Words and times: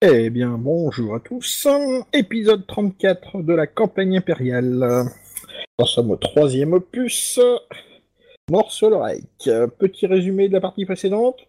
Eh 0.00 0.30
bien, 0.30 0.50
bonjour 0.58 1.16
à 1.16 1.20
tous. 1.20 1.66
Épisode 2.12 2.66
34 2.68 3.42
de 3.42 3.52
la 3.52 3.66
campagne 3.66 4.16
impériale. 4.18 5.04
Nous 5.80 5.86
sommes 5.86 6.12
au 6.12 6.16
troisième 6.16 6.72
opus. 6.72 7.40
Mort 8.50 8.70
sur 8.70 8.90
le 8.90 8.96
Reich. 8.96 9.24
Petit 9.78 10.06
résumé 10.06 10.48
de 10.48 10.52
la 10.52 10.60
partie 10.60 10.84
précédente 10.84 11.40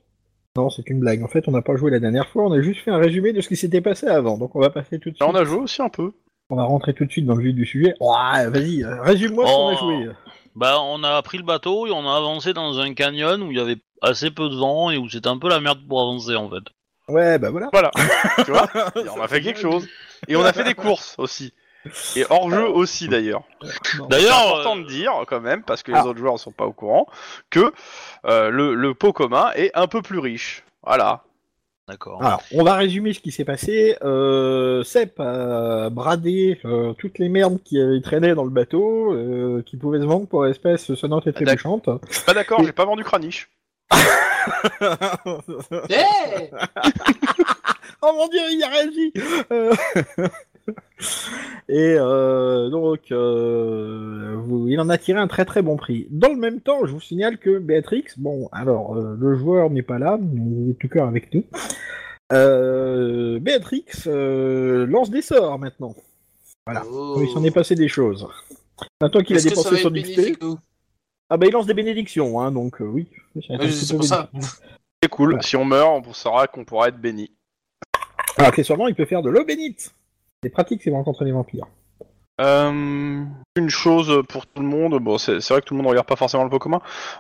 Non, 0.58 0.70
c'est 0.72 0.90
une 0.90 1.00
blague. 1.00 1.22
En 1.24 1.28
fait, 1.28 1.48
on 1.48 1.52
n'a 1.52 1.62
pas 1.62 1.76
joué 1.76 1.92
la 1.92 2.00
dernière 2.00 2.28
fois, 2.28 2.46
on 2.46 2.52
a 2.52 2.62
juste 2.62 2.82
fait 2.82 2.90
un 2.92 2.98
résumé 2.98 3.34
de 3.34 3.42
ce 3.42 3.48
qui 3.50 3.56
s'était 3.56 3.82
passé 3.82 4.08
avant. 4.08 4.38
Donc 4.40 4.56
on 4.56 4.60
va 4.60 4.72
passer 4.72 4.98
tout 5.00 5.12
de 5.12 5.16
suite. 5.16 5.30
On 5.30 5.36
a 5.36 5.44
joué 5.46 5.60
aussi 5.60 5.82
un 5.84 5.90
peu. 5.90 6.12
On 6.50 6.56
va 6.56 6.64
rentrer 6.64 6.96
tout 6.96 7.06
de 7.06 7.12
suite 7.12 7.28
dans 7.28 7.36
le 7.36 7.44
vif 7.44 7.54
du 7.54 7.68
sujet. 7.68 7.94
Ouais, 8.00 8.50
vas-y, 8.50 8.84
euh, 8.84 9.00
résume-moi 9.04 9.46
ce 9.46 9.54
qu'on 9.54 9.68
a 9.68 9.74
Oh. 9.74 9.78
joué. 9.78 10.10
Bah, 10.56 10.78
on 10.82 11.04
a 11.04 11.22
pris 11.22 11.38
le 11.38 11.44
bateau 11.44 11.86
et 11.86 11.92
on 11.92 12.08
a 12.10 12.18
avancé 12.18 12.54
dans 12.54 12.80
un 12.80 12.96
canyon 12.96 13.44
où 13.44 13.52
il 13.52 13.58
y 13.58 13.62
avait 13.62 13.78
assez 14.02 14.32
peu 14.32 14.50
de 14.50 14.56
vent 14.56 14.90
et 14.90 14.98
où 14.98 15.08
c'était 15.08 15.28
un 15.28 15.38
peu 15.38 15.48
la 15.48 15.60
merde 15.60 15.78
pour 15.88 16.02
avancer 16.02 16.36
en 16.36 16.50
fait. 16.50 16.64
Ouais, 17.10 17.38
bah 17.40 17.50
voilà. 17.50 17.70
Voilà, 17.72 17.92
tu 18.46 18.52
vois 18.52 18.68
Et 18.96 19.10
On 19.10 19.22
a 19.22 19.28
fait 19.28 19.42
quelque 19.42 19.60
chose. 19.60 19.88
Et 20.28 20.36
on 20.36 20.44
a 20.44 20.54
fait 20.54 20.64
des 20.64 20.76
courses 20.76 21.16
aussi. 21.18 21.54
Et 22.16 22.26
hors 22.30 22.50
jeu 22.52 22.68
aussi 22.68 23.08
d'ailleurs. 23.08 23.44
Non. 23.64 23.70
C'est 23.84 24.08
D'ailleurs, 24.10 24.38
important 24.60 24.78
euh, 24.78 24.84
de 24.84 24.88
dire 24.88 25.14
quand 25.28 25.40
même, 25.40 25.64
parce 25.64 25.82
que 25.82 25.92
Ah. 25.94 26.02
les 26.02 26.08
autres 26.10 26.20
joueurs 26.20 26.34
ne 26.34 26.38
sont 26.40 26.52
pas 26.52 26.66
au 26.66 26.74
courant, 26.74 27.08
que 27.50 27.72
euh, 28.26 28.50
le, 28.50 28.76
le 28.76 28.94
pot 28.94 29.14
commun 29.14 29.52
est 29.56 29.72
un 29.76 29.88
peu 29.88 30.02
plus 30.02 30.20
riche. 30.20 30.64
Voilà. 30.86 31.24
D'accord. 31.88 32.22
Alors, 32.24 32.44
on 32.54 32.64
va 32.64 32.76
résumer 32.76 33.14
ce 33.14 33.20
qui 33.20 33.32
s'est 33.32 33.46
passé. 33.46 33.96
Euh, 34.04 34.84
Sep 34.84 35.20
a 35.20 35.90
bradé 35.90 36.60
euh, 36.66 36.94
toutes 36.94 37.18
les 37.18 37.30
merdes 37.30 37.58
qui 37.64 37.82
avaient 37.82 38.02
traîné 38.02 38.36
dans 38.36 38.44
le 38.44 38.52
bateau, 38.52 39.12
euh, 39.14 39.64
qui 39.66 39.76
pouvaient 39.76 40.00
se 40.00 40.06
vendre 40.06 40.28
pour 40.28 40.46
espèces 40.46 40.94
sonnantes 40.94 41.26
et 41.26 41.34
trébuchantes. 41.34 41.90
Je 42.10 42.14
suis 42.16 42.26
pas 42.26 42.34
d'accord, 42.36 42.64
j'ai 42.64 42.74
pas 42.74 42.86
vendu 42.86 43.04
Kranich. 43.04 43.48
Oh 48.02 48.14
mon 48.14 48.28
dieu, 48.30 48.40
il 48.52 48.64
a 48.64 48.70
réagi 48.70 49.14
Euh, 49.52 49.74
Et 51.70 51.96
euh, 51.98 52.70
donc, 52.70 53.12
euh, 53.12 54.36
vous- 54.38 54.68
il 54.70 54.80
en 54.80 54.90
a 54.90 54.98
tiré 54.98 55.20
un 55.20 55.28
très 55.28 55.46
très 55.46 55.62
bon 55.62 55.76
prix. 55.78 56.08
Dans 56.12 56.30
le 56.30 56.36
même 56.38 56.62
temps, 56.62 56.86
je 56.86 56.92
vous 56.92 57.02
signale 57.02 57.38
que 57.38 57.60
Béatrix, 57.60 58.06
bon, 58.18 58.50
alors, 58.52 58.96
euh, 58.96 59.16
le 59.20 59.36
joueur 59.36 59.70
n'est 59.70 59.82
pas 59.82 60.00
là, 60.00 60.18
mais 60.22 60.42
il 60.66 60.72
est 60.72 60.74
tout 60.76 60.88
cœur 60.88 61.08
avec 61.08 61.34
nous. 61.34 61.44
Béatrix 63.40 63.86
lance 64.06 65.10
des 65.10 65.22
sorts 65.22 65.60
maintenant. 65.60 65.96
Voilà. 66.66 66.84
Oh. 66.92 67.18
Il 67.22 67.30
s'en 67.30 67.44
est 67.44 67.52
passé 67.52 67.76
des 67.76 67.88
choses. 67.88 68.28
Maintenant 69.02 69.22
qu'il 69.22 69.38
a 69.38 69.42
dépensé 69.42 69.78
son 69.78 69.92
XP. 69.92 70.38
Ah 71.30 71.38
bah 71.38 71.46
il 71.48 71.52
lance 71.52 71.66
des 71.68 71.74
bénédictions, 71.74 72.40
hein, 72.42 72.52
donc 72.52 72.82
euh, 72.82 72.86
oui. 72.86 73.08
C'est 73.42 73.96
pour 73.96 74.04
ça. 74.04 74.30
C'est 75.04 75.10
cool. 75.10 75.36
Ouais. 75.36 75.42
Si 75.42 75.56
on 75.56 75.64
meurt, 75.66 76.06
on 76.08 76.14
saura 76.14 76.48
qu'on 76.48 76.66
pourra 76.66 76.90
être 76.90 77.00
béni. 77.00 77.32
Alors 78.38 78.50
accessoirement, 78.50 78.88
il 78.88 78.96
peut 78.96 79.06
faire 79.06 79.22
de 79.22 79.30
l'eau 79.30 79.46
bénite. 79.46 79.94
C'est 80.44 80.50
pratique 80.50 80.82
si 80.82 80.90
vous 80.90 80.96
rencontrez 80.96 81.26
les 81.26 81.32
vampires. 81.32 81.66
Euh, 82.42 83.24
une 83.58 83.70
chose 83.70 84.24
pour 84.30 84.46
tout 84.48 84.62
le 84.62 84.68
monde, 84.68 84.98
bon 85.04 85.18
c'est 85.18 85.40
vrai 85.50 85.60
que 85.60 85.66
tout 85.66 85.74
le 85.74 85.78
monde 85.80 85.88
ne 85.88 85.90
regarde 85.90 86.08
pas 86.08 86.16
forcément 86.16 86.46
le 86.46 86.50
pot 86.50 86.58
commun, 86.60 86.80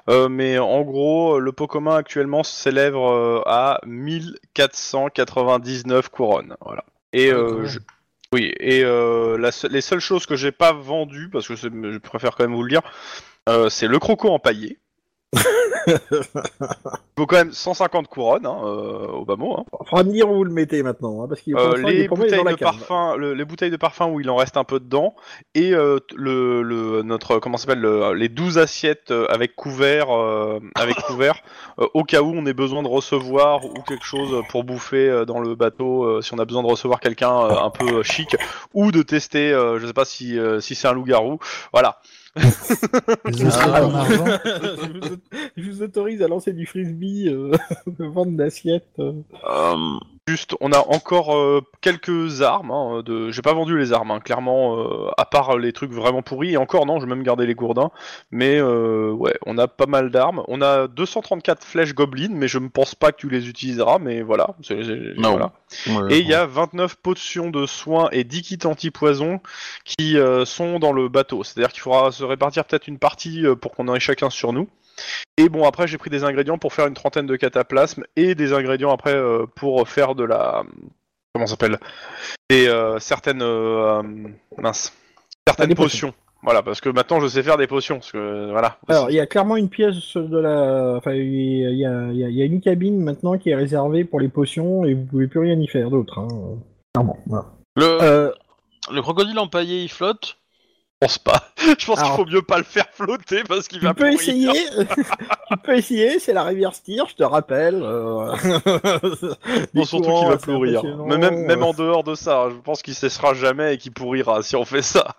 euh, 0.09 0.29
mais 0.29 0.57
en 0.59 0.81
gros 0.83 1.39
le 1.41 1.51
pot 1.51 1.67
commun 1.67 1.95
actuellement 1.97 2.41
s'élève 2.43 2.95
euh, 2.95 3.41
à 3.45 3.81
1499 3.85 6.07
couronnes, 6.09 6.55
voilà. 6.61 6.85
Et 7.11 7.31
Ah, 7.31 7.35
euh, 7.35 7.65
je- 7.65 7.79
oui, 8.33 8.53
et 8.59 8.83
euh, 8.85 9.37
la 9.37 9.51
se- 9.51 9.67
les 9.67 9.81
seules 9.81 9.99
choses 9.99 10.25
que 10.25 10.35
j'ai 10.37 10.53
pas 10.53 10.71
vendues, 10.71 11.29
parce 11.29 11.45
que 11.47 11.55
je 11.55 11.97
préfère 11.97 12.35
quand 12.35 12.43
même 12.45 12.55
vous 12.55 12.63
le 12.63 12.69
dire, 12.69 12.81
euh, 13.49 13.69
c'est 13.69 13.87
le 13.87 13.99
croco 13.99 14.29
empaillé. 14.29 14.79
Il 15.87 15.95
faut 17.17 17.25
quand 17.25 17.35
même 17.37 17.51
150 17.51 18.07
couronnes 18.07 18.45
hein, 18.45 18.57
euh, 18.63 19.07
au 19.07 19.25
bas 19.25 19.35
mot. 19.35 19.55
Hein. 19.57 19.65
Faudra 19.89 20.03
me 20.03 20.11
dire 20.11 20.29
où 20.29 20.35
vous 20.35 20.43
le 20.43 20.51
mettez 20.51 20.83
maintenant, 20.83 21.23
hein, 21.23 21.25
parce 21.27 21.41
qu'il 21.41 21.55
Euh, 21.55 21.73
les 21.77 22.07
bouteilles 22.07 22.43
de 22.43 22.55
parfum, 22.55 23.15
le- 23.17 23.33
les 23.33 23.45
bouteilles 23.45 23.71
de 23.71 23.77
parfum 23.77 24.07
où 24.07 24.19
il 24.19 24.29
en 24.29 24.35
reste 24.35 24.55
un 24.57 24.63
peu 24.63 24.79
dedans, 24.79 25.15
et 25.55 25.73
euh, 25.73 25.99
t- 25.99 26.15
le, 26.17 26.61
le 26.61 27.01
notre 27.01 27.39
comment 27.39 27.57
ça 27.57 27.63
s'appelle 27.65 27.81
le- 27.81 28.13
les 28.13 28.29
12 28.29 28.57
assiettes 28.57 29.11
avec 29.29 29.55
couvert, 29.55 30.07
avec 30.75 30.95
couvert, 30.97 31.41
au 31.93 32.03
cas 32.03 32.21
où 32.21 32.31
on 32.35 32.45
ait 32.45 32.53
besoin 32.53 32.83
de 32.83 32.87
recevoir 32.87 33.65
ou 33.65 33.81
quelque 33.87 34.05
chose 34.05 34.43
pour 34.49 34.63
bouffer 34.63 35.23
dans 35.25 35.39
le 35.39 35.55
bateau, 35.55 36.21
si 36.21 36.33
on 36.33 36.39
a 36.39 36.45
besoin 36.45 36.63
de 36.63 36.67
recevoir 36.67 36.99
quelqu'un 36.99 37.31
un 37.35 37.69
peu 37.69 38.03
chic, 38.03 38.35
ou 38.73 38.91
de 38.91 39.01
tester, 39.01 39.49
je 39.79 39.85
sais 39.85 39.93
pas 39.93 40.05
si 40.05 40.37
si 40.61 40.75
c'est 40.75 40.87
un 40.87 40.93
loup-garou, 40.93 41.39
voilà. 41.73 41.99
Argent. 42.35 42.75
je, 43.27 44.99
vous, 44.99 45.15
je 45.57 45.69
vous 45.71 45.81
autorise 45.83 46.21
à 46.21 46.27
lancer 46.27 46.53
du 46.53 46.65
frisbee, 46.65 47.27
euh, 47.29 47.51
de 47.87 48.05
vente 48.05 48.35
d'assiettes. 48.35 48.87
euh. 48.99 49.13
Juste, 50.29 50.55
on 50.61 50.71
a 50.71 50.77
encore 50.77 51.35
euh, 51.35 51.61
quelques 51.81 52.43
armes. 52.43 52.69
Hein, 52.69 53.01
de... 53.03 53.31
J'ai 53.31 53.41
pas 53.41 53.53
vendu 53.53 53.75
les 53.79 53.93
armes, 53.93 54.11
hein, 54.11 54.19
clairement, 54.19 54.77
euh, 54.77 55.09
à 55.17 55.25
part 55.25 55.57
les 55.57 55.73
trucs 55.73 55.91
vraiment 55.91 56.21
pourris. 56.21 56.51
Et 56.53 56.57
encore, 56.57 56.85
non, 56.85 56.99
je 56.99 57.05
vais 57.05 57.09
même 57.09 57.23
garder 57.23 57.47
les 57.47 57.55
gourdins. 57.55 57.89
Mais 58.29 58.59
euh, 58.59 59.09
ouais, 59.11 59.33
on 59.47 59.57
a 59.57 59.67
pas 59.67 59.87
mal 59.87 60.11
d'armes. 60.11 60.43
On 60.47 60.61
a 60.61 60.87
234 60.87 61.63
flèches 61.63 61.95
goblins, 61.95 62.29
mais 62.31 62.47
je 62.47 62.59
ne 62.59 62.67
pense 62.67 62.93
pas 62.93 63.11
que 63.11 63.17
tu 63.17 63.27
les 63.29 63.49
utiliseras. 63.49 63.97
Mais 63.97 64.21
voilà. 64.21 64.55
c'est- 64.61 64.83
c'est- 64.83 65.17
Non. 65.17 65.31
voilà. 65.31 65.51
ouais, 65.87 66.13
Et 66.13 66.19
il 66.19 66.27
y 66.27 66.35
a 66.35 66.45
29 66.45 66.95
potions 66.97 67.49
de 67.49 67.65
soins 67.65 68.09
et 68.11 68.23
10 68.23 68.43
kits 68.43 68.59
anti-poison 68.67 69.39
qui 69.83 70.15
sont 70.45 70.77
dans 70.77 70.91
le 70.93 71.09
bateau. 71.09 71.43
C'est-à-dire 71.43 71.71
qu'il 71.71 71.81
faudra 71.81 72.11
se 72.11 72.23
répartir 72.23 72.65
peut-être 72.65 72.87
une 72.87 72.99
partie 72.99 73.43
pour 73.61 73.71
qu'on 73.71 73.87
en 73.87 73.95
ait 73.95 73.99
chacun 73.99 74.29
sur 74.29 74.53
nous. 74.53 74.67
Et 75.37 75.49
bon, 75.49 75.65
après, 75.65 75.87
j'ai 75.87 75.97
pris 75.97 76.09
des 76.09 76.23
ingrédients 76.23 76.57
pour 76.57 76.73
faire 76.73 76.87
une 76.87 76.93
trentaine 76.93 77.25
de 77.27 77.35
cataplasmes 77.35 78.03
et 78.15 78.35
des 78.35 78.53
ingrédients 78.53 78.91
après 78.91 79.15
euh, 79.15 79.45
pour 79.55 79.87
faire 79.87 80.15
de 80.15 80.23
la. 80.23 80.63
Comment 81.33 81.45
ça 81.47 81.51
s'appelle? 81.51 81.79
Des 82.49 82.67
euh, 82.67 82.99
certaines. 82.99 83.41
euh, 83.41 84.01
mince. 84.57 84.93
Certaines 85.47 85.69
des 85.69 85.75
potions. 85.75 86.09
potions. 86.09 86.23
Voilà, 86.41 86.63
parce 86.63 86.79
que 86.79 86.87
maintenant 86.87 87.19
je 87.19 87.27
sais 87.27 87.43
faire 87.43 87.57
des 87.57 87.67
potions. 87.67 87.95
Parce 87.95 88.11
que, 88.13 88.49
voilà. 88.51 88.77
Alors, 88.87 89.09
il 89.11 89.15
y 89.15 89.19
a 89.19 89.25
clairement 89.27 89.57
une 89.57 89.67
pièce 89.69 90.15
de 90.15 90.37
la... 90.37 90.95
Enfin, 90.97 91.11
il 91.13 91.59
y 91.59 91.65
a, 91.65 91.69
il 91.69 91.77
y 91.77 91.85
a- 91.85 92.07
il 92.11 92.17
y 92.17 92.23
a- 92.23 92.29
il 92.29 92.35
y 92.35 92.41
a 92.41 92.45
une 92.45 92.61
cabine 92.61 92.97
maintenant 93.03 93.37
qui 93.37 93.49
est 93.49 93.55
réservée 93.55 94.05
pour 94.05 94.19
les 94.21 94.29
potions, 94.29 94.85
et 94.85 94.93
vous 94.93 95.05
pouvez 95.05 95.27
plus 95.27 95.41
rien 95.41 95.59
y 95.59 95.67
faire 95.67 95.89
d'autre. 95.89 96.17
Hein. 96.19 96.27
Clairement, 96.93 97.17
voilà. 97.27 97.45
Le, 97.75 97.83
Euh, 98.01 98.31
le 98.91 99.01
crocodile 99.01 99.37
empaillé 99.37 99.83
il 99.83 99.89
flotte? 99.89 100.37
Pense 100.99 101.17
pas. 101.17 101.51
Je 101.79 101.85
pense 101.85 102.01
qu'il 102.01 102.11
faut 102.11 102.25
mieux 102.25 102.41
pas 102.41 102.57
le 102.57 102.63
faire 102.63 102.87
flotter 102.91 103.43
parce 103.47 103.67
qu'il 103.67 103.79
va 103.81 103.89
Tu 103.89 103.95
peux 103.95 104.11
essayer, 104.11 104.49
tu 105.51 105.57
peux 105.63 105.77
essayer, 105.77 106.19
c'est 106.19 106.33
la 106.33 106.43
rivière 106.43 106.73
Styr, 106.73 107.07
je 107.07 107.15
te 107.15 107.23
rappelle. 107.23 107.81
euh, 107.81 108.35
des 109.73 109.85
surtout 109.85 110.11
qu'il 110.11 110.27
va 110.27 110.37
pourrir. 110.37 110.83
Mais 111.05 111.17
même, 111.17 111.45
même 111.45 111.63
en 111.63 111.73
dehors 111.73 112.03
de 112.03 112.15
ça, 112.15 112.49
je 112.49 112.55
pense 112.55 112.81
qu'il 112.81 112.95
cessera 112.95 113.33
jamais 113.33 113.75
et 113.75 113.77
qu'il 113.77 113.91
pourrira 113.91 114.41
si 114.41 114.55
on 114.55 114.65
fait 114.65 114.81
ça. 114.81 115.15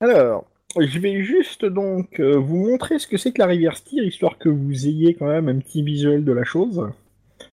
Alors, 0.00 0.44
je 0.78 0.98
vais 0.98 1.22
juste 1.22 1.64
donc 1.64 2.20
euh, 2.20 2.36
vous 2.36 2.56
montrer 2.56 2.98
ce 2.98 3.06
que 3.06 3.16
c'est 3.16 3.32
que 3.32 3.38
la 3.40 3.46
rivière 3.46 3.76
Styr, 3.76 4.04
histoire 4.04 4.38
que 4.38 4.48
vous 4.48 4.86
ayez 4.86 5.14
quand 5.14 5.26
même 5.26 5.48
un 5.48 5.58
petit 5.58 5.82
visuel 5.82 6.24
de 6.24 6.32
la 6.32 6.44
chose. 6.44 6.90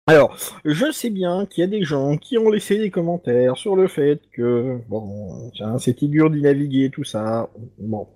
Alors, 0.07 0.37
je 0.65 0.91
sais 0.91 1.09
bien 1.09 1.47
qu'il 1.47 1.61
y 1.61 1.63
a 1.63 1.67
des 1.67 1.83
gens 1.83 2.17
qui 2.17 2.37
ont 2.37 2.51
laissé 2.51 2.77
des 2.77 2.91
commentaires 2.91 3.57
sur 3.57 3.75
le 3.75 3.87
fait 3.87 4.21
que, 4.33 4.77
bon, 4.87 5.49
c'était 5.79 6.05
dur 6.05 6.29
d'y 6.29 6.41
naviguer, 6.43 6.91
tout 6.91 7.03
ça. 7.03 7.49
Bon, 7.79 8.07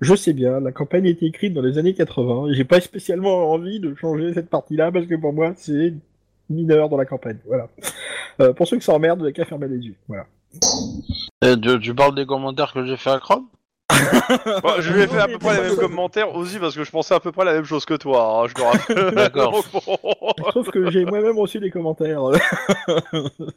je 0.00 0.14
sais 0.14 0.34
bien, 0.34 0.60
la 0.60 0.70
campagne 0.70 1.04
a 1.06 1.10
été 1.10 1.26
écrite 1.26 1.52
dans 1.52 1.62
les 1.62 1.78
années 1.78 1.94
80, 1.94 2.50
et 2.50 2.54
j'ai 2.54 2.62
pas 2.62 2.80
spécialement 2.80 3.50
envie 3.50 3.80
de 3.80 3.92
changer 3.96 4.32
cette 4.34 4.50
partie-là, 4.50 4.92
parce 4.92 5.06
que 5.06 5.16
pour 5.16 5.32
moi, 5.32 5.52
c'est 5.56 5.94
mineur 6.48 6.88
dans 6.88 6.96
la 6.96 7.06
campagne, 7.06 7.38
voilà. 7.44 7.68
Euh, 8.38 8.52
pour 8.52 8.68
ceux 8.68 8.76
qui 8.78 8.84
s'emmerdent, 8.84 9.18
vous 9.18 9.24
n'avez 9.24 9.34
qu'à 9.34 9.44
fermer 9.44 9.66
les 9.66 9.78
yeux, 9.78 9.96
voilà. 10.06 10.26
Eh, 11.44 11.60
tu, 11.60 11.80
tu 11.80 11.92
parles 11.92 12.14
des 12.14 12.24
commentaires 12.24 12.72
que 12.72 12.86
j'ai 12.86 12.96
fait 12.96 13.10
à 13.10 13.18
Chrome? 13.18 13.46
Bon, 14.62 14.80
je 14.80 14.92
lui 14.92 15.02
ai 15.02 15.06
fait 15.06 15.18
à 15.18 15.26
peu 15.28 15.38
près 15.38 15.56
les 15.56 15.68
mêmes 15.68 15.76
commentaires 15.80 16.34
aussi 16.34 16.58
parce 16.58 16.74
que 16.74 16.84
je 16.84 16.90
pensais 16.90 17.14
à 17.14 17.20
peu 17.20 17.32
près 17.32 17.44
la 17.44 17.54
même 17.54 17.64
chose 17.64 17.84
que 17.84 17.94
toi, 17.94 18.42
hein, 18.42 18.48
je 18.48 18.54
te 18.54 18.62
rappelle. 18.62 19.14
D'accord. 19.14 19.64
Sauf 20.52 20.70
que 20.70 20.90
j'ai 20.90 21.04
moi-même 21.04 21.38
reçu 21.38 21.60
des 21.60 21.70
commentaires 21.70 22.22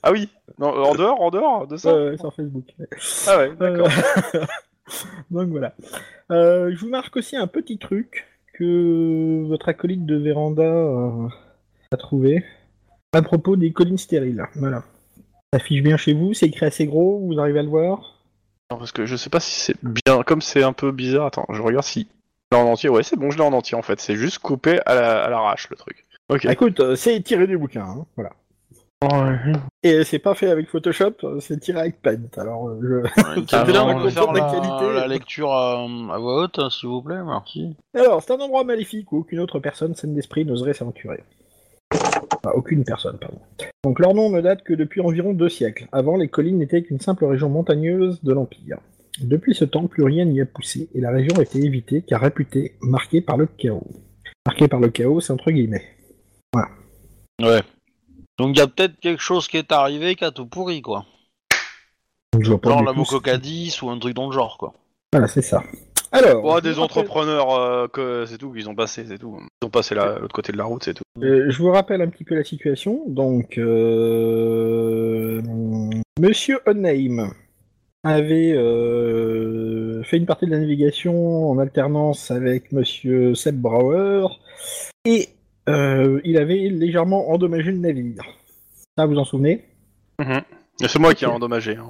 Ah 0.03 0.11
oui 0.11 0.29
non, 0.59 0.67
En 0.67 0.95
dehors 0.95 1.21
En 1.21 1.31
dehors 1.31 1.67
de 1.67 1.77
ça 1.77 1.89
euh, 1.89 2.17
sur 2.17 2.33
Facebook. 2.33 2.65
Ah 3.27 3.37
ouais, 3.37 3.51
d'accord. 3.55 3.89
Euh, 4.35 4.45
Donc 5.31 5.49
voilà. 5.49 5.73
Euh, 6.31 6.71
je 6.73 6.79
vous 6.79 6.89
marque 6.89 7.15
aussi 7.17 7.35
un 7.35 7.47
petit 7.47 7.77
truc 7.77 8.25
que 8.53 9.45
votre 9.47 9.69
acolyte 9.69 10.05
de 10.05 10.15
Véranda 10.15 10.63
euh, 10.63 11.27
a 11.91 11.97
trouvé 11.97 12.43
à 13.13 13.21
propos 13.21 13.55
des 13.55 13.71
collines 13.71 13.97
stériles. 13.97 14.43
Voilà. 14.55 14.83
Ça 15.51 15.57
affiche 15.57 15.83
bien 15.83 15.97
chez 15.97 16.13
vous, 16.13 16.33
c'est 16.33 16.47
écrit 16.47 16.65
assez 16.65 16.85
gros, 16.85 17.19
vous 17.25 17.39
arrivez 17.39 17.59
à 17.59 17.63
le 17.63 17.69
voir? 17.69 18.14
Non, 18.71 18.77
parce 18.77 18.91
que 18.91 19.05
je 19.05 19.15
sais 19.15 19.29
pas 19.29 19.39
si 19.39 19.59
c'est 19.59 19.75
bien, 19.83 20.23
comme 20.23 20.41
c'est 20.41 20.63
un 20.63 20.73
peu 20.73 20.91
bizarre, 20.91 21.27
attends, 21.27 21.45
je 21.51 21.61
regarde 21.61 21.85
si... 21.85 22.07
Je 22.51 22.57
l'ai 22.57 22.63
en 22.63 22.67
entier, 22.67 22.89
ouais 22.89 23.03
c'est 23.03 23.15
bon, 23.15 23.31
je 23.31 23.37
l'ai 23.37 23.43
en 23.43 23.53
entier 23.53 23.75
en 23.77 23.81
fait, 23.81 23.99
c'est 23.99 24.15
juste 24.15 24.39
coupé 24.39 24.79
à 24.85 24.95
la- 24.95 25.23
à 25.23 25.29
l'arrache 25.29 25.69
le 25.69 25.75
truc. 25.75 26.05
Ok. 26.29 26.45
Ah, 26.47 26.51
Écoute, 26.53 26.79
euh, 26.79 26.95
c'est 26.95 27.21
tiré 27.21 27.47
du 27.47 27.57
bouquin, 27.57 27.83
hein, 27.83 28.05
voilà. 28.15 28.31
Et 29.83 30.03
c'est 30.03 30.19
pas 30.19 30.33
fait 30.33 30.49
avec 30.49 30.69
Photoshop, 30.69 31.39
c'est 31.39 31.59
tiré 31.59 31.79
avec 31.79 32.01
Paint. 32.01 32.17
Alors, 32.37 32.69
euh, 32.69 32.79
je... 32.81 32.87
Le 32.87 33.01
me 34.03 34.09
faire 34.09 34.31
la, 34.33 35.07
lecture 35.07 35.51
à, 35.51 35.83
à 35.83 36.17
voix 36.17 36.43
haute, 36.43 36.57
hein, 36.57 36.69
s'il 36.71 36.89
vous 36.89 37.01
plaît, 37.01 37.21
merci. 37.23 37.75
Alors, 37.93 38.23
c'est 38.23 38.33
un 38.33 38.37
endroit 38.39 38.63
maléfique 38.63 39.11
où 39.11 39.19
aucune 39.19 39.39
autre 39.39 39.59
personne 39.59 39.93
saine 39.95 40.15
d'esprit 40.15 40.45
n'oserait 40.45 40.73
s'aventurer. 40.73 41.23
Enfin, 42.45 42.57
aucune 42.57 42.83
personne, 42.83 43.17
pardon. 43.17 43.39
Donc 43.83 43.99
leur 43.99 44.13
nom 44.13 44.29
ne 44.29 44.39
date 44.41 44.63
que 44.63 44.73
depuis 44.73 45.01
environ 45.01 45.33
deux 45.33 45.49
siècles. 45.49 45.87
Avant, 45.91 46.15
les 46.15 46.27
collines 46.27 46.59
n'étaient 46.59 46.83
qu'une 46.83 46.99
simple 46.99 47.25
région 47.25 47.49
montagneuse 47.49 48.23
de 48.23 48.33
l'Empire. 48.33 48.77
Depuis 49.19 49.55
ce 49.55 49.65
temps, 49.65 49.87
plus 49.87 50.03
rien 50.03 50.25
n'y 50.25 50.41
a 50.41 50.45
poussé, 50.45 50.89
et 50.93 51.01
la 51.01 51.09
région 51.09 51.41
était 51.41 51.59
évitée 51.59 52.01
car 52.01 52.21
réputée 52.21 52.75
marquée 52.81 53.21
par 53.21 53.37
le 53.37 53.47
chaos. 53.47 53.87
Marquée 54.45 54.67
par 54.67 54.79
le 54.79 54.89
chaos, 54.89 55.21
c'est 55.21 55.33
entre 55.33 55.51
guillemets. 55.51 55.85
Ouais. 57.41 57.61
Donc 58.37 58.55
il 58.55 58.59
y 58.59 58.61
a 58.61 58.67
peut-être 58.67 58.99
quelque 58.99 59.21
chose 59.21 59.47
qui 59.47 59.57
est 59.57 59.71
arrivé 59.71 60.15
qui 60.15 60.23
a 60.23 60.31
tout 60.31 60.45
pourri, 60.45 60.81
quoi. 60.81 61.05
Donc, 62.33 62.43
je 62.43 62.49
vois 62.49 62.59
pas 62.59 62.69
Genre 62.69 62.83
la 62.83 62.93
Mococadis 62.93 63.79
ou 63.81 63.89
un 63.89 63.97
truc 63.97 64.13
dans 64.13 64.27
le 64.27 64.33
genre, 64.33 64.57
quoi. 64.57 64.73
Voilà, 65.13 65.27
c'est 65.27 65.41
ça. 65.41 65.63
Alors, 66.17 66.43
Oh, 66.45 66.61
des 66.61 66.79
entrepreneurs, 66.79 67.53
euh, 67.53 67.87
que 67.87 68.25
c'est 68.25 68.37
tout, 68.37 68.51
qu'ils 68.51 68.69
ont 68.69 68.75
passé, 68.75 69.03
c'est 69.07 69.17
tout. 69.17 69.37
Ils 69.61 69.65
ont 69.65 69.69
passé 69.69 69.95
la- 69.95 70.17
l'autre 70.19 70.33
côté 70.35 70.51
de 70.51 70.57
la 70.57 70.63
route, 70.63 70.83
c'est 70.83 70.93
tout. 70.93 71.03
Euh, 71.21 71.49
je 71.49 71.57
vous 71.57 71.71
rappelle 71.71 72.01
un 72.01 72.07
petit 72.07 72.23
peu 72.23 72.35
la 72.35 72.43
situation. 72.43 73.03
Donc, 73.07 73.57
euh, 73.59 75.41
Monsieur 76.19 76.59
Onheim 76.65 77.31
avait 78.03 78.53
euh, 78.55 80.03
fait 80.03 80.17
une 80.17 80.25
partie 80.25 80.45
de 80.45 80.51
la 80.51 80.59
navigation 80.59 81.49
en 81.49 81.57
alternance 81.59 82.31
avec 82.31 82.71
Monsieur 82.71 83.33
Seb 83.35 83.55
Brauer 83.59 84.27
et 85.05 85.29
euh, 85.67 86.21
il 86.23 86.37
avait 86.37 86.69
légèrement 86.69 87.29
endommagé 87.31 87.71
le 87.71 87.77
navire. 87.79 88.23
Ça, 88.97 89.05
vous 89.05 89.17
en 89.17 89.25
souvenez? 89.25 89.65
Mais 90.19 90.43
C'est 90.79 90.99
moi 90.99 91.13
qui 91.13 91.23
ai 91.23 91.27
endommagé. 91.27 91.77
hein. 91.77 91.87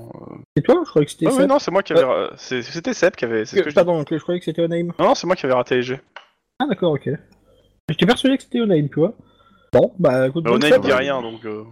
C'est 0.56 0.64
toi 0.64 0.82
Je 0.84 0.90
croyais 0.90 1.06
que 1.06 1.12
c'était 1.12 1.26
Ah 1.28 1.46
non, 1.48 1.60
c'est 1.60 1.72
moi 1.72 1.82
qui 1.84 1.94
avait. 1.94 2.04
euh, 2.04 2.30
C'était 2.38 2.94
Seb 2.94 3.16
qui 3.16 3.26
avait. 3.26 3.46
c'est 3.46 3.58
ce 3.58 3.62
que 3.64 3.70
je. 3.70 3.76
Pardon, 3.76 4.04
croyais 4.04 4.40
que 4.40 4.46
c'était 4.46 4.62
Onheim. 4.62 4.88
Non, 5.00 5.06
non, 5.08 5.16
c'est 5.16 5.26
moi 5.28 5.36
qui 5.36 5.46
avais 5.46 5.56
raté 5.56 5.76
les 5.78 5.84
jets. 5.84 6.02
Ah 6.60 6.66
d'accord, 6.68 6.94
ok. 6.94 7.10
J'étais 7.90 8.06
persuadé 8.06 8.38
que 8.38 8.44
c'était 8.44 8.62
Onheim, 8.62 8.88
tu 8.88 9.00
vois. 9.00 9.14
Bon, 9.74 9.94
bah 10.00 10.28
écoute. 10.28 10.44
Mais 10.46 10.52
donc, 10.52 10.64
on 10.64 10.68
Seb, 10.68 10.82
ne 10.84 10.88
dit 10.88 10.94
rien, 10.94 11.22
donc. 11.22 11.44
euh, 11.46 11.64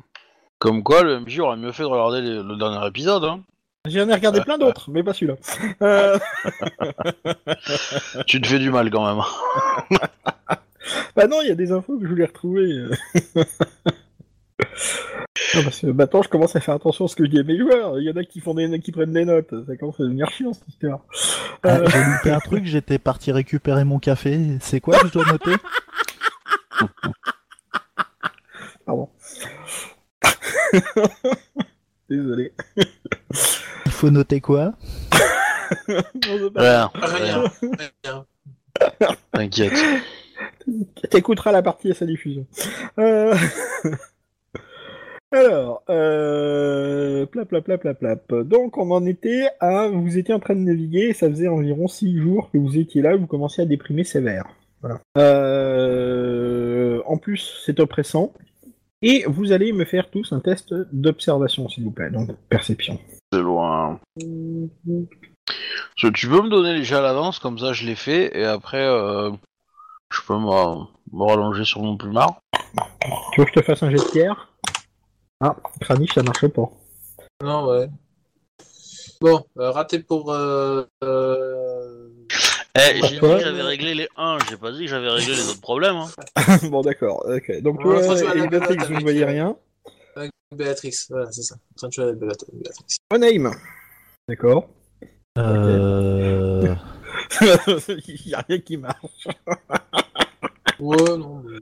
Comme 0.60 0.81
quoi, 0.83 1.04
le 1.04 1.19
MJ 1.19 1.39
aurait 1.39 1.57
mieux 1.57 1.71
fait 1.71 1.83
de 1.83 1.88
regarder 1.88 2.21
les- 2.21 2.42
le 2.44 2.57
dernier 2.57 2.86
épisode, 2.88 3.24
hein. 3.24 3.42
J'en 3.88 4.07
ai 4.10 4.13
regardé 4.13 4.39
plein 4.42 4.57
d'autres, 4.57 4.89
mais 4.92 5.04
pas 5.04 5.13
celui-là. 5.13 5.36
Euh, 5.81 6.18
tu 8.27 8.39
te 8.42 8.48
fais 8.48 8.60
du 8.60 8.71
mal 8.71 8.89
quand 8.89 9.06
même. 9.06 9.24
Bah 11.15 11.27
non, 11.27 11.42
il 11.42 11.48
y 11.50 11.51
a 11.51 11.56
des 11.56 11.71
infos 11.71 11.98
que 11.98 12.06
je 12.06 12.10
voulais 12.10 12.25
retrouver. 12.25 12.86
Non, 15.56 15.63
parce 15.63 15.80
que 15.80 15.88
maintenant, 15.88 16.21
je 16.21 16.30
commence 16.30 16.56
à 16.56 16.60
faire 16.60 16.75
attention 16.75 17.06
à 17.06 17.07
ce 17.07 17.15
que 17.15 17.25
je 17.25 17.30
dis 17.30 17.39
à 17.39 17.44
mes 17.44 17.57
joueurs. 17.57 18.00
Il 18.00 18.06
y 18.06 18.12
en 18.12 18.15
a 18.15 18.24
qui 18.24 18.39
font 18.39 18.54
des, 18.54 18.80
qui 18.80 18.92
prennent 18.92 19.13
des 19.13 19.25
notes. 19.25 19.54
Ça 19.68 19.75
commence 19.77 20.00
à 20.00 20.04
devenir 20.04 20.30
chiant 20.31 20.54
cette 20.54 20.68
histoire. 20.68 21.01
Ah, 21.63 21.77
Euh, 21.77 21.88
J'ai 21.89 22.04
loupé 22.04 22.31
un 22.31 22.39
truc, 22.39 22.65
j'étais 22.65 23.00
parti 23.00 23.31
récupérer 23.31 23.83
mon 23.83 24.00
café. 24.00 24.57
C'est 24.62 24.80
quoi 24.80 25.00
que 25.00 25.07
je 25.07 25.13
dois 25.13 25.25
noter? 25.25 25.51
Pardon. 28.86 29.10
Désolé. 32.10 32.54
Il 33.86 33.92
faut 33.92 34.10
noter 34.10 34.42
quoi? 34.42 34.74
Rien. 36.56 36.92
Rien. 36.95 37.44
T'inquiète. 39.31 39.74
T'écouteras 41.10 41.51
la 41.51 41.62
partie 41.62 41.92
à 41.92 41.94
sa 41.94 42.06
diffusion. 42.06 42.45
Euh... 43.00 43.36
Alors, 45.34 45.82
euh... 45.90 47.26
plap, 47.26 47.48
plap, 47.48 47.64
plap, 47.64 47.82
plap, 47.82 48.00
plap. 48.00 48.34
Donc, 48.46 48.78
on 48.78 48.92
en 48.92 49.04
était 49.06 49.48
à... 49.60 49.88
Vous 49.88 50.18
étiez 50.18 50.34
en 50.34 50.40
train 50.40 50.54
de 50.54 50.60
naviguer, 50.60 51.10
et 51.10 51.14
ça 51.14 51.28
faisait 51.28 51.48
environ 51.48 51.88
6 51.88 52.20
jours 52.22 52.52
que 52.52 52.60
vous 52.60 52.78
étiez 52.78 53.02
là, 53.02 53.14
et 53.14 53.18
vous 53.18 53.26
commenciez 53.26 53.64
à 53.64 53.66
déprimer 53.66 54.04
sévère. 54.04 54.46
Voilà. 54.82 55.00
Euh... 55.18 57.02
En 57.08 57.18
plus, 57.18 57.62
c'est 57.66 57.80
oppressant. 57.80 58.32
Et 59.02 59.26
vous 59.28 59.52
allez 59.52 59.74
me 59.74 59.86
faire 59.86 60.10
tous 60.12 60.32
un 60.34 60.40
test 60.40 60.74
d'observation, 60.94 61.68
s'il 61.68 61.84
vous 61.84 61.92
plaît. 61.92 62.12
Donc, 62.12 62.30
perception. 62.50 63.00
C'est 63.34 63.42
loin. 63.42 64.00
Tu 65.96 66.28
peux 66.28 66.42
me 66.42 66.50
donner 66.50 66.74
les 66.74 66.84
jets 66.84 66.96
à 66.96 67.02
l'avance, 67.02 67.40
comme 67.40 67.58
ça 67.58 67.74
je 67.74 67.86
les 67.86 67.96
fais, 67.96 68.38
et 68.38 68.46
après 68.46 68.86
euh, 68.86 69.32
je 70.14 70.22
peux 70.26 70.36
me, 70.36 70.46
me 71.12 71.24
rallonger 71.24 71.66
sur 71.66 71.82
mon 71.82 71.98
plumard. 71.98 72.40
Tu 73.34 73.42
veux 73.42 73.46
que 73.46 73.52
je 73.56 73.60
te 73.60 73.66
fasse 73.66 73.84
un 73.84 73.90
jet 73.90 73.98
de 73.98 74.12
pierre? 74.12 74.50
Ah, 75.45 75.57
Kranich, 75.81 76.13
ça 76.13 76.24
marche 76.24 76.48
pas. 76.48 76.69
Non, 77.44 77.68
ouais. 77.68 77.90
Bon, 79.19 79.44
euh, 79.57 79.72
raté 79.72 80.00
pour. 80.00 80.31
Euh, 80.31 80.86
euh, 81.04 82.07
Eh, 82.78 83.01
j'ai 83.01 83.10
dit 83.16 83.19
que 83.19 83.40
j'avais 83.40 83.62
réglé 83.62 83.94
les 83.94 84.07
1, 84.16 84.38
j'ai 84.50 84.56
pas 84.56 84.72
dit 84.72 84.86
que 84.86 84.88
j'avais 84.88 85.10
réglé 85.10 85.34
les 85.36 85.50
autres 85.50 85.60
problèmes. 85.60 85.98
Hein. 85.98 86.07
bon, 86.69 86.81
d'accord. 86.81 87.25
ok. 87.28 87.62
Donc, 87.62 87.81
toi 87.81 88.01
et 88.36 88.48
Béatrix, 88.48 88.78
vous 88.88 88.94
ne 88.95 89.01
voyez 89.01 89.25
rien. 89.25 89.57
avec 90.16 90.31
Béatrix, 90.56 90.94
voilà, 91.10 91.30
c'est 91.34 91.42
ça. 91.42 91.56
En 91.56 91.75
train 91.75 91.88
de 91.89 91.94
jouer 91.94 92.04
avec 92.06 92.16
Béat- 92.19 92.46
Béatrix. 92.54 92.98
D'accord. 94.30 94.69
euh... 95.38 96.74
Il 98.07 98.22
n'y 98.28 98.34
a 98.34 98.46
rien 98.48 98.60
qui 98.60 98.78
marche. 98.78 99.28
Ouais, 100.80 101.18
non, 101.18 101.44
mais. 101.46 101.60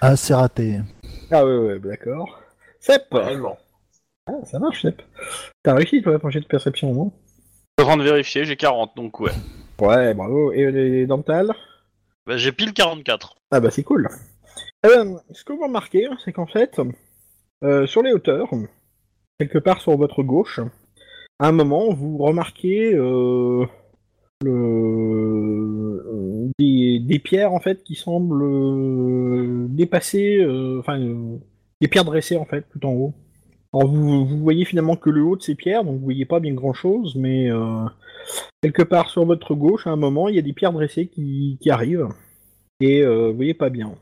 Ah, 0.00 0.16
c'est 0.16 0.34
raté. 0.34 0.80
Ah 1.30 1.44
ouais, 1.46 1.56
ouais, 1.56 1.78
d'accord. 1.78 2.41
Sep 2.82 3.06
Réellement. 3.12 3.56
Ah, 4.26 4.44
ça 4.44 4.58
marche, 4.58 4.82
Sep. 4.82 5.00
T'as 5.62 5.74
réussi, 5.74 6.02
toi, 6.02 6.18
ton 6.18 6.30
jet 6.30 6.40
de 6.40 6.46
perception, 6.46 6.92
non? 6.92 7.12
Je 7.78 7.84
suis 7.84 7.86
en 7.86 7.94
train 7.94 7.96
de 7.96 8.02
vérifier, 8.02 8.44
j'ai 8.44 8.56
40, 8.56 8.96
donc 8.96 9.20
ouais. 9.20 9.30
Ouais, 9.80 10.12
bravo. 10.14 10.52
Et 10.52 10.70
les 10.72 11.06
dentales 11.06 11.52
Bah, 12.26 12.36
j'ai 12.36 12.50
pile 12.50 12.72
44. 12.72 13.36
Ah 13.52 13.60
bah 13.60 13.70
c'est 13.70 13.84
cool. 13.84 14.08
Euh, 14.84 15.16
ce 15.30 15.44
que 15.44 15.52
vous 15.52 15.62
remarquez, 15.62 16.08
c'est 16.24 16.32
qu'en 16.32 16.48
fait, 16.48 16.80
euh, 17.62 17.86
sur 17.86 18.02
les 18.02 18.12
hauteurs, 18.12 18.48
quelque 19.38 19.58
part 19.58 19.80
sur 19.80 19.96
votre 19.96 20.24
gauche, 20.24 20.58
à 21.38 21.46
un 21.46 21.52
moment, 21.52 21.94
vous 21.94 22.18
remarquez 22.18 22.94
euh, 22.94 23.64
le, 24.44 26.50
des, 26.58 26.98
des 26.98 27.18
pierres 27.20 27.52
en 27.52 27.60
fait 27.60 27.84
qui 27.84 27.94
semblent 27.94 28.42
euh, 28.42 29.66
dépasser, 29.68 30.38
euh, 30.38 30.80
enfin, 30.80 30.98
euh, 31.00 31.38
des 31.82 31.88
pierres 31.88 32.04
dressées 32.04 32.36
en 32.36 32.46
fait 32.46 32.64
tout 32.70 32.86
en 32.86 32.92
haut. 32.92 33.14
Alors 33.74 33.88
vous, 33.88 34.24
vous 34.24 34.38
voyez 34.38 34.64
finalement 34.64 34.96
que 34.96 35.10
le 35.10 35.22
haut 35.22 35.36
de 35.36 35.42
ces 35.42 35.56
pierres, 35.56 35.82
donc 35.82 35.98
vous 35.98 36.04
voyez 36.04 36.24
pas 36.24 36.40
bien 36.40 36.54
grand 36.54 36.72
chose, 36.72 37.16
mais 37.16 37.50
euh, 37.50 37.84
quelque 38.62 38.82
part 38.82 39.10
sur 39.10 39.24
votre 39.24 39.54
gauche, 39.54 39.86
à 39.86 39.90
un 39.90 39.96
moment, 39.96 40.28
il 40.28 40.36
y 40.36 40.38
a 40.38 40.42
des 40.42 40.52
pierres 40.52 40.72
dressées 40.72 41.08
qui, 41.08 41.58
qui 41.60 41.70
arrivent 41.70 42.08
et 42.80 43.02
euh, 43.02 43.30
vous 43.30 43.36
voyez 43.36 43.54
pas 43.54 43.68
bien. 43.68 43.94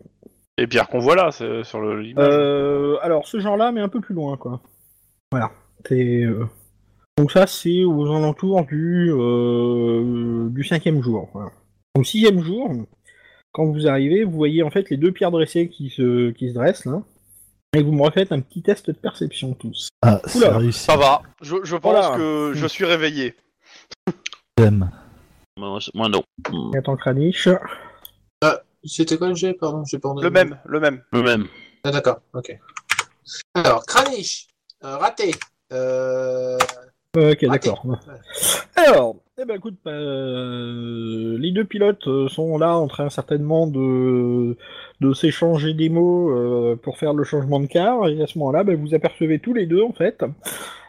Et 0.59 0.67
Pierre 0.67 0.89
qu'on 0.89 0.99
voit 0.99 1.17
là, 1.17 1.31
sur 1.33 1.81
le. 1.81 2.13
Euh, 2.19 2.99
alors 3.01 3.27
ce 3.27 3.41
genre-là, 3.41 3.73
mais 3.73 3.81
un 3.81 3.89
peu 3.89 4.01
plus 4.01 4.15
loin, 4.15 4.37
quoi. 4.37 4.61
Voilà. 5.33 5.51
C'est, 5.89 6.27
Donc 7.17 7.33
ça, 7.33 7.47
c'est 7.47 7.85
aux 7.85 8.05
alentours 8.15 8.67
du 8.67 9.11
euh, 9.11 10.51
du 10.51 10.65
cinquième 10.65 11.03
jour. 11.03 11.31
Voilà. 11.33 11.51
Au 11.99 12.05
sixième 12.05 12.43
jour, 12.43 12.71
quand 13.53 13.65
vous 13.65 13.89
arrivez, 13.89 14.25
vous 14.25 14.37
voyez 14.37 14.63
en 14.63 14.71
fait 14.71 14.91
les 14.91 14.99
deux 14.99 15.13
pierres 15.13 15.31
dressées 15.31 15.69
qui 15.69 15.89
se 15.89 16.31
qui 16.33 16.51
se 16.51 16.55
dressent 16.55 16.85
là, 16.85 17.03
et 17.77 17.83
vous 17.83 17.93
me 17.93 18.03
refaites 18.03 18.33
un 18.33 18.41
petit 18.41 18.63
test 18.63 18.89
de 18.89 18.93
perception 18.93 19.55
tous. 19.55 19.89
Ah, 20.03 20.21
Oula. 20.35 20.59
réussi. 20.59 20.81
Ça 20.85 20.97
va, 20.97 21.23
je, 21.41 21.57
je 21.63 21.77
pense 21.77 21.93
Voilà. 21.93 22.17
que 22.17 22.53
je 22.55 22.67
suis 22.67 22.85
réveillé. 22.85 23.37
J'aime. 24.59 24.91
Moi, 25.57 25.79
non. 26.09 26.23
Hmm. 26.51 26.75
Et 26.75 26.79
attends, 26.79 26.97
Kranich. 26.97 27.49
C'était 28.83 29.19
quoi 29.19 29.29
le 29.29 29.35
jet 29.35 29.53
Pardon, 29.55 29.85
j'ai 29.85 29.99
pas 29.99 30.09
entendu. 30.09 30.25
Le 30.25 30.31
même, 30.31 30.59
le 30.65 30.81
même. 30.81 31.03
Le 31.13 31.23
même. 31.23 31.47
Ah, 31.85 31.91
d'accord, 31.91 32.21
ok. 32.33 32.59
Alors, 33.55 33.85
Kranich, 33.85 34.49
euh, 34.85 34.97
raté. 34.97 35.35
Euh... 35.73 36.57
Ok, 37.17 37.45
d'accord. 37.45 37.85
Alors, 38.77 39.17
eh 39.41 39.45
ben 39.45 39.57
écoute, 39.57 39.75
euh, 39.87 41.37
les 41.39 41.51
deux 41.51 41.65
pilotes 41.65 42.07
euh, 42.07 42.29
sont 42.29 42.57
là 42.57 42.77
en 42.77 42.87
train 42.87 43.11
certainement 43.11 43.67
de, 43.67 44.57
de 45.01 45.13
s'échanger 45.13 45.75
des 45.75 45.89
mots 45.89 46.31
euh, 46.31 46.77
pour 46.77 46.99
faire 46.99 47.13
le 47.13 47.25
changement 47.25 47.59
de 47.59 47.67
car, 47.67 48.07
et 48.09 48.23
à 48.23 48.29
ce 48.29 48.39
moment-là, 48.39 48.63
ben, 48.63 48.77
vous 48.77 48.95
apercevez 48.95 49.41
tous 49.41 49.55
les 49.55 49.67
deux 49.67 49.83
en 49.83 49.93
fait 49.93 50.23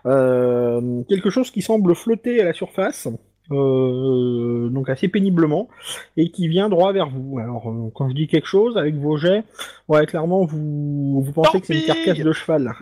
euh, 0.06 1.02
quelque 1.10 1.32
chose 1.32 1.50
qui 1.50 1.64
semble 1.64 1.96
flotter 1.96 2.40
à 2.40 2.46
la 2.46 2.54
surface, 2.54 3.08
euh, 3.52 4.70
donc 4.70 4.90
assez 4.90 5.08
péniblement, 5.08 5.70
et 6.18 6.30
qui 6.30 6.48
vient 6.48 6.70
droit 6.70 6.94
vers 6.94 7.10
vous. 7.10 7.40
Alors, 7.40 7.68
euh, 7.68 7.90
quand 7.96 8.10
je 8.10 8.14
dis 8.14 8.28
quelque 8.28 8.48
chose, 8.48 8.78
avec 8.78 8.96
vos 8.96 9.18
jets, 9.18 9.44
ouais, 9.88 10.06
clairement, 10.06 10.46
vous, 10.46 11.24
vous 11.24 11.32
pensez 11.32 11.62
que 11.62 11.66
c'est 11.66 11.80
une 11.80 11.86
carcasse 11.86 12.20
de 12.20 12.32
cheval. 12.32 12.74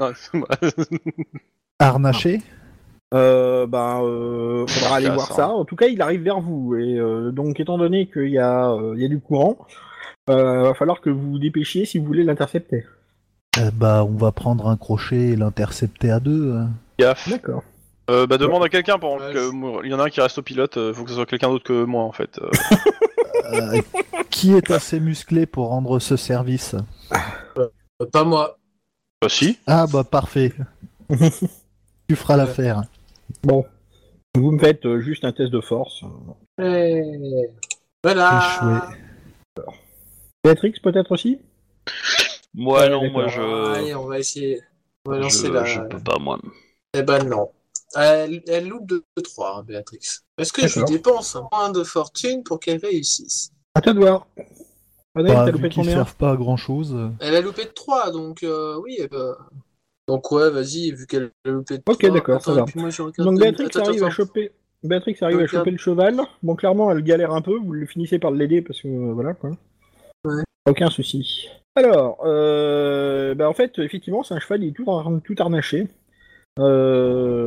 Harnaché? 1.79 2.41
Euh, 3.13 3.65
ben, 3.65 4.01
euh, 4.03 4.67
faudra 4.67 4.97
aller 4.97 5.09
voir 5.09 5.27
ça. 5.33 5.49
En 5.49 5.65
tout 5.65 5.75
cas, 5.75 5.87
il 5.87 6.01
arrive 6.01 6.21
vers 6.21 6.39
vous. 6.41 6.75
Et 6.75 6.97
euh, 6.99 7.31
donc, 7.31 7.59
étant 7.59 7.77
donné 7.77 8.07
qu'il 8.07 8.29
y, 8.29 8.37
a, 8.37 8.71
euh, 8.71 8.93
il 8.95 9.01
y 9.01 9.05
a 9.05 9.07
du 9.09 9.19
courant, 9.19 9.57
euh, 10.29 10.63
va 10.63 10.73
falloir 10.75 11.01
que 11.01 11.09
vous 11.09 11.31
vous 11.31 11.39
dépêchiez 11.39 11.85
si 11.85 11.97
vous 11.97 12.05
voulez 12.05 12.23
l'intercepter. 12.23 12.85
Bah, 13.73 14.05
on 14.07 14.15
va 14.15 14.31
prendre 14.31 14.67
un 14.67 14.77
crochet 14.77 15.29
et 15.29 15.35
l'intercepter 15.35 16.11
à 16.11 16.19
deux. 16.19 16.53
hein. 16.55 16.69
Gaffe. 16.99 17.29
D'accord. 17.29 17.63
Euh, 18.11 18.25
bah 18.25 18.37
demande 18.39 18.63
à 18.63 18.69
quelqu'un 18.69 18.97
pendant 18.97 19.23
Ouais, 19.23 19.33
que 19.33 19.49
moi- 19.51 19.81
il 19.83 19.91
y 19.91 19.93
en 19.93 19.99
a 19.99 20.05
un 20.05 20.09
qui 20.09 20.19
reste 20.19 20.39
au 20.39 20.41
pilote, 20.41 20.77
euh, 20.77 20.93
faut 20.95 21.03
que 21.03 21.09
ce 21.11 21.15
soit 21.15 21.27
quelqu'un 21.27 21.49
d'autre 21.49 21.63
que 21.65 21.83
moi 21.83 22.03
en 22.03 22.11
fait. 22.11 22.39
Euh, 22.41 22.49
Euh, 23.51 23.81
qui 24.29 24.53
est 24.53 24.69
assez 24.69 24.99
musclé 24.99 25.47
pour 25.47 25.69
rendre 25.69 25.97
ce 25.97 26.15
service? 26.17 26.75
Euh, 27.57 27.67
pas 28.11 28.23
moi. 28.23 28.57
Bah 29.21 29.27
si. 29.29 29.57
Ah 29.65 29.87
bah 29.91 30.03
parfait. 30.03 30.53
tu 32.07 32.15
feras 32.15 32.37
l'affaire. 32.37 32.83
Bon. 33.43 33.65
Vous 34.35 34.51
me 34.51 34.59
faites 34.59 34.85
euh, 34.85 34.99
juste 34.99 35.25
un 35.25 35.31
test 35.31 35.51
de 35.51 35.59
force. 35.61 36.03
Eh, 36.61 37.01
Voilà. 38.03 38.39
Échoué. 38.39 39.65
Béatrix 40.43 40.73
peut-être 40.81 41.11
aussi? 41.11 41.39
Ouais, 42.57 42.89
non, 42.89 43.09
moi 43.11 43.25
d'accord. 43.25 43.29
je. 43.29 43.73
Allez, 43.79 43.95
on 43.95 44.05
va 44.07 44.19
essayer. 44.19 44.61
On 45.05 45.11
va 45.11 45.17
je, 45.17 45.21
lancer 45.23 45.49
la. 45.49 45.65
je 45.65 45.81
peux 45.81 45.99
pas, 45.99 46.17
moi. 46.19 46.39
Eh 46.93 47.01
ben 47.01 47.23
non. 47.23 47.49
Elle, 47.95 48.43
elle 48.47 48.67
loupe 48.67 48.87
de 48.87 49.03
3, 49.23 49.63
Béatrix. 49.63 49.99
Est-ce 50.37 50.53
que 50.53 50.67
je 50.67 50.75
D'accord. 50.79 50.89
dépense 50.89 51.35
un 51.35 51.43
point 51.51 51.71
de 51.71 51.83
fortune 51.83 52.43
pour 52.43 52.59
qu'elle 52.59 52.79
réussisse 52.79 53.51
À 53.73 53.81
toi 53.81 53.93
de 53.93 53.99
voir. 53.99 54.27
Bah, 55.15 55.23
t'as 55.25 55.45
vu 55.45 55.51
loupé 55.53 55.63
de 55.63 55.67
qu'ils 55.73 55.83
combien? 55.83 55.95
servent 55.95 56.15
pas 56.15 56.31
à 56.31 56.35
grand 56.37 56.55
chose. 56.55 56.95
Elle 57.19 57.35
a 57.35 57.41
loupé 57.41 57.65
de 57.65 57.69
3, 57.71 58.11
donc 58.11 58.43
euh, 58.43 58.77
oui. 58.79 58.97
elle 58.99 59.09
va- 59.09 59.37
Donc 60.09 60.31
ouais, 60.31 60.49
vas-y, 60.49 60.91
vu 60.91 61.05
qu'elle 61.05 61.29
a 61.45 61.49
loupé 61.51 61.77
de 61.77 61.83
3. 61.83 61.93
Ok, 61.93 62.11
d'accord, 62.11 62.41
ça 62.41 62.53
va. 62.53 62.65
Donc 63.19 63.39
Béatrix 63.39 63.67
Attends, 63.67 63.89
arrive 63.89 64.03
à 64.03 64.09
choper. 64.09 64.51
Béatrix 64.81 65.15
arrive 65.21 65.41
à 65.41 65.45
choper 65.45 65.69
le 65.69 65.77
cheval. 65.77 66.19
Bon, 66.41 66.55
clairement, 66.55 66.91
elle 66.91 67.03
galère 67.03 67.31
un 67.31 67.43
peu. 67.43 67.55
Vous 67.59 67.73
le 67.73 67.85
finissez 67.85 68.17
par 68.17 68.31
l'aider 68.31 68.63
parce 68.63 68.81
que 68.81 68.87
euh, 68.87 69.13
voilà 69.13 69.35
quoi. 69.35 69.51
Ouais. 70.25 70.41
Aucun 70.67 70.89
souci. 70.89 71.47
Alors, 71.75 72.21
euh, 72.25 73.35
bah, 73.35 73.47
en 73.47 73.53
fait, 73.53 73.77
effectivement, 73.77 74.23
c'est 74.23 74.33
un 74.33 74.39
cheval, 74.39 74.63
il 74.63 74.69
est 74.69 74.71
tout, 74.71 74.89
ar- 74.91 75.11
tout 75.23 75.35
harnaché. 75.37 75.87
Euh... 76.59 77.45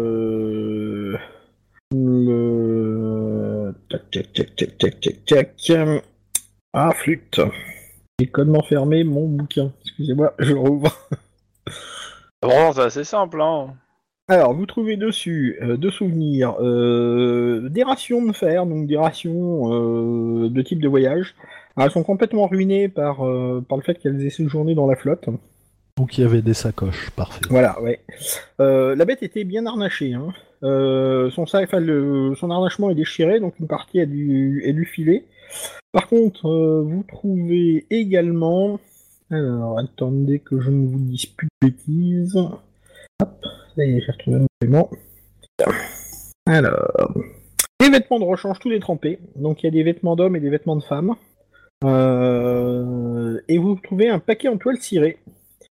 Le... 1.92 3.74
Tac, 3.90 4.08
tac, 4.12 4.32
tac, 4.32 4.54
tac, 4.54 4.78
tac, 4.78 5.00
tac, 5.00 5.24
tac. 5.26 5.72
Ah, 6.72 6.92
flûte. 6.92 7.40
J'ai 8.20 8.28
codement 8.28 8.62
fermé 8.62 9.02
mon 9.02 9.26
bouquin. 9.26 9.72
Excusez-moi, 9.82 10.32
je 10.38 10.54
rouvre. 10.54 10.96
Vraiment, 12.42 12.72
c'est 12.72 12.80
assez 12.80 13.04
simple, 13.04 13.40
hein. 13.40 13.74
Alors, 14.28 14.54
vous 14.54 14.66
trouvez 14.66 14.96
dessus 14.96 15.58
euh, 15.62 15.76
deux 15.76 15.90
souvenirs, 15.90 16.54
euh, 16.60 17.68
des 17.68 17.82
rations 17.82 18.24
de 18.24 18.32
fer, 18.32 18.66
donc 18.66 18.86
des 18.86 18.96
rations 18.96 19.72
euh, 19.72 20.48
de 20.48 20.62
type 20.62 20.80
de 20.80 20.88
voyage. 20.88 21.34
Alors, 21.76 21.86
elles 21.86 21.92
sont 21.92 22.04
complètement 22.04 22.46
ruinées 22.46 22.88
par, 22.88 23.26
euh, 23.26 23.64
par 23.68 23.78
le 23.78 23.82
fait 23.82 23.94
qu'elles 23.94 24.24
aient 24.24 24.30
séjourné 24.30 24.74
dans 24.74 24.86
la 24.86 24.96
flotte. 24.96 25.28
Donc 25.98 26.16
il 26.16 26.22
y 26.22 26.24
avait 26.24 26.40
des 26.40 26.54
sacoches, 26.54 27.10
parfait. 27.10 27.42
Voilà, 27.50 27.80
ouais. 27.82 28.00
Euh, 28.60 28.94
la 28.96 29.04
bête 29.04 29.22
était 29.22 29.44
bien 29.44 29.66
harnachée. 29.66 30.14
Hein. 30.14 30.32
Euh, 30.62 31.30
son, 31.30 31.44
sac, 31.44 31.64
enfin, 31.64 31.80
le, 31.80 32.34
son 32.36 32.50
harnachement 32.50 32.88
est 32.90 32.94
déchiré, 32.94 33.40
donc 33.40 33.54
une 33.60 33.66
partie 33.66 34.00
a 34.00 34.06
dû, 34.06 34.62
est 34.64 34.72
dû 34.72 34.86
filer. 34.86 35.26
Par 35.92 36.08
contre, 36.08 36.48
euh, 36.48 36.82
vous 36.82 37.04
trouvez 37.06 37.86
également... 37.90 38.80
Alors, 39.32 39.78
attendez 39.78 40.40
que 40.40 40.60
je 40.60 40.70
ne 40.70 40.86
vous 40.86 40.98
dise 40.98 41.24
plus 41.24 41.48
de 41.62 41.68
bêtises. 41.68 42.36
Hop, 42.36 43.46
ça 43.74 43.84
y 43.84 43.96
est, 43.96 44.00
j'ai 44.02 44.12
retrouvé 44.12 44.38
mon 44.40 44.46
élément. 44.60 44.90
Alors... 46.46 47.14
Des 47.80 47.88
vêtements 47.88 48.20
de 48.20 48.24
rechange, 48.24 48.58
tous 48.58 48.68
les 48.68 48.78
trempés. 48.78 49.20
Donc 49.34 49.62
il 49.62 49.66
y 49.66 49.68
a 49.68 49.72
des 49.72 49.82
vêtements 49.82 50.16
d'hommes 50.16 50.36
et 50.36 50.40
des 50.40 50.50
vêtements 50.50 50.76
de 50.76 50.82
femmes. 50.82 51.14
Euh, 51.82 53.40
et 53.48 53.56
vous 53.56 53.74
trouvez 53.82 54.10
un 54.10 54.18
paquet 54.18 54.48
en 54.48 54.58
toile 54.58 54.76
cirée. 54.76 55.16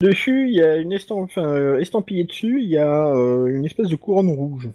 Dessus, 0.01 0.49
il 0.49 0.55
y 0.55 0.61
a 0.61 0.77
une 0.77 0.91
estamp... 0.91 1.21
enfin, 1.21 1.45
euh, 1.45 1.79
estampillée 1.79 2.23
dessus, 2.23 2.59
il 2.61 2.69
y 2.69 2.77
a 2.79 3.07
euh, 3.13 3.45
une 3.45 3.65
espèce 3.65 3.87
de 3.87 3.95
couronne 3.95 4.29
rouge. 4.29 4.69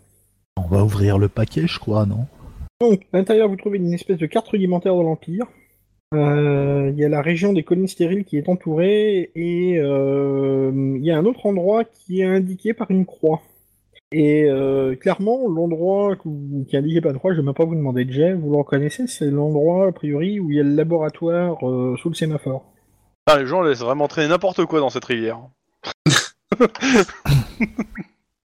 On 0.57 0.69
va 0.69 0.85
ouvrir 0.85 1.19
le 1.19 1.29
paquet, 1.29 1.67
je 1.67 1.81
crois, 1.81 2.07
non? 2.07 2.27
Donc, 2.81 3.03
à 3.13 3.19
l'intérieur, 3.19 3.49
vous 3.49 3.57
trouvez 3.57 3.79
une 3.79 3.93
espèce 3.93 4.19
de 4.19 4.27
carte 4.27 4.49
rudimentaire 4.49 4.95
de 4.97 5.03
l'Empire. 5.03 5.47
Euh, 6.15 6.91
Il 6.93 6.99
y 6.99 7.05
a 7.05 7.09
la 7.09 7.23
région 7.23 7.53
des 7.53 7.63
collines 7.63 7.87
stériles 7.87 8.25
qui 8.25 8.39
est 8.39 8.49
entourée, 8.49 9.31
et 9.35 9.79
euh, 9.79 10.71
il 10.97 11.05
y 11.05 11.11
a 11.11 11.19
un 11.19 11.25
autre 11.25 11.47
endroit 11.47 11.85
qui 11.85 12.21
est 12.21 12.25
indiqué 12.25 12.73
par 12.75 12.91
une 12.91 13.07
croix. 13.07 13.43
Et 14.11 14.45
euh, 14.49 14.97
clairement, 14.97 15.47
l'endroit 15.49 16.17
qui 16.17 16.75
est 16.75 16.79
indiqué 16.79 17.03
par 17.03 17.13
une 17.13 17.19
croix, 17.19 17.33
je 17.33 17.37
ne 17.37 17.43
vais 17.43 17.47
même 17.47 17.55
pas 17.55 17.67
vous 17.67 17.75
demander 17.75 18.07
de 18.07 18.13
jet, 18.13 18.33
vous 18.33 18.51
le 18.51 18.57
reconnaissez, 18.57 19.07
c'est 19.07 19.31
l'endroit, 19.31 19.89
a 19.89 19.93
priori, 19.93 20.41
où 20.41 20.51
il 20.51 20.57
y 20.57 20.61
a 20.61 20.63
le 20.63 20.75
laboratoire 20.75 21.59
euh, 21.69 21.95
sous 22.01 22.09
le 22.09 22.15
sémaphore. 22.15 22.65
Putain, 23.27 23.41
les 23.41 23.47
gens 23.47 23.61
laissent 23.61 23.81
vraiment 23.81 24.09
traîner 24.09 24.29
n'importe 24.29 24.65
quoi 24.65 24.81
dans 24.81 24.89
cette 24.89 25.05
rivière. 25.05 25.41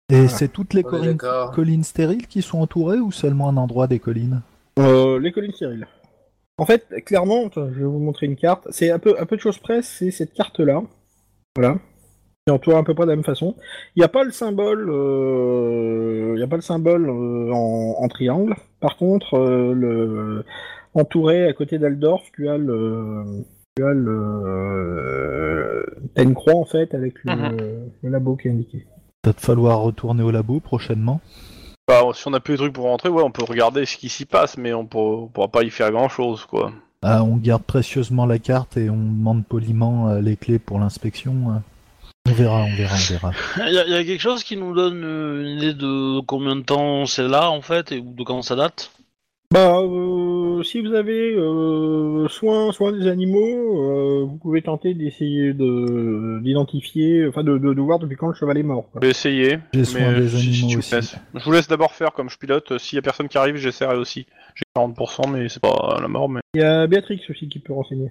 Et 0.10 0.28
c'est 0.28 0.50
toutes 0.50 0.74
les 0.74 0.84
collines, 0.84 1.84
stériles 1.84 2.28
qui 2.28 2.42
sont 2.42 2.60
entourées 2.60 3.00
ou 3.00 3.14
seulement 3.14 3.48
un 3.48 3.56
endroit 3.56 3.88
des 3.88 4.00
collines? 4.00 4.42
Euh, 4.78 5.18
les 5.18 5.32
collines 5.32 5.54
stériles. 5.54 5.88
En 6.60 6.66
fait, 6.66 6.86
clairement, 7.06 7.48
attends, 7.48 7.70
je 7.74 7.80
vais 7.80 7.86
vous 7.86 8.00
montrer 8.00 8.26
une 8.28 8.36
carte. 8.36 8.68
C'est 8.72 8.92
un 8.92 9.00
peu, 9.00 9.16
un 9.20 9.26
peu 9.26 9.36
de 9.36 9.42
choses 9.42 9.58
près, 9.58 9.82
c'est 9.82 10.12
cette 10.12 10.34
carte-là. 10.34 10.84
Voilà. 11.56 11.78
Qui 12.46 12.52
entoure 12.54 12.78
à 12.78 12.84
peu 12.84 12.94
près 12.94 13.06
de 13.06 13.10
la 13.10 13.16
même 13.16 13.24
façon. 13.26 13.56
Il 13.96 14.00
n'y 14.02 14.04
a 14.06 14.10
pas 14.10 14.24
le 14.24 14.32
symbole, 14.32 14.90
euh, 14.90 16.34
il 16.36 16.40
y 16.40 16.44
a 16.44 16.48
pas 16.48 16.58
le 16.58 16.62
symbole 16.62 17.10
euh, 17.10 17.52
en, 17.52 17.96
en 18.04 18.08
triangle. 18.08 18.56
Par 18.82 18.98
contre, 18.98 19.36
euh, 19.36 19.74
le 19.74 20.46
entouré 20.94 21.48
à 21.48 21.54
côté 21.54 21.80
d'Aldorf, 21.80 22.22
tu 22.34 22.48
as 22.50 22.58
le, 22.58 23.24
tu 23.76 23.84
as 23.84 23.94
le, 23.94 25.86
t'as 26.14 26.24
une 26.24 26.36
croix 26.36 26.56
en 26.56 26.66
fait 26.66 26.94
avec 26.94 27.16
le, 27.24 27.34
Mhm. 27.34 27.90
le 28.04 28.10
labo 28.10 28.36
qui 28.36 28.48
est 28.48 28.52
indiqué. 28.52 28.86
Va 29.26 29.34
te 29.34 29.42
falloir 29.42 29.80
retourner 29.82 30.22
au 30.22 30.30
labo 30.32 30.60
prochainement. 30.60 31.20
Bah, 31.88 32.02
si 32.14 32.28
on 32.28 32.34
a 32.34 32.40
plus 32.40 32.54
de 32.54 32.58
trucs 32.60 32.74
pour 32.74 32.86
rentrer, 32.86 33.10
ouais, 33.10 33.24
on 33.24 33.32
peut 33.32 33.44
regarder 33.44 33.86
ce 33.86 33.98
qui 33.98 34.08
s'y 34.10 34.26
passe, 34.26 34.58
mais 34.58 34.74
on 34.74 34.86
pourra, 34.86 35.24
on 35.24 35.28
pourra 35.28 35.48
pas 35.50 35.64
y 35.64 35.70
faire 35.70 35.92
grand 35.92 36.08
chose, 36.10 36.46
quoi. 36.46 36.72
Ah, 37.02 37.24
on 37.24 37.36
garde 37.36 37.64
précieusement 37.64 38.26
la 38.26 38.40
carte 38.40 38.78
et 38.78 38.90
on 38.90 38.96
demande 38.96 39.46
poliment 39.46 40.08
euh, 40.10 40.22
les 40.22 40.38
clés 40.38 40.60
pour 40.60 40.80
l'inspection. 40.80 41.34
euh. 41.52 41.60
On 42.30 42.32
verra, 42.32 42.62
on 42.64 42.74
verra, 42.74 42.96
on 42.96 43.12
verra. 43.12 43.32
Il 43.68 43.74
y, 43.74 43.78
a- 43.80 43.88
y 43.88 43.94
a 43.96 44.04
quelque 44.06 44.22
chose 44.22 44.46
qui 44.46 44.56
nous 44.56 44.74
donne 44.74 45.04
euh, 45.04 45.42
une 45.42 45.58
idée 45.58 45.74
de 45.74 46.22
combien 46.22 46.56
de 46.56 46.62
temps 46.62 47.06
c'est 47.06 47.28
là 47.28 47.50
en 47.52 47.62
fait 47.62 47.92
et 47.92 48.00
ou 48.00 48.14
de 48.14 48.24
quand 48.24 48.42
ça 48.44 48.56
date? 48.56 48.92
Bah, 49.54 49.78
euh, 49.82 50.64
si 50.64 50.82
vous 50.82 50.94
avez 50.96 51.36
euh, 51.36 52.28
soin, 52.28 52.72
soin 52.72 52.92
des 52.92 53.06
animaux, 53.08 53.84
euh, 53.84 54.24
vous 54.26 54.38
pouvez 54.38 54.64
tenter 54.64 54.96
d'essayer 54.96 55.54
de 55.54 56.40
d'identifier, 56.42 57.28
enfin 57.28 57.44
de, 57.44 57.60
de, 57.60 57.74
de 57.76 57.82
voir 57.82 58.00
depuis 58.00 58.16
quand 58.18 58.30
le 58.30 58.34
cheval 58.34 58.58
est 58.58 58.64
mort. 58.64 58.90
quoi. 58.92 59.00
Je 59.02 59.06
vais 59.08 59.12
essayer. 59.12 59.60
J'ai 59.74 59.86
soin 59.86 60.12
mais 60.12 60.22
des 60.22 60.30
si- 60.30 60.54
si 60.56 60.64
animaux 60.66 60.80
aussi. 60.80 61.16
Je 61.36 61.44
vous 61.44 61.52
laisse 61.52 61.68
d'abord 61.68 61.92
faire 61.94 62.14
comme 62.14 62.30
je 62.32 62.38
pilote. 62.40 62.80
S'il 62.80 62.96
y 62.96 63.00
a 63.00 63.04
personne 63.04 63.28
qui 63.28 63.38
arrive, 63.38 63.56
j'essaierai 63.58 63.96
aussi. 63.96 64.26
J'ai 64.56 64.64
40%, 64.76 65.30
mais 65.30 65.48
c'est 65.50 65.62
pas 65.62 66.00
la 66.02 66.08
mort. 66.08 66.30
Mais 66.30 66.42
Il 66.56 66.62
y 66.62 66.64
a 66.64 66.88
Béatrix 66.88 67.22
aussi 67.30 67.48
qui 67.48 67.60
peut 67.60 67.74
renseigner. 67.74 68.10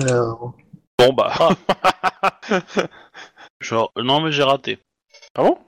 Alors, 0.00 0.54
bon 0.96 1.12
bah. 1.12 1.32
Genre, 3.60 3.90
non 4.00 4.20
mais 4.20 4.30
j'ai 4.30 4.44
raté. 4.44 4.78
ah 5.34 5.42
bon? 5.42 5.58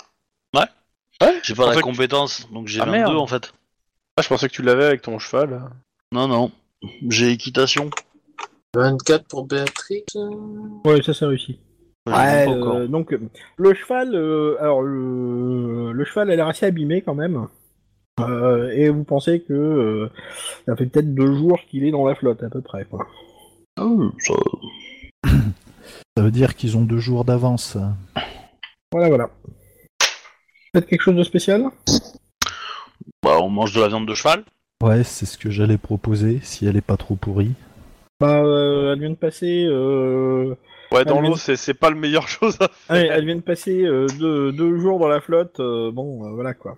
J'ai 1.43 1.55
pas 1.55 1.69
la 1.69 1.75
que- 1.77 1.81
compétence, 1.81 2.47
donc 2.53 2.69
j'ai 2.69 2.81
Ah, 2.81 2.85
22 2.87 2.99
merde. 2.99 3.17
en 3.17 3.27
fait. 3.27 3.53
Ah, 4.17 4.23
je 4.23 4.29
pensais 4.29 4.49
que 4.49 4.53
tu 4.55 4.63
l'avais 4.63 4.85
avec 4.85 5.03
ton 5.03 5.19
cheval. 5.19 5.61
Non, 6.13 6.29
non. 6.29 6.53
J'ai 7.09 7.31
équitation. 7.33 7.91
24 8.77 9.27
pour 9.27 9.47
Béatrix. 9.47 10.05
Ouais, 10.85 11.03
ça 11.03 11.15
c'est 11.15 11.25
réussi. 11.27 11.59
Ouais, 12.07 12.47
encore. 12.47 12.77
euh, 12.77 12.87
donc 12.87 13.17
le 13.57 13.75
cheval, 13.75 14.15
euh, 14.15 14.57
alors 14.61 14.83
le, 14.83 15.93
le 15.93 16.05
cheval 16.05 16.31
a 16.31 16.37
l'air 16.37 16.49
assez 16.49 16.67
abîmé 16.67 17.01
quand 17.03 17.15
même. 17.15 17.47
Euh, 18.21 18.71
et 18.73 18.91
vous 18.91 19.05
pensez 19.05 19.41
que 19.41 19.53
euh, 19.55 20.11
ça 20.67 20.77
fait 20.77 20.87
peut-être 20.87 21.15
deux 21.15 21.35
jours 21.35 21.59
qu'il 21.69 21.85
est 21.85 21.91
dans 21.91 22.07
la 22.07 22.15
flotte 22.15 22.43
à 22.43 22.51
peu 22.51 22.61
près. 22.61 22.85
Quoi. 22.85 23.07
Ah 23.77 23.87
ça- 24.19 24.35
Ça 26.17 26.23
veut 26.23 26.31
dire 26.31 26.55
qu'ils 26.55 26.77
ont 26.77 26.83
deux 26.85 26.99
jours 26.99 27.25
d'avance. 27.25 27.77
Voilà, 28.93 29.09
voilà. 29.09 29.31
Faites 30.75 30.87
quelque 30.87 31.01
chose 31.03 31.17
de 31.17 31.25
spécial? 31.25 31.65
Bah, 33.25 33.39
on 33.41 33.49
mange 33.49 33.73
de 33.75 33.81
la 33.81 33.89
viande 33.89 34.07
de 34.07 34.15
cheval. 34.15 34.45
Ouais, 34.83 35.03
c'est 35.03 35.25
ce 35.27 35.39
que 35.39 35.51
j'allais 35.51 35.79
proposer, 35.79 36.41
si 36.43 36.67
elle 36.67 36.77
est 36.77 36.81
pas 36.83 36.97
trop 36.99 37.15
pourrie. 37.17 37.53
Bah, 38.21 38.43
euh, 38.45 38.93
elle 38.93 39.01
vient 39.01 39.11
de 39.11 39.15
passer. 39.15 39.65
Euh... 39.67 40.55
Ouais, 40.93 41.05
dans 41.05 41.21
l'eau, 41.21 41.37
c'est 41.37 41.57
c'est 41.57 41.75
pas 41.75 41.91
le 41.91 41.97
meilleur 41.97 42.29
chose 42.35 42.57
à 42.61 42.69
faire. 42.69 42.97
Ouais, 42.97 43.09
elle 43.11 43.25
vient 43.25 43.37
de 43.37 43.41
passer 43.41 43.83
euh, 43.85 44.07
deux, 44.19 44.53
deux 44.53 44.79
jours 44.79 44.99
dans 44.99 45.09
la 45.09 45.21
flotte. 45.21 45.59
euh, 45.61 45.91
bon, 45.91 46.27
euh, 46.27 46.31
voilà 46.35 46.55
quoi. 46.55 46.77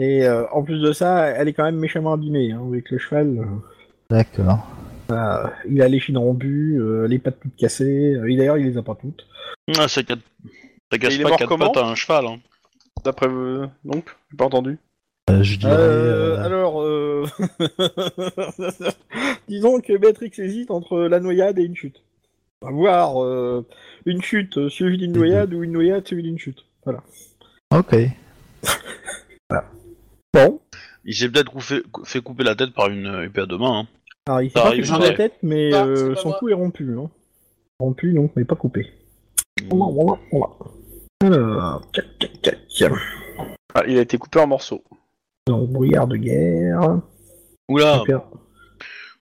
Et 0.00 0.26
euh, 0.26 0.44
en 0.52 0.62
plus 0.62 0.80
de 0.80 0.92
ça, 0.92 1.26
elle 1.28 1.48
est 1.48 1.52
quand 1.52 1.64
même 1.64 1.78
méchamment 1.78 2.12
abîmée 2.12 2.52
hein, 2.52 2.62
avec 2.68 2.90
le 2.90 2.98
cheval. 2.98 3.38
D'accord. 4.10 4.66
euh, 5.12 5.44
il 5.68 5.80
a 5.82 5.88
les 5.88 6.00
chines 6.00 6.18
rompues, 6.18 6.76
euh, 6.80 7.06
les 7.06 7.18
pattes 7.18 7.38
toutes 7.40 7.56
cassées. 7.56 8.16
et 8.28 8.36
D'ailleurs, 8.36 8.58
il 8.58 8.66
les 8.66 8.76
a 8.78 8.82
pas 8.82 8.94
toutes. 8.94 9.26
Ah, 9.78 9.88
ça, 9.88 10.02
casse- 10.02 10.18
ça 10.92 10.98
casse 10.98 11.14
il 11.14 11.20
est 11.20 11.22
pas 11.24 11.28
mort 11.30 11.38
quatre 11.38 11.56
pattes 11.56 11.76
à 11.76 11.86
un 11.86 11.94
cheval. 11.94 12.26
Hein. 12.26 12.38
D'après 13.04 13.28
donc, 13.84 14.04
j'ai 14.30 14.36
pas 14.36 14.44
entendu. 14.46 14.78
Euh, 15.30 15.42
je 15.42 15.58
dirais. 15.58 15.72
Euh, 15.72 16.36
euh, 16.38 16.44
Alors, 16.44 16.82
euh... 16.82 17.26
disons 19.48 19.80
que 19.80 19.96
Béatrix 19.96 20.32
hésite 20.38 20.70
entre 20.70 20.98
la 21.00 21.20
noyade 21.20 21.58
et 21.58 21.64
une 21.64 21.76
chute. 21.76 22.02
À 22.66 22.70
voir 22.70 23.22
euh, 23.22 23.64
une 24.06 24.22
chute 24.22 24.68
suivie 24.68 24.98
d'une 24.98 25.12
noyade 25.12 25.54
ou 25.54 25.62
une 25.62 25.72
noyade 25.72 26.06
suivie 26.06 26.22
d'une 26.24 26.38
chute. 26.38 26.64
Voilà. 26.84 27.02
Ok. 27.74 27.94
Bon. 30.34 30.60
Il 31.04 31.14
s'est 31.14 31.28
peut-être 31.28 31.52
coupé- 31.52 31.82
fait 32.04 32.20
couper 32.20 32.44
la 32.44 32.54
tête 32.54 32.72
par 32.74 32.88
une 32.90 33.22
épée 33.24 33.42
à 33.42 33.46
deux 33.46 33.58
mains. 33.58 33.80
Hein. 33.80 33.86
Alors, 34.26 34.42
il 34.42 34.50
s'est 34.50 34.54
pas 34.60 34.70
coupé 34.70 35.08
la 35.10 35.14
tête, 35.16 35.34
mais 35.42 35.72
Ah, 35.72 35.86
euh, 35.86 36.14
son 36.16 36.32
cou 36.32 36.48
est 36.48 36.54
rompu. 36.54 36.96
Hein. 36.98 37.08
Rompu, 37.80 38.12
donc, 38.12 38.32
mais 38.36 38.44
pas 38.44 38.56
coupé. 38.56 38.86
Voilà, 39.70 39.92
voilà, 39.92 40.18
voilà. 40.32 40.54
Alors, 41.22 41.82
tchac, 41.92 42.04
tchac, 42.42 42.58
tchac. 42.68 42.92
Ah, 43.74 43.82
il 43.86 43.98
a 43.98 44.02
été 44.02 44.18
coupé 44.18 44.40
en 44.40 44.46
morceaux. 44.46 44.82
Donc, 45.48 45.70
brouillard 45.70 46.06
de 46.06 46.16
guerre. 46.16 47.00
Oula, 47.70 48.00
Super. 48.00 48.20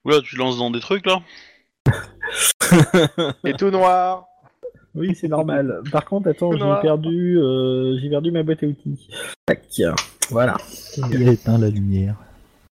oula, 0.04 0.20
tu 0.22 0.36
lances 0.36 0.58
dans 0.58 0.70
des 0.70 0.82
trucs 0.82 1.06
là 1.06 1.22
Et 3.46 3.54
tout 3.54 3.70
noir. 3.70 4.28
Oui, 4.94 5.16
c'est 5.16 5.30
normal. 5.30 5.82
Par 5.90 6.04
contre, 6.04 6.30
attends, 6.30 6.52
j'ai 6.52 6.82
perdu, 6.82 7.40
euh, 7.40 7.98
j'ai 8.02 8.10
perdu 8.10 8.32
ma 8.32 8.44
boîte 8.44 8.64
à 8.64 8.66
outils. 8.66 9.08
Tac, 9.46 9.62
voilà. 10.30 10.58
Il 10.98 11.30
a 11.30 11.32
éteint 11.32 11.58
la 11.58 11.70
lumière. 11.70 12.16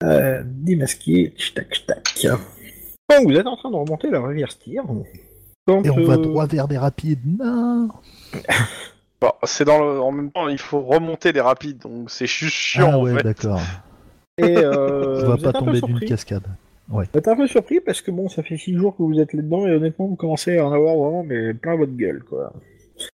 Euh, 0.03 0.43
démasqué, 0.45 1.33
tac, 1.55 1.87
tac. 1.87 2.27
Bon, 3.09 3.25
vous 3.25 3.33
êtes 3.33 3.47
en 3.47 3.57
train 3.57 3.71
de 3.71 3.77
remonter 3.77 4.11
la 4.11 4.21
rivière 4.21 4.51
Styr. 4.51 4.85
Et 5.69 5.91
on 5.91 6.05
va 6.05 6.15
euh, 6.15 6.17
droit 6.19 6.47
vers 6.47 6.69
des 6.69 6.77
rapides. 6.77 7.25
Non 7.39 7.89
Bon, 9.21 9.33
c'est 9.43 9.65
dans 9.65 9.79
le... 9.79 10.01
En 10.01 10.13
même 10.13 10.31
temps, 10.31 10.49
il 10.49 10.59
faut 10.59 10.81
remonter 10.81 11.33
les 11.33 11.41
rapides, 11.41 11.79
donc 11.79 12.11
c'est 12.11 12.27
juste 12.27 12.55
chiant 12.55 12.91
Ah 12.93 12.99
en 12.99 13.03
ouais, 13.05 13.15
fait. 13.17 13.23
d'accord. 13.23 13.61
Et 14.39 14.57
euh, 14.57 15.23
On 15.25 15.29
va 15.29 15.35
vous 15.37 15.43
pas 15.43 15.53
tomber 15.53 15.81
d'une 15.81 16.01
cascade. 16.01 16.45
Vous 16.89 17.03
êtes 17.03 17.29
un 17.29 17.37
peu 17.37 17.47
surpris 17.47 17.81
parce 17.81 18.01
que 18.01 18.11
bon, 18.11 18.29
ça 18.29 18.43
fait 18.43 18.57
six 18.57 18.75
jours 18.75 18.97
que 18.97 19.03
vous 19.03 19.21
êtes 19.21 19.35
là-dedans 19.35 19.67
et 19.67 19.73
honnêtement, 19.73 20.07
vous 20.07 20.17
commencez 20.17 20.57
à 20.57 20.67
en 20.67 20.73
avoir 20.73 20.97
vraiment 20.97 21.23
mais 21.23 21.53
plein 21.53 21.77
votre 21.77 21.95
gueule, 21.95 22.23
quoi. 22.25 22.53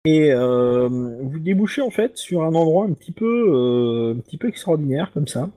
Et 0.05 0.33
euh, 0.33 0.89
vous 0.89 1.39
débouchez 1.39 1.81
en 1.81 1.91
fait 1.91 2.17
sur 2.17 2.43
un 2.43 2.55
endroit 2.55 2.85
un 2.85 2.93
petit 2.93 3.13
peu, 3.13 3.25
euh, 3.49 4.15
un 4.15 4.21
petit 4.21 4.39
peu 4.39 4.49
extraordinaire 4.49 5.11
comme 5.13 5.29
ça. 5.29 5.49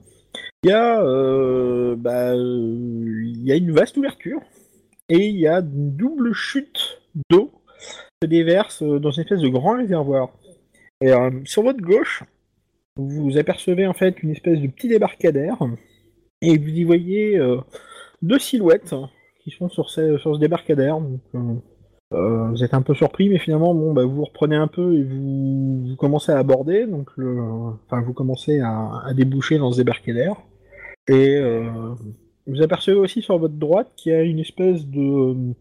Il 0.62 0.70
y 0.70 0.72
a, 0.72 1.02
euh, 1.02 1.96
bah, 1.96 2.32
euh, 2.32 3.14
il 3.22 3.44
y 3.44 3.52
a 3.52 3.56
une 3.56 3.72
vaste 3.72 3.96
ouverture 3.96 4.40
et 5.08 5.26
il 5.26 5.36
y 5.36 5.46
a 5.46 5.58
une 5.58 5.96
double 5.96 6.32
chute 6.32 7.00
d'eau 7.30 7.50
se 8.24 8.28
déverse 8.28 8.82
euh, 8.82 8.98
dans 8.98 9.10
une 9.10 9.22
espèce 9.22 9.40
de 9.40 9.48
grand 9.48 9.76
réservoir. 9.76 10.30
Et 11.00 11.12
euh, 11.12 11.30
sur 11.44 11.62
votre 11.62 11.80
gauche, 11.80 12.24
vous 12.96 13.36
apercevez 13.38 13.86
en 13.86 13.92
fait 13.92 14.22
une 14.22 14.30
espèce 14.30 14.60
de 14.60 14.68
petit 14.68 14.88
débarcadère 14.88 15.58
et 16.40 16.56
vous 16.56 16.68
y 16.68 16.84
voyez 16.84 17.36
euh, 17.36 17.58
deux 18.22 18.38
silhouettes 18.38 18.94
qui 19.42 19.50
sont 19.50 19.68
sur 19.68 19.90
ce, 19.90 20.38
débarcadère. 20.38 20.98
Vous 22.10 22.62
êtes 22.62 22.74
un 22.74 22.82
peu 22.82 22.94
surpris, 22.94 23.28
mais 23.28 23.38
finalement, 23.38 23.74
bon, 23.74 23.92
bah, 23.92 24.04
vous 24.04 24.24
reprenez 24.24 24.54
un 24.54 24.68
peu 24.68 24.94
et 24.94 25.02
vous, 25.02 25.96
commencez 25.98 26.30
à 26.30 26.38
aborder. 26.38 26.86
Donc, 26.86 27.10
enfin, 27.86 28.00
vous 28.02 28.12
commencez 28.12 28.60
à, 28.60 29.02
à 29.04 29.12
déboucher 29.14 29.58
dans 29.58 29.72
ce 29.72 29.78
débarcadère. 29.78 30.36
Et 31.08 31.40
vous 32.46 32.62
apercevez 32.62 32.96
aussi 32.96 33.20
sur 33.20 33.36
votre 33.38 33.54
droite 33.54 33.90
qu'il 33.96 34.12
y 34.12 34.14
a 34.14 34.22
une 34.22 34.38
espèce 34.38 34.86
de, 34.86 35.54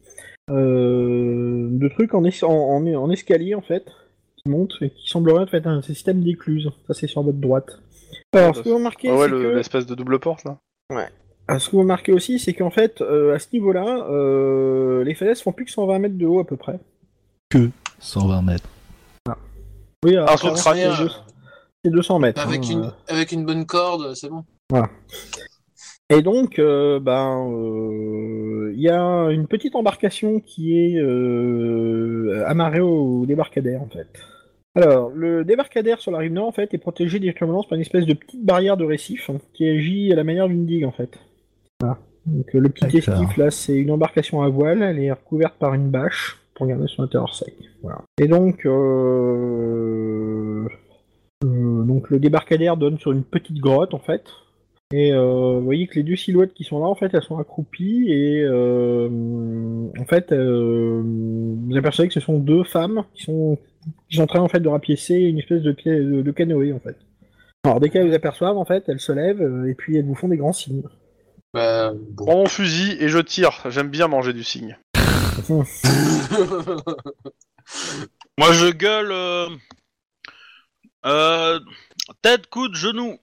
de 0.50 1.88
truc 1.90 2.14
en, 2.14 2.24
es- 2.26 2.44
en, 2.44 2.50
en- 2.52 2.86
en 2.96 3.10
escalier 3.10 3.56
en 3.56 3.62
fait 3.62 3.86
qui 4.38 4.50
monte 4.50 4.74
et 4.82 4.90
qui 4.90 5.10
semblerait 5.10 5.46
être 5.54 5.68
un 5.68 5.82
système 5.82 6.22
d'écluse. 6.24 6.70
Ça, 6.88 6.94
c'est 6.94 7.08
sur 7.08 7.24
votre 7.24 7.38
droite. 7.40 7.80
Alors, 8.34 8.56
ce 8.56 8.62
que 8.62 8.70
vous 8.70 8.76
remarquez, 8.76 9.10
Ah 9.10 9.16
ouais, 9.16 9.26
c'est 9.26 9.32
le- 9.32 9.42
que... 9.42 9.48
l'espèce 9.56 9.86
de 9.86 9.96
double 9.96 10.20
porte 10.20 10.44
là. 10.44 10.58
Ah, 11.48 11.60
ce 11.60 11.68
que 11.70 11.76
vous 11.76 11.82
remarquez 11.82 12.12
aussi, 12.14 12.40
c'est 12.40 12.54
qu'en 12.54 12.70
fait, 12.70 13.02
euh, 13.02 13.36
à 13.36 13.40
ce 13.40 13.48
niveau-là, 13.54 14.08
euh, 14.10 15.04
les 15.04 15.14
falaises 15.14 15.42
font 15.42 15.52
plus 15.52 15.66
que 15.66 15.72
120 15.72 16.00
mètres 16.00 16.18
de 16.18 16.26
haut 16.26 16.40
à 16.40 16.46
peu 16.48 16.56
près. 16.56 16.80
120 18.00 18.42
mètres. 18.42 18.70
Oui, 20.06 20.16
alors, 20.18 20.30
c'est 20.40 20.74
deux- 21.04 21.10
c'est 21.86 21.92
200 21.92 22.20
mètres. 22.20 22.42
Avec 22.42 22.62
hein, 22.66 22.70
une, 22.72 22.84
euh. 22.86 22.90
avec 23.08 23.32
une 23.32 23.46
bonne 23.46 23.66
corde, 23.66 24.14
c'est 24.16 24.30
bon. 24.30 24.44
Et 26.10 26.22
donc, 26.22 26.60
euh, 26.60 27.00
ben, 27.00 27.50
euh, 27.50 28.74
il 28.76 28.82
y 28.82 28.90
a 28.90 29.32
une 29.32 29.48
petite 29.48 29.76
embarcation 29.76 30.40
qui 30.40 30.78
est 30.78 31.00
euh, 31.00 32.44
amarrée 32.46 32.82
au 32.82 33.26
débarcadère, 33.26 33.82
en 33.82 33.88
fait. 33.88 34.10
Alors, 34.76 35.12
le 35.14 35.46
débarcadère 35.46 36.00
sur 36.00 36.12
la 36.12 36.18
rive 36.18 36.34
nord, 36.34 36.48
en 36.48 36.52
fait, 36.52 36.74
est 36.74 36.80
protégé 36.80 37.20
des 37.20 37.34
turbulences 37.34 37.68
par 37.68 37.76
une 37.76 37.82
espèce 37.82 38.06
de 38.06 38.14
petite 38.14 38.44
barrière 38.44 38.76
de 38.76 38.84
récif 38.84 39.30
hein, 39.30 39.38
qui 39.54 39.68
agit 39.68 40.12
à 40.12 40.16
la 40.16 40.24
manière 40.24 40.48
d'une 40.48 40.66
digue, 40.66 40.86
en 40.86 40.92
fait. 40.92 41.20
Voilà. 41.80 42.00
Donc, 42.26 42.52
le 42.54 42.70
petit 42.70 42.98
esquif, 42.98 43.38
là, 43.38 43.52
c'est 43.52 43.78
une 43.78 43.92
embarcation 43.92 44.42
à 44.42 44.50
voile, 44.50 44.82
elle 44.82 45.00
est 45.00 45.12
recouverte 45.12 45.56
par 45.56 45.74
une 45.74 45.90
bâche 45.90 46.40
pour 46.56 46.68
garder 46.68 46.88
son 46.88 47.04
intérieur 47.04 47.34
sec. 47.34 47.54
Voilà. 47.82 48.02
Et 48.20 48.28
donc, 48.28 48.66
euh, 48.66 50.68
donc, 51.44 52.10
le 52.10 52.20
débarcadère 52.20 52.78
donne 52.78 52.98
sur 52.98 53.12
une 53.12 53.24
petite 53.24 53.60
grotte, 53.60 53.94
en 53.94 54.00
fait. 54.00 54.24
Et 54.92 55.12
euh, 55.12 55.58
vous 55.58 55.64
voyez 55.64 55.88
que 55.88 55.96
les 55.96 56.04
deux 56.04 56.16
silhouettes 56.16 56.54
qui 56.54 56.64
sont 56.64 56.80
là, 56.80 56.86
en 56.86 56.96
fait, 56.96 57.12
elles 57.14 57.24
sont 57.24 57.40
accroupies 57.40 58.06
et 58.10 58.42
euh, 58.44 59.10
en 60.00 60.06
fait, 60.06 60.32
euh, 60.32 61.02
vous 61.04 61.76
apercevez 61.76 62.08
que 62.08 62.14
ce 62.14 62.20
sont 62.20 62.38
deux 62.38 62.64
femmes 62.64 63.04
qui 63.16 63.24
sont, 63.24 63.58
qui 64.08 64.18
sont 64.18 64.24
en 64.24 64.28
train 64.28 64.42
en 64.42 64.48
fait 64.48 64.60
de 64.60 64.70
rapiécer 64.70 65.16
une 65.16 65.40
espèce 65.40 65.64
de, 65.64 65.72
de, 65.72 66.22
de 66.22 66.32
canoë 66.32 66.74
en 66.74 66.80
fait. 66.80 66.96
Alors 67.64 67.80
dès 67.80 67.90
qu'elles 67.90 68.08
vous 68.08 68.14
aperçoivent, 68.14 68.58
en 68.58 68.66
fait, 68.66 68.84
elles 68.88 69.00
se 69.00 69.12
lèvent 69.12 69.66
et 69.68 69.74
puis 69.74 69.98
elles 69.98 70.06
vous 70.06 70.16
font 70.16 70.28
des 70.28 70.38
grands 70.38 70.54
signes. 70.54 70.84
Bah, 71.54 71.94
bon. 71.94 72.26
Prends 72.26 72.38
mon 72.38 72.48
fusil 72.48 72.98
et 73.00 73.10
je 73.10 73.20
tire. 73.20 73.62
J'aime 73.70 73.90
bien 73.90 74.08
manger 74.08 74.34
du 74.34 74.44
cygne. 74.44 74.78
Moi 78.38 78.52
je 78.52 78.72
gueule. 78.72 79.12
Euh... 79.12 79.50
Euh... 81.06 81.60
Tête, 82.22 82.48
coude, 82.48 82.76
genou. 82.76 83.18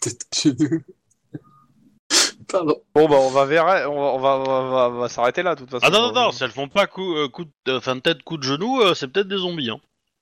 Tête 0.00 0.26
de 0.44 0.58
genou. 0.58 0.82
Pardon. 2.48 2.76
Bon 2.94 3.08
bah 3.08 3.16
on 3.20 3.30
va 3.30 3.44
vers... 3.44 3.64
on 3.90 3.94
va, 3.94 4.00
on 4.14 4.18
va, 4.18 4.28
on 4.38 4.42
va- 4.44 4.50
on 4.50 4.70
va- 4.70 4.88
on 4.88 4.98
va 5.00 5.08
s'arrêter 5.08 5.42
là 5.42 5.54
de 5.54 5.60
toute 5.60 5.70
façon. 5.70 5.86
Ah 5.86 5.90
non, 5.90 6.00
non, 6.08 6.12
non, 6.12 6.32
si 6.32 6.42
elles 6.42 6.50
font 6.50 6.68
pas 6.68 6.86
coup, 6.86 7.14
euh, 7.14 7.28
coup 7.28 7.44
de, 7.66 7.76
enfin, 7.76 7.98
tête, 8.00 8.22
coup 8.24 8.36
de 8.38 8.42
genou, 8.42 8.80
euh, 8.80 8.94
c'est 8.94 9.06
peut-être 9.08 9.28
des 9.28 9.36
zombies. 9.38 9.70
Hein. 9.70 9.78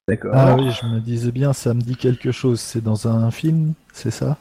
D'accord. 0.07 0.33
Ah 0.35 0.55
oui, 0.55 0.71
je 0.71 0.87
me 0.87 1.01
disais 1.01 1.33
bien, 1.33 1.53
ça 1.53 1.73
me 1.75 1.81
dit 1.81 1.97
quelque 1.97 2.33
chose. 2.33 2.61
C'est 2.61 2.83
dans 2.83 3.09
un 3.09 3.31
film, 3.31 3.75
c'est 3.93 4.11
ça? 4.11 4.37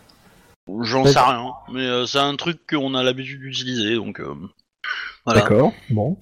J'en 0.81 1.05
sais 1.05 1.17
rien, 1.17 1.53
mais 1.71 1.85
euh, 1.85 2.05
c'est 2.05 2.19
un 2.19 2.35
truc 2.35 2.59
qu'on 2.69 2.93
a 2.93 3.03
l'habitude 3.03 3.39
d'utiliser, 3.39 3.95
donc 3.95 4.19
euh, 4.19 4.35
voilà. 5.25 5.41
D'accord. 5.41 5.71
Bon. 5.89 6.17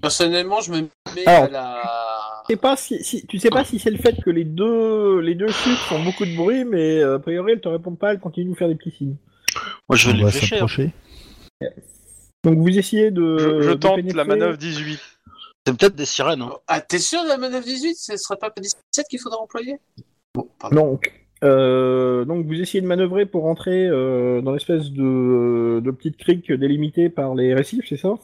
Personnellement, 0.00 0.60
je 0.62 0.72
me 0.72 0.80
mets 1.14 1.26
Alors. 1.26 1.44
à 1.44 1.48
la. 1.48 1.82
Sais 2.48 2.56
pas 2.56 2.76
si, 2.76 3.02
si- 3.02 3.26
tu 3.26 3.38
sais 3.38 3.50
pas 3.50 3.64
si 3.64 3.78
c'est 3.78 3.90
le 3.90 3.98
fait 3.98 4.16
que 4.22 4.30
les 4.30 4.44
deux 4.44 5.18
les 5.20 5.34
deux 5.34 5.48
chutes 5.48 5.78
font 5.88 6.02
beaucoup 6.02 6.24
de 6.24 6.36
bruit, 6.36 6.64
mais 6.64 6.98
euh, 7.00 7.16
a 7.16 7.18
priori 7.18 7.52
elles 7.52 7.60
te 7.60 7.68
répondent 7.68 7.98
pas, 7.98 8.12
elles 8.12 8.20
continuent 8.20 8.46
de 8.46 8.50
vous 8.50 8.56
faire 8.56 8.68
des 8.68 8.74
petits 8.76 8.92
signes. 8.92 9.16
Moi 9.88 9.96
je 9.96 10.10
vais 10.10 10.16
les 10.18 10.24
hein. 10.24 10.30
s'approcher. 10.30 10.90
Donc 12.44 12.58
vous 12.58 12.78
essayez 12.78 13.10
de. 13.10 13.38
Je, 13.38 13.62
je 13.62 13.70
de 13.70 13.74
tente 13.74 13.96
pénétrer- 13.96 14.16
la 14.16 14.24
manœuvre 14.24 14.56
18. 14.56 15.00
C'est 15.66 15.76
peut-être 15.76 15.96
des 15.96 16.06
sirènes. 16.06 16.42
Hein. 16.42 16.52
Ah, 16.68 16.80
t'es 16.80 16.98
sûr 16.98 17.24
de 17.24 17.28
la 17.28 17.38
manœuvre 17.38 17.64
18 17.64 17.96
Ce 17.96 18.16
serait 18.16 18.36
pas 18.36 18.52
17 18.56 19.06
qu'il 19.10 19.18
faudrait 19.18 19.40
employer? 19.40 19.78
Bon, 20.32 20.46
pardon. 20.60 20.76
Donc, 20.92 21.12
euh, 21.42 22.24
donc 22.24 22.46
vous 22.46 22.60
essayez 22.60 22.80
de 22.80 22.86
manœuvrer 22.86 23.26
pour 23.26 23.42
rentrer 23.42 23.86
euh, 23.86 24.40
dans 24.42 24.52
l'espèce 24.52 24.90
de, 24.92 25.80
de 25.84 25.90
petite 25.90 26.18
crique 26.18 26.52
délimitée 26.52 27.08
par 27.08 27.34
les 27.34 27.52
récifs, 27.54 27.86
c'est 27.88 27.96
ça? 27.96 28.14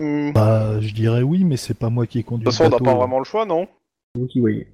Hmm. 0.00 0.28
De 0.28 0.32
Bah, 0.32 0.80
je 0.80 0.92
dirais 0.92 1.22
oui, 1.22 1.44
mais 1.44 1.56
c'est 1.56 1.74
pas 1.78 1.90
moi 1.90 2.06
qui 2.06 2.18
ai 2.18 2.22
conduit 2.22 2.44
toute 2.44 2.54
façon, 2.54 2.64
on 2.64 2.70
n'a 2.70 2.78
pas 2.92 2.94
vraiment 2.98 3.18
le 3.18 3.24
choix, 3.24 3.44
non? 3.46 3.66
C'est 4.14 4.20
vous 4.20 4.26
qui 4.28 4.40
voyez. 4.40 4.66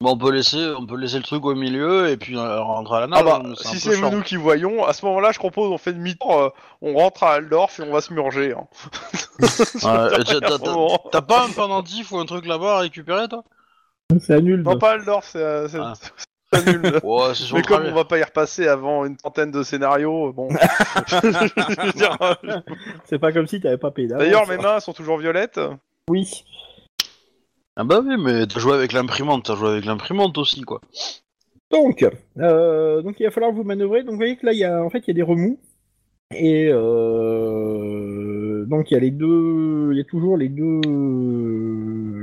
Bon, 0.00 0.12
on 0.12 0.18
peut 0.18 0.30
laisser, 0.30 0.72
on 0.78 0.86
peut 0.86 0.96
laisser 0.96 1.16
le 1.16 1.24
truc 1.24 1.44
au 1.44 1.56
milieu 1.56 2.08
et 2.08 2.16
puis 2.16 2.36
euh, 2.36 2.60
rentrer 2.60 2.98
à 2.98 3.00
la 3.00 3.06
nage. 3.08 3.18
Ah 3.20 3.24
bah, 3.24 3.42
hein, 3.44 3.54
si 3.56 3.80
c'est 3.80 4.00
nous 4.10 4.22
qui 4.22 4.36
voyons, 4.36 4.84
à 4.84 4.92
ce 4.92 5.04
moment-là, 5.06 5.32
je 5.32 5.38
propose 5.40 5.72
on 5.72 5.78
fait 5.78 5.92
demi-tour, 5.92 6.38
euh, 6.38 6.48
on 6.82 6.94
rentre 6.94 7.24
à 7.24 7.34
Aldorf 7.34 7.80
et 7.80 7.82
on 7.82 7.92
va 7.92 8.00
se 8.00 8.12
murger. 8.12 8.52
Hein. 8.52 8.66
T'as- 11.10 11.22
pas 11.22 11.44
un 11.46 11.50
pendentif 11.50 12.12
ou 12.12 12.18
un 12.18 12.26
truc 12.26 12.46
là-bas 12.46 12.76
à 12.76 12.78
récupérer, 12.80 13.26
toi? 13.28 13.42
C'est 14.20 14.34
annule. 14.34 14.62
Non, 14.62 14.78
pas 14.78 14.92
Aldorf, 14.92 15.28
c'est 15.32 15.38
euh, 15.42 15.68
c'est- 15.68 15.78
Ah. 15.80 15.94
C'est 16.52 16.66
nul. 16.66 17.00
Ouais, 17.04 17.34
c'est 17.34 17.44
sur 17.44 17.56
Mais 17.56 17.62
comme 17.62 17.84
on 17.84 17.94
va 17.94 18.04
pas 18.04 18.18
y 18.18 18.22
repasser 18.22 18.66
avant 18.68 19.04
une 19.04 19.16
trentaine 19.16 19.50
de 19.50 19.62
scénarios, 19.62 20.32
bon. 20.32 20.48
Je 21.06 21.86
veux 21.86 21.92
dire, 21.92 22.16
C'est 23.04 23.18
pas 23.18 23.32
comme 23.32 23.46
si 23.46 23.60
t'avais 23.60 23.78
pas 23.78 23.90
payé 23.90 24.08
d'avance. 24.08 24.24
D'ailleurs, 24.24 24.48
mes 24.48 24.56
mains 24.56 24.80
sont 24.80 24.92
toujours 24.92 25.18
violettes. 25.18 25.60
Oui. 26.08 26.44
Ah 27.76 27.84
bah 27.84 28.00
oui, 28.04 28.16
mais 28.18 28.46
t'as 28.46 28.58
joué 28.58 28.74
avec 28.74 28.92
l'imprimante, 28.92 29.44
t'as 29.44 29.54
joué 29.54 29.70
avec 29.70 29.84
l'imprimante 29.84 30.36
aussi, 30.38 30.62
quoi. 30.62 30.80
Donc, 31.70 32.04
euh, 32.38 33.02
donc 33.02 33.20
il 33.20 33.24
va 33.24 33.30
falloir 33.30 33.52
vous 33.52 33.62
manœuvrer. 33.62 34.02
Donc 34.02 34.12
vous 34.12 34.18
voyez 34.18 34.36
que 34.36 34.46
là, 34.46 34.52
il 34.52 34.58
y 34.58 34.64
a, 34.64 34.82
en 34.82 34.90
fait, 34.90 34.98
il 35.06 35.08
y 35.08 35.10
a 35.10 35.14
des 35.14 35.22
remous. 35.22 35.60
Et 36.34 36.68
euh, 36.70 37.97
donc 38.68 38.90
il 38.90 38.94
y 38.94 38.96
a 38.96 39.00
les 39.00 39.10
deux, 39.10 39.90
il 39.92 39.98
y 39.98 40.00
a 40.00 40.04
toujours 40.04 40.36
les 40.36 40.48
deux, 40.48 40.80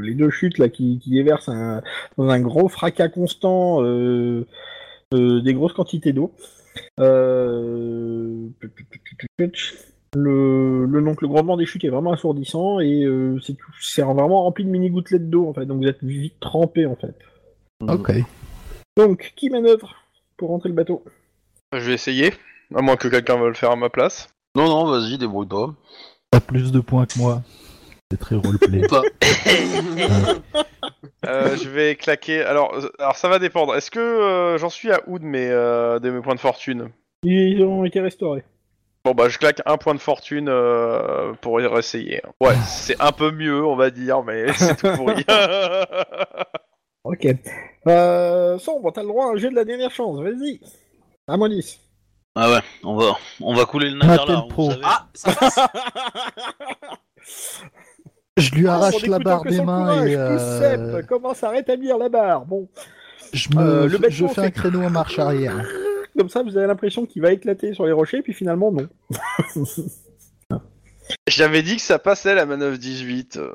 les 0.01 0.13
deux 0.13 0.29
chutes 0.29 0.58
là 0.58 0.69
qui, 0.69 0.99
qui 0.99 1.10
déversent 1.12 1.49
un, 1.49 1.81
dans 2.17 2.29
un 2.29 2.39
gros 2.39 2.69
fracas 2.69 3.10
constant 3.10 3.84
euh, 3.84 4.45
euh, 5.13 5.41
des 5.41 5.53
grosses 5.53 5.73
quantités 5.73 6.13
d'eau. 6.13 6.31
Euh, 6.99 8.47
le, 10.15 10.86
le, 10.86 11.01
donc 11.01 11.21
le 11.21 11.27
grondement 11.27 11.58
des 11.58 11.65
chutes 11.65 11.84
est 11.84 11.89
vraiment 11.89 12.13
assourdissant 12.13 12.79
et 12.79 13.03
euh, 13.03 13.39
c'est 13.41 13.53
tout- 13.53 13.73
c'est 13.81 14.01
vraiment 14.01 14.43
rempli 14.43 14.63
de 14.63 14.69
mini 14.69 14.89
gouttelettes 14.89 15.29
d'eau 15.29 15.47
en 15.47 15.53
fait. 15.53 15.65
Donc 15.65 15.81
vous 15.81 15.88
êtes 15.88 16.03
vite 16.03 16.39
trempé 16.39 16.86
en 16.86 16.95
fait. 16.95 17.15
Ok. 17.81 18.12
Donc 18.97 19.34
qui 19.36 19.49
manœuvre 19.49 19.95
pour 20.38 20.49
rentrer 20.49 20.69
le 20.69 20.75
bateau? 20.75 21.03
Je 21.73 21.88
vais 21.88 21.93
essayer, 21.93 22.31
à 22.73 22.81
moins 22.81 22.95
que 22.95 23.10
quelqu'un 23.10 23.38
veuille 23.38 23.49
le 23.49 23.53
faire 23.55 23.71
à 23.71 23.75
ma 23.75 23.89
place. 23.89 24.29
Non, 24.55 24.69
non, 24.69 24.86
vas-y, 24.86 25.17
débrouille-toi. 25.17 25.75
Pas 26.31 26.39
plus 26.39 26.71
de 26.71 26.79
points 26.79 27.05
que 27.05 27.17
moi. 27.17 27.41
C'est 28.11 28.19
très 28.19 28.35
roleplay. 28.35 28.85
Ou 28.85 28.88
pas. 28.88 29.01
Euh, 31.25 31.57
je 31.57 31.69
vais 31.69 31.95
claquer. 31.95 32.43
Alors, 32.43 32.75
euh, 32.75 32.88
alors 32.99 33.15
ça 33.15 33.27
va 33.29 33.39
dépendre. 33.39 33.75
Est-ce 33.75 33.89
que 33.89 33.99
euh, 33.99 34.59
j'en 34.59 34.69
suis 34.69 34.91
à 34.91 35.01
où 35.07 35.17
de 35.17 35.25
mes, 35.25 35.49
euh, 35.49 35.97
de 35.97 36.11
mes 36.11 36.21
points 36.21 36.35
de 36.35 36.39
fortune? 36.39 36.91
Ils 37.23 37.63
ont 37.63 37.83
été 37.83 37.99
restaurés. 37.99 38.43
Bon 39.03 39.13
bah 39.13 39.29
je 39.29 39.38
claque 39.38 39.61
un 39.65 39.77
point 39.77 39.93
de 39.93 39.99
fortune 39.99 40.49
euh, 40.49 41.33
pour 41.41 41.61
y 41.61 41.65
essayer. 41.65 42.21
Ouais, 42.39 42.55
c'est 42.67 42.99
un 42.99 43.11
peu 43.11 43.31
mieux 43.31 43.65
on 43.65 43.75
va 43.75 43.89
dire, 43.89 44.23
mais 44.23 44.53
c'est 44.57 44.75
tout 44.75 44.91
pourri. 44.95 45.25
Ok. 47.03 47.27
Euh, 47.85 48.57
Sombre, 48.57 48.91
t'as 48.91 49.03
le 49.03 49.09
droit 49.09 49.27
à 49.27 49.29
un 49.29 49.38
jeu 49.38 49.51
de 49.51 49.55
la 49.55 49.63
dernière 49.63 49.91
chance, 49.91 50.19
vas-y. 50.19 50.59
À 51.27 51.38
moins 51.38 51.49
10. 51.49 51.79
Ah 52.36 52.52
ouais, 52.52 52.60
on 52.84 52.95
va, 52.95 53.13
on 53.41 53.54
va 53.56 53.65
couler 53.65 53.89
le 53.89 53.98
navire 53.98 54.26
là. 54.26 54.45
pro. 54.50 54.65
Vous 54.65 54.71
savez. 54.71 54.82
Ah, 54.84 55.08
ça 55.13 55.32
passe 55.34 55.56
Je 58.38 58.52
lui 58.52 58.67
Ah, 58.67 58.74
arrache 58.76 59.06
la 59.08 59.19
barre 59.19 59.43
des 59.43 59.62
mains 59.62 60.06
et 60.06 60.15
euh, 60.17 61.02
commence 61.04 61.41
à 61.43 61.50
rétablir 61.50 61.98
la 61.98 62.10
barre? 62.10 62.45
Bon, 62.45 62.67
je, 63.32 63.48
me, 63.50 63.62
Euh, 63.62 63.84
le 63.84 63.89
je 63.89 63.98
bateau 63.98 64.28
fais 64.28 64.34
fait- 64.41 64.41
un 64.48 64.52
créneau 64.52 64.84
en 64.84 64.89
marche 64.89 65.17
arrière. 65.19 65.65
comme 66.17 66.28
ça, 66.30 66.43
vous 66.43 66.58
avez 66.58 66.67
l'impression 66.67 67.06
qu'il 67.06 67.21
va 67.21 67.32
éclater 67.32 67.74
sur 67.74 67.86
les 67.86 67.91
rochers, 67.93 68.21
puis 68.21 68.34
finalement, 68.34 68.71
non. 68.74 68.88
J'avais 71.30 71.62
dit 71.62 71.76
que 71.78 71.82
ça 71.82 72.00
passait 72.00 72.36
la 72.36 72.45
manœuvre 72.45 72.78
18. 72.78 73.38
euh. 73.38 73.54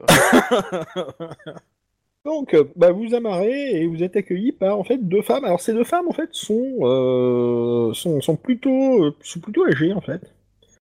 Donc, 2.27 2.53
euh, 2.53 2.65
bah, 2.77 2.93
vous 2.93 3.15
amarrez 3.15 3.81
et 3.81 3.87
vous 3.87 4.03
êtes 4.03 4.15
accueillis 4.15 4.53
par 4.53 4.79
en 4.79 4.85
fait 4.85 4.99
deux 4.99 5.23
femmes. 5.23 5.45
Alors 5.45 5.61
ces 5.61 5.73
deux 5.73 5.85
femmes 5.85 6.07
en 6.07 6.13
fait 6.13 6.29
sont 6.33 6.81
euh, 6.83 7.95
sont, 7.95 8.21
sont 8.21 8.37
plutôt 8.37 9.05
euh, 9.05 9.17
sont 9.23 9.41
plutôt 9.41 9.65
âgées 9.67 9.95
en 9.95 10.03
fait. 10.03 10.35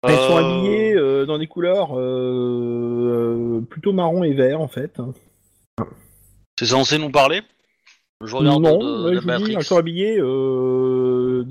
Elles 0.03 0.15
sont 0.15 0.35
habillées 0.35 0.93
euh, 0.95 1.25
dans 1.25 1.39
des 1.39 1.47
couleurs 1.47 1.87
plutôt 3.67 3.93
marron 3.93 4.23
et 4.23 4.33
vert 4.33 4.61
en 4.61 4.67
fait. 4.67 4.99
C'est 6.59 6.65
censé 6.65 6.99
nous 6.99 7.09
parler? 7.09 7.41
Je 8.23 8.35
regarde 8.35 8.61
non, 8.61 8.77
de, 8.77 9.05
ouais, 9.05 9.15
de 9.15 9.19
je 9.19 9.25
vous 9.25 9.45
dis, 9.45 9.53
elles 9.53 9.63
sont 9.63 9.77
habillées 9.77 10.17
de, 10.17 11.43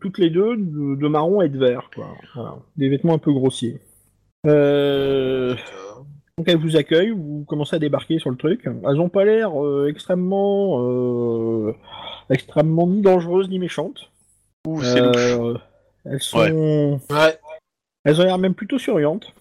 toutes 0.00 0.18
les 0.18 0.30
deux 0.30 0.56
de, 0.56 0.96
de 0.96 1.08
marron 1.08 1.40
et 1.40 1.48
de 1.48 1.58
vert 1.58 1.88
quoi. 1.94 2.08
Voilà. 2.34 2.56
Des 2.76 2.88
vêtements 2.88 3.14
un 3.14 3.18
peu 3.18 3.32
grossiers. 3.32 3.80
Euh, 4.46 5.54
Donc 6.38 6.46
elles 6.48 6.56
vous 6.56 6.76
accueillent, 6.76 7.10
vous 7.10 7.44
commencez 7.48 7.74
à 7.74 7.80
débarquer 7.80 8.20
sur 8.20 8.30
le 8.30 8.36
truc. 8.36 8.62
Elles 8.64 9.00
ont 9.00 9.08
pas 9.08 9.24
l'air 9.24 9.60
euh, 9.60 9.88
extrêmement, 9.90 10.78
euh, 10.84 11.74
extrêmement 12.30 12.86
ni 12.86 13.00
dangereuses 13.02 13.48
ni 13.48 13.58
méchantes. 13.58 14.10
Ouh, 14.68 14.80
c'est 14.82 15.00
louche. 15.00 15.16
Euh, 15.16 15.58
elles 16.04 16.22
sont, 16.22 17.00
Ouais. 17.10 17.38
elles 18.04 18.20
ont 18.20 18.24
l'air 18.24 18.38
même 18.38 18.54
plutôt 18.54 18.78
souriantes. 18.78 19.32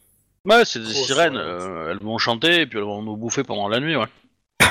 Ouais, 0.46 0.66
c'est 0.66 0.80
des 0.80 0.86
Trop 0.92 1.04
sirènes. 1.04 1.38
euh, 1.38 1.92
elles 1.92 2.00
vont 2.04 2.18
chanter 2.18 2.62
et 2.62 2.66
puis 2.66 2.80
elles 2.80 2.86
vont 2.86 3.04
nous 3.04 3.16
bouffer 3.16 3.44
pendant 3.44 3.68
la 3.68 3.80
nuit, 3.80 3.96
ouais. 3.96 4.08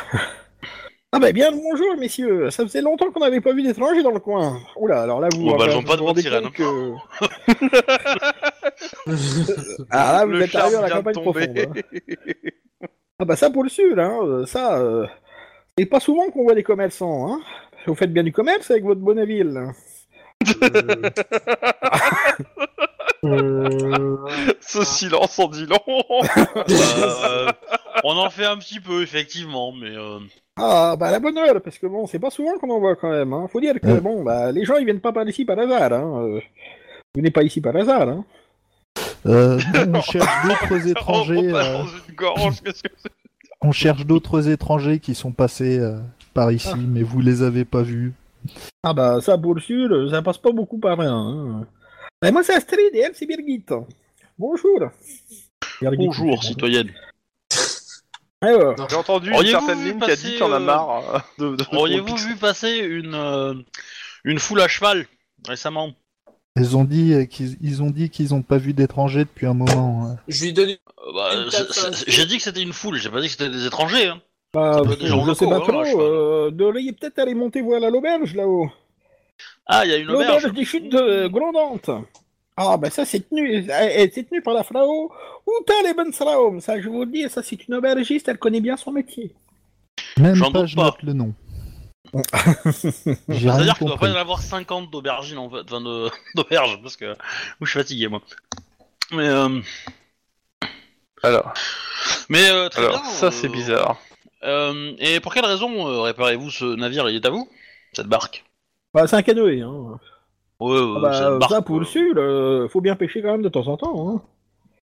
Ah 1.12 1.20
bah 1.20 1.30
bien 1.32 1.50
le 1.52 1.56
bonjour 1.56 1.96
messieurs, 1.96 2.50
ça 2.50 2.64
faisait 2.64 2.82
longtemps 2.82 3.10
qu'on 3.12 3.20
n'avait 3.20 3.40
pas 3.40 3.52
vu 3.54 3.62
d'étrangers 3.62 4.02
dans 4.02 4.10
le 4.10 4.18
coin. 4.18 4.58
Oula, 4.76 5.00
alors 5.02 5.20
là 5.20 5.28
vous, 5.34 5.48
Oh, 5.48 5.56
bah, 5.56 5.64
elles 5.66 5.70
vous 5.72 5.78
ont 5.78 5.82
pas 5.84 5.94
de 5.94 6.00
vous 6.00 6.06
rendez 6.06 6.20
sirène. 6.20 6.42
compte 6.44 6.52
que... 6.54 6.92
Ah 9.90 10.12
là 10.12 10.26
vous 10.26 10.34
êtes 10.40 10.54
arrivé 10.54 10.76
à 10.76 10.80
la 10.82 10.90
campagne 10.90 11.14
tomber. 11.14 11.46
profonde. 11.48 11.58
hein. 11.76 12.88
Ah 13.18 13.24
bah 13.24 13.36
ça 13.36 13.50
pour 13.50 13.62
le 13.62 13.68
sud, 13.70 13.98
hein, 13.98 14.18
euh, 14.22 14.46
ça, 14.46 14.78
euh, 14.78 15.06
c'est 15.78 15.86
pas 15.86 16.00
souvent 16.00 16.30
qu'on 16.30 16.42
voit 16.42 16.54
des 16.54 16.62
commerçants, 16.62 17.32
hein. 17.32 17.40
Vous 17.86 17.94
faites 17.94 18.12
bien 18.12 18.24
du 18.24 18.32
commerce 18.32 18.70
avec 18.70 18.84
votre 18.84 19.00
Bonneville. 19.00 19.48
là. 19.48 19.72
Euh, 23.24 24.16
Ce 24.60 24.84
silence 24.84 25.38
en 25.38 25.48
dit 25.48 25.66
long. 25.66 25.78
Euh, 26.68 27.48
on 28.04 28.16
en 28.16 28.30
fait 28.30 28.44
un 28.44 28.56
petit 28.58 28.78
peu, 28.78 29.02
effectivement, 29.02 29.72
mais... 29.72 29.96
euh, 29.96 30.18
Ah 30.56 30.94
bah 30.98 31.10
la 31.10 31.18
bonne 31.18 31.36
heure, 31.38 31.60
parce 31.62 31.78
que 31.78 31.86
bon, 31.86 32.06
c'est 32.06 32.18
pas 32.20 32.30
souvent 32.30 32.56
qu'on 32.58 32.70
en 32.70 32.78
voit 32.78 32.94
quand 32.94 33.10
même, 33.10 33.32
hein. 33.32 33.48
Faut 33.50 33.60
dire 33.60 33.80
que 33.80 33.86
Ouais. 33.86 34.00
bon, 34.00 34.22
bah 34.22 34.52
les 34.52 34.64
gens 34.64 34.76
ils 34.76 34.84
viennent 34.84 35.00
pas 35.00 35.12
par 35.12 35.26
ici 35.28 35.44
par 35.44 35.58
hasard, 35.58 35.92
hein. 35.94 36.22
euh, 36.24 36.40
Vous 37.14 37.20
venez 37.20 37.30
pas 37.30 37.42
ici 37.42 37.60
par 37.60 37.74
hasard, 37.74 38.08
hein. 38.08 38.24
Euh, 39.26 39.58
on 39.94 40.00
cherche 40.02 40.46
d'autres 40.46 40.86
étrangers. 40.88 41.52
On 41.52 41.54
euh, 41.54 42.50
on 43.62 43.72
cherche 43.72 44.06
d'autres 44.06 44.48
étrangers 44.48 44.98
qui 45.00 45.14
sont 45.14 45.32
passés 45.32 45.78
euh, 45.78 45.98
par 46.34 46.52
ici, 46.52 46.68
Ah. 46.72 46.76
mais 46.76 47.02
vous 47.02 47.20
les 47.20 47.42
avez 47.42 47.64
pas 47.64 47.82
vus. 47.82 48.12
Ah 48.84 48.92
bah 48.94 49.20
ça 49.20 49.36
pour 49.36 49.54
le 49.54 49.60
sud, 49.60 49.90
ça 50.10 50.22
passe 50.22 50.38
pas 50.38 50.52
beaucoup 50.52 50.78
par 50.78 50.96
là, 50.96 51.10
hein. 51.10 51.66
Bah, 52.22 52.30
moi 52.30 52.42
c'est 52.44 52.54
Astrid 52.54 52.94
et 52.94 52.98
elle 53.00 53.14
c'est 53.14 53.26
Birgit. 53.26 53.64
Bonjour. 54.38 54.90
Birgit, 55.80 55.96
Bonjour, 56.06 56.44
citoyenne. 56.44 56.90
Alors, 58.42 58.76
J'ai 58.88 58.96
entendu 58.96 59.30
une 59.30 59.46
certaine 59.46 59.82
ligne 59.82 59.98
qui 59.98 60.10
a 60.10 60.16
dit 60.16 60.42
en 60.42 60.52
a 60.52 60.58
marre 60.60 61.24
euh, 61.40 61.50
de, 61.50 61.56
de 61.56 61.64
Auriez-vous 61.72 62.16
vu 62.16 62.36
passer 62.36 62.76
une, 62.76 63.14
euh, 63.14 63.54
une 64.24 64.38
foule 64.38 64.60
à 64.60 64.68
cheval 64.68 65.06
récemment? 65.48 65.92
Ils 66.56 66.76
ont 66.76 66.84
dit 66.84 67.12
euh, 67.12 67.24
qu'ils 67.26 67.56
ils 67.60 67.82
ont 67.82 67.90
dit 67.90 68.08
qu'ils 68.10 68.32
ont 68.34 68.42
pas 68.42 68.56
vu 68.58 68.72
d'étrangers 68.72 69.24
depuis 69.24 69.46
un 69.46 69.54
moment. 69.54 70.06
hein. 70.10 70.16
Je 70.28 70.44
lui 70.44 70.52
donne 70.52 70.70
une... 70.70 70.74
Euh, 70.74 71.12
bah, 71.14 71.30
Une 71.44 71.50
c'est- 71.50 71.66
tasse 71.66 71.72
c'est- 71.94 72.08
à- 72.08 72.10
J'ai 72.10 72.26
dit 72.26 72.38
que 72.38 72.42
c'était 72.42 72.62
une 72.62 72.72
foule, 72.72 72.96
j'ai 72.96 73.10
pas 73.10 73.20
dit 73.20 73.26
que 73.26 73.32
c'était 73.32 73.50
des 73.50 73.66
étrangers. 73.66 74.06
Hein. 74.08 74.20
bah, 74.54 74.80
peut 74.84 74.92
être 74.92 75.00
des 75.00 75.06
gens 75.06 75.24
je 75.26 75.34
sais 75.34 75.44
locaux, 75.44 75.50
pas 75.50 75.56
hein, 75.56 75.68
trop, 75.68 75.84
cheval. 75.84 76.06
euh, 76.06 76.50
devriez 76.50 76.92
peut-être 76.92 77.18
aller 77.18 77.34
monter 77.34 77.60
voir 77.60 77.82
à 77.82 77.90
l'auberge 77.90 78.34
là-haut. 78.34 78.70
Ah, 79.66 79.84
il 79.84 79.90
y 79.90 79.94
a 79.94 79.98
une 79.98 80.10
auberge. 80.10 80.42
L'auberge 80.44 80.54
des 80.54 80.64
chutes 80.64 80.90
de 80.90 81.26
Grondantes. 81.28 81.90
Ah 82.56 82.78
bah 82.78 82.88
ça 82.88 83.04
c'est 83.04 83.28
tenu, 83.28 83.66
eh, 83.68 84.10
c'est 84.14 84.22
tenu 84.30 84.40
par 84.40 84.54
la 84.54 84.62
Frau 84.62 85.12
Uta 85.60 85.74
Lebensraum. 85.86 86.60
Ça 86.62 86.80
je 86.80 86.88
vous 86.88 87.00
le 87.04 87.10
dis, 87.12 87.28
ça 87.28 87.42
c'est 87.42 87.68
une 87.68 87.74
aubergiste, 87.74 88.28
elle 88.28 88.38
connaît 88.38 88.62
bien 88.62 88.78
son 88.78 88.92
métier. 88.92 89.34
Même 90.18 90.34
J'en 90.34 90.50
pas, 90.50 90.60
doute 90.60 90.68
je 90.68 90.76
pas. 90.76 90.84
note 90.84 91.02
le 91.02 91.12
nom. 91.12 91.34
C'est-à-dire 93.28 93.76
qu'il 93.78 93.86
doit 93.86 93.96
pas 93.98 94.08
y 94.08 94.12
en 94.12 94.16
avoir 94.16 94.40
50 94.42 94.90
d'aubergines 94.90 95.38
en 95.38 95.50
fait, 95.50 95.62
enfin 95.64 95.80
de- 95.80 96.10
d'auberges, 96.34 96.80
parce 96.82 96.96
que 96.96 97.14
je 97.60 97.66
suis 97.70 97.78
fatigué 97.78 98.08
moi. 98.08 98.20
Mais, 99.12 99.28
euh, 99.28 99.60
Alors, 101.22 101.52
mais 102.28 102.50
euh, 102.50 102.68
très 102.68 102.84
alors 102.84 103.00
bien. 103.00 103.10
ça 103.10 103.26
euh, 103.26 103.30
c'est 103.30 103.48
bizarre. 103.48 103.96
euh, 104.44 104.94
et 104.98 105.20
pour 105.20 105.32
quelle 105.34 105.44
raison 105.46 105.88
euh, 105.88 106.00
réparez-vous 106.02 106.50
ce 106.50 106.64
navire? 106.76 107.08
Il 107.08 107.16
est 107.16 107.26
à 107.26 107.30
vous 107.30 107.48
Cette 107.92 108.06
barque? 108.08 108.44
Bah 108.94 109.06
c'est 109.06 109.16
un 109.16 109.22
canoë, 109.22 109.62
hein. 109.62 109.98
Ouais, 110.60 110.76
euh, 110.76 110.94
Ah 110.96 111.00
bah, 111.00 111.12
cette 111.12 111.38
barque. 111.38 111.50
ça 111.52 111.62
pour 111.62 111.78
le 111.80 111.86
euh, 111.86 111.88
sud, 111.88 112.18
euh, 112.18 112.68
faut 112.68 112.80
bien 112.80 112.96
pêcher 112.96 113.22
quand 113.22 113.32
même 113.32 113.42
de 113.42 113.48
temps 113.48 113.66
en 113.68 113.76
temps, 113.76 114.10
hein. 114.10 114.22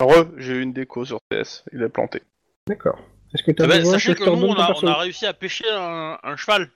Re, 0.02 0.26
j'ai 0.38 0.54
eu 0.54 0.62
une 0.62 0.74
déco 0.74 1.06
sur 1.06 1.20
TS, 1.30 1.64
il 1.74 1.82
est 1.82 1.90
planté. 1.90 2.22
D'accord. 2.68 2.98
Est-ce 3.34 3.44
que 3.44 3.52
t'as 3.52 3.64
eh 3.64 3.68
ben, 3.68 3.78
besoin 3.80 3.94
sachez 3.94 4.14
que 4.14 4.20
que 4.20 4.26
je 4.26 4.30
te 4.30 4.30
nous, 4.36 4.36
redonne 4.36 4.52
on 4.52 4.56
ton 4.56 4.62
a, 4.62 4.68
perso 4.68 4.86
on 4.88 4.90
a 4.92 4.98
réussi 4.98 5.26
à 5.26 5.34
pêcher 5.34 5.66
un, 5.72 6.18
un 6.22 6.36
cheval. 6.36 6.70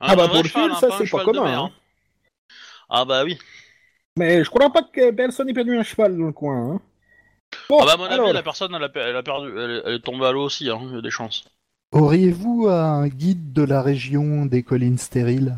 Ah 0.00 0.16
bah, 0.16 0.24
Un 0.24 0.28
pour 0.28 0.42
le 0.42 0.48
cheval, 0.48 0.64
fil, 0.64 0.70
hein, 0.72 0.74
ça, 0.80 0.90
c'est 0.90 1.10
pas 1.10 1.24
commun, 1.24 1.44
hein. 1.46 1.64
hein. 1.66 1.70
Ah 2.88 3.04
bah 3.04 3.24
oui. 3.24 3.38
Mais 4.16 4.44
je 4.44 4.50
crois 4.50 4.70
pas 4.72 4.82
que 4.82 5.10
personne 5.10 5.48
ait 5.48 5.54
perdu 5.54 5.76
un 5.76 5.82
cheval 5.82 6.16
dans 6.16 6.26
le 6.26 6.32
coin, 6.32 6.74
hein. 6.74 6.80
Bon, 7.68 7.80
ah 7.80 7.86
bah 7.86 7.92
à 7.94 7.96
mon 7.96 8.04
alors, 8.04 8.26
avis, 8.26 8.32
la 8.32 8.42
personne, 8.42 8.74
elle 8.74 8.82
a, 8.84 8.88
per- 8.88 9.00
elle 9.00 9.16
a 9.16 9.22
perdu, 9.22 9.48
elle, 9.58 9.70
est- 9.70 9.82
elle 9.86 9.94
est 9.96 10.00
tombée 10.04 10.26
à 10.26 10.32
l'eau 10.32 10.44
aussi, 10.44 10.68
hein, 10.70 10.80
il 10.88 10.94
y 10.94 10.98
a 10.98 11.02
des 11.02 11.10
chances. 11.10 11.44
Auriez-vous 11.92 12.66
un 12.68 13.08
guide 13.08 13.54
de 13.54 13.62
la 13.62 13.80
région 13.80 14.44
des 14.44 14.62
collines 14.62 14.98
stériles? 14.98 15.56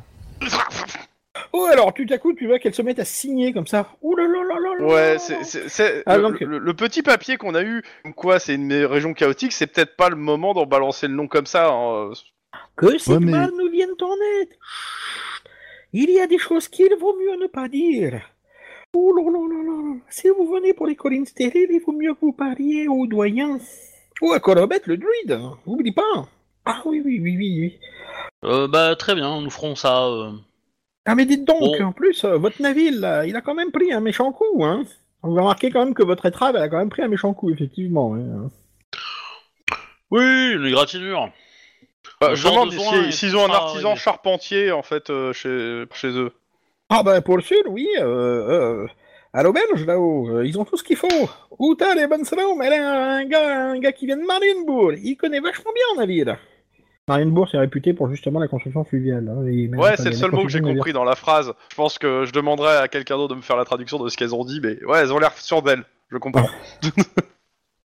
Oh 1.52 1.66
alors, 1.72 1.94
tout 1.94 2.06
à 2.10 2.18
coup, 2.18 2.32
tu 2.34 2.46
vois 2.46 2.58
qu'elle 2.58 2.74
se 2.74 2.82
met 2.82 2.98
à 3.00 3.04
signer 3.04 3.52
comme 3.52 3.66
ça. 3.66 3.88
Ouh 4.02 4.14
là 4.16 4.24
là 4.26 4.42
là 4.44 4.58
là 4.78 4.84
Ouais, 4.86 5.16
c'est, 5.18 6.02
Ah, 6.06 6.16
le, 6.18 6.30
le- 6.40 6.58
le 6.58 6.74
petit 6.74 7.02
papier 7.02 7.36
qu'on 7.36 7.54
a 7.54 7.62
eu, 7.62 7.82
comme 8.02 8.14
quoi 8.14 8.38
c'est 8.38 8.54
une 8.54 8.72
région 8.84 9.14
chaotique, 9.14 9.52
c'est 9.52 9.66
peut-être 9.68 9.96
pas 9.96 10.10
le 10.10 10.16
moment 10.16 10.52
d'en 10.54 10.66
balancer 10.66 11.06
le 11.08 11.14
nom 11.14 11.28
comme 11.28 11.46
ça. 11.46 11.68
hein. 11.70 12.12
Que 12.76 12.98
cette 12.98 13.14
Ouais, 13.14 13.20
mais- 13.20 13.46
nous 13.56 13.70
vienne 13.70 13.90
en 14.00 14.14
aide. 14.40 14.48
Chut. 14.50 15.50
Il 15.92 16.10
y 16.10 16.20
a 16.20 16.26
des 16.26 16.38
choses 16.38 16.66
qu'il 16.68 16.92
vaut 16.98 17.16
mieux 17.16 17.36
ne 17.40 17.46
pas 17.46 17.68
dire. 17.68 18.20
Oh 18.96 19.12
là 19.16 19.22
là 19.30 19.38
là 19.48 19.62
là. 19.64 19.96
Si 20.08 20.28
vous 20.28 20.46
venez 20.52 20.72
pour 20.74 20.86
les 20.86 20.96
collines 20.96 21.26
stériles, 21.26 21.68
il 21.70 21.80
vaut 21.80 21.92
mieux 21.92 22.14
que 22.14 22.20
vous 22.20 22.32
parliez 22.32 22.88
au 22.88 23.06
doyen. 23.06 23.58
Ou 24.22 24.32
à 24.32 24.40
Corobet, 24.40 24.80
le 24.86 24.96
druide. 24.96 25.40
Oublie 25.66 25.92
pas. 25.92 26.28
Ah 26.64 26.82
oui, 26.84 27.00
oui, 27.04 27.20
oui, 27.20 27.36
oui, 27.36 27.60
oui. 27.60 27.78
Euh, 28.44 28.66
bah 28.68 28.96
très 28.96 29.14
bien, 29.14 29.40
nous 29.40 29.50
ferons 29.50 29.74
ça. 29.76 30.06
euh. 30.06 30.32
Ah 31.06 31.14
mais 31.14 31.26
dites 31.26 31.44
donc, 31.44 31.60
Bon. 31.60 31.84
en 31.84 31.92
plus, 31.92 32.24
euh, 32.24 32.38
votre 32.38 32.60
navire, 32.62 32.92
là, 32.98 33.26
il 33.26 33.36
a 33.36 33.40
quand 33.40 33.54
même 33.54 33.70
pris 33.70 33.92
un 33.92 34.00
méchant 34.00 34.32
coup, 34.32 34.64
hein. 34.64 34.84
On 35.22 35.32
va 35.34 35.42
remarquer 35.42 35.70
quand 35.70 35.84
même 35.84 35.94
que 35.94 36.02
votre 36.02 36.26
étrave, 36.26 36.56
elle 36.56 36.62
a 36.62 36.68
quand 36.68 36.78
même 36.78 36.88
pris 36.90 37.02
un 37.02 37.08
méchant 37.08 37.34
coup, 37.34 37.50
effectivement. 37.50 38.14
hein. 38.14 38.50
Oui, 40.10 40.52
une 40.54 40.66
égratignure. 40.66 41.30
Bah, 42.28 42.34
je 42.34 42.48
demande 42.48 42.72
si- 42.72 43.12
s'ils 43.12 43.36
ont 43.36 43.44
un 43.44 43.50
artisan 43.54 43.94
charpentier 43.96 44.72
en 44.72 44.82
fait 44.82 45.10
euh, 45.10 45.32
chez, 45.32 45.84
chez 45.94 46.08
eux. 46.08 46.32
Ah 46.90 47.02
bah 47.02 47.20
pour 47.22 47.36
le 47.36 47.42
sud, 47.42 47.62
oui, 47.68 47.88
euh, 47.98 48.04
euh, 48.84 48.86
à 49.32 49.42
l'auberge 49.42 49.84
là-haut, 49.86 50.28
euh, 50.28 50.46
ils 50.46 50.58
ont 50.58 50.64
tout 50.64 50.76
ce 50.76 50.84
qu'il 50.84 50.96
faut. 50.96 51.08
Outa 51.58 51.94
les 51.94 52.06
bonnes 52.06 52.24
salauds, 52.24 52.54
mais 52.56 52.68
a 52.68 53.14
un 53.16 53.24
gars, 53.24 53.68
un 53.70 53.78
gars 53.78 53.92
qui 53.92 54.06
vient 54.06 54.16
de 54.16 54.22
Marienbourg, 54.26 54.92
il 54.92 55.16
connaît 55.16 55.40
vachement 55.40 55.72
bien 55.74 55.84
le 55.94 56.00
navire. 56.00 56.36
Marienbourg 57.08 57.48
c'est 57.50 57.58
réputé 57.58 57.92
pour 57.92 58.08
justement 58.08 58.40
la 58.40 58.48
construction 58.48 58.84
fluviale. 58.84 59.28
hein, 59.28 59.42
Ouais, 59.78 59.96
c'est 59.96 60.04
le 60.04 60.10
la 60.10 60.16
seul 60.16 60.30
mot 60.30 60.42
que 60.44 60.48
j'ai 60.48 60.60
compris 60.60 60.92
dans 60.92 61.04
la 61.04 61.16
phrase. 61.16 61.52
Je 61.70 61.74
pense 61.76 61.98
que 61.98 62.24
je 62.24 62.32
demanderais 62.32 62.76
à 62.78 62.88
quelqu'un 62.88 63.16
d'autre 63.16 63.34
de 63.34 63.38
me 63.38 63.42
faire 63.42 63.56
la 63.56 63.64
traduction 63.64 63.98
de 64.02 64.08
ce 64.08 64.16
qu'elles 64.16 64.34
ont 64.34 64.44
dit, 64.44 64.60
mais 64.62 64.82
ouais, 64.84 65.00
elles 65.00 65.12
ont 65.12 65.18
l'air 65.18 65.36
sûres 65.36 65.62
d'elles. 65.62 65.84
Je 66.10 66.16
comprends. 66.18 66.48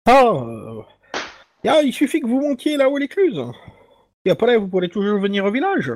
Ah, 0.06 0.22
euh, 0.24 0.82
ah, 1.66 1.80
il 1.82 1.92
suffit 1.92 2.20
que 2.20 2.26
vous 2.26 2.40
montiez 2.40 2.76
là-haut 2.76 2.98
l'écluse. 2.98 3.40
Et 4.26 4.30
après, 4.30 4.56
vous 4.56 4.66
pourrez 4.66 4.88
toujours 4.88 5.20
venir 5.20 5.44
au 5.44 5.52
village. 5.52 5.92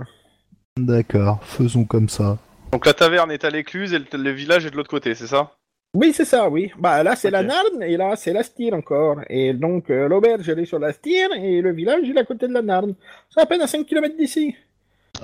D'accord, 0.78 1.40
faisons 1.44 1.84
comme 1.84 2.08
ça. 2.08 2.38
Donc 2.72 2.86
la 2.86 2.94
taverne 2.94 3.32
est 3.32 3.44
à 3.44 3.50
l'écluse 3.50 3.92
et 3.92 3.98
le, 3.98 4.06
le 4.12 4.30
village 4.30 4.64
est 4.64 4.70
de 4.70 4.76
l'autre 4.76 4.88
côté, 4.88 5.14
c'est 5.16 5.26
ça? 5.26 5.50
Oui, 5.94 6.12
c'est 6.14 6.24
ça, 6.24 6.48
oui. 6.48 6.70
Bah 6.78 7.02
là, 7.02 7.16
c'est 7.16 7.32
la. 7.32 7.42
Narne 7.42 7.82
et 7.82 7.96
là, 7.96 8.14
c'est 8.14 8.32
la 8.32 8.44
Styre 8.44 8.74
encore. 8.74 9.16
Et 9.28 9.52
donc, 9.52 9.90
euh, 9.90 10.06
l'auberge, 10.08 10.48
elle 10.48 10.60
est 10.60 10.64
sur 10.64 10.78
la 10.78 10.92
Styre 10.92 11.30
et 11.36 11.60
le 11.60 11.72
village, 11.72 12.02
il 12.04 12.16
est 12.16 12.20
à 12.20 12.24
côté 12.24 12.46
de 12.46 12.52
la 12.54 12.62
Narne. 12.62 12.94
C'est 13.34 13.40
à 13.40 13.46
peine 13.46 13.60
à 13.62 13.66
5 13.66 13.84
km 13.84 14.16
d'ici. 14.16 14.54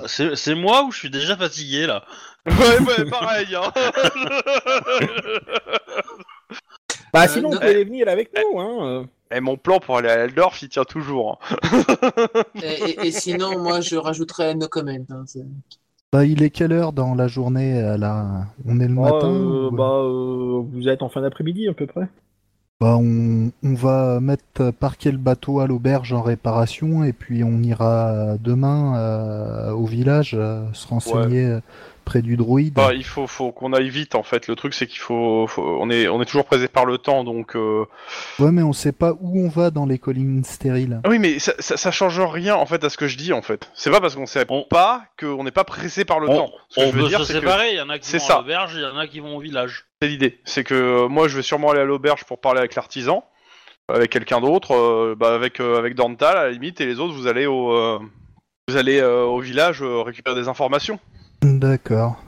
C'est 0.05 0.35
c'est 0.35 0.53
moi 0.55 0.83
ou 0.83 0.91
je 0.91 0.99
suis 0.99 1.09
déjà 1.09 1.37
fatigué 1.37 1.87
là? 1.87 2.03
Ouais, 2.45 2.79
ouais, 2.79 3.05
pareil. 3.09 3.55
Hein. 3.55 3.71
Bah 7.13 7.23
Euh, 7.23 7.27
sinon, 7.29 7.49
non, 7.49 7.55
vous 7.55 7.61
pouvez 7.61 7.83
venir 7.85 8.07
avec 8.09 8.31
nous, 8.37 8.59
hein. 8.59 9.07
Euh. 9.31 9.35
Et 9.37 9.41
mon 9.41 9.57
plan 9.57 9.79
pour 9.79 9.97
aller 9.97 10.09
à 10.09 10.15
Eldorf, 10.25 10.61
il 10.61 10.69
tient 10.69 10.83
toujours. 10.83 11.39
hein. 11.51 11.57
Et, 12.63 12.89
et- 12.91 13.07
et 13.07 13.11
sinon, 13.11 13.59
moi, 13.59 13.81
je 13.81 13.95
rajouterais 13.95 14.55
no 14.55 14.67
comment. 14.67 14.91
hein, 15.09 15.23
c'est- 15.25 15.45
Bah, 16.13 16.25
il 16.25 16.41
est 16.43 16.49
quelle 16.49 16.71
heure 16.71 16.93
dans 16.93 17.13
la 17.15 17.27
journée 17.27 17.81
euh, 17.81 17.97
là 17.97 18.45
On 18.65 18.79
est 18.79 18.87
le 18.87 18.95
Bah, 18.95 19.01
matin 19.11 19.27
euh, 19.29 19.67
ou- 19.67 19.71
bah, 19.71 19.91
euh, 19.91 20.61
vous 20.71 20.87
êtes 20.87 21.01
en 21.01 21.09
fin 21.09 21.21
d'après-midi 21.21 21.67
à 21.67 21.73
peu 21.73 21.85
près. 21.85 22.07
Bah, 22.79 22.95
on, 22.99 23.51
on 23.63 23.73
va 23.73 24.19
mettre 24.19 24.69
parquer 24.71 25.11
le 25.11 25.17
bateau 25.17 25.59
à 25.59 25.67
l'auberge 25.67 26.13
en 26.13 26.21
réparation 26.21 27.03
et 27.03 27.11
puis 27.11 27.43
on 27.43 27.61
ira 27.63 28.37
demain 28.39 28.95
euh, 28.97 29.71
au 29.71 29.85
village 29.85 30.35
euh, 30.37 30.63
se 30.73 30.87
renseigner 30.87 31.45
euh, 31.45 31.59
près 32.07 32.21
du 32.21 32.37
druide. 32.37 32.73
Bah, 32.73 32.93
il 32.93 33.03
faut, 33.03 33.27
faut 33.27 33.51
qu'on 33.51 33.73
aille 33.73 33.89
vite 33.89 34.15
en 34.15 34.23
fait. 34.23 34.47
Le 34.47 34.55
truc 34.55 34.73
c'est 34.73 34.87
qu'il 34.87 34.99
faut, 34.99 35.45
faut- 35.47 35.77
on 35.81 35.89
est, 35.89 36.07
on 36.07 36.21
est 36.21 36.25
toujours 36.25 36.45
pressé 36.45 36.67
par 36.67 36.85
le 36.85 36.97
temps, 36.97 37.23
donc. 37.23 37.55
euh, 37.55 37.85
Ouais, 38.39 38.51
mais 38.51 38.63
on 38.63 38.73
sait 38.73 38.91
pas 38.91 39.13
où 39.19 39.39
on 39.45 39.49
va 39.49 39.69
dans 39.69 39.85
les 39.85 39.99
collines 39.99 40.43
stériles. 40.43 41.01
Ah 41.03 41.09
oui, 41.09 41.19
mais 41.19 41.37
ça, 41.39 41.53
ça, 41.59 41.77
ça 41.77 41.91
change 41.91 42.19
rien 42.19 42.55
en 42.55 42.65
fait 42.65 42.83
à 42.83 42.89
ce 42.89 42.97
que 42.97 43.07
je 43.07 43.17
dis 43.17 43.33
en 43.33 43.41
fait. 43.41 43.69
C'est 43.75 43.91
pas 43.91 43.99
parce 44.01 44.15
qu'on 44.15 44.25
sait 44.25 44.45
On- 44.49 44.63
pas 44.63 45.03
qu'on 45.19 45.43
n'est 45.43 45.51
pas 45.51 45.63
pressé 45.65 46.05
par 46.05 46.19
le 46.19 46.29
On, 46.29 46.35
temps. 46.37 46.51
Ce 46.69 46.79
que 46.79 46.85
on 46.87 46.91
je 46.91 46.97
veux 46.97 47.07
dire, 47.09 47.19
se 47.19 47.25
c'est 47.25 47.33
que 47.33 47.39
séparer, 47.41 47.71
il 47.73 47.77
y 47.77 47.81
en 47.81 47.89
a 47.89 47.99
qui 47.99 48.07
c'est 48.07 48.17
vont 48.17 48.25
ça. 48.25 48.35
à 48.35 48.37
l'auberge, 48.39 48.71
il 48.75 48.81
y 48.81 48.85
en 48.85 48.97
a 48.97 49.05
qui 49.07 49.19
vont 49.19 49.35
au 49.35 49.39
village. 49.39 49.85
c'est 50.01 50.07
l'idée. 50.07 50.39
C'est 50.45 50.63
que 50.63 50.73
euh, 50.73 51.07
moi, 51.09 51.27
je 51.27 51.35
vais 51.35 51.43
sûrement 51.43 51.71
aller 51.71 51.81
à 51.81 51.85
l'auberge 51.85 52.23
pour 52.23 52.39
parler 52.39 52.59
avec 52.59 52.75
l'artisan, 52.75 53.23
avec 53.89 54.09
quelqu'un 54.11 54.39
d'autre, 54.41 54.73
euh, 54.75 55.15
bah, 55.17 55.33
avec 55.35 55.59
euh, 55.59 55.77
avec 55.77 55.95
Dantal 55.95 56.37
à 56.37 56.43
la 56.45 56.51
limite, 56.51 56.79
et 56.81 56.85
les 56.85 56.99
autres, 56.99 57.13
vous 57.13 57.27
allez 57.27 57.45
au, 57.45 57.71
euh, 57.73 57.99
vous 58.69 58.77
allez 58.77 58.99
euh, 58.99 59.23
au 59.23 59.39
village 59.39 59.81
euh, 59.81 60.01
récupérer 60.01 60.35
des 60.35 60.47
informations. 60.47 60.99
D'accord. 61.55 62.21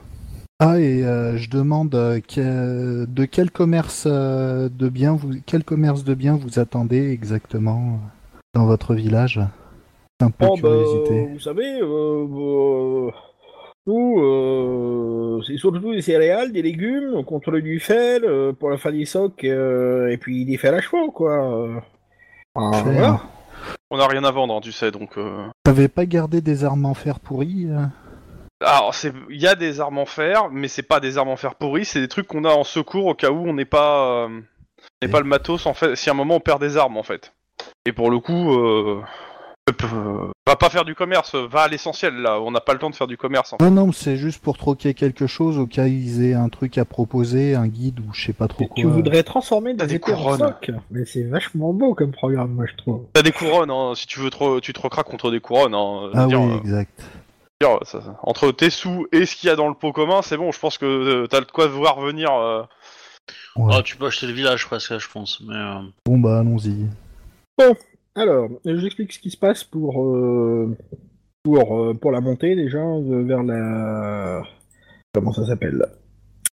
Ah, 0.58 0.78
et 0.78 1.04
euh, 1.04 1.36
je 1.36 1.48
demande 1.50 1.94
euh, 1.94 2.20
que- 2.20 3.04
de 3.06 3.24
quel 3.24 3.50
commerce 3.50 4.04
euh, 4.06 4.68
de 4.68 4.88
biens 4.88 5.14
vous, 5.14 5.32
quel 5.46 5.64
commerce 5.64 6.04
de 6.04 6.14
biens 6.14 6.36
vous 6.36 6.58
attendez 6.58 7.10
exactement 7.10 7.98
dans 8.54 8.66
votre 8.66 8.94
village? 8.94 9.40
C'est 10.18 10.26
un 10.26 10.30
peu 10.30 10.46
Oh, 10.46 10.54
bah, 10.54 10.68
curiosité. 10.68 11.26
vous 11.32 11.40
savez, 11.40 11.80
euh, 11.80 12.26
euh, 12.26 13.10
nous, 13.86 14.20
euh, 14.20 15.40
c'est 15.46 15.56
surtout 15.56 15.92
des 15.92 16.02
céréales, 16.02 16.52
des 16.52 16.62
légumes, 16.62 17.24
contre 17.24 17.50
le 17.50 17.62
du 17.62 17.82
euh, 17.90 18.52
pour 18.52 18.68
la 18.70 18.76
fin 18.76 18.92
des 18.92 19.06
socs, 19.06 19.44
euh, 19.44 20.08
et 20.08 20.18
puis 20.18 20.44
des 20.44 20.58
fers 20.58 20.74
à 20.74 20.80
chevaux, 20.80 21.10
quoi. 21.10 21.32
euh. 21.32 21.80
Ah, 22.54 22.70
Fer. 22.74 22.84
voilà. 22.84 23.20
On 23.90 23.96
n'a 23.96 24.06
rien 24.06 24.24
à 24.24 24.30
vendre, 24.30 24.54
hein, 24.54 24.60
tu 24.62 24.72
sais, 24.72 24.90
donc. 24.90 25.16
euh, 25.16 25.46
T'avais 25.64 25.88
pas 25.88 26.04
gardé 26.06 26.40
des 26.40 26.64
armes 26.64 26.84
en 26.86 26.94
fer 26.94 27.18
pourries 27.18 27.66
euh? 27.70 27.86
Alors, 28.62 28.94
il 29.30 29.40
y 29.40 29.46
a 29.46 29.54
des 29.54 29.80
armes 29.80 29.98
en 29.98 30.06
fer, 30.06 30.50
mais 30.50 30.68
c'est 30.68 30.82
pas 30.82 31.00
des 31.00 31.16
armes 31.16 31.30
en 31.30 31.36
fer 31.36 31.54
pourries, 31.54 31.84
c'est 31.84 32.00
des 32.00 32.08
trucs 32.08 32.26
qu'on 32.26 32.44
a 32.44 32.50
en 32.50 32.64
secours 32.64 33.06
au 33.06 33.14
cas 33.14 33.30
où 33.30 33.48
on 33.48 33.54
n'est 33.54 33.64
pas, 33.64 34.26
euh, 34.26 34.40
on 35.02 35.08
pas 35.08 35.20
le 35.20 35.26
matos 35.26 35.66
en 35.66 35.74
fait. 35.74 35.96
Si 35.96 36.10
à 36.10 36.12
un 36.12 36.16
moment 36.16 36.36
on 36.36 36.40
perd 36.40 36.60
des 36.60 36.76
armes 36.76 36.98
en 36.98 37.02
fait. 37.02 37.32
Et 37.86 37.92
pour 37.92 38.10
le 38.10 38.18
coup, 38.18 38.52
euh, 38.52 39.02
euh, 39.70 40.30
va 40.46 40.56
pas 40.56 40.68
faire 40.68 40.84
du 40.84 40.94
commerce, 40.94 41.34
va 41.34 41.62
à 41.62 41.68
l'essentiel 41.68 42.14
là. 42.16 42.40
On 42.40 42.50
n'a 42.50 42.60
pas 42.60 42.74
le 42.74 42.78
temps 42.78 42.90
de 42.90 42.94
faire 42.94 43.06
du 43.06 43.16
commerce. 43.16 43.52
En 43.52 43.58
fait. 43.58 43.64
Non, 43.64 43.86
non, 43.86 43.92
c'est 43.92 44.16
juste 44.16 44.42
pour 44.42 44.58
troquer 44.58 44.92
quelque 44.92 45.26
chose 45.26 45.58
au 45.58 45.66
cas 45.66 45.86
ils 45.86 46.22
aient 46.24 46.34
un 46.34 46.48
truc 46.48 46.76
à 46.76 46.84
proposer, 46.84 47.54
un 47.54 47.66
guide 47.66 48.00
ou 48.00 48.12
je 48.12 48.26
sais 48.26 48.32
pas 48.32 48.48
trop 48.48 48.66
quoi. 48.66 48.74
Tu 48.76 48.86
voudrais 48.86 49.22
transformer 49.22 49.74
des 49.74 49.86
des 49.86 49.94
épées 49.94 50.12
en 50.12 50.16
couronnes. 50.16 50.38
socs 50.38 50.70
Mais 50.90 51.04
c'est 51.06 51.22
vachement 51.22 51.72
beau 51.72 51.94
comme 51.94 52.12
programme, 52.12 52.52
moi, 52.52 52.66
je 52.70 52.76
trouve. 52.76 53.06
T'as 53.12 53.22
des 53.22 53.32
couronnes, 53.32 53.70
hein, 53.70 53.92
si 53.94 54.06
tu 54.06 54.20
veux, 54.20 54.30
te, 54.30 54.60
tu 54.60 54.72
te 54.72 54.80
recraques 54.80 55.08
contre 55.08 55.30
des 55.30 55.40
couronnes. 55.40 55.74
Hein, 55.74 56.10
Ah 56.14 56.26
dire, 56.26 56.40
oui, 56.42 56.52
euh, 56.52 56.58
exact. 56.58 57.02
Dire, 57.60 57.78
ça- 57.84 58.00
ça- 58.00 58.18
entre 58.22 58.50
tes 58.52 58.70
sous 58.70 59.06
et 59.12 59.26
ce 59.26 59.36
qu'il 59.36 59.48
y 59.48 59.50
a 59.52 59.56
dans 59.56 59.68
le 59.68 59.74
pot 59.74 59.92
commun, 59.92 60.22
c'est 60.22 60.36
bon. 60.36 60.50
Je 60.52 60.58
pense 60.58 60.78
que 60.78 60.86
euh, 60.86 61.26
t'as 61.26 61.40
de 61.40 61.46
quoi 61.50 61.66
voir 61.66 62.00
venir. 62.00 62.32
euh, 62.32 62.62
Ouais. 63.56 63.72
Ah, 63.76 63.82
tu 63.82 63.96
peux 63.96 64.06
acheter 64.06 64.26
le 64.26 64.32
village 64.32 64.66
presque, 64.66 64.96
je 64.98 65.08
pense. 65.10 65.40
Mais 65.46 65.54
euh, 65.54 65.80
Bon 66.06 66.18
bah 66.18 66.38
allons-y. 66.40 66.86
Alors, 68.16 68.48
j'explique 68.64 69.12
ce 69.12 69.18
qui 69.18 69.30
se 69.30 69.36
passe 69.36 69.62
pour 69.64 70.02
euh, 70.02 70.76
pour 71.44 71.78
euh, 71.80 71.94
pour 71.94 72.10
la 72.12 72.20
montée 72.20 72.56
déjà 72.56 72.78
euh, 72.78 73.22
vers 73.24 73.42
la 73.42 74.42
comment 75.14 75.32
ça 75.32 75.46
s'appelle? 75.46 75.84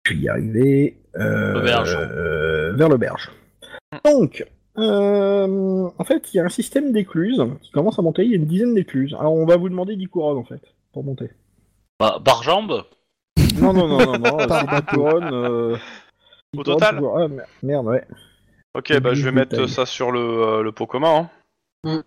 Je 0.07 0.14
vais 0.14 0.21
y 0.21 0.29
arriver. 0.29 0.99
Euh, 1.17 1.53
L'auberge. 1.55 1.97
euh, 2.01 2.73
vers 2.75 2.88
l'auberge. 2.88 3.31
Donc, 4.05 4.45
euh, 4.79 5.88
en 5.97 6.05
fait, 6.05 6.33
il 6.33 6.38
y 6.38 6.40
a 6.40 6.45
un 6.45 6.49
système 6.49 6.93
d'écluses 6.93 7.43
qui 7.62 7.71
commence 7.71 7.99
à 7.99 8.03
monter. 8.03 8.25
Il 8.25 8.31
y 8.31 8.35
a 8.35 8.37
une 8.37 8.47
dizaine 8.47 8.75
d'écluses. 8.75 9.14
Alors, 9.19 9.35
on 9.35 9.47
va 9.47 9.57
vous 9.57 9.69
demander 9.69 9.95
10 9.97 10.07
couronnes 10.09 10.38
en 10.38 10.45
fait 10.45 10.61
pour 10.94 11.04
monter. 11.04 11.30
bah, 12.00 12.18
par 12.24 12.42
jambe 12.42 12.85
Non, 13.61 13.72
non, 13.74 13.87
non, 13.88 13.98
non, 14.07 14.18
non. 14.18 14.38
C'est 14.48 14.61
10 14.61 14.66
bateau. 14.66 14.96
couronnes. 14.96 15.30
euh, 15.35 15.76
10 16.54 16.61
Au 16.61 16.62
total 16.64 16.94
toujours- 16.96 17.18
Ah, 17.18 17.28
mer- 17.28 17.46
merde, 17.62 17.87
ouais. 17.87 18.04
Ok, 18.76 18.98
bah 19.00 19.14
je 19.14 19.22
vais 19.24 19.30
mettre 19.33 19.66
ça 19.66 19.87
sur 19.87 20.11
le, 20.11 20.20
euh, 20.20 20.62
le 20.62 20.72
pot 20.72 20.87
commun. 20.87 21.28
hein. 21.85 21.90
Mm. 21.90 22.00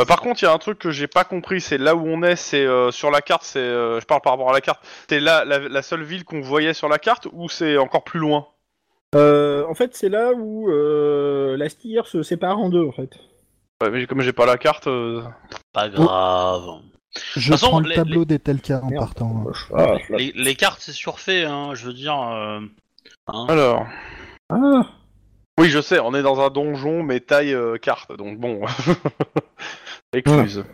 Euh, 0.00 0.04
par 0.04 0.20
contre, 0.20 0.42
il 0.42 0.44
y 0.44 0.48
a 0.48 0.52
un 0.52 0.58
truc 0.58 0.78
que 0.78 0.90
j'ai 0.90 1.06
pas 1.08 1.24
compris, 1.24 1.60
c'est 1.60 1.78
là 1.78 1.96
où 1.96 2.06
on 2.06 2.22
est, 2.22 2.36
c'est 2.36 2.64
euh, 2.64 2.90
sur 2.92 3.10
la 3.10 3.20
carte, 3.22 3.42
c'est, 3.42 3.58
euh, 3.58 3.98
je 4.00 4.06
parle 4.06 4.20
par 4.20 4.32
rapport 4.34 4.50
à 4.50 4.52
la 4.52 4.60
carte, 4.60 4.84
c'est 5.08 5.18
là 5.20 5.44
la, 5.44 5.58
la 5.58 5.82
seule 5.82 6.02
ville 6.02 6.24
qu'on 6.24 6.40
voyait 6.40 6.74
sur 6.74 6.88
la 6.88 6.98
carte 6.98 7.26
ou 7.32 7.48
c'est 7.48 7.76
encore 7.78 8.04
plus 8.04 8.20
loin? 8.20 8.46
Euh, 9.14 9.64
en 9.68 9.74
fait, 9.74 9.94
c'est 9.96 10.08
là 10.08 10.32
où 10.32 10.70
euh, 10.70 11.56
la 11.56 11.68
styre 11.68 12.06
se 12.06 12.22
sépare 12.22 12.58
en 12.58 12.68
deux, 12.68 12.84
en 12.86 12.92
fait. 12.92 13.18
Ouais, 13.82 13.90
mais 13.90 14.06
comme 14.06 14.20
j'ai 14.20 14.32
pas 14.32 14.46
la 14.46 14.58
carte, 14.58 14.86
euh, 14.86 15.22
Pas 15.72 15.88
grave. 15.88 16.62
Je 17.36 17.50
façon, 17.52 17.68
prends 17.68 17.80
le 17.80 17.88
les- 17.90 17.94
tableau 17.94 18.24
des 18.24 18.38
Telka 18.38 18.80
en 18.82 18.88
Merde. 18.90 19.04
partant. 19.04 19.44
Ah, 19.74 19.96
Les, 20.10 20.32
les 20.34 20.54
cartes, 20.54 20.80
c'est 20.80 20.92
surfait, 20.92 21.44
hein, 21.44 21.74
je 21.74 21.86
veux 21.86 21.92
dire. 21.92 22.18
euh, 22.20 22.60
hein. 23.28 23.46
alors. 23.48 23.86
ah. 24.50 24.86
Oui, 25.60 25.68
je 25.68 25.80
sais, 25.82 25.98
on 26.00 26.14
est 26.14 26.22
dans 26.22 26.40
un 26.40 26.48
donjon 26.48 27.02
mais 27.02 27.20
taille 27.20 27.52
euh, 27.52 27.76
carte, 27.76 28.16
donc 28.16 28.38
bon. 28.40 28.62
Écluse. 30.14 30.64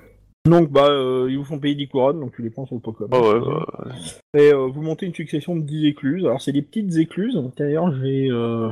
Donc, 0.45 0.71
bah, 0.71 0.87
euh, 0.89 1.27
ils 1.29 1.37
vous 1.37 1.45
font 1.45 1.59
payer 1.59 1.75
10 1.75 1.89
couronnes, 1.89 2.21
donc 2.21 2.35
tu 2.35 2.43
les 2.43 2.51
prends 2.51 2.65
sur 2.67 2.77
le 2.77 2.81
Pokémon. 2.81 3.11
Oh 3.13 3.33
ouais, 3.35 4.41
Et 4.41 4.53
euh, 4.53 4.67
vous 4.73 4.81
montez 4.83 5.05
une 5.07 5.15
succession 5.15 5.57
de 5.57 5.61
10 5.63 5.87
écluses. 5.87 6.25
Alors, 6.25 6.41
c'est 6.41 6.53
des 6.53 6.63
petites 6.63 6.97
écluses. 6.97 7.39
D'ailleurs, 7.57 7.93
j'ai. 8.01 8.29
Euh... 8.31 8.71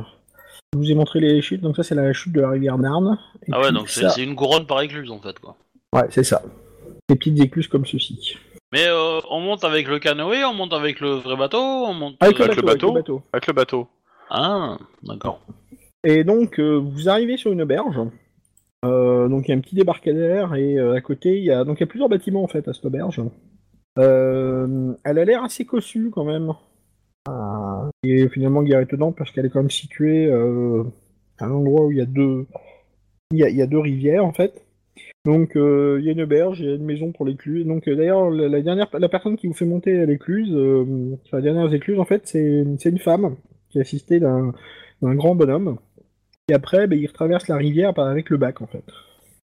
Je 0.73 0.79
vous 0.79 0.89
ai 0.91 0.95
montré 0.95 1.19
les 1.19 1.41
chutes. 1.41 1.61
Donc, 1.61 1.75
ça, 1.75 1.83
c'est 1.83 1.93
la 1.95 2.11
chute 2.13 2.33
de 2.33 2.41
la 2.41 2.49
rivière 2.49 2.77
Narne. 2.77 3.19
Et 3.43 3.51
Ah 3.51 3.59
ouais, 3.59 3.65
puis 3.67 3.75
donc 3.75 3.89
c'est 3.89 4.01
ça- 4.01 4.09
c'est 4.09 4.23
une 4.23 4.35
couronne 4.35 4.65
par 4.65 4.81
écluse 4.81 5.11
en 5.11 5.19
fait, 5.19 5.37
quoi. 5.39 5.55
Ouais, 5.93 6.07
c'est 6.09 6.23
ça. 6.23 6.41
Des 7.09 7.15
petites 7.15 7.39
écluses 7.39 7.67
comme 7.67 7.85
ceci. 7.85 8.37
Mais 8.73 8.85
euh, 8.87 9.19
on 9.29 9.39
monte 9.39 9.63
avec 9.63 9.87
le 9.87 9.99
canoë, 9.99 10.43
on 10.43 10.53
monte 10.53 10.73
avec 10.73 10.99
le 10.99 11.11
vrai 11.11 11.37
bateau, 11.37 11.57
on 11.57 11.93
monte. 11.93 12.17
Avec, 12.19 12.37
le, 12.37 12.45
Avec 12.45 12.57
le 12.57 12.61
bateau, 12.63 12.87
avec 12.91 13.07
le 13.07 13.13
bateau 13.13 13.23
avec 13.31 13.47
le 13.47 13.53
bateau. 13.53 13.87
Ah, 14.29 14.77
d'accord. 15.03 15.41
Et 16.03 16.23
donc, 16.23 16.59
euh, 16.59 16.75
vous 16.75 17.09
arrivez 17.09 17.37
sur 17.37 17.51
une 17.51 17.61
auberge. 17.61 17.99
Euh, 18.85 19.27
donc, 19.27 19.47
il 19.47 19.51
y 19.51 19.53
a 19.53 19.57
un 19.57 19.61
petit 19.61 19.75
débarcadère 19.75 20.53
et 20.55 20.77
euh, 20.77 20.93
à 20.93 21.01
côté, 21.01 21.37
il 21.37 21.43
y 21.43 21.51
a 21.51 21.63
donc 21.63 21.79
il 21.79 21.81
y 21.81 21.83
a 21.83 21.87
plusieurs 21.87 22.09
bâtiments 22.09 22.43
en 22.43 22.47
fait 22.47 22.67
à 22.67 22.73
cette 22.73 22.85
auberge. 22.85 23.21
Euh, 23.97 24.93
elle 25.03 25.19
a 25.19 25.25
l'air 25.25 25.43
assez 25.43 25.65
cossue 25.65 26.11
quand 26.11 26.25
même. 26.25 26.53
Et 28.03 28.29
finalement, 28.29 28.63
guère 28.63 28.79
étonnant 28.79 29.11
parce 29.11 29.31
qu'elle 29.31 29.45
est 29.45 29.49
quand 29.49 29.59
même 29.59 29.71
située 29.71 30.27
euh, 30.27 30.83
à 31.39 31.45
un 31.45 31.51
endroit 31.51 31.85
où 31.85 31.91
il 31.91 31.97
y 31.97 32.01
a 32.01 32.05
deux, 32.05 32.47
il 33.31 33.39
y 33.39 33.43
a, 33.43 33.49
il 33.49 33.55
y 33.55 33.61
a 33.61 33.67
deux 33.67 33.79
rivières 33.79 34.25
en 34.25 34.33
fait. 34.33 34.65
Donc, 35.27 35.57
euh, 35.57 35.97
il 35.99 36.05
y 36.05 36.07
a 36.07 36.13
une 36.13 36.21
auberge, 36.21 36.61
il 36.61 36.67
y 36.67 36.71
a 36.71 36.75
une 36.75 36.85
maison 36.85 37.11
pour 37.11 37.25
l'écluse. 37.25 37.65
Donc, 37.65 37.89
euh, 37.89 37.97
d'ailleurs, 37.97 38.29
la, 38.29 38.61
dernière, 38.61 38.87
la 38.97 39.09
personne 39.09 39.35
qui 39.35 39.47
vous 39.47 39.53
fait 39.53 39.65
monter 39.65 39.99
à 39.99 40.05
l'écluse, 40.05 40.53
euh, 40.53 41.17
la 41.33 41.41
dernière 41.41 41.73
écluse, 41.73 41.99
en 41.99 42.05
fait, 42.05 42.21
c'est 42.25 42.63
une 42.63 42.97
femme 42.97 43.35
qui 43.69 43.77
est 43.77 43.81
assistée 43.81 44.21
d'un 44.21 44.53
grand 45.01 45.35
bonhomme. 45.35 45.79
Et 46.47 46.53
après, 46.53 46.87
ben, 46.87 46.97
il 46.97 47.07
retraverse 47.07 47.49
la 47.49 47.57
rivière 47.57 47.91
avec 47.99 48.29
le 48.29 48.37
bac, 48.37 48.61
en 48.61 48.67
fait. 48.67 48.85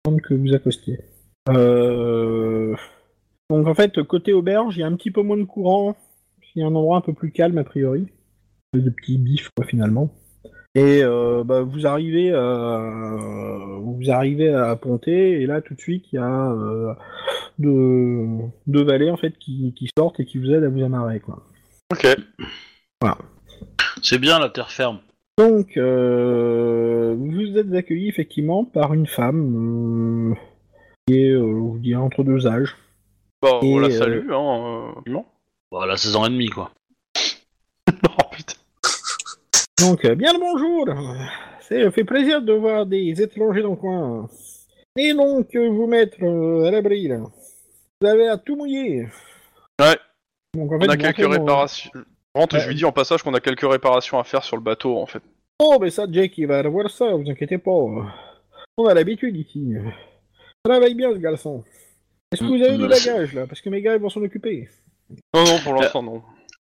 Avant 0.06 0.18
que 0.18 0.34
vous 0.34 0.52
accostiez. 0.52 0.98
Euh, 1.48 2.76
Donc, 3.48 3.66
en 3.66 3.74
fait, 3.74 4.02
côté 4.02 4.34
auberge, 4.34 4.76
il 4.76 4.80
y 4.80 4.82
a 4.82 4.86
un 4.86 4.96
petit 4.96 5.10
peu 5.10 5.22
moins 5.22 5.38
de 5.38 5.44
courant. 5.44 5.96
Il 6.54 6.60
y 6.60 6.62
a 6.62 6.66
un 6.66 6.74
endroit 6.74 6.98
un 6.98 7.00
peu 7.00 7.14
plus 7.14 7.32
calme, 7.32 7.56
a 7.56 7.64
priori. 7.64 8.06
De 8.74 8.90
petits 8.90 9.16
bifs, 9.16 9.48
finalement. 9.64 10.10
Et 10.74 11.02
euh, 11.02 11.42
bah, 11.44 11.62
vous 11.62 11.86
arrivez 11.86 12.32
à... 12.32 12.78
vous 13.80 14.10
arrivez 14.10 14.52
à 14.54 14.76
Ponté, 14.76 15.40
et 15.40 15.46
là, 15.46 15.60
tout 15.60 15.74
de 15.74 15.80
suite, 15.80 16.06
il 16.12 16.16
y 16.16 16.18
a 16.18 16.52
euh, 16.52 16.94
deux... 17.58 18.26
deux 18.66 18.84
valets, 18.84 19.10
en 19.10 19.16
fait, 19.16 19.36
qui... 19.38 19.74
qui 19.76 19.88
sortent 19.96 20.20
et 20.20 20.24
qui 20.24 20.38
vous 20.38 20.50
aident 20.52 20.64
à 20.64 20.68
vous 20.68 20.84
amarrer, 20.84 21.20
quoi. 21.20 21.42
Ok. 21.92 22.06
C'est 24.02 24.18
bien 24.18 24.38
la 24.38 24.48
terre 24.48 24.70
ferme. 24.70 25.00
Donc, 25.38 25.76
euh, 25.76 27.14
vous 27.18 27.56
êtes 27.56 27.72
accueilli 27.72 28.08
effectivement 28.08 28.64
par 28.64 28.92
une 28.94 29.06
femme 29.06 30.32
euh, 30.32 30.34
qui 31.06 31.18
est, 31.18 31.30
euh, 31.30 31.40
vous 31.40 31.80
entre 31.94 32.22
deux 32.24 32.46
âges. 32.46 32.76
Bah, 33.42 33.58
on 33.62 33.78
la 33.78 33.88
euh, 33.88 33.90
salue, 33.90 34.30
hein. 34.30 34.92
euh, 34.96 35.10
non 35.10 35.24
Bah, 35.72 35.86
la 35.86 35.96
saison 35.96 36.26
et 36.26 36.28
demie, 36.30 36.50
quoi. 36.50 36.70
Oh 37.88 38.22
putain. 38.30 38.54
Donc, 39.80 40.04
euh, 40.04 40.14
bien 40.14 40.32
le 40.32 40.38
bonjour. 40.38 40.86
C'est 41.60 41.90
fait 41.90 42.04
plaisir 42.04 42.42
de 42.42 42.52
voir 42.52 42.86
des 42.86 43.20
étrangers 43.22 43.62
dans 43.62 43.70
le 43.70 43.76
coin. 43.76 44.28
Et 44.96 45.12
donc, 45.14 45.54
euh, 45.54 45.68
vous 45.70 45.86
mettre 45.86 46.16
euh, 46.22 46.64
à 46.66 46.70
l'abri, 46.70 47.08
là. 47.08 47.18
Vous 48.00 48.08
avez 48.08 48.28
à 48.28 48.36
tout 48.36 48.56
mouiller. 48.56 49.06
Ouais. 49.80 49.96
Donc, 50.54 50.72
en 50.72 50.76
On 50.80 50.88
a 50.88 50.96
quelques 50.96 51.22
dans- 51.22 51.30
réparations. 51.30 51.90
Je 51.94 52.00
rentre 52.40 52.56
Ouais. 52.56 52.60
je 52.62 52.68
lui 52.68 52.74
dis 52.74 52.84
en 52.84 52.92
passage 52.92 53.22
qu'on 53.22 53.34
a 53.34 53.40
quelques 53.40 53.68
réparations 53.70 54.18
à 54.18 54.24
faire 54.24 54.42
sur 54.44 54.56
le 54.56 54.62
bateau, 54.62 54.96
en 54.98 55.06
fait. 55.06 55.22
Oh, 55.62 55.78
mais 55.80 55.90
ça, 55.90 56.06
Jake, 56.10 56.36
il 56.38 56.46
va 56.46 56.62
revoir 56.62 56.90
ça, 56.90 57.12
vous 57.14 57.28
inquiétez 57.30 57.58
pas. 57.58 57.70
On 57.70 58.86
a 58.86 58.94
l'habitude 58.94 59.36
ici. 59.36 59.74
Travaille 60.64 60.94
bien, 60.94 61.12
ce 61.12 61.18
garçon. 61.18 61.62
Est-ce 62.32 62.40
que 62.42 62.46
vous 62.46 62.62
avez 62.62 62.76
Mm, 62.78 62.88
du 62.88 62.94
c'est- 62.94 63.10
bagage, 63.10 63.34
là? 63.34 63.46
Parce 63.46 63.60
que 63.60 63.70
mes 63.70 63.82
gars, 63.82 63.94
ils 63.94 64.00
vont 64.00 64.08
s'en 64.10 64.22
occuper. 64.22 64.68
Non, 65.34 65.44
non, 65.44 65.58
pour 65.64 65.74
l'instant, 65.74 66.02
non. 66.02 66.22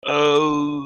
Euh... 0.06 0.80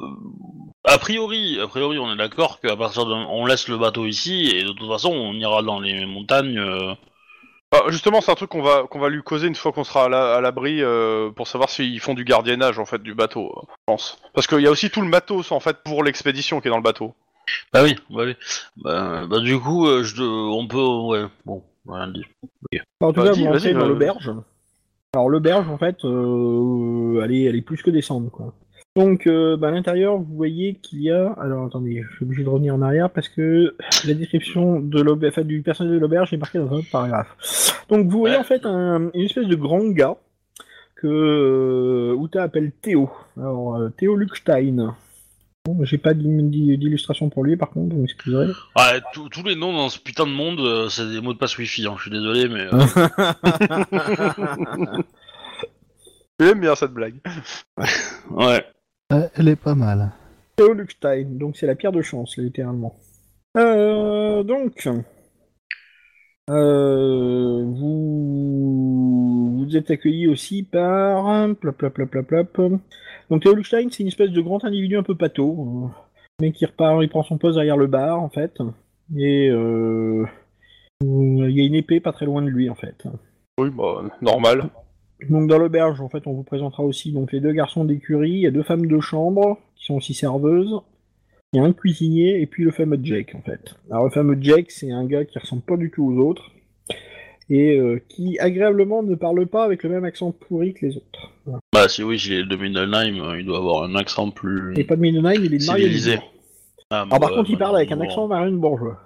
A 0.85 0.99
priori, 0.99 1.59
a 1.61 1.67
priori, 1.67 1.99
on 1.99 2.12
est 2.12 2.17
d'accord 2.17 2.61
qu'à 2.61 2.77
partir 2.77 3.05
de... 3.05 3.12
On 3.12 3.45
laisse 3.47 3.69
le 3.69 3.77
bateau 3.77 4.07
ici, 4.07 4.51
et 4.55 4.62
de 4.64 4.73
toute 4.73 4.88
façon, 4.88 5.11
on 5.11 5.35
ira 5.35 5.62
dans 5.62 5.81
les 5.81 6.07
montagnes... 6.07 6.59
euh, 6.59 6.95
Bah, 7.71 7.83
justement, 7.88 8.23
c'est 8.23 8.31
un 8.33 8.35
truc 8.37 8.49
qu'on 8.51 8.62
va, 8.62 8.85
qu'on 8.85 8.99
va 8.99 9.11
lui 9.11 9.23
causer 9.23 9.47
une 9.49 9.55
fois 9.55 9.73
qu'on 9.73 9.85
sera 9.85 10.05
à 10.05 10.09
la- 10.09 10.35
à 10.37 10.41
l'abri 10.41 10.83
euh, 10.83 11.31
pour 11.31 11.47
savoir 11.49 11.69
s'ils 11.69 12.01
font 12.01 12.14
du 12.14 12.25
gardiennage, 12.25 12.79
en 12.79 12.87
fait, 12.87 13.03
du 13.03 13.14
bateau, 13.14 13.53
euh, 13.57 13.61
je 13.69 13.75
pense. 13.87 14.19
Parce 14.33 14.47
qu'il 14.47 14.61
y 14.61 14.67
a 14.67 14.71
aussi 14.71 14.88
tout 14.88 15.03
le 15.03 15.09
matos, 15.09 15.53
en 15.53 15.61
fait, 15.61 15.83
pour 15.85 16.03
l'expédition 16.03 16.61
qui 16.62 16.69
est 16.69 16.71
dans 16.71 16.79
le 16.79 16.83
bateau. 16.83 17.14
Bah 17.73 17.83
oui, 17.83 17.97
bah 18.09 18.23
oui. 18.25 18.37
Bah, 18.77 19.27
bah, 19.27 19.41
du 19.41 19.59
coup, 19.59 19.87
euh, 19.87 20.03
je... 20.05 20.23
on 20.23 20.67
peut... 20.67 20.79
Ouais, 20.79 21.27
bon, 21.45 21.62
rien 21.87 22.09
dit. 22.09 22.25
En 23.01 23.12
tout 23.12 23.21
Bah, 23.21 23.27
cas, 23.27 23.33
dis, 23.33 23.41
vous 23.43 23.47
rentrez 23.53 23.73
vas-y, 23.73 23.75
dans 23.75 23.85
euh. 23.85 23.88
l'auberge. 23.88 24.31
Alors, 25.14 25.29
l'auberge, 25.29 25.69
en 25.69 25.77
fait, 25.79 26.05
euh, 26.05 27.21
elle, 27.23 27.33
est, 27.33 27.43
elle 27.45 27.57
est 27.57 27.62
plus 27.62 27.83
que 27.83 27.91
descendre, 27.91 28.31
quoi. 28.31 28.55
Donc, 28.98 29.26
euh, 29.26 29.56
bah, 29.56 29.68
à 29.68 29.70
l'intérieur, 29.70 30.16
vous 30.18 30.34
voyez 30.37 30.74
qu'il 30.74 31.02
y 31.02 31.11
a... 31.11 31.32
Alors, 31.40 31.66
attendez, 31.66 32.02
je 32.08 32.16
suis 32.16 32.24
obligé 32.24 32.42
de 32.42 32.48
revenir 32.48 32.74
en 32.74 32.82
arrière 32.82 33.11
parce 33.11 33.28
que 33.28 33.76
la 34.06 34.14
description 34.14 34.80
de 34.80 35.00
l'auberge, 35.00 35.34
enfin, 35.37 35.42
du 35.46 35.62
personnage 35.62 35.94
de 35.94 35.98
l'auberge 35.98 36.32
est 36.32 36.37
marquée 36.37 36.58
dans 36.58 36.68
un 36.68 36.78
autre 36.78 36.90
paragraphe. 36.90 37.84
Donc, 37.88 38.08
vous 38.08 38.18
voyez, 38.18 38.34
Ouais. 38.34 38.40
en 38.40 38.44
fait, 38.44 38.66
un- 38.66 39.11
une 39.14 39.24
espèce 39.24 39.46
de 39.46 39.54
grand 39.54 39.84
gars 39.90 40.16
que 40.96 41.06
euh, 41.06 42.16
Uta 42.24 42.42
appelle 42.42 42.72
Théo. 42.72 43.08
Alors, 43.37 43.76
euh, 43.76 43.88
Théo 43.90 44.16
Luckstein. 44.16 44.94
Bon, 45.64 45.84
J'ai 45.84 45.98
pas 45.98 46.14
d'illustration 46.14 47.28
pour 47.28 47.44
lui, 47.44 47.56
par 47.56 47.70
contre, 47.70 47.94
vous 47.94 48.00
m'excuserez. 48.00 48.46
Ouais, 48.76 49.00
tous 49.12 49.42
les 49.44 49.54
noms 49.54 49.72
dans 49.74 49.90
ce 49.90 49.98
putain 50.00 50.24
de 50.26 50.32
monde, 50.32 50.88
c'est 50.90 51.08
des 51.08 51.20
mots 51.20 51.34
de 51.34 51.38
passe 51.38 51.56
wifi, 51.58 51.87
hein, 51.87 51.94
je 51.98 52.02
suis 52.02 52.11
désolé, 52.11 52.48
mais... 52.48 52.66
euh, 52.72 52.78
J'aime 56.40 56.61
bien 56.61 56.74
cette 56.74 56.92
blague. 56.92 57.16
ouais. 58.30 58.64
Euh, 59.12 59.27
elle 59.35 59.49
est 59.49 59.57
pas 59.57 59.75
mal. 59.75 60.11
Théo 60.57 60.75
Luckstein, 60.75 61.38
donc 61.38 61.57
c'est 61.57 61.66
la 61.66 61.75
pierre 61.75 61.92
de 61.92 62.03
chance, 62.03 62.37
littéralement. 62.37 62.94
Euh, 63.57 64.42
donc, 64.42 64.87
euh, 66.51 67.64
vous, 67.64 69.59
vous 69.59 69.77
êtes 69.77 69.90
accueilli 69.90 70.29
aussi 70.29 70.62
par... 70.62 71.49
Plop, 71.57 71.77
plop, 71.77 71.94
plop, 71.94 72.11
plop, 72.11 72.27
plop. 72.27 72.81
Donc 73.31 73.42
Théo 73.42 73.55
Luckstein, 73.55 73.88
c'est 73.90 74.03
une 74.03 74.09
espèce 74.09 74.31
de 74.31 74.40
grand 74.40 74.64
individu 74.64 74.97
un 74.97 75.03
peu 75.03 75.14
pâteau, 75.14 75.53
euh, 75.59 75.88
mais 76.40 76.53
qui 76.53 76.66
repart, 76.66 77.03
il 77.03 77.09
prend 77.09 77.23
son 77.23 77.38
poste 77.38 77.57
derrière 77.57 77.77
le 77.77 77.87
bar, 77.87 78.21
en 78.23 78.29
fait, 78.29 78.59
et 79.16 79.49
euh, 79.49 80.27
il 81.03 81.51
y 81.51 81.61
a 81.61 81.64
une 81.64 81.75
épée 81.75 82.01
pas 82.01 82.12
très 82.12 82.27
loin 82.27 82.42
de 82.42 82.49
lui, 82.49 82.68
en 82.68 82.75
fait. 82.75 83.05
Oui, 83.59 83.71
bah, 83.71 84.03
normal. 84.21 84.68
Donc 85.28 85.48
dans 85.48 85.59
l'auberge, 85.59 86.00
en 86.00 86.09
fait, 86.09 86.26
on 86.26 86.33
vous 86.33 86.44
présentera 86.44 86.85
aussi 86.85 87.12
donc 87.12 87.33
les 87.33 87.40
deux 87.40 87.52
garçons 87.52 87.85
d'écurie, 87.85 88.31
il 88.31 88.40
y 88.40 88.46
a 88.46 88.50
deux 88.50 88.62
femmes 88.62 88.87
de 88.87 89.00
chambre 89.00 89.59
qui 89.76 89.85
sont 89.87 89.94
aussi 89.94 90.14
serveuses, 90.14 90.81
il 91.52 91.57
y 91.57 91.61
a 91.61 91.64
un 91.64 91.72
cuisinier 91.72 92.40
et 92.40 92.46
puis 92.46 92.64
le 92.64 92.70
fameux 92.70 93.00
Jake 93.02 93.35
en 93.35 93.42
fait. 93.42 93.74
Alors 93.90 94.04
le 94.04 94.11
fameux 94.11 94.37
Jake, 94.40 94.70
c'est 94.70 94.92
un 94.92 95.04
gars 95.04 95.24
qui 95.24 95.38
ressemble 95.38 95.62
pas 95.62 95.76
du 95.76 95.90
tout 95.90 96.04
aux 96.04 96.18
autres 96.18 96.50
et 97.50 97.78
euh, 97.78 98.02
qui 98.09 98.38
agréablement 98.38 99.02
ne 99.02 99.14
parle 99.14 99.46
pas 99.46 99.64
avec 99.64 99.83
le 99.83 99.88
même 99.88 100.04
accent 100.04 100.31
pourri 100.33 100.74
que 100.74 100.87
les 100.87 100.96
autres. 100.96 101.33
Voilà. 101.46 101.61
Bah 101.72 101.88
si 101.88 102.02
oui, 102.02 102.16
est 102.31 102.44
de 102.44 102.57
Middelheim, 102.57 103.20
euh, 103.20 103.40
il 103.40 103.46
doit 103.46 103.59
avoir 103.59 103.85
un 103.85 103.94
accent 103.94 104.31
plus... 104.31 104.74
Et 104.76 104.85
pas 104.85 104.96
de 104.96 105.00
Middenheim, 105.00 105.42
il 105.42 105.54
est 105.54 105.59
de. 105.59 106.18
Ah, 106.90 107.02
Alors 107.02 107.09
par 107.09 107.20
bah, 107.20 107.28
contre, 107.28 107.50
il 107.50 107.57
bah, 107.57 107.66
parle 107.66 107.76
avec 107.76 107.92
un 107.92 108.00
accent 108.00 108.28
marine 108.28 108.59
bourgeois. 108.59 108.98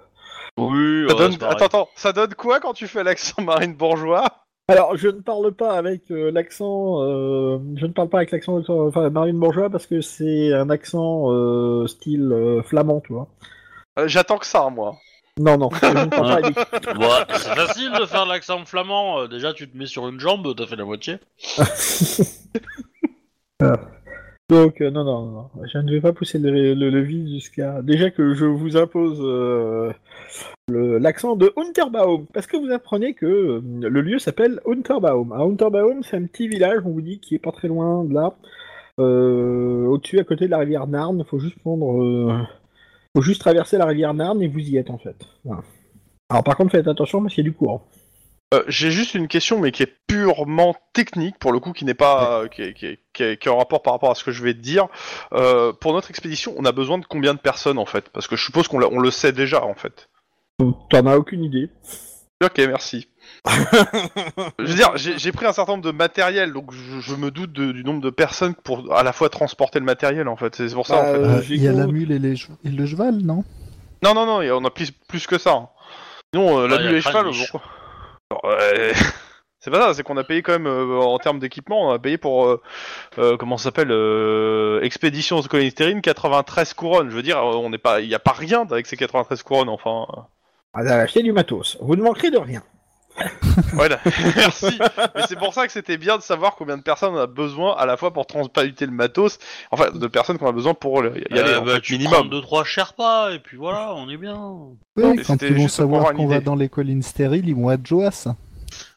Oui, 0.57 1.05
Ça 1.07 1.15
ouais, 1.15 1.19
donne... 1.19 1.33
Attends, 1.35 1.65
attends, 1.65 1.89
ça 1.95 2.13
donne 2.13 2.33
quoi 2.35 2.59
quand 2.59 2.73
tu 2.73 2.87
fais 2.87 3.03
l'accent 3.03 3.41
marine 3.41 3.73
bourgeois 3.73 4.42
Alors, 4.69 4.95
je 4.95 5.09
ne 5.09 5.19
parle 5.19 5.53
pas 5.53 5.77
avec 5.77 6.09
euh, 6.09 6.31
l'accent, 6.31 7.03
euh, 7.03 7.59
je 7.75 7.85
ne 7.85 7.91
parle 7.91 8.07
pas 8.07 8.19
avec 8.19 8.31
l'accent, 8.31 8.63
enfin, 8.69 9.09
marine 9.09 9.37
bourgeois 9.37 9.69
parce 9.69 9.85
que 9.85 9.99
c'est 9.99 10.53
un 10.53 10.69
accent 10.69 11.33
euh, 11.33 11.85
style 11.87 12.31
euh, 12.31 12.63
flamand, 12.63 13.01
tu 13.01 13.11
vois. 13.11 13.27
Euh, 13.99 14.07
J'attends 14.07 14.37
que 14.37 14.45
ça, 14.45 14.69
moi. 14.69 14.95
Non, 15.37 15.57
non, 15.57 15.69
je 15.71 15.85
ne 15.87 16.05
parle 16.05 16.09
pas 16.09 16.33
avec 16.35 16.55
c'est 17.39 17.55
facile 17.55 17.91
de 17.99 18.05
faire 18.05 18.25
l'accent 18.25 18.63
flamand. 18.65 19.27
Déjà, 19.27 19.51
tu 19.51 19.69
te 19.69 19.75
mets 19.75 19.87
sur 19.87 20.07
une 20.07 20.19
jambe, 20.19 20.55
t'as 20.55 20.67
fait 20.67 20.77
la 20.77 20.85
moitié. 20.85 21.17
Donc, 24.49 24.81
euh, 24.81 24.91
non, 24.91 25.03
non, 25.05 25.25
non, 25.31 25.49
je 25.71 25.77
ne 25.77 25.91
vais 25.91 26.01
pas 26.01 26.11
pousser 26.11 26.37
le, 26.37 26.73
le, 26.73 26.89
le 26.89 27.01
vice 27.01 27.29
jusqu'à. 27.29 27.81
Déjà 27.81 28.11
que 28.11 28.33
je 28.33 28.45
vous 28.45 28.75
impose 28.75 29.19
euh, 29.21 29.93
l'accent 30.67 31.35
de 31.37 31.53
Unterbaum, 31.55 32.25
parce 32.33 32.45
que 32.45 32.57
vous 32.57 32.71
apprenez 32.71 33.13
que 33.13 33.25
euh, 33.25 33.61
le 33.63 34.01
lieu 34.01 34.19
s'appelle 34.19 34.59
Unterbaum. 34.67 35.31
Alors, 35.31 35.47
Unterbaum, 35.47 36.03
c'est 36.03 36.17
un 36.17 36.25
petit 36.25 36.49
village, 36.49 36.81
on 36.85 36.91
vous 36.91 37.01
dit, 37.01 37.19
qui 37.19 37.35
est 37.35 37.39
pas 37.39 37.53
très 37.53 37.69
loin 37.69 38.03
de 38.03 38.13
là, 38.13 38.35
au-dessus, 38.97 40.19
à 40.19 40.23
côté 40.25 40.45
de 40.45 40.51
la 40.51 40.59
rivière 40.59 40.87
Narn. 40.87 41.23
Faut 41.23 41.39
juste 41.39 41.57
prendre. 41.59 42.45
faut 43.15 43.21
juste 43.23 43.41
traverser 43.41 43.77
la 43.77 43.85
rivière 43.85 44.13
Narn 44.13 44.41
et 44.41 44.47
vous 44.47 44.59
y 44.59 44.77
êtes 44.77 44.89
en 44.89 44.97
fait. 44.97 45.15
Alors, 46.29 46.43
par 46.43 46.57
contre, 46.57 46.71
faites 46.71 46.87
attention 46.87 47.21
parce 47.21 47.33
qu'il 47.33 47.45
y 47.45 47.47
a 47.47 47.49
du 47.49 47.55
courant. 47.55 47.85
Euh, 48.53 48.63
J'ai 48.67 48.91
juste 48.91 49.15
une 49.15 49.27
question, 49.27 49.59
mais 49.59 49.71
qui 49.71 49.83
est 49.83 49.93
purement 50.07 50.75
technique, 50.93 51.37
pour 51.39 51.51
le 51.51 51.59
coup, 51.59 51.73
qui 51.73 51.85
n'est 51.85 51.93
pas, 51.93 52.41
euh, 52.41 52.47
qui, 52.47 52.61
est- 52.61 52.73
qui, 52.73 52.85
est- 52.85 52.99
qui, 53.13 53.23
est- 53.23 53.37
qui 53.41 53.49
en 53.49 53.57
rapport 53.57 53.81
par 53.81 53.93
rapport 53.93 54.11
à 54.11 54.15
ce 54.15 54.23
que 54.23 54.31
je 54.31 54.43
vais 54.43 54.53
te 54.53 54.59
dire. 54.59 54.87
Euh, 55.33 55.73
pour 55.73 55.93
notre 55.93 56.09
expédition, 56.09 56.53
on 56.57 56.65
a 56.65 56.71
besoin 56.71 56.97
de 56.99 57.05
combien 57.05 57.33
de 57.33 57.39
personnes, 57.39 57.77
en 57.79 57.85
fait? 57.85 58.09
Parce 58.09 58.27
que 58.27 58.35
je 58.35 58.43
suppose 58.45 58.67
qu'on 58.67 58.79
l'a- 58.79 58.89
on 58.91 58.99
le 58.99 59.11
sait 59.11 59.31
déjà, 59.31 59.63
en 59.63 59.73
fait. 59.73 60.09
T'en 60.89 61.05
as 61.07 61.17
aucune 61.17 61.43
idée. 61.43 61.69
Ok, 62.43 62.57
merci. 62.59 63.07
je 64.59 64.65
veux 64.65 64.75
dire, 64.75 64.91
j'ai 64.95 65.31
pris 65.31 65.45
un 65.45 65.53
certain 65.53 65.73
nombre 65.73 65.83
de 65.85 65.91
matériel, 65.91 66.53
donc 66.53 66.71
je, 66.71 66.99
je 66.99 67.15
me 67.15 67.31
doute 67.31 67.51
de- 67.53 67.71
du 67.71 67.83
nombre 67.83 68.01
de 68.01 68.09
personnes 68.09 68.53
pour 68.53 68.93
à 68.95 69.03
la 69.03 69.13
fois 69.13 69.29
transporter 69.29 69.79
le 69.79 69.85
matériel, 69.85 70.27
en 70.27 70.35
fait. 70.35 70.55
C'est 70.55 70.73
pour 70.73 70.85
ça, 70.87 70.97
en 70.97 71.13
Bah, 71.13 71.41
fait. 71.41 71.55
Il 71.55 71.61
y 71.63 71.67
a 71.67 71.71
la 71.71 71.87
mule 71.87 72.11
et, 72.11 72.19
les 72.19 72.33
et 72.63 72.69
le 72.69 72.85
cheval, 72.85 73.15
non? 73.17 73.43
Non, 74.03 74.13
non, 74.13 74.25
non, 74.25 74.41
on 74.61 74.65
a 74.65 74.69
plus, 74.69 74.91
plus 74.91 75.25
que 75.25 75.37
ça. 75.37 75.53
hein. 75.53 75.69
Sinon, 76.33 76.59
euh, 76.59 76.67
la 76.67 76.77
nuit 76.77 76.95
et 76.95 77.01
cheval, 77.01 77.23
Kranich. 77.23 77.49
pourquoi? 77.51 77.71
Ouais, 78.43 78.93
C'est 79.63 79.71
pas 79.71 79.79
ça, 79.79 79.93
c'est 79.93 80.03
qu'on 80.03 80.17
a 80.17 80.25
payé 80.25 80.41
quand 80.41 80.51
même, 80.51 80.67
euh, 80.67 80.99
en 80.99 81.17
termes 81.19 81.39
d'équipement, 81.39 81.87
on 81.87 81.91
a 81.91 81.97
payé 81.99 82.17
pour, 82.17 82.47
euh, 82.47 82.61
euh, 83.17 83.37
comment 83.37 83.55
ça 83.57 83.65
s'appelle, 83.65 83.91
euh, 83.91 84.81
Expédition 84.81 85.41
Colistérine, 85.41 86.01
93 86.01 86.73
couronnes. 86.73 87.09
Je 87.09 87.15
veux 87.15 87.23
dire, 87.23 87.37
euh, 87.37 87.55
on 87.55 87.69
n'est 87.69 87.77
pas, 87.77 88.01
il 88.01 88.09
n'y 88.09 88.13
a 88.15 88.19
pas 88.19 88.33
rien 88.33 88.63
avec 88.69 88.87
ces 88.87 88.97
93 88.97 89.41
couronnes, 89.41 89.69
enfin. 89.69 90.05
euh. 90.17 90.21
Vous 90.75 90.91
avez 90.91 91.03
acheté 91.03 91.23
du 91.23 91.31
matos. 91.31 91.77
Vous 91.79 91.95
ne 91.95 92.01
manquerez 92.01 92.29
de 92.29 92.37
rien. 92.37 92.61
Voilà, 93.73 93.99
merci. 94.35 94.79
Mais 95.15 95.21
c'est 95.27 95.37
pour 95.37 95.53
ça 95.53 95.65
que 95.67 95.71
c'était 95.73 95.97
bien 95.97 96.17
de 96.17 96.23
savoir 96.23 96.55
combien 96.55 96.77
de 96.77 96.81
personnes 96.81 97.13
on 97.13 97.19
a 97.19 97.27
besoin 97.27 97.75
à 97.77 97.85
la 97.85 97.97
fois 97.97 98.11
pour 98.11 98.25
transporter 98.25 98.73
le 98.85 98.91
matos, 98.91 99.37
enfin, 99.71 99.91
de 99.91 100.07
personnes 100.07 100.37
qu'on 100.39 100.47
a 100.47 100.51
besoin 100.51 100.73
pour 100.73 101.03
y 101.03 101.07
aller, 101.07 101.23
Euh, 101.31 101.59
en 101.59 101.65
bah, 101.65 101.75
fait, 101.75 101.81
tu 101.81 101.93
minimum. 101.93 102.13
prends 102.13 102.25
deux 102.25 102.41
trois 102.41 102.63
Sherpas 102.63 103.31
et 103.31 103.39
puis 103.39 103.57
voilà, 103.57 103.93
on 103.93 104.09
est 104.09 104.17
bien. 104.17 104.39
Oui, 104.97 105.21
quand 105.25 105.41
ils 105.41 105.53
vont 105.53 105.67
savoir 105.67 106.13
qu'on 106.13 106.27
va 106.27 106.39
dans 106.39 106.55
les 106.55 106.69
collines 106.69 107.03
stériles, 107.03 107.47
ils 107.47 107.55
vont 107.55 107.69
être 107.71 107.85
joas. 107.85 108.27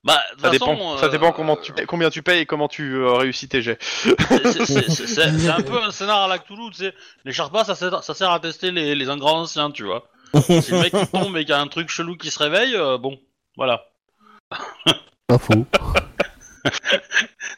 Bah, 0.04 0.20
de 0.36 0.40
Ça 0.40 0.48
toute 0.48 0.52
dépend, 0.52 0.74
façon, 0.76 0.98
ça 0.98 1.06
euh, 1.06 1.08
dépend 1.10 1.32
comment 1.32 1.56
tu, 1.56 1.72
combien 1.86 2.08
tu 2.08 2.22
payes 2.22 2.40
et 2.40 2.46
comment 2.46 2.68
tu 2.68 2.94
euh, 2.94 3.12
réussis 3.12 3.48
tes 3.48 3.60
jets. 3.60 3.78
C'est- 3.82 5.48
un 5.50 5.60
peu 5.60 5.82
un 5.82 5.90
scénar 5.90 6.22
à 6.22 6.28
la 6.28 6.38
Cthulhu, 6.38 6.70
tu 6.70 6.76
sais. 6.84 6.94
Les 7.26 7.32
Sherpas, 7.32 7.64
ça 7.64 7.74
sert, 7.74 8.02
ça 8.02 8.14
sert 8.14 8.30
à 8.30 8.40
tester 8.40 8.70
les, 8.70 8.94
les 8.94 9.04
grands 9.04 9.42
anciens, 9.42 9.70
tu 9.70 9.84
vois. 9.84 10.08
si 10.34 10.70
le 10.72 10.80
mec 10.80 10.92
tombe 11.12 11.36
et 11.36 11.40
qu'il 11.40 11.50
y 11.50 11.52
a 11.52 11.60
un 11.60 11.66
truc 11.66 11.90
chelou 11.90 12.16
qui 12.16 12.30
se 12.30 12.38
réveille, 12.38 12.74
euh, 12.74 12.96
bon, 12.98 13.18
voilà. 13.56 13.84
Pas 15.28 15.38
faux. 15.38 15.64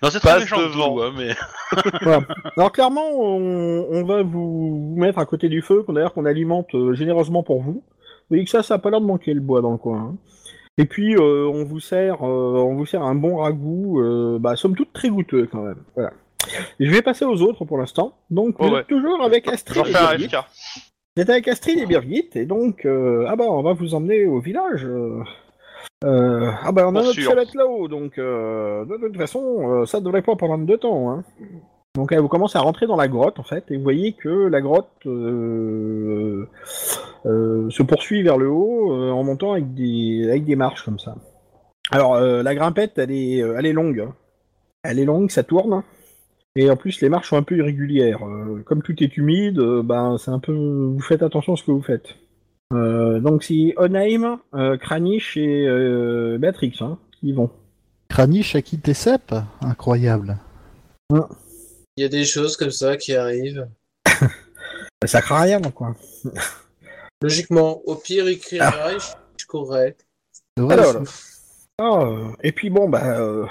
Non, 0.03 0.11
c'est 0.11 0.21
très 0.21 0.29
Passe 0.35 0.41
méchant 0.43 0.59
devant. 0.61 0.95
Cthulhu, 0.97 1.03
hein, 1.03 1.13
mais... 1.17 1.81
Voilà. 2.03 2.21
Alors 2.57 2.71
clairement, 2.73 3.09
on, 3.19 3.87
on 3.91 4.05
va 4.05 4.23
vous, 4.23 4.91
vous 4.93 4.97
mettre 4.97 5.19
à 5.19 5.27
côté 5.27 5.49
du 5.49 5.61
feu, 5.63 5.83
qu'on 5.83 5.95
d'ailleurs 5.95 6.15
qu'on 6.15 6.25
alimente 6.27 6.73
euh, 6.75 6.95
généreusement 6.95 7.43
pour 7.43 7.61
vous. 7.63 7.73
Vous 7.73 7.83
voyez 8.31 8.45
que 8.45 8.51
ça, 8.51 8.63
ça 8.63 8.75
a 8.75 8.79
pas 8.79 8.91
l'air 8.91 9.01
de 9.01 9.07
manquer 9.07 9.35
le 9.35 9.41
bois 9.41 9.61
dans 9.61 9.73
le 9.73 9.79
coin. 9.79 9.99
hein. 9.99 10.17
Et 10.77 10.85
puis 10.85 11.17
euh, 11.17 11.49
on 11.53 11.65
vous 11.65 11.81
sert, 11.81 12.23
euh, 12.23 12.59
on 12.63 12.77
vous 12.77 12.87
sert 12.87 13.03
un 13.03 13.17
bon 13.17 13.39
ragoût, 13.39 14.01
euh, 14.01 14.39
bah 14.39 14.55
somme 14.55 14.77
toute 14.77 14.93
très 14.93 15.09
goûteux 15.09 15.49
quand 15.51 15.63
même. 15.63 15.83
Voilà. 15.97 16.13
Et 16.79 16.87
je 16.87 16.91
vais 16.93 17.03
passer 17.03 17.25
aux 17.25 17.43
autres 17.43 17.65
pour 17.65 17.79
l'instant. 17.79 18.13
Donc 18.31 18.55
vous 18.61 18.69
Oh, 18.73 18.77
êtes 18.79 18.87
toujours 18.87 19.21
avec 19.23 19.49
Astrid. 19.49 19.85
Et 19.87 19.91
fais 19.91 19.99
un 19.99 20.07
Xavier. 20.11 20.29
FK. 20.29 20.37
Vous 21.17 21.23
êtes 21.23 21.31
avec 21.31 21.49
Astrid 21.49 21.79
et 21.81 21.87
Birgit, 21.87 22.29
et 22.37 22.45
donc, 22.47 22.85
euh, 22.85 23.25
ah 23.29 23.35
bah, 23.35 23.47
on 23.49 23.63
va 23.63 23.73
vous 23.73 23.97
emmener 23.97 24.25
au 24.27 24.39
village. 24.39 24.85
euh, 24.85 25.25
euh, 26.05 26.51
ah 26.63 26.73
bah, 26.73 26.85
on 26.87 26.95
a 26.95 27.03
notre 27.03 27.21
chalette 27.21 27.55
là-haut, 27.55 27.89
donc, 27.89 28.19
euh, 28.19 28.85
de 28.85 28.97
toute 28.97 29.17
façon, 29.17 29.81
euh, 29.83 29.87
ça 29.87 30.01
devrait 30.01 30.23
pas 30.23 30.37
prendre 30.37 30.65
de 30.65 30.77
temps, 30.77 31.11
hein. 31.11 31.25
Donc, 31.97 32.13
vous 32.15 32.29
commence 32.29 32.55
à 32.55 32.61
rentrer 32.61 32.87
dans 32.87 32.97
la 32.97 33.09
grotte, 33.09 33.41
en 33.41 33.43
fait, 33.43 33.65
et 33.71 33.77
vous 33.77 33.83
voyez 33.83 34.13
que 34.13 34.29
la 34.29 34.61
grotte 34.61 34.89
se 35.05 36.47
poursuit 37.83 38.23
vers 38.23 38.39
le 38.39 38.49
haut 38.49 38.93
en 38.93 39.25
montant 39.25 39.53
avec 39.53 39.75
des, 39.75 40.27
avec 40.29 40.45
des 40.45 40.55
marches 40.55 40.85
comme 40.85 41.01
ça. 41.01 41.17
Alors, 41.91 42.21
la 42.21 42.55
grimpette, 42.55 42.99
elle 42.99 43.11
est, 43.11 43.39
elle 43.39 43.67
est 43.67 43.73
longue. 43.73 44.01
hein. 44.01 44.15
Elle 44.85 45.01
est 45.01 45.05
longue, 45.05 45.31
ça 45.31 45.43
tourne. 45.43 45.83
Et 46.55 46.71
en 46.71 46.77
plus, 46.77 47.01
les 47.01 47.09
marches 47.09 47.31
sont 47.31 47.37
un 47.37 47.43
peu 47.43 47.57
irrégulières. 47.57 48.21
Comme 48.65 48.83
tout 48.83 49.03
est 49.03 49.17
humide, 49.17 49.61
ben, 49.83 50.19
c'est 50.19 50.31
un 50.31 50.39
peu. 50.39 50.53
Vous 50.53 51.01
faites 51.01 51.23
attention 51.25 51.55
à 51.55 51.57
ce 51.57 51.65
que 51.65 51.73
vous 51.73 51.83
faites. 51.83 52.15
Euh, 52.75 53.21
donc, 53.21 53.45
c'est 53.45 53.75
Onheim, 53.77 54.39
euh, 54.55 54.77
Kranich 54.77 55.37
et 55.37 55.67
euh, 55.67 56.37
Béatrix 56.39 56.75
hein, 56.81 56.99
qui 57.13 57.29
y 57.29 57.33
vont. 57.33 57.51
Kranich 58.09 58.55
a 58.57 58.63
quitté 58.63 58.95
Sep 58.95 59.35
Incroyable. 59.61 60.39
Il 61.11 62.03
y 62.03 62.05
a 62.05 62.09
des 62.09 62.25
choses 62.25 62.57
comme 62.57 62.71
ça 62.71 62.97
qui 62.97 63.15
arrivent. 63.15 63.69
Ça 65.07 65.23
craint 65.23 65.43
rien, 65.43 65.61
quoi. 65.61 65.95
Logiquement, 67.23 67.81
au 67.87 67.95
pire, 67.97 68.29
il 68.29 68.39
crierait, 68.39 68.99
je, 68.99 69.07
je 69.41 69.47
courrais. 69.47 69.97
C'est 70.57 70.63
vrai, 70.63 70.75
Alors, 70.75 71.03
Ah, 71.79 72.01
euh, 72.03 72.29
et 72.43 72.53
puis 72.53 72.71
bon, 72.71 72.89
bah, 72.89 73.19
euh, 73.21 73.47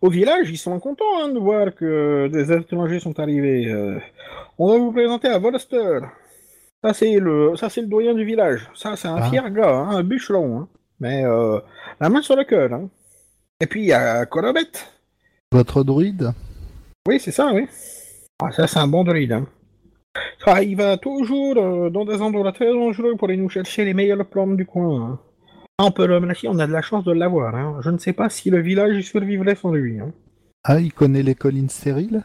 au 0.00 0.10
village, 0.10 0.50
ils 0.50 0.58
sont 0.58 0.78
contents 0.80 1.04
hein, 1.22 1.28
de 1.28 1.38
voir 1.38 1.74
que 1.74 2.28
des 2.32 2.52
étrangers 2.52 3.00
sont 3.00 3.18
arrivés. 3.20 3.66
Euh, 3.68 3.98
on 4.58 4.72
va 4.72 4.78
vous 4.78 4.92
présenter 4.92 5.28
à 5.28 5.38
Volster. 5.38 6.00
Ça, 6.86 6.92
c'est 6.94 7.18
le, 7.18 7.56
ça, 7.56 7.68
c'est 7.68 7.80
le 7.80 7.88
doyen 7.88 8.14
du 8.14 8.24
village. 8.24 8.70
Ça, 8.74 8.94
c'est 8.94 9.08
un 9.08 9.16
Ah. 9.16 9.28
fier 9.28 9.50
gars, 9.50 9.70
hein, 9.74 9.96
un 9.96 10.04
bûcheron. 10.04 10.60
Hein. 10.60 10.68
Mais 11.00 11.24
euh, 11.24 11.58
la 12.00 12.08
main 12.08 12.22
sur 12.22 12.36
le 12.36 12.44
cœur. 12.44 12.72
Hein. 12.72 12.88
Et 13.60 13.66
puis, 13.66 13.80
il 13.82 13.86
y 13.86 13.92
a 13.92 14.24
Colobet. 14.26 14.70
Votre 15.50 15.82
druide 15.82 16.32
Oui, 17.08 17.18
c'est 17.18 17.32
ça, 17.32 17.50
oui. 17.52 17.66
Ah, 18.40 18.52
ça, 18.52 18.68
c'est 18.68 18.78
un 18.78 18.86
bon 18.86 19.02
druide. 19.02 19.32
Hein. 19.32 19.46
Ah, 20.46 20.62
il 20.62 20.76
va 20.76 20.96
toujours 20.96 21.56
euh, 21.56 21.90
dans 21.90 22.04
des 22.04 22.22
endroits 22.22 22.52
très 22.52 22.72
dangereux 22.72 23.16
pour 23.16 23.28
aller 23.28 23.36
nous 23.36 23.48
chercher 23.48 23.84
les 23.84 23.92
meilleures 23.92 24.24
plantes 24.26 24.56
du 24.56 24.64
coin. 24.64 25.18
On 25.80 25.90
peut 25.90 26.06
le 26.06 26.14
remercier, 26.14 26.48
on 26.48 26.58
a 26.60 26.68
de 26.68 26.72
la 26.72 26.82
chance 26.82 27.02
de 27.04 27.12
l'avoir. 27.12 27.54
Hein. 27.56 27.80
Je 27.82 27.90
ne 27.90 27.98
sais 27.98 28.12
pas 28.12 28.30
si 28.30 28.48
le 28.50 28.60
village 28.60 28.96
y 28.96 29.02
survivrait 29.02 29.56
sans 29.56 29.72
lui. 29.72 29.98
Ah, 30.62 30.78
il 30.78 30.92
connaît 30.92 31.24
les 31.24 31.34
collines 31.34 31.68
stériles? 31.68 32.22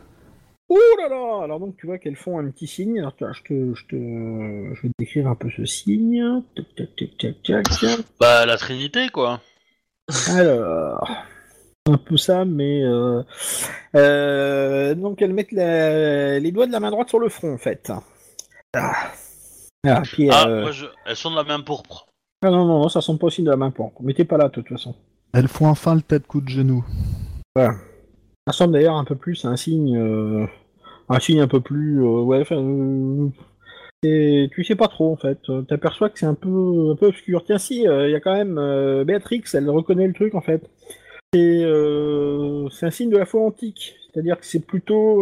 Ouh 0.71 0.97
là 0.99 1.09
là 1.09 1.43
Alors 1.43 1.59
donc 1.59 1.75
tu 1.77 1.85
vois 1.85 1.97
qu'elles 1.97 2.15
font 2.15 2.39
un 2.39 2.49
petit 2.49 2.65
signe. 2.67 2.99
Alors, 2.99 3.13
je, 3.19 3.41
te, 3.43 3.73
je, 3.75 3.85
te, 3.87 3.95
je 4.75 4.81
vais 4.81 4.87
te 4.89 4.93
décrire 4.99 5.27
un 5.27 5.35
peu 5.35 5.49
ce 5.49 5.65
signe. 5.65 6.23
Tac, 6.55 6.65
tac, 6.75 6.95
tac, 6.95 7.17
tac, 7.17 7.41
tac. 7.43 7.99
Bah, 8.19 8.45
la 8.45 8.55
Trinité, 8.57 9.09
quoi. 9.09 9.41
Alors, 10.29 11.09
un 11.89 11.97
peu 11.97 12.15
ça, 12.15 12.45
mais 12.45 12.83
euh, 12.83 13.21
euh, 13.95 14.95
donc 14.95 15.21
elles 15.21 15.33
mettent 15.33 15.51
la- 15.51 16.39
les 16.39 16.51
doigts 16.51 16.67
de 16.67 16.71
la 16.71 16.79
main 16.79 16.91
droite 16.91 17.09
sur 17.09 17.19
le 17.19 17.27
front 17.29 17.53
en 17.53 17.57
fait. 17.57 17.91
Ah. 18.73 19.11
Ah, 19.85 20.01
puis, 20.03 20.29
Ah, 20.31 20.47
euh, 20.47 20.61
moi, 20.61 20.71
je... 20.71 20.85
elles 21.05 21.15
sont 21.15 21.31
de 21.31 21.35
la 21.35 21.43
même 21.43 21.63
pourpre. 21.63 22.07
ah, 22.45 22.49
non, 22.49 22.65
non, 22.65 22.81
non, 22.81 22.89
ça 22.89 23.01
sent 23.01 23.17
pas 23.19 23.27
aussi 23.27 23.43
de 23.43 23.49
la 23.49 23.57
main 23.57 23.71
pour. 23.71 23.91
Mais 24.01 24.13
t'es 24.13 24.25
pas 24.25 24.37
là 24.37 24.45
de 24.47 24.53
toute 24.53 24.69
façon. 24.69 24.95
Elles 25.33 25.47
font 25.47 25.67
enfin 25.67 25.95
le 25.95 26.01
tas 26.01 26.19
de 26.19 26.25
coups 26.27 26.45
de 26.45 26.49
genoux. 26.49 26.85
Ça 27.57 27.71
ressemble 28.47 28.73
d'ailleurs 28.73 28.95
un 28.95 29.05
peu 29.05 29.15
plus 29.15 29.43
à 29.45 29.49
un 29.49 29.57
signe, 29.57 29.97
euh, 29.97 30.45
un 31.11 31.19
signe 31.19 31.41
un 31.41 31.47
peu 31.47 31.61
plus, 31.61 32.01
euh, 32.03 32.21
ouais, 32.21 32.43
euh, 32.51 33.27
et 34.03 34.49
tu 34.53 34.63
sais 34.63 34.75
pas 34.75 34.87
trop 34.87 35.11
en 35.11 35.15
fait. 35.17 35.39
Euh, 35.49 35.61
T'aperçois 35.63 36.09
que 36.09 36.19
c'est 36.19 36.25
un 36.25 36.33
peu, 36.33 36.91
un 36.91 36.95
peu 36.95 37.07
obscur. 37.07 37.43
Tiens, 37.45 37.57
si, 37.59 37.83
il 37.83 38.09
y 38.09 38.15
a 38.15 38.19
quand 38.19 38.33
même 38.33 38.57
euh, 38.57 39.03
Béatrix, 39.03 39.43
elle 39.53 39.69
reconnaît 39.69 40.07
le 40.07 40.13
truc 40.13 40.35
en 40.35 40.41
fait. 40.41 40.61
C'est, 41.33 41.63
euh, 41.63 42.67
un 42.81 42.91
signe 42.91 43.09
de 43.09 43.17
la 43.17 43.25
foi 43.25 43.41
antique, 43.45 43.95
c'est-à-dire 44.11 44.39
que 44.39 44.45
c'est 44.45 44.65
plutôt, 44.65 45.21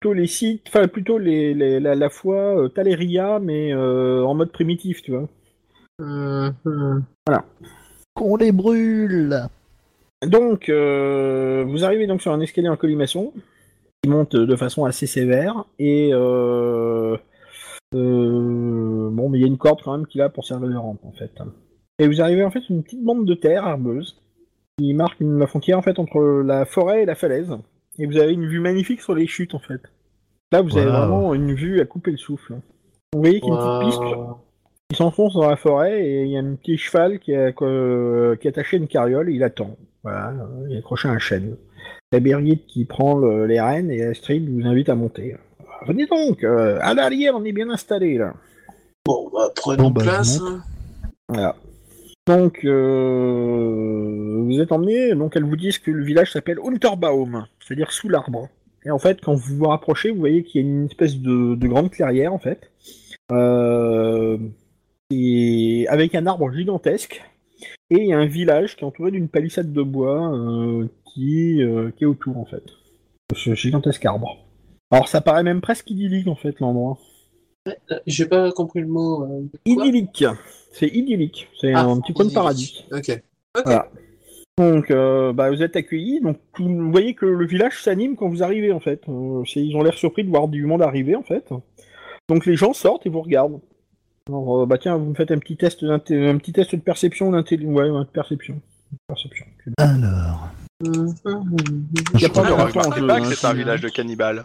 plutôt 0.00 0.12
les 0.12 0.26
sites, 0.26 0.64
enfin 0.68 0.86
plutôt 0.88 1.18
les, 1.18 1.54
les- 1.54 1.80
la, 1.80 1.94
la 1.94 2.10
foi 2.10 2.68
Taleria, 2.74 3.38
mais 3.40 3.74
en 3.74 4.34
mode 4.34 4.52
primitif, 4.52 5.02
tu 5.02 5.12
vois. 5.12 5.28
Mhm. 5.98 7.04
Qu'on 8.14 8.36
les 8.36 8.52
brûle 8.52 9.48
Donc, 10.26 10.68
vous 10.68 11.84
arrivez 11.84 12.06
donc 12.06 12.20
sur 12.20 12.32
un 12.32 12.40
escalier 12.40 12.68
en 12.68 12.76
colimaçon 12.76 13.32
qui 14.06 14.10
monte 14.12 14.36
de 14.36 14.56
façon 14.56 14.84
assez 14.84 15.06
sévère 15.06 15.64
et 15.80 16.10
euh, 16.12 17.16
euh, 17.94 19.10
bon, 19.10 19.28
mais 19.28 19.38
il 19.38 19.40
y 19.40 19.44
a 19.44 19.48
une 19.48 19.58
corde 19.58 19.80
quand 19.82 19.96
même 19.96 20.06
qui 20.06 20.18
là 20.18 20.28
pour 20.28 20.44
servir 20.44 20.68
de 20.68 20.76
rampe 20.76 21.04
en 21.04 21.12
fait. 21.12 21.32
Et 21.98 22.06
vous 22.06 22.20
arrivez 22.20 22.44
en 22.44 22.50
fait 22.50 22.68
une 22.70 22.84
petite 22.84 23.02
bande 23.02 23.24
de 23.24 23.34
terre 23.34 23.66
herbeuse 23.66 24.22
qui 24.78 24.94
marque 24.94 25.18
une, 25.20 25.38
la 25.38 25.46
frontière 25.48 25.78
en 25.78 25.82
fait 25.82 25.98
entre 25.98 26.20
la 26.44 26.64
forêt 26.66 27.02
et 27.02 27.06
la 27.06 27.16
falaise. 27.16 27.56
Et 27.98 28.06
vous 28.06 28.16
avez 28.18 28.32
une 28.32 28.46
vue 28.46 28.60
magnifique 28.60 29.00
sur 29.00 29.14
les 29.14 29.26
chutes 29.26 29.54
en 29.54 29.58
fait. 29.58 29.80
Là, 30.52 30.62
vous 30.62 30.76
avez 30.76 30.86
vraiment 30.86 31.34
une 31.34 31.54
vue 31.54 31.80
à 31.80 31.86
couper 31.86 32.12
le 32.12 32.18
souffle. 32.18 32.54
Vous 33.12 33.20
voyez 33.20 33.40
qu'il 33.40 33.52
y 33.52 33.56
a 33.56 33.56
une 33.56 33.88
petite 33.88 34.00
piste 34.00 34.16
il 34.90 34.96
s'enfonce 34.96 35.34
dans 35.34 35.48
la 35.48 35.56
forêt 35.56 36.00
et 36.00 36.22
il 36.22 36.30
y 36.30 36.36
a 36.36 36.40
un 36.40 36.54
petit 36.54 36.78
cheval 36.78 37.18
qui 37.18 37.32
est, 37.32 37.60
euh, 37.60 38.36
qui 38.36 38.46
est 38.46 38.50
attaché 38.50 38.76
à 38.76 38.78
une 38.78 38.86
carriole 38.86 39.28
et 39.28 39.32
il 39.32 39.42
attend. 39.42 39.76
Voilà, 40.04 40.32
il 40.68 40.76
est 40.76 40.78
accroché 40.78 41.08
à 41.08 41.10
un 41.10 41.18
chêne. 41.18 41.56
C'est 42.12 42.20
Birgit 42.20 42.58
qui 42.68 42.84
prend 42.84 43.16
le- 43.16 43.46
les 43.46 43.60
rênes 43.60 43.90
et 43.90 44.02
Astrid 44.04 44.48
vous 44.48 44.66
invite 44.66 44.88
à 44.88 44.94
monter. 44.94 45.36
Venez 45.86 46.06
donc, 46.06 46.44
euh, 46.44 46.78
à 46.80 46.94
l'arrière, 46.94 47.34
on 47.36 47.44
est 47.44 47.52
bien 47.52 47.68
installé 47.70 48.16
là. 48.18 48.34
Bon, 49.04 49.28
bah, 49.32 49.50
prenons 49.54 49.84
Bon, 49.84 49.90
bah, 49.90 50.02
place. 50.02 50.40
hein. 50.40 50.62
Voilà. 51.28 51.56
Donc, 52.28 52.64
euh, 52.64 54.42
vous 54.44 54.60
êtes 54.60 54.72
emmenés, 54.72 55.14
donc 55.14 55.36
elles 55.36 55.44
vous 55.44 55.56
disent 55.56 55.78
que 55.78 55.90
le 55.90 56.04
village 56.04 56.32
s'appelle 56.32 56.58
Unterbaum, 56.64 57.46
c'est-à-dire 57.60 57.92
sous 57.92 58.08
l'arbre. 58.08 58.48
Et 58.84 58.90
en 58.90 58.98
fait, 58.98 59.20
quand 59.20 59.34
vous 59.34 59.56
vous 59.56 59.64
rapprochez, 59.66 60.10
vous 60.10 60.18
voyez 60.18 60.42
qu'il 60.44 60.60
y 60.60 60.64
a 60.64 60.68
une 60.68 60.86
espèce 60.86 61.16
de, 61.18 61.54
de 61.56 61.68
grande 61.68 61.90
clairière 61.90 62.32
en 62.32 62.38
fait. 62.38 62.70
Euh, 63.32 64.38
et 65.10 65.86
avec 65.88 66.14
un 66.14 66.26
arbre 66.26 66.52
gigantesque. 66.52 67.22
Et 67.90 67.96
il 68.00 68.06
y 68.08 68.12
a 68.12 68.18
un 68.18 68.26
village 68.26 68.76
qui 68.76 68.84
est 68.84 68.86
entouré 68.86 69.10
d'une 69.12 69.28
palissade 69.28 69.72
de 69.72 69.82
bois 69.82 70.32
euh, 70.36 70.86
qui, 71.16 71.62
euh, 71.62 71.90
qui 71.96 72.04
est 72.04 72.06
autour 72.06 72.36
en 72.36 72.44
fait. 72.44 72.62
Ce 73.34 73.54
gigantesque 73.54 74.04
arbre. 74.04 74.36
Alors 74.90 75.08
ça 75.08 75.20
paraît 75.22 75.42
même 75.42 75.60
presque 75.62 75.90
idyllique 75.90 76.28
en 76.28 76.36
fait 76.36 76.60
l'endroit. 76.60 76.98
Euh, 77.66 77.72
J'ai 78.06 78.26
pas 78.26 78.52
compris 78.52 78.80
le 78.80 78.86
mot. 78.86 79.24
euh, 79.24 79.42
Idyllique. 79.64 80.24
C'est 80.72 80.88
idyllique. 80.88 81.48
C'est 81.60 81.72
Ah, 81.72 81.84
un 81.84 82.00
petit 82.00 82.12
coin 82.12 82.26
de 82.26 82.32
paradis. 82.32 82.84
Ok. 82.92 83.22
Voilà. 83.64 83.88
Donc, 84.58 84.90
euh, 84.90 85.32
bah, 85.32 85.50
vous 85.50 85.62
êtes 85.62 85.74
accueillis. 85.74 86.20
Donc, 86.20 86.38
vous 86.58 86.90
voyez 86.92 87.14
que 87.14 87.26
le 87.26 87.46
village 87.46 87.82
s'anime 87.82 88.14
quand 88.14 88.28
vous 88.28 88.42
arrivez, 88.42 88.72
en 88.72 88.78
fait. 88.80 89.02
Euh, 89.08 89.42
ils 89.56 89.74
ont 89.76 89.82
l'air 89.82 89.94
surpris 89.94 90.22
de 90.22 90.28
voir 90.30 90.48
du 90.48 90.64
monde 90.66 90.80
arriver, 90.82 91.16
en 91.16 91.22
fait. 91.22 91.48
Donc, 92.28 92.46
les 92.46 92.56
gens 92.56 92.72
sortent 92.72 93.04
et 93.06 93.08
vous 93.10 93.20
regardent. 93.22 93.60
Alors, 94.28 94.62
euh, 94.62 94.66
bah 94.66 94.78
tiens, 94.78 94.96
vous 94.96 95.06
me 95.06 95.14
faites 95.14 95.30
un 95.30 95.38
petit 95.38 95.56
test, 95.56 95.82
un 95.82 95.98
petit 95.98 96.52
test 96.52 96.74
de 96.74 96.80
perception, 96.80 97.30
d'intelligence. 97.32 97.74
Ouais, 97.74 97.90
ouais, 97.90 98.00
de 98.04 98.10
perception. 98.10 98.60
Perception. 99.08 99.46
Alors. 99.78 100.48
Il 100.84 102.20
y 102.20 102.24
a 102.26 102.28
pas 102.28 102.42
de 102.42 103.06
pas 103.06 103.20
que 103.20 103.34
c'est 103.34 103.46
un 103.46 103.50
hein, 103.50 103.54
village 103.54 103.80
de 103.80 103.88
cannibales. 103.88 104.44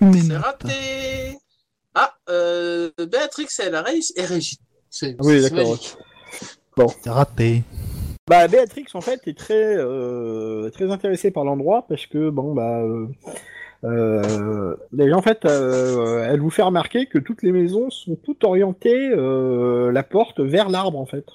C'est 0.00 0.36
raté. 0.36 1.38
Ah, 1.94 2.14
euh, 2.28 2.90
Béatrix, 2.98 3.48
elle 3.58 3.74
a 3.74 3.82
réussi. 3.82 4.14
Et 4.18 5.16
Oui, 5.20 5.40
d'accord, 5.40 5.70
magique. 5.70 5.96
C'est 7.02 7.10
raté. 7.10 7.62
Bah, 8.28 8.48
Béatrix, 8.48 8.86
en 8.94 9.00
fait, 9.00 9.20
est 9.26 9.36
très, 9.36 9.76
euh, 9.76 10.70
très 10.70 10.90
intéressée 10.90 11.30
par 11.30 11.44
l'endroit 11.44 11.86
parce 11.88 12.06
que, 12.06 12.30
bon, 12.30 12.54
bah, 12.54 12.80
euh, 12.80 13.06
euh, 13.84 14.76
déjà, 14.92 15.16
en 15.16 15.22
fait, 15.22 15.44
euh, 15.44 16.26
elle 16.28 16.40
vous 16.40 16.50
fait 16.50 16.62
remarquer 16.62 17.06
que 17.06 17.18
toutes 17.18 17.42
les 17.42 17.52
maisons 17.52 17.90
sont 17.90 18.16
toutes 18.16 18.44
orientées 18.44 19.10
euh, 19.10 19.90
la 19.90 20.02
porte 20.02 20.40
vers 20.40 20.68
l'arbre, 20.68 20.98
en 20.98 21.06
fait. 21.06 21.26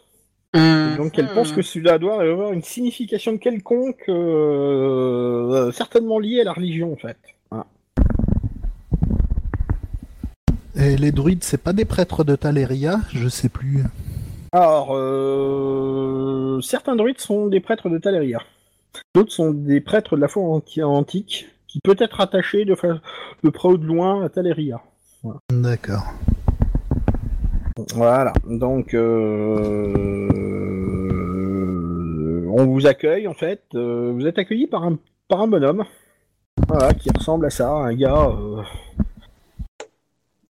Mhm. 0.56 0.95
Donc, 0.98 1.20
elle 1.20 1.28
pense 1.28 1.52
que 1.52 1.62
cela 1.62 1.98
doit 2.00 2.22
avoir 2.22 2.54
une 2.54 2.64
signification 2.64 3.38
quelconque, 3.38 4.06
euh, 4.10 5.72
certainement 5.72 6.20
liée 6.20 6.41
à 6.41 6.45
la 6.45 6.54
religion, 6.54 6.93
en 6.93 6.95
fait. 6.95 7.18
Voilà. 7.52 7.66
Et 10.76 10.95
les 10.95 11.12
druides, 11.12 11.43
c'est 11.43 11.62
pas 11.62 11.74
des 11.74 11.86
prêtres 11.86 12.24
de 12.24 12.36
Taleria 12.36 13.00
Je 13.14 13.28
sais 13.28 13.50
plus. 13.50 13.84
Alors, 14.52 14.95
euh, 14.95 16.62
certains 16.62 16.95
druides 16.95 17.20
sont 17.20 17.48
des 17.48 17.60
prêtres 17.60 17.89
de 17.89 17.98
Taleria. 17.98 18.39
D'autres 19.14 19.32
sont 19.34 19.52
des 19.52 19.82
prêtres 19.82 20.16
de 20.16 20.22
la 20.22 20.28
foi 20.28 20.43
anti- 20.43 20.82
antique, 20.82 21.48
qui 21.68 21.80
peut 21.84 21.95
être 22.00 22.22
attachés 22.22 22.64
de, 22.66 22.74
fa- 22.74 23.02
de 23.43 23.50
près 23.50 23.70
ou 23.70 23.78
de 23.78 23.86
loin 23.86 24.24
à 24.24 24.30
Taleria. 24.30 24.82
D'accord. 25.52 26.06
Voilà, 27.93 28.34
donc 28.47 28.93
euh, 28.95 29.93
on 32.49 32.65
vous 32.65 32.88
accueille 32.88 33.28
en 33.28 33.34
fait. 33.36 33.61
euh, 33.75 34.11
vous 34.13 34.25
êtes 34.25 34.39
accueilli 34.39 34.65
par 34.67 34.84
un, 34.84 34.97
par 35.28 35.41
un 35.41 35.47
bonhomme, 35.47 35.84
qui 36.99 37.09
ressemble 37.15 37.45
à 37.45 37.49
ça, 37.51 37.69
un 37.69 37.93
gars, 37.93 38.30
euh, 38.30 38.61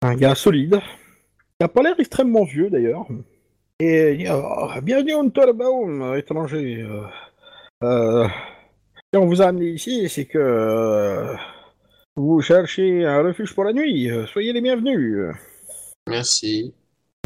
un 0.02 0.14
gars 0.14 0.34
solide, 0.34 0.80
qui 1.58 1.64
a 1.64 1.68
pas 1.68 1.82
l'air 1.82 1.94
extrêmement 1.98 2.44
vieux 2.44 2.70
d'ailleurs. 2.70 3.06
Et 3.80 4.14
il 4.14 4.26
Ah, 4.28 4.80
Bienvenue 4.82 5.14
en 5.14 5.28
Torbaum, 5.28 6.14
étranger. 6.16 6.82
Euh, 6.82 7.02
euh, 7.84 8.28
si 9.12 9.18
on 9.18 9.26
vous 9.26 9.42
a 9.42 9.46
amené 9.46 9.66
ici, 9.66 10.08
c'est 10.08 10.26
que 10.26 10.38
euh, 10.38 11.34
vous 12.16 12.40
cherchez 12.40 13.04
un 13.04 13.22
refuge 13.22 13.54
pour 13.54 13.64
la 13.64 13.72
nuit. 13.72 14.10
Euh, 14.10 14.26
Soyez 14.26 14.52
les 14.52 14.60
bienvenus. 14.60 15.34
Merci. 16.08 16.74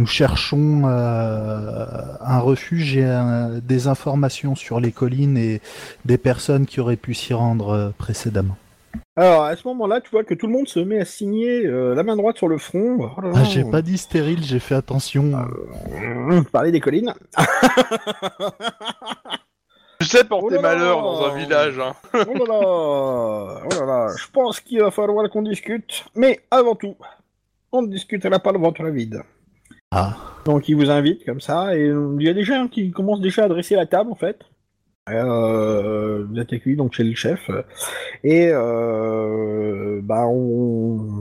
Nous 0.01 0.07
cherchons 0.07 0.83
euh, 0.87 1.87
un 2.21 2.41
refuge 2.41 2.97
et 2.97 3.05
un- 3.05 3.59
des 3.61 3.87
informations 3.87 4.57
sur 4.57 4.81
les 4.81 4.91
collines 4.91 5.37
et 5.39 5.61
des 6.05 6.19
personnes 6.19 6.67
qui 6.67 6.81
auraient 6.81 6.97
pu 6.97 7.15
s'y 7.15 7.33
rendre 7.33 7.69
euh, 7.71 7.91
précédemment. 7.97 8.57
Alors 9.17 9.45
à 9.45 9.55
ce 9.55 9.67
moment-là, 9.69 10.01
tu 10.01 10.11
vois 10.11 10.25
que 10.25 10.35
tout 10.35 10.49
le 10.49 10.53
monde 10.53 10.67
se 10.67 10.81
met 10.81 10.99
à 10.99 11.05
signer 11.05 11.65
euh, 11.65 11.95
la 11.95 12.03
main 12.03 12.17
droite 12.17 12.37
sur 12.39 12.49
le 12.49 12.59
front. 12.59 13.09
Oh 13.17 13.21
là 13.21 13.29
là. 13.29 13.35
Ah, 13.37 13.45
j'ai 13.45 13.63
pas 13.63 13.83
dit 13.83 13.97
stérile, 13.97 14.43
j'ai 14.43 14.59
fait 14.59 14.75
attention. 14.75 15.31
Parler 16.51 16.73
des 16.73 16.81
collines. 16.81 17.15
Tu 20.01 20.07
sais 20.09 20.25
porter 20.25 20.57
Oh 20.59 20.61
là 20.61 20.63
là. 20.63 20.75
malheur 20.77 21.01
dans 21.03 21.25
un 21.27 21.37
village. 21.39 21.79
Hein. 21.79 21.95
Oh 22.13 22.35
là 22.35 22.45
là, 22.47 23.61
oh 23.65 23.69
là 23.81 23.87
là, 23.87 24.09
je 24.19 24.27
pense 24.33 24.59
qu'il 24.61 24.81
va 24.81 24.91
falloir 24.91 25.31
qu'on 25.31 25.41
discute. 25.43 26.05
Mais 26.17 26.41
avant 26.51 26.75
tout, 26.75 26.97
on 27.73 27.81
ne 27.83 27.87
discutera 27.87 28.39
pas 28.41 28.51
le 28.53 28.59
ventre 28.59 28.85
vide. 28.89 29.23
Ah, 29.97 30.17
Donc 30.45 30.69
il 30.69 30.75
vous 30.75 30.91
invite 30.91 31.25
comme 31.25 31.41
ça, 31.41 31.77
et 31.77 31.87
il 31.87 32.23
y 32.23 32.29
a 32.29 32.35
des 32.35 32.45
gens 32.45 32.67
qui 32.69 32.91
commencent 32.91 33.21
déjà 33.21 33.45
à 33.45 33.49
dresser 33.49 33.77
la 33.77 33.87
table 33.87 34.11
en 34.11 34.17
fait. 34.17 34.41
Euh, 35.11 36.25
vous 36.29 36.39
êtes 36.39 36.53
accueillis 36.53 36.77
donc 36.77 36.95
chez 36.95 37.05
le 37.05 37.15
chef, 37.15 37.51
et 38.25 38.49
euh, 38.53 40.01
bah 40.03 40.25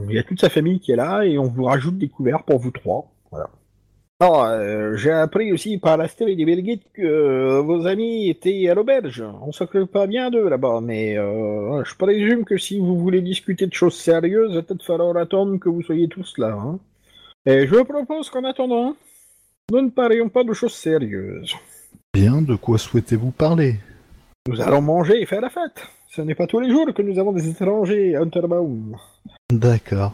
il 0.08 0.14
y 0.14 0.18
a 0.18 0.22
toute 0.22 0.40
sa 0.40 0.48
famille 0.48 0.80
qui 0.80 0.92
est 0.92 0.96
là, 0.96 1.22
et 1.24 1.38
on 1.38 1.44
vous 1.44 1.64
rajoute 1.64 1.98
des 1.98 2.08
couverts 2.08 2.42
pour 2.44 2.58
vous 2.58 2.70
trois. 2.70 3.14
Euh, 4.22 4.96
j'ai 4.96 5.10
appris 5.10 5.52
aussi 5.52 5.78
par 5.78 5.96
la 5.96 6.08
télé 6.08 6.36
des 6.36 6.44
Belgiques 6.44 6.86
que 6.94 7.60
vos 7.60 7.86
amis 7.86 8.28
étaient 8.28 8.68
à 8.68 8.74
l'auberge. 8.74 9.22
On 9.42 9.52
s'occupe 9.52 9.90
pas 9.90 10.06
bien 10.06 10.30
d'eux 10.30 10.48
là-bas, 10.48 10.80
mais 10.82 11.18
euh, 11.18 11.84
je 11.84 11.94
présume 11.96 12.44
que 12.44 12.56
si 12.56 12.78
vous 12.78 12.98
voulez 12.98 13.20
discuter 13.22 13.66
de 13.66 13.72
choses 13.74 13.96
sérieuses, 13.96 14.62
peut-être 14.66 14.84
falloir 14.84 15.16
attendre 15.16 15.58
que 15.58 15.68
vous 15.68 15.82
soyez 15.82 16.08
tous 16.08 16.38
là. 16.38 16.52
Hein. 16.52 16.78
Et 17.46 17.66
je 17.66 17.82
propose 17.82 18.30
qu'en 18.30 18.44
attendant, 18.44 18.96
nous 19.70 19.82
ne 19.82 19.90
parlions 19.90 20.30
pas 20.30 20.44
de 20.44 20.52
choses 20.54 20.74
sérieuses. 20.74 21.54
bien, 22.14 22.40
de 22.40 22.54
quoi 22.54 22.78
souhaitez-vous 22.78 23.32
parler? 23.32 23.76
Nous 24.48 24.60
allons 24.60 24.80
manger 24.80 25.20
et 25.20 25.26
faire 25.26 25.42
la 25.42 25.50
fête. 25.50 25.86
Ce 26.08 26.22
n'est 26.22 26.34
pas 26.34 26.46
tous 26.46 26.60
les 26.60 26.70
jours 26.70 26.86
que 26.94 27.02
nous 27.02 27.18
avons 27.18 27.32
des 27.32 27.48
étrangers 27.48 28.14
à 28.14 28.20
Unterbaum. 28.20 28.96
D'accord. 29.50 30.12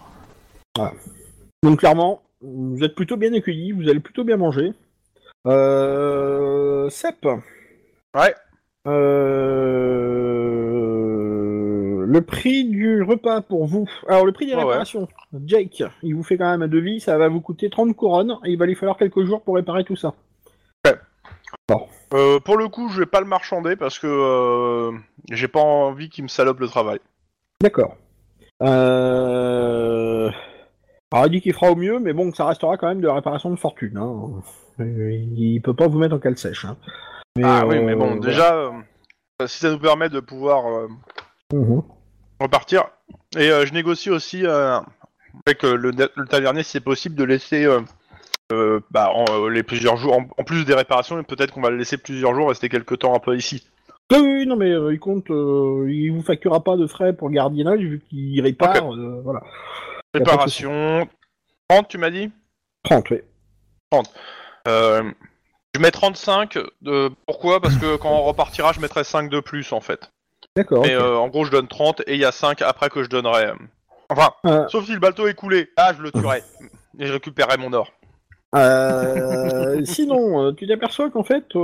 Donc 1.63 1.81
clairement, 1.81 2.23
vous 2.41 2.83
êtes 2.83 2.95
plutôt 2.95 3.17
bien 3.17 3.33
accueillis, 3.33 3.73
vous 3.73 3.89
allez 3.89 4.01
plutôt 4.01 4.25
bien 4.25 4.37
manger. 4.37 4.73
Euh... 5.47 6.89
Sep. 6.91 7.27
Ouais. 8.15 8.35
Euh... 8.87 10.40
Le 12.11 12.23
prix 12.23 12.65
du 12.65 13.03
repas 13.05 13.41
pour 13.41 13.67
vous. 13.67 13.89
Alors 14.09 14.27
le 14.27 14.33
prix 14.33 14.47
des 14.47 14.53
Ouais, 14.55 14.59
ouais. 14.59 14.65
réparations. 14.65 15.07
Jake, 15.47 15.85
il 16.03 16.17
vous 16.17 16.25
fait 16.25 16.37
quand 16.37 16.51
même 16.51 16.63
un 16.63 16.67
devis, 16.67 16.99
ça 16.99 17.17
va 17.17 17.29
vous 17.29 17.41
coûter 17.41 17.71
30 17.71 17.95
couronnes 17.95 18.37
et 18.45 18.51
il 18.51 18.59
va 18.59 18.67
lui 18.67 18.75
falloir 18.75 18.97
quelques 18.97 19.23
jours 19.25 19.43
pour 19.43 19.55
réparer 19.55 19.85
tout 19.85 19.95
ça. 19.95 20.15
Euh, 22.13 22.41
pour 22.41 22.57
le 22.57 22.67
coup, 22.67 22.89
je 22.89 22.99
vais 22.99 23.07
pas 23.07 23.21
le 23.21 23.27
marchander 23.27 23.77
parce 23.77 24.01
que 24.01 24.09
euh, 24.09 24.91
j'ai 25.31 25.47
pas 25.47 25.61
envie 25.61 26.09
qu'il 26.09 26.25
me 26.25 26.29
salope 26.29 26.59
le 26.59 26.67
travail. 26.67 26.99
D'accord. 27.63 27.95
Euh... 28.63 30.29
Alors, 31.13 31.27
il 31.27 31.31
dit 31.31 31.41
qu'il 31.41 31.53
fera 31.53 31.71
au 31.71 31.77
mieux, 31.77 32.01
mais 32.01 32.13
bon, 32.13 32.33
ça 32.33 32.47
restera 32.47 32.77
quand 32.77 32.89
même 32.89 33.01
de 33.01 33.07
la 33.07 33.15
réparation 33.15 33.51
de 33.51 33.57
fortune. 33.57 33.97
Hein. 33.97 34.43
Euh, 34.81 35.13
Il 35.13 35.61
peut 35.63 35.75
pas 35.75 35.87
vous 35.87 36.01
mettre 36.01 36.17
en 36.17 36.19
cale 36.19 36.37
sèche. 36.37 36.65
Hein. 36.65 36.77
Mais, 37.37 37.45
ah 37.47 37.65
oui, 37.65 37.77
euh, 37.77 37.83
mais 37.85 37.95
bon, 37.95 38.17
voilà. 38.17 38.21
déjà, 38.21 38.55
euh, 38.57 38.71
si 39.47 39.59
ça 39.61 39.71
nous 39.71 39.79
permet 39.79 40.09
de 40.09 40.19
pouvoir 40.19 40.67
euh, 40.67 40.89
Mhm. 41.53 41.83
Repartir. 42.41 42.85
Et 43.37 43.51
euh, 43.51 43.65
je 43.67 43.73
négocie 43.73 44.11
aussi 44.11 44.47
euh, 44.47 44.79
avec 45.47 45.65
euh, 45.65 45.75
le, 45.77 45.91
le 45.91 46.27
tavernier 46.27 46.63
si 46.63 46.73
c'est 46.73 46.81
possible 46.81 47.15
de 47.15 47.25
laisser 47.25 47.65
euh, 48.53 48.81
bah, 48.91 49.11
en, 49.15 49.47
les 49.49 49.63
plusieurs 49.63 49.97
jours, 49.97 50.17
en, 50.17 50.27
en 50.37 50.45
plus 50.45 50.65
des 50.65 50.75
réparations, 50.75 51.23
peut-être 51.23 51.53
qu'on 51.53 51.61
va 51.61 51.71
le 51.71 51.77
laisser 51.77 51.99
plusieurs 51.99 52.35
jours, 52.35 52.49
rester 52.49 52.69
quelques 52.69 52.99
temps 52.99 53.15
un 53.15 53.21
peu 53.21 53.37
ici. 53.37 53.67
Oui, 54.11 54.19
oui, 54.19 54.47
non, 54.47 54.57
mais 54.57 54.71
euh, 54.71 54.93
il 54.93 54.99
compte, 54.99 55.31
euh, 55.31 55.87
il 55.89 56.11
vous 56.11 56.23
facturera 56.23 56.65
pas 56.65 56.77
de 56.77 56.87
frais 56.89 57.13
pour 57.13 57.31
gardiennage 57.31 57.79
vu 57.79 58.01
qu'il 58.09 58.41
répare. 58.41 58.93
voilà. 59.23 59.41
Réparation. 60.13 61.09
30, 61.69 61.87
tu 61.89 61.99
m'as 61.99 62.11
dit? 62.11 62.33
30, 62.83 63.11
oui. 63.11 63.19
euh, 64.67 65.13
Je 65.77 65.81
mets 65.81 65.93
35. 65.93 66.59
De... 66.83 67.11
Pourquoi? 67.27 67.61
Parce 67.61 67.77
que 67.77 67.97
quand 67.97 68.11
on 68.11 68.25
repartira, 68.25 68.73
je 68.73 68.81
mettrai 68.81 69.05
5 69.05 69.31
de 69.31 69.39
plus 69.39 69.73
en 69.73 69.81
fait. 69.81 70.11
D'accord. 70.57 70.83
Mais 70.85 70.97
ok. 70.97 71.03
euh, 71.03 71.17
en 71.17 71.29
gros, 71.29 71.45
je 71.45 71.51
donne 71.51 71.69
30 71.69 72.01
et 72.07 72.15
il 72.15 72.21
y 72.21 72.25
a 72.25 72.33
5 72.33 72.63
après 72.63 72.89
que 72.91 73.03
je 73.03 73.09
donnerai. 73.09 73.47
euh, 73.47 73.55
Enfin, 74.09 74.31
Euh. 74.45 74.67
sauf 74.69 74.85
si 74.87 74.93
le 74.93 74.99
bateau 74.99 75.29
est 75.29 75.35
coulé. 75.35 75.69
Ah, 75.77 75.93
je 75.97 76.03
le 76.03 76.11
tuerai. 76.11 76.43
Et 76.99 77.07
je 77.07 77.13
récupérerai 77.13 77.57
mon 77.57 77.73
or. 77.73 77.93
Euh, 78.57 79.81
sinon, 79.85 80.43
euh, 80.49 80.53
tu 80.53 80.67
t'aperçois 80.67 81.09
qu'en 81.11 81.23
fait, 81.23 81.45
euh, 81.55 81.59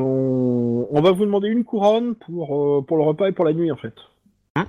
on, 0.00 0.86
on 0.90 1.00
va 1.00 1.10
vous 1.10 1.24
demander 1.24 1.48
une 1.48 1.64
couronne 1.64 2.14
pour, 2.14 2.78
euh, 2.78 2.82
pour 2.82 2.96
le 2.96 3.02
repas 3.02 3.26
et 3.28 3.32
pour 3.32 3.44
la 3.44 3.52
nuit, 3.52 3.70
en 3.72 3.76
fait. 3.76 3.94
Hmm. 4.56 4.62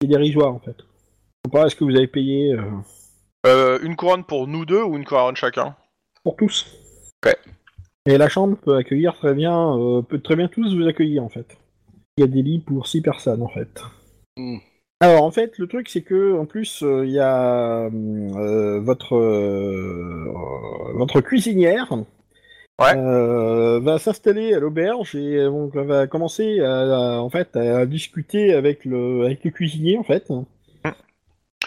C'est 0.00 0.08
dérisoire, 0.08 0.52
en 0.54 0.58
fait. 0.58 0.76
Je 0.78 1.50
sais 1.50 1.52
pas, 1.52 1.66
est-ce 1.66 1.76
que 1.76 1.84
vous 1.84 1.94
avez 1.96 2.06
payé 2.06 2.54
euh, 2.54 2.62
Euh, 3.46 3.78
une 3.82 3.94
couronne 3.96 4.24
pour 4.24 4.46
nous 4.48 4.64
deux 4.64 4.82
ou 4.82 4.96
une 4.96 5.04
couronne 5.04 5.36
chacun? 5.36 5.76
pour 6.24 6.34
tous? 6.36 6.66
Ok. 7.24 7.36
Et 8.06 8.18
la 8.18 8.28
chambre 8.28 8.56
peut 8.56 8.76
accueillir 8.76 9.14
très 9.16 9.34
bien, 9.34 9.76
euh, 9.78 10.02
peut 10.02 10.20
très 10.20 10.34
bien 10.36 10.48
tous 10.48 10.74
vous 10.74 10.86
accueillir, 10.88 11.22
en 11.22 11.28
fait. 11.28 11.56
Il 12.18 12.22
y 12.22 12.24
a 12.24 12.28
des 12.28 12.42
lits 12.42 12.60
pour 12.60 12.86
six 12.86 13.02
personnes, 13.02 13.42
en 13.42 13.48
fait. 13.48 13.82
Hmm. 14.38 14.56
Alors, 15.00 15.22
en 15.24 15.30
fait, 15.30 15.58
le 15.58 15.66
truc, 15.66 15.90
c'est 15.90 16.00
que, 16.00 16.34
en 16.38 16.46
plus, 16.46 16.82
euh, 16.82 17.04
il 17.04 17.12
y 17.12 17.18
a 17.20 17.90
euh, 17.90 18.80
votre, 18.80 19.16
euh, 19.16 20.32
votre 20.94 21.20
cuisinière 21.20 21.92
Ouais. 22.78 22.94
va 23.80 23.98
s'installer 23.98 24.54
à 24.54 24.58
l'auberge 24.60 25.14
et 25.14 25.44
donc, 25.44 25.72
elle 25.74 25.86
va 25.86 26.06
commencer 26.06 26.60
à, 26.60 27.16
à- 27.16 27.20
en 27.20 27.30
fait, 27.30 27.56
à 27.56 27.84
discuter 27.86 28.52
avec 28.54 28.84
le, 28.84 29.24
avec 29.24 29.44
le 29.44 29.50
cuisinier, 29.50 29.98
en 29.98 30.02
fait. 30.02 30.30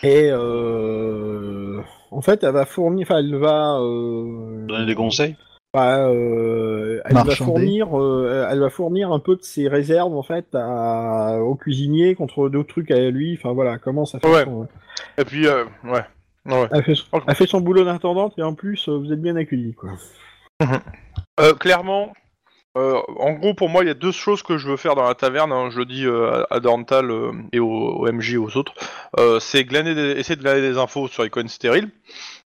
Et 0.01 0.29
euh, 0.31 1.81
en 2.11 2.21
fait, 2.21 2.43
elle 2.43 2.53
va 2.53 2.65
fournir, 2.65 3.05
enfin, 3.07 3.19
elle 3.19 3.35
va, 3.35 3.79
Donner 3.79 4.85
des 4.85 4.95
conseils 4.95 5.35
bah, 5.73 5.99
euh, 6.07 6.99
elle 7.05 7.13
va 7.15 7.35
fournir, 7.35 7.99
euh, 7.99 8.47
elle 8.49 8.59
va 8.59 8.69
fournir 8.69 9.11
un 9.11 9.19
peu 9.19 9.35
de 9.35 9.43
ses 9.43 9.67
réserves 9.67 10.15
en 10.15 10.23
fait 10.23 10.47
à, 10.55 11.37
au 11.41 11.55
cuisinier 11.55 12.15
contre 12.15 12.49
d'autres 12.49 12.69
trucs 12.69 12.91
à 12.91 12.97
lui. 13.11 13.37
Enfin 13.39 13.53
voilà, 13.53 13.77
comment 13.77 14.05
ça 14.05 14.19
fait. 14.19 14.27
Ouais. 14.27 14.43
son- 14.45 14.67
Et 15.17 15.25
puis, 15.25 15.47
euh, 15.47 15.65
ouais. 15.83 16.03
ouais. 16.47 16.67
elle, 16.71 16.83
fait, 16.83 16.95
Ok. 17.11 17.23
elle 17.27 17.35
fait 17.35 17.47
son 17.47 17.61
boulot 17.61 17.83
d'intendante 17.85 18.33
et 18.37 18.43
en 18.43 18.55
plus 18.55 18.87
euh, 18.89 18.97
vous 18.97 19.13
êtes 19.13 19.21
bien 19.21 19.35
accueillis 19.35 19.73
quoi. 19.75 19.91
Euh, 21.39 21.53
clairement, 21.53 22.13
euh, 22.77 22.99
en 23.17 23.33
gros, 23.33 23.53
pour 23.53 23.69
moi, 23.69 23.83
il 23.83 23.87
y 23.87 23.91
a 23.91 23.95
deux 23.95 24.11
choses 24.11 24.43
que 24.43 24.57
je 24.57 24.67
veux 24.67 24.77
faire 24.77 24.95
dans 24.95 25.07
la 25.07 25.15
taverne. 25.15 25.51
hein, 25.51 25.69
je 25.71 25.79
le 25.79 25.85
dis 25.85 26.05
euh, 26.05 26.43
à 26.49 26.59
Dorntal 26.59 27.09
euh, 27.11 27.31
et 27.53 27.59
au, 27.59 27.69
au 27.69 28.11
MJ 28.11 28.33
et 28.33 28.37
aux 28.37 28.57
autres. 28.57 28.73
Euh, 29.19 29.39
c'est 29.39 29.63
glaner 29.63 29.95
des- 29.95 30.19
essayer 30.19 30.35
de 30.35 30.41
glaner 30.41 30.61
des 30.61 30.77
infos 30.77 31.07
sur 31.07 31.23
les 31.23 31.29
coins 31.29 31.47
stériles 31.47 31.89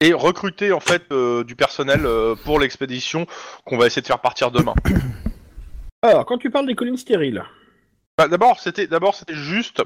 et 0.01 0.13
recruter 0.13 0.71
en 0.71 0.79
fait 0.79 1.03
euh, 1.11 1.43
du 1.43 1.55
personnel 1.55 2.05
euh, 2.05 2.35
pour 2.35 2.59
l'expédition 2.59 3.25
qu'on 3.65 3.77
va 3.77 3.85
essayer 3.87 4.01
de 4.01 4.07
faire 4.07 4.19
partir 4.19 4.51
demain. 4.51 4.73
Alors 6.01 6.25
quand 6.25 6.37
tu 6.37 6.49
parles 6.49 6.67
des 6.67 6.75
collines 6.75 6.97
stériles, 6.97 7.43
Bah, 8.17 8.27
d'abord, 8.27 8.59
c'était 8.59 8.87
d'abord 8.87 9.15
c'était 9.15 9.33
juste 9.35 9.81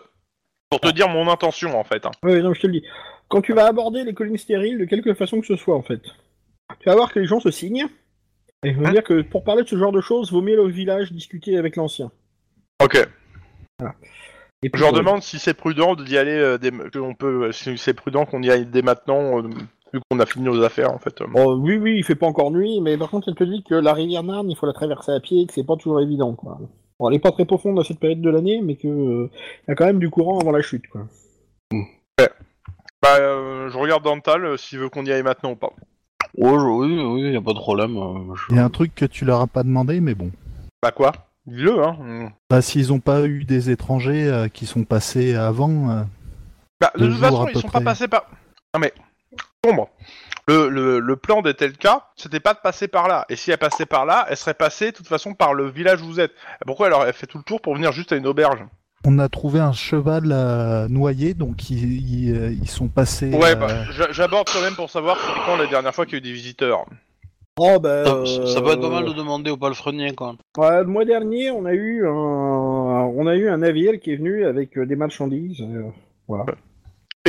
pour 0.70 0.82
te 0.82 0.90
dire 0.90 1.10
mon 1.10 1.28
intention 1.30 1.80
en 1.80 1.84
fait. 1.84 2.06
hein. 2.06 2.12
oui 2.24 2.42
non 2.42 2.54
je 2.54 2.62
te 2.62 2.68
le 2.68 2.74
dis, 2.74 2.84
quand 3.28 3.42
tu 3.42 3.54
vas 3.54 3.66
aborder 3.68 4.04
les 4.04 4.14
collines 4.14 4.38
stériles 4.38 4.78
de 4.80 4.86
quelque 4.86 5.14
façon 5.14 5.40
que 5.42 5.48
ce 5.48 5.56
soit 5.56 5.76
en 5.76 5.84
fait, 5.84 6.02
tu 6.80 6.90
vas 6.90 6.96
voir 6.96 7.12
que 7.12 7.20
les 7.20 7.26
gens 7.26 7.40
se 7.40 7.52
signent. 7.52 7.88
Et 8.64 8.74
je 8.74 8.78
veux 8.80 8.86
Hein 8.88 8.92
dire 8.92 9.04
que 9.04 9.22
pour 9.22 9.46
parler 9.46 9.64
de 9.64 9.70
ce 9.70 9.78
genre 9.78 9.94
de 9.94 10.02
choses, 10.02 10.34
vaut 10.34 10.42
mieux 10.42 10.52
aller 10.54 10.62
au 10.62 10.68
village 10.68 11.14
discuter 11.14 11.58
avec 11.58 11.78
l'ancien. 11.78 12.12
Ok. 12.84 12.98
Et 14.62 14.70
puis, 14.70 14.80
Je 14.80 14.84
leur 14.84 14.94
euh, 14.94 14.98
demande 14.98 15.24
si 15.24 15.40
c'est 15.40 15.54
prudent 15.54 15.96
d'y 15.96 16.18
aller, 16.18 16.34
euh, 16.38 16.58
dès- 16.58 16.72
que 16.72 17.00
on 17.00 17.14
peut, 17.16 17.54
si 17.54 17.78
c'est 17.78 17.94
prudent 17.94 18.26
qu'on 18.26 18.44
y 18.44 18.52
aille 18.52 18.66
dès 18.66 18.82
maintenant, 18.82 19.42
euh, 19.42 19.50
vu 19.94 20.00
qu'on 20.10 20.20
a 20.20 20.26
fini 20.26 20.46
nos 20.46 20.62
affaires 20.64 20.92
en 20.94 21.00
fait. 21.00 21.22
Bon, 21.30 21.56
oui, 21.56 21.78
oui, 21.78 21.96
il 21.98 22.04
fait 22.04 22.16
pas 22.16 22.28
encore 22.28 22.52
nuit, 22.52 22.80
mais 22.82 22.98
par 22.98 23.10
contre, 23.10 23.30
elle 23.30 23.36
te 23.36 23.44
dit 23.44 23.64
que 23.64 23.76
la 23.76 23.94
rivière 23.94 24.24
Marne, 24.24 24.50
il 24.50 24.56
faut 24.56 24.66
la 24.66 24.74
traverser 24.74 25.12
à 25.12 25.20
pied 25.20 25.42
et 25.42 25.48
que 25.48 25.54
c'est 25.54 25.64
pas 25.66 25.76
toujours 25.76 26.02
évident, 26.02 26.34
quoi. 26.36 26.60
Bon, 27.00 27.10
elle 27.10 27.16
est 27.16 27.20
pas 27.20 27.32
très 27.32 27.46
profonde 27.46 27.80
à 27.80 27.84
cette 27.84 28.00
période 28.00 28.22
de 28.22 28.30
l'année, 28.30 28.62
mais 28.62 28.76
que 28.76 28.88
euh, 28.88 29.30
y 29.68 29.72
a 29.72 29.76
quand 29.76 29.86
même 29.86 30.00
du 30.00 30.10
courant 30.10 30.40
avant 30.40 30.52
la 30.52 30.62
chute, 30.62 30.88
quoi. 30.88 31.02
Bah, 33.02 33.16
euh, 33.20 33.70
je 33.70 33.78
regarde 33.78 34.04
Dantal 34.04 34.44
euh, 34.44 34.58
s'il 34.58 34.80
veut 34.80 34.90
qu'on 34.90 35.06
y 35.06 35.12
aille 35.12 35.24
maintenant 35.24 35.52
ou 35.52 35.56
pas. 35.56 35.70
Je- 36.38 36.44
oui, 36.44 37.00
oui, 37.02 37.32
y 37.32 37.36
a 37.38 37.42
pas 37.42 37.54
de 37.54 37.58
problème. 37.60 37.96
euh, 37.98 38.36
je- 38.36 38.48
Il 38.50 38.58
y 38.58 38.60
a 38.60 38.66
un 38.66 38.70
truc 38.70 38.94
que 38.94 39.06
tu 39.06 39.24
leur 39.24 39.40
as 39.40 39.48
pas 39.48 39.64
demandé, 39.64 40.02
mais 40.02 40.16
bon. 40.16 40.32
Bah 40.84 40.92
quoi? 40.92 41.14
Dis-le, 41.46 41.82
hein. 41.82 41.96
Mm. 42.00 42.28
Bah, 42.50 42.62
s'ils 42.62 42.92
ont 42.92 43.00
pas 43.00 43.26
eu 43.26 43.46
des 43.46 43.70
étrangers 43.70 44.28
euh, 44.28 44.48
qui 44.50 44.66
sont 44.66 44.84
passés 44.84 45.34
avant, 45.36 45.90
euh, 45.90 46.02
Bah, 46.82 46.92
de 46.96 47.00
Deux 47.00 47.08
toute 47.12 47.18
jours 47.20 47.26
façon, 47.30 47.44
à 47.46 47.50
ils 47.50 47.54
peu 47.54 47.60
sont 47.62 47.68
près. 47.70 47.80
pas 47.80 47.92
passés 47.92 48.08
par. 48.10 48.26
Non 48.74 48.82
mais, 48.82 48.94
sombre. 49.66 49.90
Le, 50.48 50.68
le, 50.70 51.00
le 51.00 51.16
plan 51.16 51.42
d'Etelka, 51.42 52.08
c'était 52.16 52.40
pas 52.40 52.54
de 52.54 52.60
passer 52.60 52.88
par 52.88 53.08
là. 53.08 53.26
Et 53.30 53.36
si 53.36 53.52
elle 53.52 53.58
passait 53.58 53.86
par 53.86 54.06
là, 54.06 54.26
elle 54.30 54.38
serait 54.38 54.54
passée 54.56 54.92
de 54.92 54.96
toute 54.98 55.08
façon 55.08 55.34
par 55.34 55.54
le 55.54 55.70
village 55.70 56.02
où 56.02 56.06
vous 56.06 56.20
êtes. 56.20 56.32
Pourquoi 56.66 56.88
elle 56.88 56.94
aurait 56.94 57.14
fait 57.14 57.28
tout 57.28 57.38
le 57.38 57.44
tour 57.44 57.62
pour 57.62 57.76
venir 57.76 57.92
juste 57.92 58.12
à 58.12 58.16
une 58.16 58.26
auberge 58.26 58.66
On 59.06 59.20
a 59.20 59.30
trouvé 59.30 59.60
un 59.60 59.74
cheval 59.74 60.32
euh, 60.32 60.88
noyé, 60.88 61.36
donc 61.36 61.70
ils, 61.70 62.28
ils, 62.30 62.36
euh, 62.36 62.52
ils 62.52 62.70
sont 62.70 62.88
passés. 62.88 63.32
Ouais, 63.32 63.52
euh, 63.52 63.56
bah, 63.56 63.68
j'a- 63.92 64.12
j'aborde 64.12 64.50
quand 64.52 64.62
même 64.62 64.76
pour 64.76 64.90
savoir 64.90 65.18
quand 65.46 65.56
la 65.58 65.68
dernière 65.68 65.94
fois 65.94 66.06
qu'il 66.06 66.14
y 66.14 66.18
a 66.18 66.20
eu 66.20 66.22
des 66.22 66.34
visiteurs. 66.34 66.86
Oh, 67.60 67.78
bah, 67.80 68.06
Ça, 68.06 68.46
ça 68.54 68.62
peut 68.62 68.72
être 68.72 68.82
pas 68.82 68.90
mal 68.90 69.06
de 69.06 69.14
demander 69.14 69.52
au 69.52 69.58
palefrenier, 69.58 70.16
quoi. 70.16 70.36
ouais, 70.58 70.80
le 70.80 70.86
mois 70.88 71.04
dernier, 71.06 71.52
on 71.52 71.66
a 71.66 71.74
eu 71.74 72.08
un, 72.08 72.12
on 72.12 73.28
a 73.28 73.36
eu 73.36 73.50
un 73.50 73.58
navire 73.58 74.00
qui 74.00 74.14
est 74.14 74.16
venu 74.16 74.46
avec 74.46 74.80
des 74.80 74.96
marchandises. 74.96 75.60
euh, 75.62 75.84
voilà. 76.28 76.46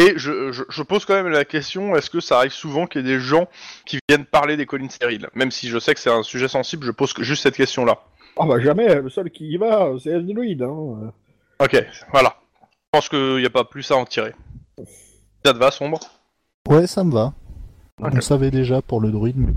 Et 0.01 0.15
je, 0.17 0.51
je, 0.51 0.63
je 0.69 0.83
pose 0.83 1.05
quand 1.05 1.13
même 1.15 1.29
la 1.29 1.45
question, 1.45 1.95
est-ce 1.95 2.09
que 2.09 2.21
ça 2.21 2.39
arrive 2.39 2.53
souvent 2.53 2.87
qu'il 2.87 3.03
y 3.03 3.11
ait 3.11 3.17
des 3.17 3.21
gens 3.21 3.49
qui 3.85 3.99
viennent 4.09 4.25
parler 4.25 4.57
des 4.57 4.65
collines 4.65 4.89
stériles? 4.89 5.29
Même 5.35 5.51
si 5.51 5.69
je 5.69 5.79
sais 5.79 5.93
que 5.93 6.01
c'est 6.01 6.11
un 6.11 6.23
sujet 6.23 6.49
sensible, 6.49 6.87
je 6.87 6.91
pose 6.91 7.13
que- 7.13 7.23
juste 7.23 7.43
cette 7.43 7.57
question-là. 7.57 7.99
Ah 8.39 8.47
bah 8.47 8.59
jamais, 8.61 8.95
le 8.95 9.11
seul 9.11 9.31
qui 9.31 9.47
y 9.51 9.57
va, 9.59 9.91
c'est 10.03 10.15
Asniloid. 10.15 10.63
Hein. 10.63 11.13
Ok, 11.59 11.85
voilà. 12.13 12.37
Je 12.63 12.67
pense 12.93 13.09
qu'il 13.11 13.37
n'y 13.37 13.45
a 13.47 13.51
pas 13.51 13.65
plus 13.65 13.91
à 13.91 13.97
en 13.97 14.07
tirer. 14.07 14.33
Ça 15.45 15.53
te 15.53 15.59
va, 15.59 15.71
sombre? 15.71 16.01
Ouais, 16.69 16.87
ça 16.87 17.05
me 17.05 17.13
va. 17.13 17.35
On 17.99 18.21
savait 18.23 18.51
déjà 18.51 18.81
pour 18.81 19.01
le 19.03 19.11
druide, 19.11 19.37
mais 19.37 19.53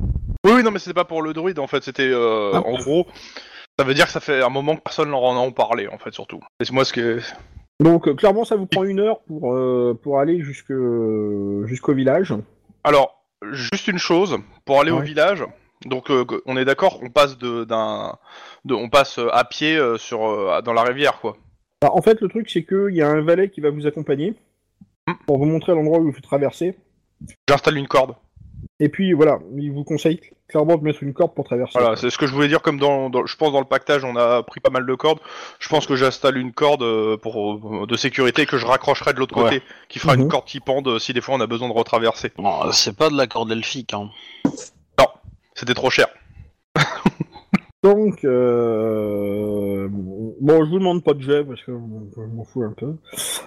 Oui, 0.45 0.51
oui, 0.57 0.63
non, 0.63 0.71
mais 0.71 0.79
c'était 0.79 0.93
pas 0.93 1.05
pour 1.05 1.21
le 1.21 1.31
druide, 1.33 1.59
en 1.59 1.67
fait, 1.67 1.81
c'était... 1.83 2.11
euh, 2.11 2.51
Ah. 2.53 2.61
En 2.65 2.73
gros, 2.77 3.07
ça 3.79 3.85
veut 3.85 3.93
dire 3.93 4.07
que 4.07 4.11
ça 4.11 4.19
fait 4.19 4.43
un 4.43 4.49
moment 4.49 4.75
que 4.75 4.81
personne 4.81 5.09
n'en 5.09 5.21
en 5.21 5.47
a 5.47 5.51
parlé, 5.51 5.87
en 5.87 5.97
fait, 5.97 6.13
surtout. 6.13 6.41
Et 6.59 6.65
c'est 6.65 6.73
moi 6.73 6.83
ce 6.83 6.91
que... 6.91 7.21
Donc 7.79 8.07
euh, 8.07 8.13
clairement, 8.13 8.45
ça 8.45 8.55
vous 8.55 8.65
prend 8.65 8.83
une 8.83 8.99
heure 8.99 9.21
pour, 9.21 9.53
euh, 9.53 9.97
pour 10.01 10.19
aller 10.19 10.41
jusque, 10.41 10.73
jusqu'au 11.65 11.93
village. 11.93 12.33
Alors, 12.83 13.23
juste 13.51 13.87
une 13.87 13.97
chose, 13.97 14.37
pour 14.65 14.79
aller 14.79 14.91
au 14.91 14.99
village, 14.99 15.43
donc 15.85 16.09
euh, 16.11 16.25
on 16.45 16.57
est 16.57 16.65
d'accord, 16.65 16.99
on 17.01 17.09
passe 17.09 17.37
de, 17.37 17.63
d'un, 17.63 18.17
de, 18.65 18.73
on 18.73 18.89
passe 18.89 19.19
à 19.31 19.43
pied 19.43 19.75
euh, 19.75 19.97
sur, 19.97 20.61
dans 20.63 20.73
la 20.73 20.83
rivière, 20.83 21.19
quoi. 21.19 21.37
Bah, 21.81 21.91
en 21.93 22.01
fait, 22.01 22.21
le 22.21 22.29
truc, 22.29 22.49
c'est 22.49 22.63
qu'il 22.63 22.95
y 22.95 23.01
a 23.01 23.09
un 23.09 23.21
valet 23.21 23.49
qui 23.49 23.61
va 23.61 23.69
vous 23.69 23.87
accompagner 23.87 24.35
Hmm. 25.07 25.13
pour 25.25 25.37
vous 25.37 25.45
montrer 25.45 25.73
l'endroit 25.73 25.99
où 25.99 26.11
vous 26.11 26.21
traversez. 26.21 26.77
J'installe 27.49 27.77
une 27.77 27.87
corde. 27.87 28.15
Et 28.79 28.89
puis 28.89 29.13
voilà, 29.13 29.39
il 29.55 29.71
vous 29.71 29.83
conseille 29.83 30.19
clairement 30.49 30.75
de 30.77 30.83
mettre 30.83 31.03
une 31.03 31.13
corde 31.13 31.33
pour 31.35 31.45
traverser. 31.45 31.77
Voilà, 31.79 31.95
c'est 31.95 32.09
ce 32.09 32.17
que 32.17 32.25
je 32.27 32.33
voulais 32.33 32.47
dire. 32.47 32.61
Comme 32.61 32.79
dans, 32.79 33.09
dans- 33.09 33.25
je 33.25 33.35
pense 33.37 33.53
dans 33.53 33.59
le 33.59 33.65
pactage, 33.65 34.03
on 34.03 34.15
a 34.15 34.41
pris 34.43 34.59
pas 34.59 34.71
mal 34.71 34.85
de 34.85 34.95
cordes. 34.95 35.19
Je 35.59 35.69
pense 35.69 35.85
que 35.85 35.95
j'installe 35.95 36.37
une 36.37 36.51
corde 36.51 36.81
euh, 36.83 37.15
pour 37.15 37.83
euh, 37.83 37.85
de 37.87 37.95
sécurité 37.95 38.45
que 38.45 38.57
je 38.57 38.65
raccrocherai 38.65 39.13
de 39.13 39.19
l'autre 39.19 39.37
Ouais. 39.37 39.43
côté, 39.43 39.61
qui 39.89 39.99
fera 39.99 40.15
Mhm. 40.15 40.23
une 40.23 40.27
corde 40.27 40.45
qui 40.45 40.59
pende 40.59 40.87
euh, 40.87 40.99
si 40.99 41.13
des 41.13 41.21
fois 41.21 41.35
on 41.35 41.39
a 41.41 41.47
besoin 41.47 41.69
de 41.69 41.73
retraverser. 41.73 42.31
Non, 42.39 42.71
c'est 42.71 42.97
pas 42.97 43.09
de 43.09 43.15
la 43.15 43.27
corde 43.27 43.51
elfique, 43.51 43.93
hein. 43.93 44.09
C'était 45.55 45.75
trop 45.75 45.91
cher. 45.91 46.07
Donc, 47.83 48.23
euh... 48.23 49.89
bon, 49.89 50.63
je 50.63 50.69
vous 50.69 50.79
demande 50.79 51.03
pas 51.03 51.13
de 51.13 51.19
jet 51.19 51.43
parce 51.43 51.61
que 51.63 51.73
je 51.73 52.21
m'en 52.33 52.45
fous 52.45 52.63
un 52.63 52.71
peu. 52.71 52.95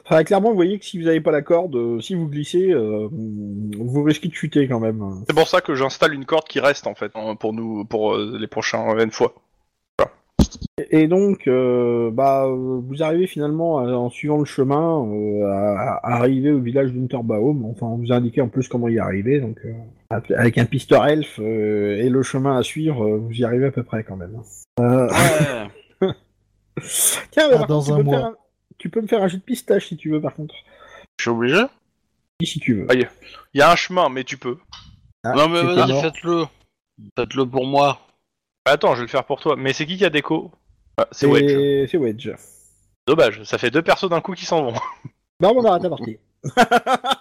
Enfin, 0.04 0.24
clairement, 0.24 0.50
vous 0.50 0.56
voyez 0.56 0.78
que 0.78 0.84
si 0.84 0.98
vous 0.98 1.06
n'avez 1.06 1.22
pas 1.22 1.30
la 1.30 1.40
corde, 1.40 1.74
euh, 1.74 2.00
si 2.00 2.14
vous 2.14 2.28
glissez, 2.28 2.70
euh, 2.70 3.08
vous 3.10 4.02
risquez 4.02 4.28
de 4.28 4.34
chuter 4.34 4.68
quand 4.68 4.78
même. 4.78 5.02
C'est 5.26 5.34
pour 5.34 5.48
ça 5.48 5.62
que 5.62 5.74
j'installe 5.74 6.12
une 6.12 6.26
corde 6.26 6.44
qui 6.44 6.60
reste 6.60 6.86
en 6.86 6.94
fait 6.94 7.10
hein, 7.14 7.34
pour 7.34 7.54
nous, 7.54 7.86
pour 7.86 8.14
euh, 8.14 8.36
les 8.38 8.46
prochaines 8.46 9.10
fois. 9.10 9.34
Et 10.90 11.08
donc, 11.08 11.48
euh, 11.48 12.10
bah, 12.10 12.46
vous 12.46 13.02
arrivez 13.02 13.26
finalement 13.26 13.76
en 13.76 14.10
suivant 14.10 14.38
le 14.38 14.44
chemin 14.44 15.02
à, 15.46 16.00
à 16.02 16.16
arriver 16.16 16.50
au 16.50 16.60
village 16.60 16.92
d'Unterbaum. 16.92 17.64
Enfin, 17.64 17.86
on 17.86 17.96
vous 17.96 18.12
a 18.12 18.16
indiqué 18.16 18.42
en 18.42 18.48
plus 18.48 18.68
comment 18.68 18.88
y 18.88 18.98
arriver. 18.98 19.40
Donc, 19.40 19.56
euh, 19.64 19.72
avec 20.10 20.58
un 20.58 20.64
pisteur 20.66 21.06
elfe 21.06 21.38
euh, 21.40 21.96
et 21.96 22.08
le 22.08 22.22
chemin 22.22 22.56
à 22.58 22.62
suivre, 22.62 23.04
euh, 23.04 23.16
vous 23.18 23.32
y 23.32 23.44
arrivez 23.44 23.66
à 23.66 23.70
peu 23.70 23.82
près 23.82 24.04
quand 24.04 24.16
même. 24.16 24.40
Euh, 24.80 25.08
Ouais. 26.00 26.08
Tiens, 27.30 27.48
mais 27.50 27.56
Ah, 27.60 27.66
dans 27.66 27.82
contre, 27.82 27.86
tu, 27.86 27.92
un 27.92 27.96
peux 27.96 28.02
me 28.02 28.02
mois. 28.04 28.18
faire 28.18 28.26
un... 28.26 28.34
tu 28.78 28.88
peux 28.90 29.00
me 29.00 29.06
faire 29.06 29.22
un 29.22 29.28
jet 29.28 29.38
de 29.38 29.42
pistache 29.42 29.88
si 29.88 29.96
tu 29.96 30.10
veux, 30.10 30.20
par 30.20 30.34
contre. 30.34 30.54
Je 31.18 31.22
suis 31.24 31.30
obligé? 31.30 31.62
Si, 32.40 32.46
si 32.46 32.60
tu 32.60 32.74
veux. 32.74 32.86
Il 32.94 33.08
y 33.58 33.62
a 33.62 33.70
un 33.70 33.76
chemin, 33.76 34.08
mais 34.10 34.24
tu 34.24 34.36
peux. 34.36 34.58
Ah, 35.24 35.32
Non, 35.32 35.48
mais 35.48 35.62
vas-y, 35.62 36.00
faites-le. 36.02 36.44
Faites-le 37.18 37.46
pour 37.46 37.66
moi. 37.66 38.00
Attends, 38.66 38.92
je 38.94 39.00
vais 39.00 39.06
le 39.06 39.10
faire 39.10 39.24
pour 39.24 39.40
toi. 39.40 39.56
Mais 39.56 39.72
c'est 39.72 39.86
qui 39.86 39.96
qui 39.96 40.04
a 40.04 40.10
déco 40.10 40.50
Ah, 40.98 41.06
C'est 41.12 41.26
Wedge. 41.26 41.50
C'est 41.50 41.86
c'est 41.90 41.96
Wedge. 41.96 42.28
Dommage, 43.08 43.42
ça 43.44 43.56
fait 43.56 43.70
deux 43.70 43.82
persos 43.82 44.10
d'un 44.10 44.20
coup 44.20 44.34
qui 44.34 44.44
s'en 44.44 44.64
vont. 44.64 44.74
Bah, 45.40 45.50
on 45.54 45.64
arrête 45.64 45.82
la 45.82 45.88
partie. 45.90 46.18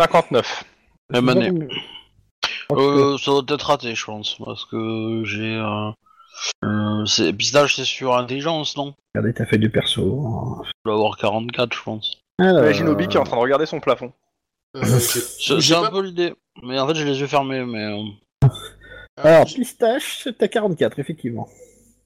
59. 0.00 0.64
La 1.10 1.20
manée. 1.20 1.50
Ok. 2.70 2.78
Euh, 2.78 3.16
ça 3.18 3.30
doit 3.30 3.44
être 3.54 3.62
raté, 3.66 3.94
je 3.94 4.04
pense, 4.04 4.36
parce 4.44 4.64
que 4.66 5.22
j'ai. 5.24 5.54
Euh, 5.56 5.90
euh, 6.64 7.04
c'est 7.06 7.32
pistache, 7.32 7.76
c'est 7.76 7.84
sur 7.84 8.16
intelligence, 8.16 8.76
non? 8.76 8.94
Regardez 9.14 9.34
ta 9.34 9.46
feuille 9.46 9.58
de 9.58 9.68
perso. 9.68 10.62
Je 10.64 10.70
dois 10.84 10.94
avoir 10.94 11.16
44, 11.16 11.74
je 11.74 11.82
pense. 11.82 12.18
Alors, 12.38 12.62
Imagine 12.62 12.88
Obi 12.88 13.08
qui 13.08 13.16
est 13.16 13.20
en 13.20 13.24
train 13.24 13.36
de 13.36 13.42
regarder 13.42 13.66
son 13.66 13.80
plafond. 13.80 14.12
Euh, 14.76 14.82
j'ai- 15.58 15.74
un 15.74 15.82
pas- 15.82 15.90
peu 15.90 16.02
l'idée. 16.02 16.34
Mais 16.62 16.78
en 16.78 16.86
fait, 16.86 16.94
j'ai 16.94 17.04
les 17.04 17.18
yeux 17.20 17.26
fermés, 17.26 17.64
mais. 17.64 17.84
euh, 17.84 18.48
Alors, 19.16 19.46
pistache, 19.46 20.28
t'as 20.38 20.48
44, 20.48 20.98
effectivement. 20.98 21.48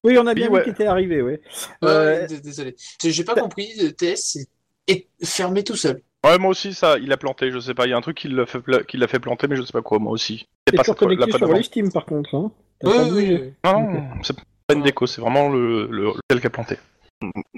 Oui, 0.04 0.16
on 0.18 0.26
a 0.26 0.34
bien 0.34 0.46
Oui, 0.46 0.50
vu 0.52 0.56
ouais. 0.58 0.62
qu'il 0.64 0.72
était 0.72 0.86
arrivé, 0.86 1.40
Euh, 1.84 2.26
d- 2.26 2.40
désolé. 2.40 2.74
J'ai 3.04 3.24
pas 3.24 3.34
compris. 3.34 3.68
le 3.80 3.90
TS 3.92 4.16
c'est 4.16 4.46
est 4.88 5.08
fermé 5.24 5.62
tout 5.62 5.76
seul. 5.76 6.02
Ouais, 6.24 6.38
moi 6.38 6.50
aussi, 6.50 6.72
ça, 6.72 6.98
il 6.98 7.12
a 7.12 7.16
planté, 7.16 7.50
je 7.50 7.58
sais 7.58 7.74
pas. 7.74 7.86
Il 7.86 7.90
y 7.90 7.92
a 7.92 7.96
un 7.96 8.00
truc 8.00 8.16
qui 8.16 8.28
l'a 8.28 8.46
fait, 8.46 8.60
pla- 8.60 8.84
qui 8.84 8.96
l'a 8.96 9.08
fait 9.08 9.18
planter, 9.18 9.48
mais 9.48 9.56
je 9.56 9.62
sais 9.62 9.72
pas 9.72 9.82
quoi, 9.82 9.98
moi 9.98 10.12
aussi. 10.12 10.46
C'est 10.68 10.76
pas 10.76 10.82
toujours 10.84 10.98
ça, 10.98 11.04
la 11.06 11.08
connecté 11.16 11.30
panne 11.32 11.38
sur 11.48 11.56
les 11.56 11.62
Steam, 11.64 11.90
par 11.92 12.06
contre. 12.06 12.34
Hein. 12.36 12.52
T'as 12.80 12.88
Oui, 12.88 12.96
pas 12.96 13.02
oui, 13.14 13.38
oui. 13.40 13.52
Non, 13.64 13.90
non, 13.92 14.08
c'est 14.22 14.36
pas 14.36 14.74
une 14.74 14.82
déco, 14.82 15.06
c'est 15.06 15.20
vraiment 15.20 15.48
le, 15.48 15.86
le, 15.88 16.12
lequel 16.30 16.40
qui 16.40 16.46
a 16.46 16.50
planté. 16.50 16.76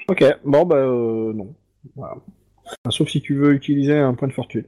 Ok, 0.09 0.25
bon, 0.45 0.65
bah, 0.65 0.77
euh, 0.77 1.33
non. 1.35 1.55
Voilà. 1.95 2.15
Sauf 2.89 3.09
si 3.11 3.21
tu 3.21 3.35
veux 3.35 3.53
utiliser 3.53 3.99
un 3.99 4.15
point 4.15 4.29
de 4.29 4.33
fortune. 4.33 4.65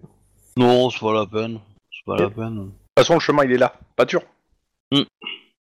Non, 0.59 0.90
c'est 0.90 1.01
pas 1.01 1.14
la 1.14 1.26
peine. 1.26 1.61
C'est 1.90 2.05
pas 2.05 2.16
la 2.16 2.28
peine. 2.30 2.55
De 2.57 2.61
toute 2.64 2.72
façon, 2.99 3.14
le 3.14 3.20
chemin, 3.20 3.44
il 3.44 3.53
est 3.53 3.59
là. 3.59 3.74
Pas 3.97 4.05
dur. 4.05 4.22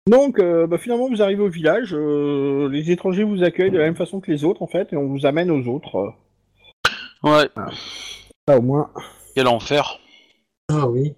Donc, 0.07 0.37
euh, 0.39 0.67
bah, 0.67 0.77
finalement, 0.77 1.07
vous 1.09 1.21
arrivez 1.23 1.41
au 1.41 1.49
village. 1.49 1.93
euh, 1.93 2.69
les 2.69 2.91
étrangers 2.91 3.23
vous 3.23 3.43
accueillent 3.43 3.71
de 3.71 3.77
la 3.77 3.85
même 3.85 3.95
façon 3.95 4.19
que 4.19 4.29
les 4.31 4.43
autres, 4.43 4.61
en 4.61 4.67
fait, 4.67 4.93
et 4.93 4.97
on 4.97 5.07
vous 5.07 5.25
amène 5.25 5.49
aux 5.49 5.65
autres. 5.67 5.95
euh, 5.95 6.09
Ouais, 7.23 7.49
Au 8.47 8.61
moins. 8.61 8.89
quel 9.35 9.47
enfer. 9.47 9.99
Ah 10.69 10.87
oui. 10.87 11.13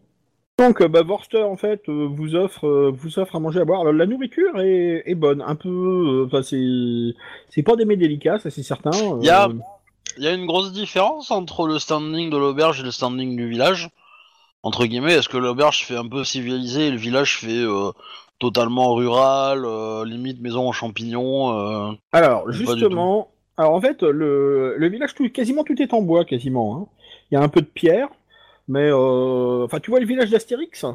Donc, 0.60 0.82
euh, 0.82 0.88
bah, 0.88 1.04
Vorster, 1.04 1.44
en 1.44 1.56
fait, 1.58 1.82
euh, 1.88 2.08
vous 2.10 2.36
offre, 2.36 2.66
euh, 2.66 2.92
vous 2.92 3.20
offre 3.20 3.36
à 3.36 3.40
manger, 3.40 3.60
à 3.60 3.66
boire. 3.66 3.82
Alors, 3.82 3.94
la 3.94 4.06
nourriture 4.08 4.60
est, 4.60 5.04
est 5.06 5.14
bonne, 5.16 5.42
un 5.46 5.56
peu. 5.56 5.70
euh, 5.70 6.26
Enfin, 6.26 6.42
c'est, 6.42 7.14
c'est 7.50 7.64
pas 7.64 7.76
des 7.76 7.86
mets 7.86 7.98
délicats, 7.98 8.40
ça 8.40 8.50
c'est 8.50 8.64
certain. 8.64 8.92
euh, 8.92 9.20
Y 9.22 9.30
a- 9.30 9.50
Il 10.18 10.24
y 10.24 10.28
a 10.28 10.34
une 10.34 10.48
grosse 10.48 10.72
différence 10.72 11.30
entre 11.30 11.68
le 11.68 11.78
standing 11.78 12.32
de 12.32 12.38
l'auberge 12.38 12.80
et 12.80 12.84
le 12.84 12.90
standing 12.92 13.36
du 13.36 13.48
village. 13.48 13.90
Entre 14.64 14.86
guillemets, 14.88 15.14
est-ce 15.14 15.30
que 15.30 15.38
l'auberge 15.38 15.84
fait 15.86 15.96
un 15.96 16.08
peu 16.08 16.24
civilisé 16.24 16.88
et 16.88 16.92
le 16.92 16.98
village 16.98 17.38
fait 17.38 17.62
euh, 17.64 17.92
totalement 18.40 18.96
rural, 18.96 19.64
euh, 19.64 20.06
limite 20.06 20.42
maison 20.42 20.68
en 20.68 20.72
champignons 20.72 21.52
euh, 21.56 21.92
Alors, 22.14 22.52
justement, 22.52 23.30
alors 23.58 23.74
en 23.76 23.82
fait, 23.82 24.02
le, 24.02 24.76
le 24.76 24.90
village, 24.90 25.14
tout, 25.14 25.30
quasiment 25.30 25.64
tout 25.64 25.80
est 25.80 25.94
en 25.94 26.02
bois, 26.02 26.26
quasiment. 26.26 26.76
hein. 26.78 26.88
Il 27.32 27.36
y 27.36 27.38
a 27.38 27.42
un 27.42 27.50
peu 27.50 27.62
de 27.62 27.66
pierre, 27.68 28.08
mais 28.68 28.90
euh, 28.90 29.66
enfin, 29.66 29.80
tu 29.80 29.92
vois 29.92 30.00
le 30.00 30.06
village 30.06 30.30
d'Astérix? 30.30 30.86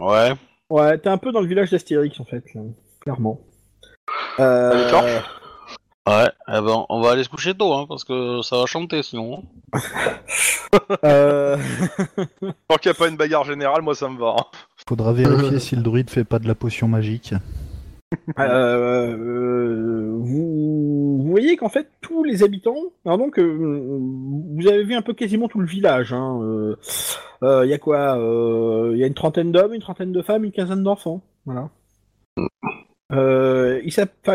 Ouais. 0.00 0.32
Ouais, 0.70 0.98
t'es 0.98 1.08
un 1.08 1.18
peu 1.18 1.32
dans 1.32 1.40
le 1.40 1.46
village 1.48 1.70
d'Astérix 1.70 2.18
en 2.20 2.24
fait, 2.24 2.44
là, 2.54 2.60
clairement. 3.00 3.40
Euh, 4.38 4.88
Ouais, 6.06 6.30
eh 6.48 6.52
ben, 6.52 6.86
on 6.88 7.02
va 7.02 7.10
aller 7.10 7.22
se 7.22 7.28
coucher 7.28 7.54
tôt, 7.54 7.74
hein, 7.74 7.84
parce 7.86 8.02
que 8.02 8.40
ça 8.40 8.56
va 8.56 8.64
chanter 8.64 9.02
sinon. 9.02 9.42
euh, 11.04 11.58
Tant 12.66 12.76
qu'il 12.76 12.90
n'y 12.90 12.96
a 12.96 12.98
pas 12.98 13.08
une 13.08 13.16
bagarre 13.18 13.44
générale, 13.44 13.82
moi 13.82 13.94
ça 13.94 14.08
me 14.08 14.18
va. 14.18 14.36
hein. 14.38 14.44
faudra 14.88 15.12
vérifier 15.12 15.58
si 15.58 15.76
le 15.76 15.82
druide 15.82 16.08
fait 16.08 16.24
pas 16.24 16.38
de 16.38 16.48
la 16.48 16.54
potion 16.54 16.88
magique. 16.88 17.34
Euh, 18.38 19.16
euh, 19.16 20.10
vous, 20.18 21.22
voyez 21.24 21.56
qu'en 21.56 21.68
fait, 21.68 21.88
tous 22.00 22.24
les 22.24 22.42
habitants, 22.42 22.76
alors 23.04 23.18
donc, 23.18 23.38
euh, 23.38 23.98
vous 24.00 24.66
avez 24.66 24.84
vu 24.84 24.94
un 24.94 25.02
peu 25.02 25.12
quasiment 25.14 25.48
tout 25.48 25.60
le 25.60 25.66
village. 25.66 26.12
hein, 26.12 26.40
Il 27.42 27.68
y 27.68 27.72
a 27.74 27.78
quoi 27.78 28.16
Il 28.92 28.98
y 28.98 29.04
a 29.04 29.06
une 29.06 29.14
trentaine 29.14 29.52
d'hommes, 29.52 29.74
une 29.74 29.80
trentaine 29.80 30.12
de 30.12 30.22
femmes, 30.22 30.44
une 30.44 30.52
quinzaine 30.52 30.82
d'enfants. 30.82 31.22
Voilà. 31.46 31.68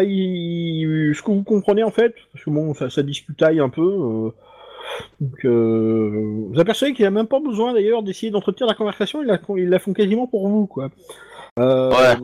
Il- 0.04 1.14
ce 1.16 1.22
que 1.22 1.32
vous 1.32 1.44
comprenez 1.44 1.84
en 1.84 1.92
fait, 1.92 2.16
parce 2.32 2.44
que 2.46 2.50
bon, 2.50 2.74
ça, 2.74 2.90
ça 2.90 3.04
discutaille 3.04 3.60
un 3.60 3.70
peu. 3.70 4.32
Donc, 5.22 5.46
euh, 5.46 6.48
vous 6.52 6.60
apercevez 6.60 6.94
qu'il 6.94 7.04
n'y 7.04 7.08
a 7.08 7.12
même 7.12 7.28
pas 7.28 7.40
besoin 7.40 7.74
d'ailleurs 7.74 8.04
d'essayer 8.04 8.32
d'entretenir 8.32 8.68
la 8.68 8.76
conversation, 8.76 9.22
ils 9.22 9.28
la, 9.28 9.40
ils 9.58 9.70
la 9.70 9.80
font 9.80 9.94
quasiment 9.94 10.28
pour 10.28 10.48
vous, 10.48 10.66
quoi. 10.68 10.90
Euh, 11.60 11.90
Ouais. 11.92 12.18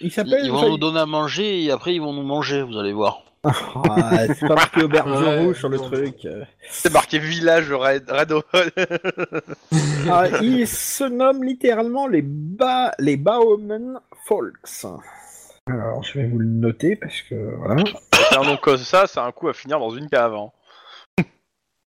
Il 0.00 0.06
Ils, 0.06 0.10
s'appelle. 0.12 0.40
ils 0.44 0.50
vont 0.52 0.68
nous 0.68 0.78
donner 0.78 1.00
à 1.00 1.06
manger 1.06 1.64
et 1.64 1.70
après 1.70 1.94
ils 1.94 2.00
vont 2.00 2.12
nous 2.12 2.22
manger, 2.22 2.62
vous 2.62 2.76
allez 2.78 2.92
voir. 2.92 3.22
Ah, 3.44 4.26
c'est 4.34 4.46
pas 4.48 4.54
marqué 4.56 4.82
auberge 4.82 5.10
Ouais, 5.22 5.44
rouge 5.44 5.58
sur 5.58 5.68
le 5.68 5.78
truc. 5.78 6.26
C'est 6.68 6.92
marqué 6.92 7.18
village 7.20 7.70
Red, 7.72 8.10
Red 8.10 8.32
Ah, 10.10 10.24
ils 10.42 10.66
se 10.66 11.04
nomment 11.04 11.44
littéralement 11.44 12.06
les 12.08 12.22
ba 12.22 12.92
les 12.98 13.16
Baomen 13.16 13.98
Folks. 14.26 14.86
Alors, 15.68 16.02
je 16.02 16.18
vais 16.18 16.26
vous 16.26 16.38
le 16.38 16.46
noter 16.46 16.96
parce 16.96 17.20
que 17.22 17.34
voilà. 17.58 17.84
Un 18.38 18.44
nom 18.44 18.56
comme 18.56 18.76
ça, 18.78 19.06
c'est 19.06 19.20
un 19.20 19.32
coup 19.32 19.48
à 19.48 19.52
finir 19.52 19.78
dans 19.78 19.90
une 19.90 20.08
cave. 20.08 20.34
hein. 20.34 20.50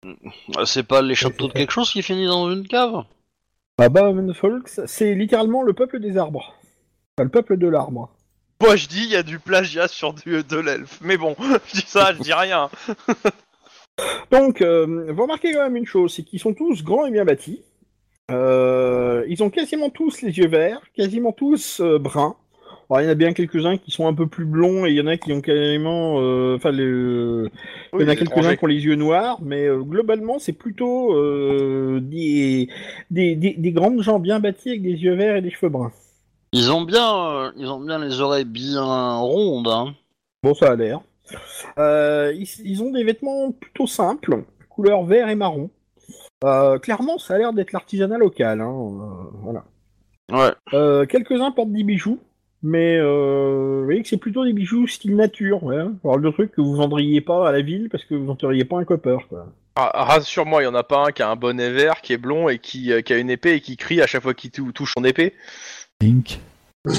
Euh, 0.04 0.64
C'est 0.64 0.82
pas 0.82 1.02
les 1.02 1.14
chapiteaux 1.14 1.48
de 1.48 1.52
quelque 1.52 1.72
chose 1.72 1.90
qui 1.90 2.02
finit 2.02 2.26
dans 2.26 2.50
une 2.50 2.66
cave 2.66 3.04
Bah, 3.78 3.88
Baomen 3.88 4.32
Folks, 4.34 4.80
c'est 4.86 5.14
littéralement 5.14 5.62
le 5.62 5.72
peuple 5.72 6.00
des 6.00 6.16
arbres. 6.16 6.54
Enfin, 7.16 7.24
le 7.24 7.30
peuple 7.30 7.56
de 7.56 7.68
l'arbre. 7.68 8.10
Moi 8.60 8.76
je 8.76 8.86
dis, 8.86 9.04
il 9.04 9.10
y 9.10 9.16
a 9.16 9.22
du 9.22 9.38
plagiat 9.38 9.88
sur 9.88 10.14
du, 10.14 10.42
de 10.42 10.56
l'elfe. 10.56 10.98
Mais 11.02 11.16
bon, 11.16 11.36
je 11.66 11.80
dis 11.80 11.86
ça, 11.86 12.12
je 12.14 12.20
dis 12.20 12.32
rien. 12.32 12.70
Donc, 14.30 14.60
euh, 14.60 15.12
vous 15.12 15.22
remarquez 15.22 15.52
quand 15.52 15.62
même 15.62 15.76
une 15.76 15.86
chose, 15.86 16.14
c'est 16.14 16.24
qu'ils 16.24 16.40
sont 16.40 16.54
tous 16.54 16.82
grands 16.82 17.06
et 17.06 17.10
bien 17.10 17.24
bâtis. 17.24 17.62
Euh, 18.30 19.24
ils 19.28 19.42
ont 19.42 19.50
quasiment 19.50 19.90
tous 19.90 20.22
les 20.22 20.36
yeux 20.38 20.48
verts, 20.48 20.80
quasiment 20.94 21.32
tous 21.32 21.80
euh, 21.80 21.98
bruns. 21.98 22.36
Alors, 22.90 23.00
il 23.00 23.04
y 23.04 23.08
en 23.08 23.12
a 23.12 23.14
bien 23.14 23.32
quelques-uns 23.32 23.76
qui 23.78 23.90
sont 23.90 24.06
un 24.06 24.14
peu 24.14 24.26
plus 24.26 24.44
blonds 24.44 24.84
et 24.86 24.90
il 24.90 24.96
y 24.96 25.00
en 25.00 25.06
a 25.06 25.16
qui 25.16 25.32
ont 25.32 25.40
carrément... 25.40 26.16
euh, 26.20 26.56
Enfin, 26.56 26.70
les- 26.70 26.82
il 27.94 28.00
y 28.00 28.04
en 28.04 28.08
a 28.08 28.16
quelques-uns 28.16 28.56
qui 28.56 28.64
ont 28.64 28.68
les 28.68 28.84
yeux 28.84 28.94
noirs, 28.96 29.38
mais 29.42 29.64
euh, 29.66 29.78
globalement, 29.80 30.38
c'est 30.38 30.52
plutôt 30.52 31.14
euh, 31.14 32.00
des, 32.00 32.68
des, 33.10 33.36
des, 33.36 33.54
des 33.54 33.72
grandes 33.72 34.02
gens 34.02 34.18
bien 34.18 34.38
bâtis 34.40 34.70
avec 34.70 34.82
des 34.82 34.90
yeux 35.02 35.14
verts 35.14 35.36
et 35.36 35.42
des 35.42 35.50
cheveux 35.50 35.70
bruns. 35.70 35.92
Ils 36.52 36.70
ont 36.70 36.82
bien, 36.82 37.26
euh, 37.30 37.50
ils 37.56 37.68
ont 37.68 37.80
bien 37.80 37.98
les 37.98 38.20
oreilles 38.20 38.44
bien 38.44 39.16
rondes. 39.16 39.68
Hein. 39.68 39.94
Bon, 40.42 40.54
ça 40.54 40.72
a 40.72 40.76
l'air. 40.76 41.00
Euh, 41.78 42.32
ils, 42.36 42.46
ils 42.64 42.82
ont 42.82 42.90
des 42.92 43.02
vêtements 43.02 43.50
plutôt 43.50 43.86
simples, 43.86 44.44
couleur 44.68 45.04
vert 45.04 45.28
et 45.30 45.34
marron. 45.34 45.70
Euh, 46.44 46.78
clairement, 46.78 47.16
ça 47.16 47.34
a 47.34 47.38
l'air 47.38 47.52
d'être 47.54 47.72
l'artisanat 47.72 48.18
local. 48.18 48.60
Hein, 48.60 48.70
euh, 48.70 49.30
voilà. 49.42 49.64
Ouais. 50.30 50.52
Euh, 50.74 51.06
Quelques-uns 51.06 51.50
portent 51.50 51.72
des 51.72 51.82
bijoux, 51.82 52.18
mais 52.64 52.96
euh, 52.98 53.76
vous 53.80 53.84
voyez 53.84 54.02
que 54.02 54.08
c'est 54.08 54.16
plutôt 54.16 54.44
des 54.44 54.52
bijoux 54.52 54.86
style 54.88 55.14
nature. 55.14 55.62
Ouais. 55.62 55.76
Alors, 56.02 56.16
le 56.18 56.32
truc 56.32 56.50
que 56.50 56.60
vous 56.60 56.74
vendriez 56.74 57.20
pas 57.20 57.48
à 57.48 57.52
la 57.52 57.60
ville 57.62 57.88
parce 57.90 58.04
que 58.04 58.14
vous 58.16 58.24
vendriez 58.26 58.64
pas 58.64 58.78
un 58.78 58.84
copper. 58.84 59.18
Quoi. 59.28 59.46
Ah, 59.76 60.04
Rassure-moi, 60.04 60.62
il 60.62 60.64
y 60.64 60.68
en 60.68 60.74
a 60.74 60.82
pas 60.82 61.06
un 61.06 61.12
qui 61.12 61.22
a 61.22 61.28
un 61.30 61.36
bonnet 61.36 61.70
vert, 61.70 62.00
qui 62.00 62.12
est 62.14 62.16
blond 62.18 62.48
et 62.48 62.58
qui, 62.58 62.90
euh, 62.92 63.02
qui 63.02 63.12
a 63.12 63.18
une 63.18 63.28
épée 63.30 63.52
et 63.54 63.60
qui 63.60 63.76
crie 63.76 64.00
à 64.00 64.06
chaque 64.06 64.22
fois 64.22 64.32
qu'il 64.34 64.50
tou- 64.50 64.72
touche 64.72 64.94
son 64.96 65.04
épée. 65.04 65.34
Link. 66.00 66.40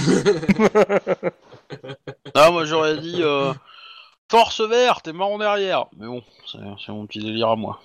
Ah, 2.33 2.51
moi 2.51 2.65
j'aurais 2.65 2.97
dit 2.97 3.21
euh, 3.21 3.53
force 4.29 4.61
verte 4.61 5.07
et 5.07 5.13
marron 5.13 5.37
derrière. 5.37 5.85
Mais 5.97 6.05
bon, 6.07 6.21
c'est 6.45 6.59
c'est 6.85 6.91
mon 6.91 7.05
petit 7.07 7.19
délire 7.19 7.49
à 7.49 7.55
moi. 7.55 7.79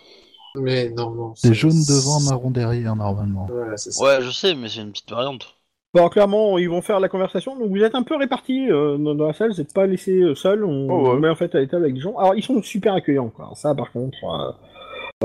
Mais 0.56 0.90
non, 0.90 1.10
non. 1.10 1.32
C'est 1.36 1.54
jaune 1.54 1.70
devant, 1.88 2.20
marron 2.20 2.50
derrière, 2.50 2.96
normalement. 2.96 3.46
Voilà, 3.50 3.76
c'est 3.76 3.92
ça. 3.92 4.04
Ouais, 4.04 4.18
je 4.22 4.30
sais, 4.30 4.54
mais 4.54 4.68
c'est 4.68 4.80
une 4.80 4.90
petite 4.90 5.10
variante. 5.10 5.54
Bon, 5.92 6.08
clairement, 6.08 6.56
ils 6.58 6.68
vont 6.70 6.82
faire 6.82 7.00
la 7.00 7.08
conversation. 7.08 7.58
Donc, 7.58 7.70
vous 7.70 7.82
êtes 7.82 7.96
un 7.96 8.02
peu 8.04 8.16
répartis 8.16 8.70
euh, 8.70 8.96
dans, 8.96 9.14
dans 9.16 9.26
la 9.26 9.32
salle. 9.32 9.50
Vous 9.50 9.58
n'êtes 9.58 9.74
pas 9.74 9.86
laissés 9.86 10.20
euh, 10.20 10.34
seuls. 10.36 10.64
On 10.64 10.88
Oh, 10.88 11.02
ouais. 11.08 11.10
vous 11.14 11.18
met 11.18 11.28
en 11.28 11.34
fait 11.34 11.52
à 11.54 11.58
l'étable 11.60 11.82
avec 11.84 11.94
des 11.94 12.00
gens. 12.00 12.16
Alors, 12.16 12.34
ils 12.36 12.44
sont 12.44 12.62
super 12.62 12.94
accueillants. 12.94 13.30
Quoi. 13.30 13.50
Ça, 13.54 13.74
par 13.74 13.90
contre, 13.90 14.16
euh, 14.24 14.52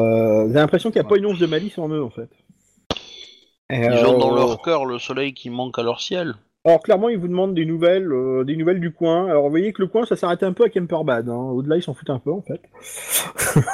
euh, 0.02 0.44
vous 0.46 0.50
avez 0.52 0.60
l'impression 0.62 0.90
qu'il 0.90 1.00
n'y 1.02 1.06
a 1.06 1.10
pas 1.10 1.18
une 1.18 1.28
once 1.28 1.38
de 1.40 1.46
malice 1.46 1.78
en 1.78 1.88
eux, 1.90 2.04
en 2.04 2.10
fait. 2.10 2.30
Et, 3.70 3.78
Ils 3.86 4.06
ont 4.06 4.18
dans 4.18 4.34
leur 4.34 4.60
cœur 4.62 4.86
le 4.86 4.98
soleil 4.98 5.34
qui 5.34 5.50
manque 5.52 5.78
à 5.78 5.84
leur 5.84 6.02
ciel. 6.02 6.34
Alors, 6.66 6.80
clairement, 6.82 7.10
ils 7.10 7.20
vous 7.20 7.28
demandent 7.28 7.54
des 7.54 7.66
nouvelles, 7.66 8.12
euh, 8.12 8.44
des 8.44 8.56
nouvelles 8.56 8.80
du 8.80 8.92
coin. 8.92 9.28
Alors, 9.28 9.44
vous 9.44 9.52
voyez 9.52 9.72
que 9.72 9.84
le 9.84 9.88
coin, 9.88 10.04
ça 10.08 10.16
s'arrête 10.16 10.42
un 10.42 10.54
peu 10.54 10.64
à 10.64 10.70
Kemperbad. 10.70 11.30
Hein. 11.30 11.36
Au-delà, 11.36 11.78
ils 11.78 11.84
s'en 11.84 11.94
foutent 11.94 12.10
un 12.10 12.18
peu, 12.18 12.32
en 12.32 12.42
fait. 12.42 12.60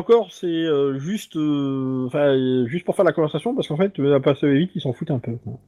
Encore, 0.00 0.32
c'est 0.32 0.46
euh, 0.46 0.98
juste, 0.98 1.36
euh, 1.36 2.06
enfin, 2.06 2.28
euh, 2.34 2.66
juste 2.66 2.86
pour 2.86 2.96
faire 2.96 3.04
la 3.04 3.12
conversation, 3.12 3.54
parce 3.54 3.68
qu'en 3.68 3.76
fait, 3.76 3.92
à 4.00 4.18
passer 4.20 4.50
vite, 4.50 4.70
ils 4.74 4.80
s'en 4.80 4.94
foutent 4.94 5.10
un 5.10 5.18
peu. 5.18 5.32
quoi. 5.44 5.58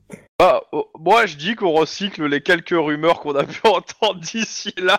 Ah, 0.40 0.62
oh, 0.72 0.88
moi 0.98 1.26
je 1.26 1.36
dis 1.36 1.54
qu'on 1.54 1.72
recycle 1.72 2.24
les 2.26 2.40
quelques 2.40 2.70
rumeurs 2.70 3.20
qu'on 3.20 3.34
a 3.36 3.44
pu 3.44 3.60
entendre 3.64 4.20
d'ici 4.20 4.72
là. 4.78 4.98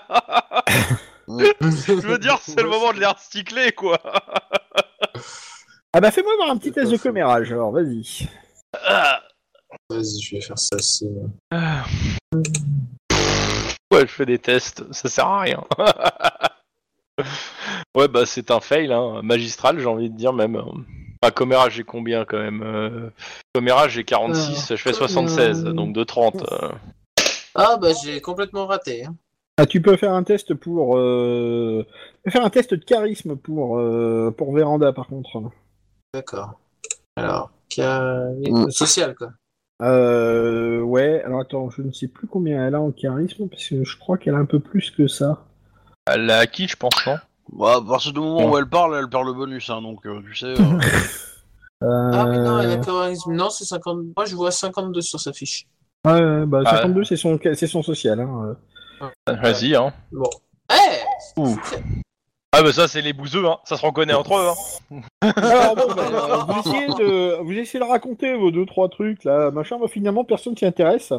Je 1.28 2.06
veux 2.08 2.20
dire, 2.20 2.38
c'est 2.44 2.62
le 2.62 2.70
moment 2.70 2.94
de 2.94 3.00
les 3.00 3.08
recycler 3.08 3.72
quoi. 3.72 3.98
Ah 5.94 6.00
bah, 6.00 6.12
fais-moi 6.12 6.34
voir 6.38 6.52
un 6.52 6.58
petit 6.58 6.72
test 6.72 6.92
de 6.92 6.98
commérage, 6.98 7.52
alors, 7.52 7.72
vas-y. 7.72 8.28
Ah. 8.86 9.20
Vas-y, 9.90 10.22
je 10.22 10.36
vais 10.36 10.42
faire 10.42 10.60
ça. 10.60 10.78
c'est- 10.78 11.08
Ouais, 13.92 14.02
je 14.02 14.06
fais 14.06 14.28
des 14.28 14.38
tests, 14.38 14.84
ça 14.94 15.10
sert 15.10 15.26
à 15.26 15.40
rien. 15.42 15.64
ouais, 17.96 18.08
bah 18.08 18.26
c'est 18.26 18.52
un 18.52 18.60
fail, 18.60 18.92
hein. 18.92 19.22
magistral, 19.24 19.80
j'ai 19.80 19.86
envie 19.86 20.10
de 20.10 20.16
dire 20.18 20.34
même. 20.34 20.56
Enfin, 21.22 21.32
commérage, 21.32 21.74
j'ai 21.76 21.84
combien 21.84 22.26
quand 22.26 22.40
même 22.40 22.62
euh... 22.64 23.10
J'ai 23.88 24.04
46, 24.04 24.70
je 24.72 24.76
fais 24.82 24.94
76, 24.94 25.64
donc 25.66 25.94
de 25.94 26.04
30. 26.04 26.44
euh. 26.52 26.70
Ah, 27.56 27.78
bah 27.80 27.90
j'ai 28.04 28.20
complètement 28.20 28.66
raté. 28.66 29.06
hein. 29.06 29.16
Ah, 29.58 29.68
tu 29.68 29.82
peux 29.82 29.96
faire 29.98 30.14
un 30.14 30.24
test 30.24 30.54
pour, 30.56 30.98
euh... 30.98 31.86
tu 32.16 32.22
peux 32.26 32.32
faire 32.32 32.44
un 32.46 32.50
test 32.50 32.74
de 32.74 32.84
charisme 32.84 33.36
pour, 33.36 33.78
euh, 33.78 34.34
pour 34.36 34.54
Véranda, 34.54 34.92
par 34.92 35.08
contre. 35.08 35.44
D'accord. 36.14 36.60
Alors, 37.16 37.52
chari- 37.70 38.52
Mm. 38.52 38.72
social, 38.72 39.16
quoi. 39.16 39.30
Euh, 39.82 40.82
ouais, 40.82 41.22
alors 41.24 41.42
attends, 41.42 41.70
je 41.70 41.82
ne 41.82 41.92
sais 41.92 42.08
plus 42.08 42.28
combien 42.28 42.66
elle 42.68 42.76
a 42.76 42.82
en 42.82 42.92
charisme, 42.92 43.48
parce 43.48 43.68
que 43.68 43.84
je 43.84 43.98
crois 43.98 44.18
qu'elle 44.18 44.36
a 44.36 44.40
un 44.40 44.46
peu 44.46 44.60
plus 44.60 44.90
que 44.92 45.08
ça. 45.08 45.46
Elle 46.06 46.26
l'a 46.26 46.40
acquis, 46.40 46.68
je 46.68 46.76
pense, 46.76 46.94
non? 47.06 47.18
Bah, 47.52 47.76
à 47.78 47.82
partir 47.82 48.14
du 48.14 48.20
moment 48.20 48.50
où 48.50 48.58
elle 48.58 48.68
parle, 48.68 48.96
elle 48.98 49.10
perd 49.10 49.26
le 49.26 49.34
bonus, 49.34 49.70
hein, 49.70 49.82
donc 49.82 50.06
euh, 50.06 50.22
tu 50.24 50.36
sais. 50.36 50.60
euh, 50.60 50.80
Euh... 51.84 52.12
Ah, 52.14 52.26
mais 52.26 52.38
non, 52.40 52.60
elle 52.60 52.72
a 52.72 52.78
charisme. 52.78 53.34
Non, 53.34 53.50
c'est 53.50 53.66
50. 53.66 53.98
Moi, 54.16 54.26
je 54.26 54.36
vois 54.36 54.52
52 54.52 55.02
sur 55.02 55.20
sa 55.20 55.34
fiche. 55.34 55.68
Ouais, 56.06 56.14
ouais, 56.14 56.46
bah 56.46 56.62
Ah, 56.66 56.78
52 56.78 57.04
c'est 57.04 57.18
son, 57.18 57.38
c'est 57.42 57.68
son 57.68 57.84
social. 57.84 58.22
Hein. 58.22 58.56
Vas-y, 59.28 59.76
hein. 59.76 59.94
Bon. 60.12 60.30
Eh 60.72 61.40
Ouh. 61.42 61.58
Ah 62.56 62.62
bah 62.62 62.72
ça, 62.72 62.88
c'est 62.88 63.02
les 63.02 63.14
bouseux, 63.14 63.48
hein. 63.48 63.58
Ça 63.64 63.78
se 63.78 63.84
reconnaît 63.84 64.14
entre 64.14 64.36
eux, 64.36 64.48
hein. 64.48 65.02
Alors 65.36 65.76
bon, 65.76 65.94
bah, 65.96 66.04
euh, 66.08 66.54
vous, 66.54 66.60
essayez 66.60 66.88
de, 66.88 67.42
vous 67.42 67.52
essayez 67.54 67.84
de 67.84 67.90
raconter 67.90 68.36
vos 68.36 68.52
deux 68.52 68.68
trois 68.68 68.90
trucs 68.90 69.24
là, 69.24 69.50
machin, 69.50 69.80
bah, 69.80 69.88
finalement 69.88 70.24
personne 70.24 70.56
s'y 70.56 70.64
intéresse. 70.64 71.14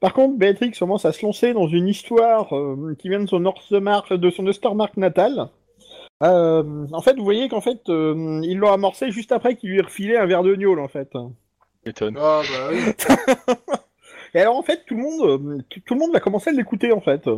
Par 0.00 0.12
contre, 0.12 0.36
Béatrix 0.36 0.72
commence 0.72 1.04
à 1.04 1.12
se 1.12 1.24
lancer 1.24 1.52
dans 1.54 1.68
une 1.68 1.86
histoire 1.86 2.56
euh, 2.56 2.96
qui 2.98 3.08
vient 3.08 3.20
de 3.20 3.28
son 3.28 3.38
Northmark, 3.38 4.12
de 4.12 4.30
son 4.30 4.48
Ostermark 4.48 4.96
natal. 4.96 5.48
Euh, 6.24 6.86
en 6.92 7.02
fait, 7.02 7.14
vous 7.16 7.24
voyez 7.24 7.48
qu'en 7.48 7.60
fait, 7.60 7.88
euh, 7.88 8.40
ils 8.42 8.58
l'ont 8.58 8.72
amorcé 8.72 9.12
juste 9.12 9.30
après 9.30 9.54
qu'il 9.54 9.70
lui 9.70 9.78
ait 9.78 9.82
refilé 9.82 10.16
un 10.16 10.26
verre 10.26 10.42
de 10.42 10.56
gnôle 10.56 10.80
en 10.80 10.88
fait. 10.88 11.08
M'étonne. 11.86 12.18
Ah, 12.20 12.42
bah 12.50 12.70
oui. 12.72 12.80
Et 14.34 14.40
alors 14.40 14.56
en 14.56 14.62
fait, 14.64 14.84
tout 14.88 14.96
le 14.96 15.02
monde, 15.02 15.64
tout 15.70 15.80
tout 15.86 15.94
le 15.94 16.00
monde 16.00 16.12
va 16.12 16.18
commencer 16.18 16.50
à 16.50 16.52
l'écouter 16.52 16.90
en 16.90 17.00
fait. 17.00 17.28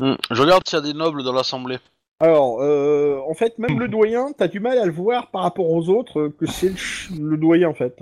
hmm, 0.00 0.14
Je 0.32 0.42
regarde 0.42 0.66
s'il 0.66 0.76
y 0.76 0.82
a 0.82 0.84
des 0.84 0.94
nobles 0.94 1.22
dans 1.22 1.32
l'assemblée. 1.32 1.78
Alors, 2.20 2.60
euh, 2.60 3.20
en 3.28 3.34
fait, 3.34 3.58
même 3.58 3.78
le 3.78 3.86
doyen, 3.88 4.32
t'as 4.36 4.48
du 4.48 4.58
mal 4.58 4.76
à 4.78 4.84
le 4.84 4.92
voir 4.92 5.30
par 5.30 5.42
rapport 5.42 5.70
aux 5.70 5.88
autres 5.88 6.18
euh, 6.20 6.34
que 6.36 6.46
c'est 6.46 6.68
le, 6.70 6.76
ch- 6.76 7.10
le 7.18 7.36
doyen 7.36 7.68
en 7.68 7.74
fait. 7.74 7.94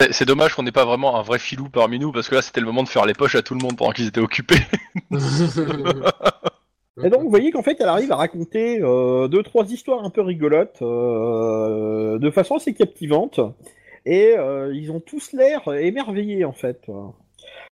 C'est- 0.00 0.12
C'est 0.12 0.24
dommage 0.24 0.54
qu'on 0.54 0.62
n'ait 0.62 0.72
pas 0.72 0.86
vraiment 0.86 1.16
un 1.18 1.22
vrai 1.22 1.38
filou 1.38 1.68
parmi 1.68 1.98
nous, 1.98 2.12
parce 2.12 2.28
que 2.28 2.34
là, 2.34 2.42
c'était 2.42 2.60
le 2.60 2.66
moment 2.66 2.82
de 2.82 2.88
faire 2.88 3.04
les 3.04 3.12
poches 3.14 3.34
à 3.34 3.42
tout 3.42 3.54
le 3.54 3.60
monde 3.62 3.76
pendant 3.76 3.92
qu'ils 3.92 4.06
étaient 4.08 4.20
occupés. 4.20 4.56
Et 7.04 7.08
donc, 7.08 7.22
vous 7.22 7.30
voyez 7.30 7.50
qu'en 7.52 7.62
fait, 7.62 7.76
elle 7.80 7.88
arrive 7.88 8.12
à 8.12 8.16
raconter 8.16 8.80
euh, 8.82 9.26
deux, 9.28 9.42
trois 9.42 9.64
histoires 9.70 10.04
un 10.04 10.10
peu 10.10 10.20
rigolotes, 10.20 10.80
euh, 10.82 12.18
de 12.18 12.30
façon 12.30 12.56
assez 12.56 12.74
captivante. 12.74 13.40
Et 14.04 14.34
euh, 14.36 14.74
ils 14.74 14.90
ont 14.90 15.00
tous 15.00 15.32
l'air 15.32 15.62
émerveillés, 15.72 16.44
en 16.44 16.52
fait. 16.52 16.80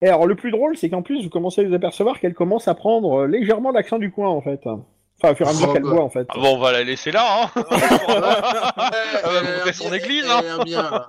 Et 0.02 0.08
alors, 0.08 0.26
le 0.26 0.34
plus 0.34 0.50
drôle, 0.50 0.76
c'est 0.76 0.90
qu'en 0.90 1.02
plus, 1.02 1.24
vous 1.24 1.30
commencez 1.30 1.62
à 1.62 1.64
vous 1.68 1.74
apercevoir 1.74 2.20
qu'elle 2.20 2.34
commence 2.34 2.68
à 2.68 2.74
prendre 2.74 3.22
euh, 3.22 3.26
légèrement 3.26 3.70
l'accent 3.70 3.98
du 3.98 4.10
coin, 4.10 4.28
en 4.28 4.42
fait. 4.42 4.60
Enfin, 4.66 5.32
au 5.32 5.34
fur 5.34 5.46
et 5.46 5.50
à 5.50 5.52
mesure 5.54 5.68
Oh, 5.70 5.72
qu'elle 5.72 5.82
bah. 5.82 5.90
boit, 5.90 6.04
en 6.04 6.10
fait. 6.10 6.26
Ah 6.28 6.34
bon, 6.38 6.56
on 6.56 6.58
va 6.58 6.72
la 6.72 6.84
laisser 6.84 7.10
là, 7.10 7.24
hein. 7.44 7.50
Elle 9.24 9.64
va 9.64 9.72
son 9.72 9.92
église, 9.92 10.24
hein. 10.28 10.42
l'air 10.42 10.64
bien, 10.64 10.82
là. 10.82 11.06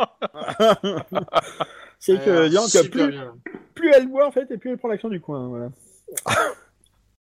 c'est 1.99 2.23
que, 2.23 2.47
disons 2.47 2.61
que 2.61 2.87
plus, 3.73 3.91
elle 3.93 4.07
boit, 4.07 4.27
en 4.27 4.31
fait, 4.31 4.49
et 4.51 4.57
plus 4.57 4.71
elle 4.71 4.77
prend 4.77 4.87
l'accent 4.87 5.09
du 5.09 5.19
coin, 5.19 5.49
voilà. 5.49 5.69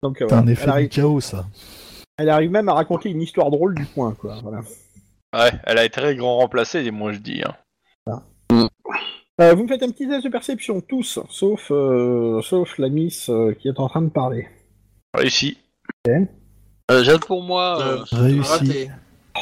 donc, 0.01 0.19
euh, 0.21 0.27
C'est 0.29 0.35
un 0.35 0.47
effet 0.47 0.63
elle, 0.63 0.69
arrive, 0.71 0.89
du 0.89 0.95
chaos, 0.95 1.21
ça. 1.21 1.45
elle 2.17 2.29
arrive 2.29 2.49
même 2.49 2.69
à 2.69 2.73
raconter 2.73 3.09
une 3.09 3.21
histoire 3.21 3.51
drôle 3.51 3.75
du 3.75 3.85
coin, 3.85 4.15
quoi, 4.19 4.39
voilà. 4.41 4.61
Ouais, 5.33 5.51
elle 5.65 5.77
a 5.77 5.85
été 5.85 6.01
très 6.01 6.15
grand 6.15 6.37
remplacée, 6.37 6.89
moi 6.89 7.11
je 7.13 7.19
dis. 7.19 7.43
Hein. 7.45 7.53
Euh, 9.41 9.53
vous 9.55 9.63
me 9.63 9.67
faites 9.67 9.81
un 9.83 9.89
petit 9.89 10.07
test 10.07 10.23
de 10.23 10.29
perception, 10.29 10.81
tous, 10.81 11.19
sauf, 11.29 11.71
euh, 11.71 12.41
sauf 12.41 12.77
la 12.77 12.89
miss 12.89 13.27
euh, 13.29 13.53
qui 13.53 13.67
est 13.69 13.79
en 13.79 13.87
train 13.87 14.01
de 14.03 14.09
parler. 14.09 14.47
Réussi. 15.15 15.57
Euh, 16.07 17.03
Jade 17.03 17.25
pour 17.25 17.41
moi, 17.43 17.81
euh, 17.81 17.97
Euh, 17.97 18.03
Réussi. 18.11 18.51
Raté. 18.51 18.91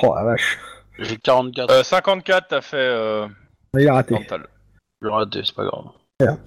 Oh 0.03 0.13
la 0.15 0.23
vache, 0.23 0.57
j'ai 0.99 1.17
44. 1.17 1.71
Euh, 1.71 1.83
54, 1.83 2.47
t'as 2.47 2.61
fait 2.61 2.77
euh, 2.77 3.27
il 3.77 3.87
a 3.89 3.93
raté. 3.95 4.13
mental. 4.13 4.47
J'ai 5.01 5.09
raté, 5.09 5.41
c'est 5.43 5.55
pas 5.55 5.65
grave. 5.65 6.37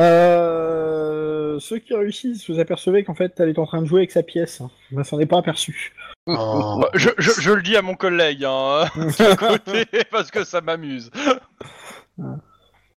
Euh, 0.00 1.58
ceux 1.60 1.78
qui 1.78 1.94
réussissent, 1.94 2.50
vous 2.50 2.58
apercevez 2.58 3.04
qu'en 3.04 3.14
fait, 3.14 3.32
elle 3.38 3.48
est 3.50 3.58
en 3.58 3.66
train 3.66 3.80
de 3.82 3.86
jouer 3.86 4.00
avec 4.00 4.10
sa 4.10 4.22
pièce. 4.22 4.60
Ben, 4.90 5.04
s'en 5.04 5.18
est 5.20 5.26
pas 5.26 5.38
aperçu. 5.38 5.94
Oh. 6.26 6.78
Bah, 6.82 6.88
je, 6.94 7.10
je- 7.18 7.40
je 7.40 7.52
le 7.52 7.62
dis 7.62 7.76
à 7.76 7.82
mon 7.82 7.94
collègue, 7.94 8.44
hein, 8.44 8.84
de 8.96 9.34
côté, 9.36 9.86
parce 10.10 10.30
que 10.30 10.44
ça 10.44 10.60
m'amuse. 10.60 11.10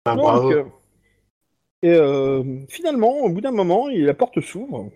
Ah, 0.05 0.15
Donc, 0.15 0.25
bravo. 0.25 0.53
euh, 0.53 0.65
et 1.83 1.95
euh, 1.95 2.43
finalement, 2.69 3.21
au 3.23 3.29
bout 3.29 3.41
d'un 3.41 3.51
moment, 3.53 3.89
la 3.89 4.15
porte 4.15 4.41
s'ouvre 4.41 4.91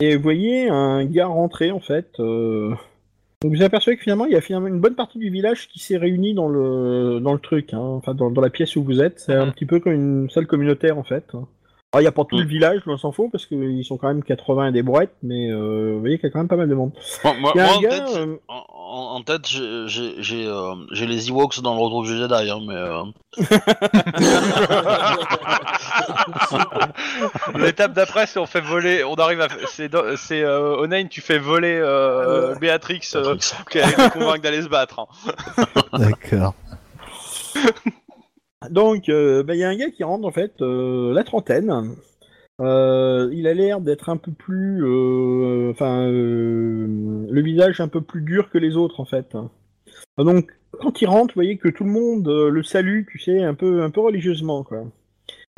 et 0.00 0.16
vous 0.16 0.22
voyez 0.22 0.68
un 0.68 1.04
gars 1.04 1.26
rentrer 1.26 1.70
en 1.70 1.80
fait. 1.80 2.08
euh, 2.20 2.74
Donc 3.42 3.54
vous 3.54 3.62
apercevez 3.62 3.96
que 3.96 4.02
finalement, 4.02 4.26
il 4.26 4.32
y 4.32 4.36
a 4.36 4.40
finalement 4.40 4.68
une 4.68 4.80
bonne 4.80 4.94
partie 4.94 5.18
du 5.18 5.30
village 5.30 5.68
qui 5.68 5.78
s'est 5.78 5.96
réunie 5.96 6.34
dans 6.34 6.48
le 6.48 7.20
dans 7.20 7.32
le 7.32 7.38
truc, 7.38 7.74
hein, 7.74 7.78
enfin 7.80 8.14
dans, 8.14 8.30
dans 8.30 8.40
la 8.40 8.50
pièce 8.50 8.76
où 8.76 8.82
vous 8.84 9.00
êtes. 9.02 9.20
C'est 9.20 9.34
un 9.34 9.46
Mhm. 9.46 9.52
petit 9.52 9.66
peu 9.66 9.80
comme 9.80 9.92
une 9.92 10.30
salle 10.30 10.46
communautaire 10.46 10.98
en 10.98 11.04
fait. 11.04 11.24
Alors, 11.92 12.02
il 12.02 12.04
n'y 12.04 12.08
a 12.08 12.12
pas 12.12 12.24
tout 12.24 12.36
le 12.36 12.44
Mhm. 12.44 12.48
village, 12.48 12.82
on 12.86 12.96
s'en 12.96 13.10
fout, 13.10 13.30
parce 13.32 13.46
qu'ils 13.46 13.84
sont 13.84 13.96
quand 13.96 14.06
même 14.06 14.22
80 14.22 14.68
et 14.68 14.72
des 14.72 14.84
brouettes, 14.84 15.12
mais 15.24 15.50
euh, 15.50 15.94
vous 15.94 15.98
voyez 16.00 16.18
qu'il 16.18 16.28
y 16.28 16.30
a 16.30 16.32
quand 16.32 16.38
même 16.38 16.46
pas 16.46 16.54
mal 16.54 16.68
de 16.68 16.74
monde. 16.76 16.92
Moi, 17.40 17.52
un 17.56 17.66
en 17.66 17.80
gars, 17.80 17.88
tête, 17.90 18.02
euh, 18.16 18.36
en, 18.46 18.64
en- 18.68 19.14
en 19.16 19.22
tête, 19.22 19.48
j'ai- 19.48 19.88
j'ai 19.88 20.14
j'ai, 20.22 20.46
euh, 20.46 20.74
j'ai 20.92 21.06
les 21.06 21.30
Ewoks 21.30 21.60
dans 21.62 21.74
le 21.74 21.80
retour 21.80 22.04
du 22.04 22.16
Jedi, 22.16 22.48
hein, 22.48 22.60
mais 22.64 22.76
euh, 22.76 23.02
L'étape 27.58 27.92
d'après, 27.92 28.26
c'est 28.26 28.38
on 28.38 28.46
fait 28.46 28.60
voler, 28.60 29.02
on 29.02 29.14
arrive 29.14 29.40
à, 29.40 29.48
c'est, 29.66 29.92
euh, 30.44 30.76
Onain, 30.76 31.06
tu 31.08 31.20
fais 31.20 31.38
voler 31.38 31.76
euh, 31.82 32.54
Béatrix, 32.56 33.00
euh, 33.16 33.34
qui 33.70 33.80
convaincre 34.12 34.42
d'aller 34.42 34.62
se 34.62 34.68
battre. 34.68 35.00
hein. 35.00 35.06
D'accord. 35.98 36.54
Donc, 38.68 39.08
euh, 39.08 39.42
bah, 39.42 39.54
il 39.54 39.60
y 39.60 39.64
a 39.64 39.68
un 39.70 39.76
gars 39.76 39.90
qui 39.90 40.04
rentre 40.04 40.26
en 40.26 40.30
fait, 40.32 40.60
euh, 40.60 41.12
la 41.14 41.24
trentaine. 41.24 41.94
Euh, 42.60 43.30
il 43.32 43.46
a 43.46 43.54
l'air 43.54 43.80
d'être 43.80 44.10
un 44.10 44.18
peu 44.18 44.32
plus, 44.32 44.82
enfin, 45.70 46.06
euh, 46.06 47.26
le 47.30 47.40
visage 47.42 47.80
un 47.80 47.88
peu 47.88 48.02
plus 48.02 48.20
dur 48.20 48.50
que 48.50 48.58
les 48.58 48.76
autres 48.76 49.00
en 49.00 49.06
fait. 49.06 49.34
Donc, 50.18 50.50
quand 50.78 51.00
il 51.00 51.06
rentre, 51.06 51.28
vous 51.34 51.38
voyez 51.38 51.56
que 51.56 51.68
tout 51.70 51.84
le 51.84 51.90
monde 51.90 52.28
euh, 52.28 52.50
le 52.50 52.62
salue, 52.62 53.04
tu 53.10 53.18
sais, 53.18 53.42
un 53.42 53.54
peu, 53.54 53.82
un 53.82 53.88
peu 53.90 54.00
religieusement 54.00 54.62
quoi. 54.62 54.84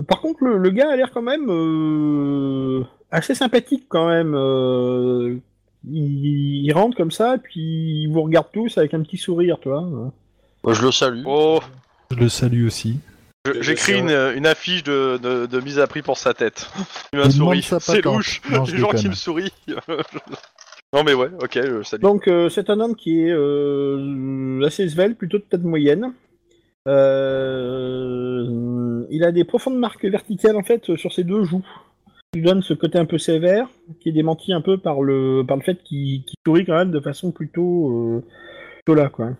Par 0.06 0.20
contre, 0.20 0.44
le, 0.44 0.58
le 0.58 0.70
gars 0.70 0.90
a 0.92 0.96
l'air 0.96 1.10
quand 1.12 1.22
même 1.22 1.48
euh, 1.50 2.84
assez 3.10 3.34
sympathique 3.34 3.86
quand 3.88 4.08
même. 4.08 4.34
euh, 4.36 5.36
il, 5.84 6.64
il 6.64 6.72
rentre 6.72 6.96
comme 6.96 7.10
ça, 7.10 7.36
puis 7.42 8.02
il 8.04 8.06
vous 8.08 8.22
regarde 8.22 8.46
tous 8.52 8.78
avec 8.78 8.94
un 8.94 9.02
petit 9.02 9.16
sourire, 9.18 9.58
tu 9.60 9.68
vois. 9.68 9.82
moi, 9.82 10.72
je 10.72 10.82
le 10.84 10.92
salue. 10.92 11.24
Oh, 11.26 11.58
Je 12.12 12.18
le 12.20 12.28
salue 12.28 12.66
aussi. 12.66 12.98
j'écris 13.60 13.98
une, 13.98 14.10
une 14.10 14.46
affiche 14.46 14.84
de, 14.84 15.18
de, 15.18 15.46
de 15.46 15.60
mise 15.60 15.78
à 15.78 15.86
prix 15.86 16.02
pour 16.02 16.18
sa 16.18 16.34
tête. 16.34 16.70
Il 17.12 17.18
m'a 17.18 17.30
souri. 17.30 17.62
C'est 17.80 18.04
louche. 18.04 18.40
Non, 18.50 18.64
Les 18.64 18.78
gens 18.78 18.90
qui 18.90 19.08
me 19.08 19.14
sourient. 19.14 19.52
non 20.92 21.02
mais 21.04 21.14
ouais, 21.14 21.30
ok, 21.42 21.58
salut. 21.84 22.02
Donc 22.02 22.28
euh, 22.28 22.48
c'est 22.48 22.70
un 22.70 22.80
homme 22.80 22.94
qui 22.94 23.22
est 23.22 23.32
euh, 23.32 24.60
assez 24.64 24.88
svelte, 24.88 25.16
plutôt 25.16 25.38
de 25.38 25.44
taille 25.44 25.60
moyenne. 25.60 26.12
Euh, 26.88 28.46
il 29.10 29.24
a 29.24 29.30
des 29.32 29.44
profondes 29.44 29.78
marques 29.78 30.04
verticales 30.04 30.56
en 30.56 30.62
fait 30.62 30.96
sur 30.96 31.12
ses 31.12 31.24
deux 31.24 31.44
joues. 31.44 31.64
Il 32.34 32.40
lui 32.40 32.46
donne 32.46 32.62
ce 32.62 32.74
côté 32.74 32.98
un 32.98 33.04
peu 33.04 33.18
sévère, 33.18 33.68
qui 34.00 34.08
est 34.08 34.12
démenti 34.12 34.52
un 34.52 34.62
peu 34.62 34.78
par 34.78 35.02
le 35.02 35.44
par 35.46 35.56
le 35.56 35.62
fait 35.62 35.82
qu'il 35.82 36.24
sourit 36.46 36.64
quand 36.64 36.76
même 36.76 36.90
de 36.90 37.00
façon 37.00 37.30
plutôt 37.30 37.90
euh, 37.90 38.24
plutôt 38.84 38.94
là 38.94 39.08
quoi. 39.10 39.30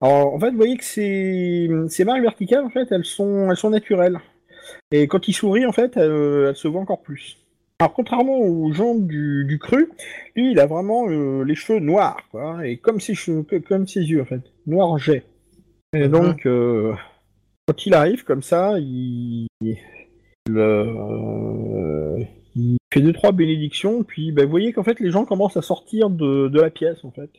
Alors 0.00 0.34
en 0.34 0.38
fait 0.38 0.50
vous 0.50 0.56
voyez 0.56 0.76
que 0.76 0.84
ces, 0.84 1.68
ces 1.88 2.04
marques 2.04 2.22
verticales 2.22 2.64
en 2.64 2.70
fait 2.70 2.86
elles 2.92 3.04
sont 3.04 3.50
elles 3.50 3.56
sont 3.56 3.70
naturelles. 3.70 4.18
Et 4.92 5.06
quand 5.08 5.28
il 5.28 5.32
sourit 5.32 5.66
en 5.66 5.72
fait 5.72 5.96
elles, 5.96 6.46
elles 6.48 6.56
se 6.56 6.68
voient 6.68 6.80
encore 6.80 7.02
plus. 7.02 7.38
Alors 7.80 7.92
contrairement 7.94 8.38
aux 8.38 8.72
gens 8.72 8.96
du, 8.96 9.44
du 9.46 9.58
cru, 9.60 9.88
lui, 10.34 10.50
il 10.50 10.58
a 10.58 10.66
vraiment 10.66 11.08
euh, 11.08 11.44
les 11.44 11.54
cheveux 11.54 11.78
noirs, 11.78 12.18
quoi, 12.32 12.66
et 12.66 12.76
comme 12.76 12.98
ses 13.00 13.14
cheveux, 13.14 13.44
comme 13.68 13.86
ses 13.86 14.00
yeux 14.02 14.20
en 14.20 14.24
fait, 14.24 14.40
noir 14.66 14.98
jet. 14.98 15.22
Et 15.92 16.00
Mhm. 16.06 16.10
donc, 16.10 16.44
euh, 16.46 16.92
quand 17.68 17.86
il 17.86 17.94
arrive 17.94 18.24
comme 18.24 18.42
ça, 18.42 18.78
il, 18.80 19.46
il, 19.60 19.76
euh, 20.50 22.18
il 22.56 22.76
fait 22.92 23.00
deux 23.00 23.12
trois 23.12 23.30
bénédictions, 23.32 24.02
puis 24.02 24.32
ben, 24.32 24.44
vous 24.44 24.50
voyez 24.50 24.72
qu'en 24.72 24.82
fait 24.82 24.98
les 25.00 25.10
gens 25.10 25.24
commencent 25.24 25.56
à 25.56 25.62
sortir 25.62 26.10
de, 26.10 26.48
de 26.48 26.60
la 26.60 26.70
pièce 26.70 27.04
en 27.04 27.10
fait. 27.12 27.30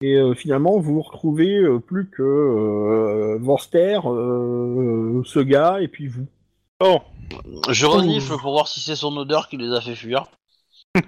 Et 0.00 0.14
euh, 0.14 0.34
finalement, 0.34 0.78
vous 0.78 0.94
vous 0.94 1.02
retrouvez 1.02 1.56
euh, 1.56 1.80
plus 1.80 2.08
que 2.08 2.22
euh, 2.22 3.38
Vorster, 3.40 4.00
euh, 4.06 5.22
ce 5.24 5.40
gars, 5.40 5.80
et 5.80 5.88
puis 5.88 6.06
vous. 6.06 6.26
Oh, 6.80 6.98
Je 7.68 7.86
renifle 7.86 8.36
pour 8.38 8.52
voir 8.52 8.68
si 8.68 8.80
c'est 8.80 8.94
son 8.94 9.16
odeur 9.16 9.48
qui 9.48 9.56
les 9.56 9.72
a 9.72 9.80
fait 9.80 9.96
fuir. 9.96 10.26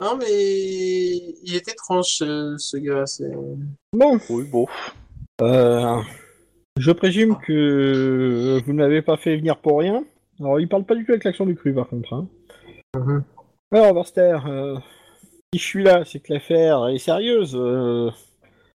Non, 0.00 0.18
mais 0.18 0.26
il 0.28 1.54
est 1.54 1.68
étrange, 1.68 2.16
ce, 2.18 2.54
ce 2.58 2.76
gars. 2.76 3.06
C'est... 3.06 3.32
Bon, 3.94 4.18
oui, 4.28 4.44
bon. 4.44 4.66
Euh, 5.40 6.02
je 6.76 6.92
présume 6.92 7.38
que 7.38 8.60
vous 8.64 8.72
ne 8.72 8.78
m'avez 8.78 9.00
pas 9.00 9.16
fait 9.16 9.36
venir 9.36 9.56
pour 9.56 9.78
rien. 9.78 10.04
Alors, 10.38 10.60
il 10.60 10.68
parle 10.68 10.84
pas 10.84 10.94
du 10.94 11.06
tout 11.06 11.12
avec 11.12 11.24
l'accent 11.24 11.46
du 11.46 11.56
cru, 11.56 11.72
par 11.72 11.88
contre. 11.88 12.12
Hein. 12.12 12.28
Mhm. 12.94 13.24
Alors, 13.72 13.94
Vorster, 13.94 14.38
euh, 14.46 14.76
si 15.52 15.58
je 15.60 15.64
suis 15.64 15.82
là, 15.84 16.04
c'est 16.04 16.20
que 16.20 16.32
l'affaire 16.32 16.88
est 16.88 16.98
sérieuse. 16.98 17.54
Euh, 17.56 18.10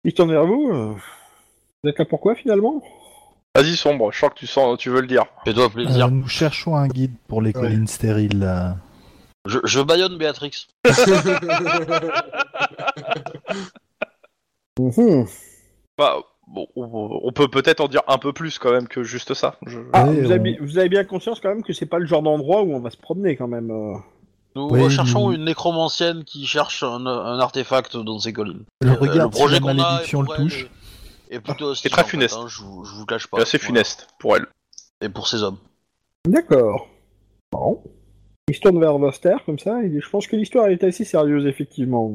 il 0.04 0.12
tourne 0.14 0.30
vers 0.30 0.46
vous. 0.46 0.70
euh, 0.72 0.94
vous 1.82 1.90
êtes 1.90 1.98
là 1.98 2.04
pourquoi, 2.04 2.34
finalement? 2.34 2.82
Vas-y, 3.54 3.76
sombre, 3.76 4.12
je 4.12 4.18
sens 4.18 4.30
que 4.30 4.34
tu, 4.38 4.46
sens, 4.46 4.78
tu 4.78 4.90
veux 4.90 5.00
le 5.00 5.06
dire. 5.06 5.24
Fais-toi 5.44 5.64
Euh, 5.64 5.68
plaisir. 5.68 6.10
nous 6.10 6.28
cherchons 6.28 6.76
un 6.76 6.88
guide 6.88 7.14
pour 7.28 7.40
les 7.40 7.54
Ouais. 7.54 7.60
collines 7.62 7.86
stériles. 7.86 8.42
euh. 8.42 8.70
Je, 9.48 9.58
je 9.64 9.80
baillonne 9.80 10.18
Béatrix. 10.18 10.66
Mhm. 14.78 15.24
Bah, 15.96 16.16
bon, 16.46 16.66
on, 16.76 17.20
on 17.22 17.32
peut 17.32 17.48
peut-être 17.48 17.80
en 17.80 17.88
dire 17.88 18.02
un 18.08 18.18
peu 18.18 18.34
plus 18.34 18.58
quand 18.58 18.72
même 18.72 18.88
que 18.88 19.02
juste 19.02 19.32
ça. 19.32 19.56
Je- 19.66 19.78
Ah, 19.94 20.04
Ouais, 20.06 20.20
vous, 20.20 20.30
avez, 20.30 20.38
on- 20.40 20.42
bi- 20.42 20.58
vous 20.60 20.76
avez 20.78 20.90
bien 20.90 21.04
conscience 21.04 21.40
quand 21.40 21.48
même 21.48 21.62
que 21.62 21.72
c'est 21.72 21.86
pas 21.86 21.98
le 21.98 22.04
genre 22.04 22.20
d'endroit 22.22 22.62
où 22.62 22.74
on 22.74 22.80
va 22.80 22.90
se 22.90 22.98
promener, 22.98 23.36
quand 23.36 23.48
même. 23.48 23.70
euh. 23.70 23.94
Nous 24.56 24.68
Oui, 24.70 24.82
recherchons 24.84 25.32
une 25.32 25.44
nécromancienne 25.44 26.24
qui 26.24 26.46
cherche 26.46 26.82
un, 26.82 27.04
un 27.04 27.38
artefact 27.40 27.94
dans 27.98 28.18
ces 28.18 28.32
collines. 28.32 28.64
Je 28.80 28.88
Euh, 28.88 28.94
regarde 28.94 29.18
le 29.20 29.28
projet 29.28 29.56
si 29.56 29.62
la 29.62 29.72
qu'on 29.72 29.78
a 29.78 29.82
malédiction 29.90 30.22
le 30.22 30.28
touche. 30.34 30.66
est, 31.28 31.36
est 31.36 31.40
plutôt 31.40 31.66
hostile, 31.66 31.90
très 31.90 32.00
en 32.00 32.04
fait, 32.06 32.10
funeste. 32.12 32.36
hein, 32.38 32.46
je, 32.48 32.62
vous- 32.62 32.82
je 32.84 32.94
vous 32.94 33.04
cache 33.04 33.26
pas. 33.26 33.36
C'est 33.36 33.42
assez 33.42 33.58
Voilà. 33.58 33.66
funeste 33.66 34.08
pour 34.18 34.34
elle. 34.34 34.46
Et 35.02 35.10
pour 35.10 35.28
ces 35.28 35.42
hommes. 35.42 35.58
D'accord. 36.26 36.88
Bon. 37.52 37.82
Il 38.48 38.54
se 38.54 38.60
tourne 38.60 38.80
vers 38.80 38.96
Voster, 38.96 39.36
comme 39.44 39.58
ça, 39.58 39.82
et 39.82 40.00
je 40.00 40.08
pense 40.08 40.26
que 40.26 40.36
l'histoire 40.36 40.68
est 40.68 40.82
assez 40.84 41.04
sérieuse, 41.04 41.44
effectivement. 41.46 42.10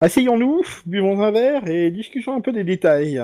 Asseyons-nous, 0.00 0.62
buvons 0.86 1.20
un 1.22 1.30
verre 1.32 1.66
et 1.68 1.90
discutons 1.90 2.34
un 2.34 2.40
peu 2.40 2.52
des 2.52 2.64
détails. 2.64 3.18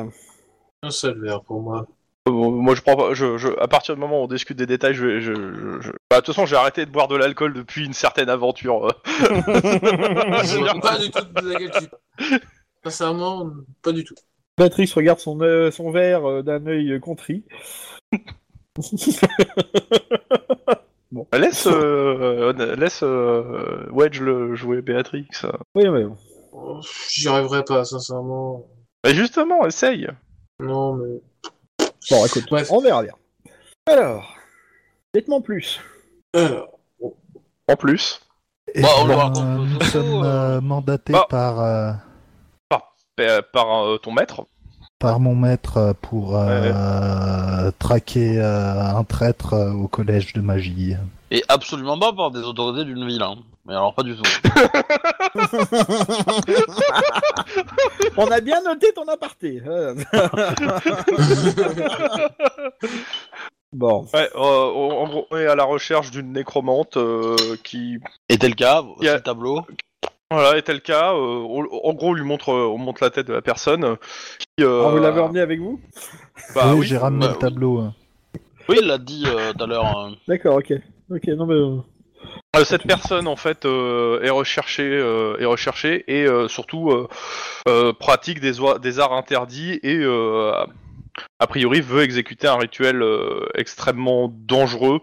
Un 0.83 0.91
seul 0.91 1.19
verre 1.19 1.41
pour 1.43 1.63
moi. 1.63 1.87
Euh, 2.27 2.33
bon, 2.33 2.51
moi, 2.51 2.75
je 2.75 2.81
prends 2.83 2.97
pas. 2.97 3.13
Je, 3.15 3.37
je, 3.39 3.49
à 3.61 3.69
partir 3.69 3.95
du 3.95 4.01
moment 4.01 4.21
où 4.21 4.25
on 4.25 4.29
discute 4.29 4.57
des 4.57 4.67
détails, 4.67 4.95
je 4.95 5.07
vais. 5.07 5.21
Je, 5.21 5.35
je- 5.35 5.81
je- 5.81 5.93
Bah, 6.11 6.21
de 6.21 6.25
toute 6.25 6.35
façon, 6.35 6.47
j'ai 6.47 6.57
arrêté 6.57 6.87
de 6.87 6.91
boire 6.91 7.09
de 7.09 7.17
l'alcool 7.17 7.53
depuis 7.53 7.85
une 7.85 7.93
certaine 7.93 8.29
aventure. 8.31 8.89
Je 9.07 10.81
pas 10.81 10.99
du 10.99 11.11
tout 11.11 11.25
de 11.25 11.49
laquelle 11.49 11.71
tu... 11.73 12.39
Sincèrement, 12.85 13.51
pas 13.83 13.93
du 13.93 14.05
tout. 14.05 14.15
Patrice 14.57 14.95
regarde 14.95 15.19
son, 15.19 15.41
euh, 15.41 15.71
son 15.71 15.91
verre 15.91 16.25
euh, 16.29 16.43
d'un 16.43 16.65
œil 16.67 16.93
euh, 16.93 16.99
contrit. 17.01 17.45
Laisse, 21.33 21.67
euh, 21.69 22.53
euh, 22.59 22.77
laisse 22.77 23.01
euh, 23.05 23.87
Wedge 23.93 24.21
le 24.21 24.55
jouer 24.57 24.83
Béatrix. 24.83 25.29
Oui, 25.77 25.87
oui. 25.87 26.05
Oh, 26.53 26.81
J'y 27.09 27.29
arriverai 27.29 27.65
pas, 27.65 27.85
sincèrement. 27.85 28.67
Mais 29.05 29.15
justement, 29.15 29.65
essaye. 29.67 30.09
Non, 30.59 30.95
mais... 30.95 31.21
Bon, 32.11 32.25
écoute, 32.27 32.45
Bref. 32.51 32.69
on 32.71 32.81
verra 32.81 33.03
bien. 33.03 33.15
Alors, 33.87 34.35
dites-moi 35.15 35.41
plus. 35.41 35.81
Alors, 36.35 36.79
En 37.69 37.77
plus, 37.77 38.21
Eh 38.75 38.83
Bah, 38.83 38.89
on 38.99 39.07
ben, 39.07 39.33
nous 39.65 39.81
sommes 39.87 40.23
euh. 40.25 40.57
euh, 40.57 40.61
mandatés 40.61 41.13
Bah. 41.13 41.27
par, 41.31 41.61
euh, 41.61 41.93
par, 42.69 42.95
par, 43.53 43.85
euh, 43.85 43.97
ton 43.99 44.13
maître. 44.13 44.43
par 44.99 45.21
mon 45.21 45.35
maître 45.35 45.95
pour 46.03 46.37
euh, 46.37 47.71
traquer 47.79 48.39
euh, 48.39 48.83
un 48.83 49.05
traître 49.05 49.55
au 49.55 49.89
collège 49.89 50.33
de 50.35 50.41
magie. 50.41 50.95
Et 51.31 51.43
absolument 51.49 51.99
pas 51.99 52.13
par 52.13 52.31
des 52.31 52.41
autorités 52.41 52.85
d'une 52.85 53.07
ville. 53.07 53.23
Hein. 53.23 53.37
Mais 53.67 53.73
alors 53.75 53.95
pas 53.95 54.03
du 54.03 54.15
tout. 54.15 54.23
On 58.17 58.27
a 58.31 58.41
bien 58.41 58.63
noté 58.63 58.93
ton 58.93 59.07
aparté. 59.09 59.63
Euh. 59.67 59.95
bon. 63.73 64.07
Ouais, 64.13 64.29
euh, 64.35 64.39
en 64.39 65.09
gros, 65.09 65.27
on 65.31 65.37
est 65.39 65.47
à 65.47 65.55
la 65.55 65.65
recherche 65.65 66.11
d'une 66.11 66.33
nécromante 66.33 66.97
euh, 66.97 67.37
qui, 67.65 67.99
Était 68.29 68.49
le 68.49 68.55
cas, 68.55 68.83
Y 69.01 69.07
a- 69.09 69.13
c'est 69.13 69.17
le 69.17 69.23
tableau. 69.23 69.63
voilà, 70.31 70.59
était 70.59 70.75
le 70.75 70.81
cas. 70.81 71.13
euh, 71.15 71.45
on- 71.49 71.69
en 71.89 71.95
gros, 71.95 72.11
on 72.11 72.15
lui 72.15 72.25
montre, 72.25 72.51
on 72.51 72.79
montre 72.79 73.03
la 73.03 73.11
tête 73.11 73.27
de 73.27 73.33
la 73.33 73.43
personne. 73.43 73.85
euh, 73.85 73.97
Qui, 74.59 74.65
euh, 74.65 74.81
Alors, 74.81 74.91
vous 74.93 74.99
l'avez 74.99 75.21
emmené 75.21 75.41
avec 75.41 75.61
vous? 75.61 75.81
Bah 76.55 76.67
oui, 76.73 76.81
oui. 76.81 76.87
j'ai 76.87 76.99
ramené 76.99 77.27
bah 77.27 77.33
le 77.33 77.39
tableau. 77.39 77.79
hein. 77.81 77.95
Oui, 78.69 78.77
il 78.81 78.87
l'a 78.89 78.99
dit 78.99 79.25
euh, 79.27 79.53
tout 79.53 79.65
à 79.65 79.67
l'heure. 79.67 79.99
euh. 79.99 80.11
D'accord, 80.29 80.57
ok. 80.57 80.73
Ok, 81.11 81.27
non 81.29 81.47
mais... 81.47 81.83
Euh, 82.57 82.65
cette 82.65 82.85
personne 82.85 83.27
en 83.27 83.37
fait 83.37 83.65
euh, 83.65 84.23
est 84.23 84.31
recherchée, 84.31 84.89
euh, 84.89 85.37
est 85.41 85.45
recherchée 85.45 86.05
et 86.07 86.25
euh, 86.25 86.47
surtout 86.47 86.93
euh, 87.67 87.93
pratique 87.93 88.41
des, 88.41 88.53
des 88.81 89.01
arts 89.01 89.13
interdits 89.13 89.81
et 89.83 90.05
a 91.39 91.47
priori 91.47 91.81
veut 91.81 92.03
exécuter 92.03 92.47
un 92.47 92.57
rituel 92.57 93.03
extrêmement 93.55 94.33
dangereux 94.33 95.01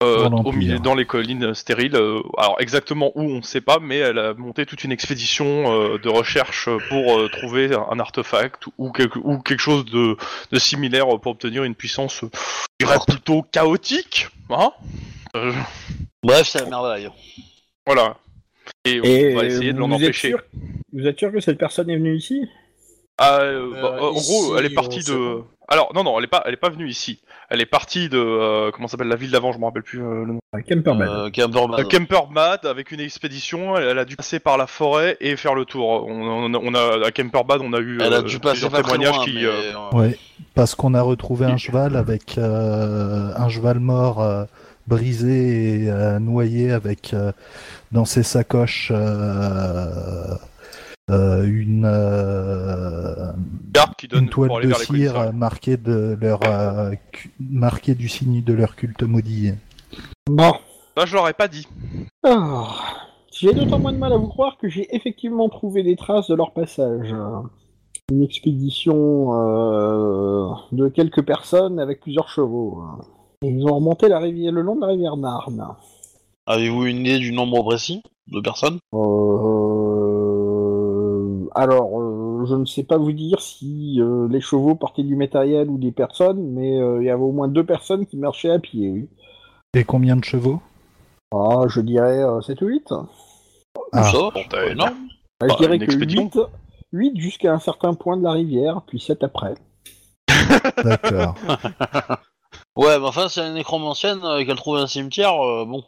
Dans 0.00 0.42
au 0.44 0.52
milieu 0.52 0.78
dans 0.78 0.94
les 0.94 1.04
collines 1.04 1.54
stériles. 1.54 1.96
Alors 1.96 2.56
exactement 2.58 3.12
où 3.14 3.22
on 3.22 3.36
ne 3.36 3.42
sait 3.42 3.60
pas, 3.60 3.78
mais 3.80 3.98
elle 3.98 4.18
a 4.18 4.34
monté 4.34 4.66
toute 4.66 4.82
une 4.84 4.92
expédition 4.92 5.98
de 5.98 6.08
recherche 6.08 6.68
pour 6.88 7.30
trouver 7.30 7.70
un 7.74 7.98
artefact 8.00 8.64
ou 8.78 8.90
quelque, 8.90 9.18
ou 9.18 9.38
quelque 9.38 9.60
chose 9.60 9.84
de, 9.84 10.16
de 10.50 10.58
similaire 10.58 11.06
pour 11.20 11.32
obtenir 11.32 11.64
une 11.64 11.74
puissance, 11.74 12.22
je 12.80 12.86
dirais 12.86 12.98
plutôt 13.06 13.42
chaotique, 13.42 14.28
hein. 14.50 14.72
Euh, 15.36 15.52
Bref, 16.22 16.46
c'est 16.48 16.60
la 16.60 16.66
merveille. 16.70 17.08
voilà. 17.86 18.16
Et, 18.84 18.92
Et 19.02 19.32
on 19.34 19.38
va 19.38 19.44
essayer 19.46 19.72
de 19.72 19.78
l'en 19.78 19.88
vous 19.88 19.94
êtes 19.94 20.02
empêcher. 20.02 20.28
sûr- 20.28 20.42
Vous 20.92 21.06
êtes 21.06 21.18
sûr 21.18 21.32
que 21.32 21.40
cette 21.40 21.58
personne 21.58 21.88
est 21.90 21.96
venue 21.96 22.14
ici? 22.16 22.46
Ah, 23.18 23.38
euh, 23.40 23.70
bah, 23.72 23.94
Euh, 23.96 24.00
en 24.00 24.10
gros, 24.12 24.18
ici, 24.20 24.52
elle 24.58 24.64
est 24.66 24.70
partie 24.74 24.98
on 24.98 25.02
sait 25.02 25.12
de. 25.12 25.38
Alors 25.68 25.92
non 25.94 26.04
non, 26.04 26.18
elle 26.18 26.24
est 26.24 26.28
pas, 26.28 26.42
elle 26.44 26.54
est 26.54 26.58
pas 26.58 26.68
venue 26.70 26.88
ici. 26.88 27.20
Elle 27.48 27.60
est 27.60 27.66
partie 27.66 28.08
de 28.08 28.18
euh, 28.18 28.70
comment 28.72 28.88
s'appelle 28.88 29.08
la 29.08 29.16
ville 29.16 29.30
d'avant, 29.30 29.52
je 29.52 29.58
me 29.58 29.64
rappelle 29.64 29.82
plus 29.82 30.00
euh, 30.02 30.24
le 30.24 30.32
nom. 30.34 30.38
Euh, 30.54 30.60
Camperman. 30.68 31.08
Euh, 31.08 31.30
Kemperbad 31.84 32.66
avec 32.66 32.90
une 32.92 33.00
expédition. 33.00 33.76
Elle, 33.76 33.84
elle 33.84 33.98
a 33.98 34.04
dû 34.04 34.16
passer 34.16 34.38
par 34.38 34.58
la 34.58 34.66
forêt 34.66 35.16
et 35.20 35.36
faire 35.36 35.54
le 35.54 35.64
tour. 35.64 35.86
On, 36.06 36.10
on 36.12 36.54
a, 36.54 36.58
on 36.58 36.74
a- 36.74 37.06
à 37.06 37.10
Kemperbad, 37.10 37.60
on 37.62 37.72
a 37.72 37.78
eu 37.78 37.98
Elle 38.02 38.12
a 38.12 38.18
euh, 38.18 38.22
dû 38.22 38.38
passer 38.38 38.52
plusieurs 38.66 38.70
pas 38.70 38.82
très 38.82 38.92
témoignages 38.92 39.16
loin, 39.16 39.24
qui. 39.24 39.34
mais, 39.34 39.44
euh, 39.44 39.72
euh, 39.94 40.10
parce 40.54 40.74
qu'on 40.74 40.94
a 40.94 41.00
retrouvé 41.02 41.46
un 41.46 41.56
cheval 41.56 41.96
avec 41.96 42.36
euh, 42.38 43.32
un 43.36 43.48
cheval 43.48 43.78
mort 43.78 44.20
euh, 44.20 44.44
brisé 44.86 45.84
et 45.84 45.90
euh, 45.90 46.18
noyé 46.18 46.72
avec 46.72 47.14
euh, 47.14 47.32
dans 47.92 48.04
ses 48.04 48.22
sacoches 48.22 48.90
euh, 48.94 50.34
euh, 51.10 51.44
une, 51.44 51.84
euh, 51.84 53.32
garde 53.72 53.94
qui 53.96 54.08
donne 54.08 54.24
une 54.24 54.30
toile 54.30 54.66
de 54.66 54.72
cire 54.74 55.32
marquée 55.32 55.76
de 55.76 56.16
leur 56.20 56.40
euh, 56.46 56.92
marquée 57.40 57.94
du 57.94 58.08
signe 58.08 58.42
de 58.42 58.52
leur 58.52 58.76
culte 58.76 59.02
maudit. 59.02 59.52
Bon. 60.26 60.52
Là, 60.96 61.06
je 61.06 61.16
l'aurais 61.16 61.32
pas 61.32 61.48
dit. 61.48 61.66
Alors, 62.22 63.08
j'ai 63.32 63.54
d'autant 63.54 63.78
moins 63.78 63.92
de 63.92 63.98
mal 63.98 64.12
à 64.12 64.18
vous 64.18 64.28
croire 64.28 64.58
que 64.58 64.68
j'ai 64.68 64.94
effectivement 64.94 65.48
trouvé 65.48 65.82
des 65.82 65.96
traces 65.96 66.28
de 66.28 66.34
leur 66.34 66.52
passage. 66.52 67.14
Une 68.10 68.22
expédition 68.22 69.32
euh, 69.32 70.50
de 70.72 70.88
quelques 70.88 71.22
personnes 71.22 71.80
avec 71.80 72.00
plusieurs 72.00 72.28
chevaux. 72.28 72.82
Ils 73.42 73.64
ont 73.66 73.74
remonté 73.76 74.08
la 74.08 74.18
rivière, 74.18 74.52
le 74.52 74.62
long 74.62 74.76
de 74.76 74.80
la 74.82 74.86
rivière 74.88 75.16
Narn. 75.16 75.66
Avez-vous 76.46 76.84
une 76.86 76.98
idée 77.00 77.18
du 77.18 77.32
nombre 77.32 77.62
précis 77.64 78.02
de 78.28 78.40
personnes? 78.40 78.78
Euh, 78.94 78.98
alors, 81.54 82.00
euh, 82.00 82.44
je 82.48 82.54
ne 82.54 82.64
sais 82.64 82.84
pas 82.84 82.96
vous 82.98 83.12
dire 83.12 83.40
si 83.40 84.00
euh, 84.00 84.26
les 84.30 84.40
chevaux 84.40 84.74
portaient 84.74 85.02
du 85.02 85.16
matériel 85.16 85.68
ou 85.70 85.78
des 85.78 85.92
personnes, 85.92 86.50
mais 86.52 86.80
euh, 86.80 87.02
il 87.02 87.06
y 87.06 87.10
avait 87.10 87.22
au 87.22 87.32
moins 87.32 87.48
deux 87.48 87.64
personnes 87.64 88.06
qui 88.06 88.16
marchaient 88.16 88.50
à 88.50 88.58
pied, 88.58 88.90
oui. 88.90 89.08
Et 89.74 89.84
combien 89.84 90.16
de 90.16 90.24
chevaux? 90.24 90.60
Ah, 91.34 91.64
je 91.68 91.80
dirais 91.80 92.22
7 92.46 92.60
ou 92.62 92.66
8. 92.66 92.92
Ah. 93.92 94.02
Ça, 94.04 94.18
bon, 94.18 94.30
pas 94.50 94.66
une- 94.66 94.72
énorme. 94.72 94.94
je 95.40 95.46
Bah, 95.48 95.54
dirais 95.58 95.78
que 95.78 95.84
expédition. 95.84 96.30
8, 96.92 96.92
8 96.92 97.18
jusqu'à 97.20 97.52
un 97.54 97.58
certain 97.58 97.94
point 97.94 98.16
de 98.18 98.22
la 98.22 98.32
rivière, 98.32 98.82
puis 98.86 99.00
7 99.00 99.24
après. 99.24 99.54
D'accord. 100.84 101.34
Ouais, 102.76 102.98
mais 102.98 103.06
enfin, 103.06 103.28
si 103.28 103.38
elle 103.40 103.46
est 103.46 103.54
nécromancienne 103.54 104.20
et 104.38 104.46
qu'elle 104.46 104.56
trouve 104.56 104.76
un 104.78 104.86
cimetière, 104.86 105.34
euh, 105.44 105.64
bon, 105.66 105.84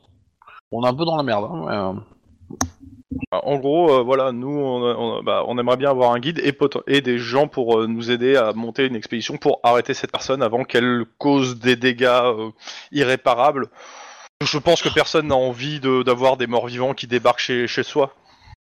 on 0.70 0.84
est 0.84 0.88
un 0.88 0.94
peu 0.94 1.04
dans 1.04 1.16
la 1.16 1.22
merde. 1.22 1.44
Hein, 1.50 1.64
mais, 1.66 1.74
euh, 1.74 3.38
En 3.42 3.56
gros, 3.58 3.90
euh, 3.90 4.02
voilà, 4.02 4.32
nous, 4.32 4.50
on, 4.50 4.82
on- 4.82 5.22
bah, 5.22 5.44
on 5.46 5.56
aimerait 5.58 5.78
bien 5.78 5.90
avoir 5.90 6.12
un 6.12 6.18
guide 6.18 6.40
et, 6.86 7.00
des 7.00 7.18
gens 7.18 7.48
pour 7.48 7.78
euh, 7.80 7.86
nous 7.86 8.10
aider 8.10 8.36
à 8.36 8.52
monter 8.52 8.86
une 8.86 8.96
expédition 8.96 9.38
pour 9.38 9.60
arrêter 9.62 9.94
cette 9.94 10.12
personne 10.12 10.42
avant 10.42 10.64
qu'elle 10.64 11.04
cause 11.18 11.58
des 11.58 11.76
dégâts 11.76 12.04
euh, 12.04 12.50
irréparables. 12.92 13.68
Je 14.42 14.58
pense 14.58 14.82
que 14.82 14.92
personne 14.92 15.28
n'a 15.28 15.36
envie 15.36 15.80
de- 15.80 16.02
d'avoir 16.02 16.36
des 16.36 16.46
morts 16.46 16.66
vivants 16.66 16.92
qui 16.92 17.06
débarquent 17.06 17.38
chez, 17.40 17.66
chez 17.66 17.82
soi. 17.82 18.12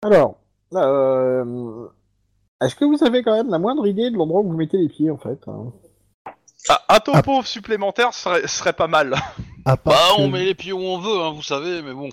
Alors, 0.02 0.34
euh, 0.74 1.86
est-ce 2.60 2.74
que 2.74 2.84
vous 2.84 3.02
avez 3.02 3.22
quand 3.22 3.34
même 3.34 3.50
la 3.50 3.58
moindre 3.58 3.86
idée 3.86 4.10
de 4.10 4.16
l'endroit 4.16 4.42
où 4.42 4.48
vous 4.50 4.56
mettez 4.56 4.76
les 4.76 4.88
pieds, 4.88 5.10
en 5.10 5.16
fait 5.16 5.40
hein? 5.46 5.72
Ah, 6.68 6.82
un 6.88 7.00
topo 7.00 7.42
supplémentaire 7.42 8.12
serait, 8.14 8.46
serait 8.46 8.72
pas 8.72 8.86
mal. 8.88 9.14
À 9.64 9.76
part 9.76 9.94
Bah, 9.94 9.98
que- 10.16 10.20
on 10.22 10.28
met 10.28 10.44
les 10.44 10.54
pieds 10.54 10.72
où 10.72 10.80
on 10.80 10.98
veut, 10.98 11.20
hein, 11.20 11.32
vous 11.34 11.42
savez, 11.42 11.82
mais 11.82 11.92
bon. 11.94 12.08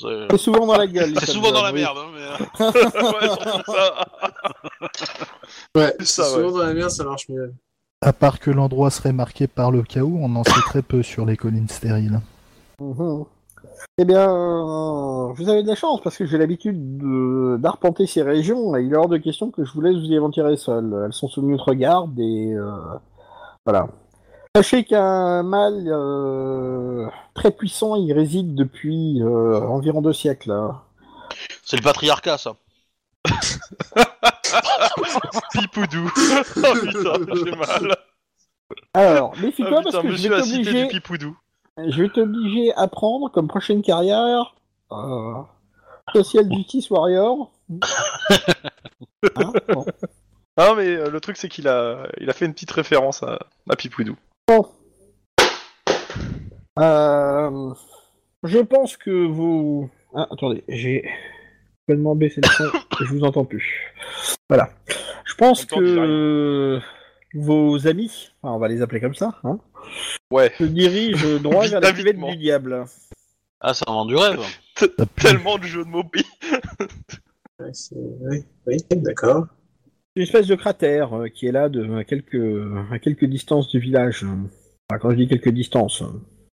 C'est 0.00 0.26
C'est 0.30 0.38
souvent 0.38 0.64
dans 0.66 0.76
la 0.76 0.86
gueule. 0.86 1.10
les 1.12 1.18
c'est 1.20 1.32
souvent 1.32 1.50
dans 1.50 1.62
la 1.62 1.72
oui. 1.72 1.80
merde, 1.80 1.98
hein, 1.98 2.10
mais. 2.14 2.22
euh, 2.64 2.70
Ouais, 2.70 3.36
surtout 3.42 3.72
ça. 3.72 4.04
Ouais, 5.74 5.94
ça, 6.00 6.24
souvent 6.24 6.46
ouais. 6.46 6.52
dans 6.52 6.66
la 6.66 6.74
merde, 6.74 6.90
ça 6.90 7.04
marche 7.04 7.28
mieux. 7.28 7.52
À 8.00 8.12
part 8.12 8.38
que 8.38 8.50
l'endroit 8.52 8.90
serait 8.90 9.12
marqué 9.12 9.48
par 9.48 9.72
le 9.72 9.82
chaos, 9.82 10.16
on 10.20 10.34
en 10.36 10.44
sait 10.44 10.60
très 10.66 10.82
peu 10.82 11.02
sur 11.02 11.26
les 11.26 11.36
collines 11.36 11.68
stériles. 11.68 12.20
Mhm. 12.80 13.24
Eh 13.98 14.04
bien, 14.04 14.28
euh, 14.30 15.32
vous 15.32 15.48
avez 15.48 15.62
de 15.64 15.68
la 15.68 15.74
chance 15.74 16.00
parce 16.02 16.16
que 16.16 16.24
j'ai 16.26 16.38
l'habitude 16.38 16.98
de- 16.98 17.56
d'arpenter 17.58 18.06
ces 18.06 18.22
régions 18.22 18.76
et 18.76 18.84
il 18.84 18.92
est 18.92 18.96
hors 18.96 19.08
de 19.08 19.16
question 19.18 19.50
que 19.50 19.64
je 19.64 19.72
vous 19.72 19.80
laisse 19.80 19.96
vous 19.96 20.04
y 20.06 20.16
aventurer 20.16 20.56
seul. 20.56 21.02
Elles 21.06 21.12
sont 21.12 21.26
sous 21.28 21.42
notre 21.42 21.74
garde 21.74 22.16
et 22.20 22.52
euh, 22.54 22.70
voilà. 23.68 23.86
Sachez 24.56 24.84
qu'un 24.84 25.42
mal 25.42 25.84
euh, 25.88 27.06
très 27.34 27.50
puissant 27.50 27.96
y 27.96 28.14
réside 28.14 28.54
depuis 28.54 29.22
euh, 29.22 29.60
environ 29.60 30.00
deux 30.00 30.14
siècles. 30.14 30.52
hein. 30.52 30.80
C'est 31.62 31.76
le 31.76 31.82
patriarcat, 31.82 32.38
ça. 32.38 32.54
Pipoudou. 35.52 36.10
oh 36.56 36.74
putain, 36.80 37.12
j'ai 37.34 37.50
mal. 37.56 37.96
Alors, 38.94 39.32
Ah, 39.36 39.40
méfie-toi 39.42 39.82
putain, 39.82 39.82
parce 39.82 39.98
que 40.02 40.08
je 40.08 40.12
monsieur 40.12 40.30
vais 40.30 40.36
a 40.36 40.42
cité 40.42 40.58
du 40.58 40.64
t'obliger, 40.64 40.88
pipoudou. 40.88 41.36
je 41.76 42.02
vais 42.02 42.08
t'obliger 42.08 42.72
à 42.74 42.88
prendre 42.88 43.30
comme 43.30 43.48
prochaine 43.48 43.82
carrière 43.82 44.54
euh, 44.92 45.34
Social 46.14 46.50
Justice 46.50 46.88
Warrior. 46.90 47.50
Hein, 49.36 49.52
bon. 49.68 49.84
Ah 50.60 50.74
mais 50.76 50.88
euh, 50.88 51.08
le 51.08 51.20
truc 51.20 51.36
c'est 51.36 51.48
qu'il 51.48 51.68
a, 51.68 52.08
il 52.20 52.28
a 52.28 52.32
fait 52.32 52.44
une 52.44 52.52
petite 52.52 52.72
référence 52.72 53.22
à, 53.22 53.38
à 53.70 53.76
Pipoudou. 53.76 54.16
Euh, 56.78 57.74
je 58.44 58.58
pense 58.58 58.96
que 58.96 59.10
vous. 59.26 59.88
Ah, 60.14 60.26
attendez, 60.30 60.64
j'ai 60.68 61.08
complètement 61.86 62.14
baissé 62.16 62.40
le 62.42 62.48
son 62.48 62.64
et 62.66 62.70
je 63.04 63.12
vous 63.14 63.22
entends 63.24 63.44
plus. 63.44 63.92
Voilà. 64.48 64.70
Je 65.24 65.34
pense 65.34 65.64
que 65.64 66.80
vos 67.34 67.86
amis, 67.86 68.30
enfin, 68.42 68.54
on 68.54 68.58
va 68.58 68.68
les 68.68 68.82
appeler 68.82 69.00
comme 69.00 69.14
ça, 69.14 69.38
hein, 69.44 69.58
Ouais. 70.30 70.52
se 70.58 70.64
dirigent 70.64 71.38
droit 71.42 71.66
vers 71.68 71.80
la 71.80 71.92
cuvette 71.92 72.18
du 72.18 72.36
diable. 72.36 72.84
Ah, 73.60 73.74
ça 73.74 73.84
vend 73.86 74.06
du 74.06 74.16
rêve. 74.16 74.40
Tellement 75.20 75.58
de 75.58 75.64
jeux 75.64 75.84
de 75.84 75.88
mots. 75.88 76.04
oui. 76.14 76.22
Ouais, 77.60 77.70
c'est- 77.72 77.94
oui, 77.96 78.44
oui, 78.66 78.76
d'accord. 78.92 79.46
C'est 80.18 80.22
une 80.22 80.26
espèce 80.26 80.48
de 80.48 80.56
cratère 80.56 81.16
euh, 81.16 81.28
qui 81.28 81.46
est 81.46 81.52
là 81.52 81.68
de, 81.68 81.94
à, 81.94 82.02
quelques, 82.02 82.42
à 82.90 82.98
quelques 82.98 83.26
distances 83.26 83.68
du 83.68 83.78
village. 83.78 84.24
Enfin, 84.24 84.98
quand 84.98 85.10
je 85.10 85.14
dis 85.14 85.28
quelques 85.28 85.50
distances, 85.50 86.02
euh, 86.02 86.06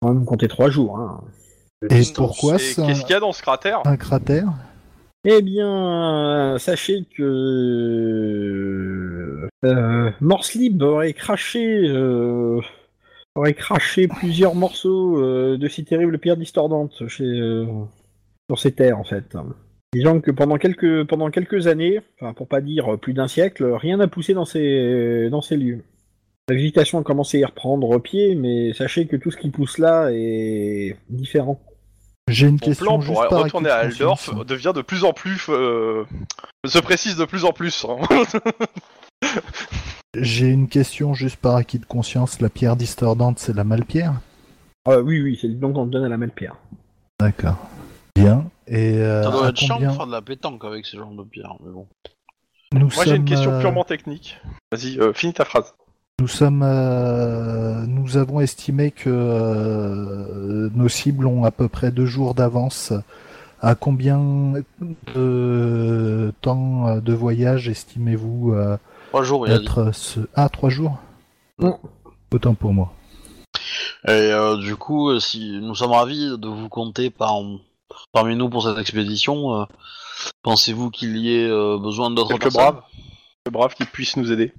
quand 0.01 0.13
même 0.13 0.23
compter 0.23 0.47
trois 0.47 0.69
jours. 0.69 0.97
Hein. 0.97 1.19
Et 1.89 2.03
pourquoi 2.15 2.57
ça 2.57 2.85
qu'est-ce 2.85 3.01
qu'il 3.01 3.09
y 3.09 3.15
a 3.15 3.19
dans 3.19 3.33
ce 3.33 3.41
cratère? 3.41 3.81
Un 3.83 3.97
cratère? 3.97 4.47
Eh 5.25 5.41
bien, 5.41 6.55
sachez 6.57 7.03
que 7.17 7.23
euh, 9.65 10.11
Morse 10.21 10.53
Libre 10.53 10.85
aurait 10.85 11.11
craché, 11.11 11.81
euh, 11.85 12.61
aurait 13.35 13.55
craché 13.55 14.07
plusieurs 14.07 14.55
morceaux 14.55 15.21
euh, 15.21 15.57
de 15.57 15.67
ces 15.67 15.83
terribles 15.83 16.17
pierres 16.17 16.37
distordantes 16.37 17.05
chez, 17.09 17.25
euh, 17.25 17.65
sur 18.49 18.57
ces 18.57 18.71
terres 18.71 18.99
en 18.99 19.03
fait. 19.03 19.35
Disons 19.93 20.21
que 20.21 20.31
pendant 20.31 20.57
quelques 20.57 21.05
pendant 21.05 21.31
quelques 21.31 21.67
années, 21.67 21.99
enfin 22.21 22.33
pour 22.33 22.47
pas 22.47 22.61
dire 22.61 22.97
plus 22.99 23.13
d'un 23.13 23.27
siècle, 23.27 23.65
rien 23.65 23.97
n'a 23.97 24.07
poussé 24.07 24.33
dans 24.33 24.45
ces 24.45 25.29
dans 25.31 25.41
ces 25.41 25.57
lieux. 25.57 25.83
La 26.47 26.55
végétation 26.55 26.99
a 26.99 27.03
commencé 27.03 27.37
à 27.37 27.41
y 27.41 27.45
reprendre 27.45 27.97
pied, 27.99 28.35
mais 28.35 28.73
sachez 28.73 29.07
que 29.07 29.15
tout 29.15 29.31
ce 29.31 29.37
qui 29.37 29.49
pousse 29.49 29.77
là 29.77 30.09
est 30.11 30.95
différent. 31.09 31.59
J'ai 32.27 32.45
une 32.47 32.53
Mon 32.53 32.57
question 32.59 32.85
plan 32.85 33.01
juste 33.01 33.13
pour 33.19 33.27
par 33.29 33.43
retourner 33.43 33.69
à 33.69 33.77
acquis 33.77 33.97
de 33.97 34.03
Aldorf 34.03 34.25
conscience. 34.29 34.45
devient 34.45 34.73
de 34.75 34.81
plus 34.83 35.03
en 35.03 35.13
plus... 35.13 35.47
euh, 35.49 36.03
se 36.65 36.77
précise 36.79 37.15
de 37.17 37.25
plus 37.25 37.43
en 37.45 37.53
plus. 37.53 37.85
hein. 37.89 37.97
J'ai 40.15 40.47
une 40.47 40.67
question 40.67 41.13
juste 41.13 41.37
par 41.37 41.55
acquis 41.55 41.79
de 41.79 41.85
conscience. 41.85 42.41
La 42.41 42.49
pierre 42.49 42.75
distordante, 42.75 43.39
c'est 43.39 43.55
la 43.55 43.63
malpierre? 43.63 44.13
Ah 44.85 44.99
oui 44.99 45.21
oui, 45.21 45.37
c'est 45.39 45.47
qu'on 45.59 45.85
te 45.85 45.91
donne 45.91 46.05
à 46.05 46.09
la 46.09 46.17
même 46.17 46.31
pierre. 46.31 46.55
D'accord. 47.19 47.57
Bien. 48.15 48.49
Et 48.69 48.97
euh, 48.99 49.23
Ça 49.23 49.31
doit 49.31 49.49
être 49.49 49.57
chiant 49.57 49.75
de 49.75 49.79
combien 49.81 49.95
faire 49.97 50.07
de 50.07 50.11
la 50.11 50.21
pétanque 50.21 50.63
avec 50.63 50.85
ce 50.85 50.95
genre 50.95 51.11
de 51.11 51.23
pierre, 51.23 51.55
mais 51.65 51.71
bon. 51.71 51.87
nous 52.73 52.79
Moi 52.81 52.89
j'ai 53.05 53.11
une 53.11 53.17
sommes, 53.17 53.25
question 53.25 53.51
euh, 53.51 53.59
purement 53.59 53.83
technique. 53.83 54.37
Vas-y, 54.71 54.99
euh, 54.99 55.11
finis 55.13 55.33
ta 55.33 55.43
phrase. 55.45 55.73
Nous 56.19 56.27
sommes, 56.27 56.63
euh, 56.63 57.85
nous 57.87 58.17
avons 58.17 58.41
estimé 58.41 58.91
que 58.91 59.09
euh, 59.09 60.69
nos 60.75 60.89
cibles 60.89 61.25
ont 61.25 61.45
à 61.45 61.51
peu 61.51 61.67
près 61.67 61.91
deux 61.91 62.05
jours 62.05 62.35
d'avance. 62.35 62.93
À 63.61 63.75
combien 63.75 64.53
de 65.15 66.33
temps 66.41 66.97
de 66.97 67.13
voyage 67.13 67.67
estimez-vous 67.67 68.53
euh, 68.53 68.77
Trois 69.09 69.23
jours, 69.23 69.47
il 69.47 69.53
a 69.53 69.57
dit. 69.59 69.65
être 69.65 69.91
ce... 69.93 70.19
Ah, 70.35 70.47
trois 70.49 70.69
jours? 70.69 70.97
Non. 71.57 71.77
Autant 72.31 72.53
pour 72.53 72.73
moi. 72.73 72.93
Et 74.07 74.11
euh, 74.11 74.55
du 74.57 74.75
coup, 74.77 75.19
si 75.19 75.59
nous 75.61 75.75
sommes 75.75 75.91
ravis 75.91 76.37
de 76.37 76.47
vous 76.47 76.69
compter 76.69 77.09
par, 77.09 77.41
parmi 78.11 78.35
nous 78.35 78.49
pour 78.49 78.63
cette 78.63 78.77
expédition, 78.77 79.61
euh, 79.61 79.65
pensez-vous 80.43 80.89
qu'il 80.89 81.17
y 81.17 81.35
ait 81.37 81.47
euh, 81.49 81.77
besoin 81.77 82.09
d'autres 82.11 82.37
personnes 82.37 82.51
braves. 82.61 82.81
Quelques 83.45 83.53
braves 83.53 83.75
qui 83.75 83.85
puissent 83.85 84.17
nous 84.17 84.31
aider. 84.31 84.53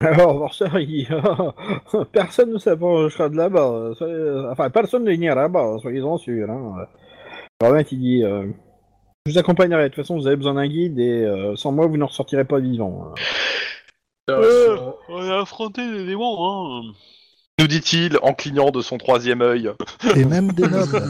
Alors, 0.00 0.38
Varseur, 0.40 0.78
il 0.78 0.86
dit 0.86 1.08
Personne 2.12 2.52
ne 2.52 2.58
s'approchera 2.58 3.28
de 3.28 3.36
là-bas. 3.36 3.92
soyez- 3.96 4.48
Enfin, 4.50 4.68
personne 4.70 5.04
ne 5.04 5.10
viendra 5.12 5.42
là-bas, 5.42 5.78
soyez-en 5.80 6.18
sûrs. 6.18 6.50
Hein. 6.50 6.86
Alors, 7.62 7.80
il 7.90 7.98
dit 7.98 8.22
euh, 8.22 8.46
Je 9.26 9.32
vous 9.32 9.38
accompagnerai. 9.38 9.84
De 9.84 9.88
toute 9.88 9.96
façon, 10.04 10.16
vous 10.18 10.26
avez 10.26 10.36
besoin 10.36 10.54
d'un 10.54 10.68
guide 10.68 10.98
et 10.98 11.22
euh, 11.24 11.56
sans 11.56 11.72
moi, 11.72 11.86
vous 11.86 11.96
ne 11.96 12.04
ressortirez 12.04 12.44
pas 12.44 12.58
vivant. 12.60 13.14
Euh, 14.28 14.76
On 15.08 15.30
a 15.30 15.40
affronté 15.40 15.88
des 15.90 16.04
démons, 16.04 16.36
hein. 16.44 16.82
Nous 17.58 17.66
dit-il 17.66 18.18
en 18.22 18.34
clignant 18.34 18.70
de 18.70 18.82
son 18.82 18.98
troisième 18.98 19.40
œil. 19.40 19.70
Et 20.14 20.24
même 20.24 20.52
des 20.52 20.68
nobles. 20.68 21.02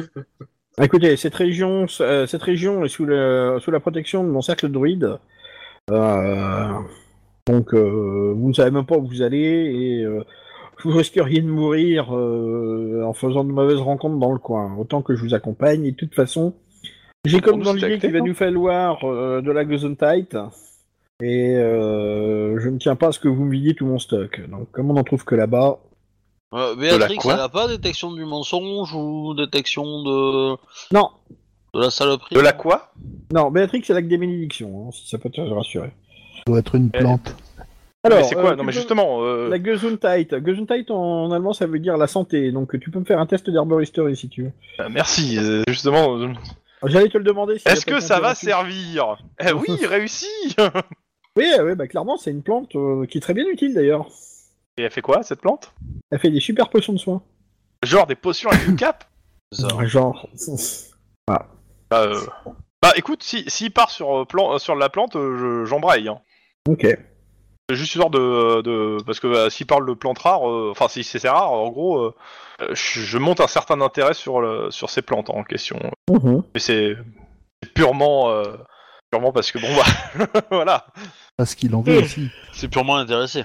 Écoutez, 0.80 1.16
cette 1.16 1.34
région, 1.34 1.86
euh, 2.00 2.26
cette 2.26 2.42
région 2.42 2.84
est 2.84 2.88
sous, 2.88 3.04
le, 3.04 3.58
sous 3.60 3.72
la 3.72 3.80
protection 3.80 4.22
de 4.22 4.28
mon 4.28 4.42
cercle 4.42 4.68
druide. 4.68 5.18
Euh, 5.90 6.68
donc, 7.48 7.74
euh, 7.74 8.32
vous 8.36 8.48
ne 8.48 8.52
savez 8.52 8.70
même 8.70 8.86
pas 8.86 8.96
où 8.96 9.06
vous 9.06 9.22
allez 9.22 9.38
et 9.38 10.04
euh, 10.04 10.22
vous 10.84 10.96
risqueriez 10.96 11.40
de 11.40 11.48
mourir 11.48 12.14
euh, 12.16 13.02
en 13.04 13.12
faisant 13.12 13.42
de 13.42 13.50
mauvaises 13.50 13.80
rencontres 13.80 14.18
dans 14.18 14.32
le 14.32 14.38
coin. 14.38 14.76
Autant 14.76 15.02
que 15.02 15.16
je 15.16 15.22
vous 15.22 15.34
accompagne. 15.34 15.84
Et 15.84 15.92
de 15.92 15.96
toute 15.96 16.14
façon, 16.14 16.54
j'ai 17.24 17.40
comme 17.40 17.62
dans 17.62 17.72
l'idée 17.72 17.98
qu'il 17.98 18.12
va 18.12 18.20
nous 18.20 18.34
falloir 18.34 19.04
euh, 19.04 19.40
de 19.40 19.50
la 19.50 19.68
Gesundheit. 19.68 20.28
Et 21.22 21.56
euh, 21.56 22.60
je 22.60 22.68
ne 22.68 22.78
tiens 22.78 22.94
pas 22.94 23.08
à 23.08 23.12
ce 23.12 23.18
que 23.18 23.26
vous 23.28 23.44
me 23.44 23.50
vidiez 23.50 23.74
tout 23.74 23.86
mon 23.86 23.98
stock. 23.98 24.40
Donc, 24.48 24.70
comme 24.70 24.90
on 24.90 24.94
n'en 24.94 25.02
trouve 25.04 25.24
que 25.24 25.34
là-bas, 25.34 25.78
Euh, 26.54 26.74
Béatrix, 26.76 27.18
elle 27.24 27.40
a 27.40 27.48
pas 27.48 27.66
détection 27.68 28.12
du 28.12 28.24
mensonge 28.24 28.94
ou 28.94 29.34
détection 29.34 29.84
de, 30.04 30.56
non, 30.94 31.10
de 31.74 31.80
la 31.80 31.90
saloperie? 31.90 32.36
De 32.36 32.40
la 32.40 32.52
quoi? 32.52 32.92
Non, 33.32 33.50
Béatrix, 33.50 33.82
c'est 33.84 33.94
l'acte 33.94 34.08
des 34.08 34.16
bénédictions, 34.16 34.86
hein, 34.86 34.90
si 34.92 35.08
ça 35.08 35.18
peut 35.18 35.28
te 35.28 35.40
rassurer. 35.40 35.90
Ça 36.36 36.42
doit 36.46 36.60
être 36.60 36.74
une 36.76 36.90
Eh, 36.94 36.98
plante. 36.98 37.34
Alors, 38.04 38.18
Mais 38.18 38.24
c'est 38.24 38.34
quoi? 38.36 38.52
euh, 38.52 38.56
Non 38.56 38.62
mais 38.62 38.72
justement, 38.72 39.24
euh, 39.24 39.48
La 39.48 39.60
Gesundheit. 39.62 40.28
Gesundheit 40.46 40.86
en, 40.90 40.94
en 41.24 41.32
allemand 41.32 41.52
ça 41.52 41.66
veut 41.66 41.80
dire 41.80 41.96
la 41.98 42.06
santé, 42.06 42.52
donc 42.52 42.78
tu 42.78 42.90
peux 42.92 43.00
me 43.00 43.04
faire 43.04 43.18
un 43.18 43.26
test 43.26 43.50
d'herboristerie 43.50 44.16
si 44.16 44.28
tu 44.28 44.44
veux. 44.44 44.52
euh, 44.80 44.88
merci. 44.88 45.36
euh, 45.36 45.64
justement, 45.66 46.16
J'allais 46.86 47.08
te 47.08 47.18
le 47.18 47.24
demander. 47.24 47.58
si 47.58 47.66
est-ce 47.66 47.82
elle 47.88 47.94
a 47.94 47.98
que 47.98 48.02
ça 48.04 48.20
va 48.20 48.36
servir? 48.36 49.18
Eh 49.44 49.52
oui, 49.52 49.84
réussi 49.84 50.28
Oui, 51.38 51.46
oui, 51.62 51.74
bah 51.76 51.86
clairement 51.86 52.16
c'est 52.16 52.30
une 52.32 52.42
plante 52.42 52.74
euh, 52.74 53.06
qui 53.06 53.18
est 53.18 53.20
très 53.20 53.32
bien 53.34 53.46
utile 53.46 53.72
d'ailleurs. 53.74 54.08
Et 54.76 54.82
elle 54.82 54.90
fait 54.90 55.02
quoi 55.02 55.22
cette 55.22 55.40
plante? 55.40 55.72
Elle 56.10 56.18
fait 56.18 56.30
des 56.30 56.40
super 56.40 56.68
potions 56.68 56.92
de 56.92 56.98
soins. 56.98 57.22
Genre 57.84 58.06
des 58.06 58.16
potions 58.16 58.50
avec 58.50 58.66
une 58.66 58.76
cape? 58.84 59.04
Genre. 59.52 60.28
bah, 61.28 61.48
euh, 61.94 62.20
bah 62.82 62.92
écoute, 62.96 63.22
si 63.22 63.44
s'il 63.48 63.70
part 63.72 63.90
sur, 63.90 64.20
euh, 64.20 64.24
plan, 64.24 64.58
sur 64.58 64.74
la 64.74 64.88
plante, 64.88 65.16
euh, 65.16 65.62
je- 65.62 65.64
j'embraye. 65.64 66.08
hein. 66.08 66.18
Ok. 66.68 66.82
C'est 67.70 67.76
Juste 67.76 67.92
histoire 67.94 68.10
de, 68.10 68.62
de 68.62 68.96
parce 69.04 69.20
que 69.20 69.26
bah, 69.28 69.48
s'il 69.50 69.66
parle 69.66 69.86
de 69.86 69.92
plantes 69.94 70.18
rares, 70.18 70.48
euh, 70.50 70.68
enfin 70.72 70.88
si 70.88 71.04
c'est 71.04 71.28
rare, 71.28 71.52
en 71.52 71.68
gros, 71.70 71.98
euh, 72.00 72.14
je, 72.72 73.18
monte 73.18 73.40
un 73.40 73.46
certain 73.46 73.80
intérêt 73.80 74.14
sur 74.14 74.40
le, 74.40 74.70
sur 74.70 74.90
ces 74.90 75.02
plantes 75.02 75.30
en 75.30 75.44
question. 75.44 75.78
Mhm. 76.10 76.42
Mais 76.54 76.60
c'est 76.60 76.96
c'est 77.62 77.72
purement 77.74 78.30
euh, 78.30 78.56
purement 79.10 79.32
parce 79.32 79.50
que 79.52 79.58
bon 79.58 79.68
bah 79.74 80.40
voilà. 80.50 80.86
Parce 81.36 81.54
qu'il 81.54 81.74
en 81.74 81.80
veut 81.82 81.98
aussi. 81.98 82.28
C'est 82.52 82.68
purement 82.68 82.96
intéressé. 82.96 83.44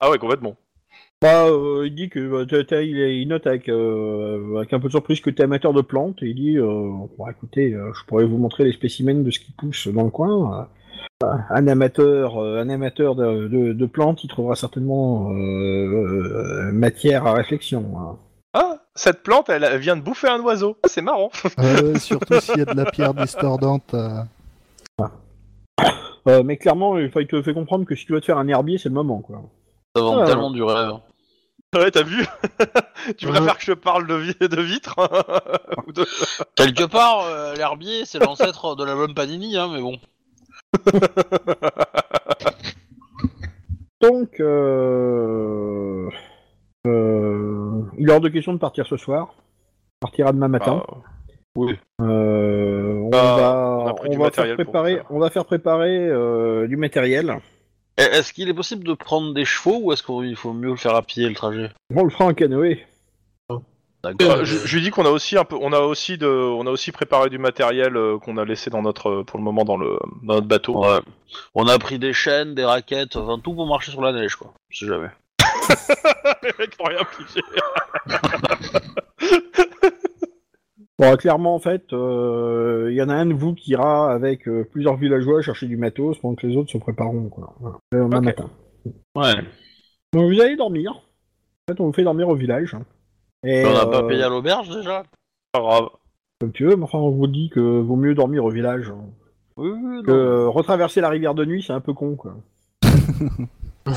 Ah 0.00 0.10
ouais 0.10 0.18
complètement. 0.18 0.56
Bah, 1.20 1.44
euh, 1.46 1.86
il 1.86 1.94
dit 1.94 2.08
que 2.08 2.18
bah, 2.28 2.44
t'as- 2.50 2.64
t'as- 2.64 2.82
il, 2.82 2.96
il 2.98 3.28
note 3.28 3.46
avec, 3.46 3.68
euh, 3.68 4.56
avec 4.56 4.72
un 4.72 4.80
peu 4.80 4.88
de 4.88 4.92
surprise 4.92 5.20
que 5.20 5.30
tu 5.30 5.40
es 5.40 5.44
amateur 5.44 5.72
de 5.72 5.80
plantes 5.80 6.20
et 6.22 6.26
il 6.26 6.34
dit 6.34 6.56
euh, 6.58 6.64
bon, 7.16 7.28
écoutez, 7.30 7.72
euh, 7.74 7.92
je 7.94 8.04
pourrais 8.06 8.24
vous 8.24 8.38
montrer 8.38 8.64
les 8.64 8.72
spécimens 8.72 9.22
de 9.22 9.30
ce 9.30 9.38
qui 9.38 9.52
pousse 9.52 9.86
dans 9.88 10.02
le 10.02 10.10
coin. 10.10 10.68
Euh, 11.22 11.26
un 11.50 11.68
amateur, 11.68 12.42
euh, 12.42 12.60
un 12.60 12.68
amateur 12.68 13.14
de, 13.14 13.46
de- 13.46 13.72
de 13.72 13.86
plantes, 13.86 14.24
il 14.24 14.28
trouvera 14.28 14.56
certainement 14.56 15.30
euh, 15.30 15.36
euh, 15.36 16.72
matière 16.72 17.24
à 17.26 17.34
réflexion. 17.34 17.84
hein. 17.98 18.18
Ah 18.54 18.78
cette 18.94 19.22
plante, 19.22 19.48
elle, 19.48 19.64
elle 19.64 19.78
vient 19.80 19.96
de 19.96 20.02
bouffer 20.02 20.28
un 20.28 20.40
oiseau. 20.40 20.76
Ah, 20.82 20.88
c'est 20.88 21.00
marrant. 21.02 21.30
Euh, 21.60 21.98
surtout 22.00 22.38
s'il 22.40 22.58
y 22.58 22.62
a 22.62 22.66
de 22.66 22.76
la 22.76 22.84
pierre 22.90 23.14
distordante. 23.14 23.94
euh, 23.94 24.20
Euh, 26.28 26.42
mais 26.44 26.56
clairement, 26.56 26.98
il, 26.98 27.10
te 27.10 27.42
fait 27.42 27.54
comprendre 27.54 27.84
que 27.84 27.94
si 27.94 28.06
tu 28.06 28.12
veux 28.12 28.20
te 28.20 28.26
faire 28.26 28.38
un 28.38 28.46
herbier, 28.48 28.78
c'est 28.78 28.88
le 28.88 28.94
moment, 28.94 29.20
quoi. 29.20 29.42
Ça 29.96 30.02
vend 30.02 30.20
Ah. 30.20 30.26
tellement 30.26 30.50
du 30.50 30.62
rêve. 30.62 30.92
Ouais 31.74 31.90
t'as 31.90 32.02
vu 32.02 32.22
Tu 33.16 33.24
Ouais. 33.26 33.32
préfères 33.32 33.56
que 33.56 33.64
je 33.64 33.72
parle 33.72 34.06
de, 34.06 34.14
vi- 34.14 34.38
de 34.48 34.60
vitres 34.60 34.94
Ou 35.86 35.92
de- 35.92 36.06
Quelque 36.54 36.84
part, 36.84 37.20
euh, 37.24 37.54
l'herbier, 37.54 38.04
c'est 38.04 38.18
l'ancêtre 38.18 38.76
de 38.76 38.84
l'album 38.84 39.14
Panini, 39.14 39.56
hein, 39.56 39.68
mais 39.72 39.80
bon. 39.80 39.98
Donc, 44.00 44.40
euh, 44.40 46.08
euh, 46.86 47.82
il 47.98 48.08
est 48.08 48.12
hors 48.12 48.20
de 48.20 48.28
question 48.28 48.52
de 48.52 48.58
partir 48.58 48.86
ce 48.86 48.96
soir. 48.96 49.34
Il 49.38 50.00
partira 50.00 50.32
demain 50.32 50.48
matin. 50.48 50.82
Ah, 50.88 50.94
oui. 51.56 51.74
Euh, 52.00 52.94
on, 53.02 53.08
Bah, 53.10 53.36
va, 53.36 53.78
on 53.82 53.86
a 53.88 53.94
pris 53.94 54.08
on 54.08 54.12
du 54.12 54.18
va 54.18 54.24
matériel 54.24 54.56
faire 54.56 54.64
pour 54.64 54.72
préparer, 54.72 54.96
ça. 54.96 55.02
on 55.10 55.18
va 55.18 55.30
faire 55.30 55.44
préparer 55.44 55.96
euh, 56.08 56.66
du 56.66 56.76
matériel. 56.76 57.36
Et 57.98 58.02
Est-ce 58.02 58.32
qu'il 58.32 58.48
est 58.48 58.54
possible 58.54 58.84
de 58.84 58.94
prendre 58.94 59.34
des 59.34 59.44
chevaux 59.44 59.78
ou 59.82 59.92
est-ce 59.92 60.02
qu'il 60.02 60.34
faut 60.36 60.52
mieux 60.52 60.70
le 60.70 60.76
faire 60.76 60.94
à 60.94 61.02
pied 61.02 61.28
le 61.28 61.34
trajet? 61.34 61.70
On 61.94 62.04
le 62.04 62.10
fera 62.10 62.24
en 62.26 62.34
canoë. 62.34 62.86
D'accord. 64.04 64.38
Euh, 64.38 64.44
je, 64.44 64.56
je 64.66 64.74
lui 64.76 64.82
dis 64.82 64.90
qu'on 64.90 65.04
a 65.06 65.10
aussi 65.10 65.38
un 65.38 65.44
peu, 65.44 65.54
on 65.60 65.72
a 65.72 65.78
aussi 65.78 66.18
de, 66.18 66.26
on 66.26 66.66
a 66.66 66.70
aussi 66.70 66.90
préparé 66.90 67.30
du 67.30 67.38
matériel 67.38 67.96
euh, 67.96 68.18
qu'on 68.18 68.36
a 68.36 68.44
laissé 68.44 68.68
dans 68.68 68.82
notre, 68.82 69.08
euh, 69.10 69.22
pour 69.24 69.38
le 69.38 69.44
moment 69.44 69.64
dans 69.64 69.76
le, 69.76 69.96
dans 70.24 70.34
notre 70.34 70.48
bateau. 70.48 70.82
Ouais. 70.84 70.98
On 71.54 71.68
a 71.68 71.78
pris 71.78 72.00
des 72.00 72.12
chaînes, 72.12 72.56
des 72.56 72.64
raquettes, 72.64 73.14
enfin 73.14 73.38
tout 73.38 73.54
pour 73.54 73.64
marcher 73.68 73.92
sur 73.92 74.02
la 74.02 74.10
neige, 74.12 74.34
quoi. 74.34 74.52
Je 74.70 74.80
sais 74.80 74.86
jamais. 74.86 75.06
Les 76.42 76.50
mecs 76.58 76.74
rien 76.80 77.02
pigé. 77.16 77.42
Bon, 80.98 81.16
clairement, 81.16 81.54
en 81.54 81.58
fait, 81.58 81.92
euh, 81.92 82.88
il 82.90 82.96
y 82.96 83.02
en 83.02 83.08
a 83.08 83.14
un 83.14 83.26
de 83.26 83.34
vous 83.34 83.54
qui 83.54 83.72
ira 83.72 84.12
avec 84.12 84.46
euh, 84.46 84.64
plusieurs 84.70 84.96
villageois 84.96 85.42
chercher 85.42 85.66
du 85.66 85.76
matos, 85.76 86.18
pendant 86.18 86.34
que 86.34 86.46
les 86.46 86.56
autres 86.56 86.70
se 86.70 86.78
prépareront, 86.78 87.28
quoi. 87.28 87.54
Voilà. 87.60 87.78
Demain 87.92 88.18
Ok. 88.18 88.24
matin. 88.24 88.50
Ouais. 89.16 89.34
Donc, 90.12 90.32
vous 90.32 90.40
allez 90.40 90.56
dormir. 90.56 90.92
En 90.92 91.72
fait, 91.72 91.80
on 91.80 91.86
vous 91.86 91.92
fait 91.92 92.04
dormir 92.04 92.28
au 92.28 92.34
village. 92.34 92.76
Et, 93.44 93.64
On 93.66 93.72
n'a 93.72 93.86
pas 93.86 94.02
euh, 94.02 94.08
payé 94.08 94.22
à 94.22 94.28
l'auberge 94.28 94.68
déjà 94.68 95.02
Pas 95.52 95.60
grave. 95.60 95.88
Comme 96.40 96.52
tu 96.52 96.64
veux, 96.66 96.76
mais 96.76 96.84
enfin, 96.84 96.98
on 96.98 97.10
vous 97.10 97.26
dit 97.26 97.48
que 97.48 97.60
vaut 97.60 97.96
mieux 97.96 98.14
dormir 98.14 98.44
au 98.44 98.50
village. 98.50 98.92
Oui, 99.56 99.70
oui, 99.70 100.02
Que 100.02 100.10
euh, 100.10 100.48
retraverser 100.48 101.00
la 101.00 101.08
rivière 101.08 101.34
de 101.34 101.44
nuit, 101.44 101.62
c'est 101.66 101.72
un 101.72 101.80
peu 101.80 101.92
con, 101.92 102.16
quoi. 102.16 102.36
Oh. 103.86 103.90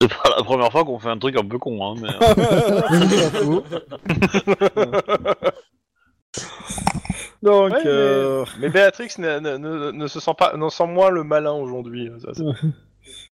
C'est 0.00 0.08
pas 0.08 0.30
la 0.36 0.44
première 0.44 0.70
fois 0.70 0.84
qu'on 0.84 0.98
fait 0.98 1.08
un 1.08 1.18
truc 1.18 1.36
un 1.36 1.44
peu 1.44 1.58
con, 1.58 1.84
hein, 1.84 1.94
mais... 2.00 2.08
euh. 2.08 3.60
Donc, 7.42 7.70
Ouais, 7.72 7.78
mais- 7.84 7.90
euh, 7.90 8.44
Mais 8.60 8.68
Béatrix 8.68 9.08
ne, 9.18 9.38
ne, 9.38 9.56
ne, 9.56 9.90
ne 9.92 10.06
se 10.06 10.20
sent 10.20 10.32
pas, 10.36 10.56
ne 10.56 10.68
sent 10.68 10.86
moins 10.86 11.10
le 11.10 11.24
malin 11.24 11.52
aujourd'hui. 11.52 12.10
ça, 12.20 12.28
c'est- 12.34 12.42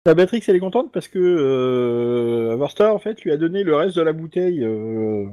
la 0.05 0.13
Béatrix, 0.13 0.43
elle 0.47 0.55
est 0.57 0.59
contente 0.59 0.91
parce 0.91 1.07
que 1.07 1.19
euh, 1.19 2.53
Avarstar, 2.53 2.93
en 2.93 2.99
fait, 2.99 3.21
lui 3.21 3.31
a 3.31 3.37
donné 3.37 3.63
le 3.63 3.75
reste 3.75 3.95
de 3.95 4.01
la 4.01 4.13
bouteille 4.13 4.63
euh, 4.63 5.25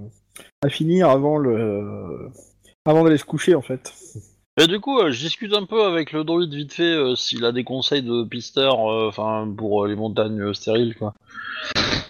à 0.64 0.68
finir 0.68 1.10
avant 1.10 1.36
le, 1.36 2.28
avant 2.84 3.02
d'aller 3.04 3.18
se 3.18 3.24
coucher, 3.24 3.54
en 3.54 3.62
fait. 3.62 3.92
Et 4.58 4.66
du 4.66 4.80
coup, 4.80 4.98
euh, 4.98 5.10
je 5.10 5.20
discute 5.20 5.54
un 5.54 5.64
peu 5.64 5.84
avec 5.84 6.12
le 6.12 6.24
druide 6.24 6.52
vite 6.52 6.72
fait 6.74 6.82
euh, 6.82 7.14
s'il 7.14 7.44
a 7.44 7.52
des 7.52 7.64
conseils 7.64 8.02
de 8.02 8.24
pisteur, 8.24 8.90
euh, 8.90 9.08
enfin 9.08 9.48
pour 9.56 9.84
euh, 9.84 9.88
les 9.88 9.96
montagnes 9.96 10.40
euh, 10.40 10.52
stériles, 10.54 10.94
quoi. 10.96 11.14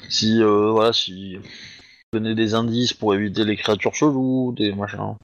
Si, 0.08 0.42
euh, 0.42 0.70
voilà, 0.70 0.92
si 0.92 1.36
donner 2.12 2.34
des 2.34 2.54
indices 2.54 2.92
pour 2.92 3.14
éviter 3.14 3.44
les 3.44 3.56
créatures 3.56 3.94
cheloues, 3.94 4.52
des 4.56 4.72
machins. 4.72 5.14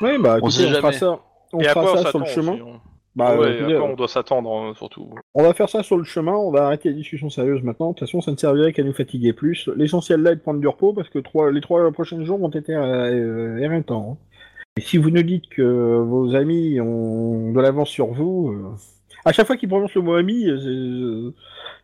Oui, 0.00 0.18
bah, 0.18 0.34
On 0.42 0.48
écoutez, 0.48 0.52
sait 0.56 0.66
on, 0.66 0.70
fera 0.74 0.80
jamais. 0.90 0.98
ça. 0.98 1.20
On 1.52 1.60
Et 1.60 1.64
fera 1.64 1.82
quoi 1.82 1.92
on 1.92 2.02
ça 2.02 2.10
sur 2.10 2.18
le 2.18 2.24
chemin. 2.26 2.52
aussi, 2.52 2.62
hein. 2.62 2.80
Bah, 3.14 3.38
Ouais, 3.38 3.76
on 3.78 3.94
doit 3.94 4.08
s'attendre 4.08 4.50
hein, 4.52 4.72
surtout. 4.76 5.10
On 5.34 5.42
va 5.42 5.52
faire 5.52 5.68
ça 5.68 5.82
sur 5.82 5.98
le 5.98 6.04
chemin, 6.04 6.32
on 6.32 6.50
va 6.50 6.64
arrêter 6.66 6.88
les 6.88 6.94
discussions 6.94 7.28
sérieuses 7.28 7.62
maintenant. 7.62 7.90
De 7.90 7.92
toute 7.94 8.08
façon, 8.08 8.22
ça 8.22 8.30
ne 8.32 8.36
servirait 8.38 8.72
qu'à 8.72 8.82
nous 8.82 8.94
fatiguer 8.94 9.34
plus. 9.34 9.68
L'essentiel 9.76 10.22
là 10.22 10.32
est 10.32 10.36
de 10.36 10.40
prendre 10.40 10.58
du 10.60 10.66
repos 10.66 10.94
parce 10.94 11.10
que 11.10 11.18
trois, 11.18 11.52
les 11.52 11.60
trois 11.60 11.92
prochains 11.92 12.24
jours 12.24 12.38
vont 12.38 12.50
être 12.54 12.70
euh, 12.70 13.58
éreintants. 13.58 14.16
hein. 14.18 14.31
Et 14.76 14.80
si 14.80 14.96
vous 14.96 15.10
nous 15.10 15.22
dites 15.22 15.48
que 15.50 15.62
vos 16.02 16.34
amis 16.34 16.80
ont 16.80 17.52
de 17.52 17.60
l'avance 17.60 17.90
sur 17.90 18.06
vous, 18.06 18.52
euh, 18.52 18.74
À 19.24 19.32
chaque 19.32 19.46
fois 19.46 19.56
qu'il 19.56 19.68
prononce 19.68 19.94
le 19.94 20.00
mot 20.02 20.14
ami, 20.14 20.46
euh, 20.48 20.56
euh, 20.56 21.34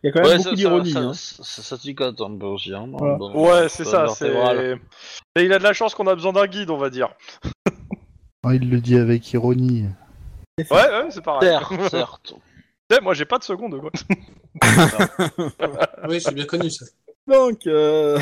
il 0.03 0.07
y 0.07 0.09
a 0.09 0.11
quand 0.11 0.21
même 0.21 0.29
Ouais, 0.29 0.37
beaucoup 0.37 0.49
ça, 0.49 0.55
d'ironie. 0.55 0.91
ça, 0.91 0.99
hein. 0.99 1.13
ça, 1.13 1.43
ça, 1.43 1.61
ça 1.61 1.77
ticote 1.77 2.19
un 2.19 2.35
peu 2.37 2.47
aussi. 2.47 2.73
Hein, 2.73 2.87
Voilà. 2.91 3.17
dans- 3.17 3.33
Ouais, 3.35 3.69
c'est 3.69 3.85
ça. 3.85 4.07
C'est. 4.07 4.27
Et 5.35 5.43
il 5.43 5.53
a 5.53 5.59
de 5.59 5.63
la 5.63 5.73
chance 5.73 5.93
qu'on 5.93 6.07
a 6.07 6.15
besoin 6.15 6.33
d'un 6.33 6.47
guide, 6.47 6.69
on 6.69 6.77
va 6.77 6.89
dire. 6.89 7.09
Ah, 8.41 8.55
il 8.55 8.69
le 8.69 8.79
dit 8.79 8.95
avec 8.97 9.33
ironie. 9.33 9.83
Ouais, 10.57 10.65
ouais, 10.71 11.07
c'est 11.09 11.21
pareil. 11.21 11.49
Certes, 11.49 11.73
certes. 11.91 12.33
Eh, 12.89 13.01
moi, 13.03 13.13
j'ai 13.13 13.25
pas 13.25 13.37
de 13.37 13.43
seconde. 13.43 13.77
Quoi. 13.81 13.91
Oui, 16.07 16.21
c'est 16.21 16.33
bien 16.33 16.45
connu 16.45 16.69
ça. 16.69 16.85
Donc, 17.27 17.67
euh... 17.67 18.17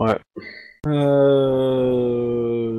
Ouais. 0.00 0.18
Euh, 0.86 2.72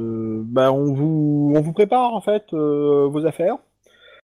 bah, 0.45 0.71
on 0.71 0.93
vous, 0.93 1.53
on 1.55 1.61
vous 1.61 1.73
prépare 1.73 2.13
en 2.13 2.21
fait 2.21 2.43
euh, 2.53 3.07
vos 3.07 3.25
affaires. 3.25 3.57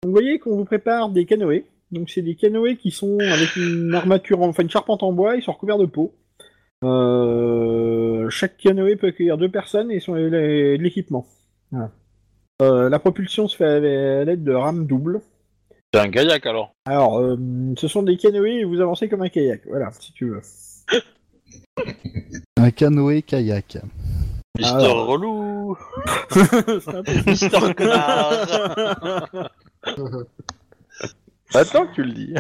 Vous 0.04 0.12
voyez 0.12 0.40
qu'on 0.40 0.56
vous 0.56 0.66
prépare 0.66 1.10
des 1.10 1.26
canoës. 1.26 1.64
Donc, 1.92 2.10
c'est 2.10 2.22
des 2.22 2.36
canoës 2.36 2.76
qui 2.78 2.92
sont 2.92 3.18
avec 3.20 3.56
une 3.56 3.94
armature, 3.94 4.42
en- 4.42 4.50
enfin 4.50 4.64
une 4.64 4.70
charpente 4.70 5.04
en 5.04 5.14
bois, 5.14 5.36
ils 5.36 5.44
sont 5.44 5.52
recouverts 5.52 5.78
de 5.78 5.86
peau. 5.86 6.14
Euh, 6.84 8.30
chaque 8.30 8.58
canoë 8.58 8.96
peut 8.98 9.08
accueillir 9.08 9.38
deux 9.38 9.50
personnes 9.50 9.92
et 9.92 10.00
sont 10.00 10.16
de 10.16 10.76
l'équipement. 10.80 11.26
Voilà. 11.72 11.92
Euh, 12.62 12.90
la 12.90 13.00
propulsion 13.00 13.48
se 13.48 13.56
fait 13.56 13.66
à 13.66 13.80
l'aide 14.26 14.44
de 14.44 14.54
rames 14.54 14.86
doubles. 14.86 15.22
C'est 15.94 16.00
un 16.00 16.10
kayak 16.10 16.46
alors. 16.46 16.72
Alors, 16.86 17.20
euh, 17.20 17.38
ce 17.78 17.88
sont 17.88 18.04
des 18.04 18.18
canoës 18.18 18.62
et 18.62 18.64
vous 18.64 18.82
avancez 18.82 19.08
comme 19.08 19.22
un 19.22 19.30
kayak. 19.30 19.62
Voilà, 19.68 19.92
si 19.92 20.12
tu 20.14 20.30
veux. 20.30 20.42
Un 22.64 22.72
canoë 22.72 23.24
kayak. 23.24 23.76
Mister 24.58 24.86
Alors. 24.86 25.08
relou. 25.08 25.76
Mister 27.28 27.74
connard. 27.76 28.48
Attends 31.54 31.88
que 31.88 31.94
tu 31.94 32.04
le 32.04 32.14
dis. 32.14 32.34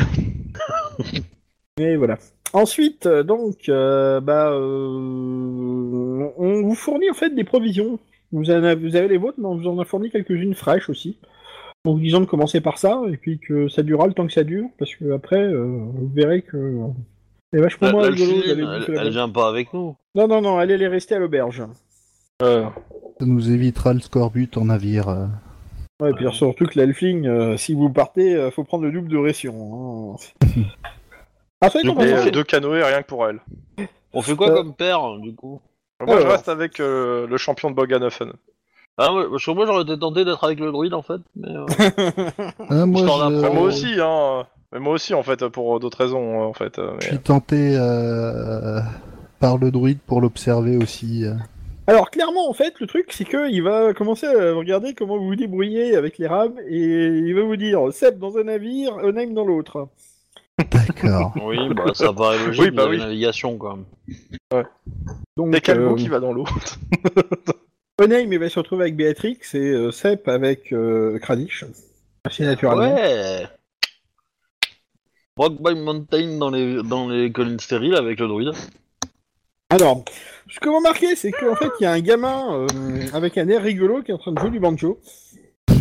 Et 1.78 1.98
voilà. 1.98 2.18
Ensuite, 2.54 3.06
euh, 3.06 3.24
donc, 3.24 3.68
euh, 3.68 4.22
bah, 4.22 4.52
euh, 4.52 6.30
on 6.38 6.62
vous 6.62 6.76
fournit 6.76 7.10
en 7.10 7.16
fait 7.16 7.32
des 7.36 7.44
provisions. 7.44 8.00
Vous, 8.32 8.50
en 8.50 8.64
avez, 8.64 8.76
vous 8.76 8.96
avez 8.96 9.10
les 9.10 9.18
vôtres, 9.18 9.40
mais 9.40 9.48
on 9.48 9.58
vous 9.58 9.68
en 9.68 9.78
a 9.80 9.84
fourni 9.84 10.10
quelques-unes 10.10 10.56
fraîches 10.56 10.90
aussi. 10.90 11.18
En 11.84 11.96
vous 11.96 12.00
disant 12.00 12.22
de 12.22 12.26
commencer 12.26 12.62
par 12.62 12.78
ça, 12.78 13.02
et 13.12 13.18
puis 13.18 13.40
que 13.40 13.68
ça 13.68 13.84
durera 13.84 14.08
le 14.08 14.14
temps 14.14 14.26
que 14.26 14.32
ça 14.32 14.46
dure, 14.46 14.70
parce 14.78 14.96
que 14.96 15.12
après, 15.12 15.44
euh, 15.44 15.66
vous 15.66 16.10
verrez 16.14 16.44
que 16.44 16.56
euh, 16.56 16.88
c'est 17.54 17.62
vachement 17.62 17.92
moins 17.92 18.10
rigolo 18.10 18.34
elle, 18.98 19.10
vient 19.12 19.30
pas 19.30 19.48
avec 19.48 19.74
nous. 19.74 19.96
Non, 20.16 20.28
non, 20.28 20.42
non, 20.42 20.58
allez 20.58 20.78
les 20.78 20.88
rester 20.88 21.16
à 21.16 21.20
l'auberge. 21.20 21.64
Euh, 22.42 22.66
Ça 23.20 23.26
nous 23.26 23.52
évitera 23.52 23.94
le 23.94 24.00
scorbut 24.00 24.50
en 24.58 24.66
navire. 24.66 25.10
euh. 25.10 25.26
Ouais, 26.02 26.10
et 26.10 26.14
puis 26.14 26.26
surtout 26.34 26.66
que 26.66 26.78
l'Elfling, 26.80 27.28
euh, 27.28 27.56
si 27.58 27.74
vous 27.76 27.90
partez, 27.90 28.36
euh, 28.36 28.50
faut 28.52 28.64
prendre 28.64 28.84
le 28.84 28.92
double 28.92 29.08
de 29.10 29.18
ration. 29.18 30.16
hein. 30.16 30.18
ah, 31.62 31.70
ça, 31.70 31.82
Du 31.82 31.90
coup, 31.90 32.00
non, 32.00 32.06
euh, 32.06 32.26
non. 32.26 32.32
deux 32.32 32.44
canoës, 32.44 32.84
rien 32.84 33.02
que 33.04 33.08
pour 33.08 33.28
elle. 33.28 33.40
On 34.14 34.22
fait 34.22 34.36
quoi 34.36 34.50
Euh. 34.52 34.56
comme 34.56 34.74
père 34.76 35.18
du 35.20 35.34
coup? 35.36 35.62
Moi, 36.06 36.18
je 36.18 36.22
Alors. 36.22 36.34
reste 36.34 36.50
avec 36.50 36.80
euh, 36.80 37.28
le 37.28 37.38
champion 37.38 37.70
de 37.70 37.76
Boganhofen. 37.76 38.34
Ah 38.98 39.14
ouais, 39.14 39.24
parce 39.30 39.44
que 39.46 39.52
moi 39.52 39.66
j'aurais 39.66 39.82
été 39.84 39.98
tenté 39.98 40.24
d'être 40.24 40.44
avec 40.44 40.60
le 40.60 40.72
druide 40.72 40.94
en 40.94 41.02
fait. 41.02 41.20
Mais, 41.36 41.50
euh, 41.50 41.66
Ah, 42.70 42.86
moi, 42.86 43.02
je- 43.02 43.58
aussi, 43.60 43.94
hein. 44.00 44.46
Mais 44.72 44.80
moi 44.80 44.94
aussi, 44.94 45.14
en 45.14 45.22
fait, 45.24 45.48
pour 45.50 45.80
d'autres 45.80 46.00
raisons, 46.00 46.42
euh, 46.42 46.46
en 46.46 46.54
fait. 46.54 46.80
euh, 46.80 46.94
je 47.00 47.08
suis 47.08 47.20
tenté 47.20 47.76
euh, 47.78 48.80
par 49.40 49.58
le 49.58 49.72
druide 49.72 50.00
pour 50.06 50.22
l'observer 50.22 50.78
aussi. 50.78 51.26
Alors 51.86 52.12
clairement 52.12 52.50
en 52.50 52.54
fait 52.54 52.80
le 52.80 52.88
truc 52.88 53.08
c'est 53.12 53.26
que 53.26 53.52
il 53.52 53.62
va 53.62 53.94
commencer 53.94 54.26
à 54.26 54.54
regarder 54.54 54.94
comment 54.94 55.18
vous 55.18 55.26
vous 55.28 55.36
débrouillez 55.36 55.98
avec 55.98 56.18
les 56.18 56.28
rames 56.28 56.54
et 56.66 56.80
il 57.08 57.36
va 57.36 57.42
vous 57.42 57.58
dire 57.58 57.92
Seb 57.92 58.20
dans 58.20 58.38
un 58.38 58.46
navire, 58.46 58.96
Onaim 59.04 59.34
dans 59.34 59.44
l'autre. 59.44 59.90
D'accord. 60.72 61.34
oui, 61.44 61.58
bah 61.76 61.88
ça 61.94 62.14
paraît 62.14 62.38
logique. 62.46 62.62
Oui, 62.62 62.72
bah 62.72 62.86
oui. 62.90 63.00
navigation 63.00 63.58
quand 63.58 63.76
même. 64.52 64.64
Donc 65.36 65.50
C'est 65.54 65.60
Calbo 65.62 65.92
euh, 65.92 65.96
qui 65.96 66.08
va 66.08 66.22
dans 66.22 66.32
l'eau. 66.32 66.46
Onaim 68.00 68.32
il 68.32 68.40
va 68.40 68.50
se 68.50 68.58
retrouver 68.58 68.86
avec 68.86 68.96
Béatrix 68.96 69.38
et 69.54 69.58
euh, 69.58 69.92
Sep 69.92 70.28
avec 70.28 70.74
euh, 70.74 71.20
Kranich. 71.20 71.64
Assez 72.24 72.44
naturellement. 72.44 72.96
Ouais. 72.96 73.48
Rock 75.38 75.62
by 75.62 75.76
Mountain 75.76 76.38
dans 76.40 76.50
les 76.50 76.82
dans 76.82 77.08
les 77.08 77.32
collines 77.32 77.60
stériles 77.60 77.96
avec 77.96 78.20
le 78.20 78.28
druide. 78.28 78.52
Alors 79.70 80.04
ce 80.50 80.60
que 80.60 80.70
vous 80.70 80.78
remarquez 80.78 81.16
c'est 81.16 81.32
qu'en 81.32 81.56
fait 81.56 81.70
il 81.80 81.84
y 81.84 81.86
a 81.86 81.92
un 81.92 82.00
gamin 82.00 82.66
euh, 82.66 82.68
avec 83.14 83.38
un 83.38 83.48
air 83.48 83.62
rigolo 83.62 84.02
qui 84.02 84.10
est 84.10 84.16
en 84.16 84.18
train 84.18 84.32
de 84.32 84.40
jouer 84.40 84.50
du 84.50 84.60
banjo. 84.60 85.00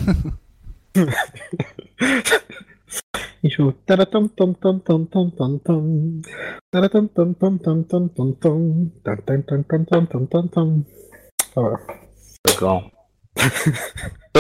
Il 3.45 3.51
joue 3.51 3.73
taratam 3.87 4.29
tam 4.29 4.55
tam 4.55 4.81
tam 4.81 5.07
tam 5.09 5.31
tam 5.33 5.59
tam 5.61 6.23
taratam 6.71 7.09
tam 7.09 7.35
tam 7.35 7.59
tam 7.59 7.85
tam 7.85 8.09
tam 8.11 8.35
tam 8.35 8.35
tam 8.45 9.33
tam 9.33 9.33
tam 9.35 9.65
tam 9.65 9.85
tam 9.85 10.07
tam 10.07 10.27
tam 10.29 10.49
tam 10.49 10.85
Voilà. 11.55 12.02
D'accord. 12.47 12.91
Ça 13.37 13.49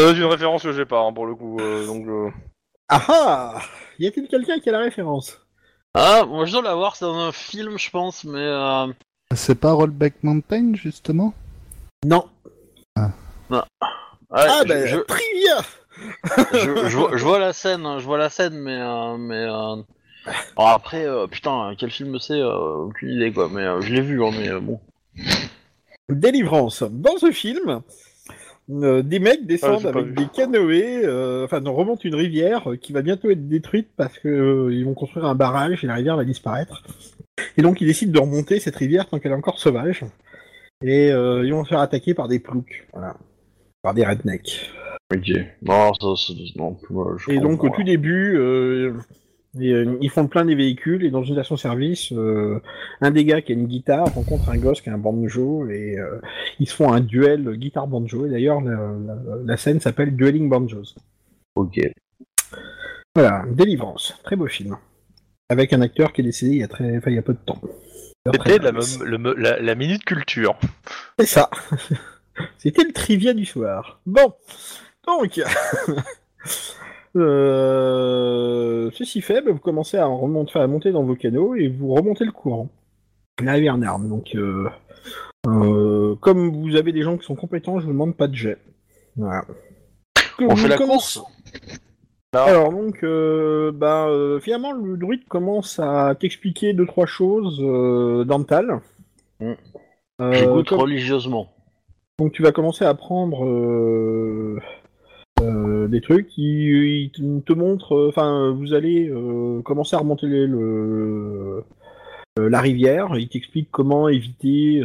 doit 0.00 0.10
être 0.10 0.16
une 0.16 0.24
référence 0.24 0.62
que 0.62 0.72
j'ai 0.72 0.84
pas, 0.86 1.00
hein, 1.00 1.12
pour 1.12 1.26
le 1.26 1.34
coup. 1.34 1.58
euh, 1.60 1.86
donc, 1.86 2.06
euh, 2.06 2.30
Ah 2.88 3.02
ah 3.08 3.62
Y 3.98 4.06
a-t-il 4.08 4.28
quelqu'un 4.28 4.58
qui 4.58 4.68
a 4.68 4.72
la 4.72 4.78
référence? 4.80 5.38
Ah, 5.94 6.24
moi 6.26 6.46
je 6.46 6.52
dois 6.52 6.62
l'avoir, 6.62 6.96
c'est 6.96 7.04
dans 7.04 7.18
un 7.18 7.32
film 7.32 7.78
je 7.78 7.90
pense, 7.90 8.24
mais 8.24 8.38
euh... 8.40 8.86
C'est 9.34 9.54
pas 9.60 9.72
Rollback 9.72 10.14
Mountain, 10.22 10.72
justement? 10.74 11.34
Non. 12.04 12.24
ouais, 13.50 13.60
Ah 14.30 14.60
je, 14.62 14.68
ben, 14.68 14.86
je, 14.86 14.96
trivia 15.00 15.60
je- 16.54 16.88
je 16.88 16.96
vois, 16.96 17.16
je 17.16 17.24
vois 17.24 17.38
la 17.38 17.52
scène, 17.52 17.84
hein, 17.84 17.98
je 17.98 18.04
vois 18.06 18.16
la 18.18 18.30
scène, 18.30 18.58
mais 18.58 18.78
euh, 18.80 19.16
mais 19.18 19.36
euh... 19.44 19.82
alors 20.56 20.70
après, 20.70 21.04
euh, 21.06 21.26
putain, 21.26 21.74
quel 21.78 21.90
film 21.90 22.18
c'est 22.18 22.40
euh, 22.40 22.86
Aucune 22.86 23.10
idée 23.10 23.32
quoi, 23.32 23.48
mais 23.50 23.62
euh, 23.62 23.80
je 23.82 23.92
l'ai 23.92 24.00
vu, 24.00 24.24
hein, 24.24 24.30
mais 24.32 24.48
euh, 24.48 24.60
bon. 24.60 24.80
Délivrance. 26.14 26.82
Dans 26.90 27.16
ce 27.18 27.30
film, 27.30 27.80
euh, 28.70 29.02
des 29.02 29.18
mecs 29.18 29.40
Ah, 29.43 29.47
descendent 29.47 29.82
pas 29.82 29.89
avec 29.90 30.06
vu. 30.06 30.12
des 30.14 30.26
canoës, 30.26 31.02
euh, 31.05 31.44
enfin, 31.44 31.64
on 31.66 31.74
remonte 31.74 32.05
une 32.05 32.14
rivière 32.14 32.70
euh, 32.72 32.76
qui 32.76 32.93
va 32.93 33.02
bientôt 33.02 33.30
être 33.30 33.48
détruite 33.48 33.89
parce 33.97 34.18
que 34.18 34.28
euh, 34.28 34.72
ils 34.74 34.84
vont 34.84 34.94
construire 34.94 35.26
un 35.26 35.34
barrage 35.34 35.82
et 35.84 35.86
la 35.86 35.94
rivière 35.94 36.16
va 36.16 36.24
disparaître. 36.24 36.82
Et 37.56 37.62
donc, 37.62 37.80
ils 37.80 37.86
décident 37.86 38.12
de 38.12 38.18
remonter 38.18 38.60
cette 38.60 38.76
rivière 38.76 39.09
tant 39.09 39.18
qu'elle 39.18 39.32
est 39.32 39.36
encore 39.36 39.59
sauvage. 39.59 40.05
Et 40.84 41.10
euh, 41.12 41.44
ils 41.44 41.52
vont 41.52 41.64
se 41.64 41.68
faire 41.70 41.80
attaquer 41.80 42.12
par 42.14 42.28
des 42.28 42.39
ploucs, 42.40 42.86
voilà, 42.93 43.16
par 43.82 43.94
des 43.94 44.05
rednecks. 44.05 44.70
Ok. 45.14 45.30
Non, 45.62 45.93
ça, 45.94 46.06
ça- 46.16 46.32
non, 46.56 46.76
moi, 46.90 47.14
je 47.18 47.30
Et 47.32 47.39
donc, 47.39 47.62
au 47.64 47.68
tout 47.70 47.82
début, 47.82 48.36
euh, 48.36 48.94
et, 49.60 49.72
euh, 49.72 49.96
ils 50.00 50.10
font 50.10 50.22
le 50.22 50.28
plein 50.28 50.44
des 50.44 50.54
véhicules 50.54 51.04
et 51.04 51.10
dans 51.10 51.22
une 51.22 51.34
station-service, 51.34 52.12
euh, 52.12 52.60
un 53.00 53.10
des 53.10 53.24
gars 53.24 53.42
qui 53.42 53.52
a 53.52 53.54
une 53.54 53.66
guitare 53.66 54.06
rencontre 54.14 54.48
un 54.50 54.56
gosse 54.58 54.80
qui 54.80 54.88
a 54.90 54.94
un 54.94 54.98
banjo 54.98 55.68
et 55.68 55.98
euh, 55.98 56.20
ils 56.58 56.68
se 56.68 56.74
font 56.74 56.92
un 56.92 57.00
duel 57.00 57.56
guitare-banjo. 57.56 58.26
Et 58.26 58.30
d'ailleurs, 58.30 58.60
la, 58.60 58.72
la- 58.74 59.36
la 59.44 59.56
scène 59.56 59.80
s'appelle 59.80 60.16
Dueling 60.16 60.48
Banjos. 60.48 60.94
Ok. 61.54 61.78
Voilà, 63.14 63.44
Délivrance, 63.50 64.14
très 64.24 64.36
beau 64.36 64.46
film. 64.46 64.76
Avec 65.50 65.72
un 65.74 65.82
acteur 65.82 66.12
qui 66.14 66.22
est 66.22 66.24
décédé 66.24 66.52
il 66.52 66.58
y 66.58 66.62
a, 66.62 66.68
très, 66.68 66.96
enfin, 66.96 67.10
il 67.10 67.16
y 67.16 67.18
a 67.18 67.22
peu 67.22 67.34
de 67.34 67.38
temps. 67.44 67.60
C'était 68.32 68.58
la, 68.58 68.70
la, 69.36 69.60
la 69.60 69.74
minute 69.74 70.04
culture. 70.04 70.58
C'est 71.18 71.26
ça. 71.26 71.50
C'était 72.58 72.84
le 72.84 72.92
trivia 72.92 73.34
du 73.34 73.44
soir. 73.44 74.00
Bon, 74.06 74.32
donc, 75.06 75.40
euh, 77.16 78.90
ceci 78.93 79.20
fait, 79.20 79.43
bah, 79.43 79.52
vous 79.52 79.59
commencez 79.59 79.97
à, 79.98 80.06
remonter, 80.06 80.59
à 80.59 80.66
monter 80.66 80.93
dans 80.93 81.02
vos 81.05 81.14
canaux 81.16 81.55
et 81.55 81.68
vous 81.68 81.94
remontez 81.94 82.24
le 82.24 82.32
courant. 82.32 82.68
La 83.43 83.52
rivière 83.52 83.78
Narn. 83.78 84.09
Donc, 84.09 84.34
euh, 84.34 84.68
euh, 85.47 86.14
comme 86.16 86.51
vous 86.62 86.76
avez 86.76 86.93
des 86.93 87.02
gens 87.02 87.16
qui 87.16 87.24
sont 87.24 87.34
compétents, 87.34 87.80
je 87.80 87.86
vous 87.86 87.93
demande 87.93 88.16
pas 88.16 88.28
de 88.28 88.34
jet. 88.34 88.59
Voilà. 89.16 89.44
On 90.40 90.56
fait 90.56 90.68
la 90.68 90.76
commencez- 90.76 91.20
course 91.20 91.22
alors 92.34 92.72
donc, 92.72 93.05
euh, 93.05 93.72
bah, 93.72 94.06
euh, 94.09 94.40
finalement, 94.40 94.72
le 94.72 94.97
druide 94.97 95.28
commence 95.28 95.78
à 95.78 96.14
t'expliquer 96.18 96.72
deux 96.72 96.86
trois 96.86 97.05
choses 97.05 97.59
d'Antal. 98.26 98.80
Mm. 99.39 99.52
J'écoute 100.32 100.68
comme- 100.70 100.80
religieusement. 100.80 101.48
donc 102.18 102.32
tu 102.32 102.43
vas 102.43 102.52
commencer 102.52 102.86
à 102.86 102.89
apprendre 102.89 103.44
euh, 105.43 105.89
des 105.89 106.01
trucs. 106.01 106.36
Il 106.39 107.10
te- 107.10 107.40
te 107.40 107.52
montre, 107.52 107.94
euh, 107.94 108.09
enfin, 108.09 108.51
vous 108.51 108.74
allez 108.74 109.09
euh, 109.09 109.60
commencer 109.62 109.97
à 109.97 109.98
remonter 109.98 110.27
la 112.39 112.60
rivière. 112.60 113.16
Il 113.19 113.28
t'explique 113.28 113.69
comment 113.70 114.09
éviter 114.09 114.82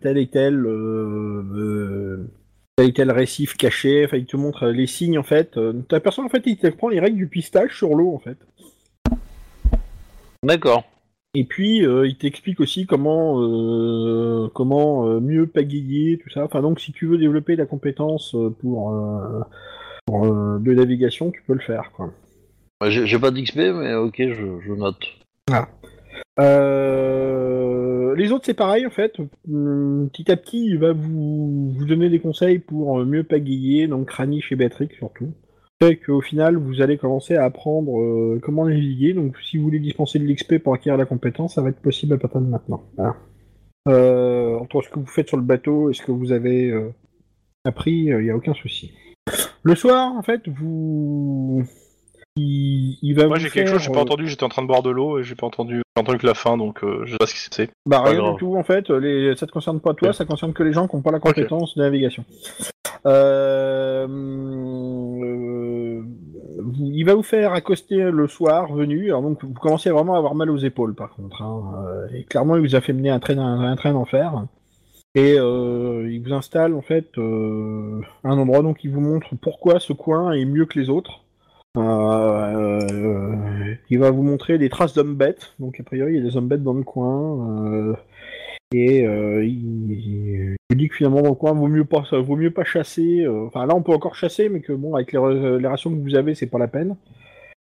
tel 0.00 0.18
et 0.18 0.26
tel. 0.28 0.66
tel 2.76 2.86
et 2.86 2.92
tel 2.94 3.10
récif 3.10 3.56
caché, 3.56 4.06
enfin 4.06 4.16
il 4.16 4.24
te 4.24 4.36
montre 4.36 4.68
les 4.68 4.86
signes 4.86 5.18
en 5.18 5.22
fait. 5.22 5.58
Ta 5.88 6.00
personne 6.00 6.24
en 6.24 6.30
fait 6.30 6.42
il 6.46 6.56
t'apprend 6.56 6.88
les 6.88 7.00
règles 7.00 7.18
du 7.18 7.26
pistage 7.26 7.76
sur 7.76 7.94
l'eau 7.94 8.14
en 8.14 8.18
fait. 8.18 8.38
D'accord. 10.42 10.82
Et 11.34 11.44
puis 11.44 11.84
euh, 11.86 12.06
il 12.06 12.16
t'explique 12.16 12.60
aussi 12.60 12.86
comment 12.86 13.40
euh, 13.42 14.48
comment 14.54 15.06
euh, 15.06 15.18
mieux 15.20 15.46
pagayer 15.46 16.18
tout 16.18 16.28
ça. 16.28 16.44
Enfin 16.44 16.60
donc 16.60 16.78
si 16.78 16.92
tu 16.92 17.06
veux 17.06 17.16
développer 17.16 17.56
la 17.56 17.64
compétence 17.64 18.36
pour 18.60 18.94
euh, 18.94 19.40
pour 20.04 20.26
euh, 20.26 20.58
de 20.58 20.74
navigation, 20.74 21.30
tu 21.30 21.42
peux 21.46 21.54
le 21.54 21.60
faire, 21.60 21.92
quoi. 21.96 22.12
Ouais, 22.82 22.90
J'ai 22.90 23.06
j'ai 23.06 23.18
pas 23.18 23.30
d'XP, 23.30 23.56
mais 23.56 23.94
ok, 23.94 24.16
je, 24.18 24.60
je 24.66 24.72
note. 24.72 25.00
Euh, 26.40 28.14
les 28.16 28.32
autres, 28.32 28.44
c'est 28.46 28.54
pareil 28.54 28.86
en 28.86 28.90
fait. 28.90 29.16
Hum, 29.50 30.08
Petit 30.12 30.30
à 30.30 30.36
petit, 30.36 30.64
il 30.66 30.78
va 30.78 30.92
vous, 30.92 31.70
vous 31.70 31.84
donner 31.84 32.10
des 32.10 32.20
conseils 32.20 32.58
pour 32.58 32.98
mieux 33.04 33.24
pagayer, 33.24 33.86
donc 33.86 34.08
Kranich 34.08 34.50
et 34.52 34.56
Béatrix 34.56 34.88
surtout. 34.98 35.32
Fait 35.82 35.96
qu'au 35.96 36.20
final, 36.20 36.56
vous 36.56 36.80
allez 36.80 36.96
commencer 36.96 37.34
à 37.34 37.44
apprendre 37.44 38.00
euh, 38.00 38.38
comment 38.40 38.66
naviguer. 38.66 39.14
Donc, 39.14 39.36
si 39.42 39.56
vous 39.56 39.64
voulez 39.64 39.80
dispenser 39.80 40.20
de 40.20 40.24
l'XP 40.24 40.58
pour 40.58 40.74
acquérir 40.74 40.96
la 40.96 41.06
compétence, 41.06 41.56
ça 41.56 41.62
va 41.62 41.70
être 41.70 41.82
possible 41.82 42.14
à 42.14 42.18
partir 42.18 42.40
de 42.40 42.46
maintenant. 42.46 42.84
Voilà. 42.96 43.16
Euh, 43.88 44.56
entre 44.60 44.80
ce 44.82 44.88
que 44.88 45.00
vous 45.00 45.06
faites 45.06 45.26
sur 45.26 45.36
le 45.36 45.42
bateau 45.42 45.90
et 45.90 45.94
ce 45.94 46.02
que 46.02 46.12
vous 46.12 46.30
avez 46.30 46.70
euh, 46.70 46.94
appris, 47.64 48.04
il 48.04 48.16
n'y 48.18 48.30
a 48.30 48.36
aucun 48.36 48.54
souci. 48.54 48.92
Le 49.64 49.74
soir, 49.74 50.12
en 50.12 50.22
fait, 50.22 50.42
vous. 50.46 51.64
Il, 52.36 52.96
il 53.02 53.14
va 53.14 53.26
Moi 53.26 53.38
j'ai 53.38 53.50
quelque 53.50 53.68
chose, 53.68 53.82
j'ai 53.82 53.90
pas 53.90 54.00
entendu, 54.00 54.26
j'étais 54.26 54.44
en 54.44 54.48
train 54.48 54.62
de 54.62 54.66
boire 54.66 54.82
de 54.82 54.88
l'eau 54.88 55.18
et 55.18 55.22
j'ai 55.22 55.34
pas 55.34 55.46
entendu, 55.46 55.82
j'ai 55.94 56.00
entendu 56.00 56.16
que 56.16 56.26
la 56.26 56.32
fin 56.32 56.56
donc 56.56 56.82
euh, 56.82 57.02
je 57.04 57.12
sais 57.12 57.18
pas 57.18 57.26
ce 57.26 57.34
qui 57.34 57.40
c'est. 57.50 57.68
Bah 57.84 58.00
rien 58.04 58.20
grave. 58.20 58.32
du 58.32 58.38
tout 58.38 58.56
en 58.56 58.62
fait, 58.62 58.88
les... 58.88 59.36
ça 59.36 59.46
te 59.46 59.52
concerne 59.52 59.80
pas 59.80 59.92
toi, 59.92 60.14
ça 60.14 60.24
concerne 60.24 60.54
que 60.54 60.62
les 60.62 60.72
gens 60.72 60.88
qui 60.88 60.96
n'ont 60.96 61.02
pas 61.02 61.10
la 61.10 61.20
compétence 61.20 61.76
de 61.76 61.82
navigation. 61.82 62.24
Euh, 63.04 64.06
Il 66.78 67.04
va 67.04 67.14
vous 67.14 67.22
faire 67.22 67.52
accoster 67.52 68.10
le 68.10 68.26
soir 68.28 68.72
venu, 68.72 69.08
donc 69.08 69.44
vous 69.44 69.52
commencez 69.54 69.90
vraiment 69.90 70.14
à 70.14 70.18
avoir 70.18 70.34
mal 70.34 70.50
aux 70.50 70.56
épaules 70.58 70.94
par 70.94 71.10
contre. 71.10 71.42
hein. 71.42 71.84
Euh, 71.86 72.06
Et 72.14 72.24
clairement 72.24 72.56
il 72.56 72.62
vous 72.62 72.74
a 72.74 72.80
fait 72.80 72.92
mener 72.92 73.10
un 73.10 73.18
train, 73.20 73.34
d'enfer. 73.92 74.44
Et 75.14 75.36
euh, 75.38 76.08
il 76.10 76.22
vous 76.22 76.32
installe 76.32 76.74
en 76.74 76.80
fait 76.82 77.06
euh, 77.18 78.00
un 78.24 78.38
endroit 78.38 78.62
donc 78.62 78.82
il 78.84 78.90
vous 78.90 79.00
montre 79.00 79.28
pourquoi 79.40 79.78
ce 79.78 79.92
coin 79.92 80.32
est 80.32 80.44
mieux 80.46 80.64
que 80.66 80.78
les 80.78 80.88
autres. 80.88 81.20
Il 83.90 83.98
va 83.98 84.10
vous 84.10 84.22
montrer 84.22 84.58
des 84.58 84.68
traces 84.68 84.94
d'hommes 84.94 85.16
bêtes, 85.16 85.54
donc 85.58 85.80
a 85.80 85.82
priori 85.82 86.12
il 86.12 86.16
y 86.16 86.20
a 86.20 86.22
des 86.22 86.36
hommes 86.36 86.48
bêtes 86.48 86.62
dans 86.62 86.74
le 86.74 86.82
coin. 86.82 87.94
Euh, 88.74 88.78
et 88.78 89.06
euh, 89.06 89.44
il, 89.44 89.90
il- 89.92 90.56
il 90.70 90.76
dit 90.76 90.88
que 90.88 90.96
finalement 90.96 91.20
dans 91.22 91.28
le 91.30 91.34
coin 91.34 91.52
vaut 91.52 91.68
mieux 91.68 91.84
pas, 91.84 92.04
ça 92.08 92.18
vaut 92.18 92.36
mieux 92.36 92.50
pas 92.50 92.64
chasser. 92.64 93.20
euh, 93.22 93.46
Enfin 93.46 93.66
là 93.66 93.74
on 93.74 93.82
peut 93.82 93.92
encore 93.92 94.14
chasser, 94.14 94.48
mais 94.48 94.60
que 94.60 94.72
bon 94.72 94.94
avec 94.94 95.12
les, 95.12 95.18
ra- 95.18 95.58
les 95.58 95.68
rations 95.68 95.90
que 95.90 96.00
vous 96.00 96.14
avez 96.14 96.34
c'est 96.34 96.46
pas 96.46 96.58
la 96.58 96.68
peine. 96.68 96.96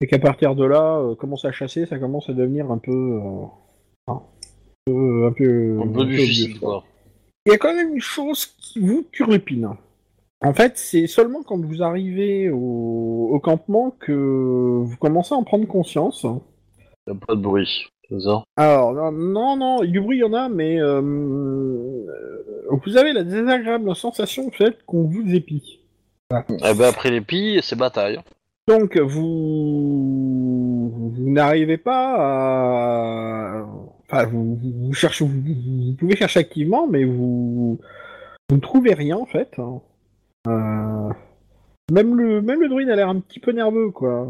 Et 0.01 0.05
qu'à 0.07 0.19
partir 0.19 0.53
de 0.55 0.63
là, 0.63 0.99
euh, 0.99 1.15
commencer 1.15 1.47
à 1.47 1.51
chasser, 1.51 1.85
ça 1.88 1.97
commence 1.97 2.29
à 2.29 2.34
devenir 2.34 2.69
un 2.69 2.77
peu, 2.77 2.91
euh, 2.91 4.11
un 4.11 4.21
peu, 4.85 5.25
un 5.25 5.31
peu, 5.31 5.79
Un 5.81 5.88
peu 5.88 6.05
difficile, 6.05 6.59
quoi. 6.59 6.84
il 7.45 7.51
y 7.51 7.55
a 7.55 7.57
quand 7.57 7.73
même 7.73 7.95
une 7.95 8.01
chose 8.01 8.45
qui 8.45 8.79
vous 8.79 9.03
turlupine. 9.11 9.69
En 10.45 10.53
fait, 10.53 10.73
c'est 10.77 11.07
seulement 11.07 11.41
quand 11.41 11.59
vous 11.65 11.81
arrivez 11.81 12.51
au, 12.51 13.29
au 13.31 13.39
campement 13.39 13.89
que 13.99 14.11
vous 14.11 14.97
commencez 14.97 15.34
à 15.34 15.38
en 15.38 15.43
prendre 15.43 15.65
conscience. 15.67 16.27
Y'a 17.07 17.15
pas 17.15 17.34
de 17.35 17.41
bruit, 17.41 17.88
Alors, 18.55 18.93
non, 18.93 19.11
non, 19.11 19.57
non, 19.57 19.84
du 19.84 19.99
bruit, 19.99 20.17
il 20.17 20.21
y 20.21 20.23
en 20.23 20.34
a, 20.34 20.49
mais 20.49 20.79
euh, 20.79 21.01
euh, 21.01 22.77
vous 22.85 22.97
avez 22.97 23.13
la 23.13 23.23
désagréable 23.23 23.95
sensation 23.95 24.47
en 24.47 24.51
fait, 24.51 24.84
qu'on 24.85 25.03
vous 25.03 25.34
épie. 25.34 25.79
Eh 26.31 26.73
ben 26.73 26.89
après 26.89 27.09
pilles, 27.21 27.61
c'est 27.63 27.77
bataille. 27.77 28.19
Donc, 28.67 28.97
vous, 28.97 30.89
vous 30.89 31.29
n'arrivez 31.29 31.77
pas 31.77 32.15
à. 32.17 33.65
Enfin, 34.09 34.25
vous, 34.25 34.55
vous, 34.55 34.88
vous 34.88 34.93
cherchez, 34.93 35.25
vous, 35.25 35.31
vous 35.31 35.93
pouvez 35.93 36.15
chercher 36.15 36.41
activement, 36.41 36.88
mais 36.88 37.05
vous, 37.05 37.79
vous 38.49 38.55
ne 38.55 38.61
trouvez 38.61 38.93
rien 38.93 39.17
en 39.17 39.25
fait. 39.25 39.51
Euh, 40.47 41.09
même 41.91 42.15
le, 42.15 42.41
même 42.41 42.61
le 42.61 42.67
druide 42.69 42.89
a 42.89 42.95
l'air 42.95 43.09
un 43.09 43.19
petit 43.19 43.39
peu 43.39 43.51
nerveux, 43.51 43.91
quoi. 43.91 44.27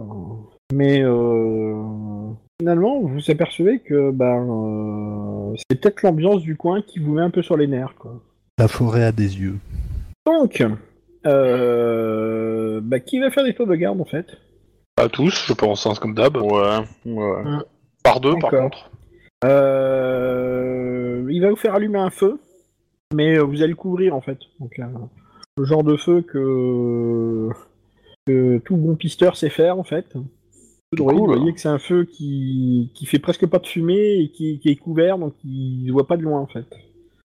Mais 0.73 1.01
euh, 1.01 2.29
finalement, 2.59 2.99
vous 2.99 3.07
vous 3.07 3.31
apercevez 3.31 3.79
que 3.79 4.11
ben, 4.11 4.47
euh, 4.49 5.55
c'est 5.57 5.79
peut-être 5.79 6.01
l'ambiance 6.01 6.41
du 6.41 6.55
coin 6.55 6.81
qui 6.81 6.99
vous 6.99 7.13
met 7.13 7.21
un 7.21 7.29
peu 7.29 7.41
sur 7.41 7.57
les 7.57 7.67
nerfs, 7.67 7.95
quoi. 7.97 8.19
La 8.57 8.67
forêt 8.67 9.03
a 9.03 9.11
des 9.11 9.39
yeux. 9.39 9.57
Donc, 10.25 10.63
euh, 11.25 12.81
bah, 12.81 12.99
qui 12.99 13.19
va 13.19 13.29
faire 13.29 13.43
des 13.43 13.53
tours 13.53 13.67
de 13.67 13.75
garde 13.75 14.01
en 14.01 14.05
fait? 14.05 14.25
Pas 14.95 15.09
tous, 15.09 15.45
je 15.47 15.53
pense, 15.53 15.85
hein, 15.85 15.93
comme 15.99 16.15
d'hab. 16.15 16.37
Ouais, 16.37 16.79
ouais. 17.05 17.43
Par 18.03 18.19
deux 18.19 18.35
par 18.39 18.49
contre. 18.49 18.89
Euh, 19.45 21.27
il 21.29 21.41
va 21.41 21.51
vous 21.51 21.55
faire 21.55 21.75
allumer 21.75 21.99
un 21.99 22.09
feu, 22.09 22.39
mais 23.13 23.37
euh, 23.37 23.43
vous 23.43 23.61
allez 23.61 23.67
le 23.67 23.75
couvrir 23.75 24.15
en 24.15 24.21
fait. 24.21 24.39
Donc, 24.59 24.79
le 25.57 25.63
genre 25.63 25.83
de 25.83 25.95
feu 25.95 26.21
que, 26.21 27.49
que 28.25 28.57
tout 28.59 28.75
bon 28.75 28.95
pisteur 28.95 29.37
sait 29.37 29.49
faire 29.49 29.77
en 29.77 29.83
fait. 29.83 30.15
Cool. 30.95 31.15
Vous 31.15 31.25
voyez 31.25 31.53
que 31.53 31.59
c'est 31.59 31.67
un 31.67 31.79
feu 31.79 32.05
qui, 32.05 32.91
qui 32.93 33.05
fait 33.05 33.19
presque 33.19 33.45
pas 33.45 33.59
de 33.59 33.67
fumée 33.67 34.19
et 34.21 34.29
qui, 34.29 34.59
qui 34.59 34.69
est 34.69 34.77
couvert, 34.77 35.17
donc 35.17 35.33
il 35.43 35.85
ne 35.85 35.91
voit 35.91 36.07
pas 36.07 36.15
de 36.15 36.23
loin 36.23 36.39
en 36.39 36.47
fait. 36.47 36.65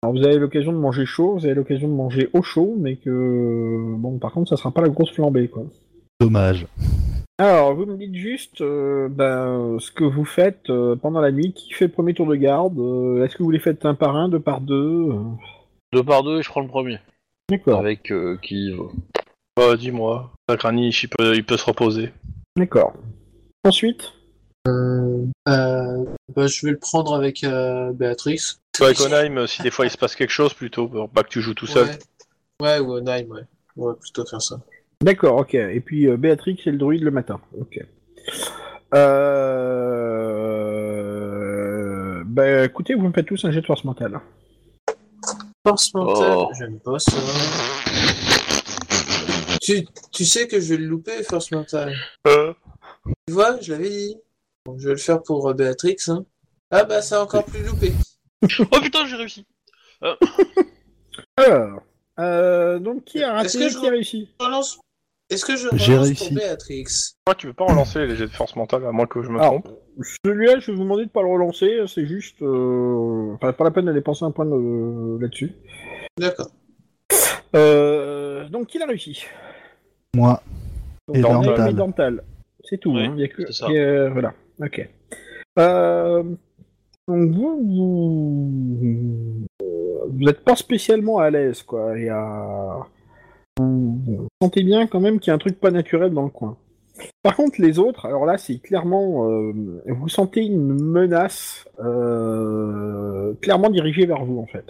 Alors 0.02 0.14
vous 0.14 0.24
avez 0.24 0.38
l'occasion 0.38 0.72
de 0.72 0.78
manger 0.78 1.06
chaud, 1.06 1.38
vous 1.38 1.46
avez 1.46 1.54
l'occasion 1.54 1.88
de 1.88 1.94
manger 1.94 2.28
au 2.34 2.42
chaud, 2.42 2.74
mais 2.78 2.96
que 2.96 3.94
bon 3.96 4.18
par 4.18 4.32
contre 4.32 4.50
ça 4.50 4.56
sera 4.56 4.70
pas 4.72 4.82
la 4.82 4.90
grosse 4.90 5.10
flambée 5.10 5.48
quoi. 5.48 5.64
Dommage. 6.20 6.66
Alors, 7.38 7.74
vous 7.74 7.84
me 7.84 7.96
dites 7.96 8.14
juste 8.14 8.62
euh, 8.62 9.08
ben, 9.10 9.76
ce 9.78 9.90
que 9.90 10.04
vous 10.04 10.24
faites 10.24 10.70
euh, 10.70 10.96
pendant 10.96 11.20
la 11.20 11.30
nuit. 11.30 11.52
Qui 11.52 11.70
fait 11.72 11.86
le 11.86 11.92
premier 11.92 12.14
tour 12.14 12.26
de 12.26 12.34
garde 12.34 12.78
euh, 12.78 13.24
Est-ce 13.24 13.36
que 13.36 13.42
vous 13.42 13.50
les 13.50 13.58
faites 13.58 13.84
un 13.84 13.94
par 13.94 14.16
un, 14.16 14.30
deux 14.30 14.40
par 14.40 14.62
deux 14.62 15.10
euh 15.10 15.20
Deux 15.92 16.02
par 16.02 16.22
deux 16.22 16.38
et 16.38 16.42
je 16.42 16.48
prends 16.48 16.62
le 16.62 16.68
premier. 16.68 16.98
D'accord. 17.50 17.78
Avec 17.78 18.10
euh, 18.10 18.38
qui. 18.40 18.74
Bah 19.54 19.76
dis-moi, 19.76 20.32
Kranich 20.58 21.02
il 21.04 21.08
peut, 21.08 21.34
il 21.34 21.44
peut 21.44 21.58
se 21.58 21.66
reposer. 21.66 22.10
D'accord. 22.56 22.94
Ensuite 23.66 24.12
Euh, 24.68 25.24
euh, 25.48 26.04
bah, 26.34 26.46
je 26.46 26.64
vais 26.66 26.72
le 26.72 26.78
prendre 26.78 27.14
avec 27.14 27.42
euh, 27.44 27.92
Béatrix. 27.92 28.40
Toi, 28.72 28.86
avec 28.86 29.00
Onheim, 29.00 29.46
si 29.46 29.62
des 29.62 29.70
fois 29.70 29.86
il 29.86 29.90
se 29.90 29.96
passe 29.98 30.14
quelque 30.16 30.30
chose 30.30 30.54
plutôt, 30.54 30.88
pas 31.08 31.22
que 31.24 31.28
tu 31.28 31.40
joues 31.40 31.54
tout 31.54 31.66
seul. 31.66 31.86
Ouais, 31.88 31.98
ouais 32.60 32.78
ou 32.78 32.94
Onheim, 32.94 33.26
ouais. 33.28 33.42
On 33.76 33.86
va 33.88 33.94
plutôt 33.94 34.24
faire 34.26 34.40
ça. 34.42 34.60
D'accord, 35.02 35.36
ok. 35.38 35.54
Et 35.54 35.80
puis 35.80 36.08
euh, 36.08 36.16
Béatrix 36.16 36.58
et 36.66 36.70
le 36.70 36.78
druide 36.78 37.02
le 37.02 37.10
matin. 37.10 37.40
Ok. 37.60 37.78
Euh... 40.86 42.22
Ben 42.26 42.64
écoutez, 42.64 42.94
vous 42.94 43.08
me 43.08 43.12
faites 43.12 43.26
tous 43.26 43.44
un 43.44 43.50
jet 43.50 43.60
de 43.62 43.66
force 43.66 43.84
mentale. 43.84 44.20
Force 45.66 45.92
mentale, 45.94 46.34
Oh. 46.36 46.50
j'aime 46.58 46.78
pas 46.80 46.98
ça. 46.98 47.16
Tu, 49.60 49.84
tu 50.12 50.24
sais 50.24 50.46
que 50.46 50.60
je 50.60 50.74
vais 50.74 50.76
le 50.80 50.86
louper, 50.86 51.22
force 51.24 51.50
mentale. 51.50 51.92
Euh, 52.28 52.52
Tu 53.26 53.32
vois, 53.34 53.60
je 53.60 53.72
l'avais 53.72 53.90
dit. 53.90 54.16
Bon, 54.64 54.78
je 54.78 54.88
vais 54.88 54.94
le 54.94 55.00
faire 55.00 55.22
pour 55.22 55.48
euh, 55.48 55.54
Béatrix. 55.54 55.96
Hein. 56.08 56.24
Ah 56.70 56.84
bah, 56.84 57.00
c'est 57.02 57.16
encore 57.16 57.44
plus 57.44 57.62
loupé. 57.64 57.92
Oh 58.70 58.80
putain, 58.82 59.06
j'ai 59.06 59.16
réussi 59.16 59.46
Alors, 61.38 61.80
euh, 62.20 62.78
donc 62.78 63.04
qui 63.04 63.22
a 63.24 63.42
Est-ce 63.42 63.56
raté 63.58 63.66
que 63.66 63.72
je- 63.72 63.78
qui 63.78 63.86
a 63.86 63.90
réussi? 63.90 64.28
Je 64.40 64.44
relance. 64.44 64.78
Est-ce 65.30 65.44
que 65.44 65.56
je 65.56 65.68
J'ai 65.72 65.92
relance 65.94 66.06
réussi. 66.08 66.24
pour 66.28 66.34
Béatrix? 66.36 66.84
Moi, 67.26 67.34
tu 67.34 67.46
veux 67.48 67.52
pas 67.54 67.64
relancer 67.64 68.06
les 68.06 68.14
jets 68.14 68.26
de 68.26 68.32
force 68.32 68.54
mentale, 68.54 68.84
à 68.86 68.92
moins 68.92 69.06
que 69.06 69.22
je 69.22 69.28
me 69.30 69.40
Alors, 69.40 69.60
trompe. 69.62 69.68
celui-là, 70.24 70.60
je 70.60 70.70
vais 70.70 70.76
vous 70.76 70.84
demander 70.84 71.06
de 71.06 71.10
pas 71.10 71.22
le 71.22 71.28
relancer. 71.28 71.82
C'est 71.88 72.06
juste, 72.06 72.40
euh... 72.42 73.32
enfin, 73.34 73.52
pas 73.52 73.64
la 73.64 73.70
peine 73.72 73.86
de 73.86 73.92
dépenser 73.92 74.24
un 74.24 74.30
point 74.30 74.44
de- 74.44 75.18
là-dessus. 75.20 75.52
D'accord. 76.18 76.50
Euh, 77.56 78.48
donc, 78.48 78.68
qui 78.68 78.78
l'a 78.78 78.86
réussi? 78.86 79.24
Moi. 80.14 80.40
Donc, 81.08 81.16
Et 81.16 81.20
Dental. 81.20 81.70
et 81.70 81.72
Dental. 81.72 82.24
C'est 82.68 82.78
tout. 82.78 82.92
Oui, 82.92 83.04
hein, 83.04 83.14
il 83.16 83.20
y 83.20 83.24
a 83.24 83.28
que... 83.28 83.52
ça. 83.52 83.66
Voilà. 84.12 84.34
Ok. 84.60 84.88
Euh, 85.58 86.22
Donc, 87.08 87.30
vous, 87.30 87.62
vous, 87.64 88.52
n'êtes 90.18 90.44
pas 90.44 90.56
spécialement 90.56 91.18
à 91.18 91.30
l'aise, 91.30 91.62
quoi. 91.62 91.92
Il 91.96 92.04
y 92.04 92.08
a... 92.08 92.78
Vous, 93.58 94.28
sentez 94.42 94.62
bien 94.62 94.86
quand 94.86 95.00
même 95.00 95.18
qu'il 95.18 95.30
y 95.30 95.32
a 95.32 95.34
un 95.34 95.38
truc 95.38 95.58
pas 95.58 95.70
naturel 95.70 96.12
dans 96.12 96.24
le 96.24 96.30
coin. 96.30 96.56
Par 97.22 97.36
contre, 97.36 97.60
les 97.60 97.78
autres, 97.78 98.06
alors 98.06 98.24
là, 98.24 98.38
c'est 98.38 98.58
clairement, 98.58 99.30
euh, 99.30 99.52
vous 99.86 100.08
sentez 100.08 100.44
une 100.44 100.72
menace 100.72 101.68
euh, 101.78 103.34
clairement 103.40 103.70
dirigée 103.70 104.06
vers 104.06 104.24
vous, 104.24 104.38
en 104.38 104.46
fait. 104.46 104.64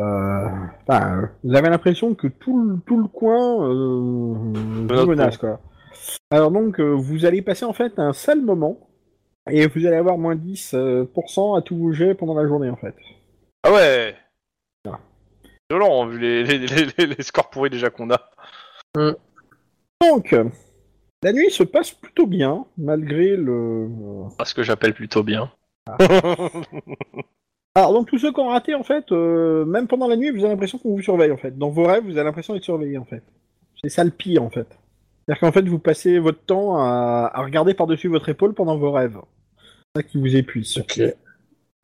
Euh, 0.00 0.48
vous 1.44 1.54
avez 1.54 1.68
l'impression 1.68 2.14
que 2.14 2.28
tout 2.28 2.62
le, 2.62 2.78
tout 2.86 2.98
le 2.98 3.08
coin 3.08 3.68
euh, 3.68 3.74
vous 3.74 5.06
menace, 5.06 5.36
quoi. 5.36 5.60
Alors 6.30 6.50
donc, 6.50 6.78
euh, 6.80 6.90
vous 6.92 7.24
allez 7.26 7.42
passer 7.42 7.64
en 7.64 7.72
fait 7.72 7.98
un 7.98 8.12
sale 8.12 8.40
moment, 8.42 8.88
et 9.50 9.66
vous 9.66 9.86
allez 9.86 9.96
avoir 9.96 10.18
moins 10.18 10.34
10% 10.36 10.74
euh, 10.76 11.04
pour 11.04 11.30
cent 11.30 11.54
à 11.54 11.62
tous 11.62 11.76
vos 11.76 11.92
jets 11.92 12.14
pendant 12.14 12.34
la 12.34 12.46
journée, 12.46 12.70
en 12.70 12.76
fait. 12.76 12.94
Ah 13.64 13.72
ouais 13.72 14.16
Ah. 14.88 14.98
Violent, 15.70 16.06
vu 16.06 16.18
les, 16.18 16.44
les, 16.44 16.58
les, 16.58 16.86
les- 16.98 17.06
les 17.06 17.22
scores 17.22 17.50
pourris 17.50 17.70
déjà 17.70 17.90
qu'on 17.90 18.10
a. 18.10 18.30
Donc, 20.02 20.32
euh, 20.32 20.44
la 21.22 21.32
nuit 21.32 21.50
se 21.50 21.62
passe 21.62 21.90
plutôt 21.92 22.26
bien, 22.26 22.64
malgré 22.78 23.36
le... 23.36 23.88
Ah, 24.38 24.44
ce 24.44 24.54
que 24.54 24.62
j'appelle 24.62 24.94
plutôt 24.94 25.22
bien. 25.22 25.50
Alors, 27.76 27.92
donc 27.92 28.08
tous 28.08 28.18
ceux 28.18 28.32
qui 28.32 28.40
ont 28.40 28.48
raté, 28.48 28.74
en 28.74 28.82
fait, 28.82 29.12
euh, 29.12 29.64
même 29.64 29.86
pendant 29.86 30.08
la 30.08 30.16
nuit, 30.16 30.30
vous 30.30 30.40
avez 30.40 30.48
l'impression 30.48 30.78
qu'on 30.78 30.90
vous 30.96 31.02
surveille, 31.02 31.30
en 31.30 31.36
fait. 31.36 31.56
Dans 31.56 31.68
vos 31.70 31.84
rêves, 31.84 32.04
vous 32.04 32.16
avez 32.16 32.24
l'impression 32.24 32.54
d'être 32.54 32.64
surveillé, 32.64 32.98
en 32.98 33.04
fait. 33.04 33.22
C'est 33.82 33.90
ça 33.90 34.02
le 34.02 34.10
pire, 34.10 34.42
en 34.42 34.50
fait. 34.50 34.66
C'est-à-dire 35.30 35.40
qu'en 35.42 35.52
fait, 35.52 35.68
vous 35.68 35.78
passez 35.78 36.18
votre 36.18 36.40
temps 36.40 36.76
à, 36.78 37.30
à 37.32 37.42
regarder 37.44 37.72
par-dessus 37.72 38.08
votre 38.08 38.28
épaule 38.30 38.52
pendant 38.52 38.76
vos 38.76 38.90
rêves. 38.90 39.16
C'est 39.94 40.02
ça 40.02 40.08
qui 40.08 40.18
vous 40.18 40.34
épuise. 40.34 40.76
Ok. 40.78 41.00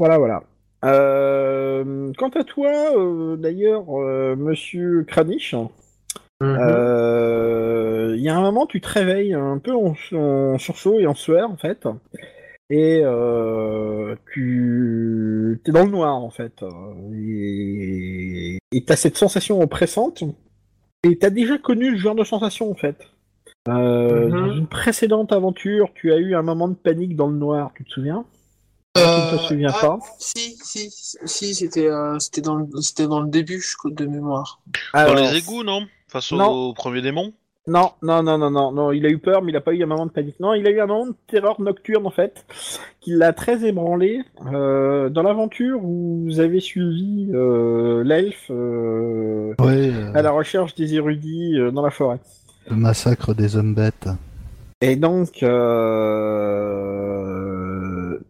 Voilà, 0.01 0.19
voilà. 0.19 0.43
Euh, 0.85 2.13
quant 2.19 2.31
à 2.31 2.43
toi, 2.43 2.73
euh, 2.99 3.37
d'ailleurs, 3.37 3.85
euh, 4.01 4.35
monsieur 4.35 5.05
Kranich, 5.05 5.55
Mhm. 6.43 6.57
euh, 6.61 8.15
il 8.17 8.23
y 8.23 8.29
a 8.29 8.37
un 8.37 8.41
moment, 8.43 8.67
tu 8.67 8.81
te 8.81 8.89
réveilles 8.89 9.33
un 9.35 9.59
peu 9.59 9.73
en, 9.73 9.95
en 10.13 10.59
sursaut 10.59 10.99
et 10.99 11.07
en 11.07 11.15
sueur, 11.15 11.49
en 11.49 11.57
fait. 11.57 11.87
Et 12.69 13.03
tu 14.33 15.61
es 15.65 15.71
dans 15.71 15.85
le 15.85 15.91
noir, 15.91 16.17
en 16.17 16.31
fait. 16.31 16.65
Et 17.15 18.59
tu 18.85 18.93
as 18.93 18.97
cette 18.97 19.17
sensation 19.17 19.61
oppressante. 19.61 20.25
Et 21.05 21.17
tu 21.17 21.25
as 21.25 21.31
déjà 21.31 21.59
connu 21.59 21.97
ce 21.97 22.01
genre 22.01 22.17
de 22.17 22.25
sensation, 22.25 22.69
en 22.73 22.75
fait. 22.75 22.97
Euh, 23.69 24.29
Mhm. 24.29 24.31
Dans 24.31 24.53
une 24.53 24.67
précédente 24.67 25.33
aventure, 25.33 25.89
tu 25.95 26.13
as 26.13 26.17
eu 26.19 26.35
un 26.35 26.43
moment 26.43 26.69
de 26.69 26.75
panique 26.75 27.17
dans 27.17 27.27
le 27.29 27.37
noir, 27.37 27.73
tu 27.77 27.85
te 27.85 27.91
souviens? 27.91 28.25
Tu 28.95 29.03
ne 29.03 29.31
te 29.31 29.37
souviens 29.37 29.73
ah, 29.75 29.81
pas? 29.81 29.99
Si, 30.19 30.57
si, 30.63 30.89
si, 30.91 31.55
c'était 31.55 31.87
euh, 31.87 32.19
c'était 32.19 32.41
dans, 32.41 32.55
le- 32.57 32.67
c'était 32.81 33.07
dans 33.07 33.21
le 33.21 33.29
début 33.29 33.61
je 33.61 33.77
crois, 33.77 33.91
de 33.91 34.07
mémoire. 34.07 34.61
Dans 34.95 35.13
les 35.15 35.37
égouts, 35.37 35.65
non? 35.65 35.83
Face 36.09 36.33
au, 36.33 36.37
Non. 36.37 36.51
au 36.51 36.73
premier 36.73 37.03
démon? 37.03 37.33
Non, 37.67 37.91
non, 38.01 38.23
non, 38.23 38.39
non, 38.39 38.51
non, 38.51 38.71
non, 38.73 38.93
il 38.93 39.05
a 39.05 39.09
eu 39.11 39.19
peur, 39.19 39.43
mais 39.43 39.51
il 39.51 39.57
a 39.57 39.61
pas 39.61 39.73
eu 39.73 39.83
un 39.83 39.87
moment 39.87 40.07
de 40.07 40.13
panique. 40.13 40.39
Non, 40.39 40.55
il 40.55 40.65
a 40.67 40.71
eu 40.71 40.81
un 40.81 40.87
moment 40.87 41.09
de 41.09 41.15
terreur 41.27 41.61
nocturne, 41.61 42.07
en 42.07 42.11
fait, 42.11 42.47
qui 43.01 43.11
l'a 43.11 43.33
très 43.33 43.67
ébranlé. 43.67 44.21
Euh, 44.53 45.09
dans 45.11 45.23
l'aventure 45.23 45.81
où 45.83 46.23
vous 46.25 46.39
avez 46.41 46.61
suivi 46.61 47.29
euh, 47.35 48.05
l'elfe 48.05 48.47
euh, 48.51 49.53
Ouais, 49.59 49.91
euh, 49.91 50.13
à 50.15 50.23
la 50.23 50.31
recherche 50.31 50.75
des 50.77 50.95
érudits 50.95 51.59
euh, 51.59 51.73
dans 51.73 51.83
la 51.83 51.91
forêt. 51.91 52.21
Le 52.69 52.77
massacre 52.77 53.35
des 53.35 53.57
hommes 53.57 53.75
bêtes. 53.75 54.09
Et 54.81 54.97
donc, 54.97 55.43
euh, 55.43 56.59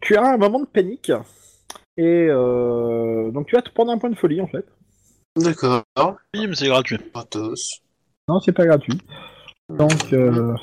tu 0.00 0.16
as 0.16 0.24
un 0.24 0.36
moment 0.36 0.60
de 0.60 0.66
panique. 0.66 1.10
Et 1.96 2.28
euh, 2.28 3.30
donc, 3.30 3.46
tu 3.46 3.56
vas 3.56 3.62
te 3.62 3.70
prendre 3.70 3.90
un 3.90 3.98
point 3.98 4.10
de 4.10 4.16
folie, 4.16 4.40
en 4.40 4.46
fait. 4.46 4.64
D'accord. 5.36 5.82
Oui, 6.34 6.46
mais 6.46 6.54
c'est 6.54 6.68
gratuit. 6.68 6.98
Non, 8.28 8.40
c'est 8.40 8.52
pas 8.52 8.66
gratuit. 8.66 8.98
Donc, 9.68 10.12
euh... 10.12 10.54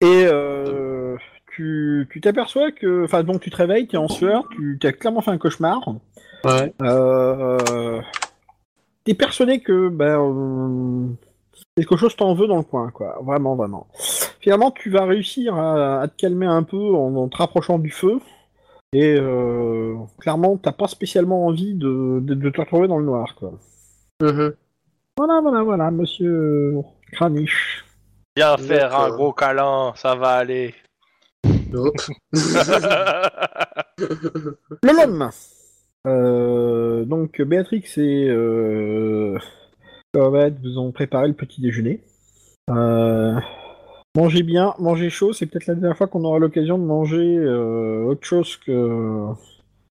et 0.00 0.26
euh, 0.26 1.16
tu 1.52 2.08
tu 2.10 2.20
t'aperçois 2.20 2.72
que, 2.72 3.04
enfin, 3.04 3.22
donc 3.22 3.40
tu 3.42 3.50
te 3.50 3.56
réveilles, 3.56 3.86
t'es 3.86 3.98
en 3.98 4.08
sueur, 4.08 4.48
tu 4.56 4.78
as 4.82 4.92
clairement 4.92 5.20
fait 5.20 5.32
un 5.32 5.38
cauchemar. 5.38 5.80
Ouais. 6.44 6.72
Euh... 6.82 8.00
T'es 9.06 9.14
persuadé 9.14 9.60
que 9.60 9.88
ben 9.88 10.18
euh, 10.20 11.06
quelque 11.76 11.96
chose 11.96 12.16
t'en 12.16 12.34
veut 12.34 12.48
dans 12.48 12.56
le 12.56 12.64
coin, 12.64 12.90
quoi. 12.90 13.18
Vraiment, 13.22 13.54
vraiment. 13.54 13.86
Finalement, 14.40 14.72
tu 14.72 14.90
vas 14.90 15.04
réussir 15.04 15.54
à, 15.54 16.02
à 16.02 16.08
te 16.08 16.16
calmer 16.16 16.46
un 16.46 16.64
peu 16.64 16.76
en, 16.94 17.14
en 17.14 17.28
te 17.28 17.36
rapprochant 17.36 17.78
du 17.78 17.90
feu. 17.90 18.18
Et 18.92 19.16
euh, 19.16 19.94
clairement, 20.18 20.56
t'as 20.56 20.72
pas 20.72 20.88
spécialement 20.88 21.46
envie 21.46 21.74
de, 21.74 22.18
de, 22.20 22.34
de 22.34 22.50
te 22.50 22.60
retrouver 22.60 22.88
dans 22.88 22.98
le 22.98 23.04
noir, 23.04 23.34
quoi. 23.36 23.52
Mhm. 24.20 24.54
Voilà, 25.16 25.40
voilà, 25.40 25.62
voilà, 25.62 25.90
monsieur 25.90 26.74
Kranich. 27.12 27.84
Viens 28.36 28.56
faire 28.56 28.94
un 28.94 29.04
D'accord. 29.04 29.16
gros 29.16 29.32
câlin, 29.32 29.92
ça 29.96 30.14
va 30.14 30.30
aller. 30.32 30.74
Nope. 31.70 31.96
Le 34.82 34.92
lendemain. 34.92 35.30
Euh, 36.06 37.04
donc, 37.04 37.40
Béatrix 37.42 37.84
et 37.96 38.28
euh, 38.28 39.38
Corvette 40.12 40.60
vous 40.62 40.78
ont 40.78 40.92
préparé 40.92 41.28
le 41.28 41.34
petit 41.34 41.60
déjeuner. 41.60 42.00
Euh, 42.70 43.38
mangez 44.16 44.42
bien, 44.42 44.74
mangez 44.78 45.10
chaud. 45.10 45.32
C'est 45.32 45.46
peut-être 45.46 45.66
la 45.66 45.74
dernière 45.74 45.96
fois 45.96 46.06
qu'on 46.06 46.24
aura 46.24 46.38
l'occasion 46.38 46.78
de 46.78 46.84
manger 46.84 47.36
euh, 47.38 48.04
autre 48.04 48.26
chose 48.26 48.56
que 48.56 49.26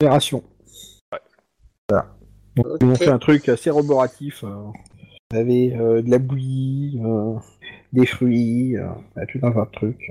des 0.00 0.08
rations. 0.08 0.44
Voilà. 1.88 2.06
Donc, 2.56 2.66
ils 2.80 2.86
ont 2.86 2.94
fait 2.94 3.08
un 3.08 3.18
truc 3.18 3.48
assez 3.48 3.70
roboratif. 3.70 4.44
euh. 4.44 4.54
Vous 5.32 5.38
avez 5.38 5.74
euh, 5.76 6.02
de 6.02 6.10
la 6.10 6.18
bouillie, 6.18 7.00
euh, 7.04 7.34
des 7.92 8.06
fruits, 8.06 8.76
euh, 8.76 8.86
tout 9.28 9.40
un 9.42 9.50
tas 9.50 9.64
de 9.64 9.70
trucs. 9.72 10.10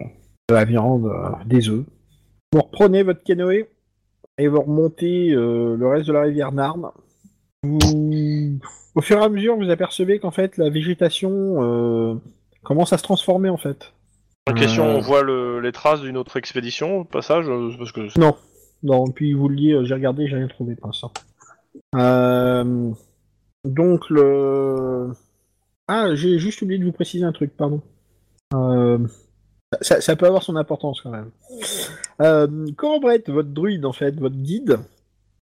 De 0.50 0.56
la 0.56 0.66
viande, 0.66 1.06
euh, 1.06 1.30
des 1.46 1.70
œufs. 1.70 1.86
Vous 2.54 2.62
reprenez 2.62 3.02
votre 3.04 3.24
canoë 3.24 3.70
et 4.38 4.48
vous 4.48 4.62
remontez 4.62 5.32
euh, 5.32 5.76
le 5.78 5.88
reste 5.88 6.08
de 6.08 6.14
la 6.14 6.22
rivière 6.22 6.52
Narn. 6.52 6.88
Vous... 7.64 8.60
Au 8.96 9.02
fur 9.02 9.18
et 9.20 9.24
à 9.24 9.30
mesure, 9.30 9.58
vous 9.58 9.70
apercevez 9.70 10.20
qu'en 10.20 10.32
fait, 10.32 10.58
la 10.58 10.70
végétation 10.70 11.32
euh, 11.64 12.16
commence 12.64 12.94
à 12.94 12.98
se 12.98 13.04
transformer 13.04 13.50
en 13.50 13.58
fait. 13.58 13.92
Une 14.48 14.56
question, 14.56 14.86
Euh, 14.86 14.96
on 14.98 15.00
voit 15.00 15.24
le- 15.24 15.60
les 15.60 15.72
traces 15.72 16.02
d'une 16.02 16.18
autre 16.18 16.38
expédition 16.38 17.00
au 17.00 17.04
passage 17.04 17.50
euh, 17.50 17.72
parce 17.78 17.92
que 17.92 18.18
Non. 18.20 18.36
Non, 18.84 19.08
puis 19.08 19.34
vous 19.34 19.48
le 19.50 19.56
dites, 19.56 19.84
j'ai 19.86 19.94
regardé, 19.96 20.28
j'ai 20.28 20.36
rien 20.36 20.48
trouvé 20.48 20.76
pour 20.76 20.88
l'instant. 20.88 21.12
Euh, 21.96 22.92
donc 23.64 24.10
le. 24.10 25.10
Ah, 25.88 26.14
j'ai 26.14 26.38
juste 26.40 26.62
oublié 26.62 26.80
de 26.80 26.86
vous 26.86 26.92
préciser 26.92 27.26
un 27.26 27.32
truc, 27.32 27.56
pardon. 27.58 27.82
Euh, 28.54 29.00
ça, 29.82 30.02
ça 30.02 30.16
peut 30.16 30.26
avoir 30.26 30.44
son 30.44 30.56
importance 30.56 31.02
quand 31.02 31.12
même. 31.12 31.32
Euh, 32.22 32.68
Corobret, 32.78 33.24
votre 33.28 33.50
druide 33.50 33.86
en 33.86 33.94
fait, 33.94 34.20
votre 34.20 34.36
guide, 34.36 34.80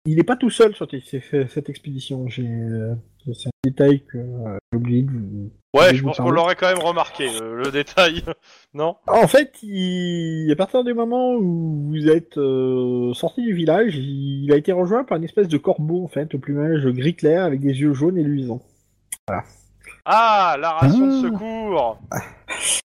il 0.06 0.16
n'est 0.16 0.24
pas 0.24 0.36
tout 0.36 0.50
seul 0.50 0.76
sur 0.76 0.88
cette, 0.90 1.70
expédition. 1.70 2.28
J'ai 2.28 2.48
euh, 2.48 2.96
c'est 3.34 3.48
un 3.48 3.52
détail 3.64 4.02
que 4.06 4.18
euh, 4.18 4.58
j'ai 4.72 4.78
oublié 4.78 5.02
de 5.04 5.12
vous. 5.12 5.52
Ouais, 5.76 5.94
je 5.94 6.04
pense 6.04 6.18
qu'on 6.18 6.32
l'aurait 6.32 6.56
quand 6.56 6.68
même 6.68 6.84
remarqué, 6.84 7.30
le, 7.40 7.58
le 7.58 7.72
détail. 7.72 8.24
non? 8.74 8.96
En 9.08 9.28
fait, 9.28 9.62
il... 9.62 10.52
à 10.52 10.56
partir 10.56 10.84
du 10.84 10.94
moment 10.94 11.34
où 11.34 11.90
vous 11.90 12.08
êtes 12.08 12.38
euh, 12.38 13.14
sorti 13.14 13.44
du 13.44 13.54
village, 13.54 13.96
il 13.96 14.52
a 14.52 14.56
été 14.56 14.72
rejoint 14.72 15.04
par 15.04 15.18
une 15.18 15.26
espèce 15.26 15.48
de 15.48 15.58
corbeau, 15.58 16.04
en 16.04 16.08
fait, 16.08 16.34
au 16.34 16.40
plumage 16.40 16.88
gris 16.88 17.16
clair 17.16 17.44
avec 17.44 17.60
des 17.60 17.80
yeux 17.80 17.94
jaunes 17.94 18.18
et 18.18 18.24
luisants. 18.24 18.62
Ah, 20.06 20.58
la 20.60 20.72
ration 20.72 21.06
de 21.06 21.12
Ah. 21.12 21.22
secours 21.22 22.00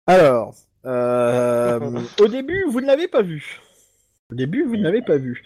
Alors, 0.07 0.55
au 2.19 2.27
début, 2.27 2.63
vous 2.69 2.81
ne 2.81 2.87
l'avez 2.87 3.07
pas 3.07 3.21
vu. 3.21 3.59
Au 4.31 4.35
début, 4.35 4.63
vous 4.63 4.77
ne 4.77 4.83
l'avez 4.83 5.01
pas 5.01 5.17
vu. 5.17 5.43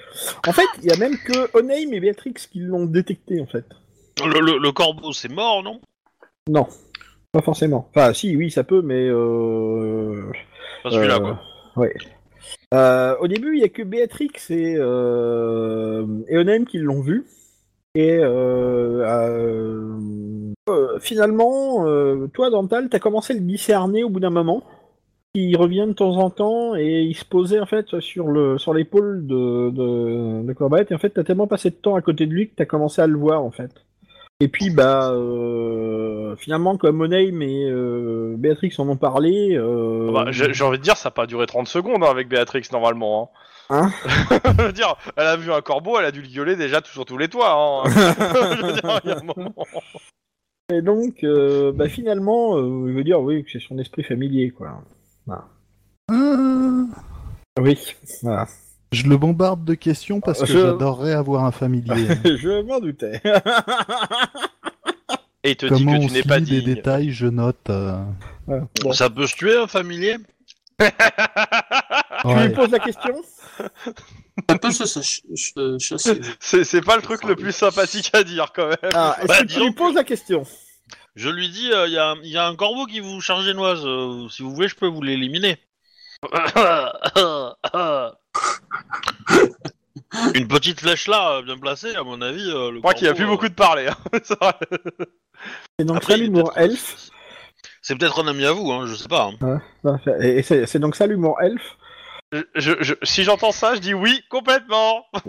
En 0.47 0.51
fait, 0.51 0.67
il 0.83 0.89
y 0.89 0.93
a 0.93 0.97
même 0.97 1.17
que 1.17 1.57
Oneim 1.57 1.91
et 1.91 1.99
Béatrix 1.99 2.33
qui 2.51 2.59
l'ont 2.59 2.85
détecté, 2.85 3.41
en 3.41 3.47
fait. 3.47 3.65
Le, 4.23 4.39
le- 4.39 4.59
le 4.59 4.71
corbeau, 4.71 5.11
c'est 5.11 5.27
mort, 5.31 5.63
non? 5.63 5.81
Non, 6.47 6.67
pas 7.31 7.41
forcément. 7.41 7.89
Enfin, 7.89 8.13
si, 8.13 8.35
oui, 8.37 8.51
ça 8.51 8.63
peut, 8.63 8.81
mais... 8.83 9.07
Euh... 9.09 10.21
Pas 10.83 10.91
celui-là, 10.91 11.15
Euh, 11.15 11.19
quoi. 11.19 11.39
Ouais. 11.77 11.93
Euh, 12.75 13.15
au 13.19 13.27
début, 13.27 13.55
il 13.57 13.61
y 13.61 13.65
a 13.65 13.69
que 13.69 13.81
Béatrix 13.81 14.29
et, 14.51 14.75
euh, 14.77 16.05
et 16.27 16.37
Onem 16.37 16.65
qui 16.65 16.77
l'ont 16.77 17.01
vu. 17.01 17.25
Et 17.95 18.17
euh, 18.19 19.03
euh, 19.05 19.97
euh, 20.69 20.99
finalement, 20.99 21.87
euh, 21.87 22.27
toi, 22.27 22.49
Dantal, 22.51 22.89
t'as 22.89 22.99
commencé 22.99 23.33
à 23.33 23.35
le 23.37 23.41
discerner 23.41 24.03
au 24.03 24.09
bout 24.09 24.19
d'un 24.19 24.29
moment. 24.29 24.63
Il 25.35 25.55
revient 25.57 25.85
de 25.87 25.93
temps 25.93 26.15
en 26.17 26.29
temps 26.29 26.75
et 26.75 27.01
il 27.01 27.13
se 27.15 27.25
posait 27.25 27.59
en 27.59 27.65
fait 27.65 27.99
sur 27.99 28.27
le 28.27 28.57
sur 28.57 28.73
l'épaule 28.73 29.27
de, 29.27 29.69
de, 29.69 30.43
de 30.43 30.53
Corbett. 30.53 30.89
Et 30.91 30.95
en 30.95 30.97
fait, 30.97 31.09
t'as 31.09 31.23
tellement 31.23 31.47
passé 31.47 31.69
de 31.69 31.75
temps 31.75 31.95
à 31.95 32.01
côté 32.01 32.25
de 32.25 32.31
lui 32.31 32.47
que 32.49 32.55
t'as 32.55 32.65
commencé 32.65 33.01
à 33.01 33.07
le 33.07 33.17
voir 33.17 33.43
en 33.43 33.51
fait. 33.51 33.71
Et 34.41 34.49
puis, 34.49 34.69
bah, 34.69 35.11
euh, 35.11 36.35
finalement, 36.35 36.75
comme 36.77 36.99
Oneim 37.01 37.41
et 37.41 37.69
euh, 37.69 38.35
Béatrix 38.37 38.73
en 38.79 38.89
ont 38.89 38.97
parlé. 38.97 39.55
euh, 39.55 40.11
Bah, 40.11 40.25
J'ai 40.31 40.63
envie 40.63 40.77
de 40.77 40.83
dire, 40.83 40.97
ça 40.97 41.07
n'a 41.07 41.13
pas 41.13 41.25
duré 41.25 41.45
30 41.45 41.67
secondes 41.69 42.03
hein, 42.03 42.09
avec 42.11 42.27
Béatrix 42.27 42.63
normalement. 42.71 43.31
Hein 43.69 43.89
Je 44.59 44.63
veux 44.63 44.73
dire, 44.73 44.95
elle 45.15 45.27
a 45.27 45.37
vu 45.37 45.51
un 45.53 45.61
corbeau, 45.61 45.97
elle 45.97 46.05
a 46.05 46.11
dû 46.11 46.21
le 46.21 46.27
gueuler 46.27 46.55
déjà 46.57 46.81
tout 46.81 46.91
sur 46.91 47.05
tous 47.05 47.17
les 47.17 47.29
toits. 47.29 47.53
Hein. 47.53 47.83
Je 47.89 48.65
veux 48.65 48.73
dire, 48.73 48.99
il 49.05 49.09
y 49.09 49.13
a 49.13 49.17
un 49.19 49.23
moment. 49.23 49.53
Et 50.73 50.81
donc, 50.81 51.23
euh, 51.23 51.71
bah, 51.71 51.87
finalement, 51.87 52.57
euh, 52.57 52.85
il 52.89 52.93
veut 52.93 53.03
dire 53.05 53.21
oui 53.21 53.43
que 53.43 53.51
c'est 53.51 53.65
son 53.65 53.77
esprit 53.79 54.03
familier, 54.03 54.49
quoi. 54.51 54.81
Ah, 55.29 55.45
Oui, 57.59 57.77
voilà. 58.21 58.47
je 58.91 59.03
le 59.07 59.17
bombarde 59.17 59.63
de 59.65 59.73
questions 59.73 60.19
parce 60.21 60.39
que 60.41 60.45
Je- 60.45 60.59
j'adorerais 60.59 61.13
avoir 61.13 61.45
un 61.45 61.51
familier. 61.51 62.07
Je 62.25 62.61
m'en 62.63 62.79
doutais. 62.79 63.21
Et 65.43 65.51
il 65.51 65.55
te 65.57 65.65
dit 65.67 65.71
Comment 65.85 65.99
que 65.99 66.03
on 66.05 66.07
tu 66.07 66.13
n'es 66.13 66.23
pas 66.23 66.39
des 66.39 66.45
digne. 66.61 66.75
détails, 66.75 67.11
je 67.11 67.27
note. 67.27 67.69
euh. 67.69 67.99
Bon. 68.47 68.91
Ça 68.93 69.09
peut 69.09 69.27
se 69.27 69.35
tuer, 69.35 69.57
un 69.57 69.67
familier? 69.67 70.17
Tu 70.79 70.85
ouais. 72.27 72.47
lui 72.47 72.53
poses 72.55 72.71
la 72.71 72.79
question? 72.79 73.15
Ça 74.49 74.57
peut 74.59 74.71
se 74.71 74.85
ch- 74.85 75.21
ch- 75.33 75.53
chasser. 75.79 76.19
C'est 76.41 76.65
c'est 76.65 76.81
pas 76.81 76.97
le 76.97 77.01
truc 77.01 77.23
le 77.23 77.37
plus 77.37 77.53
sympathique 77.53 78.11
à 78.13 78.21
dire 78.23 78.51
quand 78.53 78.67
même. 78.67 78.77
ah, 78.93 79.15
Est-ce 79.19 79.27
Bah, 79.27 79.35
que 79.37 79.41
tu 79.41 79.47
disons 79.47 79.65
lui 79.65 79.71
poses 79.73 79.95
la 79.95 80.03
question 80.03 80.43
Je 81.15 81.29
lui 81.29 81.49
dis, 81.49 81.69
il 81.71 81.91
y, 81.93 81.97
a, 81.97 82.09
un- 82.11 82.21
y 82.23 82.37
a 82.37 82.45
un 82.47 82.55
corbeau 82.55 82.85
qui 82.85 82.99
vous 82.99 83.21
charge 83.21 83.45
génoise. 83.45 83.85
euh, 83.85 84.27
si 84.29 84.43
vous 84.43 84.53
voulez, 84.53 84.67
je 84.67 84.75
peux 84.75 84.87
vous 84.87 85.01
l'éliminer. 85.01 85.57
Une 90.33 90.47
petite 90.47 90.79
flèche 90.81 91.07
là, 91.07 91.37
euh, 91.37 91.41
bien 91.41 91.57
placée, 91.57 91.95
à 91.95 92.03
mon 92.03 92.21
avis. 92.21 92.49
euh, 92.49 92.69
le 92.71 92.75
Je 92.77 92.79
crois 92.81 92.93
qu'il 92.93 93.07
a 93.07 93.11
corbeau, 93.11 93.17
plus 93.17 93.25
euh, 93.25 93.29
beaucoup 93.29 93.49
de 93.49 93.53
parler. 93.53 93.87
hein. 93.87 93.97
C'est 94.23 94.37
vrai. 94.39 94.53
C'est 95.79 95.85
donc 95.85 95.97
Après, 95.97 96.13
ça 96.13 96.17
il 96.17 96.21
est 96.23 96.25
l'humour 96.25 96.53
peut-être- 96.53 96.71
elfe. 96.71 97.09
c'est 97.81 97.95
peut-être 97.97 98.23
un 98.23 98.27
ami 98.27 98.45
à 98.45 98.51
vous, 98.51 98.71
hein, 98.71 98.85
je 98.87 98.95
sais 98.95 99.07
pas. 99.07 99.29
hein. 99.41 99.61
Et 100.21 100.39
et 100.39 100.43
c'est 100.43 100.65
c'est 100.65 100.79
donc 100.79 100.95
ça 100.95 101.05
l'humour 101.07 101.41
elfe. 101.41 101.77
Je, 102.31 102.41
je- 102.55 102.81
je- 102.81 102.93
si 103.03 103.23
j'entends 103.23 103.51
ça, 103.51 103.75
je 103.75 103.79
dis 103.79 103.93
oui, 103.93 104.21
complètement. 104.29 105.05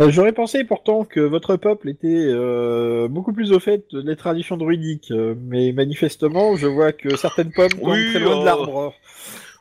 Euh, 0.00 0.10
J'aurais 0.10 0.32
pensé 0.32 0.64
pourtant 0.64 1.04
que 1.04 1.20
votre 1.20 1.56
peuple 1.56 1.90
était 1.90 2.06
euh, 2.08 3.06
beaucoup 3.08 3.32
plus 3.34 3.52
au 3.52 3.60
fait 3.60 3.84
des 3.94 4.16
traditions 4.16 4.56
druidiques, 4.56 5.10
euh, 5.10 5.34
mais 5.38 5.72
manifestement, 5.72 6.56
je 6.56 6.66
vois 6.66 6.92
que 6.92 7.16
certaines 7.16 7.52
pommes 7.52 7.68
tombent 7.72 7.82
Oui, 7.90 8.10
très 8.10 8.20
loin 8.20 8.36
euh, 8.36 8.40
de 8.40 8.44
l'arbre. 8.46 8.94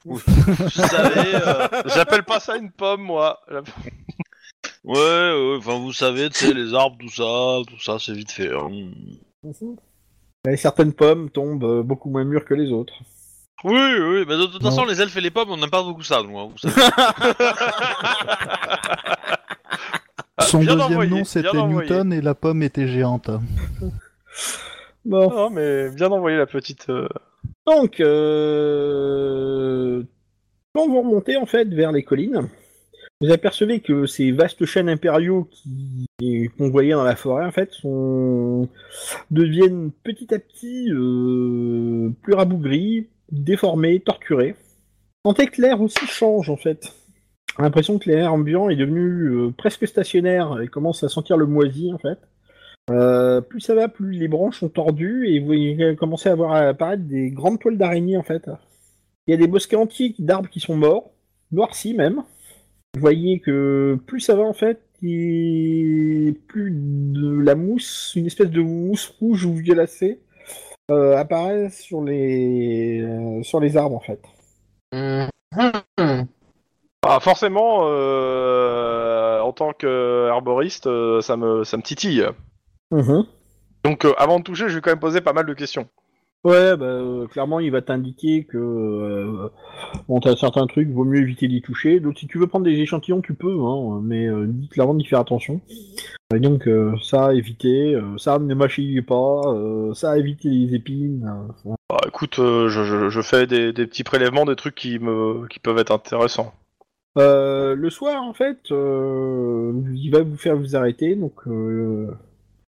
Vous 0.06 0.18
savez, 0.70 1.36
euh, 1.36 1.68
J'appelle 1.94 2.24
pas 2.24 2.40
ça 2.40 2.56
une 2.56 2.72
pomme, 2.72 3.02
moi. 3.02 3.42
ouais, 4.86 4.96
ouais, 4.96 5.56
enfin 5.58 5.78
vous 5.78 5.92
savez, 5.92 6.30
tu 6.30 6.46
sais, 6.46 6.54
les 6.54 6.74
arbres, 6.74 6.96
tout 7.00 7.10
ça, 7.10 7.58
tout 7.68 7.80
ça, 7.82 7.98
c'est 8.00 8.14
vite 8.14 8.32
fait. 8.32 8.50
hein. 8.54 8.70
Et 10.50 10.56
certaines 10.56 10.94
pommes 10.94 11.30
tombent 11.30 11.82
beaucoup 11.84 12.10
moins 12.10 12.24
mûres 12.24 12.46
que 12.46 12.54
les 12.54 12.72
autres. 12.72 12.94
Oui, 13.66 13.74
oui, 13.76 14.24
mais 14.26 14.38
de 14.38 14.46
toute 14.46 14.64
façon, 14.64 14.86
les 14.86 15.02
elfes 15.02 15.18
et 15.18 15.22
les 15.22 15.32
pommes, 15.32 15.50
on 15.52 15.58
n'aime 15.58 15.70
pas 15.70 15.84
beaucoup 15.84 16.02
ça, 16.02 16.24
nous. 16.24 16.40
hein, 16.40 16.48
vous 16.50 16.58
savez. 16.58 16.82
Son 20.50 20.60
bien 20.60 20.74
deuxième 20.76 20.92
envoyé, 20.92 21.12
nom 21.12 21.24
c'était 21.24 21.48
envoyé. 21.50 21.90
Newton 21.90 22.14
et 22.14 22.22
la 22.22 22.36
pomme 22.36 22.64
était 22.64 22.88
géante. 22.88 23.30
Bon. 25.06 25.30
Non, 25.30 25.50
mais 25.50 25.90
bien 25.92 26.12
envoyé 26.12 26.38
la 26.38 26.46
petite. 26.46 26.88
euh, 26.90 27.08
Donc, 27.66 28.00
euh, 28.00 30.04
quand 30.76 30.88
vous 30.88 31.02
remontez 31.02 31.38
en 31.38 31.46
fait 31.46 31.68
vers 31.74 31.92
les 31.94 32.04
collines, 32.04 32.50
vous 33.22 33.32
apercevez 33.32 33.80
que 33.80 34.06
ces 34.06 34.32
vastes 34.32 34.66
chaînes 34.66 34.90
impériaux 34.90 35.48
qui 35.52 36.06
qu'on 36.58 36.70
voyait 36.70 36.92
dans 36.92 37.04
la 37.04 37.16
forêt 37.16 37.46
en 37.46 37.52
fait 37.52 37.72
sont 37.72 38.68
deviennent 39.32 39.92
petit 40.04 40.34
à 40.34 40.40
petit 40.40 40.92
euh, 40.92 42.10
plus 42.22 42.34
rabougris, 42.34 43.08
déformés, 43.32 44.02
torturés. 44.02 44.56
Sentez 45.26 45.48
que 45.48 45.62
l'air 45.62 45.82
aussi 45.82 46.06
change 46.08 46.50
en 46.50 46.58
fait. 46.58 46.94
J'ai 47.60 47.64
l'impression 47.66 48.00
que 48.00 48.10
l'air 48.10 48.34
ambiant 48.34 48.70
est 48.70 48.78
devenu 48.78 49.26
euh, 49.32 49.52
presque 49.52 49.86
stationnaire 49.86 50.62
et 50.62 50.68
commence 50.68 51.04
à 51.04 51.10
sentir 51.10 51.36
le 51.36 51.46
moisi 51.46 51.92
en 51.92 51.98
fait. 51.98 52.18
Euh, 52.90 53.42
plus 53.42 53.60
ça 53.60 53.76
va, 53.76 53.90
plus 53.90 54.14
les 54.14 54.30
branches 54.30 54.62
sont 54.62 54.70
tordues 54.70 55.28
et 55.28 55.42
vous 55.42 55.46
voyez 55.46 55.96
commencer 55.98 56.30
à 56.30 56.36
voir 56.36 56.54
apparaître 56.54 57.04
des 57.04 57.32
grandes 57.32 57.60
toiles 57.60 57.78
d'araignées 57.78 58.16
en 58.16 58.24
fait. 58.24 58.50
Il 59.28 59.32
y 59.32 59.34
a 59.34 59.38
des 59.38 59.48
bosquets 59.48 59.76
entiers 59.76 60.16
d'arbres 60.20 60.50
qui 60.50 60.62
sont 60.62 60.78
morts, 60.78 61.12
noircis 61.52 61.94
même. 61.94 62.24
Vous 62.96 63.02
voyez 63.02 63.42
que 63.42 64.00
plus 64.08 64.22
ça 64.22 64.36
va 64.36 64.44
en 64.44 64.54
fait, 64.54 64.82
plus 65.02 66.72
de 66.72 67.42
la 67.42 67.56
mousse, 67.56 68.14
une 68.16 68.26
espèce 68.26 68.52
de 68.52 68.62
mousse 68.62 69.14
rouge 69.20 69.44
ou 69.44 69.54
violacée, 69.54 70.22
euh, 70.92 71.18
apparaît 71.18 71.70
sur 71.72 72.02
les 72.04 73.02
euh, 73.02 73.44
sur 73.44 73.60
les 73.60 73.76
arbres 73.76 73.98
en 73.98 74.00
fait. 74.00 74.22
Mhm. 74.94 76.28
Ah, 77.12 77.20
forcément, 77.20 77.82
euh, 77.86 79.40
en 79.42 79.52
tant 79.52 79.74
qu'herboriste, 79.74 80.86
euh, 80.88 81.22
ça 81.22 81.38
me, 81.38 81.64
ça 81.64 81.76
me 81.78 81.82
titille. 81.82 82.26
Donc, 83.84 84.06
euh, 84.06 84.14
avant 84.18 84.40
de 84.40 84.44
toucher, 84.44 84.70
je 84.70 84.76
vais 84.76 84.82
quand 84.82 84.92
même 84.92 85.00
poser 85.00 85.20
pas 85.22 85.34
mal 85.34 85.46
de 85.46 85.54
questions. 85.54 85.88
Ouais, 86.44 86.78
bah, 86.78 86.86
euh, 86.86 87.28
clairement, 87.28 87.60
il 87.60 87.72
va 87.72 87.82
t'indiquer 87.82 88.46
que 88.46 88.58
euh, 88.58 89.50
bon, 90.08 90.20
t'as 90.20 90.36
certains 90.36 90.68
trucs, 90.68 90.90
vaut 90.90 91.04
mieux 91.04 91.20
éviter 91.22 91.48
d'y 91.48 91.62
toucher. 91.62 92.00
Donc, 92.00 92.18
si 92.20 92.28
tu 92.28 92.38
veux 92.38 92.48
prendre 92.48 92.66
des 92.66 92.80
échantillons, 92.80 93.22
tu 93.22 93.34
peux, 93.34 93.60
hein, 93.60 94.00
mais 94.04 94.28
euh, 94.28 94.46
dis 94.48 94.70
clairement 94.70 94.94
d'y 94.94 95.06
faire 95.06 95.20
attention. 95.20 95.60
Et 96.34 96.40
donc, 96.40 96.68
euh, 96.68 96.94
ça, 97.02 97.34
éviter, 97.34 97.96
euh, 97.96 98.18
ça, 98.18 98.38
ne 98.38 98.54
mâchez 98.54 99.02
pas, 99.02 99.42
euh, 99.48 99.94
ça, 99.96 100.18
éviter 100.18 100.48
les 100.50 100.76
épines. 100.76 101.28
euh, 101.66 101.72
Bah, 101.90 101.98
écoute, 102.08 102.38
euh, 102.40 102.70
je, 102.70 102.84
je- 102.84 103.10
je 103.10 103.22
fais 103.22 103.48
des, 103.48 103.74
des 103.74 103.88
petits 103.88 104.04
prélèvements, 104.04 104.46
des 104.46 104.56
trucs 104.56 104.76
qui, 104.76 105.00
me, 105.00 105.48
qui 105.48 105.60
peuvent 105.60 105.80
être 105.80 105.92
intéressants. 105.92 106.54
Euh, 107.18 107.76
le 107.76 107.90
soir, 107.90 108.22
en 108.24 108.34
fait, 108.34 108.72
euh, 108.72 109.74
il 109.94 110.10
va 110.12 110.22
vous 110.22 110.38
faire 110.38 110.56
vous 110.56 110.76
arrêter, 110.76 111.16
donc 111.16 111.34
euh, 111.48 112.08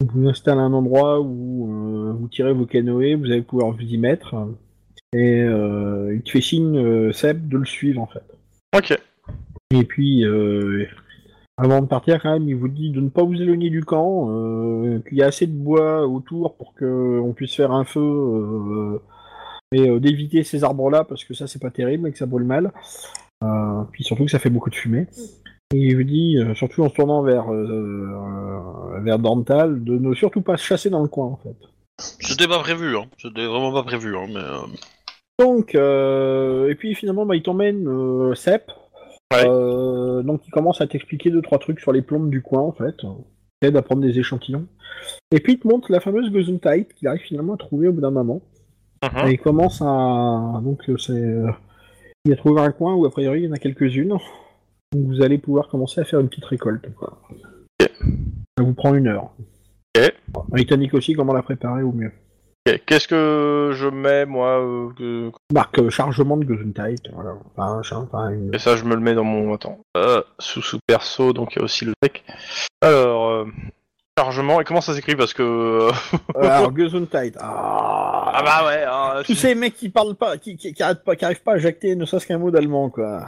vous 0.03 0.27
installez 0.27 0.59
un 0.59 0.73
endroit 0.73 1.21
où 1.21 2.15
vous 2.19 2.27
tirez 2.29 2.53
vos 2.53 2.65
canoës, 2.65 3.15
vous 3.15 3.31
allez 3.31 3.41
pouvoir 3.41 3.71
vous 3.71 3.81
y 3.81 3.97
mettre, 3.97 4.35
et 5.13 5.41
il 5.41 6.21
te 6.23 6.31
fait 6.31 6.41
signe, 6.41 7.11
Seb, 7.13 7.47
de 7.47 7.57
le 7.57 7.65
suivre, 7.65 8.01
en 8.01 8.07
fait. 8.07 8.23
Ok. 8.75 8.97
Et 9.71 9.83
puis, 9.83 10.25
avant 11.57 11.81
de 11.81 11.87
partir, 11.87 12.21
quand 12.21 12.33
même, 12.33 12.49
il 12.49 12.55
vous 12.55 12.67
dit 12.67 12.89
de 12.89 13.01
ne 13.01 13.09
pas 13.09 13.23
vous 13.23 13.39
éloigner 13.39 13.69
du 13.69 13.83
camp, 13.83 14.27
qu'il 15.07 15.17
y 15.17 15.23
a 15.23 15.27
assez 15.27 15.45
de 15.45 15.53
bois 15.53 16.07
autour 16.07 16.55
pour 16.55 16.73
qu'on 16.73 17.33
puisse 17.35 17.55
faire 17.55 17.71
un 17.71 17.85
feu, 17.85 18.99
et 19.71 19.99
d'éviter 19.99 20.43
ces 20.43 20.63
arbres-là, 20.63 21.03
parce 21.03 21.23
que 21.23 21.33
ça, 21.33 21.47
c'est 21.47 21.61
pas 21.61 21.71
terrible 21.71 22.09
et 22.09 22.11
que 22.11 22.17
ça 22.17 22.25
brûle 22.25 22.43
mal. 22.43 22.71
Euh, 23.43 23.83
puis 23.91 24.03
surtout 24.03 24.25
que 24.25 24.31
ça 24.31 24.39
fait 24.39 24.49
beaucoup 24.49 24.69
de 24.69 24.75
fumée. 24.75 25.07
Et 25.73 25.77
il 25.77 25.95
vous 25.95 26.03
dit, 26.03 26.37
euh, 26.37 26.53
surtout 26.55 26.83
en 26.83 26.89
se 26.89 26.95
tournant 26.95 27.23
vers, 27.23 27.51
euh, 27.51 28.99
vers 29.01 29.19
Dantal, 29.19 29.83
de 29.83 29.97
ne 29.97 30.13
surtout 30.13 30.41
pas 30.41 30.57
se 30.57 30.63
chasser 30.63 30.89
dans 30.89 31.01
le 31.01 31.07
coin, 31.07 31.25
en 31.25 31.37
fait. 31.37 31.55
C'était 31.97 32.47
pas 32.47 32.59
prévu, 32.59 32.95
hein. 32.95 33.05
C'était 33.17 33.45
vraiment 33.45 33.73
pas 33.73 33.83
prévu, 33.83 34.15
hein, 34.15 34.27
mais... 34.33 34.41
Donc, 35.39 35.73
euh, 35.75 36.69
et 36.69 36.75
puis 36.75 36.93
finalement, 36.95 37.25
bah, 37.25 37.35
il 37.35 37.43
t'emmène 37.43 37.87
euh. 37.87 38.33
Ouais. 39.33 39.47
Euh, 39.47 40.21
donc, 40.21 40.41
il 40.45 40.51
commence 40.51 40.79
à 40.81 40.87
t'expliquer 40.87 41.31
deux 41.31 41.41
trois 41.41 41.57
trucs 41.57 41.79
sur 41.79 41.91
les 41.91 42.03
plombes 42.03 42.29
du 42.29 42.41
coin, 42.41 42.61
en 42.61 42.71
fait. 42.71 42.95
Il 43.01 43.09
t'aide 43.61 43.75
à 43.75 43.81
prendre 43.81 44.01
des 44.01 44.19
échantillons. 44.19 44.67
Et 45.31 45.39
puis, 45.39 45.53
il 45.53 45.59
te 45.59 45.67
montre 45.67 45.91
la 45.91 45.99
fameuse 45.99 46.31
Gesundheit 46.31 46.87
qu'il 46.95 47.07
arrive 47.07 47.21
finalement 47.21 47.55
à 47.55 47.57
trouver 47.57 47.87
au 47.87 47.93
bout 47.93 48.01
d'un 48.01 48.11
moment. 48.11 48.41
Mhm. 49.03 49.27
Et 49.27 49.31
il 49.31 49.39
commence 49.39 49.81
à. 49.81 50.61
Donc, 50.63 50.83
c'est. 50.99 51.35
Euh, 52.25 52.29
Il 52.29 52.33
a 52.33 52.35
trouvé 52.35 52.61
un 52.61 52.71
coin 52.71 52.93
où, 52.95 53.05
a 53.05 53.09
priori, 53.11 53.41
il 53.41 53.45
y 53.45 53.47
en 53.49 53.53
a 53.53 53.57
quelques-unes. 53.57 54.09
Donc, 54.09 54.19
vous 55.07 55.21
allez 55.21 55.37
pouvoir 55.37 55.67
commencer 55.67 56.01
à 56.01 56.05
faire 56.05 56.19
une 56.19 56.29
petite 56.29 56.45
récolte, 56.45 56.93
quoi. 56.95 57.21
Ça 57.81 58.63
vous 58.63 58.73
prend 58.73 58.93
une 58.93 59.07
heure. 59.07 59.31
Ok. 59.97 60.13
Il 60.57 60.65
t'indique 60.65 60.93
aussi 60.93 61.13
comment 61.13 61.33
la 61.33 61.41
préparer 61.41 61.81
au 61.83 61.91
mieux. 61.91 62.11
Ok. 62.67 62.81
Qu'est-ce 62.85 63.07
que 63.07 63.71
je 63.73 63.87
mets, 63.87 64.25
moi 64.25 64.61
euh, 64.61 64.89
que- 64.97 65.31
Marque 65.53 65.79
euh, 65.79 65.89
chargement 65.89 66.37
de 66.37 66.47
Gesundheit. 66.47 66.95
Voilà. 67.11 67.35
Enfin, 67.55 67.79
un 67.79 67.83
chat, 67.83 67.97
enfin, 67.97 68.29
une- 68.29 68.53
Et 68.53 68.59
ça, 68.59 68.77
je 68.77 68.85
me 68.85 68.95
le 68.95 69.01
mets 69.01 69.15
dans 69.15 69.23
mon... 69.23 69.53
Attends. 69.53 69.79
Euh, 69.97 70.21
sous 70.39 70.61
sous 70.61 70.79
perso, 70.87 71.33
donc 71.33 71.55
il 71.55 71.59
y 71.59 71.61
a 71.61 71.65
aussi 71.65 71.85
le 71.85 71.93
deck. 72.01 72.23
Alors... 72.81 73.45
euh, 74.19 74.21
Chargement, 74.23 74.61
et 74.61 74.63
comment 74.63 74.81
ça 74.81 74.93
s'écrit 74.93 75.15
Parce 75.15 75.33
que... 75.33 75.41
euh, 75.43 75.91
Alors, 76.35 76.71
Gesundheit. 76.77 77.33
Ah, 77.39 78.31
Ah 78.35 78.43
bah 78.43 78.65
ouais, 78.67 78.83
hein, 78.83 79.23
Tous 79.25 79.35
ces 79.35 79.55
mecs 79.55 79.75
qui 79.75 79.89
parlent 79.89 80.15
pas, 80.15 80.37
qui, 80.37 80.55
qui, 80.55 80.73
qui 80.73 80.83
arrêtent 80.83 81.03
pas, 81.03 81.15
qui 81.15 81.25
arrivent 81.25 81.43
pas 81.43 81.53
à 81.53 81.57
jacter 81.57 81.95
ne 81.95 82.05
serait-ce 82.05 82.27
qu'un 82.27 82.37
mot 82.37 82.51
d'allemand, 82.51 82.89
quoi. 82.89 83.25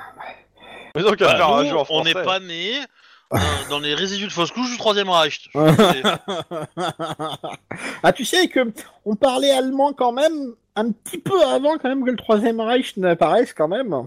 Mais 0.95 1.01
donc, 1.01 1.21
à 1.21 1.25
bah, 1.25 1.35
faire 1.37 1.49
un 1.49 1.63
nous, 1.63 1.69
jeu 1.69 1.75
en 1.75 1.81
on 1.81 1.85
français. 1.85 2.13
n'est 2.13 2.23
pas 2.23 2.39
né 2.39 2.73
dans 3.69 3.79
les 3.79 3.95
résidus 3.95 4.27
de 4.27 4.31
fausse 4.31 4.51
couche 4.51 4.69
du 4.71 4.77
Troisième 4.77 5.09
Reich. 5.09 5.49
ah, 8.03 8.13
tu 8.13 8.23
sais 8.23 8.47
que 8.47 8.59
on 9.05 9.15
parlait 9.15 9.51
allemand 9.51 9.93
quand 9.93 10.11
même 10.13 10.53
un 10.75 10.91
petit 10.91 11.17
peu 11.17 11.41
avant 11.43 11.77
quand 11.77 11.89
même 11.89 12.05
que 12.05 12.11
le 12.11 12.17
Troisième 12.17 12.61
Reich 12.61 12.95
n'apparaisse 12.97 13.53
quand 13.53 13.67
même. 13.67 14.05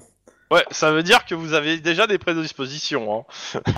Ouais, 0.50 0.64
ça 0.70 0.92
veut 0.92 1.02
dire 1.02 1.26
que 1.26 1.34
vous 1.34 1.52
avez 1.52 1.76
déjà 1.78 2.06
des 2.06 2.16
prédispositions. 2.18 3.26
Hein. 3.54 3.60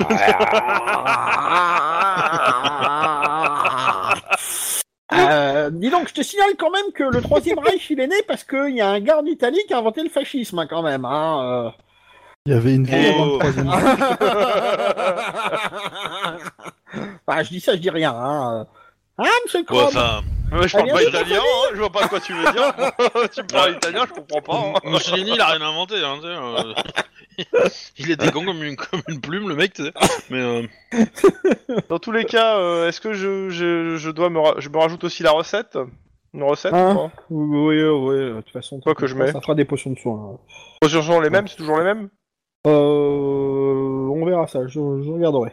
Euh, 5.13 5.71
dis 5.71 5.91
donc, 5.91 6.07
je 6.09 6.15
te 6.15 6.23
signale 6.23 6.53
quand 6.57 6.71
même 6.71 6.93
que 6.95 7.03
le 7.03 7.21
Troisième 7.21 7.59
Reich 7.59 7.91
il 7.91 7.99
est 7.99 8.07
né 8.07 8.15
parce 8.29 8.45
qu'il 8.45 8.77
y 8.77 8.81
a 8.81 8.89
un 8.89 9.01
gars 9.01 9.19
en 9.19 9.25
Italie 9.25 9.59
qui 9.67 9.75
a 9.75 9.79
inventé 9.79 10.05
le 10.05 10.09
fascisme 10.09 10.61
hein, 10.61 10.69
quand 10.69 10.83
même. 10.83 11.05
Hein, 11.05 11.43
euh. 11.43 11.69
Il 12.47 12.53
y 12.53 12.57
avait 12.57 12.75
une 12.75 12.85
vie 12.85 12.95
avant 12.95 13.27
le 13.27 13.33
Oh. 13.33 13.41
Enfin, 17.27 17.43
je 17.43 17.49
dis 17.49 17.61
ça, 17.61 17.75
je 17.75 17.81
dis 17.81 17.91
rien. 17.91 18.15
Hein. 18.15 18.69
Ah, 19.23 19.29
monsieur 19.45 19.63
Crom 19.65 19.85
enfin, 19.85 20.23
Ouais, 20.53 20.67
je 20.67 20.73
parle 20.77 20.91
Allez, 20.91 20.93
pas 20.93 21.03
italien, 21.19 21.39
hein, 21.41 21.69
je 21.75 21.79
vois 21.79 21.91
pas 21.91 22.03
de 22.05 22.09
quoi 22.09 22.21
tu 22.21 22.33
veux 22.33 22.51
dire. 22.53 22.73
tu 23.33 23.43
me 23.43 23.47
parles 23.47 23.75
italien, 23.77 24.05
je 24.09 24.15
comprends 24.15 24.41
pas. 24.41 24.57
hein. 24.85 24.91
Mussolini, 24.91 25.33
il 25.35 25.41
a 25.41 25.47
rien 25.47 25.61
inventé, 25.61 25.95
hein, 26.03 26.17
tu 26.17 26.27
sais, 26.27 27.45
euh, 27.45 27.65
Il 27.99 28.11
était 28.11 28.31
con 28.33 28.45
comme 28.45 28.63
une, 28.65 28.75
comme 28.77 29.01
une 29.09 29.21
plume, 29.21 29.49
le 29.49 29.55
mec, 29.55 29.75
tu 29.75 29.85
sais. 29.85 29.93
Mais 30.31 30.41
euh, 30.41 30.63
Dans 31.89 31.99
tous 32.01 32.11
les 32.13 32.25
cas, 32.25 32.59
euh, 32.59 32.89
est-ce 32.89 33.01
que 33.01 33.13
je, 33.13 33.49
je, 33.51 33.97
je 33.97 34.11
dois 34.11 34.29
me, 34.31 34.41
ra- 34.41 34.55
je 34.59 34.69
me 34.69 34.77
rajoute 34.79 35.05
aussi 35.05 35.23
la 35.23 35.31
recette? 35.31 35.79
Une 36.35 36.43
recette 36.43 36.75
Hein 36.75 36.93
ou 36.93 36.95
pas? 37.09 37.11
Oui, 37.31 37.83
oui, 37.83 37.83
oui, 37.83 38.17
de 38.37 38.41
toute 38.41 38.53
façon. 38.53 38.81
Quoi 38.81 38.95
que 38.95 39.07
je 39.07 39.15
mets 39.15 39.31
Ça 39.33 39.41
fera 39.41 39.55
des 39.55 39.65
potions 39.65 39.91
de 39.91 39.99
soins. 39.99 40.39
Les 40.83 40.89
sont 40.89 40.99
toujours 41.01 41.21
les 41.21 41.31
mêmes 41.31 41.47
C'est 41.49 41.57
toujours 41.57 41.79
les 41.79 41.85
mêmes? 41.85 42.09
Euh, 42.67 42.71
on 44.11 44.25
verra 44.27 44.47
ça, 44.47 44.67
je, 44.67 44.73
je 44.73 45.11
regarderai. 45.11 45.53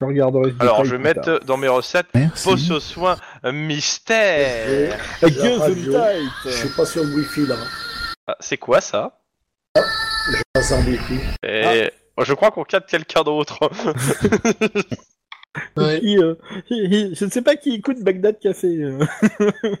Je 0.00 0.04
regarderai. 0.06 0.54
Alors, 0.60 0.84
je 0.84 0.96
vais 0.96 1.02
mettre 1.02 1.22
tard. 1.22 1.40
dans 1.46 1.56
mes 1.56 1.68
recettes 1.68 2.06
Merci. 2.14 2.44
potion 2.44 2.80
soin 2.80 3.16
mystère. 3.44 4.66
Eh, 4.68 4.88
La 4.88 5.28
radio. 5.28 5.42
Gesundheit. 5.64 6.28
Je 6.44 6.50
suis 6.50 6.68
pas 6.70 6.84
sur 6.84 7.02
le 7.04 7.14
wifi 7.14 7.46
là. 7.46 7.56
Ah, 8.26 8.36
c'est 8.40 8.58
quoi 8.58 8.80
ça? 8.80 9.20
Je 9.76 10.42
passe 10.52 10.72
en 10.72 10.82
wifi. 10.84 11.18
Et... 11.42 11.90
Je 12.22 12.32
crois 12.34 12.50
qu'on 12.50 12.64
capte 12.64 12.88
quelqu'un 12.90 13.22
d'autre. 13.22 13.58
Ouais. 15.78 16.00
Qui, 16.00 16.18
euh, 16.18 16.34
je 16.70 17.24
ne 17.24 17.30
sais 17.30 17.40
pas 17.40 17.56
qui 17.56 17.72
écoute 17.72 18.02
Bagdad 18.02 18.38
Café. 18.38 18.66
euh. 18.76 18.98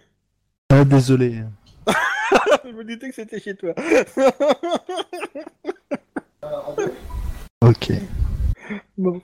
Ah, 0.70 0.84
désolé. 0.86 1.42
je 2.64 2.70
me 2.70 2.82
doutais 2.82 3.10
que 3.10 3.14
c'était 3.14 3.38
chez 3.38 3.54
toi. 3.54 3.74
Ok. 7.60 7.92
bon. 8.96 9.20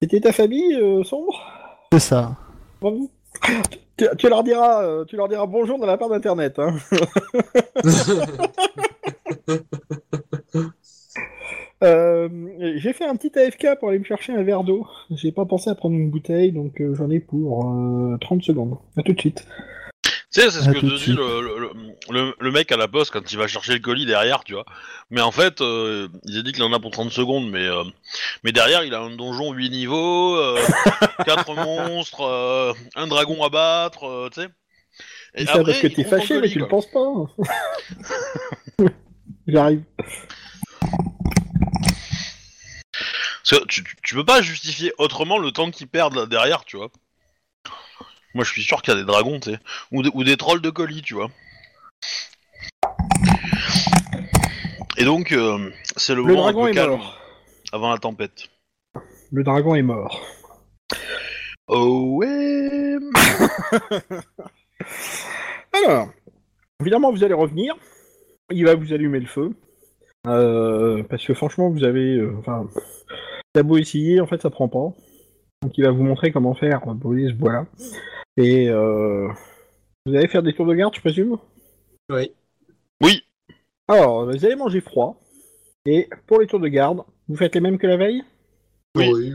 C'était 0.00 0.20
ta 0.20 0.32
famille, 0.32 0.74
euh, 0.74 1.02
Sombre? 1.02 1.42
C'est 1.92 1.98
ça. 1.98 2.36
Bon. 2.80 3.08
tu, 3.96 4.06
tu 4.16 4.28
leur 4.28 4.44
diras, 4.44 4.84
euh, 4.84 5.04
tu 5.04 5.16
leur 5.16 5.28
diras 5.28 5.46
bonjour 5.46 5.78
dans 5.78 5.86
la 5.86 5.96
part 5.96 6.08
d'internet. 6.08 6.58
Hein. 6.58 6.74
Euh, 11.84 12.28
j'ai 12.76 12.92
fait 12.92 13.04
un 13.04 13.14
petit 13.14 13.38
AFK 13.38 13.78
pour 13.78 13.90
aller 13.90 14.00
me 14.00 14.04
chercher 14.04 14.34
un 14.34 14.42
verre 14.42 14.64
d'eau. 14.64 14.86
J'ai 15.10 15.30
pas 15.30 15.44
pensé 15.44 15.70
à 15.70 15.74
prendre 15.74 15.94
une 15.94 16.10
bouteille, 16.10 16.50
donc 16.50 16.80
euh, 16.80 16.94
j'en 16.94 17.08
ai 17.08 17.20
pour 17.20 17.70
euh, 17.70 18.16
30 18.20 18.42
secondes. 18.42 18.78
À 18.96 19.02
tout 19.02 19.12
de 19.12 19.20
suite. 19.20 19.46
Tu 20.34 20.42
sais, 20.42 20.50
c'est 20.50 20.60
ce 20.60 20.68
À 20.68 20.74
que 20.74 20.78
te 20.80 20.98
dit 20.98 21.12
le, 21.14 21.40
le, 21.40 21.70
le- 22.10 22.34
le 22.38 22.50
mec 22.50 22.70
à 22.70 22.76
la 22.76 22.86
poste 22.86 23.12
quand 23.12 23.32
il 23.32 23.38
va 23.38 23.46
chercher 23.48 23.72
le 23.72 23.78
colis 23.78 24.04
derrière, 24.04 24.44
tu 24.44 24.52
vois. 24.52 24.66
Mais 25.08 25.22
en 25.22 25.30
fait, 25.32 25.62
euh, 25.62 26.08
il 26.24 26.38
a 26.38 26.42
dit 26.42 26.52
qu'il 26.52 26.62
en 26.64 26.72
a 26.74 26.78
pour 26.80 26.90
30 26.90 27.10
secondes, 27.10 27.48
mais, 27.50 27.64
euh, 27.66 27.82
mais 28.44 28.52
derrière, 28.52 28.84
il 28.84 28.92
a 28.94 29.00
un 29.00 29.16
donjon 29.16 29.52
8 29.52 29.70
niveaux, 29.70 30.36
4 31.24 31.54
monstres, 31.54 32.20
euh, 32.20 32.74
un 32.94 33.06
dragon 33.06 33.42
à 33.42 33.48
battre, 33.48 34.04
euh, 34.06 34.28
tu 34.30 34.42
sais. 34.42 34.48
Et 35.34 35.44
parce 35.62 35.80
que 35.80 35.86
t'es 35.88 36.04
fâché, 36.04 36.40
mais 36.40 36.48
tu 36.50 36.58
le 36.58 36.68
penses 36.68 36.86
pas. 36.90 37.06
J'arrive. 39.46 39.82
Parce 43.50 43.62
que 43.62 43.66
tu, 43.66 43.82
tu- 43.82 43.96
tu 44.02 44.14
peux 44.14 44.24
pas 44.26 44.42
justifier 44.42 44.92
autrement 44.98 45.38
le 45.38 45.52
temps 45.52 45.70
qu'ils 45.70 45.88
perdent 45.88 46.16
là 46.16 46.26
derrière, 46.26 46.64
tu 46.66 46.76
vois. 46.76 46.90
Moi, 48.38 48.44
je 48.44 48.52
suis 48.52 48.62
sûr 48.62 48.82
qu'il 48.82 48.94
y 48.94 48.96
a 48.96 49.00
des 49.00 49.04
dragons, 49.04 49.40
tu 49.40 49.50
sais. 49.50 49.58
Ou, 49.90 50.00
des- 50.04 50.10
ou 50.14 50.22
des 50.22 50.36
trolls 50.36 50.60
de 50.62 50.70
colis, 50.70 51.02
tu 51.02 51.14
vois. 51.14 51.28
Et 54.96 55.04
donc, 55.04 55.32
euh, 55.32 55.70
c'est 55.96 56.14
le, 56.14 56.22
Le 56.22 56.28
moment 56.28 56.46
un 56.46 56.52
dragon 56.52 56.62
peu 56.66 56.70
est 56.70 56.74
calme 56.74 56.90
mort. 56.92 57.18
avant 57.72 57.90
la 57.90 57.98
tempête. 57.98 58.48
Le 59.32 59.42
dragon 59.42 59.74
est 59.74 59.82
mort. 59.82 60.24
Oh 61.66 62.14
ouais 62.18 62.96
Alors, 65.84 66.10
évidemment, 66.80 67.10
vous 67.10 67.24
allez 67.24 67.34
revenir. 67.34 67.74
Il 68.52 68.64
va 68.66 68.76
vous 68.76 68.92
allumer 68.92 69.18
le 69.18 69.26
feu. 69.26 69.50
Euh, 70.28 71.02
parce 71.10 71.24
que 71.26 71.34
franchement, 71.34 71.70
vous 71.70 71.82
avez. 71.82 72.14
euh, 72.18 72.36
Enfin, 72.38 72.68
t'as 73.52 73.64
beau 73.64 73.78
essayer, 73.78 74.20
en 74.20 74.28
fait, 74.28 74.40
ça 74.42 74.50
prend 74.50 74.68
pas. 74.68 74.92
Donc, 75.62 75.76
il 75.76 75.82
va 75.84 75.90
vous 75.90 76.04
montrer 76.04 76.30
comment 76.30 76.54
faire 76.54 76.80
pour 76.82 76.94
brûler 76.94 77.28
ce 77.30 77.34
bois-là. 77.34 77.66
Et 78.38 78.70
euh, 78.70 79.28
vous 80.06 80.14
allez 80.14 80.28
faire 80.28 80.44
des 80.44 80.52
tours 80.54 80.66
de 80.66 80.74
garde, 80.74 80.94
je 80.94 81.00
présume? 81.00 81.38
Oui. 82.08 82.30
Oui, 83.02 83.24
Alors, 83.88 84.26
vous 84.26 84.44
allez 84.44 84.54
manger 84.54 84.80
froid. 84.80 85.20
Et 85.84 86.08
pour 86.28 86.38
les 86.40 86.46
tours 86.46 86.60
de 86.60 86.68
garde, 86.68 87.02
vous 87.28 87.34
faites 87.34 87.56
les 87.56 87.60
mêmes 87.60 87.78
que 87.78 87.88
la 87.88 87.96
veille? 87.96 88.22
Oui. 88.94 89.10
Oui. 89.12 89.32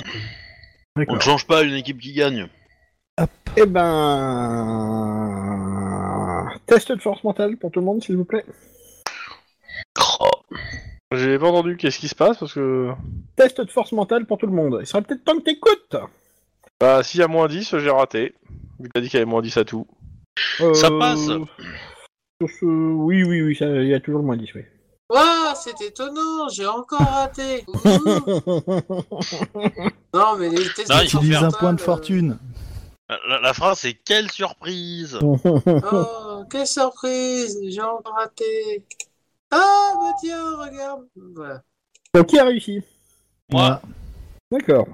on 1.10 1.16
ne 1.16 1.20
change 1.20 1.46
pas 1.46 1.64
une 1.64 1.74
équipe 1.74 2.00
qui 2.00 2.14
gagne. 2.14 2.48
Eh 3.58 3.66
ben. 3.66 3.84
Test 6.66 6.94
de 6.94 7.02
force 7.02 7.26
mentale 7.26 7.58
pour 7.58 7.72
tout 7.72 7.82
le 7.82 7.86
monde, 7.86 8.02
s'il 8.02 8.16
vous 8.16 8.24
plaît. 8.24 8.46
Oh. 10.22 10.30
J'ai 11.12 11.38
pas 11.38 11.50
entendu 11.50 11.76
qu'est-ce 11.76 12.00
qui 12.00 12.08
se 12.08 12.16
passe? 12.16 12.38
Parce 12.38 12.54
que. 12.54 12.94
Test 13.36 13.60
de 13.60 13.70
force 13.70 13.92
mentale 13.92 14.26
pour 14.26 14.38
tout 14.38 14.48
le 14.48 14.54
monde. 14.54 14.78
Il 14.80 14.88
serait 14.88 15.02
peut-être 15.02 15.26
temps 15.26 15.38
que 15.38 15.44
t'écoutes. 15.44 15.98
Bah, 16.84 17.02
s'il 17.02 17.22
y 17.22 17.24
a 17.24 17.30
moins 17.30 17.48
10, 17.48 17.78
j'ai 17.78 17.90
raté. 17.90 18.36
Vu 18.78 18.90
que 18.90 18.92
t'as 18.94 19.00
dit 19.00 19.08
qu'il 19.08 19.18
y 19.18 19.22
avait 19.22 19.30
moins 19.32 19.42
10 19.42 19.56
à 19.56 19.64
tout. 19.64 19.88
Ça 20.58 20.66
Euh, 20.90 21.00
passe. 21.00 21.24
sur 21.28 21.48
ce- 22.60 22.66
Oui, 22.66 23.24
oui, 23.24 23.42
oui, 23.42 23.56
ça- 23.56 23.68
il 23.68 23.88
y 23.88 23.94
a 23.94 24.02
toujours 24.02 24.20
le 24.20 24.26
moins 24.26 24.36
10, 24.36 24.54
oui. 24.54 24.64
Waouh, 25.10 25.56
c'est 25.56 25.80
étonnant, 25.80 26.50
j'ai 26.52 26.66
encore 26.68 27.00
raté. 27.00 27.64
Ouh. 27.70 27.78
non, 30.14 30.36
mais 30.38 30.50
les 30.50 30.58
tests 30.76 30.90
Non, 30.90 30.98
il 31.04 31.10
faut 31.10 31.20
Utilise 31.20 31.38
un 31.38 31.52
point 31.52 31.72
de 31.72 31.80
mentale, 31.80 31.80
fortune. 31.80 32.38
La, 33.30 33.40
la 33.40 33.54
phrase, 33.54 33.80
c'est 33.80 33.94
quelle 33.94 34.30
surprise 34.30 35.18
euh, 35.24 35.38
Oh, 35.90 36.44
quelle 36.50 36.68
surprise, 36.68 37.58
j'ai 37.66 37.82
encore 37.82 38.16
raté. 38.16 38.86
Ah, 39.52 39.92
bah 40.02 40.12
tiens, 40.20 40.58
regarde. 40.58 41.06
Voilà. 41.34 41.62
Donc, 42.14 42.26
qui 42.28 42.38
a 42.40 42.44
réussi 42.44 42.82
Moi, 43.50 43.80
D'accord. 44.52 44.88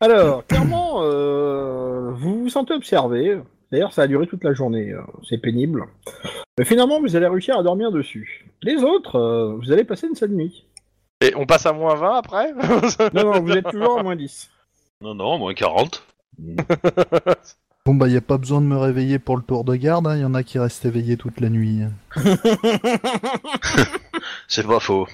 Alors, 0.00 0.46
clairement, 0.46 1.02
euh, 1.02 2.10
vous 2.12 2.42
vous 2.42 2.48
sentez 2.48 2.72
observé. 2.74 3.38
D'ailleurs, 3.70 3.92
ça 3.92 4.02
a 4.02 4.06
duré 4.06 4.26
toute 4.26 4.42
la 4.44 4.54
journée. 4.54 4.92
euh, 4.92 5.02
C'est 5.28 5.38
pénible. 5.38 5.84
Mais 6.58 6.64
finalement, 6.64 7.00
vous 7.00 7.16
allez 7.16 7.26
réussir 7.26 7.58
à 7.58 7.62
dormir 7.62 7.92
dessus. 7.92 8.46
Les 8.62 8.82
autres, 8.82 9.16
euh, 9.16 9.56
vous 9.60 9.70
allez 9.72 9.84
passer 9.84 10.06
une 10.08 10.14
seule 10.14 10.30
nuit. 10.32 10.66
Et 11.22 11.34
on 11.36 11.44
passe 11.44 11.66
à 11.66 11.72
moins 11.72 11.94
20 11.96 12.16
après 12.16 12.52
Non, 13.14 13.32
non, 13.32 13.40
vous 13.40 13.52
êtes 13.52 13.68
toujours 13.70 13.98
à 13.98 14.02
moins 14.02 14.16
10. 14.16 14.50
non, 15.02 15.14
non, 15.14 15.38
moins 15.38 15.54
40. 15.54 16.02
Bon 17.86 17.94
bah 17.94 18.08
y 18.08 18.16
a 18.16 18.20
pas 18.20 18.36
besoin 18.36 18.60
de 18.60 18.66
me 18.66 18.76
réveiller 18.76 19.18
pour 19.18 19.38
le 19.38 19.42
tour 19.42 19.64
de 19.64 19.74
garde, 19.74 20.06
il 20.14 20.20
y 20.20 20.24
en 20.24 20.34
a 20.34 20.42
qui 20.42 20.58
restent 20.58 20.84
éveillés 20.84 21.16
toute 21.16 21.40
la 21.40 21.48
nuit. 21.48 21.80
C'est 24.48 24.66
pas 24.66 24.80
faux. 24.80 25.06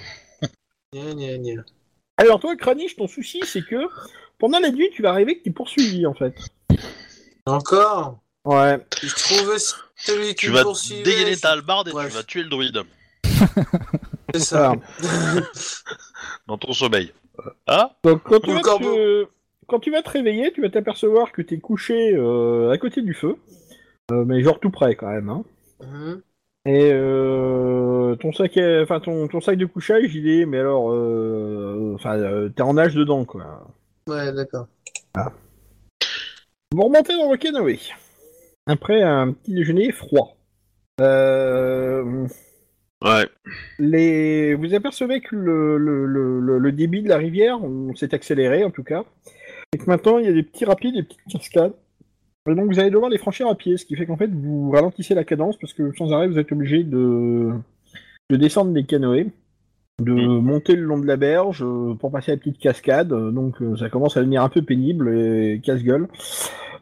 Gna, 0.93 1.13
gna, 1.13 1.37
gna. 1.37 1.61
Alors, 2.17 2.39
toi, 2.41 2.55
Kranich, 2.57 2.97
ton 2.97 3.07
souci, 3.07 3.39
c'est 3.45 3.61
que 3.65 3.77
pendant 4.39 4.59
la 4.59 4.71
nuit, 4.71 4.89
tu 4.93 5.01
vas 5.01 5.13
rêver 5.13 5.37
que 5.37 5.43
t'es 5.43 5.51
poursuivi, 5.51 6.05
en 6.05 6.13
fait. 6.13 6.33
Encore 7.45 8.19
Ouais. 8.45 8.77
Je 9.03 9.13
trouve 9.13 9.57
celui 9.95 10.29
qui 10.29 10.45
Tu 10.47 10.49
vas 10.51 10.63
poursuivait, 10.63 11.03
dégainer 11.03 11.35
ta 11.35 11.51
hallebarde 11.51 11.89
et 11.89 11.91
Bref. 11.91 12.09
tu 12.09 12.15
vas 12.15 12.23
tuer 12.23 12.43
le 12.43 12.49
druide 12.49 12.81
C'est 14.33 14.39
ça. 14.39 14.73
dans 16.47 16.57
ton 16.57 16.71
sommeil. 16.73 17.11
Ah 17.67 17.95
Donc 18.03 18.23
quand 18.23 18.39
tu, 18.39 18.51
vas 18.53 18.61
corbeau. 18.61 18.93
te... 18.95 19.27
quand 19.67 19.79
tu 19.79 19.91
vas 19.91 20.01
te 20.01 20.09
réveiller, 20.09 20.51
tu 20.53 20.61
vas 20.61 20.69
t'apercevoir 20.69 21.31
que 21.31 21.41
t'es 21.41 21.59
couché 21.59 22.13
euh, 22.15 22.71
à 22.71 22.77
côté 22.77 23.01
du 23.01 23.13
feu, 23.13 23.35
Euh, 24.11 24.23
mais 24.25 24.41
genre 24.43 24.59
tout 24.59 24.69
près 24.71 24.95
quand 24.95 25.09
même. 25.09 25.29
Hein. 25.29 25.43
Mhm. 25.83 26.21
Et 26.65 26.89
euh, 26.93 28.15
ton 28.17 28.31
sac, 28.33 28.57
est- 28.57 28.81
enfin 28.81 28.99
ton, 28.99 29.27
ton 29.27 29.39
sac 29.41 29.57
de 29.57 29.65
couchage, 29.65 30.13
il 30.15 30.27
est, 30.29 30.45
mais 30.45 30.59
alors, 30.59 30.91
euh, 30.91 31.93
enfin, 31.95 32.17
euh, 32.17 32.49
t'es 32.49 32.61
en 32.63 32.73
nage 32.73 32.93
dedans 32.95 33.23
quoi. 33.25 33.67
Ouais, 34.07 34.31
d'accord. 34.33 34.67
Vous 36.71 36.81
remontez 36.83 37.13
dans 37.13 37.31
le 37.31 37.37
canoë 37.37 37.79
après 38.65 39.01
un 39.01 39.31
petit 39.33 39.53
déjeuner 39.53 39.91
froid. 39.91 40.37
Euh, 41.01 42.27
Ouais. 43.03 43.27
les... 43.77 44.55
Vous 44.55 44.73
apercevez 44.73 45.21
que 45.21 45.35
le, 45.35 45.77
le, 45.77 46.07
le, 46.07 46.39
le- 46.39 46.57
le 46.57 46.71
débit 46.71 47.03
de 47.03 47.09
la 47.09 47.17
rivière 47.17 47.63
on 47.63 47.93
s'est 47.95 48.15
accéléré 48.15 48.63
en 48.63 48.71
tout 48.71 48.83
cas. 48.83 49.03
Et 49.73 49.77
que 49.77 49.85
maintenant 49.85 50.17
il 50.17 50.25
y 50.25 50.29
a 50.29 50.33
des 50.33 50.41
petits 50.43 50.65
rapides, 50.65 50.95
des 50.95 51.03
petites 51.03 51.21
cascades. 51.31 51.73
Et 52.49 52.55
donc 52.55 52.71
vous 52.73 52.79
allez 52.79 52.89
devoir 52.89 53.11
les 53.11 53.19
franchir 53.19 53.47
à 53.47 53.55
pied, 53.55 53.77
ce 53.77 53.85
qui 53.85 53.95
fait 53.95 54.07
qu'en 54.07 54.17
fait 54.17 54.31
vous 54.31 54.71
ralentissez 54.71 55.13
la 55.13 55.23
cadence 55.25 55.57
parce 55.59 55.73
que 55.73 55.93
sans 55.95 56.11
arrêt 56.11 56.27
vous 56.27 56.39
êtes 56.39 56.51
obligé 56.51 56.83
de, 56.83 57.51
de 58.31 58.35
descendre 58.35 58.71
des 58.71 58.85
canoës, 58.85 59.27
de 60.01 60.13
Mm. 60.13 60.41
monter 60.41 60.75
le 60.75 60.83
long 60.83 60.99
de 60.99 61.07
la 61.07 61.17
berge 61.17 61.63
euh, 61.63 61.95
pour 61.95 62.11
passer 62.11 62.31
la 62.31 62.37
petite 62.37 62.59
cascade. 62.59 63.11
Euh, 63.13 63.31
Donc 63.31 63.61
euh, 63.61 63.75
ça 63.77 63.89
commence 63.89 64.15
à 64.17 64.19
devenir 64.21 64.43
un 64.43 64.49
peu 64.49 64.61
pénible 64.61 65.09
et 65.09 65.59
casse-gueule. 65.63 66.07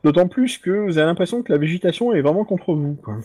D'autant 0.03 0.27
plus 0.27 0.57
que 0.57 0.69
vous 0.71 0.97
avez 0.97 1.07
l'impression 1.07 1.41
que 1.41 1.51
la 1.51 1.57
végétation 1.57 2.13
est 2.13 2.21
vraiment 2.21 2.43
contre 2.45 2.73
vous. 2.73 2.95
quoi. 2.95 3.15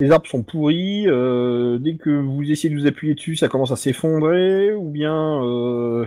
Les 0.00 0.10
arbres 0.10 0.26
sont 0.26 0.42
pourris, 0.42 1.04
euh, 1.08 1.78
dès 1.78 1.96
que 1.96 2.10
vous 2.10 2.50
essayez 2.50 2.74
de 2.74 2.78
vous 2.80 2.86
appuyer 2.86 3.14
dessus, 3.14 3.36
ça 3.36 3.48
commence 3.48 3.72
à 3.72 3.76
s'effondrer, 3.76 4.72
ou 4.74 4.90
bien 4.90 5.42
euh, 5.44 6.06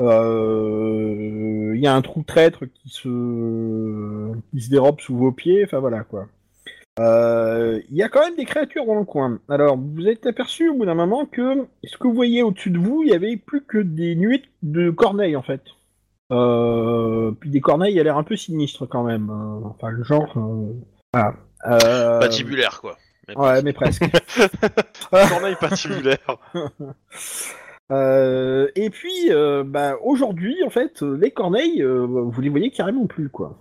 euh, 0.00 1.72
il 1.74 1.80
y 1.80 1.86
a 1.86 1.94
un 1.94 2.02
trou 2.02 2.22
traître 2.22 2.64
qui 2.66 2.88
se, 2.90 4.32
qui 4.52 4.60
se 4.60 4.70
dérobe 4.70 5.00
sous 5.00 5.16
vos 5.16 5.32
pieds, 5.32 5.64
enfin 5.64 5.78
voilà 5.80 6.02
quoi. 6.04 6.26
Euh, 7.00 7.80
Il 7.90 7.96
y 7.96 8.02
a 8.02 8.08
quand 8.08 8.20
même 8.20 8.36
des 8.36 8.44
créatures 8.44 8.86
dans 8.86 8.94
le 8.98 9.04
coin. 9.04 9.40
Alors, 9.48 9.76
vous 9.76 10.06
êtes 10.06 10.26
aperçu 10.26 10.68
au 10.68 10.74
bout 10.74 10.86
d'un 10.86 10.94
moment 10.94 11.26
que 11.26 11.66
ce 11.84 11.96
que 11.96 12.06
vous 12.06 12.14
voyez 12.14 12.42
au-dessus 12.42 12.70
de 12.70 12.78
vous, 12.78 13.02
il 13.02 13.10
y 13.10 13.14
avait 13.14 13.36
plus 13.36 13.62
que 13.62 13.78
des 13.78 14.14
nuées 14.14 14.42
de 14.62 14.90
corneilles 14.90 15.36
en 15.36 15.42
fait. 15.42 15.62
Euh, 16.32 17.32
puis 17.32 17.50
des 17.50 17.60
corneilles, 17.60 17.94
il 17.94 18.00
a 18.00 18.04
l'air 18.04 18.16
un 18.16 18.22
peu 18.22 18.36
sinistre 18.36 18.86
quand 18.86 19.04
même. 19.04 19.30
Euh, 19.30 19.68
enfin, 19.68 19.90
le 19.90 20.04
genre. 20.04 20.32
voilà. 21.12 21.34
Patibulaire, 22.20 22.80
quoi. 22.80 22.96
Mais 23.28 23.36
Ouais, 23.36 23.62
mais 23.62 23.72
presque. 23.72 24.04
Corneille 25.10 25.56
patibulaire. 25.58 26.38
Euh, 27.92 28.68
et 28.76 28.88
puis, 28.88 29.30
euh, 29.30 29.62
bah, 29.62 29.96
aujourd'hui, 30.02 30.62
en 30.64 30.70
fait, 30.70 31.02
les 31.02 31.30
corneilles, 31.30 31.82
euh, 31.82 32.06
vous 32.06 32.40
les 32.40 32.48
voyez 32.48 32.70
carrément 32.70 33.06
plus, 33.06 33.28
quoi. 33.28 33.58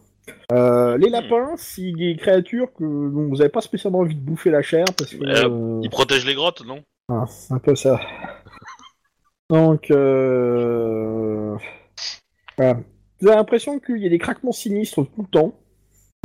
Euh, 0.52 0.98
les 0.98 1.10
lapins, 1.10 1.54
c'est 1.58 1.92
des 1.92 2.16
créatures 2.18 2.74
que 2.74 2.84
dont 2.84 3.30
vous 3.30 3.38
n'avez 3.38 3.50
pas 3.50 3.62
spécialement 3.62 4.00
envie 4.00 4.16
de 4.16 4.20
bouffer 4.20 4.50
la 4.52 4.62
chair, 4.62 4.86
parce 4.98 5.14
que... 5.14 5.24
Euh, 5.24 5.50
euh, 5.50 5.80
Il 5.84 5.90
protège 5.90 6.26
les 6.26 6.36
grottes, 6.36 6.66
non? 6.66 6.82
Ah, 7.10 7.26
c'est 7.28 7.54
un 7.54 7.60
peu 7.60 7.76
ça. 7.76 8.00
Donc, 9.50 9.90
euh... 9.92 11.56
voilà. 12.58 12.80
Vous 13.20 13.28
avez 13.28 13.38
l'impression 13.38 13.80
qu'il 13.80 13.98
y 13.98 14.06
a 14.06 14.10
des 14.10 14.20
craquements 14.20 14.52
sinistres 14.52 15.06
tout 15.16 15.22
le 15.22 15.28
temps. 15.28 15.54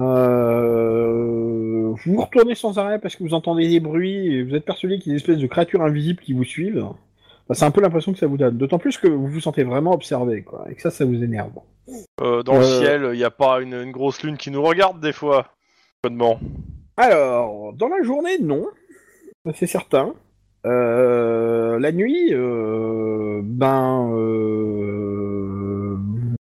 Euh, 0.01 1.93
vous 2.05 2.15
vous 2.15 2.21
retournez 2.21 2.55
sans 2.55 2.79
arrêt 2.79 2.99
parce 3.01 3.17
que 3.17 3.25
vous 3.25 3.35
entendez 3.35 3.69
des 3.69 3.81
bruits 3.81 4.35
et 4.35 4.43
vous 4.43 4.55
êtes 4.55 4.65
persuadé 4.65 4.99
qu'il 4.99 5.13
y 5.13 5.15
a 5.15 5.19
des 5.19 5.23
espèces 5.23 5.39
de 5.39 5.47
créatures 5.47 5.83
invisibles 5.83 6.23
qui 6.23 6.33
vous 6.33 6.45
suivent. 6.45 6.87
Enfin, 7.51 7.55
c'est 7.59 7.65
un 7.65 7.71
peu 7.71 7.81
l'impression 7.81 8.13
que 8.13 8.19
ça 8.19 8.27
vous 8.27 8.37
donne. 8.37 8.59
D'autant 8.59 8.79
plus 8.79 8.99
que 8.99 9.09
vous 9.09 9.27
vous 9.27 9.41
sentez 9.41 9.65
vraiment 9.65 9.93
observé, 9.93 10.43
quoi, 10.43 10.67
et 10.71 10.75
que 10.75 10.83
ça, 10.83 10.91
ça 10.91 11.05
vous 11.07 11.23
énerve. 11.23 11.53
Euh, 12.21 12.43
dans 12.43 12.59
le 12.59 12.65
Euh. 12.65 12.79
ciel, 12.81 13.09
il 13.15 13.17
n'y 13.19 13.25
a 13.25 13.31
pas 13.31 13.61
une, 13.61 13.73
une 13.75 13.93
grosse 13.93 14.23
lune 14.23 14.37
qui 14.37 14.51
nous 14.51 14.63
regarde 14.63 15.01
des 15.01 15.13
fois. 15.13 15.47
Bonnement. 16.05 16.39
Alors, 16.99 17.73
dans 17.73 17.89
la 17.89 18.03
journée, 18.03 18.39
non, 18.41 18.67
c'est 19.55 19.67
certain. 19.67 20.15
Euh, 20.67 21.79
la 21.79 21.93
nuit, 21.93 22.35
euh, 22.35 23.41
ben, 23.43 24.11
euh, 24.13 25.97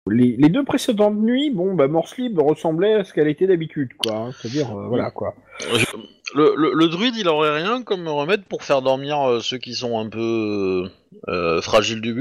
les, 0.08 0.36
les 0.38 0.50
deux 0.50 0.64
précédentes 0.64 1.18
nuits, 1.18 1.52
bon, 1.52 1.74
bah, 1.76 1.88
Morse 1.88 2.18
Libre 2.18 2.44
ressemblait 2.44 2.94
à 2.96 3.04
ce 3.04 3.14
qu'elle 3.14 3.28
était 3.28 3.48
d'habitude, 3.48 3.90
quoi. 3.98 4.16
hein. 4.16 4.32
C'est-à-dire, 4.40 4.76
euh, 4.78 4.88
voilà, 4.88 5.12
quoi. 5.12 5.36
Je- 5.60 5.86
Le, 6.36 6.54
le- 6.58 6.74
le 6.74 6.88
druide, 6.90 7.16
il 7.16 7.30
aurait 7.30 7.56
rien 7.62 7.82
comme 7.82 8.08
remède 8.10 8.44
pour 8.44 8.64
faire 8.64 8.82
dormir 8.82 9.22
euh, 9.22 9.40
ceux 9.40 9.58
qui 9.58 9.74
sont 9.74 9.98
un 9.98 10.10
peu 10.10 10.90
euh, 11.30 11.62
fragiles 11.62 12.02
du 12.02 12.14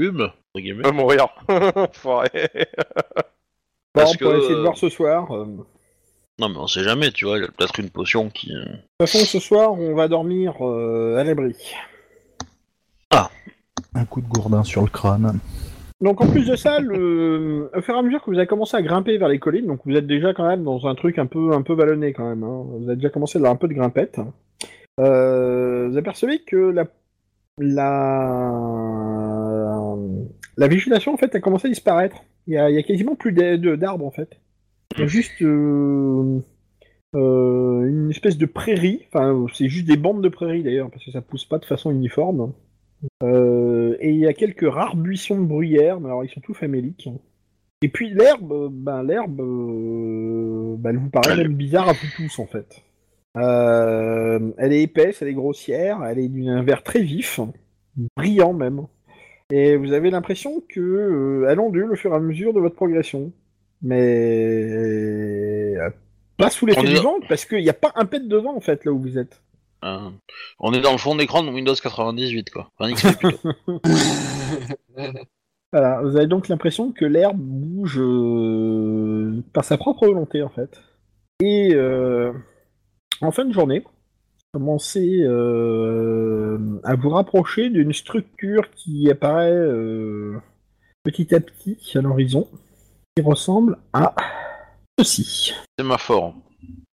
guillemets. 0.61 0.83
Va 0.83 0.91
mourir. 0.93 1.27
Parce 3.93 4.13
on 4.13 4.17
pourrait 4.17 4.35
que, 4.35 4.37
essayer 4.39 4.55
de 4.55 4.59
euh, 4.59 4.63
voir 4.63 4.77
ce 4.77 4.87
soir. 4.89 5.31
euh. 5.35 5.45
De 5.45 5.57
Non, 6.39 6.49
mais 6.49 6.57
on 6.57 6.67
sait 6.67 6.83
jamais, 6.83 7.11
tu 7.11 7.25
vois, 7.25 7.37
il 7.37 7.41
y 7.41 7.45
a 7.45 7.49
peut-être 7.49 7.77
une 7.79 7.89
potion 7.89 8.29
qui. 8.29 8.53
euh, 8.53 8.63
toute 8.99 9.09
façon, 9.09 9.25
ce 9.25 9.39
soir, 9.39 9.73
on 9.73 9.93
va 9.95 10.07
dormir 10.07 10.53
euh, 10.65 11.17
à 11.17 11.23
l'abri. 11.25 11.53
Un 13.97 14.03
coup 14.05 14.19
de 14.21 14.27
gourdin 14.27 14.63
sur 14.63 14.81
le 14.81 14.89
crâne. 14.89 15.39
Donc 16.01 16.21
en 16.21 16.27
plus 16.27 16.47
de 16.47 16.55
ça, 16.55 16.79
au 16.81 17.81
fur 17.81 17.95
et 17.95 17.97
à 17.97 18.01
mesure 18.01 18.21
que 18.23 18.29
vous 18.29 18.37
avez 18.37 18.47
commencé 18.47 18.75
à 18.75 18.81
grimper 18.81 19.17
vers 19.17 19.29
les 19.29 19.39
collines, 19.39 19.65
donc 19.65 19.79
vous 19.85 19.95
êtes 19.95 20.07
déjà 20.07 20.33
quand 20.33 20.47
même 20.47 20.63
dans 20.63 20.85
un 20.87 20.95
truc 20.95 21.17
un 21.17 21.25
peu 21.25 21.53
un 21.53 21.61
peu 21.61 21.73
vallonné 21.73 22.13
quand 22.13 22.27
même. 22.27 22.43
hein. 22.43 22.65
Vous 22.69 22.87
avez 22.87 22.97
déjà 22.97 23.09
commencé 23.09 23.37
à 23.37 23.39
avoir 23.39 23.53
un 23.53 23.55
peu 23.55 23.67
de 23.67 23.73
grimpette. 23.73 24.19
Euh, 24.99 25.87
vous 25.89 25.97
apercevez 25.97 26.39
que 26.39 26.57
la 26.57 26.85
la 27.57 28.51
la 30.57 30.67
végétation 30.67 31.13
en 31.13 31.17
fait 31.17 31.33
a 31.35 31.39
commencé 31.39 31.67
à 31.67 31.69
disparaître. 31.69 32.17
Il 32.47 32.53
y 32.53 32.57
a, 32.57 32.69
il 32.69 32.75
y 32.75 32.79
a 32.79 32.83
quasiment 32.83 33.15
plus 33.15 33.31
d'arbres 33.31 34.05
en 34.05 34.11
fait. 34.11 34.39
Il 34.95 35.01
y 35.01 35.03
a 35.03 35.07
juste 35.07 35.41
euh, 35.41 36.39
euh, 37.15 37.85
une 37.87 38.09
espèce 38.11 38.37
de 38.37 38.45
prairie. 38.45 39.05
Enfin, 39.13 39.45
c'est 39.53 39.69
juste 39.69 39.87
des 39.87 39.97
bandes 39.97 40.21
de 40.21 40.29
prairies 40.29 40.63
d'ailleurs 40.63 40.91
parce 40.91 41.03
que 41.03 41.11
ça 41.11 41.21
pousse 41.21 41.45
pas 41.45 41.57
de 41.57 41.65
façon 41.65 41.91
uniforme. 41.91 42.53
Euh, 43.23 43.95
et 43.99 44.11
il 44.11 44.19
y 44.19 44.27
a 44.27 44.33
quelques 44.33 44.69
rares 44.69 44.95
buissons 44.95 45.39
de 45.39 45.45
bruyère, 45.45 45.99
mais 45.99 46.07
alors 46.07 46.23
ils 46.23 46.29
sont 46.29 46.41
tous 46.41 46.53
faméliques. 46.53 47.09
Et 47.81 47.89
puis 47.89 48.09
l'herbe, 48.09 48.51
euh, 48.51 48.69
ben 48.71 49.03
l'herbe, 49.03 49.41
euh, 49.41 50.75
ben, 50.77 50.91
elle 50.91 50.97
vous 50.97 51.09
paraît 51.09 51.37
même 51.37 51.53
bizarre 51.53 51.89
à 51.89 51.93
vous 51.93 52.07
tous 52.15 52.39
en 52.39 52.45
fait. 52.45 52.81
Euh, 53.37 54.39
elle 54.57 54.73
est 54.73 54.81
épaisse, 54.81 55.21
elle 55.21 55.27
est 55.27 55.33
grossière, 55.33 56.03
elle 56.03 56.19
est 56.19 56.29
d'un 56.29 56.63
vert 56.63 56.83
très 56.83 57.01
vif, 57.01 57.39
brillant 58.15 58.53
même. 58.53 58.87
Et 59.51 59.75
vous 59.75 59.91
avez 59.93 60.09
l'impression 60.09 60.63
que 60.67 61.45
elle 61.47 61.59
ondule 61.59 61.91
au 61.91 61.95
fur 61.95 62.13
et 62.13 62.15
à 62.15 62.19
mesure 62.19 62.53
de 62.53 62.59
votre 62.59 62.75
progression. 62.75 63.31
Mais 63.81 65.75
pas 66.37 66.49
sous 66.49 66.65
l'effet 66.65 66.81
du 66.87 66.95
vent, 66.95 67.19
parce 67.29 67.45
qu'il 67.45 67.61
n'y 67.61 67.69
a 67.69 67.73
pas 67.73 67.91
un 67.95 68.05
pet 68.05 68.27
de 68.27 68.37
vent 68.37 68.55
en 68.55 68.61
fait 68.61 68.83
là 68.85 68.91
où 68.91 68.99
vous 68.99 69.17
êtes. 69.17 69.41
Euh, 69.85 70.09
on 70.59 70.73
est 70.73 70.81
dans 70.81 70.91
le 70.91 70.97
fond 70.97 71.15
d'écran 71.15 71.43
de 71.43 71.49
Windows 71.49 71.75
98, 71.75 72.49
quoi. 72.49 72.71
Enfin, 72.77 72.93
XP 72.93 73.19
plutôt. 73.19 73.49
Voilà, 75.71 76.01
vous 76.03 76.15
avez 76.15 76.27
donc 76.27 76.47
l'impression 76.47 76.93
que 76.93 77.03
l'herbe 77.03 77.37
bouge 77.37 77.99
euh, 77.99 79.43
par 79.51 79.65
sa 79.65 79.77
propre 79.77 80.05
volonté 80.05 80.41
en 80.41 80.47
fait. 80.47 80.79
Et 81.41 81.73
euh, 81.73 82.31
en 83.19 83.31
fin 83.31 83.43
de 83.43 83.51
journée, 83.51 83.83
commencez 84.53 85.19
euh, 85.23 86.79
à 86.85 86.95
vous 86.95 87.09
rapprocher 87.09 87.69
d'une 87.69 87.91
structure 87.91 88.71
qui 88.71 89.11
apparaît 89.11 89.51
euh, 89.51 90.39
petit 91.03 91.35
à 91.35 91.41
petit 91.41 91.77
à 91.97 92.01
l'horizon, 92.01 92.47
qui 93.17 93.21
ressemble 93.21 93.77
à 93.91 94.15
ceci. 94.97 95.53
C'est 95.77 95.83
ma 95.83 95.97
fort. 95.97 96.35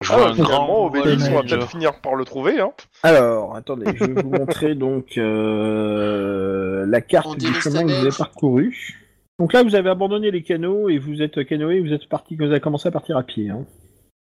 Je 0.08 0.14
Ah, 0.14 0.16
vois 0.16 0.28
un 0.30 0.34
grand 0.34 0.86
Obélix, 0.86 1.28
on 1.28 1.34
va 1.34 1.42
peut-être 1.42 1.68
finir 1.68 2.00
par 2.00 2.14
le 2.14 2.24
trouver. 2.24 2.60
Hein. 2.60 2.72
Alors, 3.02 3.54
attendez, 3.54 3.94
je 3.94 4.04
vais 4.06 4.22
vous 4.22 4.30
montrer 4.30 4.74
donc 4.74 5.18
euh, 5.18 6.86
la 6.86 7.00
carte 7.02 7.36
du 7.38 7.52
chemin 7.54 7.82
que 7.82 7.88
vous 7.88 8.06
avez 8.06 8.16
parcouru. 8.16 8.96
Donc 9.38 9.52
là, 9.52 9.62
vous 9.62 9.74
avez 9.74 9.90
abandonné 9.90 10.30
les 10.30 10.42
canaux 10.42 10.88
et 10.88 10.98
vous 10.98 11.20
êtes 11.20 11.44
canoë, 11.46 11.80
vous 11.80 11.92
êtes 11.92 12.08
parti, 12.08 12.36
vous 12.36 12.44
avez 12.44 12.60
commencé 12.60 12.88
à 12.88 12.90
partir 12.90 13.16
à 13.18 13.22
pied. 13.22 13.50
hein. 13.50 13.66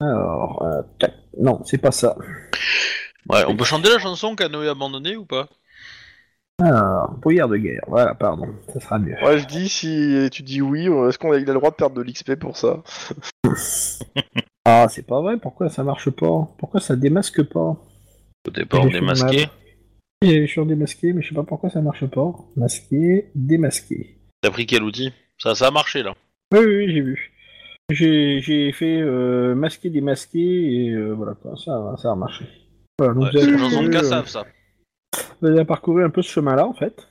Alors, 0.01 0.63
euh, 0.63 0.83
tac. 0.99 1.15
non, 1.39 1.61
c'est 1.65 1.79
pas 1.79 1.93
ça. 1.93 2.17
Ouais, 3.31 3.45
on 3.47 3.57
peut 3.57 3.65
chanter 3.65 3.89
la 3.89 3.99
chanson 3.99 4.35
Canoë 4.35 4.69
abandonné 4.69 5.17
ou 5.17 5.25
pas? 5.25 5.49
Alors, 6.61 7.13
brouillard 7.21 7.49
de 7.49 7.57
guerre. 7.59 7.85
Voilà, 7.87 8.15
pardon, 8.15 8.49
ça 8.73 8.81
sera 8.81 8.99
mieux. 8.99 9.15
Ouais, 9.23 9.39
je 9.39 9.47
dis, 9.47 9.69
si 9.69 10.29
tu 10.33 10.43
dis 10.43 10.61
oui, 10.63 10.87
est-ce 11.09 11.19
qu'on 11.19 11.33
a, 11.33 11.37
il 11.37 11.49
a 11.49 11.53
le 11.53 11.59
droit 11.59 11.71
de 11.71 11.77
perdre 11.77 11.95
de 11.97 12.03
l'XP 12.03 12.35
pour 12.35 12.57
ça? 12.57 12.83
Ah, 14.69 14.87
c'est 14.91 15.07
pas 15.07 15.21
vrai. 15.21 15.37
Pourquoi 15.39 15.69
ça 15.69 15.85
marche 15.85 16.11
pas? 16.11 16.49
Pourquoi 16.59 16.81
ça 16.81 16.97
démasque 16.97 17.43
pas? 17.45 17.77
Au 18.47 18.51
départ, 18.53 18.83
J'ai 18.83 18.89
fait 18.91 18.95
démasqué. 19.01 19.47
suis 20.49 20.61
en 20.61 20.67
démasqué, 20.67 21.13
mais 21.13 21.23
je 21.23 21.29
sais 21.29 21.35
pas 21.37 21.45
pourquoi 21.45 21.71
ça 21.71 21.81
marche 21.81 22.05
pas. 22.07 22.35
Masqué, 22.57 23.31
démasqué. 23.37 24.19
T'as 24.41 24.51
pris 24.51 24.67
quel 24.67 24.83
outil? 24.83 25.13
Ça, 25.39 25.55
ça 25.55 25.69
a 25.69 25.71
marché 25.71 26.03
là. 26.03 26.15
Oui, 26.53 26.59
oui, 26.61 26.77
oui, 26.79 26.93
j'ai 26.93 27.01
vu. 27.01 27.33
J'ai 27.91 28.41
j'ai 28.41 28.73
fait 28.73 29.01
euh, 29.01 29.55
masquer, 29.55 29.89
démasquer, 29.91 30.87
et 30.87 30.91
euh, 30.91 31.13
voilà 31.13 31.35
quoi, 31.35 31.57
ça, 31.57 31.95
ça 32.03 32.11
a 32.11 32.17
marché. 32.17 32.45
Voilà, 32.99 33.15
donc 33.15 33.23
Ouais, 33.25 33.31
vous, 33.31 33.39
c'est 33.39 33.45
avez 33.45 33.53
une 33.53 33.59
chanson 33.59 33.83
de 33.85 33.89
parcouru, 33.91 33.97
euh, 33.97 34.01
Kassav, 34.01 34.27
ça. 34.27 34.45
vous 35.41 35.49
avez 35.49 35.65
parcouru 35.65 36.05
un 36.05 36.11
peu 36.11 36.23
ce 36.23 36.31
chemin-là 36.33 36.67
en 36.67 36.73
fait, 36.73 37.07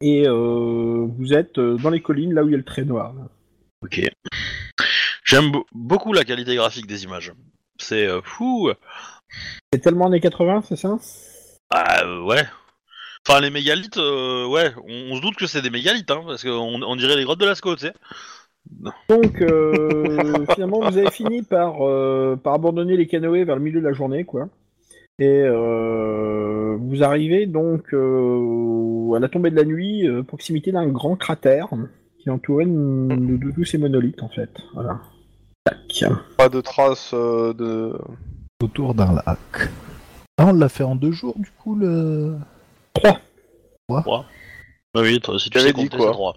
et 0.00 0.28
euh, 0.28 1.06
vous 1.18 1.32
êtes 1.34 1.58
euh, 1.58 1.76
dans 1.78 1.90
les 1.90 2.00
collines, 2.02 2.34
là 2.34 2.44
où 2.44 2.48
il 2.48 2.52
y 2.52 2.54
a 2.54 2.58
le 2.58 2.62
trait 2.64 2.84
noir. 2.84 3.12
là. 3.14 3.28
Ok. 3.82 4.00
J'aime 5.24 5.50
be- 5.50 5.64
beaucoup 5.72 6.12
la 6.12 6.24
qualité 6.24 6.54
graphique 6.56 6.86
des 6.86 7.04
images. 7.04 7.32
C'est 7.78 8.06
euh, 8.06 8.20
fou. 8.22 8.70
C'est 9.72 9.80
tellement 9.80 10.06
années 10.06 10.20
80, 10.20 10.62
c'est 10.68 10.76
ça? 10.76 10.98
Ah 11.70 12.02
ouais. 12.24 12.44
Enfin 13.26 13.40
les 13.40 13.50
mégalithes, 13.50 13.98
euh, 13.98 14.46
ouais, 14.46 14.72
on, 14.88 15.12
on 15.12 15.16
se 15.16 15.22
doute 15.22 15.36
que 15.36 15.46
c'est 15.46 15.62
des 15.62 15.70
mégalithes, 15.70 16.10
hein, 16.10 16.22
parce 16.26 16.42
qu'on 16.42 16.82
on 16.82 16.96
dirait 16.96 17.16
les 17.16 17.24
grottes 17.24 17.40
de 17.40 17.46
Lascaux, 17.46 17.76
tu 17.76 17.86
sais. 17.86 17.92
Donc 19.08 19.40
euh, 19.40 20.44
finalement, 20.54 20.80
vous 20.80 20.98
avez 20.98 21.10
fini 21.10 21.42
par, 21.42 21.76
par 22.38 22.54
abandonner 22.54 22.96
les 22.96 23.06
canoës 23.06 23.44
vers 23.44 23.56
le 23.56 23.62
milieu 23.62 23.80
de 23.80 23.86
la 23.86 23.92
journée, 23.92 24.24
quoi. 24.24 24.48
Et 25.18 25.42
vous 26.78 27.02
arrivez 27.04 27.46
donc 27.46 27.92
à 27.92 29.18
la 29.20 29.28
tombée 29.28 29.50
de 29.50 29.56
la 29.56 29.64
nuit, 29.64 30.08
proximité 30.26 30.72
d'un 30.72 30.86
grand 30.88 31.16
cratère 31.16 31.68
qui 32.18 32.28
de, 32.66 33.14
de- 33.14 33.36
de 33.36 33.50
tous 33.52 33.64
ces 33.64 33.78
monolithes, 33.78 34.22
en 34.22 34.28
fait. 34.28 34.50
Voilà. 34.74 35.00
Tac. 35.64 36.04
Pas 36.36 36.48
de 36.48 36.60
traces 36.60 37.12
euh, 37.14 37.52
de. 37.54 37.98
Autour 38.62 38.94
d'un 38.94 39.12
lac. 39.14 39.68
Ah, 40.38 40.46
on 40.48 40.52
l'a 40.52 40.68
fait 40.68 40.84
en 40.84 40.94
deux 40.96 41.12
jours, 41.12 41.34
du 41.36 41.50
coup, 41.50 41.74
le... 41.74 42.36
Bah 44.94 45.00
oui, 45.02 45.20
toi, 45.20 45.38
si 45.38 45.50
tu 45.50 45.58
sais 45.60 45.72
compter, 45.72 45.96
quoi. 45.96 46.34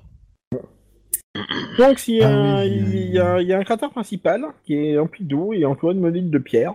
Donc 1.77 2.07
il 2.07 2.15
y, 2.15 2.23
a, 2.23 2.30
Ah 2.57 2.61
oui, 2.64 2.69
il 2.93 3.11
y 3.11 3.19
a- 3.19 3.41
il 3.41 3.47
y 3.47 3.53
a 3.53 3.60
un 3.60 3.64
cratère 3.64 3.91
principal 3.91 4.45
qui 4.65 4.73
est 4.76 4.97
rempli 4.97 5.23
d'eau 5.26 5.53
et 5.53 5.65
entouré 5.65 5.93
de 5.93 5.99
monolithes 5.99 6.30
de 6.31 6.38
pierre. 6.39 6.73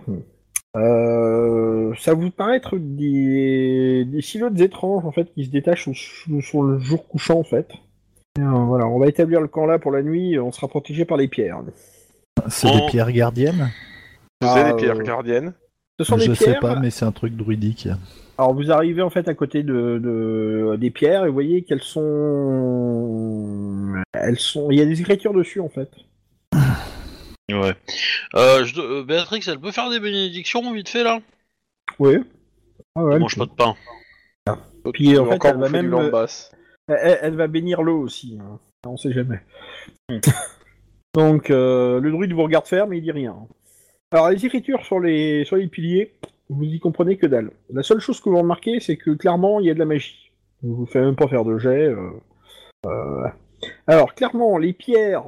Euh, 0.77 1.93
ça 1.99 2.13
vous 2.13 2.29
paraît 2.31 2.57
être 2.57 2.77
des, 2.77 4.05
des 4.05 4.21
silhouettes 4.21 4.59
étranges 4.61 5.05
en 5.05 5.11
fait 5.11 5.33
qui 5.33 5.45
se 5.45 5.49
détachent 5.49 5.83
sur, 5.83 5.95
sur- 5.95 6.41
sur 6.43 6.63
le 6.63 6.79
jour 6.79 7.07
couchant 7.07 7.39
en 7.39 7.43
fait. 7.43 7.71
Et, 8.39 8.41
euh, 8.41 8.49
voilà, 8.49 8.87
on 8.87 8.99
va 8.99 9.07
établir 9.07 9.41
le 9.41 9.47
camp 9.47 9.65
là 9.65 9.79
pour 9.79 9.91
la 9.91 10.03
nuit. 10.03 10.39
On 10.39 10.51
sera 10.51 10.67
protégé 10.67 11.03
par 11.05 11.17
les 11.17 11.27
pierres. 11.27 11.61
C'est 12.47 12.71
des 12.71 12.85
pierres 12.87 13.11
gardiennes 13.11 13.69
C'est 14.41 14.47
Ah, 14.49 14.71
des 14.71 14.77
pierres 14.77 14.99
euh, 14.99 15.03
gardiennes. 15.03 15.53
Ce 15.99 16.05
sont 16.05 16.17
Je 16.17 16.29
des 16.29 16.35
sais 16.35 16.55
pas, 16.55 16.79
mais 16.79 16.89
c'est 16.89 17.03
un 17.05 17.11
truc 17.11 17.35
druidique. 17.35 17.87
Alors 18.37 18.53
vous 18.55 18.71
arrivez 18.71 19.01
en 19.03 19.09
fait 19.11 19.27
à 19.27 19.33
côté 19.35 19.61
de, 19.63 19.99
de- 20.01 20.75
des 20.77 20.89
pierres 20.89 21.25
et 21.25 21.27
vous 21.27 21.33
voyez 21.33 21.63
qu'elles 21.63 21.83
sont, 21.83 23.93
elles 24.13 24.39
sont, 24.39 24.71
il 24.71 24.79
y 24.79 24.81
a 24.81 24.85
des 24.85 24.99
écritures 25.01 25.33
dessus 25.33 25.59
en 25.59 25.67
fait. 25.69 25.89
Ouais. 27.51 27.75
Euh, 28.35 28.63
je, 28.63 28.79
euh, 28.79 29.03
Béatrix, 29.03 29.41
elle 29.47 29.59
peut 29.59 29.71
faire 29.71 29.89
des 29.89 29.99
bénédictions 29.99 30.71
vite 30.73 30.87
fait 30.89 31.03
là? 31.03 31.19
Oui. 31.99 32.17
Ah 32.95 33.03
ouais, 33.03 33.15
Elle 33.15 33.19
mange 33.19 33.35
peut. 33.37 33.45
pas 33.45 33.51
de 33.51 33.55
pain. 33.55 33.75
Puis, 34.93 35.17
en 35.19 35.25
fait, 35.25 35.33
encore 35.35 35.51
elle 35.51 35.57
va 35.59 35.69
même. 35.69 35.93
Elle, 36.87 37.19
elle 37.21 37.35
va 37.35 37.47
bénir 37.47 37.83
l'eau 37.83 37.99
aussi. 38.01 38.39
hein. 38.41 38.57
On 38.87 38.97
sait 38.97 39.11
jamais. 39.11 39.41
Donc, 41.13 41.49
euh, 41.49 41.99
le 41.99 42.11
druide 42.11 42.33
vous 42.33 42.43
regarde 42.43 42.65
faire, 42.65 42.87
mais 42.87 42.97
il 42.97 43.01
dit 43.01 43.11
rien. 43.11 43.35
Alors, 44.11 44.29
les 44.29 44.45
écritures 44.45 44.85
sur 44.85 44.99
les, 44.99 45.43
sur 45.45 45.57
les 45.57 45.67
piliers, 45.67 46.13
vous 46.49 46.63
y 46.63 46.79
comprenez 46.79 47.17
que 47.17 47.27
dalle. 47.27 47.51
La 47.73 47.83
seule 47.83 47.99
chose 47.99 48.19
que 48.21 48.29
vous 48.29 48.37
remarquez, 48.37 48.79
c'est 48.79 48.97
que 48.97 49.11
clairement, 49.11 49.59
il 49.59 49.67
y 49.67 49.69
a 49.69 49.73
de 49.73 49.79
la 49.79 49.85
magie. 49.85 50.31
Vous 50.63 50.81
ne 50.81 50.85
faites 50.85 51.01
même 51.01 51.15
pas 51.15 51.27
faire 51.27 51.43
de 51.43 51.57
jet. 51.57 51.87
euh, 51.87 52.11
euh, 52.85 53.27
Alors, 53.87 54.13
clairement, 54.15 54.57
les 54.57 54.73
pierres 54.73 55.23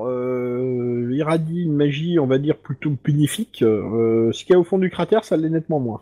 irradient 1.12 1.64
une 1.64 1.76
magie, 1.76 2.20
on 2.20 2.28
va 2.28 2.38
dire, 2.38 2.58
plutôt 2.58 2.96
bénéfique. 3.04 3.58
Ce 3.60 4.44
qu'il 4.44 4.54
y 4.54 4.56
a 4.56 4.60
au 4.60 4.64
fond 4.64 4.78
du 4.78 4.90
cratère, 4.90 5.24
ça 5.24 5.38
l'est 5.38 5.50
nettement 5.50 5.80
moins. 5.80 6.02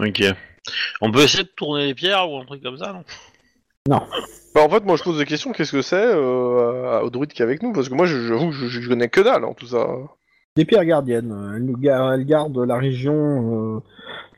Ok. 0.00 0.22
On 1.00 1.10
peut 1.10 1.22
essayer 1.22 1.44
de 1.44 1.48
tourner 1.56 1.86
les 1.86 1.94
pierres 1.94 2.30
ou 2.30 2.36
un 2.36 2.44
truc 2.44 2.62
comme 2.62 2.76
ça, 2.76 3.02
Bah, 3.88 4.60
en 4.64 4.68
fait, 4.68 4.84
moi 4.84 4.96
je 4.96 5.02
pose 5.02 5.18
des 5.18 5.24
questions, 5.24 5.52
qu'est-ce 5.52 5.72
que 5.72 5.82
c'est 5.82 5.96
euh, 5.96 7.00
au 7.00 7.10
druide 7.10 7.32
qui 7.32 7.42
est 7.42 7.44
avec 7.44 7.62
nous? 7.62 7.72
Parce 7.72 7.88
que 7.88 7.94
moi, 7.94 8.06
je- 8.06 8.26
j'avoue, 8.28 8.52
je, 8.52 8.66
je 8.66 8.88
connais 8.88 9.08
que 9.08 9.20
dalle 9.20 9.44
en 9.44 9.54
tout 9.54 9.66
ça. 9.66 9.86
Des 10.56 10.64
pierres 10.64 10.84
gardiennes. 10.84 11.34
Elles, 11.56 11.74
ga- 11.80 12.14
elles 12.14 12.26
gardent 12.26 12.58
la 12.64 12.76
région 12.76 13.76
euh, 13.76 13.80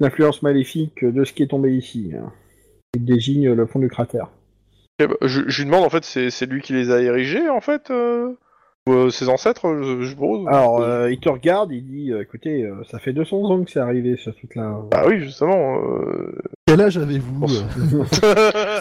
l'influence 0.00 0.42
maléfique 0.42 1.04
de 1.04 1.24
ce 1.24 1.32
qui 1.32 1.42
est 1.42 1.48
tombé 1.48 1.72
ici. 1.76 2.12
hein. 2.16 2.32
Ils 2.94 3.04
désignent 3.04 3.52
le 3.52 3.66
fond 3.66 3.80
du 3.80 3.88
cratère. 3.88 4.28
Ok, 5.00 5.08
bah, 5.08 5.16
je, 5.22 5.42
je 5.48 5.58
lui 5.62 5.66
demande, 5.70 5.84
en 5.84 5.90
fait, 5.90 6.04
c'est 6.04 6.46
lui 6.46 6.62
qui 6.62 6.72
les 6.72 6.90
a 6.92 7.00
érigés, 7.00 7.48
en 7.48 7.60
fait 7.60 7.90
euh, 7.90 8.32
euh, 8.88 9.08
ses 9.10 9.28
ancêtres, 9.30 9.66
je, 9.82 10.02
je 10.02 10.08
suppose 10.10 10.46
Alors, 10.46 10.80
euh, 10.82 11.10
il 11.10 11.18
te 11.18 11.28
regarde, 11.28 11.72
il 11.72 11.84
dit, 11.86 12.12
euh, 12.12 12.20
écoutez, 12.22 12.64
euh, 12.64 12.82
ça 12.90 12.98
fait 12.98 13.12
200 13.14 13.36
ans 13.44 13.64
que 13.64 13.70
c'est 13.70 13.80
arrivé, 13.80 14.16
ce 14.16 14.28
truc-là. 14.30 14.82
Bah 14.90 15.04
oui, 15.06 15.20
justement. 15.20 15.78
euh. 15.82 16.34
Quel 16.66 16.80
âge 16.80 16.98
avez-vous 16.98 17.44
euh 17.44 18.04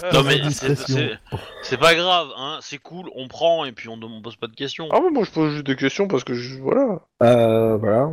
Non 0.13 0.23
mais 0.23 0.33
c'est- 0.33 0.41
indiscrétion. 0.43 0.95
c'est 0.95 1.37
c'est 1.61 1.79
pas 1.79 1.95
grave, 1.95 2.27
hein. 2.37 2.57
C'est 2.61 2.77
cool, 2.79 3.05
on 3.15 3.27
prend 3.27 3.65
et 3.65 3.71
puis 3.71 3.87
on, 3.89 3.99
on 4.01 4.21
pose 4.21 4.35
pas 4.35 4.47
de 4.47 4.55
questions. 4.55 4.87
Ah, 4.91 4.99
ouais, 5.01 5.09
moi 5.11 5.23
je 5.23 5.31
pose 5.31 5.51
juste 5.53 5.65
des 5.67 5.75
questions 5.75 6.07
parce 6.07 6.23
que 6.23 6.33
je. 6.33 6.59
Voilà. 6.59 7.01
Euh, 7.21 7.77
voilà, 7.77 8.09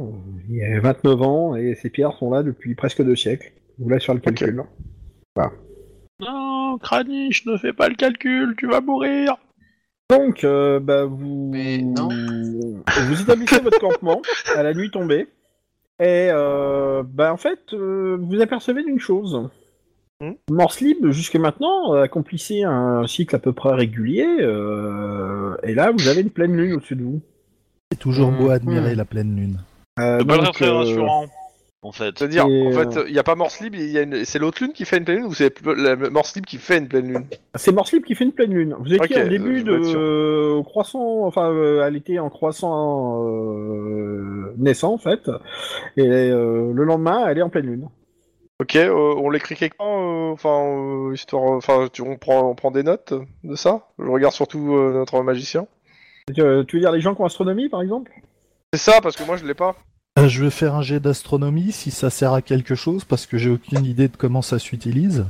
il 0.48 0.62
a 0.62 0.80
29 0.80 1.22
ans 1.22 1.54
et 1.56 1.74
ces 1.76 1.90
pierres 1.90 2.12
sont 2.18 2.30
là 2.30 2.42
depuis 2.42 2.74
presque 2.74 3.02
deux 3.02 3.16
siècles. 3.16 3.52
Vous 3.78 3.88
laisse 3.88 4.04
faire 4.04 4.14
le 4.14 4.20
calcul. 4.20 4.62
Non, 6.20 6.78
Kranich, 6.78 7.46
ne 7.46 7.56
fais 7.56 7.72
pas 7.72 7.88
le 7.88 7.94
calcul, 7.94 8.54
tu 8.58 8.68
vas 8.68 8.80
mourir. 8.80 9.36
Donc, 10.10 10.44
euh, 10.44 10.80
bah, 10.80 11.04
vous... 11.04 11.48
Mais 11.52 11.78
non. 11.78 12.08
vous 13.08 13.22
établissez 13.22 13.60
votre 13.60 13.78
campement 13.78 14.20
à 14.56 14.62
la 14.62 14.74
nuit 14.74 14.90
tombée. 14.90 15.28
Et 16.00 16.28
euh, 16.32 17.02
bah, 17.06 17.32
en 17.32 17.36
fait, 17.36 17.60
euh, 17.72 18.16
vous 18.20 18.40
apercevez 18.40 18.82
d'une 18.82 18.98
chose. 18.98 19.48
Hmm. 20.22 20.32
Morse 20.50 20.80
Libre, 20.80 21.10
jusque 21.12 21.36
maintenant, 21.36 21.92
accomplissait 21.94 22.62
un 22.62 23.06
cycle 23.06 23.34
à 23.36 23.38
peu 23.38 23.52
près 23.52 23.72
régulier. 23.74 24.26
euh, 24.40 25.56
et 25.62 25.74
là, 25.74 25.90
vous 25.92 26.08
avez 26.08 26.20
une 26.22 26.30
pleine 26.30 26.56
lune 26.56 26.74
au-dessus 26.74 26.96
de 26.96 27.04
vous. 27.04 27.20
C'est 27.92 27.98
toujours 27.98 28.30
beau 28.30 28.50
à 28.50 28.54
admirer 28.54 28.90
Mhm. 28.92 28.96
la 28.96 29.04
pleine 29.04 29.36
lune. 29.36 29.60
Euh, 29.98 30.18
C'est 30.20 30.26
pas 30.26 30.36
donc, 30.38 30.52
très 30.54 30.68
euh, 30.68 30.74
rassurant, 30.74 31.26
en 31.82 31.92
fait. 31.92 32.18
C'est-à-dire, 32.18 32.46
Et, 32.46 32.66
en 32.66 32.72
fait, 32.72 32.96
euh, 32.96 33.04
il 33.06 33.12
n'y 33.12 33.18
a 33.18 33.22
pas 33.22 33.34
Morse 33.34 33.60
Libre, 33.60 33.76
il 33.78 33.90
y 33.90 33.98
a 33.98 34.02
une... 34.02 34.24
c'est 34.24 34.38
l'autre 34.38 34.62
lune 34.62 34.72
qui 34.72 34.84
fait 34.84 34.98
une 34.98 35.04
pleine 35.04 35.18
lune 35.18 35.26
ou 35.26 35.34
c'est 35.34 35.54
la 35.64 35.96
Morse 35.96 36.34
Libre 36.34 36.46
qui 36.46 36.58
fait 36.58 36.78
une 36.78 36.88
pleine 36.88 37.08
lune? 37.08 37.26
C'est 37.54 37.72
Morse 37.72 37.92
Libre 37.92 38.06
qui 38.06 38.14
fait 38.14 38.24
une 38.24 38.32
pleine 38.32 38.52
lune. 38.52 38.76
Vous 38.78 38.92
étiez 38.92 39.22
en 39.22 39.28
début 39.28 39.60
euh, 39.60 39.64
de 39.64 39.96
euh, 39.96 40.54
au 40.56 40.62
croissant, 40.62 41.24
enfin, 41.24 41.50
euh, 41.50 41.84
elle 41.86 41.96
était 41.96 42.18
en 42.18 42.28
croissant 42.28 43.26
euh, 43.26 44.54
naissant 44.58 44.92
en 44.92 44.98
fait, 44.98 45.30
et 45.96 46.06
euh, 46.06 46.72
le 46.72 46.84
lendemain, 46.84 47.26
elle 47.26 47.38
est 47.38 47.42
en 47.42 47.50
pleine 47.50 47.66
lune. 47.66 47.88
Ok, 48.60 48.76
euh, 48.76 48.90
on 48.92 49.30
l'écrit 49.30 49.54
quelque 49.54 49.78
part, 49.78 49.86
enfin, 49.86 50.66
euh, 50.66 51.14
histoire, 51.14 51.44
enfin, 51.52 51.88
tu- 51.90 52.02
on 52.02 52.18
prend, 52.18 52.50
on 52.50 52.54
prend 52.54 52.70
des 52.70 52.82
notes 52.82 53.14
de 53.42 53.54
ça? 53.54 53.88
Je 53.98 54.04
regarde 54.04 54.34
surtout 54.34 54.76
euh, 54.76 54.92
notre 54.92 55.22
magicien. 55.22 55.66
Tu, 56.34 56.42
euh, 56.42 56.62
tu 56.64 56.76
veux 56.76 56.80
dire 56.80 56.92
les 56.92 57.00
gens 57.00 57.14
qui 57.14 57.22
ont 57.22 57.24
astronomie, 57.24 57.70
par 57.70 57.80
exemple? 57.80 58.12
C'est 58.74 58.80
ça, 58.80 59.00
parce 59.00 59.16
que 59.16 59.24
moi 59.24 59.36
je 59.36 59.46
l'ai 59.46 59.54
pas. 59.54 59.76
Euh, 60.18 60.28
je 60.28 60.44
vais 60.44 60.50
faire 60.50 60.74
un 60.74 60.82
jet 60.82 61.00
d'astronomie 61.00 61.72
si 61.72 61.90
ça 61.90 62.10
sert 62.10 62.32
à 62.32 62.42
quelque 62.42 62.74
chose 62.74 63.04
parce 63.04 63.26
que 63.26 63.38
j'ai 63.38 63.50
aucune 63.50 63.84
idée 63.84 64.08
de 64.08 64.16
comment 64.16 64.42
ça 64.42 64.58
s'utilise. 64.58 65.24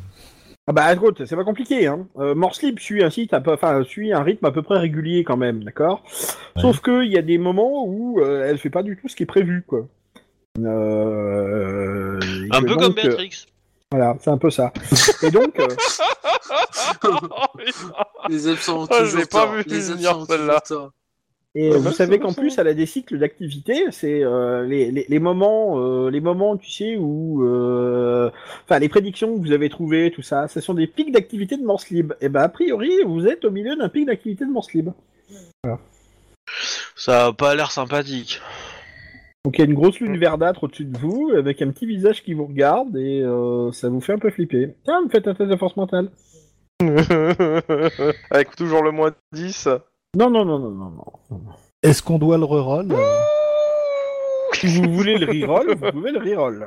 Ah 0.66 0.72
bah 0.72 0.92
écoute, 0.92 1.24
c'est 1.26 1.36
pas 1.36 1.44
compliqué. 1.44 1.86
Hein. 1.86 2.06
Euh, 2.18 2.34
Morse 2.34 2.62
Libre 2.62 2.80
suit 2.80 3.02
un 3.02 3.10
site, 3.10 3.32
à 3.34 3.40
peu- 3.40 3.52
enfin 3.52 3.82
suit 3.84 4.12
un 4.12 4.22
rythme 4.22 4.46
à 4.46 4.52
peu 4.52 4.62
près 4.62 4.78
régulier 4.78 5.24
quand 5.24 5.36
même, 5.36 5.64
d'accord? 5.64 6.02
Ouais. 6.56 6.62
Sauf 6.62 6.80
que 6.80 7.04
il 7.04 7.10
y 7.12 7.18
a 7.18 7.22
des 7.22 7.38
moments 7.38 7.84
où 7.86 8.20
euh, 8.20 8.46
elle 8.48 8.58
fait 8.58 8.70
pas 8.70 8.82
du 8.82 8.96
tout 8.96 9.08
ce 9.08 9.16
qui 9.16 9.24
est 9.24 9.26
prévu, 9.26 9.64
quoi. 9.66 9.86
Euh, 10.60 12.18
Un 12.52 12.60
peu 12.60 12.68
donc, 12.68 12.80
comme 12.80 12.92
Béatrix. 12.94 13.46
voilà, 13.90 14.16
c'est 14.20 14.30
un 14.30 14.38
peu 14.38 14.50
ça. 14.50 14.72
Et 15.22 15.30
donc, 15.30 15.58
euh, 15.58 15.66
Les 18.28 18.48
absents 18.48 18.82
ont 18.82 18.86
Ah, 18.90 18.98
toujours 19.00 19.28
pas 19.28 19.46
tort. 19.46 19.52
vu 19.54 19.62
Les 19.66 19.90
absents 19.90 20.20
ont 20.22 20.26
celle-là. 20.26 20.60
toujours 20.60 20.82
tort. 20.82 20.90
Et 21.56 21.70
Ouais, 21.70 21.78
vous 21.78 21.90
savez 21.90 22.20
qu'en 22.20 22.32
plus, 22.32 22.58
elle 22.58 22.68
a 22.68 22.74
des 22.74 22.86
cycles 22.86 23.18
d'activité. 23.18 23.86
C'est 23.90 24.22
euh, 24.22 24.64
les, 24.64 24.92
les, 24.92 25.06
les 25.08 25.18
moments, 25.18 25.80
euh, 25.80 26.08
les 26.08 26.20
moments, 26.20 26.56
tu 26.56 26.70
sais, 26.70 26.96
où, 26.96 27.44
euh, 27.44 28.30
enfin, 28.64 28.78
les 28.78 28.88
prédictions 28.88 29.34
que 29.36 29.40
vous 29.40 29.52
avez 29.52 29.68
trouvées, 29.68 30.12
tout 30.12 30.22
ça, 30.22 30.46
ce 30.46 30.60
sont 30.60 30.74
des 30.74 30.86
pics 30.86 31.10
d'activité 31.10 31.56
de 31.56 31.64
Morse 31.64 31.90
libre. 31.90 32.14
Et 32.20 32.28
ben, 32.28 32.42
a 32.42 32.48
priori, 32.48 32.90
vous 33.04 33.26
êtes 33.26 33.44
au 33.44 33.50
milieu 33.50 33.74
d'un 33.74 33.88
pic 33.88 34.06
d'activité 34.06 34.44
de 34.44 34.50
Morse 34.50 34.72
libre. 34.72 34.94
Ça 36.94 37.26
a 37.26 37.32
pas 37.32 37.54
l'air 37.56 37.72
sympathique. 37.72 38.40
Donc, 39.44 39.56
il 39.56 39.62
y 39.62 39.62
a 39.62 39.66
une 39.66 39.74
grosse 39.74 39.98
lune 39.98 40.18
verdâtre 40.18 40.64
au-dessus 40.64 40.84
de 40.84 40.98
vous, 40.98 41.32
avec 41.36 41.62
un 41.62 41.70
petit 41.70 41.86
visage 41.86 42.22
qui 42.22 42.34
vous 42.34 42.46
regarde, 42.46 42.96
et 42.96 43.22
euh, 43.22 43.72
ça 43.72 43.88
vous 43.88 44.00
fait 44.00 44.12
un 44.12 44.18
peu 44.18 44.30
flipper. 44.30 44.74
Tiens, 44.84 45.00
vous 45.02 45.08
faites 45.08 45.26
un 45.26 45.34
test 45.34 45.50
de 45.50 45.56
force 45.56 45.76
mentale. 45.76 46.10
Avec 48.30 48.54
toujours 48.56 48.82
le 48.82 48.90
moins 48.90 49.12
10. 49.32 49.68
Non, 50.16 50.28
non, 50.30 50.44
non, 50.44 50.58
non, 50.58 50.70
non, 50.70 50.90
non. 51.30 51.38
Est-ce 51.82 52.02
qu'on 52.02 52.18
doit 52.18 52.36
le 52.38 52.44
reroll 52.44 52.92
euh 52.92 53.20
Si 54.54 54.66
vous 54.66 54.92
voulez 54.92 55.16
le 55.16 55.26
reroll, 55.26 55.74
vous 55.76 55.90
pouvez 55.92 56.10
le 56.10 56.18
reroll. 56.18 56.66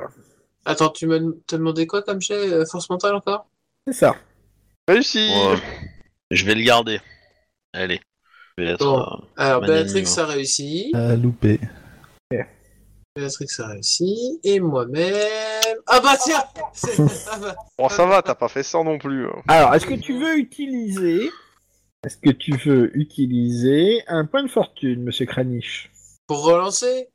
Attends, 0.65 0.90
tu 0.90 1.06
m'as 1.07 1.20
t'as 1.45 1.57
demandé 1.57 1.86
quoi 1.86 2.02
comme 2.02 2.22
jet 2.22 2.34
euh, 2.53 2.65
Force 2.65 2.90
mentale 2.90 3.15
encore? 3.15 3.45
C'est 3.86 3.94
ça. 3.94 4.15
Réussi 4.88 5.30
Ouais. 5.30 5.57
Je 6.32 6.45
vais 6.45 6.56
le 6.56 6.64
garder. 6.64 7.02
Allez. 7.74 7.99
Je 8.57 8.64
vais 8.64 8.70
être, 8.72 8.86
Bon. 8.86 8.99
euh, 9.02 9.03
Alors, 9.36 9.61
Magnanime. 9.61 9.94
Béatrix 9.94 10.20
a 10.22 10.26
réussi. 10.26 10.91
Euh, 10.95 11.15
Loupé. 11.18 11.60
Béatrix 13.15 13.48
a 13.60 13.68
réussi. 13.68 14.40
Et 14.45 14.60
moi-même. 14.61 15.14
Ah 15.88 15.99
bah 15.99 16.15
tiens 16.24 16.44
C'est- 16.74 16.95
ah 17.32 17.38
bah. 17.40 17.56
Bon, 17.78 17.90
ça 17.90 18.06
va, 18.06 18.22
t'as 18.22 18.36
pas 18.36 18.48
fait 18.48 18.64
ça 18.64 18.82
non 18.84 18.98
plus. 18.98 19.28
hein. 19.28 19.41
Alors, 19.49 19.76
est-ce 19.76 19.86
que 19.86 19.95
tu 19.95 20.18
veux 20.18 20.38
utiliser... 20.38 21.30
Est-ce 22.04 22.18
que 22.18 22.32
tu 22.32 22.52
veux 22.58 22.96
utiliser 22.98 24.04
un 24.08 24.26
point 24.26 24.44
de 24.44 24.50
fortune, 24.50 25.04
monsieur 25.04 25.26
Kranich? 25.26 25.90
Pour 26.28 26.44
relancer? 26.44 27.08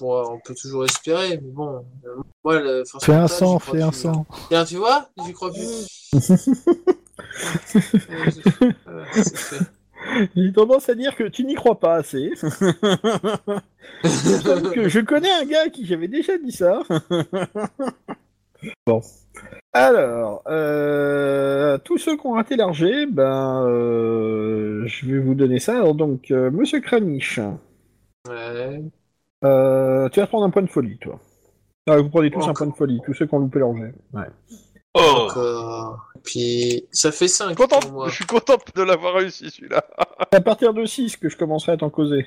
Ouais, 0.00 0.22
On 0.28 0.40
peut 0.44 0.54
toujours 0.54 0.84
espérer, 0.84 1.38
mais 1.42 1.50
bon. 1.50 1.84
euh, 2.06 2.16
Moi, 2.42 2.60
le 2.60 2.84
force 2.84 3.04
Fais 3.04 3.12
un 3.14 3.28
sang, 3.28 3.58
fais 3.58 3.82
un 3.82 3.92
sang. 3.92 4.26
Tiens, 4.48 4.64
tu 4.64 4.76
vois 4.76 5.08
J'y 5.24 5.32
crois 5.32 5.52
plus. 5.52 5.86
Euh, 8.88 9.04
fait. 9.14 9.60
J'ai 10.36 10.52
tendance 10.52 10.88
à 10.88 10.94
dire 10.94 11.14
que 11.16 11.24
tu 11.24 11.44
n'y 11.44 11.54
crois 11.54 11.78
pas 11.78 11.96
assez. 11.96 12.30
Que 14.02 14.88
je 14.88 15.00
connais 15.00 15.30
un 15.30 15.44
gars 15.44 15.68
qui 15.68 15.86
j'avais 15.86 16.08
déjà 16.08 16.36
dit 16.38 16.52
ça. 16.52 16.82
bon. 18.86 19.00
Alors, 19.72 20.42
euh, 20.46 21.78
tous 21.78 21.98
ceux 21.98 22.16
qui 22.16 22.26
ont 22.26 22.32
raté 22.32 22.56
leur 22.56 22.72
jet, 22.72 23.06
ben, 23.06 23.66
euh, 23.66 24.86
je 24.86 25.06
vais 25.06 25.18
vous 25.18 25.34
donner 25.34 25.58
ça. 25.58 25.76
Alors 25.78 25.94
donc, 25.94 26.30
euh, 26.30 26.50
Monsieur 26.50 26.80
Kranich, 26.80 27.40
Ouais. 28.28 28.82
euh, 29.44 30.08
tu 30.10 30.20
vas 30.20 30.26
prendre 30.26 30.44
un 30.46 30.50
point 30.50 30.62
de 30.62 30.70
folie, 30.70 30.98
toi. 30.98 31.18
Ah, 31.88 31.98
vous 31.98 32.08
prenez 32.08 32.30
tous 32.30 32.46
un 32.48 32.54
point 32.54 32.66
de 32.68 32.72
folie, 32.74 33.00
tous 33.04 33.12
ceux 33.14 33.26
qui 33.26 33.34
ont 33.34 33.38
loupé 33.40 33.58
leur 33.58 33.76
jet. 33.76 33.92
Ouais. 34.12 34.26
Oh 34.94 35.26
Encore. 35.28 36.06
Puis, 36.22 36.86
ça 36.92 37.10
fait 37.12 37.28
5 37.28 37.54
Content, 37.56 37.80
pour 37.80 37.92
moi. 37.92 38.08
je 38.08 38.14
suis 38.14 38.24
content 38.26 38.56
de 38.74 38.82
l'avoir 38.82 39.14
réussi 39.14 39.50
celui-là. 39.50 39.84
C'est 40.32 40.38
à 40.38 40.40
partir 40.40 40.72
de 40.72 40.84
6 40.86 41.16
que 41.16 41.28
je 41.28 41.36
commencerai 41.36 41.72
à 41.72 41.76
t'en 41.76 41.90
causer. 41.90 42.26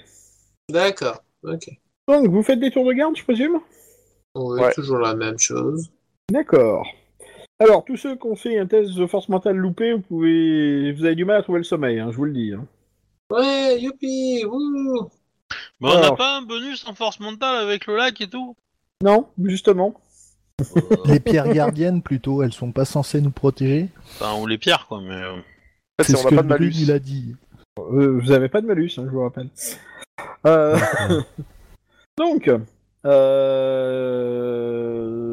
D'accord. 0.69 1.23
Ok. 1.43 1.69
Donc, 2.09 2.27
vous 2.27 2.43
faites 2.43 2.59
des 2.59 2.69
tours 2.69 2.85
de 2.85 2.93
garde, 2.93 3.15
je 3.15 3.23
présume? 3.23 3.59
Oui, 4.35 4.59
Ouais. 4.61 4.73
toujours 4.73 4.99
la 4.99 5.15
même 5.15 5.39
chose. 5.39 5.89
D'accord. 6.31 6.87
Alors, 7.59 7.83
tous 7.85 7.97
ceux 7.97 8.15
qui 8.15 8.27
ont 8.27 8.35
fait 8.35 8.57
un 8.59 8.67
test 8.67 8.93
de 8.95 9.05
force 9.07 9.29
mentale 9.29 9.55
loupé, 9.57 9.93
vous 9.93 10.01
pouvez, 10.01 10.91
vous 10.93 11.05
avez 11.05 11.15
du 11.15 11.25
mal 11.25 11.37
à 11.37 11.41
trouver 11.43 11.59
le 11.59 11.63
sommeil, 11.63 11.99
hein, 11.99 12.09
je 12.11 12.17
vous 12.17 12.25
le 12.25 12.33
dis. 12.33 12.53
hein. 12.53 12.65
Ouais, 13.31 13.79
youpi, 13.81 14.43
wouh 14.45 15.09
Mais 15.81 15.89
on 15.89 15.93
n'a 15.93 15.97
Alors. 15.99 16.15
pas 16.17 16.37
un 16.37 16.41
bonus 16.43 16.85
en 16.87 16.93
force 16.93 17.19
mentale 17.19 17.55
avec 17.63 17.87
le 17.87 17.95
lac 17.97 18.21
et 18.21 18.29
tout 18.29 18.55
Non, 19.03 19.27
justement. 19.43 19.99
Les 21.05 21.19
pierres 21.19 21.51
gardiennes, 21.53 22.01
plutôt, 22.01 22.41
elles 22.43 22.53
sont 22.53 22.71
pas 22.71 22.85
censées 22.85 23.21
nous 23.21 23.31
protéger 23.31 23.89
Enfin, 24.19 24.39
ou 24.41 24.47
les 24.47 24.57
pierres, 24.57 24.85
quoi, 24.87 25.01
mais... 25.01 25.13
euh, 25.15 25.33
En 25.33 25.37
fait, 25.37 25.43
C'est 26.03 26.11
c'est- 26.13 26.17
ce 26.17 26.27
on 26.27 26.29
que 26.29 26.35
n'a 26.35 26.43
pas 26.43 26.57
de 26.57 26.63
malus. 26.63 26.73
il 26.79 26.91
a 26.91 26.99
dit. 26.99 27.35
Euh, 27.79 28.19
vous 28.21 28.31
avez 28.31 28.49
pas 28.49 28.61
de 28.61 28.67
malus, 28.67 28.91
hein, 28.97 29.03
je 29.05 29.09
vous 29.11 29.21
rappelle. 29.21 29.49
Euh, 30.45 30.77
Donc, 32.17 32.49
euh, 33.05 35.26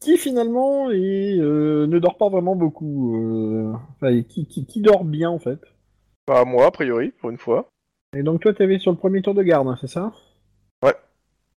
qui 0.00 0.16
finalement 0.18 0.90
est, 0.90 1.38
euh, 1.38 1.86
ne 1.86 1.98
dort 1.98 2.16
pas 2.16 2.28
vraiment 2.28 2.56
beaucoup 2.56 3.16
euh, 3.16 3.72
enfin, 3.96 4.22
qui, 4.22 4.46
qui, 4.46 4.66
qui 4.66 4.80
dort 4.80 5.04
bien 5.04 5.30
en 5.30 5.38
fait 5.38 5.60
Bah, 6.26 6.44
moi, 6.44 6.66
a 6.66 6.70
priori, 6.70 7.12
pour 7.20 7.30
une 7.30 7.38
fois. 7.38 7.68
Et 8.16 8.22
donc 8.22 8.40
toi, 8.40 8.52
t'avais 8.54 8.78
sur 8.78 8.90
le 8.90 8.96
premier 8.96 9.22
tour 9.22 9.34
de 9.34 9.42
garde, 9.42 9.68
hein, 9.68 9.76
c'est 9.80 9.86
ça? 9.88 10.12
Ouais. 10.84 10.94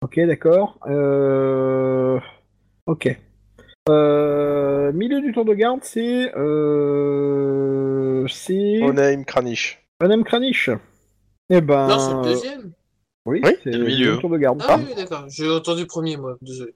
Ok, 0.02 0.18
d'accord. 0.20 0.78
Euh... 0.86 2.18
Ok. 2.86 3.18
Euh... 3.89 4.93
Milieu 4.93 5.20
du 5.20 5.32
tour 5.32 5.44
de 5.44 5.55
garde, 5.55 5.81
c'est... 5.82 6.32
Euh... 6.36 8.27
C'est... 8.28 8.82
Onaim 8.82 9.22
Kranich. 9.24 9.78
Madame 10.01 10.24
Kranich. 10.24 10.70
Eh 11.51 11.60
ben. 11.60 11.86
Non, 11.89 11.98
c'est 11.98 12.14
le 12.14 12.22
deuxième. 12.22 12.72
Oui, 13.27 13.40
Oui, 13.44 13.52
c'est 13.62 13.70
le 13.72 13.85
milieu. 13.85 14.18
tour 14.18 14.31
de 14.31 14.39
garde. 14.39 14.62
Ah 14.66 14.78
oui, 14.78 14.94
d'accord. 14.97 15.24
J'ai 15.28 15.48
entendu 15.51 15.82
le 15.82 15.86
premier, 15.86 16.16
moi. 16.16 16.36
Désolé. 16.40 16.74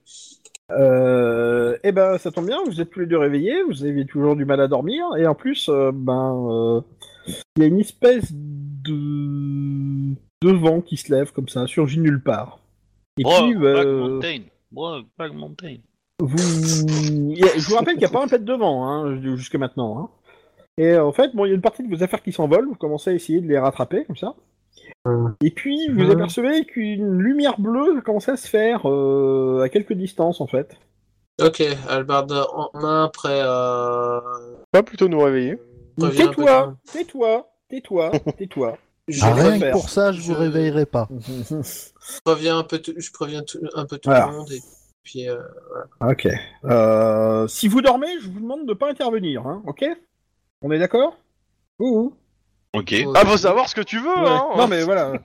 Euh, 0.70 1.76
eh 1.84 1.92
ben, 1.92 2.16
ça 2.18 2.30
tombe 2.30 2.46
bien, 2.46 2.58
vous 2.64 2.80
êtes 2.80 2.90
tous 2.90 3.00
les 3.00 3.06
deux 3.06 3.18
réveillés, 3.18 3.62
vous 3.64 3.84
avez 3.84 4.06
toujours 4.06 4.34
du 4.34 4.44
mal 4.44 4.60
à 4.60 4.68
dormir, 4.68 5.04
et 5.18 5.26
en 5.26 5.34
plus, 5.34 5.68
euh, 5.68 5.92
ben, 5.92 6.48
euh, 6.50 6.80
il 7.56 7.62
y 7.62 7.64
a 7.64 7.68
une 7.68 7.80
espèce 7.80 8.32
de... 8.32 10.14
de 10.42 10.50
vent 10.52 10.80
qui 10.80 10.96
se 10.96 11.12
lève 11.12 11.32
comme 11.32 11.48
ça, 11.48 11.66
surgit 11.66 12.00
nulle 12.00 12.22
part. 12.22 12.58
Et 13.18 13.24
puis, 13.24 13.54
Black 13.54 13.86
euh, 13.86 14.08
Mountain. 14.08 14.38
Black 15.18 15.32
Mountain. 15.34 15.76
vous... 16.20 16.36
a- 16.36 17.58
je 17.58 17.68
vous 17.68 17.76
rappelle 17.76 17.94
qu'il 17.94 18.00
n'y 18.00 18.06
a 18.06 18.10
pas 18.10 18.24
un 18.24 18.28
pet 18.28 18.42
de 18.42 18.52
vent, 18.54 18.88
hein, 18.88 19.20
jusque 19.36 19.56
maintenant. 19.56 19.98
Hein. 19.98 20.10
Et 20.76 20.96
en 20.96 21.12
fait, 21.12 21.34
bon, 21.34 21.44
il 21.44 21.50
y 21.50 21.52
a 21.52 21.54
une 21.54 21.60
partie 21.60 21.82
de 21.86 21.94
vos 21.94 22.02
affaires 22.02 22.22
qui 22.22 22.32
s'envolent, 22.32 22.66
vous 22.66 22.74
commencez 22.74 23.10
à 23.10 23.12
essayer 23.12 23.40
de 23.40 23.46
les 23.46 23.58
rattraper, 23.58 24.04
comme 24.06 24.16
ça. 24.16 24.34
Et 25.42 25.50
puis, 25.50 25.88
vous 25.88 26.00
Mhm. 26.04 26.10
apercevez 26.12 26.64
qu'une 26.64 27.18
lumière 27.18 27.60
bleue 27.60 28.00
commence 28.00 28.28
à 28.28 28.36
se 28.36 28.48
faire 28.48 28.88
euh, 28.88 29.60
à 29.62 29.68
quelques 29.68 29.92
distances, 29.92 30.40
en 30.40 30.46
fait. 30.46 30.76
Ok, 31.42 31.62
Albert 31.88 32.26
en 32.56 32.70
main, 32.74 33.10
prêt 33.12 33.40
à. 33.42 34.22
Pas 34.70 34.82
plutôt 34.82 35.08
nous 35.08 35.20
réveiller. 35.20 35.58
Tais-toi, 35.98 36.76
tais-toi, 36.92 37.48
tais-toi, 37.68 38.10
tais-toi. 38.38 38.78
Je 39.08 39.22
Ah, 39.24 39.34
rien 39.34 39.58
que 39.60 39.70
pour 39.72 39.88
ça, 39.90 40.12
je 40.12 40.20
vous 40.22 40.32
Je- 40.32 40.38
réveillerai 40.38 40.86
pas. 40.86 41.08
préviens 42.24 42.58
un 42.58 42.64
peu, 42.64 42.78
tout- 42.78 42.94
je 42.96 43.12
préviens 43.12 43.42
tout- 43.42 43.60
un 43.74 43.84
peu 43.84 43.98
tout 43.98 44.08
Voilà. 44.08 44.26
le 44.28 44.32
monde 44.32 44.50
et 44.52 44.60
puis. 45.02 45.28
euh, 45.28 45.38
ok. 46.00 46.28
Euh, 46.64 47.46
si 47.48 47.68
vous 47.68 47.82
dormez, 47.82 48.18
je 48.22 48.28
vous 48.30 48.40
demande 48.40 48.66
de 48.66 48.72
pas 48.72 48.88
intervenir, 48.90 49.46
hein, 49.46 49.62
ok? 49.66 49.84
On 50.62 50.70
est 50.70 50.78
d'accord? 50.78 51.16
Ouh. 51.80 52.14
Ok. 52.74 52.90
ouais. 52.90 53.06
Ah, 53.14 53.24
faut 53.24 53.36
savoir 53.36 53.68
ce 53.68 53.74
que 53.74 53.80
tu 53.82 53.98
veux, 53.98 54.08
Ouais. 54.08 54.28
hein 54.28 54.48
Non 54.56 54.66
mais 54.68 54.82
voilà. 54.82 55.12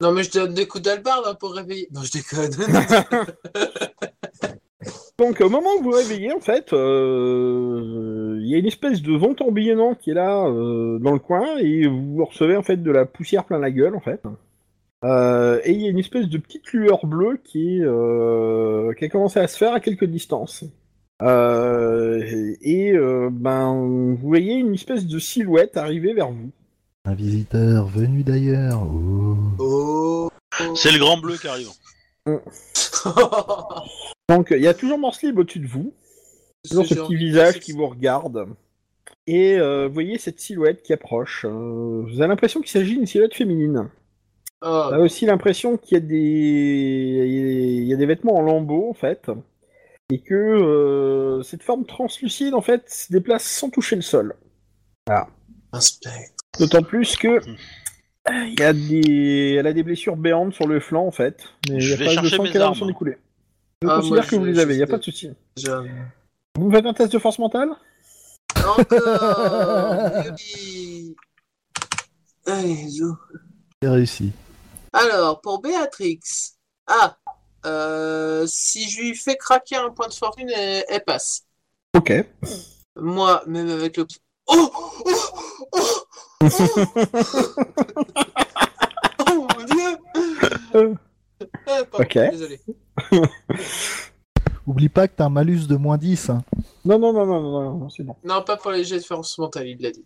Non, 0.00 0.12
mais 0.12 0.22
je 0.22 0.30
donne 0.30 0.54
des 0.54 0.68
coups 0.68 0.84
d'Albert 0.84 1.20
là 1.22 1.34
pour 1.34 1.52
réveiller. 1.54 1.88
Non, 1.92 2.02
je 2.02 2.12
déconne. 2.12 2.52
Donc 5.18 5.40
au 5.40 5.48
moment 5.48 5.70
où 5.76 5.82
vous 5.82 5.90
vous 5.90 5.96
réveillez, 5.96 6.32
en 6.32 6.38
fait, 6.38 6.72
euh, 6.72 8.38
il 8.40 8.48
y 8.48 8.54
a 8.54 8.58
une 8.58 8.66
espèce 8.66 9.02
de 9.02 9.12
vent 9.16 9.34
tourbillonnant 9.34 9.96
qui 9.96 10.10
est 10.10 10.14
là 10.14 10.46
euh, 10.46 11.00
dans 11.00 11.12
le 11.12 11.18
coin 11.18 11.56
et 11.58 11.88
vous 11.88 12.24
recevez 12.24 12.56
en 12.56 12.62
fait 12.62 12.76
de 12.76 12.90
la 12.92 13.04
poussière 13.06 13.44
plein 13.44 13.58
la 13.58 13.72
gueule, 13.72 13.96
en 13.96 14.00
fait. 14.00 14.22
Euh, 15.04 15.60
et 15.64 15.72
il 15.72 15.80
y 15.82 15.86
a 15.86 15.90
une 15.90 15.98
espèce 15.98 16.28
de 16.28 16.38
petite 16.38 16.72
lueur 16.72 17.04
bleue 17.04 17.40
qui, 17.42 17.78
est, 17.78 17.82
euh, 17.82 18.92
qui 18.94 19.04
a 19.04 19.08
commencé 19.08 19.40
à 19.40 19.48
se 19.48 19.56
faire 19.58 19.72
à 19.72 19.80
quelques 19.80 20.04
distances. 20.04 20.64
Euh, 21.22 22.22
et 22.62 22.92
euh, 22.92 23.28
ben, 23.32 23.74
vous 23.74 24.16
voyez 24.28 24.54
une 24.54 24.74
espèce 24.74 25.06
de 25.06 25.18
silhouette 25.18 25.76
arriver 25.76 26.14
vers 26.14 26.30
vous. 26.30 26.50
Un 27.08 27.14
visiteur 27.14 27.86
venu 27.86 28.22
d'ailleurs. 28.22 28.82
Oh. 28.82 29.38
oh. 29.58 30.30
C'est 30.76 30.92
le 30.92 30.98
grand 30.98 31.16
bleu 31.16 31.38
qui 31.38 31.48
arrive. 31.48 31.70
Donc 34.28 34.48
il 34.50 34.60
y 34.60 34.66
a 34.66 34.74
toujours 34.74 34.98
Morslib 34.98 35.38
au-dessus 35.38 35.60
de 35.60 35.66
vous. 35.66 35.94
Toujours 36.68 36.84
ce 36.84 36.92
petit 36.92 37.14
visage 37.14 37.60
qui 37.60 37.72
vous 37.72 37.86
regarde. 37.86 38.48
Et 39.26 39.58
euh, 39.58 39.88
voyez 39.88 40.18
cette 40.18 40.38
silhouette 40.38 40.82
qui 40.82 40.92
approche. 40.92 41.46
Euh, 41.46 42.02
vous 42.06 42.20
avez 42.20 42.28
l'impression 42.28 42.60
qu'il 42.60 42.72
s'agit 42.72 42.96
d'une 42.96 43.06
silhouette 43.06 43.34
féminine. 43.34 43.88
Oh, 44.60 44.66
Vous 44.66 44.94
avez 44.94 45.02
aussi 45.02 45.24
l'impression 45.24 45.78
qu'il 45.78 45.94
y 45.94 46.00
a 46.02 46.04
des 46.04 47.24
il 47.80 47.86
y 47.86 47.94
a 47.94 47.96
des 47.96 48.06
vêtements 48.06 48.36
en 48.36 48.42
lambeaux 48.42 48.90
en 48.90 48.94
fait. 48.94 49.30
Et 50.10 50.20
que 50.20 50.34
euh, 50.34 51.42
cette 51.42 51.62
forme 51.62 51.86
translucide 51.86 52.52
en 52.52 52.60
fait 52.60 52.90
se 52.90 53.10
déplace 53.10 53.44
sans 53.44 53.70
toucher 53.70 53.96
le 53.96 54.02
sol. 54.02 54.36
un 55.72 55.80
spectre. 55.80 56.37
D'autant 56.58 56.82
plus 56.82 57.16
que 57.16 57.40
il 58.30 58.60
y 58.60 58.62
a 58.62 58.72
des 58.74 59.56
elle 59.58 59.66
a 59.66 59.72
des 59.72 59.82
blessures 59.82 60.16
béantes 60.16 60.52
sur 60.54 60.66
le 60.66 60.80
flanc 60.80 61.06
en 61.06 61.10
fait. 61.10 61.44
Mais 61.68 61.76
il 61.76 61.80
Je 61.80 61.90
y 61.90 61.94
a 61.94 61.96
vais 61.96 62.04
pas 62.04 62.10
de 62.10 62.14
chercher 62.16 62.36
sang 62.36 62.42
mes 62.42 62.50
qui 62.50 62.58
a 62.58 62.88
écouler. 62.90 63.16
Je 63.82 63.88
Ah, 63.88 63.96
considère 63.96 64.16
moi, 64.22 64.26
que 64.30 64.36
vous 64.36 64.44
je- 64.44 64.50
les 64.50 64.58
avez, 64.58 64.74
il 64.74 64.76
je 64.76 64.78
n'y 64.78 64.82
a 64.82 64.86
pas 64.86 64.98
de 64.98 65.02
souci. 65.04 65.30
Déjà. 65.56 65.82
Vous 66.56 66.68
me 66.68 66.74
faites 66.74 66.84
un 66.86 66.92
test 66.92 67.12
de 67.12 67.18
force 67.18 67.38
mentale 67.38 67.70
Encore. 68.56 68.84
C'est 72.46 73.88
réussi. 73.88 74.32
Alors, 74.92 75.40
pour 75.40 75.60
Béatrix. 75.60 76.20
Ah, 76.86 77.16
euh, 77.66 78.44
si 78.46 78.88
je 78.90 79.00
lui 79.02 79.14
fais 79.14 79.36
craquer 79.36 79.76
un 79.76 79.90
point 79.90 80.08
de 80.08 80.14
fortune, 80.14 80.48
elle, 80.54 80.84
elle 80.88 81.04
passe. 81.04 81.44
Ok. 81.96 82.12
Moi, 82.96 83.42
même 83.46 83.68
avec 83.68 83.96
le. 83.96 84.06
Oh 84.48 84.70
Oh 85.04 85.14
Oh 85.72 85.84
Oh, 86.40 86.46
oh 89.30 89.46
mon 89.58 89.64
dieu 89.64 89.98
Ah, 91.66 91.82
pardon, 91.90 92.04
Ok. 92.04 92.14
Désolé. 92.30 92.60
Oublie 94.66 94.88
pas 94.88 95.08
que 95.08 95.14
t'as 95.16 95.24
un 95.26 95.30
malus 95.30 95.66
de 95.66 95.76
moins 95.76 95.96
10. 95.98 96.30
hein. 96.30 96.44
Non, 96.84 96.98
non, 96.98 97.12
non, 97.12 97.26
non, 97.26 97.40
non, 97.40 97.62
non, 97.62 97.78
non, 97.78 97.88
c'est 97.90 98.02
bon. 98.04 98.14
Non, 98.24 98.42
pas 98.42 98.56
pour 98.56 98.70
les 98.70 98.84
jets 98.84 98.98
de 98.98 99.04
force 99.04 99.36
mentale, 99.38 99.66
il 99.68 99.80
l'a 99.80 99.90
dit. 99.90 100.04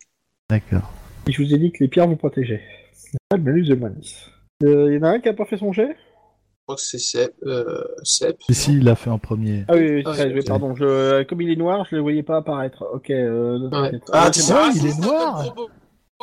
D'accord. 0.49 0.91
Et 1.29 1.33
je 1.33 1.43
vous 1.43 1.53
ai 1.55 1.59
dit 1.59 1.71
que 1.73 1.83
les 1.85 1.89
pierres 1.89 2.09
vous 2.09 2.17
protégeaient. 2.17 2.63
C'est 2.93 3.19
pas 3.29 3.37
le 3.37 3.43
malus 3.43 3.65
de 3.69 3.75
moins 3.75 3.91
10. 3.91 4.31
Il 4.63 4.69
y 4.95 4.99
en 4.99 5.03
a 5.03 5.09
un 5.11 5.21
qui 5.21 5.29
a 5.29 5.35
pas 5.35 5.45
fait 5.45 5.57
son 5.59 5.73
jet? 5.73 5.89
Je 5.89 6.65
crois 6.67 6.77
que 6.77 6.83
c'est 6.83 6.99
Sep. 6.99 7.35
Euh, 7.45 7.83
Sep. 8.05 8.37
Si, 8.47 8.55
si, 8.55 8.73
il 8.75 8.85
l'a 8.85 8.95
fait 8.95 9.11
en 9.11 9.19
premier. 9.19 9.65
Ah 9.69 9.75
oui, 9.75 9.97
oui, 9.97 10.03
Ah, 10.07 10.15
c'est 10.15 10.47
pardon. 10.47 10.75
Je... 10.77 10.85
euh, 10.85 11.25
Comme 11.25 11.41
il 11.43 11.51
est 11.51 11.57
noir, 11.57 11.85
je 11.91 11.97
le 11.97 12.03
voyais 12.03 12.23
pas 12.23 12.37
apparaître. 12.37 12.87
Ok. 12.95 13.11
Euh... 13.11 13.59
Ouais. 13.65 13.71
t'inquiète. 13.71 14.03
Ah, 14.13 14.27
Ah, 14.29 14.33
c'est 14.33 14.79
il 14.79 14.87
est 14.87 14.99
noir. 15.01 15.55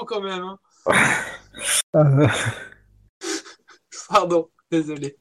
Quand 0.05 0.21
même. 0.21 0.43
Hein. 0.43 0.59
Pardon, 4.09 4.49
désolé. 4.71 5.17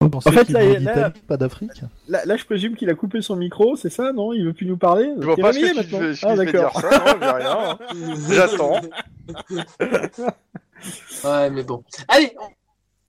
En 0.00 0.20
fait, 0.20 0.48
là, 0.50 1.10
pas 1.26 1.36
d'Afrique 1.36 1.82
Là, 2.06 2.24
là, 2.26 2.36
je 2.36 2.44
présume 2.44 2.76
qu'il 2.76 2.88
a 2.90 2.94
coupé 2.94 3.22
son 3.22 3.34
micro, 3.34 3.76
c'est 3.76 3.90
ça, 3.90 4.12
non? 4.12 4.32
Il 4.32 4.44
veut 4.44 4.52
plus 4.52 4.66
nous 4.66 4.76
parler? 4.76 5.10
Je 5.18 5.24
vois 5.24 5.36
pas 5.36 5.52
ce 5.52 5.58
que 5.58 5.82
tu 5.82 5.96
veux, 5.96 6.14
Ah, 6.22 6.36
d'accord. 6.36 6.80
ça, 6.80 6.90
non, 6.98 7.18
j'ai 7.20 7.26
rien. 7.30 7.58
hein. 7.70 7.78
J'attends. 8.30 8.80
Ouais, 11.24 11.48
mais 11.50 11.62
bon. 11.64 11.82
Allez, 12.06 12.36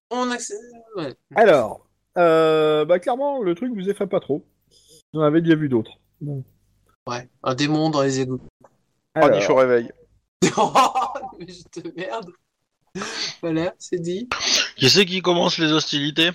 on, 0.09 0.17
on 0.19 0.31
accède. 0.31 0.57
Ouais. 0.95 1.13
Alors, 1.35 1.85
euh, 2.17 2.85
bah 2.85 2.97
clairement, 2.97 3.41
le 3.43 3.53
truc 3.55 3.73
vous 3.73 3.89
effraie 3.89 4.07
pas 4.07 4.21
trop. 4.21 4.43
Vous 5.13 5.19
en 5.19 5.23
avez 5.23 5.41
déjà 5.41 5.55
vu 5.55 5.67
d'autres. 5.67 5.99
ouais, 6.21 7.29
un 7.43 7.55
démon 7.55 7.89
dans 7.89 8.01
les 8.01 8.21
égouts. 8.21 8.39
Ah, 9.15 9.29
niche 9.29 9.49
au 9.49 9.57
Alors, 9.57 9.69
réveil. 9.69 9.91
Mais 10.43 10.49
je 11.47 11.81
te 11.81 11.87
merde. 11.95 12.31
Voilà, 13.41 13.73
c'est 13.77 13.99
dit. 14.01 14.27
Qui 14.75 14.89
c'est 14.89 15.05
qui 15.05 15.21
commence 15.21 15.57
les 15.57 15.71
hostilités? 15.71 16.31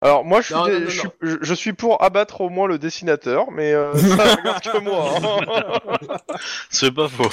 Alors 0.00 0.24
moi 0.24 0.40
je 0.40 0.46
suis, 0.46 0.54
Non, 0.54 0.66
dé- 0.66 0.72
non, 0.74 0.80
non, 0.80 0.86
je, 0.86 0.90
suis 0.98 1.08
non. 1.08 1.12
je- 1.22 1.36
je 1.42 1.54
suis 1.54 1.72
pour 1.72 2.00
abattre 2.02 2.40
au 2.40 2.50
moins 2.50 2.68
le 2.68 2.78
dessinateur, 2.78 3.50
mais 3.50 3.72
euh, 3.72 3.94
ça 3.96 4.36
regarde 4.36 4.62
que 4.62 4.78
moi. 4.78 5.14
hein. 5.16 6.16
C'est 6.70 6.92
pas 6.92 7.08
faux. 7.08 7.28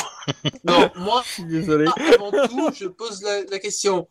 Non, 0.63 0.89
moi, 0.95 1.21
je 1.25 1.31
suis 1.33 1.43
désolé. 1.45 1.85
avant 2.15 2.31
tout, 2.47 2.69
je 2.73 2.87
pose 2.87 3.21
la, 3.21 3.43
la 3.43 3.59
question. 3.59 4.07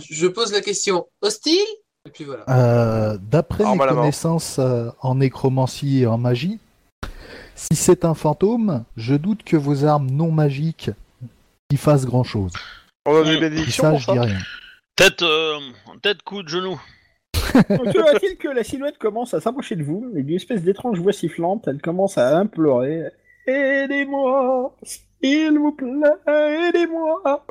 Je 0.00 0.26
pose 0.26 0.52
la 0.52 0.62
question 0.62 1.06
hostile 1.20 1.58
Et 2.06 2.10
puis 2.10 2.24
voilà. 2.24 2.44
Euh, 2.48 3.18
D'après 3.20 3.64
mes 3.64 3.76
connaissances 3.78 4.56
euh, 4.58 4.88
en 5.02 5.16
nécromancie 5.16 6.00
et 6.00 6.06
en 6.06 6.16
magie, 6.16 6.60
si 7.54 7.76
c'est 7.76 8.06
un 8.06 8.14
fantôme, 8.14 8.84
je 8.96 9.14
doute 9.14 9.42
que 9.42 9.58
vos 9.58 9.84
armes 9.84 10.10
non 10.10 10.30
magiques 10.30 10.88
y 11.72 11.76
fassent 11.76 12.06
grand 12.06 12.24
chose. 12.24 12.52
On 13.06 13.16
a 13.16 13.24
des 13.24 13.38
bénédictions 13.38 13.82
ça, 13.84 13.90
pour 13.90 13.98
je 13.98 14.06
ça. 14.06 14.12
dis 14.12 14.18
rien. 14.18 14.38
Tête, 14.96 15.22
euh, 15.22 15.58
tête, 16.02 16.22
coup 16.22 16.42
de 16.42 16.48
genou. 16.48 16.80
Donc, 17.54 17.92
toujours 17.92 18.08
est-il 18.10 18.36
que 18.36 18.48
la 18.48 18.62
silhouette 18.62 18.98
commence 18.98 19.34
à 19.34 19.40
s'approcher 19.40 19.76
de 19.76 19.82
vous, 19.82 20.12
et 20.16 20.22
d'une 20.22 20.36
espèce 20.36 20.62
d'étrange 20.62 21.00
voix 21.00 21.12
sifflante, 21.12 21.66
elle 21.66 21.80
commence 21.80 22.18
à 22.18 22.38
implorer 22.38 23.10
Aidez-moi 23.46 24.76
S'il 24.82 25.58
vous 25.58 25.72
plaît, 25.72 25.88
aidez-moi 26.28 27.44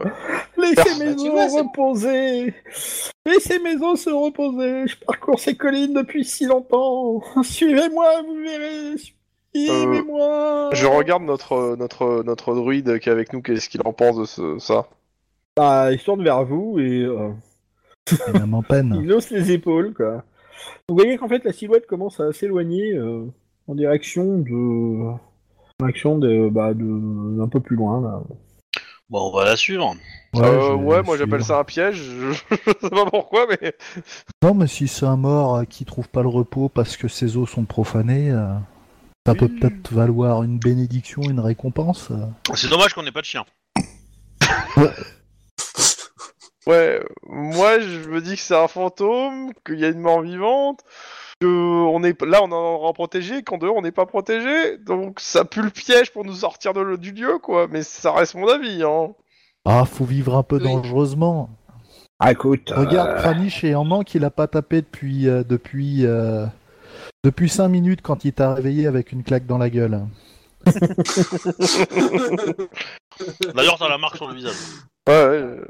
Laissez 0.57 0.99
Bah, 0.99 1.05
mes 1.05 1.29
os 1.29 1.53
reposer 1.53 2.53
Laissez 3.25 3.59
mes 3.59 3.75
os 3.75 3.99
se 4.01 4.09
reposer 4.09 4.87
Je 4.87 4.95
parcours 5.05 5.39
ces 5.39 5.55
collines 5.55 5.93
depuis 5.93 6.23
si 6.23 6.45
longtemps 6.45 7.21
Suivez-moi, 7.43 8.21
vous 8.25 8.35
verrez 8.35 8.95
Suivez-moi 9.53 10.69
Je 10.73 10.85
regarde 10.85 11.23
notre 11.23 11.75
notre 11.77 12.23
notre 12.23 12.55
druide 12.55 12.99
qui 12.99 13.09
est 13.09 13.11
avec 13.11 13.33
nous, 13.33 13.41
qu'est-ce 13.41 13.69
qu'il 13.69 13.81
en 13.85 13.93
pense 13.93 14.17
de 14.17 14.25
ce, 14.25 14.59
ça 14.59 14.87
Bah, 15.57 15.91
il 15.91 15.99
se 15.99 16.05
tourne 16.05 16.23
vers 16.23 16.45
vous 16.45 16.79
et 16.79 17.03
euh, 17.03 17.29
Et 18.27 18.39
même 18.39 18.53
en 18.53 18.63
peine. 18.63 18.97
il 19.03 19.11
hausse 19.11 19.29
les 19.29 19.51
épaules, 19.51 19.93
quoi. 19.93 20.23
Vous 20.87 20.95
voyez 20.95 21.17
qu'en 21.17 21.27
fait, 21.27 21.43
la 21.43 21.53
silhouette 21.53 21.87
commence 21.87 22.19
à 22.19 22.31
s'éloigner 22.31 22.93
euh, 22.93 23.25
en 23.67 23.75
direction 23.75 24.37
de... 24.37 25.07
En 25.09 25.19
direction 25.79 26.17
de, 26.17 26.49
bah, 26.49 26.73
de... 26.73 27.41
un 27.41 27.47
peu 27.47 27.59
plus 27.59 27.75
loin, 27.75 28.01
là. 28.01 28.21
Bon, 29.09 29.29
on 29.29 29.37
va 29.37 29.43
la 29.43 29.55
suivre. 29.57 29.93
Ouais, 30.33 30.41
Euh, 30.45 30.69
je 30.69 30.73
ouais, 30.75 31.03
moi 31.03 31.17
j'appelle 31.17 31.43
ça 31.43 31.59
un 31.59 31.63
piège. 31.65 31.97
Je, 31.97 32.31
je 32.51 32.73
sais 32.81 32.89
pas 32.89 33.05
pourquoi, 33.05 33.45
mais 33.49 33.73
Non, 34.41 34.53
mais 34.53 34.67
si 34.67 34.87
c'est 34.87 35.05
un 35.05 35.17
mort 35.17 35.55
euh, 35.57 35.63
qui 35.65 35.83
trouve 35.83 36.07
pas 36.07 36.21
le 36.21 36.29
repos 36.29 36.69
parce 36.69 36.95
que 36.95 37.09
ses 37.09 37.35
os 37.35 37.49
sont 37.49 37.65
profanés, 37.65 38.31
euh, 38.31 38.53
ça 39.25 39.35
peut 39.35 39.47
peut-être 39.47 39.93
valoir 39.93 40.43
une 40.43 40.57
bénédiction, 40.59 41.21
une 41.23 41.39
récompense. 41.39 42.09
C'est 42.55 42.69
dommage 42.69 42.93
qu'on 42.93 43.05
ait 43.05 43.11
pas 43.11 43.21
de 43.21 43.25
chien. 43.25 43.45
Ouais, 46.67 47.03
moi 47.27 47.79
je 47.79 48.07
me 48.07 48.21
dis 48.21 48.35
que 48.35 48.41
c'est 48.41 48.55
un 48.55 48.67
fantôme, 48.67 49.51
qu'il 49.65 49.79
y 49.79 49.85
a 49.85 49.87
une 49.87 49.99
mort 49.99 50.21
vivante, 50.21 50.81
que 51.39 51.47
on 51.47 52.03
est 52.03 52.19
là 52.21 52.41
on 52.43 52.49
est 52.51 52.53
en 52.87 52.93
protégé, 52.93 53.41
qu'en 53.41 53.57
dehors 53.57 53.75
on 53.77 53.81
n'est 53.81 53.91
pas 53.91 54.05
protégé, 54.05 54.77
donc 54.77 55.19
ça 55.19 55.43
pue 55.43 55.63
le 55.63 55.71
piège 55.71 56.11
pour 56.11 56.23
nous 56.23 56.35
sortir 56.35 56.73
de, 56.73 56.95
du 56.97 57.13
lieu 57.13 57.39
quoi. 57.39 57.67
Mais 57.67 57.81
ça 57.81 58.11
reste 58.11 58.35
mon 58.35 58.47
avis. 58.47 58.83
Hein. 58.83 59.09
Ah, 59.65 59.85
faut 59.85 60.05
vivre 60.05 60.37
un 60.37 60.43
peu 60.43 60.57
Oui. 60.57 60.63
dangereusement. 60.63 61.49
Ah, 62.19 62.31
écoute. 62.31 62.71
Regarde, 62.75 63.09
euh, 63.09 63.17
Kranich 63.19 63.63
et 63.63 63.73
en 63.73 63.83
manque, 63.83 64.13
il 64.13 64.23
a 64.23 64.29
pas 64.29 64.45
tapé 64.47 64.81
depuis 64.81 65.27
euh, 65.27 65.43
depuis 65.43 66.05
euh, 66.05 66.45
depuis 67.23 67.49
5 67.49 67.67
minutes 67.67 68.01
quand 68.01 68.25
il 68.25 68.33
t'a 68.33 68.53
réveillé 68.55 68.87
avec 68.87 69.11
une 69.11 69.23
claque 69.23 69.45
dans 69.45 69.57
la 69.57 69.69
gueule. 69.69 70.01
D'ailleurs, 73.55 73.77
t'as 73.79 73.89
la 73.89 73.97
marque 73.97 74.15
sur 74.17 74.27
le 74.27 74.35
visage. 74.35 74.53
Ouais, 75.07 75.13
ouais. 75.13 75.19
euh, 75.19 75.65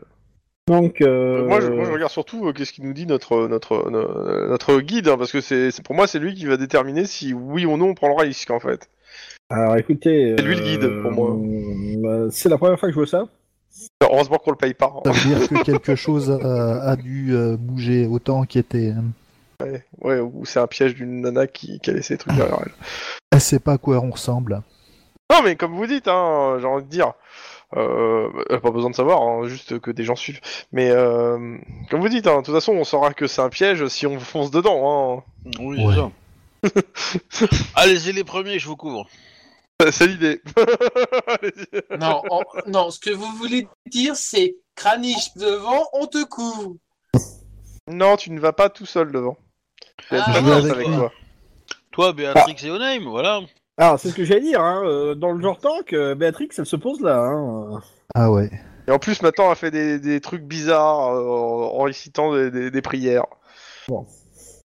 Donc, 0.68 1.02
euh, 1.02 1.46
Moi, 1.48 1.62
je, 1.62 1.68
moi, 1.68 1.86
je 1.86 1.92
regarde 1.92 2.12
surtout 2.12 2.48
euh, 2.48 2.54
qu'est-ce 2.54 2.72
qu'il 2.74 2.86
nous 2.86 2.94
dit 2.94 3.06
notre 3.06 3.48
notre 3.48 3.90
no- 3.90 4.48
notre 4.50 4.80
guide, 4.80 5.08
hein, 5.08 5.18
parce 5.18 5.32
que 5.32 5.42
c'est 5.42 5.72
pour 5.84 5.96
moi 5.96 6.08
c'est 6.08 6.20
lui 6.20 6.34
qui 6.36 6.46
va 6.46 6.58
déterminer 6.58 7.06
si 7.06 7.34
oui 7.34 7.66
ou 7.66 7.78
non 7.78 7.90
on 7.90 7.94
prend 7.94 8.08
le 8.10 8.16
risque 8.16 8.52
en 8.52 8.60
fait. 8.60 8.90
Alors, 9.50 9.76
écoutez. 9.78 10.36
C'est 10.38 10.44
lui 10.46 10.56
le 10.56 10.62
guide, 10.62 11.02
pour 11.02 11.12
moi. 11.12 11.38
euh, 12.12 12.30
C'est 12.32 12.48
la 12.50 12.58
première 12.58 12.80
fois 12.80 12.88
que 12.88 12.94
je 12.94 13.00
vois 13.00 13.08
ça. 13.08 13.26
Heureusement 14.02 14.38
qu'on 14.38 14.52
le 14.52 14.58
paye 14.58 14.74
pas. 14.74 14.94
hein. 14.96 15.02
Ça 15.06 15.12
veut 15.12 15.36
dire 15.36 15.50
que 15.50 15.64
quelque 15.64 15.96
chose 15.96 16.30
euh, 16.30 16.80
a 16.82 16.96
dû 16.96 17.34
euh, 17.34 17.58
bouger 17.58 18.08
autant 18.08 18.44
qui 18.44 18.60
était. 18.60 18.94
Ouais, 19.64 19.86
ouais, 20.00 20.20
ou 20.20 20.46
c'est 20.46 20.60
un 20.60 20.68
piège 20.68 20.96
d'une 20.96 21.22
nana 21.22 21.48
qui, 21.48 21.80
qui 21.80 21.90
a 21.90 21.94
laissé 21.94 22.16
des 22.16 22.18
trucs 22.20 22.36
derrière 22.36 22.60
elle. 22.66 22.72
Elle 23.32 23.42
sait 23.42 23.60
pas 23.60 23.74
à 23.74 23.78
quoi 23.78 23.98
on 24.00 24.12
ressemble. 24.12 24.62
Non, 25.32 25.42
mais 25.44 25.56
comme 25.56 25.76
vous 25.76 25.88
dites, 25.88 26.08
hein, 26.08 26.58
j'ai 26.60 26.66
envie 26.68 26.84
de 26.84 26.90
dire, 26.90 27.14
euh, 27.78 28.30
pas 28.62 28.72
besoin 28.72 28.90
de 28.90 28.96
savoir, 28.96 29.22
hein, 29.22 29.48
juste 29.48 29.80
que 29.80 29.92
des 29.92 30.04
gens 30.04 30.16
suivent. 30.18 30.42
Mais 30.74 30.90
euh, 30.92 31.58
comme 31.90 32.02
vous 32.02 32.10
dites, 32.10 32.28
hein, 32.28 32.40
de 32.40 32.46
toute 32.46 32.54
façon, 32.54 32.74
on 32.74 32.84
saura 32.84 33.14
que 33.14 33.28
c'est 33.28 33.42
un 33.42 33.50
piège 33.50 33.88
si 33.88 34.06
on 34.06 34.20
fonce 34.20 34.52
dedans. 34.52 35.24
Oui, 35.60 35.84
Ouais. 35.86 35.94
c'est 36.94 37.22
ça. 37.32 37.48
Allez-y 37.76 38.12
les 38.12 38.24
premiers, 38.26 38.60
je 38.60 38.68
vous 38.68 38.76
couvre. 38.76 39.08
Hein. 39.80 39.86
C'est 39.92 40.06
l'idée. 40.08 40.42
Non, 42.00 42.22
non, 42.68 42.92
ce 42.92 43.00
que 43.00 43.10
vous 43.10 43.32
voulez 43.38 43.68
dire, 43.88 44.16
c'est 44.16 44.56
Kranich 44.76 45.36
devant, 45.38 45.88
on 45.94 46.06
te 46.08 46.24
couvre. 46.24 46.76
non, 47.88 48.16
tu 48.16 48.32
ne 48.32 48.40
vas 48.40 48.54
pas 48.54 48.70
tout 48.70 48.86
seul 48.86 49.12
devant. 49.12 49.38
Ah, 50.10 50.56
avec 50.56 50.86
toi. 50.86 51.12
Toi, 51.92 52.14
Béatrix 52.14 52.56
et 52.66 52.70
Onaim, 52.72 53.10
voilà. 53.10 53.42
Alors, 53.78 54.00
c'est 54.00 54.10
ce 54.10 54.16
que 54.16 54.24
j'allais 54.24 54.42
dire. 54.42 54.62
Hein. 54.62 54.82
euh, 54.86 55.16
Dans 55.16 55.32
le 55.32 55.42
genre 55.42 55.58
tank, 55.60 55.94
euh, 55.94 56.16
Béatrix, 56.16 56.50
elle 56.58 56.66
se 56.66 56.76
pose 56.76 57.02
là. 57.02 57.18
Hein. 57.20 57.82
Ah 58.16 58.32
ouais. 58.32 58.50
Et 58.88 58.92
en 58.92 59.00
plus, 59.00 59.22
maintenant, 59.22 59.50
elle 59.50 59.56
fait 59.58 59.72
des, 59.72 60.00
des 60.00 60.22
trucs 60.22 60.44
bizarres 60.44 61.14
euh, 61.14 61.24
en 61.78 61.84
récitant 61.84 62.34
des, 62.34 62.50
des- 62.52 62.72
des 62.72 62.82
prières. 62.82 63.26
Bon. 63.88 64.06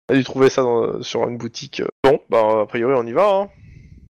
Elle 0.08 0.16
a 0.16 0.18
dû 0.18 0.24
trouver 0.24 0.50
ça 0.50 0.62
dans- 0.62 1.02
sur 1.02 1.28
une 1.28 1.36
boutique. 1.36 1.82
Bon, 2.04 2.20
bah, 2.30 2.60
a 2.62 2.66
priori, 2.66 2.94
on 2.96 3.06
y 3.06 3.12
va. 3.12 3.28
Hein. 3.28 3.48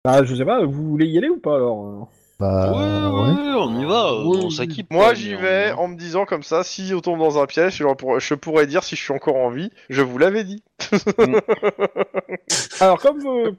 Ah, 0.06 0.24
je 0.24 0.34
sais 0.34 0.46
pas, 0.46 0.66
vous 0.66 0.90
voulez 0.90 1.06
y 1.06 1.18
aller 1.18 1.30
ou 1.30 1.38
pas 1.40 1.56
alors 1.56 1.86
euh 1.86 2.00
Bah 2.42 2.72
ouais, 2.72 2.78
ouais. 2.78 3.44
ouais, 3.44 3.54
on 3.60 3.80
y 3.80 3.86
va, 3.86 4.14
Oui, 4.16 4.40
on 4.42 4.46
oui. 4.48 4.52
s'équipe. 4.52 4.92
Moi, 4.92 5.14
j'y 5.14 5.36
vais 5.36 5.72
en 5.74 5.88
me 5.88 5.96
disant 5.96 6.26
comme 6.26 6.42
ça, 6.44 6.64
si 6.64 6.92
on 6.96 7.00
tombe 7.02 7.20
dans 7.20 7.40
un 7.42 7.46
piège, 7.46 7.76
je 7.78 7.86
pourrais- 7.94 8.20
je 8.20 8.34
pourrais 8.34 8.66
dire 8.68 8.84
si 8.84 8.96
je 8.96 9.02
suis 9.02 9.14
encore 9.14 9.36
en 9.36 9.50
vie. 9.52 9.70
Je 9.90 10.02
vous 10.02 10.18
l'avais 10.18 10.44
dit. 10.44 10.64
Alors, 12.80 13.00
comme 13.00 13.20
vous, 13.20 13.56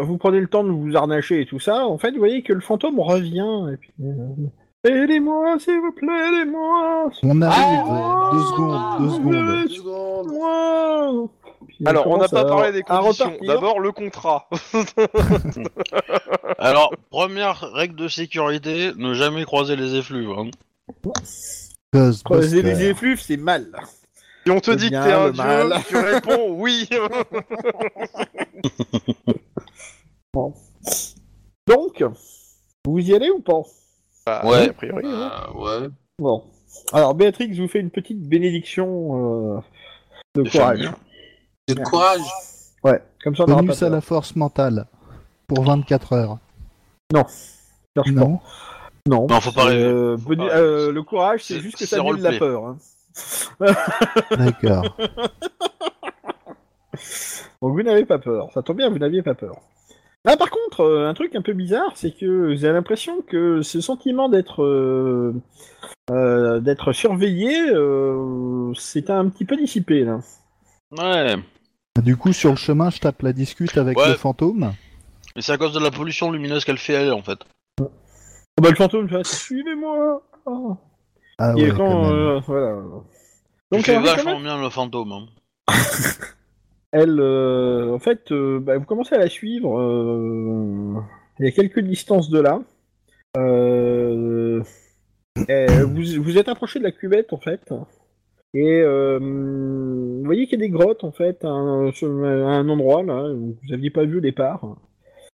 vous 0.00 0.18
prenez 0.18 0.40
le 0.40 0.48
temps 0.48 0.64
de 0.64 0.70
vous 0.70 0.96
harnacher 0.96 1.40
et 1.42 1.46
tout 1.46 1.60
ça, 1.60 1.86
en 1.86 1.98
fait, 1.98 2.12
vous 2.12 2.18
voyez 2.18 2.42
que 2.42 2.52
le 2.52 2.60
fantôme 2.60 3.00
revient. 3.00 3.66
Et 3.72 3.76
puis, 3.76 3.92
euh, 4.02 5.04
aidez-moi, 5.04 5.58
s'il 5.58 5.80
vous 5.80 5.92
plaît, 5.92 6.28
aidez-moi. 6.28 7.10
On 7.22 7.42
arrive. 7.42 7.80
Ah, 7.86 8.30
deux 8.32 8.40
secondes, 8.40 8.80
deux 9.00 9.10
secondes. 9.10 9.32
Deux 9.32 9.68
secondes. 9.68 11.28
Alors, 11.86 12.06
on 12.08 12.16
n'a 12.18 12.28
pas 12.28 12.44
parlé 12.44 12.72
des 12.72 12.82
conditions. 12.82 13.36
D'abord, 13.46 13.78
le 13.80 13.92
contrat. 13.92 14.48
Alors, 16.58 16.92
première 17.10 17.60
règle 17.72 17.94
de 17.96 18.08
sécurité, 18.08 18.92
ne 18.96 19.14
jamais 19.14 19.44
croiser 19.44 19.76
les 19.76 19.94
effluves. 19.94 20.30
Hein. 20.30 20.50
Creuser 22.24 22.62
les 22.62 22.82
effluves, 22.84 23.20
c'est 23.20 23.36
mal. 23.36 23.66
Si 24.44 24.50
on 24.52 24.60
te 24.60 24.70
dit 24.72 24.88
bien, 24.90 25.02
que 25.02 25.06
t'es 25.08 25.12
un 25.14 25.30
dieu, 25.30 25.42
mal. 25.68 25.82
tu 25.88 25.96
réponds 25.96 26.46
oui. 26.50 26.88
Donc, 31.66 32.04
vous 32.86 32.98
y 32.98 33.14
allez 33.14 33.30
ou 33.30 33.40
pas? 33.40 33.62
Bah, 34.26 34.42
Ouais. 34.44 34.68
A 34.68 34.72
priori. 34.72 35.02
hein. 35.06 35.30
Ouais. 35.54 35.88
Bon. 36.18 36.44
Alors, 36.92 37.14
Béatrix 37.14 37.52
vous 37.58 37.68
fait 37.68 37.80
une 37.80 37.90
petite 37.90 38.20
bénédiction 38.28 39.56
euh, 39.56 39.60
de 40.34 40.42
De 40.42 40.50
courage. 40.50 40.78
famille. 40.84 40.90
De 41.68 41.82
courage. 41.82 42.20
Ouais, 42.84 43.02
comme 43.22 43.36
ça 43.36 43.44
on 43.44 43.46
n'aura 43.46 43.58
pas 43.60 43.66
Bonus 43.66 43.82
à 43.82 43.86
peur. 43.86 43.90
la 43.90 44.00
force 44.00 44.36
mentale. 44.36 44.86
Pour 45.46 45.64
24 45.64 46.12
heures. 46.14 46.38
Cherche 47.14 47.34
pas. 47.96 48.10
Non. 48.10 48.40
Non. 49.08 49.26
Non, 49.28 49.40
faut 49.40 49.52
pas 49.52 49.64
rêver. 49.64 49.82
Euh, 49.84 50.16
Faut 50.18 50.36
pas 50.36 50.42
euh, 50.56 50.92
le 50.92 51.02
courage, 51.02 51.42
c'est 51.44 51.54
C'est- 51.54 51.60
juste 51.60 51.76
que 51.78 51.86
c'est 51.86 51.96
ça 51.96 52.02
annule 52.02 52.20
la 52.20 52.30
roleplay. 52.30 52.38
peur. 52.38 52.66
hein. 52.66 52.76
D'accord. 54.36 54.84
Donc 57.62 57.72
vous 57.72 57.82
n'avez 57.82 58.04
pas 58.04 58.18
peur. 58.18 58.50
Ça 58.52 58.62
tombe 58.62 58.76
bien, 58.76 58.90
vous 58.90 58.98
n'aviez 58.98 59.22
pas 59.22 59.34
peur. 59.34 59.56
Ah, 60.26 60.36
par 60.36 60.50
contre, 60.50 60.80
euh, 60.82 61.08
un 61.08 61.14
truc 61.14 61.34
un 61.36 61.42
peu 61.42 61.52
bizarre, 61.54 61.92
c'est 61.94 62.10
que 62.10 62.54
j'ai 62.54 62.70
l'impression 62.70 63.22
que 63.22 63.62
ce 63.62 63.80
sentiment 63.80 64.28
d'être 64.28 64.62
euh, 64.62 65.34
euh, 66.10 66.60
d'être 66.60 66.92
surveillé, 66.92 67.70
euh, 67.70 68.72
c'est 68.74 69.10
un 69.10 69.28
petit 69.28 69.44
peu 69.44 69.56
dissipé 69.56 70.04
là. 70.04 70.18
Ouais, 70.96 71.36
Du 72.02 72.16
coup, 72.16 72.32
sur 72.32 72.50
le 72.50 72.56
chemin, 72.56 72.90
je 72.90 72.98
tape 73.00 73.22
la 73.22 73.32
discute 73.32 73.76
avec 73.76 73.98
Ouais. 73.98 74.08
le 74.08 74.14
fantôme. 74.14 74.72
mais 75.36 75.42
c'est 75.42 75.52
à 75.52 75.58
cause 75.58 75.72
de 75.72 75.80
la 75.80 75.90
pollution 75.90 76.30
lumineuse 76.30 76.64
qu'elle 76.64 76.78
fait 76.78 76.92
elle, 76.94 77.12
en 77.12 77.22
fait. 77.22 77.38
Oh, 77.80 77.90
bah, 78.60 78.70
le 78.70 78.76
fantôme 78.76 79.08
fait 79.08 79.24
suivez-moi. 79.26 80.22
Oh. 80.46 80.76
Ah 81.38 81.54
Et 81.56 81.64
ouais, 81.64 81.70
quand, 81.70 81.76
quand 81.90 82.02
même. 82.02 82.12
euh, 82.12 82.40
voilà. 82.46 82.72
Donc, 82.74 83.04
Donc 83.70 83.82
fait 83.82 83.92
elle, 83.92 84.02
vachement 84.02 84.40
bien 84.40 84.60
le 84.60 84.70
fantôme. 84.70 85.12
hein. 85.12 85.26
elle, 86.92 87.20
euh, 87.20 87.94
en 87.94 87.98
fait, 87.98 88.32
euh, 88.32 88.58
bah, 88.60 88.76
vous 88.78 88.84
commencez 88.84 89.14
à 89.14 89.18
la 89.18 89.28
suivre. 89.28 89.78
euh, 89.78 91.00
il 91.38 91.44
y 91.46 91.48
a 91.48 91.52
quelques 91.52 91.80
distances 91.80 92.30
de 92.30 92.40
là. 92.40 92.60
Euh, 93.36 94.62
et 95.48 95.66
vous, 95.84 96.20
vous 96.22 96.38
êtes 96.38 96.48
approché 96.48 96.78
de 96.80 96.84
la 96.84 96.90
cuvette 96.90 97.32
en 97.32 97.38
fait. 97.38 97.60
Et 98.54 98.80
euh, 98.80 99.18
vous 99.20 100.24
voyez 100.24 100.46
qu'il 100.46 100.58
y 100.58 100.62
a 100.62 100.66
des 100.66 100.70
grottes 100.70 101.04
en 101.04 101.12
fait 101.12 101.44
à 101.44 101.48
un, 101.48 101.92
sur- 101.92 102.24
à 102.24 102.28
un 102.56 102.68
endroit 102.68 103.02
là 103.02 103.24
où 103.30 103.56
vous 103.62 103.68
n'aviez 103.70 103.90
pas 103.90 104.04
vu 104.04 104.18
au 104.18 104.20
départ. 104.20 104.76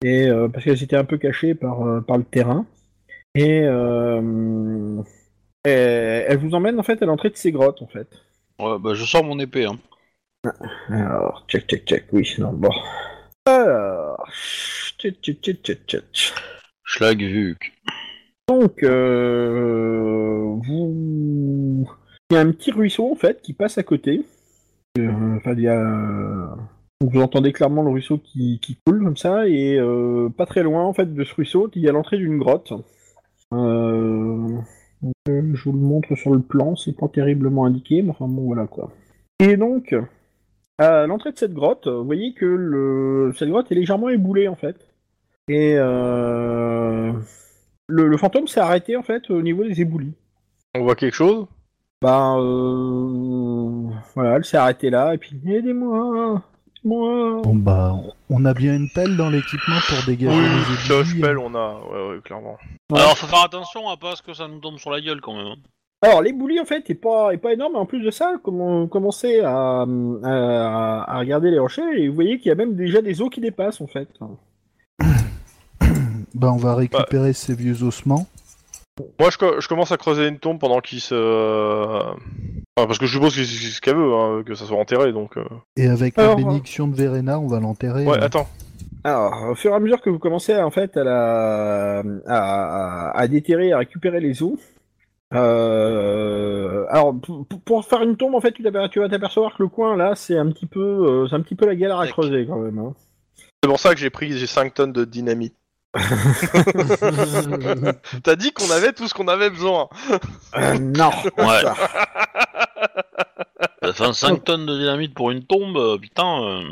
Et 0.05 0.28
euh, 0.28 0.48
parce 0.48 0.64
qu'elles 0.64 0.82
étaient 0.82 0.97
un 0.97 1.05
peu 1.05 1.18
cachées 1.18 1.55
par, 1.55 1.82
euh, 1.86 2.01
par 2.01 2.18
le 2.18 2.24
terrain. 2.24 2.66
Et, 3.35 3.62
euh, 3.62 5.02
et 5.64 5.70
elle 5.70 6.39
vous 6.39 6.55
emmène 6.55 6.78
en 6.78 6.82
fait 6.82 7.02
à 7.02 7.06
l'entrée 7.06 7.30
de 7.30 7.36
ces 7.36 7.51
grottes 7.51 7.82
en 7.82 7.86
fait. 7.86 8.09
Ouais, 8.60 8.78
bah 8.78 8.94
je 8.94 9.05
sors 9.05 9.24
mon 9.24 9.39
épée. 9.39 9.64
Hein. 9.64 9.78
Alors, 10.89 11.44
check, 11.48 11.66
check, 11.66 11.85
check, 11.85 12.05
oui, 12.12 12.32
non, 12.39 12.52
bon. 12.52 12.70
Alors, 13.47 14.28
tchit, 14.32 15.12
tchit, 15.20 15.35
tchit, 15.40 15.55
tchit, 15.62 15.78
tchit. 15.86 16.32
Schlag 16.85 17.22
Vuk. 17.22 17.72
donc, 18.48 18.82
vous... 20.64 21.90
Il 22.31 22.35
y 22.35 22.37
a 22.37 22.41
un 22.41 22.51
petit 22.53 22.71
ruisseau, 22.73 23.11
en 23.11 23.15
fait, 23.15 23.41
qui 23.43 23.53
passe 23.53 23.79
à 23.79 23.83
côté. 23.83 24.25
Euh, 24.99 25.37
Enfin, 25.37 25.55
il 25.55 25.61
y 25.61 25.69
a... 25.69 26.57
donc, 27.01 27.13
vous 27.13 27.21
entendez 27.21 27.53
clairement 27.53 27.83
le 27.83 27.91
ruisseau 27.91 28.19
qui, 28.19 28.61
coule, 28.87 29.03
comme 29.03 29.17
ça, 29.17 29.49
et 29.49 29.79
euh, 29.79 30.29
pas 30.29 30.47
très 30.47 30.63
loin, 30.63 30.85
en 30.85 30.93
fait, 30.93 31.15
de 31.15 31.25
ce 31.25 31.35
ruisseau, 31.35 31.71
il 31.75 31.83
y 31.83 31.89
a 31.89 31.93
l'entrée 31.93 32.19
d'une 32.19 32.39
grotte. 32.39 32.73
Euh, 33.55 34.59
euh, 35.29 35.55
je 35.55 35.65
vous 35.65 35.73
le 35.73 35.79
montre 35.79 36.15
sur 36.17 36.33
le 36.33 36.41
plan, 36.41 36.77
c'est 36.77 36.97
pas 36.97 37.09
terriblement 37.09 37.65
indiqué, 37.65 38.03
mais 38.03 38.11
enfin, 38.11 38.27
bon, 38.29 38.43
voilà, 38.43 38.67
quoi. 38.67 38.91
Et 39.41 39.57
donc, 39.57 39.95
à 40.79 41.07
l'entrée 41.07 41.33
de 41.33 41.39
cette 41.39 41.55
grotte, 41.55 41.87
vous 41.87 42.05
voyez 42.05 42.35
que 42.35 42.45
le... 42.45 43.33
cette 43.37 43.49
grotte 43.49 43.71
est 43.73 43.75
légèrement 43.77 44.09
éboulée 44.09 44.49
en 44.49 44.57
fait. 44.57 44.77
Et 45.49 45.75
euh... 45.77 47.13
le, 47.87 48.09
le 48.09 48.17
fantôme 48.17 48.49
s'est 48.49 48.61
arrêté 48.61 48.97
en 48.97 49.03
fait 49.03 49.31
au 49.31 49.41
niveau 49.43 49.65
des 49.65 49.81
éboulis. 49.81 50.15
On 50.75 50.83
voit 50.83 50.97
quelque 50.97 51.15
chose? 51.15 51.47
Ben, 52.01 52.37
euh... 52.39 53.89
voilà, 54.15 54.37
elle 54.37 54.45
s'est 54.45 54.57
arrêtée 54.57 54.89
là 54.91 55.15
et 55.15 55.19
puis 55.19 55.37
aidez-moi, 55.47 56.43
moi. 56.85 57.41
Bon 57.43 57.55
bah, 57.57 57.93
on 58.31 58.45
a 58.45 58.55
bien 58.55 58.77
une 58.77 58.89
pelle 58.95 59.16
dans 59.16 59.31
l'équipement 59.31 59.79
pour 59.89 60.05
dégager 60.07 60.41
les 60.41 60.77
ça, 60.87 60.95
éboulis. 60.95 61.09
je 61.16 61.20
pelle, 61.20 61.39
on 61.39 61.55
a. 61.57 61.81
Ouais, 61.91 62.09
ouais, 62.11 62.20
clairement. 62.23 62.57
Ouais. 62.93 63.01
Alors 63.01 63.19
faut 63.19 63.27
faire 63.27 63.45
attention 63.45 63.89
à 63.89 63.97
pas 63.97 64.15
ce 64.15 64.23
que 64.23 64.33
ça 64.33 64.47
nous 64.47 64.61
tombe 64.61 64.79
sur 64.79 64.91
la 64.91 65.01
gueule 65.01 65.20
quand 65.20 65.35
même. 65.37 65.47
hein. 65.49 65.57
Alors 66.01 66.23
l'éboulis 66.23 66.61
en 66.61 66.65
fait 66.65 66.89
est 66.89 66.95
pas 66.95 67.33
est 67.35 67.39
pas 67.39 67.53
énorme, 67.55 67.73
mais 67.73 67.81
en 67.81 67.87
plus 67.87 68.01
de 68.05 68.12
ça, 68.12 68.35
comme 68.45 68.61
on 68.61 68.87
commençait 68.87 69.41
à, 69.41 69.81
à, 69.83 71.05
à 71.09 71.19
regarder 71.19 71.51
les 71.51 71.59
rochers 71.59 71.83
et 72.01 72.09
vous 72.09 72.15
voyez 72.15 72.39
qu'il 72.39 72.47
y 72.51 72.53
a 72.53 72.55
même 72.55 72.77
déjà 72.77 73.03
des 73.03 73.20
eaux 73.20 73.29
qui 73.29 73.41
dépassent 73.41 73.81
en 73.81 73.89
fait. 73.89 74.09
Bah, 76.35 76.53
on 76.53 76.57
va 76.59 76.77
récupérer 76.77 77.33
ces 77.33 77.55
vieux 77.55 77.83
ossements. 77.83 78.29
Moi, 79.20 79.31
je, 79.31 79.39
co- 79.39 79.61
je 79.61 79.69
commence 79.69 79.93
à 79.93 79.97
creuser 79.97 80.27
une 80.29 80.39
tombe 80.39 80.59
pendant 80.59 80.81
qu'il 80.81 81.01
se. 81.01 81.15
Enfin, 82.77 82.87
parce 82.87 82.99
que 82.99 83.07
je 83.07 83.12
suppose 83.12 83.35
que 83.37 83.43
c'est 83.45 83.70
ce 83.70 83.81
qu'elle 83.81 83.97
veut, 83.97 84.15
hein, 84.15 84.43
que 84.45 84.55
ça 84.55 84.65
soit 84.65 84.79
enterré, 84.79 85.12
donc. 85.12 85.37
euh. 85.37 85.45
Et 85.77 85.87
avec 85.89 86.19
Alors, 86.19 86.37
la 86.39 86.45
bénédiction 86.45 86.87
de 86.89 86.95
Verena, 86.95 87.39
on 87.41 87.47
va 87.47 87.61
l'enterrer. 87.61 88.05
Ouais, 88.07 88.16
hein. 88.19 88.23
attends. 88.23 88.49
Alors, 89.05 89.51
au 89.51 89.55
fur 89.55 89.73
et 89.73 89.75
à 89.75 89.79
mesure 89.81 90.01
que 90.01 90.11
vous 90.11 90.19
commencez 90.19 90.57
en 90.57 90.70
fait 90.70 90.97
à, 90.97 91.05
la... 91.05 91.99
à, 92.27 93.09
à- 93.09 93.19
à 93.19 93.29
déterrer, 93.29 93.73
à 93.73 93.79
récupérer 93.79 94.20
les 94.20 94.43
os, 94.43 94.59
euh... 95.35 96.85
alors 96.89 97.15
pour, 97.65 97.85
faire 97.85 98.03
une 98.03 98.16
tombe 98.16 98.35
en 98.35 98.41
fait, 98.41 98.53
tu, 98.53 98.62
vas 98.62 99.09
t'apercevoir 99.09 99.57
que 99.57 99.62
le 99.62 99.69
coin 99.69 99.97
là, 99.97 100.15
c'est 100.15 100.37
un 100.37 100.51
petit 100.51 100.66
peu, 100.66 100.81
euh, 100.81 101.27
c'est 101.29 101.37
un 101.37 101.41
petit 101.43 101.55
peu 101.55 101.66
la 101.66 101.75
galère 101.77 101.99
à 102.01 102.07
creuser 102.07 102.47
quand 102.47 102.59
même. 102.59 102.79
hein. 102.79 102.95
C'est 103.62 103.69
pour 103.69 103.79
ça 103.81 103.95
que 103.95 104.01
j'ai 104.01 104.11
pris 104.11 104.33
j'ai 104.33 104.47
5 104.47 104.75
tonnes 104.75 104.93
de 104.93 105.05
dynamite. 105.05 105.55
T'as 108.23 108.36
dit 108.36 108.52
qu'on 108.52 108.70
avait 108.70 108.93
tout 108.93 109.09
ce 109.09 109.15
qu'on 109.15 109.28
avait 109.28 109.51
besoin. 109.51 109.89
Euh, 110.56 110.78
non. 110.78 111.10
Ouais. 111.39 111.62
ça. 111.62 111.74
Enfin, 113.82 114.12
5 114.12 114.44
tonnes 114.44 114.66
de 114.66 114.77
dynamite 114.77 115.15
pour 115.15 115.31
une 115.31 115.44
tombe, 115.44 115.77
euh, 115.78 115.97
putain. 115.98 116.43
euh. 116.44 116.62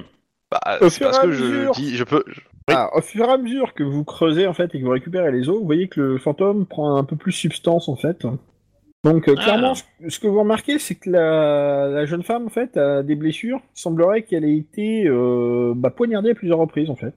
Bah, 0.51 0.61
Au 0.81 0.89
c'est 0.91 0.99
fur 0.99 1.07
parce 1.07 1.19
et 1.19 1.21
à 1.21 1.25
que 1.25 1.33
je 1.33 1.45
mesure. 1.45 1.73
dis, 1.73 1.97
je 1.97 2.05
peux. 2.05 2.23
je-. 2.27 2.41
Ah, 2.69 2.91
au 2.95 3.01
fur 3.01 3.25
et 3.27 3.31
à 3.33 3.39
mesure 3.39 3.73
que 3.75 3.83
vous 3.85 4.05
creusez 4.05 4.47
en 4.47 4.53
fait 4.53 4.75
et 4.75 4.81
que 4.81 4.85
vous 4.85 4.91
récupérez 4.91 5.31
les 5.33 5.49
os, 5.49 5.57
vous 5.59 5.65
voyez 5.65 5.89
que 5.89 6.01
le 6.01 6.19
fantôme 6.19 6.67
prend 6.67 6.97
un 6.97 7.05
peu 7.05 7.17
plus 7.17 7.33
substance 7.33 7.89
en 7.89 7.97
fait. 7.97 8.27
Donc 9.05 9.29
euh, 9.29 9.35
Ah. 9.39 9.43
clairement, 9.43 9.75
ce- 9.77 9.85
ce 10.09 10.19
que 10.19 10.27
vous 10.27 10.41
remarquez, 10.41 10.79
c'est 10.79 10.97
que 10.97 11.09
la, 11.09 11.89
la 11.89 12.05
jeune 12.07 12.23
femme 12.25 12.47
en 12.47 12.51
fait 12.51 12.77
a 12.77 13.03
des 13.03 13.15
blessures. 13.15 13.61
Il 13.77 13.81
semblerait 13.81 14.23
qu'elle 14.25 14.45
ait 14.45 14.57
été 14.59 15.07
euh, 15.07 15.73
bah, 15.75 15.91
poignardée 15.91 16.33
à 16.33 16.35
plusieurs 16.35 16.59
reprises 16.59 16.91
en 16.91 16.97
fait. 16.97 17.15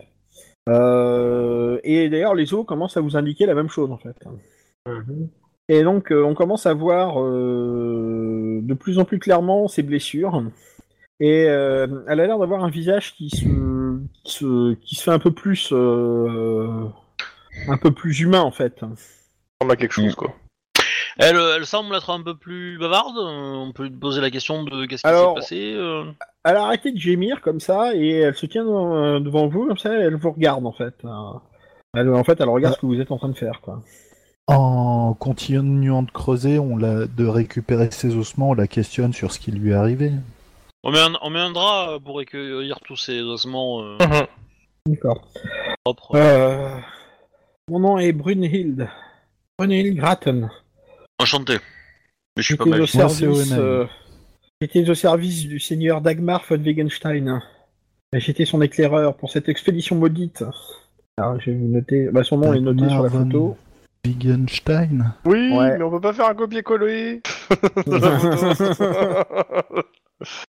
Euh, 0.69 1.79
et 1.83 2.09
d'ailleurs, 2.09 2.35
les 2.35 2.53
os 2.53 2.65
commencent 2.65 2.97
à 2.97 3.01
vous 3.01 3.17
indiquer 3.17 3.45
la 3.45 3.55
même 3.55 3.69
chose 3.69 3.91
en 3.91 3.97
fait. 3.97 4.15
Et 5.67 5.83
donc, 5.83 6.11
euh, 6.11 6.23
on 6.23 6.33
commence 6.33 6.65
à 6.65 6.73
voir 6.73 7.21
euh, 7.21 8.59
de 8.63 8.73
plus 8.73 8.97
en 8.97 9.05
plus 9.05 9.19
clairement 9.19 9.67
ses 9.67 9.83
blessures. 9.83 10.43
Et 11.19 11.45
euh, 11.47 11.85
elle 12.07 12.21
a 12.21 12.27
l'air 12.27 12.39
d'avoir 12.39 12.63
un 12.63 12.69
visage 12.69 13.13
qui 13.13 13.29
se, 13.29 13.99
qui 14.23 14.31
se, 14.31 14.73
qui 14.75 14.95
se 14.95 15.03
fait 15.03 15.11
un 15.11 15.19
peu 15.19 15.31
plus, 15.31 15.69
euh, 15.73 16.85
un 17.67 17.77
peu 17.77 17.91
plus 17.91 18.21
humain 18.21 18.41
en 18.41 18.51
fait. 18.51 18.81
On 19.61 19.69
a 19.69 19.75
quelque 19.75 19.91
chose, 19.91 20.15
quoi. 20.15 20.33
Elle, 21.21 21.35
elle 21.57 21.65
semble 21.65 21.93
être 21.95 22.09
un 22.11 22.21
peu 22.23 22.35
plus 22.35 22.77
bavarde. 22.79 23.17
euh, 23.17 23.53
On 23.55 23.71
peut 23.73 23.83
lui 23.83 23.91
poser 23.91 24.21
la 24.21 24.31
question 24.31 24.63
de 24.63 24.85
qu'est-ce 24.85 25.01
qui 25.03 25.07
s'est 25.09 25.13
Alors- 25.15 25.35
passé. 25.35 25.73
euh. 25.75 26.05
Elle 26.45 26.55
a 26.55 26.63
arrêté 26.63 26.91
de 26.93 26.97
gémir 26.97 27.41
comme 27.41 27.59
ça 27.59 27.93
et 27.93 28.19
elle 28.19 28.35
se 28.35 28.45
tient 28.45 28.63
devant, 28.63 28.95
euh, 28.95 29.19
devant 29.19 29.47
vous 29.47 29.67
comme 29.67 29.77
ça. 29.77 29.93
et 29.93 30.01
Elle 30.01 30.15
vous 30.15 30.31
regarde 30.31 30.65
en 30.65 30.71
fait. 30.71 30.95
Euh, 31.03 31.09
Elle, 31.93 32.13
en 32.13 32.23
fait, 32.23 32.39
elle 32.39 32.49
regarde 32.49 32.75
ce 32.75 32.79
que 32.79 32.85
vous 32.85 32.99
êtes 33.01 33.11
en 33.11 33.17
train 33.17 33.29
de 33.29 33.37
faire 33.37 33.59
quoi. 33.61 33.81
En 34.47 35.13
continuant 35.13 36.01
de 36.03 36.09
creuser, 36.11 36.57
on 36.57 36.77
l'a, 36.77 37.05
de 37.05 37.25
récupérer 37.27 37.91
ses 37.91 38.15
ossements, 38.15 38.51
on 38.51 38.53
la 38.53 38.67
questionne 38.67 39.11
sur 39.13 39.31
ce 39.31 39.39
qui 39.39 39.51
lui 39.51 39.71
est 39.71 39.75
arrivé. 39.75 40.11
On, 40.83 40.91
met 40.91 40.99
un, 40.99 41.13
on 41.21 41.29
met 41.29 41.39
un 41.39 41.51
drap 41.51 41.89
euh, 41.89 41.99
pour 41.99 42.15
recueillir 42.15 42.79
tous 42.79 42.95
ces 42.95 43.21
ossements 43.21 43.81
euh, 43.83 43.97
D'accord. 44.87 45.27
propres. 45.83 46.15
Euh, 46.15 46.69
mon 47.69 47.79
nom 47.79 47.97
est 47.99 48.13
Brunhild. 48.13 48.87
Brunhild 49.57 49.97
Gratten. 49.97 50.49
Enchanté. 51.19 51.55
Mais 52.37 52.43
je 52.43 52.43
suis 52.43 52.55
pas 52.55 52.65
J'étais 52.65 52.79
au 52.81 52.85
c'est 52.85 52.97
service. 52.97 53.51
Owen. 53.51 53.59
euh, 53.59 53.85
J'étais 54.61 54.89
au 54.89 54.95
service 54.95 55.47
du 55.47 55.59
seigneur 55.59 56.01
Dagmar 56.01 56.43
von 56.49 56.57
Wegenstein. 56.57 57.41
Et 58.13 58.19
J'étais 58.19 58.45
son 58.45 58.61
éclaireur 58.61 59.15
pour 59.17 59.31
cette 59.31 59.49
expédition 59.49 59.95
maudite. 59.95 60.43
Alors, 61.17 61.39
je 61.39 61.51
vais 61.51 61.57
vous 61.57 61.67
noter. 61.67 62.09
Bah, 62.11 62.23
son 62.23 62.37
nom 62.37 62.53
est 62.53 62.61
noté 62.61 62.87
sur 62.89 63.03
la 63.03 63.09
photo. 63.09 63.57
Wittgenstein 64.05 65.13
Oui, 65.25 65.51
Ouais. 65.53 65.77
mais 65.77 65.83
on 65.83 65.91
peut 65.91 65.99
pas 65.99 66.13
faire 66.13 66.27
un 66.29 66.35
copier-coller. 66.35 67.21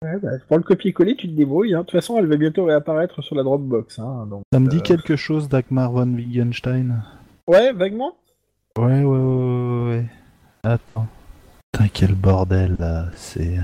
Ouais, 0.02 0.20
bah, 0.22 0.32
pour 0.50 0.58
le 0.58 0.64
copier-coller, 0.64 1.16
tu 1.16 1.30
te 1.30 1.34
débrouilles. 1.34 1.74
hein. 1.74 1.80
De 1.80 1.84
toute 1.84 1.92
façon, 1.92 2.18
elle 2.18 2.26
va 2.26 2.36
bientôt 2.36 2.66
réapparaître 2.66 3.24
sur 3.24 3.34
la 3.34 3.44
Dropbox. 3.44 3.98
Hein, 4.00 4.28
donc, 4.30 4.44
Ça 4.52 4.60
me 4.60 4.68
dit 4.68 4.80
euh, 4.80 4.82
quelque 4.82 5.16
chose, 5.16 5.48
Dagmar 5.48 5.90
von 5.94 6.14
Wittgenstein 6.14 7.02
Ouais, 7.48 7.72
vaguement. 7.72 8.18
Ouais, 8.78 8.84
ouais, 8.86 9.04
ouais, 9.04 9.18
ouais, 9.18 9.90
ouais. 9.90 10.06
Attends. 10.64 11.08
Putain, 11.72 11.88
quel 11.94 12.16
bordel 12.16 12.76
là, 12.80 13.06
c'est. 13.16 13.58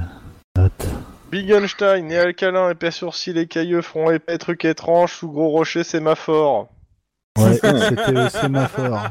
Note. 0.58 0.88
Wittgenstein, 1.32 2.08
né 2.08 2.18
alcalin, 2.18 2.72
épais 2.72 2.92
sourcils, 2.92 3.38
écailleux, 3.38 3.82
front 3.82 4.10
épais, 4.10 4.38
truc 4.38 4.66
étrange, 4.66 5.14
sous 5.14 5.30
gros 5.32 5.50
rocher, 5.50 5.84
sémaphore. 5.84 6.70
Ouais, 7.38 7.54
c'était 7.54 8.18
au 8.18 8.30
sémaphore. 8.30 9.00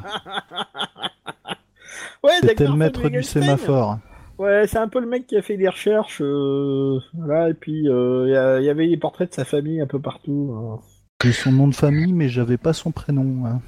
Ouais, 2.25 2.33
C'était 2.41 2.67
le 2.67 2.75
maître 2.75 3.09
du 3.09 3.23
sémaphore. 3.23 3.99
Ouais, 4.39 4.67
c'est 4.67 4.79
un 4.79 4.89
peu 4.89 5.01
le 5.01 5.07
mec 5.07 5.29
qui 5.29 5.37
a 5.37 5.43
fait 5.43 5.57
des 5.57 5.69
recherches. 5.69 6.21
euh, 6.21 6.99
voilà, 7.15 7.49
et 7.49 7.55
puis 7.55 7.89
euh, 7.89 8.25
il 8.27 8.31
y 8.31 8.63
il 8.63 8.67
y, 8.67 8.71
avait 8.71 8.87
les 8.87 8.97
portraits 8.97 9.31
de 9.31 9.35
sa 9.35 9.45
famille 9.45 9.81
un 9.81 9.87
peu 9.87 10.01
partout. 10.01 10.53
hein. 10.53 10.81
J'ai 11.23 11.33
son 11.33 11.53
nom 11.53 11.69
de 11.69 11.75
famille, 11.77 12.13
mais 12.13 12.29
j'avais 12.29 12.57
pas 12.57 12.73
son 12.73 12.91
prénom. 12.91 13.47
hein. 13.47 13.61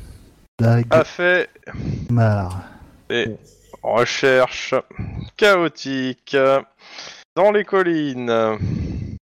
A 0.91 1.05
fait 1.05 1.49
des 3.09 3.37
recherches 3.83 4.75
chaotiques 5.37 6.37
dans 7.37 7.51
les 7.53 7.65
collines. 7.65 8.59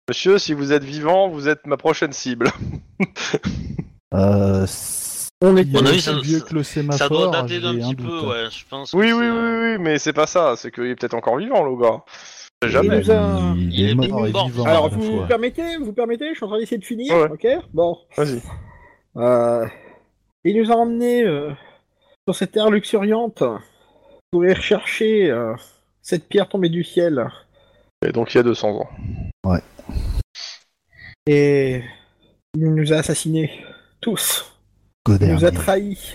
Monsieur, 0.08 0.38
si 0.38 0.54
vous 0.54 0.72
êtes 0.72 0.84
vivant, 0.84 1.28
vous 1.28 1.48
êtes 1.48 1.66
ma 1.66 1.76
prochaine 1.76 2.12
cible. 2.12 2.48
Euh, 4.14 4.66
On 5.42 5.54
est 5.58 5.60
avis, 5.60 5.76
aussi 5.98 6.00
ça- 6.00 6.18
vieux 6.18 6.40
que 6.40 6.54
le 6.54 6.62
sémaphore. 6.62 6.98
Ça 6.98 7.08
doit 7.10 7.30
dater 7.30 7.48
j'ai 7.56 7.60
d'un 7.60 7.74
un 7.74 7.74
petit 7.90 7.94
doute. 7.94 8.06
peu, 8.06 8.26
ouais. 8.28 8.44
Je 8.50 8.64
pense. 8.70 8.92
Oui, 8.94 9.12
oui, 9.12 9.18
c'est, 9.20 9.30
oui, 9.30 9.60
oui, 9.72 9.76
mais 9.80 9.98
c'est 9.98 10.12
pas 10.14 10.26
ça, 10.26 10.54
c'est 10.56 10.70
qu'il 10.70 10.86
est 10.86 10.94
peut-être 10.96 11.12
encore 11.12 11.36
vivant, 11.36 11.62
le 11.62 11.76
gars. 11.76 12.02
Il, 12.62 12.68
jamais. 12.70 13.10
a- 13.10 13.52
il 13.54 13.72
il 13.74 13.84
est 13.86 13.90
est 13.90 13.94
mort 14.08 14.24
et 14.24 14.28
vivant. 14.28 14.64
Alors, 14.64 14.88
vous 14.88 15.18
fois. 15.18 15.26
permettez, 15.26 15.76
vous 15.76 15.92
permettez, 15.92 16.30
je 16.30 16.36
suis 16.36 16.44
en 16.44 16.48
train 16.48 16.58
d'essayer 16.58 16.78
de 16.78 16.84
finir, 16.86 17.14
Ouais. 17.14 17.30
ok 17.30 17.46
Bon. 17.74 17.98
Vas-y. 18.16 18.40
Euh, 19.18 19.66
il 20.44 20.58
nous 20.58 20.72
a 20.72 20.74
emmenés 20.74 21.22
euh, 21.24 21.50
sur 22.26 22.34
cette 22.34 22.52
terre 22.52 22.70
luxuriante 22.70 23.42
pour 24.30 24.44
y 24.44 24.52
rechercher 24.52 25.30
euh, 25.30 25.54
cette 26.02 26.28
pierre 26.28 26.48
tombée 26.48 26.68
du 26.68 26.84
ciel. 26.84 27.28
Et 28.06 28.12
donc 28.12 28.34
il 28.34 28.38
y 28.38 28.40
a 28.40 28.44
200 28.44 28.68
ans. 28.80 28.88
Et 31.26 31.82
il 32.54 32.74
nous 32.74 32.92
a 32.92 32.96
assassinés. 32.96 33.64
Tous. 34.00 34.44
Il 35.08 35.26
nous 35.32 35.44
a 35.44 35.50
trahis. 35.50 36.12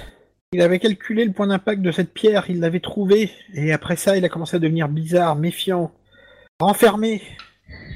Il 0.53 0.61
avait 0.61 0.79
calculé 0.79 1.25
le 1.25 1.31
point 1.33 1.47
d'impact 1.47 1.81
de 1.81 1.91
cette 1.91 2.13
pierre, 2.13 2.45
il 2.47 2.59
l'avait 2.59 2.79
trouvé, 2.79 3.31
et 3.55 3.73
après 3.73 3.95
ça, 3.95 4.15
il 4.17 4.23
a 4.23 4.29
commencé 4.29 4.55
à 4.55 4.59
devenir 4.59 4.87
bizarre, 4.87 5.35
méfiant, 5.35 5.91
renfermé, 6.59 7.23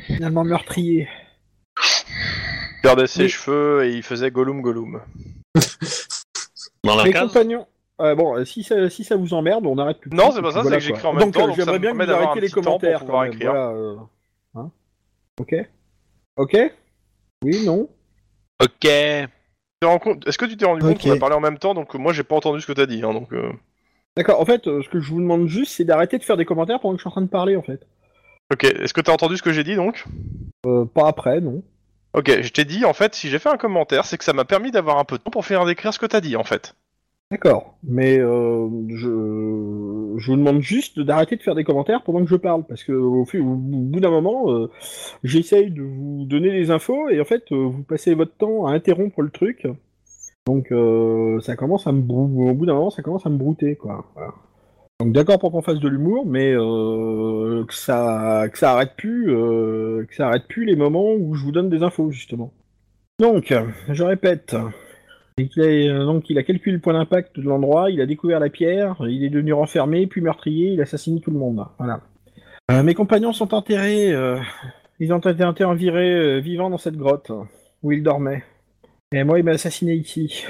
finalement 0.08 0.44
meurtrier. 0.44 1.08
Il 1.78 2.82
perdait 2.82 3.06
ses 3.06 3.24
Oui. 3.24 3.30
cheveux 3.30 3.86
et 3.86 3.94
il 3.96 4.02
faisait 4.02 4.32
Gollum 4.32 4.62
Gollum. 4.64 5.02
Dans 6.84 6.96
la 6.96 7.04
Mes 7.04 7.14
case. 7.14 7.28
compagnons. 7.28 7.68
Euh, 8.00 8.14
bon, 8.16 8.38
euh, 8.38 8.46
si 8.46 8.64
ça, 8.64 8.90
si 8.90 9.04
ça 9.04 9.16
vous 9.16 9.34
emmerde, 9.34 9.66
on 9.66 9.78
arrête 9.80 10.00
tout 10.00 10.10
de 10.10 10.16
Non, 10.16 10.32
c'est 10.32 10.42
pas 10.42 10.52
ça, 10.52 10.64
c'est 10.64 10.70
que 10.70 10.80
j'écris 10.80 11.08
en 11.08 11.14
même 11.14 11.24
donc, 11.26 11.34
temps, 11.34 11.44
euh, 11.44 11.48
donc 11.48 11.56
j'aimerais 11.56 11.74
me 11.74 11.80
bien 11.80 11.92
que 11.94 11.98
vous 11.98 12.06
d'avoir 12.06 12.30
arrêtiez 12.30 12.42
les 12.42 12.48
petit 12.48 12.56
temps 12.56 12.62
pour 12.62 12.80
commentaires 12.80 13.00
pouvoir 13.00 13.18
quand 13.18 13.24
même. 13.24 13.34
écrire. 13.34 13.52
Voilà, 13.52 13.70
euh, 13.72 13.96
hein 14.56 14.72
ok 15.40 15.56
Ok 16.38 16.58
Oui, 17.44 17.66
non 17.66 17.90
Ok. 18.62 18.80
t'es 18.82 19.28
rendu 19.84 20.00
compte- 20.00 20.28
Est-ce 20.28 20.38
que 20.38 20.46
tu 20.46 20.58
t'es 20.58 20.66
rendu 20.66 20.82
compte 20.84 21.00
qu'on 21.02 21.12
a 21.12 21.18
parlé 21.20 21.36
en 21.36 21.40
même 21.40 21.58
temps 21.58 21.74
Donc 21.74 21.94
moi 21.96 22.14
j'ai 22.14 22.24
pas 22.24 22.36
entendu 22.36 22.62
ce 22.62 22.68
que 22.68 22.74
t'as 22.74 22.86
dit. 22.86 23.02
Hein, 23.04 23.14
donc, 23.14 23.34
euh, 23.34 23.52
D'accord, 24.16 24.42
en 24.42 24.46
fait, 24.46 24.64
ce 24.66 24.90
que 24.90 25.00
je 25.00 25.12
vous 25.12 25.20
demande 25.22 25.48
juste, 25.48 25.74
c'est 25.74 25.84
d'arrêter 25.84 26.18
de 26.18 26.24
faire 26.24 26.38
des 26.38 26.46
commentaires 26.46 26.80
pendant 26.80 26.94
que 26.96 26.98
je 27.00 27.04
suis 27.04 27.08
en 27.08 27.12
train 27.12 27.22
de 27.22 27.28
parler, 27.30 27.56
en 27.56 27.62
fait. 27.62 27.86
Ok, 28.52 28.64
est-ce 28.64 28.94
que 28.94 29.02
t'as 29.02 29.12
entendu 29.12 29.38
ce 29.38 29.44
que 29.44 29.52
j'ai 29.52 29.64
dit 29.64 29.76
donc? 29.76 30.06
Euh, 30.66 30.86
pas 30.86 31.08
après, 31.08 31.40
non. 31.42 31.62
Ok, 32.14 32.42
je 32.42 32.50
t'ai 32.50 32.66
dit 32.66 32.84
en 32.86 32.94
fait, 32.94 33.14
si 33.14 33.30
j'ai 33.30 33.38
fait 33.38 33.50
un 33.50 33.58
commentaire, 33.58 34.06
c'est 34.06 34.18
que 34.18 34.24
ça 34.24 34.34
m'a 34.34 34.46
permis 34.46 34.72
d'avoir 34.72 34.98
un 34.98 35.04
peu 35.04 35.18
de 35.18 35.24
temps 35.24 35.30
pour 35.30 35.46
faire 35.46 35.66
décrire 35.66 35.94
ce 35.94 36.00
que 36.00 36.06
t'as 36.08 36.22
dit 36.22 36.36
en 36.36 36.44
fait. 36.44 36.74
D'accord, 37.30 37.78
mais 37.84 38.20
euh, 38.20 38.70
je... 38.88 39.10
vous 39.10 40.36
demande 40.38 40.62
juste 40.62 40.98
d'arrêter 41.02 41.36
de 41.36 41.44
faire 41.44 41.56
des 41.56 41.66
commentaires 41.66 42.04
pendant 42.04 42.24
que 42.24 42.30
je 42.30 42.38
parle, 42.38 42.64
parce 42.66 42.86
que 42.86 42.94
au, 42.94 43.26
bout 43.26 44.00
d'un 44.00 44.12
moment, 44.12 44.50
euh, 44.50 44.72
j'essaye 45.26 45.70
de 45.70 45.82
vous 45.82 46.24
donner 46.26 46.52
des 46.52 46.72
infos, 46.72 47.10
et 47.10 47.20
en 47.20 47.26
fait, 47.26 47.52
euh, 47.52 47.66
vous 47.68 47.84
passez 47.84 48.14
votre 48.14 48.32
temps 48.38 48.66
à 48.66 48.72
interrompre 48.72 49.22
le 49.22 49.30
truc. 49.30 49.68
Donc 50.46 50.70
ça 51.42 51.58
commence 51.58 51.88
à 51.88 51.92
me 51.92 52.02
brou... 52.02 52.50
au 52.50 52.54
bout 52.54 52.66
d'un 52.66 52.76
moment, 52.76 52.90
ça 52.90 53.02
commence 53.02 53.26
à 53.26 53.30
me 53.30 53.38
brouter, 53.38 53.76
quoi. 53.76 54.06
Donc 55.02 55.12
d'accord 55.12 55.38
pour 55.40 55.52
qu'on 55.52 55.62
fasse 55.62 55.82
de 55.82 55.90
l'humour, 55.90 56.26
mais 56.26 56.54
que 56.54 57.74
ça 57.74 58.46
que 58.50 58.58
ça 58.58 58.72
arrête 58.72 58.94
plus, 58.96 59.26
que 59.26 60.16
ça 60.16 60.30
arrête 60.30 60.48
plus 60.48 60.64
les 60.64 60.78
moments 60.78 61.14
où 61.14 61.36
je 61.36 61.44
vous 61.44 61.52
donne 61.52 61.70
des 61.70 61.84
infos 61.84 62.12
justement. 62.12 62.54
Donc, 63.20 63.54
je 63.90 64.04
répète, 64.04 64.56
et 65.38 65.48
qu'il 65.48 65.62
a, 65.64 65.66
euh, 65.66 66.06
donc 66.06 66.30
il 66.30 66.38
a 66.38 66.44
calculé 66.44 66.74
le 66.76 66.82
point 66.82 66.94
d'impact 66.94 67.40
de 67.40 67.44
l'endroit, 67.44 67.92
il 67.92 68.02
a 68.02 68.06
découvert 68.06 68.40
la 68.40 68.50
pierre, 68.50 68.96
il 69.02 69.24
est 69.24 69.30
devenu 69.30 69.54
renfermé, 69.54 70.08
puis 70.08 70.22
meurtrier, 70.22 70.72
il 70.72 70.80
a 70.80 70.84
assassiné 70.84 71.22
tout 71.22 71.32
le 71.32 71.38
monde. 71.38 71.66
Voilà. 71.78 72.02
Euh, 72.72 72.84
mes 72.84 72.94
compagnons 72.94 73.34
sont 73.34 73.54
enterrés, 73.54 74.12
euh, 74.12 74.40
ils 75.00 75.14
ont 75.14 75.20
été 75.20 75.44
enterrés 75.44 76.14
euh, 76.14 76.40
vivants 76.40 76.70
dans 76.70 76.78
cette 76.78 76.98
grotte 76.98 77.32
où 77.84 77.92
ils 77.92 78.04
dormaient. 78.04 78.44
Et 79.14 79.24
moi, 79.24 79.40
il 79.40 79.46
m'a 79.46 79.52
assassiné 79.52 79.94
ici. 79.94 80.44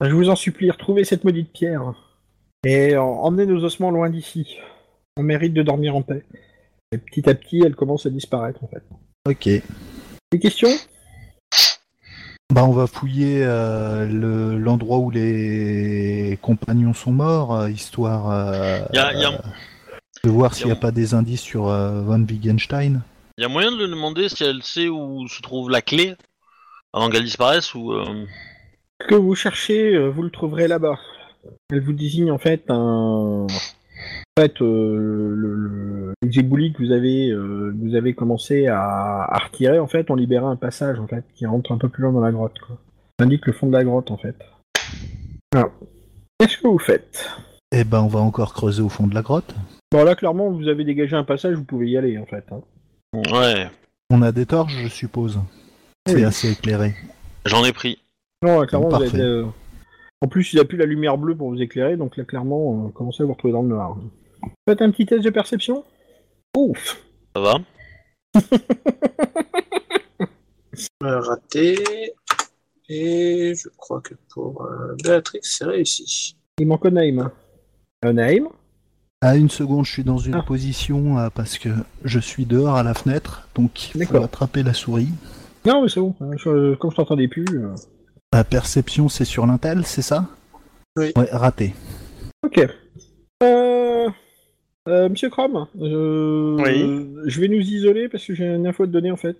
Je 0.00 0.10
vous 0.12 0.30
en 0.30 0.36
supplie, 0.36 0.70
retrouvez 0.70 1.04
cette 1.04 1.22
maudite 1.24 1.52
pierre. 1.52 1.94
Et 2.66 2.96
en- 2.96 3.04
emmenez 3.04 3.46
nos 3.46 3.62
ossements 3.62 3.90
loin 3.90 4.10
d'ici. 4.10 4.56
On 5.16 5.22
mérite 5.22 5.52
de 5.54 5.62
dormir 5.62 5.94
en 5.94 6.02
paix. 6.02 6.24
Et 6.92 6.98
petit 6.98 7.28
à 7.28 7.34
petit, 7.34 7.62
elle 7.64 7.76
commence 7.76 8.06
à 8.06 8.10
disparaître 8.10 8.64
en 8.64 8.68
fait. 8.68 8.82
Ok. 9.28 9.62
Des 10.32 10.38
questions? 10.40 10.70
Bah, 12.54 12.62
on 12.64 12.70
va 12.72 12.86
fouiller 12.86 13.42
euh, 13.44 14.06
le- 14.06 14.56
l'endroit 14.56 14.98
où 14.98 15.10
les 15.10 16.38
compagnons 16.40 16.94
sont 16.94 17.10
morts, 17.10 17.52
euh, 17.52 17.68
histoire 17.70 18.30
euh, 18.30 18.78
Y 18.92 18.98
a- 18.98 19.12
y 19.12 19.24
a- 19.24 19.42
de 20.22 20.30
voir 20.30 20.54
s'il 20.54 20.66
n'y 20.66 20.70
y 20.70 20.74
a 20.74 20.76
a- 20.76 20.80
pas 20.80 20.92
des 20.92 21.14
indices 21.14 21.40
sur 21.40 21.68
euh, 21.68 22.02
Von 22.02 22.20
Wittgenstein. 22.22 23.02
Il 23.36 23.42
y 23.42 23.44
a 23.44 23.48
moyen 23.48 23.72
de 23.72 23.76
lui 23.78 23.90
demander 23.90 24.28
si 24.28 24.44
elle 24.44 24.62
sait 24.62 24.86
où 24.88 25.26
se 25.26 25.42
trouve 25.42 25.68
la 25.68 25.82
clé 25.82 26.14
avant 26.92 27.10
qu'elle 27.10 27.24
disparaisse 27.24 27.74
ou. 27.74 27.92
euh, 27.92 28.24
Ce 29.00 29.08
que 29.08 29.16
vous 29.16 29.34
cherchez, 29.34 29.98
vous 30.08 30.22
le 30.22 30.30
trouverez 30.30 30.68
là-bas. 30.68 30.96
Elle 31.72 31.80
vous 31.82 31.92
désigne 31.92 32.30
en 32.30 32.38
fait 32.38 32.62
un. 32.68 33.48
En 34.36 34.42
fait, 34.42 34.60
euh, 34.62 35.32
le, 35.34 35.54
le- 35.54 36.12
les 36.22 36.38
éboulis 36.40 36.72
que 36.72 36.82
vous 36.82 36.90
avez, 36.92 37.30
euh, 37.30 37.72
vous 37.80 37.94
avez 37.94 38.14
commencé 38.14 38.66
à, 38.66 38.80
à 39.22 39.38
retirer, 39.38 39.78
en 39.78 39.86
fait, 39.86 40.10
ont 40.10 40.16
libéré 40.16 40.44
un 40.44 40.56
passage 40.56 40.98
en 40.98 41.06
fait 41.06 41.24
qui 41.34 41.46
rentre 41.46 41.70
un 41.72 41.78
peu 41.78 41.88
plus 41.88 42.02
loin 42.02 42.12
dans 42.12 42.20
la 42.20 42.32
grotte. 42.32 42.58
Quoi. 42.58 42.76
Ça 43.18 43.26
indique 43.26 43.46
le 43.46 43.52
fond 43.52 43.68
de 43.68 43.72
la 43.72 43.84
grotte 43.84 44.10
en 44.10 44.16
fait. 44.16 44.34
Alors, 45.54 45.70
qu'est-ce 46.38 46.58
que 46.58 46.66
vous 46.66 46.78
faites? 46.78 47.28
Eh 47.72 47.84
ben, 47.84 48.00
on 48.02 48.08
va 48.08 48.20
encore 48.20 48.52
creuser 48.54 48.82
au 48.82 48.88
fond 48.88 49.06
de 49.06 49.14
la 49.14 49.22
grotte. 49.22 49.54
Bon 49.92 50.02
là, 50.04 50.14
clairement, 50.16 50.50
vous 50.50 50.66
avez 50.68 50.84
dégagé 50.84 51.14
un 51.14 51.24
passage, 51.24 51.54
vous 51.54 51.64
pouvez 51.64 51.88
y 51.88 51.96
aller 51.96 52.18
en 52.18 52.26
fait. 52.26 52.44
hein. 52.50 52.60
Ouais, 53.32 53.68
On 54.10 54.22
a 54.22 54.32
des 54.32 54.46
torches, 54.46 54.76
je 54.82 54.88
suppose. 54.88 55.38
C'est 56.06 56.16
Oui. 56.16 56.24
assez 56.24 56.50
éclairé. 56.52 56.94
j'en 57.46 57.64
ai 57.64 57.72
pris. 57.72 57.98
Non, 58.42 58.66
clairement, 58.66 58.88
vous 58.88 58.98
Parfait. 58.98 59.14
avez, 59.20 59.22
euh, 59.22 59.44
En 60.24 60.26
plus, 60.26 60.54
il 60.54 60.56
n'y 60.56 60.62
a 60.62 60.64
plus 60.64 60.78
la 60.78 60.86
lumière 60.86 61.18
bleue 61.18 61.36
pour 61.36 61.50
vous 61.50 61.60
éclairer, 61.60 61.98
donc 61.98 62.16
là, 62.16 62.24
clairement, 62.24 62.86
euh, 62.86 62.88
commencez 62.92 63.22
à 63.22 63.26
vous 63.26 63.32
retrouver 63.34 63.52
dans 63.52 63.60
le 63.60 63.68
noir. 63.68 63.94
Faites 64.66 64.80
un 64.80 64.90
petit 64.90 65.04
test 65.04 65.22
de 65.22 65.28
perception. 65.28 65.84
Ouf 66.56 67.02
Ça 67.36 67.42
va 67.42 67.58
Euh, 71.04 71.20
raté. 71.20 71.76
Et 72.88 73.52
je 73.54 73.68
crois 73.76 74.00
que 74.00 74.14
pour 74.32 74.62
euh, 74.64 74.94
Béatrix, 75.04 75.40
c'est 75.42 75.64
réussi. 75.66 76.36
Il 76.58 76.66
manque 76.66 76.86
un 76.86 76.90
name. 76.90 77.30
Un 78.02 78.14
name 78.14 78.48
À 79.20 79.36
une 79.36 79.50
seconde, 79.50 79.84
je 79.84 79.92
suis 79.92 80.04
dans 80.04 80.16
une 80.18 80.34
Ah. 80.36 80.42
position 80.42 81.18
euh, 81.18 81.28
parce 81.34 81.58
que 81.58 81.68
je 82.04 82.18
suis 82.18 82.44
dehors 82.46 82.74
à 82.76 82.82
la 82.82 82.94
fenêtre, 82.94 83.46
donc 83.54 83.94
il 83.94 84.04
faut 84.06 84.16
attraper 84.16 84.62
la 84.62 84.72
souris. 84.72 85.08
Non, 85.66 85.82
mais 85.82 85.88
c'est 85.88 86.00
bon. 86.00 86.14
je- 86.38 86.74
comme 86.76 86.90
je 86.90 86.96
t'entendais 86.96 87.28
plus. 87.28 87.44
euh, 87.52 87.74
La 88.34 88.42
perception, 88.42 89.08
c'est 89.08 89.24
sur 89.24 89.46
l'intel, 89.46 89.86
c'est 89.86 90.02
ça? 90.02 90.26
Oui. 90.96 91.12
Ouais, 91.14 91.28
raté. 91.30 91.72
Ok. 92.44 92.66
Euh... 93.44 94.08
euh, 94.88 95.08
Monsieur 95.08 95.30
Crom, 95.30 95.68
je... 95.78 96.60
Oui. 96.60 97.14
je 97.26 97.40
vais 97.40 97.46
nous 97.46 97.60
isoler 97.60 98.08
parce 98.08 98.26
que 98.26 98.34
j'ai 98.34 98.46
une 98.46 98.66
info 98.66 98.82
à 98.82 98.86
te 98.86 98.90
donner 98.90 99.12
en 99.12 99.16
fait. 99.16 99.36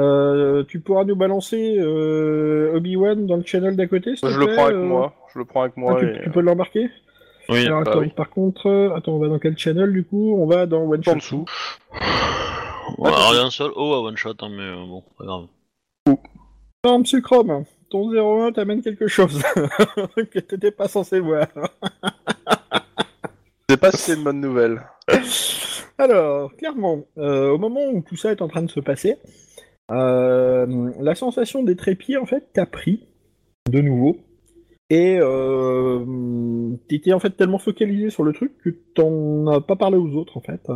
Euh, 0.00 0.64
tu 0.66 0.80
pourras 0.80 1.04
nous 1.04 1.16
balancer 1.16 1.76
euh, 1.78 2.74
Obi-Wan 2.74 3.26
dans 3.26 3.36
le 3.36 3.44
channel 3.44 3.76
d'à 3.76 3.86
côté 3.88 4.14
Je 4.16 4.38
le 4.40 4.54
prends 4.54 4.64
avec 4.64 4.76
euh, 4.78 4.86
moi. 4.86 5.14
Je 5.34 5.38
le 5.38 5.44
prends 5.44 5.60
avec 5.60 5.74
ah, 5.76 5.80
moi. 5.80 6.00
tu, 6.00 6.08
et, 6.08 6.22
tu 6.22 6.30
peux 6.30 6.40
l'embarquer 6.40 6.88
Oui. 7.50 7.66
Alors 7.66 7.82
bah 7.82 7.90
attends, 7.90 8.00
oui. 8.00 8.08
par 8.08 8.30
contre, 8.30 8.68
euh, 8.70 8.96
attends, 8.96 9.12
on 9.12 9.18
va 9.18 9.28
dans 9.28 9.38
quel 9.38 9.58
channel 9.58 9.92
du 9.92 10.02
coup? 10.02 10.34
On 10.34 10.46
va 10.46 10.64
dans 10.64 10.80
One 10.80 11.00
En 11.00 11.02
Shot. 11.02 11.14
dessous. 11.16 11.44
Ouais, 12.96 13.10
rien 13.12 13.50
seul. 13.50 13.70
Oh, 13.76 13.92
à 13.92 14.00
one 14.00 14.16
shot, 14.16 14.32
hein, 14.40 14.48
mais 14.50 14.62
euh, 14.62 14.86
bon, 14.86 15.02
pas 15.18 15.24
grave. 15.26 15.46
Non, 16.86 16.98
Monsieur 17.00 17.20
Chrome, 17.20 17.64
ton 17.94 18.10
01 18.10 18.50
t'amène 18.50 18.82
quelque 18.82 19.06
chose 19.06 19.40
que 20.16 20.40
t'étais 20.40 20.72
pas 20.72 20.88
censé 20.88 21.20
voir. 21.20 21.46
Je 23.68 23.74
sais 23.74 23.76
pas 23.76 23.92
si 23.92 23.98
c'est 23.98 24.14
une 24.14 24.24
bonne 24.24 24.40
nouvelle. 24.40 24.82
Alors, 25.96 26.56
clairement, 26.56 27.04
euh, 27.18 27.50
au 27.50 27.58
moment 27.58 27.86
où 27.92 28.02
tout 28.02 28.16
ça 28.16 28.32
est 28.32 28.42
en 28.42 28.48
train 28.48 28.62
de 28.62 28.70
se 28.70 28.80
passer, 28.80 29.14
euh, 29.92 30.90
la 30.98 31.14
sensation 31.14 31.62
des 31.62 31.76
trépieds, 31.76 32.16
en 32.16 32.26
fait, 32.26 32.52
t'a 32.52 32.66
pris 32.66 33.06
de 33.70 33.80
nouveau. 33.80 34.16
Et 34.90 35.18
euh, 35.20 36.74
t'étais 36.88 37.12
en 37.12 37.20
fait 37.20 37.30
tellement 37.30 37.58
focalisé 37.58 38.10
sur 38.10 38.24
le 38.24 38.32
truc 38.32 38.58
que 38.58 38.70
t'en 38.70 39.46
as 39.46 39.60
pas 39.60 39.76
parlé 39.76 39.98
aux 39.98 40.16
autres, 40.16 40.36
en 40.36 40.40
fait. 40.40 40.68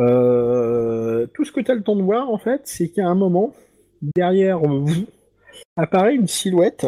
Euh, 0.00 1.26
tout 1.34 1.44
ce 1.44 1.52
que 1.52 1.60
t'as 1.60 1.74
le 1.74 1.82
temps 1.82 1.96
de 1.96 2.02
voir, 2.02 2.30
en 2.30 2.38
fait, 2.38 2.62
c'est 2.64 2.88
qu'à 2.88 3.06
un 3.06 3.14
moment, 3.14 3.52
derrière 4.16 4.60
vous, 4.60 5.06
apparaît 5.76 6.14
une 6.14 6.28
silhouette 6.28 6.86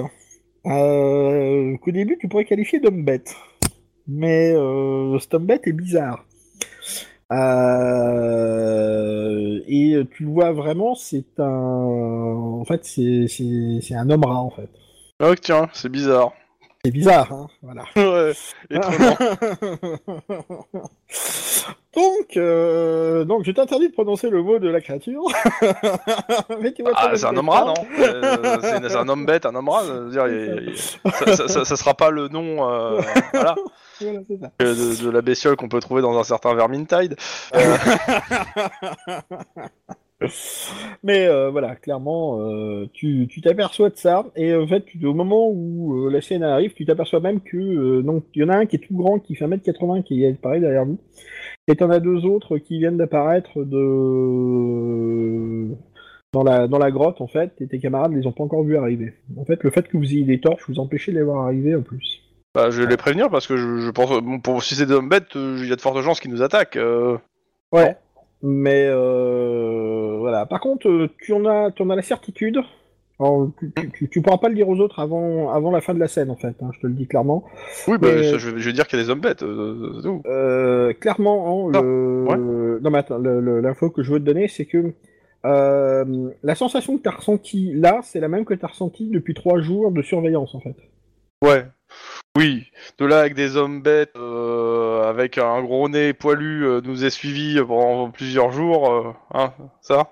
euh, 0.66 1.76
qu'au 1.78 1.90
début 1.90 2.16
tu 2.18 2.28
pourrais 2.28 2.44
qualifier 2.44 2.78
d'homme 2.80 3.04
bête. 3.04 3.34
Mais 4.06 4.52
euh, 4.54 5.18
cet 5.18 5.34
homme 5.34 5.46
bête 5.46 5.66
est 5.66 5.72
bizarre. 5.72 6.24
Euh, 7.32 8.52
et 9.66 9.96
tu 10.10 10.24
le 10.24 10.30
vois 10.30 10.52
vraiment, 10.52 10.94
c'est 10.94 11.38
un. 11.38 11.46
En 11.46 12.64
fait, 12.64 12.84
c'est, 12.84 13.94
un 13.94 14.10
homme 14.10 14.24
rat, 14.24 14.40
en 14.40 14.50
fait. 14.50 14.68
Oh 15.22 15.34
tiens, 15.40 15.68
c'est 15.72 15.88
bizarre. 15.88 16.32
C'est 16.84 16.90
bizarre, 16.90 17.30
hein, 17.32 17.46
voilà. 17.62 17.84
ouais, 17.96 18.32
donc, 21.94 22.36
euh, 22.36 23.24
donc, 23.24 23.44
je 23.44 23.52
t'interdis 23.52 23.86
de 23.88 23.92
prononcer 23.92 24.28
le 24.30 24.42
mot 24.42 24.58
de 24.58 24.68
la 24.68 24.80
créature. 24.80 25.22
Mais 26.60 26.72
tu 26.72 26.82
vois 26.82 26.90
Ah, 26.96 27.12
c'est 27.14 27.26
un 27.26 27.36
homme 27.36 27.50
rat, 27.50 27.66
non 27.66 27.74
Euh, 28.00 28.58
c'est, 28.62 28.96
un 28.96 29.08
homme 29.08 29.26
bête, 29.26 29.46
un 29.46 29.54
homme 29.54 29.68
rat. 29.68 29.84
dire, 30.10 30.26
il- 30.26 30.70
il- 30.74 30.76
ça, 31.12 31.36
ça- 31.36 31.46
ça- 31.46 31.64
ça 31.64 31.76
sera 31.76 31.94
pas 31.94 32.10
le 32.10 32.26
nom 32.26 32.68
euh, 32.68 33.00
voilà, 33.32 33.54
Voilà, 34.00 34.20
c'est 34.26 34.40
ça. 34.40 34.50
de, 34.58 35.04
de 35.04 35.10
la 35.10 35.22
bestiole 35.22 35.54
qu'on 35.54 35.68
peut 35.68 35.78
trouver 35.80 36.02
dans 36.02 36.18
un 36.18 36.24
certain 36.24 36.52
Vermintide. 36.54 37.14
Mais 41.02 41.26
euh, 41.26 41.50
voilà, 41.50 41.74
clairement, 41.76 42.38
euh, 42.40 42.86
tu 42.92 43.28
t'aperçois 43.42 43.90
de 43.90 43.96
ça, 43.96 44.26
et 44.36 44.54
en 44.54 44.66
fait, 44.66 44.84
tu- 44.84 45.04
au 45.06 45.14
moment 45.14 45.48
où 45.50 46.06
euh, 46.06 46.10
la 46.10 46.20
scène 46.20 46.42
arrive, 46.42 46.74
tu 46.74 46.84
t'aperçois 46.84 47.20
même 47.20 47.40
que 47.40 48.00
donc 48.02 48.24
il 48.34 48.42
y 48.42 48.44
en 48.44 48.48
a 48.48 48.56
un 48.56 48.66
qui 48.66 48.76
est 48.76 48.80
tout 48.80 48.94
grand, 48.96 49.18
qui 49.18 49.34
fait 49.34 49.46
1m80, 49.46 50.02
qui 50.02 50.24
est 50.24 50.40
pareil 50.40 50.60
derrière 50.60 50.86
nous, 50.86 50.98
et 51.68 51.76
t'en 51.76 51.90
as 51.90 52.00
deux 52.00 52.24
autres 52.24 52.58
qui 52.58 52.78
viennent 52.78 52.96
d'apparaître 52.96 53.64
de 53.64 55.68
dans 56.32 56.44
la 56.44 56.66
dans 56.68 56.78
la 56.78 56.90
grotte 56.90 57.20
en 57.20 57.26
fait, 57.26 57.52
et 57.60 57.66
tes 57.66 57.78
camarades 57.78 58.12
les 58.14 58.26
ont 58.26 58.32
pas 58.32 58.44
encore 58.44 58.62
vus 58.62 58.76
arriver. 58.76 59.14
En 59.36 59.44
fait, 59.44 59.62
le 59.62 59.70
fait 59.70 59.86
que 59.88 59.96
vous 59.96 60.12
ayez 60.12 60.24
des 60.24 60.40
torches 60.40 60.64
vous 60.68 60.78
empêchez 60.78 61.12
de 61.12 61.18
les 61.18 61.24
voir 61.24 61.44
arriver 61.44 61.74
en 61.76 61.82
plus. 61.82 62.22
bah, 62.54 62.70
je 62.70 62.82
vais 62.82 62.88
les 62.88 62.96
prévenir 62.96 63.30
parce 63.30 63.46
que 63.46 63.56
je, 63.56 63.80
je 63.80 63.90
pense, 63.90 64.10
bon, 64.22 64.40
pour, 64.40 64.62
si 64.62 64.74
c'est 64.74 64.86
des 64.86 64.92
hommes 64.92 65.08
bêtes, 65.08 65.34
il 65.34 65.66
y 65.68 65.72
a 65.72 65.76
de 65.76 65.80
fortes 65.80 66.00
chances 66.02 66.20
qu'ils 66.20 66.30
nous 66.30 66.42
attaquent. 66.42 66.78
Ouais. 67.72 67.96
Mais 68.42 68.86
euh, 68.88 70.16
voilà. 70.18 70.46
Par 70.46 70.60
contre, 70.60 70.88
euh, 70.88 71.08
tu 71.18 71.32
en 71.32 71.44
as, 71.46 71.70
tu 71.70 71.82
en 71.82 71.90
as 71.90 71.96
la 71.96 72.02
certitude. 72.02 72.58
Alors, 73.20 73.50
tu, 73.94 74.08
tu, 74.08 74.20
pourras 74.22 74.38
pas 74.38 74.48
le 74.48 74.56
dire 74.56 74.68
aux 74.68 74.80
autres 74.80 74.98
avant, 74.98 75.50
avant 75.52 75.70
la 75.70 75.80
fin 75.80 75.94
de 75.94 76.00
la 76.00 76.08
scène, 76.08 76.28
en 76.30 76.34
fait. 76.36 76.56
hein, 76.60 76.70
je 76.74 76.80
te 76.80 76.86
le 76.88 76.94
dis 76.94 77.06
clairement. 77.06 77.44
Oui, 77.86 77.96
bah, 77.98 78.08
Mais- 78.16 78.24
ça, 78.24 78.38
je, 78.38 78.50
vais, 78.50 78.58
je 78.58 78.66
vais 78.66 78.72
dire 78.72 78.88
qu'il 78.88 78.98
y 78.98 79.02
a 79.02 79.04
des 79.04 79.10
hommes 79.10 79.20
bêtes. 79.20 79.44
euh. 79.44 80.20
Euh, 80.26 80.92
clairement, 80.94 81.68
hein, 81.68 81.80
le... 81.80 82.80
non, 82.82 82.90
mais 82.90 82.98
attends, 82.98 83.18
le- 83.18 83.40
le- 83.40 83.60
l'info 83.60 83.90
que 83.90 84.02
je 84.02 84.12
veux 84.12 84.18
te 84.18 84.24
donner, 84.24 84.48
c'est 84.48 84.64
que 84.64 84.92
euh, 85.44 86.30
la 86.42 86.54
sensation 86.56 86.96
que 86.98 87.02
tu 87.02 87.08
as 87.08 87.12
ressentie 87.12 87.72
là, 87.74 88.00
c'est 88.02 88.18
la 88.18 88.28
même 88.28 88.44
que 88.44 88.54
tu 88.54 88.64
as 88.64 88.68
ressentie 88.68 89.08
depuis 89.08 89.34
trois 89.34 89.60
jours 89.60 89.92
de 89.92 90.02
surveillance, 90.02 90.54
en 90.56 90.60
fait. 90.60 90.74
Ouais. 91.44 91.64
Oui, 92.38 92.64
de 92.98 93.04
là 93.04 93.20
avec 93.20 93.34
des 93.34 93.56
hommes 93.56 93.82
bêtes, 93.82 94.16
euh, 94.16 95.02
avec 95.02 95.36
un 95.36 95.62
gros 95.62 95.88
nez 95.90 96.14
poilu, 96.14 96.64
euh, 96.66 96.80
nous 96.82 97.04
est 97.04 97.10
suivi 97.10 97.60
pendant 97.66 98.10
plusieurs 98.10 98.52
jours, 98.52 98.90
euh, 98.90 99.12
hein, 99.34 99.52
ça 99.82 100.08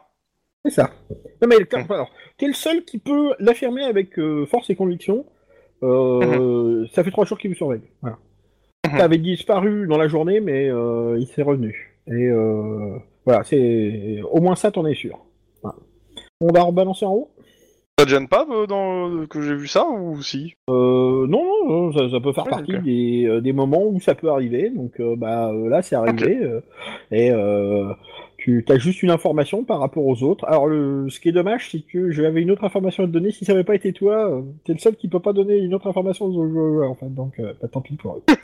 C'est 0.67 0.73
ça. 0.73 0.91
Non, 1.41 1.49
mais 1.49 1.57
le- 1.59 1.67
alors, 1.93 2.11
t'es 2.37 2.47
le 2.47 2.53
seul 2.53 2.85
qui 2.85 2.99
peut 2.99 3.33
l'affirmer 3.39 3.85
avec 3.85 4.21
force 4.51 4.69
et 4.69 4.77
conviction. 4.77 5.25
Euh, 5.83 6.87
Ça 6.93 7.03
fait 7.03 7.11
trois 7.11 7.25
jours 7.25 7.39
qu'il 7.39 7.51
vous 7.51 7.57
surveille. 7.57 7.81
Voilà. 8.03 8.19
Mhm. 8.87 8.99
T'avais 8.99 9.19
disparu 9.19 9.87
dans 9.87 9.97
la 9.97 10.09
journée, 10.09 10.41
mais 10.41 10.69
euh, 10.69 11.17
il 11.19 11.27
s'est 11.27 11.43
revenu. 11.43 11.97
Et 12.07 12.29
voilà, 13.25 13.45
c'est 13.45 14.21
au 14.31 14.41
moins 14.43 14.57
ça, 14.57 14.71
t'en 14.71 14.85
es 14.85 14.95
sûr. 14.95 15.19
Voilà. 15.63 15.79
On 16.43 16.53
va 16.53 16.63
rebalancer 16.65 17.07
en 17.07 17.13
haut. 17.15 17.31
Ça 18.01 18.07
te 18.07 18.11
gêne 18.13 18.29
pas 18.29 18.47
euh, 18.51 18.67
dans, 18.67 19.27
que 19.27 19.43
j'ai 19.43 19.55
vu 19.55 19.69
ça 19.69 19.87
ou 19.87 20.23
si? 20.23 20.55
Euh, 20.71 21.27
non, 21.27 21.93
ça, 21.93 22.09
ça 22.09 22.19
peut 22.19 22.33
faire 22.33 22.47
Ouais, 22.47 22.51
partie 22.51 22.79
des, 22.79 23.27
euh, 23.27 23.43
des 23.43 23.53
moments 23.53 23.85
où 23.87 24.01
ça 24.01 24.15
peut 24.15 24.31
arriver. 24.31 24.71
Donc 24.71 24.99
euh, 25.01 25.17
bah 25.17 25.51
euh, 25.51 25.69
là, 25.69 25.83
c'est 25.83 25.97
arrivé. 25.97 26.39
euh, 26.41 26.63
et 27.11 27.31
euh, 27.31 27.93
tu 28.39 28.65
as 28.71 28.79
juste 28.79 29.03
une 29.03 29.11
information 29.11 29.65
par 29.65 29.81
rapport 29.81 30.07
aux 30.07 30.23
autres. 30.23 30.47
Alors 30.47 30.67
le, 30.67 31.11
ce 31.11 31.21
qui 31.21 31.29
est 31.29 31.33
dommage, 31.33 31.69
c'est 31.71 31.81
que 31.81 32.11
j'avais 32.11 32.41
une 32.41 32.51
autre 32.51 32.65
information 32.65 33.05
à 33.05 33.07
te 33.07 33.13
donner. 33.13 33.33
Si 33.33 33.45
ça 33.45 33.53
n'avait 33.53 33.65
pas 33.65 33.75
été 33.75 33.93
toi, 33.93 34.31
euh, 34.31 34.41
t'es 34.65 34.73
le 34.73 34.79
seul 34.79 34.97
qui 34.97 35.09
peut 35.09 35.21
pas 35.21 35.35
donner 35.35 35.59
une 35.59 35.75
autre 35.75 35.87
information 35.87 36.25
aux 36.25 36.49
joueurs, 36.49 36.91
en 36.91 36.95
fait. 36.95 37.15
Donc 37.15 37.35
euh, 37.39 37.53
bah, 37.61 37.69
tant 37.69 37.83
pis 37.83 37.97
pour 37.97 38.17
eux. 38.17 38.23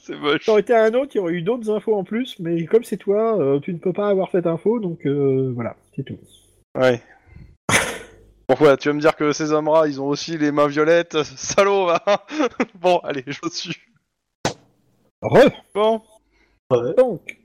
C'est 0.00 0.18
moche. 0.18 0.44
Ça 0.44 0.50
aurait 0.50 0.62
été 0.62 0.74
un 0.74 0.92
autre, 0.94 1.12
il 1.14 1.18
y 1.18 1.20
aurait 1.20 1.34
eu 1.34 1.42
d'autres 1.42 1.70
infos 1.70 1.94
en 1.94 2.02
plus. 2.02 2.34
Mais 2.40 2.64
comme 2.64 2.82
c'est 2.82 2.96
toi, 2.96 3.38
euh, 3.38 3.60
tu 3.60 3.72
ne 3.72 3.78
peux 3.78 3.92
pas 3.92 4.08
avoir 4.08 4.28
cette 4.32 4.48
info. 4.48 4.80
Donc 4.80 5.06
euh, 5.06 5.52
voilà, 5.54 5.76
c'est 5.94 6.02
tout. 6.02 6.18
Ouais. 6.76 7.00
Bon, 8.48 8.54
voilà, 8.58 8.76
tu 8.78 8.88
vas 8.88 8.94
me 8.94 9.00
dire 9.00 9.14
que 9.14 9.32
ces 9.32 9.52
hommes-là, 9.52 9.84
ils 9.86 10.00
ont 10.00 10.06
aussi 10.06 10.38
les 10.38 10.50
mains 10.52 10.68
violettes. 10.68 11.22
Salaud, 11.22 11.86
va 11.86 12.02
Bon, 12.80 12.98
allez, 12.98 13.24
je 13.26 13.48
suis. 13.50 13.76
Re 15.22 15.50
Bon, 15.74 16.00
Donc, 16.96 17.36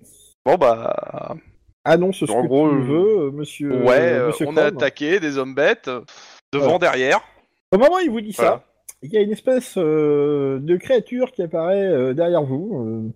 bon 0.45 0.55
bah. 0.55 1.35
annonce 1.83 2.19
ce 2.25 2.31
En 2.31 2.43
que 2.43 2.47
gros, 2.47 2.69
tu 2.69 2.75
euh, 2.75 2.79
veux, 2.79 3.31
monsieur. 3.31 3.71
ouais, 3.83 3.89
euh, 4.13 4.23
euh, 4.23 4.27
monsieur 4.27 4.47
on 4.47 4.53
Chrome. 4.53 4.65
attaqué, 4.65 5.19
des 5.19 5.37
hommes 5.37 5.55
bêtes, 5.55 5.89
devant, 6.53 6.77
derrière. 6.79 7.21
Au 7.73 7.77
moment 7.77 7.95
où 7.95 7.99
il 7.99 8.09
vous 8.11 8.21
dit 8.21 8.33
Voilà. 8.37 8.51
ça, 8.51 8.63
il 9.01 9.11
y 9.11 9.17
a 9.17 9.21
une 9.21 9.31
espèce 9.31 9.73
euh, 9.77 10.59
de 10.61 10.77
créature 10.77 11.31
qui 11.31 11.41
apparaît 11.41 11.85
euh, 11.87 12.13
derrière 12.13 12.43
vous. 12.43 13.11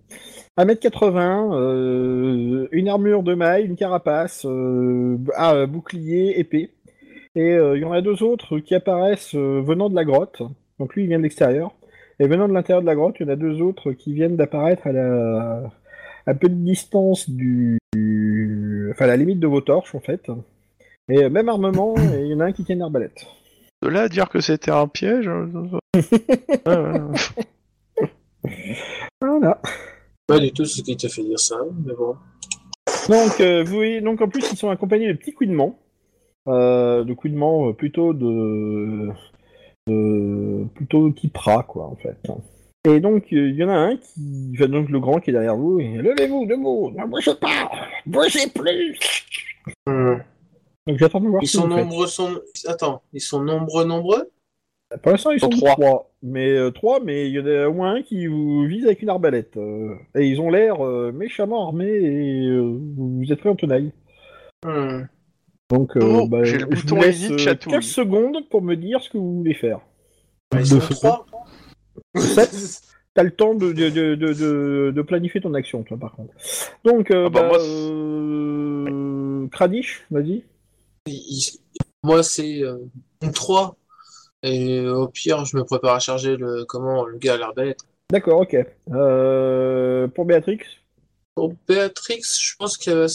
Euh, 0.58 0.64
1m80, 0.64 1.54
euh, 1.54 2.68
une 2.72 2.88
armure 2.88 3.22
de 3.22 3.34
maille, 3.34 3.64
une 3.64 3.76
carapace, 3.76 4.44
euh, 4.44 5.16
ah, 5.36 5.54
euh, 5.54 5.66
bouclier, 5.66 6.38
épée. 6.40 6.74
Et 7.34 7.52
euh, 7.52 7.76
il 7.76 7.82
y 7.82 7.84
en 7.84 7.92
a 7.92 8.00
deux 8.00 8.22
autres 8.22 8.58
qui 8.58 8.74
apparaissent 8.74 9.34
euh, 9.34 9.60
venant 9.60 9.88
de 9.90 9.94
la 9.94 10.04
grotte. 10.04 10.42
Donc 10.78 10.94
lui, 10.94 11.04
il 11.04 11.08
vient 11.08 11.18
de 11.18 11.22
l'extérieur. 11.22 11.72
Et 12.20 12.26
venant 12.26 12.48
de 12.48 12.52
l'intérieur 12.52 12.82
de 12.82 12.86
la 12.86 12.94
grotte, 12.94 13.16
il 13.20 13.26
y 13.26 13.30
en 13.30 13.32
a 13.32 13.36
deux 13.36 13.60
autres 13.62 13.92
qui 13.92 14.12
viennent 14.12 14.36
d'apparaître 14.36 14.86
à 14.86 14.92
la 14.92 15.70
à 16.26 16.34
peu 16.34 16.48
de 16.48 16.54
distance 16.54 17.30
du, 17.30 17.78
enfin 18.90 19.06
à 19.06 19.08
la 19.08 19.16
limite 19.16 19.40
de 19.40 19.46
vos 19.46 19.62
torches 19.62 19.94
en 19.94 20.00
fait. 20.00 20.30
Et 21.08 21.24
euh, 21.24 21.30
même 21.30 21.48
armement, 21.48 21.96
et 22.14 22.22
il 22.22 22.26
y 22.28 22.34
en 22.34 22.40
a 22.40 22.46
un 22.46 22.52
qui 22.52 22.64
tient 22.64 22.74
une 22.74 22.82
arbalète. 22.82 23.26
De 23.82 23.88
là 23.88 24.02
à 24.02 24.08
dire 24.08 24.28
que 24.28 24.40
c'était 24.40 24.70
un 24.70 24.88
piège. 24.88 25.28
euh, 25.28 25.46
ouais. 27.96 28.08
Voilà. 29.20 29.60
Pas 30.26 30.38
du 30.38 30.52
tout 30.52 30.64
ce 30.64 30.82
qui 30.82 30.96
te 30.96 31.08
fait 31.08 31.22
dire 31.22 31.38
ça, 31.38 31.56
mais 31.84 31.94
bon. 31.94 32.16
Donc, 33.08 33.40
euh, 33.40 33.64
vous 33.64 33.74
voyez, 33.74 34.00
donc 34.00 34.20
en 34.20 34.28
plus, 34.28 34.52
ils 34.52 34.56
sont 34.56 34.68
accompagnés 34.68 35.08
de 35.08 35.14
petits 35.14 35.32
couinements. 35.32 35.78
Euh, 36.48 37.04
de 37.04 37.12
couinements 37.12 37.68
euh, 37.68 37.72
plutôt 37.72 38.14
de, 38.14 39.08
de. 39.86 40.64
plutôt 40.74 41.10
type 41.10 41.36
rat, 41.36 41.64
quoi, 41.68 41.86
en 41.86 41.96
fait. 41.96 42.16
Et 42.88 43.00
donc, 43.00 43.24
euh, 43.32 43.50
il 43.50 43.56
y 43.56 43.64
en 43.64 43.68
a 43.68 43.76
un 43.76 43.96
qui. 43.96 44.52
Enfin, 44.54 44.68
donc 44.68 44.88
le 44.88 44.98
grand 44.98 45.20
qui 45.20 45.30
est 45.30 45.32
derrière 45.34 45.56
vous. 45.56 45.78
et, 45.78 45.98
Levez-vous, 45.98 46.46
debout 46.46 46.90
Ne 46.96 47.06
bougez 47.06 47.34
pas 47.34 47.70
Bougez 48.06 48.46
plus 48.54 48.98
Hmm. 49.86 50.16
Donc, 50.86 50.98
j'attends 50.98 51.20
de 51.20 51.28
voir 51.28 51.42
Ils 51.42 51.48
sont 51.48 51.68
nombreux, 51.68 52.06
sont... 52.06 52.40
Attends, 52.66 53.02
ils 53.12 53.20
sont 53.20 53.42
nombreux, 53.42 53.84
nombreux? 53.84 54.30
Pour 55.02 55.12
l'instant, 55.12 55.32
ils 55.32 55.40
sont 55.40 55.50
trois. 55.50 55.72
trois. 55.72 56.10
Mais 56.22 56.48
euh, 56.50 56.70
trois, 56.70 57.00
mais 57.00 57.28
il 57.28 57.34
y 57.34 57.40
en 57.40 57.46
a 57.46 57.68
au 57.68 57.74
moins 57.74 57.96
un 57.96 58.02
qui 58.02 58.26
vous 58.26 58.64
vise 58.64 58.86
avec 58.86 59.02
une 59.02 59.10
arbalète. 59.10 59.56
euh, 59.58 59.94
et 60.14 60.26
ils 60.26 60.40
ont 60.40 60.50
l'air 60.50 60.82
euh, 60.84 61.12
méchamment 61.12 61.66
armés 61.66 61.92
et 61.92 62.46
euh, 62.48 62.78
vous 62.96 63.30
êtes 63.30 63.38
prêts 63.38 63.50
en 63.50 63.56
tenaille. 63.56 63.92
Hmm. 64.64 65.02
Donc, 65.70 65.96
euh, 65.96 66.00
Oh, 66.02 66.26
bah, 66.26 66.44
j'ai 66.44 66.58
le 66.58 66.66
je 66.70 66.82
bouton 66.82 66.96
vous 66.96 67.02
laisse 67.02 67.22
Edit 67.24 67.32
euh, 67.34 67.38
chatouille. 67.38 67.72
15 67.74 67.84
secondes 67.84 68.48
pour 68.48 68.62
me 68.62 68.74
dire 68.74 69.02
ce 69.02 69.10
que 69.10 69.18
vous 69.18 69.36
voulez 69.38 69.54
faire. 69.54 69.80
Ils 70.54 70.60
De 70.60 70.64
sont 70.64 70.80
feu. 70.80 70.94
trois 70.94 71.26
Sept. 72.16 72.80
T'as 73.14 73.22
le 73.24 73.30
temps 73.32 73.54
de, 73.54 73.72
de, 73.72 73.88
de, 73.90 74.14
de, 74.14 74.32
de- 74.32 74.92
de 74.94 75.02
planifier 75.02 75.40
ton 75.40 75.52
action, 75.54 75.82
toi, 75.82 75.96
par 75.98 76.12
contre. 76.12 76.32
Donc, 76.84 77.10
euh, 77.10 77.24
Ah 77.26 77.30
bah, 77.30 77.40
bah, 77.42 77.48
moi, 77.48 77.58
euh, 77.60 79.46
Kranich, 79.48 80.04
vas-y. 80.10 80.44
Moi, 82.04 82.22
c'est 82.22 82.62
euh, 82.62 82.78
une 83.22 83.32
3. 83.32 83.76
Et 84.44 84.86
au 84.86 85.08
pire, 85.08 85.44
je 85.44 85.56
me 85.56 85.64
prépare 85.64 85.96
à 85.96 85.98
charger 85.98 86.36
le, 86.36 86.64
comment, 86.64 87.04
le 87.04 87.18
gars 87.18 87.34
à 87.34 87.38
l'arbalète. 87.38 87.80
D'accord, 88.10 88.40
ok. 88.42 88.56
Euh, 88.92 90.06
pour 90.08 90.24
Béatrix? 90.24 90.60
Pour 91.34 91.54
Béatrix, 91.66 92.22
je 92.22 92.54
pense 92.56 92.78
que 92.78 93.06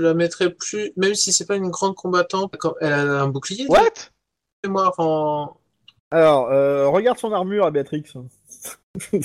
je 0.00 0.06
la 0.06 0.14
mettrais 0.14 0.50
plus, 0.50 0.92
même 0.96 1.14
si 1.14 1.32
c'est 1.32 1.46
pas 1.46 1.56
une 1.56 1.68
grande 1.68 1.94
combattante, 1.94 2.56
comme 2.56 2.74
elle 2.80 2.92
a 2.92 3.22
un 3.22 3.28
bouclier 3.28 3.66
What? 3.68 4.10
Mémoire 4.64 4.94
en. 4.98 5.56
Alors, 6.10 6.50
euh, 6.50 6.88
regarde 6.88 7.18
son 7.18 7.32
armure 7.32 7.66
à 7.66 7.70
Béatrix. 7.70 8.04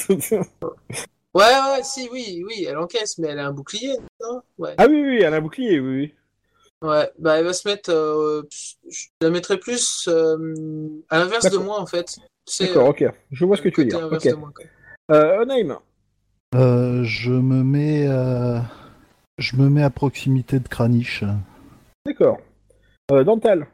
Ouais, 1.33 1.43
ouais, 1.43 1.83
si, 1.83 2.07
oui, 2.13 2.43
oui, 2.47 2.65
elle 2.65 2.77
encaisse, 2.77 3.17
mais 3.17 3.27
elle 3.27 3.39
a 3.39 3.47
un 3.47 3.51
bouclier, 3.51 3.97
non? 4.21 4.41
Ouais. 4.57 4.73
ah 4.77 4.85
oui, 4.87 5.01
oui, 5.01 5.17
elle 5.21 5.33
a 5.33 5.37
un 5.37 5.41
bouclier, 5.41 5.81
oui, 5.81 6.13
oui. 6.81 6.87
Ouais, 6.89 7.11
bah 7.19 7.37
elle 7.39 7.45
va 7.45 7.51
se 7.51 7.67
mettre. 7.67 7.89
euh, 7.91 8.43
je 8.89 9.07
la 9.19 9.29
mettrais 9.31 9.57
plus 9.57 10.07
euh, 10.07 10.37
à 11.09 11.19
l'inverse 11.19 11.49
de 11.49 11.57
moi 11.57 11.79
en 11.81 11.85
fait. 11.85 12.15
C'est 12.45 12.67
D'accord, 12.67 12.87
ok. 12.89 13.03
Je 13.31 13.43
vois 13.43 13.57
ce 13.57 13.61
que 13.63 13.67
tu 13.69 13.81
veux 13.81 13.87
dire. 13.87 13.99
inverse 14.01 14.25
Ok. 14.25 14.31
de 14.31 14.37
moi. 14.37 14.51
Euh, 15.11 15.41
Onaim 15.41 15.79
Euh, 16.55 17.03
je 17.03 17.31
me 17.31 17.63
mets, 17.63 18.07
euh, 18.07 18.59
je 19.37 19.55
me 19.57 19.69
mets 19.69 19.83
à 19.83 19.89
proximité 19.89 20.59
de 20.59 20.67
Kranich. 20.67 21.23
D'accord. 22.05 22.37
Euh, 23.11 23.23
Dental 23.23 23.67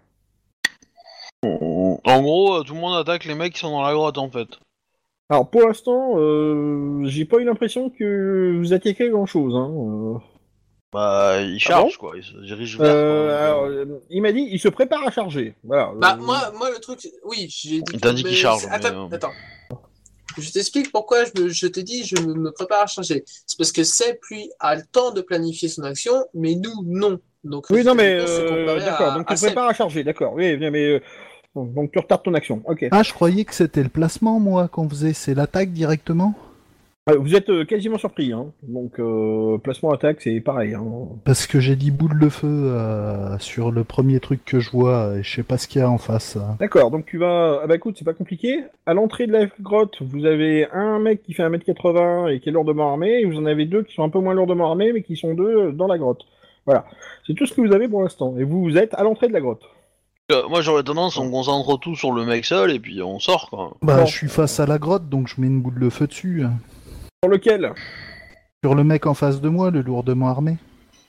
En 1.44 2.22
gros, 2.22 2.56
euh, 2.60 2.64
tout 2.64 2.74
le 2.74 2.80
monde 2.80 2.96
attaque 2.98 3.26
les 3.26 3.36
mecs 3.36 3.54
qui 3.54 3.60
sont 3.60 3.72
dans 3.72 3.82
la 3.84 3.94
grotte 3.94 4.18
en 4.18 4.30
fait. 4.30 4.48
Alors, 5.30 5.50
pour 5.50 5.62
l'instant, 5.66 6.14
euh, 6.18 7.04
j'ai 7.06 7.24
pas 7.26 7.38
eu 7.38 7.46
l'impression 7.46 7.90
que 7.90 8.58
vous 8.60 8.74
attaquiez 8.74 9.10
grand-chose. 9.10 9.56
Hein. 9.56 9.72
euh. 9.74 10.18
Bah, 10.94 11.40
ils 11.42 11.58
chargent 11.58 11.96
quoi, 11.98 12.18
ils 12.18 12.24
se 12.24 12.38
dirigent 12.44 12.78
vers. 12.78 12.94
Euh, 12.94 13.46
alors, 13.48 13.64
euh, 13.64 13.86
il 14.10 14.22
m'a 14.22 14.34
dit, 14.34 14.46
il 14.52 14.60
se 14.60 14.68
prépare 14.68 15.08
à 15.08 15.12
charger. 15.12 15.56
Voilà. 15.64 15.94
Bah 15.96 16.18
Euh, 16.20 16.22
moi, 16.22 16.52
moi 16.58 16.70
le 16.70 16.80
truc, 16.80 17.00
oui, 17.24 17.48
j'ai 17.50 17.78
dit. 17.82 17.84
Il 17.94 18.02
t'a 18.02 18.12
dit 18.12 18.24
qu'il 18.26 18.36
charge, 18.36 18.64
c'est- 18.64 18.70
mais, 18.70 18.76
Attends, 18.76 19.10
attends. 19.10 19.32
Je 20.38 20.50
t'explique 20.52 20.92
pourquoi 20.92 21.26
je, 21.26 21.42
me- 21.42 21.50
je 21.50 21.68
t'ai 21.68 21.84
dit 21.84 22.04
je 22.06 22.16
me, 22.22 22.52
prépare 22.52 22.84
à 22.84 22.88
charger. 22.88 23.24
C'est 23.46 23.58
parce 23.58 23.72
que 23.72 23.84
Seb 23.84 24.18
lui 24.30 24.50
a 24.60 24.76
le 24.76 24.84
temps 24.92 25.12
de 25.12 25.22
planifier 25.22 25.68
son 25.68 25.84
action, 25.84 26.14
mais 26.34 26.56
nous 26.56 26.84
non. 26.86 27.20
Donc 27.44 27.66
Oui, 27.70 27.84
non, 27.84 27.96
mais 27.96 28.18
euh, 28.20 28.80
d'accord. 28.80 29.14
Donc, 29.14 29.28
tu 29.28 29.36
te 29.36 29.40
prépares 29.40 29.68
à 29.68 29.74
charger, 29.74 30.04
d'accord. 30.04 30.34
Oui, 30.34 30.56
bien, 30.58 30.70
mais 30.72 30.86
euh, 30.86 31.02
donc 31.56 31.74
donc, 31.74 31.92
tu 31.92 32.00
retardes 32.00 32.24
ton 32.24 32.34
action. 32.34 32.62
Ok. 32.66 32.86
Ah, 32.92 33.04
je 33.04 33.14
croyais 33.14 33.46
que 33.46 33.54
c'était 33.54 33.84
le 33.84 33.90
placement, 33.90 34.40
moi, 34.40 34.68
qu'on 34.68 34.88
faisait. 34.88 35.14
C'est 35.14 35.34
l'attaque 35.34 35.72
directement? 35.74 36.34
Vous 37.18 37.36
êtes 37.36 37.50
euh, 37.50 37.66
quasiment 37.66 37.98
surpris. 37.98 38.32
Hein. 38.32 38.52
Donc, 38.62 39.00
euh, 39.00 39.58
placement 39.58 39.92
attaque, 39.92 40.22
c'est 40.22 40.40
pareil. 40.40 40.76
Hein. 40.76 40.84
Parce 41.26 41.48
que 41.48 41.60
j'ai 41.60 41.76
dit 41.76 41.90
boule 41.90 42.20
de 42.20 42.30
feu 42.30 42.48
euh, 42.48 43.40
sur 43.40 43.72
le 43.72 43.84
premier 43.84 44.20
truc 44.20 44.46
que 44.46 44.60
je 44.60 44.70
vois 44.70 45.16
et 45.18 45.24
je 45.24 45.36
sais 45.38 45.42
pas 45.44 45.58
ce 45.58 45.68
qu'il 45.68 45.82
y 45.82 45.84
a 45.84 45.90
en 45.90 45.98
face. 45.98 46.38
D'accord, 46.60 46.92
donc 46.92 47.08
tu 47.08 47.18
vas. 47.18 47.62
Ah 47.64 47.68
bah 47.68 47.76
écoute, 47.76 47.96
c'est 47.98 48.06
pas 48.06 48.14
compliqué. 48.14 48.64
À 48.86 48.94
l'entrée 48.94 49.26
de 49.26 49.32
la 49.32 49.48
grotte, 49.62 49.98
vous 50.02 50.26
avez 50.26 50.68
un 50.72 51.00
mec 51.00 51.24
qui 51.24 51.34
fait 51.34 51.42
1m80 51.42 52.32
et 52.36 52.40
qui 52.40 52.50
est 52.50 52.52
lourdement 52.52 52.92
armé, 52.92 53.22
et 53.22 53.26
vous 53.26 53.38
en 53.38 53.48
avez 53.48 53.66
deux 53.66 53.82
qui 53.82 53.96
sont 53.96 54.04
un 54.04 54.10
peu 54.10 54.20
moins 54.20 54.36
lourdement 54.36 54.70
armés, 54.70 54.94
mais 54.94 55.02
qui 55.02 55.16
sont 55.18 55.34
deux 55.34 55.72
dans 55.72 55.88
la 55.88 55.98
grotte. 55.98 56.22
Voilà. 56.68 56.86
C'est 57.26 57.34
tout 57.34 57.48
ce 57.48 57.54
que 57.56 57.62
vous 57.62 57.74
avez 57.74 57.88
pour 57.88 58.04
l'instant. 58.04 58.36
Et 58.38 58.44
vous, 58.44 58.62
vous 58.62 58.78
êtes 58.78 58.94
à 58.94 59.02
l'entrée 59.02 59.28
de 59.28 59.34
la 59.34 59.42
grotte. 59.42 59.64
Euh, 60.32 60.48
moi 60.48 60.62
j'aurais 60.62 60.84
tendance, 60.84 61.18
on 61.18 61.30
concentre 61.30 61.78
tout 61.80 61.96
sur 61.96 62.14
le 62.14 62.26
mec 62.26 62.46
seul 62.46 62.72
et 62.72 62.80
puis 62.80 63.02
on 63.02 63.20
sort 63.20 63.50
quoi. 63.50 63.74
Bah, 63.82 63.98
Bon. 63.98 64.06
je 64.06 64.14
suis 64.16 64.30
face 64.30 64.62
à 64.62 64.66
la 64.66 64.78
grotte, 64.78 65.10
donc 65.10 65.28
je 65.28 65.42
mets 65.42 65.48
une 65.48 65.62
boule 65.62 65.80
de 65.80 65.90
feu 65.90 66.08
dessus. 66.08 66.44
Sur 67.24 67.30
lequel? 67.30 67.72
Sur 68.64 68.74
le 68.74 68.84
mec 68.84 69.06
en 69.06 69.14
face 69.14 69.42
de 69.42 69.48
moi, 69.50 69.70
le 69.70 69.82
lourdement 69.82 70.30
armé. 70.30 70.58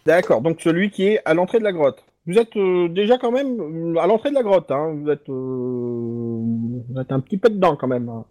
D'accord, 0.04 0.42
donc 0.42 0.60
celui 0.60 0.90
qui 0.90 1.06
est 1.06 1.20
à 1.24 1.32
l'entrée 1.32 1.58
de 1.58 1.64
la 1.64 1.72
grotte. 1.72 2.04
Vous 2.26 2.36
êtes 2.36 2.54
euh, 2.58 2.88
déjà 2.88 3.16
quand 3.16 3.32
même 3.32 3.94
euh, 3.96 3.98
à 3.98 4.06
l'entrée 4.06 4.28
de 4.28 4.34
la 4.34 4.42
grotte, 4.42 4.70
hein. 4.70 4.94
Vous 4.94 5.08
êtes, 5.10 5.26
euh, 5.30 5.32
vous 5.32 7.00
êtes 7.00 7.10
un 7.10 7.20
petit 7.20 7.38
peu 7.38 7.48
dedans 7.48 7.76
quand 7.76 7.88
même. 7.88 8.10
hein. 8.10 8.26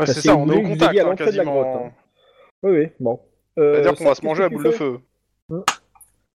Ouais, 0.00 0.06
c'est 0.06 0.22
ça, 0.22 0.36
on 0.36 0.50
est 0.50 0.56
au 0.56 0.62
contact, 0.62 0.98
à 0.98 1.02
hein, 1.02 1.04
l'entrée 1.04 1.30
de 1.30 1.36
la 1.36 1.44
quasiment. 1.44 1.52
grotte, 1.52 1.82
hein. 1.84 1.92
Oui, 2.64 2.70
oui, 2.72 2.88
bon. 2.98 3.20
Euh, 3.60 3.74
C'est-à-dire 3.74 3.94
qu'on 3.94 4.04
va 4.06 4.14
se 4.16 4.24
manger 4.24 4.42
à 4.42 4.48
boule 4.48 4.64
de 4.64 4.70
feu. 4.72 4.98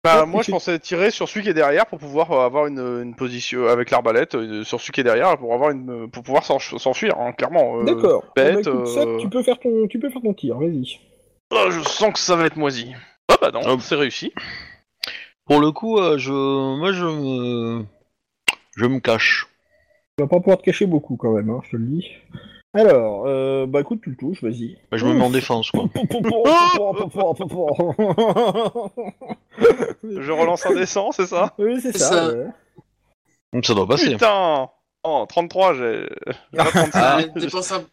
Bah, 0.06 0.26
moi, 0.26 0.41
je 0.44 0.52
pensais 0.52 0.80
tirer 0.80 1.11
sur 1.11 1.27
celui 1.27 1.44
qui 1.44 1.49
est 1.49 1.53
derrière 1.53 1.86
pour 1.88 1.99
pouvoir 1.99 2.32
euh, 2.32 2.45
avoir 2.45 2.68
une, 2.68 2.80
une 2.80 3.15
position 3.15 3.68
avec 3.68 3.91
l'arbalète 3.91 4.36
euh, 4.36 4.64
sur 4.64 4.80
celui 4.80 4.94
qui 4.94 5.02
est 5.02 5.03
derrière 5.03 5.38
pour 5.38 5.53
avoir 5.53 5.72
une 5.72 6.10
pour 6.10 6.23
pouvoir 6.23 6.45
s'en- 6.45 6.60
s'enfuir, 6.60 7.19
hein, 7.19 7.34
clairement. 7.34 7.80
euh, 7.82 7.86
D'accord. 7.86 8.23
bête, 8.36 8.53
Bah, 8.65 8.72
écoute, 8.72 8.88
ça, 8.88 9.02
euh, 9.02 9.18
tu 9.19 9.27
peux 9.30 9.44
faire 9.44 9.60
ton, 9.60 9.88
tu 9.88 9.99
peux 9.99 10.10
faire 10.10 10.22
ton 10.22 10.34
tir. 10.34 10.57
Vas-y. 10.57 10.99
oh, 11.52 11.68
je 11.72 11.82
sens 11.82 12.14
que 12.14 12.19
ça 12.19 12.36
va 12.36 12.45
être 12.45 12.56
moisi. 12.56 12.94
Ah 13.27 13.36
bah 13.41 13.52
non, 13.52 13.80
c'est 13.80 13.95
réussi. 13.95 14.32
Pour 15.45 15.60
le 15.60 15.72
coup, 15.72 15.98
euh, 15.99 16.18
je, 16.18 16.32
moi 16.32 16.91
je 16.94 17.06
me, 17.06 17.86
je 18.76 18.86
me 18.86 18.99
cache. 18.99 19.48
Tu 20.18 20.23
vas 20.23 20.27
pas 20.30 20.40
pouvoir 20.40 20.60
te 20.60 20.64
cacher 20.64 20.86
beaucoup 20.86 21.18
quand 21.18 21.34
même, 21.34 21.49
hein, 21.49 21.60
je 21.65 21.72
te 21.72 21.76
le 21.77 21.86
dis. 21.86 22.11
Alors, 22.76 23.23
euh, 23.26 23.65
bah 23.65 23.80
écoute, 23.81 24.02
tu 24.03 24.10
le 24.10 24.15
touches, 24.18 24.43
vas-y. 24.43 24.77
Bah, 24.91 24.97
je 24.97 25.06
me 25.06 25.14
mets 25.14 25.23
en 25.23 25.30
défense 25.30 25.72
quoi. 25.72 25.85
Je 30.03 30.31
relance 30.31 30.65
un 30.65 30.73
descend, 30.76 31.14
c'est 31.14 31.26
ça? 31.26 31.53
Oui, 31.57 31.80
c'est 31.81 31.97
ça. 31.97 32.06
ça. 32.10 32.34
ouais. 32.34 33.61
Ça 33.64 33.73
doit 33.73 33.88
passer. 33.88 34.11
Putain 34.11 34.69
Oh, 35.07 35.26
33, 35.30 35.73
j'ai... 35.76 36.10
j'ai 36.52 36.57
pas 36.57 36.64
36. 36.65 36.91
Ah. 36.95 37.18
Mais 37.35 37.41
dépense 37.41 37.72
un- 37.73 37.85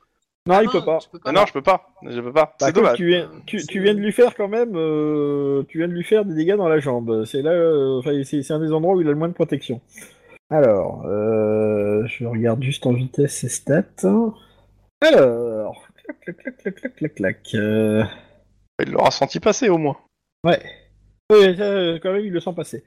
Non, 0.46 0.60
il 0.62 0.68
Ah, 0.68 0.72
peut 0.72 0.84
pas. 0.84 0.98
tu 0.98 1.09
peux 1.10 1.20
Ah 1.24 1.32
non, 1.32 1.44
je 1.46 1.52
peux 1.52 1.62
pas. 1.62 1.90
Je 2.09 2.20
peux 2.20 2.32
pas. 2.32 2.54
Bah, 2.59 2.66
c'est 2.66 2.72
dommage. 2.72 2.96
tu 2.96 3.06
viens, 3.06 3.28
tu, 3.46 3.64
tu 3.66 3.80
viens 3.82 3.94
de 3.94 4.00
lui 4.00 4.12
faire 4.12 4.34
quand 4.34 4.48
même, 4.48 4.72
euh, 4.74 5.62
tu 5.68 5.78
viens 5.78 5.88
de 5.88 5.92
lui 5.92 6.04
faire 6.04 6.24
des 6.24 6.34
dégâts 6.34 6.56
dans 6.56 6.68
la 6.68 6.80
jambe. 6.80 7.24
C'est 7.26 7.42
là, 7.42 7.50
euh, 7.50 7.98
enfin, 7.98 8.12
c'est 8.24 8.42
c'est 8.42 8.52
un 8.54 8.59
des 8.60 8.72
endroits 8.72 8.94
où 8.94 9.00
il 9.02 9.06
a 9.06 9.10
le 9.10 9.16
moins 9.16 9.28
de 9.28 9.34
protection. 9.34 9.80
Alors, 10.50 11.04
euh, 11.06 12.04
je 12.06 12.24
regarde 12.24 12.62
juste 12.62 12.86
en 12.86 12.92
vitesse 12.92 13.36
ses 13.36 13.48
stats. 13.48 13.84
Alors, 15.02 15.84
clac, 15.96 16.20
clac, 16.20 16.36
clac, 16.36 16.56
clac, 16.58 16.74
clac, 16.76 16.94
clac, 16.94 17.14
clac. 17.14 17.54
Euh, 17.54 18.04
Il 18.80 18.92
l'aura 18.92 19.10
senti 19.10 19.40
passer 19.40 19.68
au 19.68 19.78
moins. 19.78 19.96
ouais. 20.44 20.62
Oui, 21.30 21.56
euh, 21.60 21.98
quand 22.02 22.12
même, 22.12 22.24
il 22.26 22.32
le 22.32 22.40
sent 22.40 22.52
passer. 22.54 22.84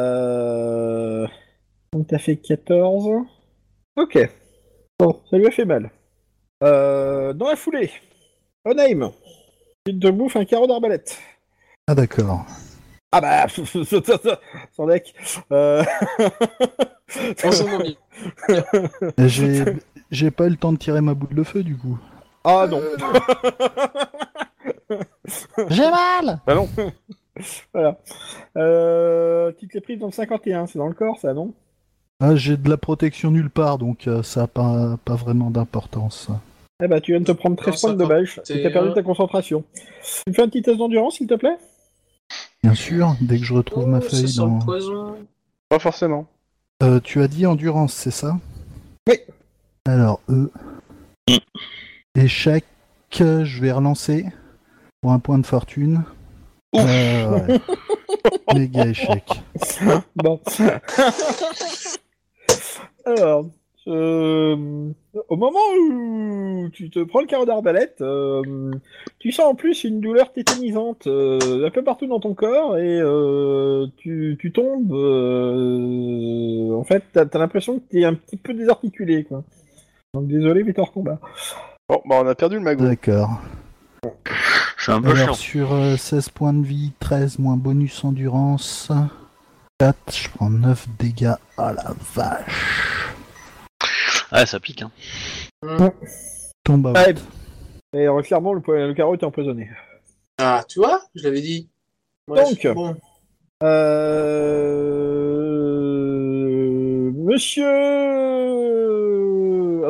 Euh... 0.00 1.26
Donc 1.92 2.08
t'as 2.08 2.18
fait 2.18 2.36
14. 2.36 3.10
Ok. 3.96 4.18
Bon, 4.98 5.22
ça 5.30 5.38
lui 5.38 5.46
a 5.46 5.50
fait 5.52 5.64
mal. 5.64 5.90
Euh, 6.64 7.32
dans 7.32 7.48
la 7.48 7.54
foulée, 7.56 7.90
Onaim, 8.64 9.12
tu 9.86 9.96
te 9.98 10.08
bouffes 10.08 10.34
un 10.36 10.44
carreau 10.44 10.66
d'arbalète. 10.66 11.16
Ah 11.86 11.94
d'accord. 11.94 12.44
Ah 13.12 13.20
bah, 13.20 13.46
sans 14.72 14.86
deck. 14.86 15.14
Euh... 15.52 15.84
J'ai 19.18 19.64
j'ai 20.10 20.30
pas 20.30 20.46
eu 20.46 20.50
le 20.50 20.56
temps 20.56 20.72
de 20.72 20.78
tirer 20.78 21.00
ma 21.00 21.14
boule 21.14 21.34
de 21.34 21.42
feu 21.42 21.62
du 21.62 21.76
coup. 21.76 21.98
ah 22.44 22.66
non. 22.70 22.80
J'ai 25.68 25.88
mal 25.90 26.40
Bah 26.46 26.54
non. 26.54 26.68
voilà. 27.72 27.98
Euh, 28.56 29.52
tu 29.58 29.68
te 29.68 29.74
l'es 29.74 29.80
prise 29.80 29.98
dans 29.98 30.06
le 30.06 30.12
51, 30.12 30.66
c'est 30.66 30.78
dans 30.78 30.88
le 30.88 30.94
corps 30.94 31.18
ça, 31.18 31.32
non? 31.32 31.54
Ah, 32.20 32.34
J'ai 32.34 32.56
de 32.56 32.68
la 32.68 32.76
protection 32.76 33.30
nulle 33.30 33.50
part 33.50 33.78
donc 33.78 34.06
euh, 34.08 34.22
ça 34.22 34.42
a 34.42 34.46
pas, 34.46 34.98
pas 35.04 35.14
vraiment 35.14 35.50
d'importance. 35.50 36.28
Eh 36.82 36.88
bah 36.88 37.00
tu 37.00 37.12
viens 37.12 37.20
de 37.20 37.26
te 37.26 37.32
prendre 37.32 37.56
13 37.56 37.74
Non, 37.74 37.80
points 37.80 37.92
de 37.92 37.98
dommage 37.98 38.40
et 38.48 38.54
51. 38.54 38.62
t'as 38.62 38.70
perdu 38.70 38.94
ta 38.94 39.02
concentration. 39.02 39.64
Tu 40.02 40.30
me 40.30 40.32
fais 40.34 40.42
un 40.42 40.48
petit 40.48 40.62
test 40.62 40.78
d'endurance 40.78 41.16
s'il 41.16 41.26
te 41.26 41.34
plaît? 41.34 41.56
Bien 42.62 42.74
sûr, 42.74 43.14
dès 43.20 43.38
que 43.38 43.44
je 43.44 43.54
retrouve 43.54 43.86
ma 43.86 43.98
Oh, 43.98 44.00
feuille 44.02 44.34
dans... 44.36 44.58
poison. 44.58 45.16
Pas 45.68 45.78
forcément. 45.78 46.26
Euh, 46.82 47.00
tu 47.00 47.22
as 47.22 47.28
dit 47.28 47.46
endurance, 47.46 47.92
c'est 47.94 48.10
ça? 48.10 48.36
Oui. 49.08 49.16
Alors, 49.92 50.20
E. 50.28 50.48
Échec, 52.14 52.64
je 53.10 53.60
vais 53.60 53.72
relancer 53.72 54.24
pour 55.00 55.10
un 55.10 55.18
point 55.18 55.36
de 55.40 55.44
fortune. 55.44 56.04
Ouf. 56.72 56.84
Euh, 56.86 57.28
ouais. 57.28 57.60
Méga 58.54 58.86
échec. 58.86 59.24
Bon. 60.14 60.40
Alors, 63.04 63.46
euh, 63.88 64.92
au 65.28 65.36
moment 65.36 65.58
où 65.80 66.68
tu 66.72 66.88
te 66.88 67.02
prends 67.02 67.20
le 67.20 67.26
carreau 67.26 67.46
d'arbalète, 67.46 68.00
euh, 68.00 68.70
tu 69.18 69.32
sens 69.32 69.46
en 69.46 69.54
plus 69.56 69.82
une 69.82 70.00
douleur 70.00 70.32
tétanisante 70.32 71.08
euh, 71.08 71.66
un 71.66 71.70
peu 71.70 71.82
partout 71.82 72.06
dans 72.06 72.20
ton 72.20 72.34
corps 72.34 72.78
et 72.78 73.00
euh, 73.00 73.88
tu, 73.96 74.36
tu 74.38 74.52
tombes. 74.52 74.92
euh, 74.92 76.74
en 76.76 76.84
fait, 76.84 77.02
t'as 77.12 77.24
as, 77.24 77.38
l'impression 77.38 77.80
que 77.80 77.84
t'es 77.90 78.04
un 78.04 78.14
petit 78.14 78.36
peu 78.36 78.54
désarticulé, 78.54 79.24
quoi. 79.24 79.42
Donc 80.14 80.26
désolé, 80.26 80.64
mais 80.64 80.72
t'es 80.72 80.80
hors 80.80 80.92
combat. 80.92 81.18
Bon, 81.88 82.02
bah 82.04 82.16
on 82.22 82.26
a 82.26 82.34
perdu 82.34 82.56
le 82.56 82.62
magot. 82.62 82.84
D'accord. 82.84 83.40
C'est 84.78 84.92
un 84.92 85.00
peu 85.02 85.14
chiant. 85.14 85.24
Alors, 85.24 85.36
sur 85.36 85.72
euh, 85.72 85.96
16 85.96 86.30
points 86.30 86.52
de 86.52 86.64
vie, 86.66 86.92
13 87.00 87.38
moins 87.38 87.56
bonus 87.56 88.02
endurance, 88.04 88.90
4, 89.78 89.96
je 90.16 90.28
prends 90.30 90.50
9 90.50 90.88
dégâts. 90.98 91.34
Ah 91.56 91.72
la 91.72 91.92
vache. 92.14 93.14
Ouais, 94.32 94.46
ça 94.46 94.58
pique, 94.60 94.82
hein. 94.82 94.90
Tombe 96.64 96.88
à 96.88 96.92
Ouais. 96.92 97.14
Et 97.92 98.06
euh, 98.08 98.22
clairement, 98.22 98.52
le, 98.54 98.60
po- 98.60 98.72
le 98.74 98.94
carreau 98.94 99.14
était 99.14 99.24
empoisonné. 99.26 99.68
Ah, 100.38 100.64
tu 100.68 100.78
vois, 100.78 101.00
je 101.14 101.24
l'avais 101.24 101.40
dit. 101.42 101.68
Ouais, 102.28 102.42
Donc. 102.44 102.58
je- 102.60 102.68
bon. 102.70 102.96
Euh... 105.70 107.10
Monsieur... 107.14 107.64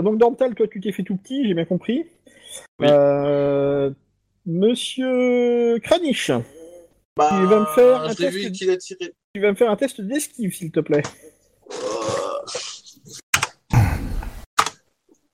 Ah, 0.00 0.02
donc 0.02 0.16
Dental, 0.16 0.54
toi 0.54 0.66
tu 0.66 0.80
t'es 0.80 0.92
fait 0.92 1.02
tout 1.02 1.16
petit, 1.16 1.46
j'ai 1.46 1.52
bien 1.52 1.66
compris. 1.66 2.06
Oui. 2.78 2.86
Euh, 2.90 3.90
Monsieur 4.46 5.78
Kranich, 5.80 6.30
Bah, 7.16 7.28
Tu 7.30 7.46
vas 7.46 7.60
me 7.60 7.66
faire 7.66 8.02
un 8.02 8.14
test 8.14 8.32
vu 8.34 8.44
de- 8.44 8.48
qu'il 8.56 8.70
a 8.70 8.78
tiré. 8.78 9.12
tu 9.34 9.40
vas 9.42 9.50
me 9.50 9.54
faire 9.56 9.70
un 9.70 9.76
test 9.76 10.00
d'esquive 10.00 10.54
s'il 10.54 10.72
te 10.72 10.80
plaît. 10.80 11.02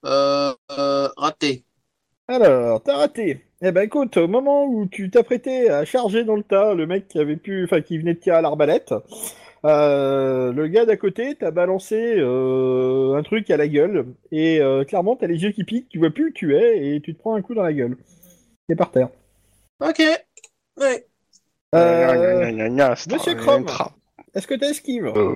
Euh, 0.04 0.52
euh, 0.72 1.08
raté. 1.16 1.64
Alors, 2.28 2.82
t'as 2.82 2.96
raté. 2.96 3.42
Eh 3.62 3.70
ben 3.72 3.82
écoute, 3.82 4.16
au 4.16 4.26
moment 4.28 4.64
où 4.66 4.86
tu 4.86 5.10
t'apprêtais 5.10 5.70
à 5.70 5.84
charger 5.84 6.24
dans 6.24 6.36
le 6.36 6.42
tas 6.42 6.74
le 6.74 6.86
mec 6.86 7.08
qui 7.08 7.18
avait 7.18 7.36
pu, 7.36 7.64
enfin 7.64 7.80
qui 7.80 7.98
venait 7.98 8.14
de 8.14 8.18
tirer 8.18 8.36
à 8.36 8.40
l'arbalète, 8.42 8.92
euh, 9.64 10.52
le 10.52 10.66
gars 10.68 10.84
d'à 10.84 10.96
côté 10.96 11.34
t'a 11.34 11.50
balancé 11.50 12.14
euh, 12.18 13.14
un 13.16 13.22
truc 13.22 13.50
à 13.50 13.56
la 13.56 13.66
gueule 13.68 14.06
et 14.30 14.60
euh, 14.60 14.84
clairement 14.84 15.16
t'as 15.16 15.26
les 15.26 15.42
yeux 15.42 15.50
qui 15.52 15.64
piquent, 15.64 15.88
tu 15.88 15.98
vois 15.98 16.10
plus 16.10 16.26
où 16.28 16.32
tu 16.32 16.56
es 16.56 16.94
et 16.96 17.00
tu 17.00 17.14
te 17.14 17.18
prends 17.18 17.34
un 17.34 17.42
coup 17.42 17.54
dans 17.54 17.62
la 17.62 17.72
gueule. 17.72 17.96
T'es 18.68 18.76
par 18.76 18.90
terre. 18.90 19.08
Ok. 19.80 20.02
Ouais. 20.78 21.06
Euh, 21.74 22.06
Gna, 22.06 22.16
gna, 22.16 22.52
gna, 22.52 22.68
gna, 22.68 22.96
c'est 22.96 23.12
Monsieur 23.12 23.34
Chrome. 23.34 23.66
Est-ce 24.34 24.46
que 24.46 24.54
t'as 24.54 24.68
esquive? 24.68 25.06
Euh, 25.06 25.34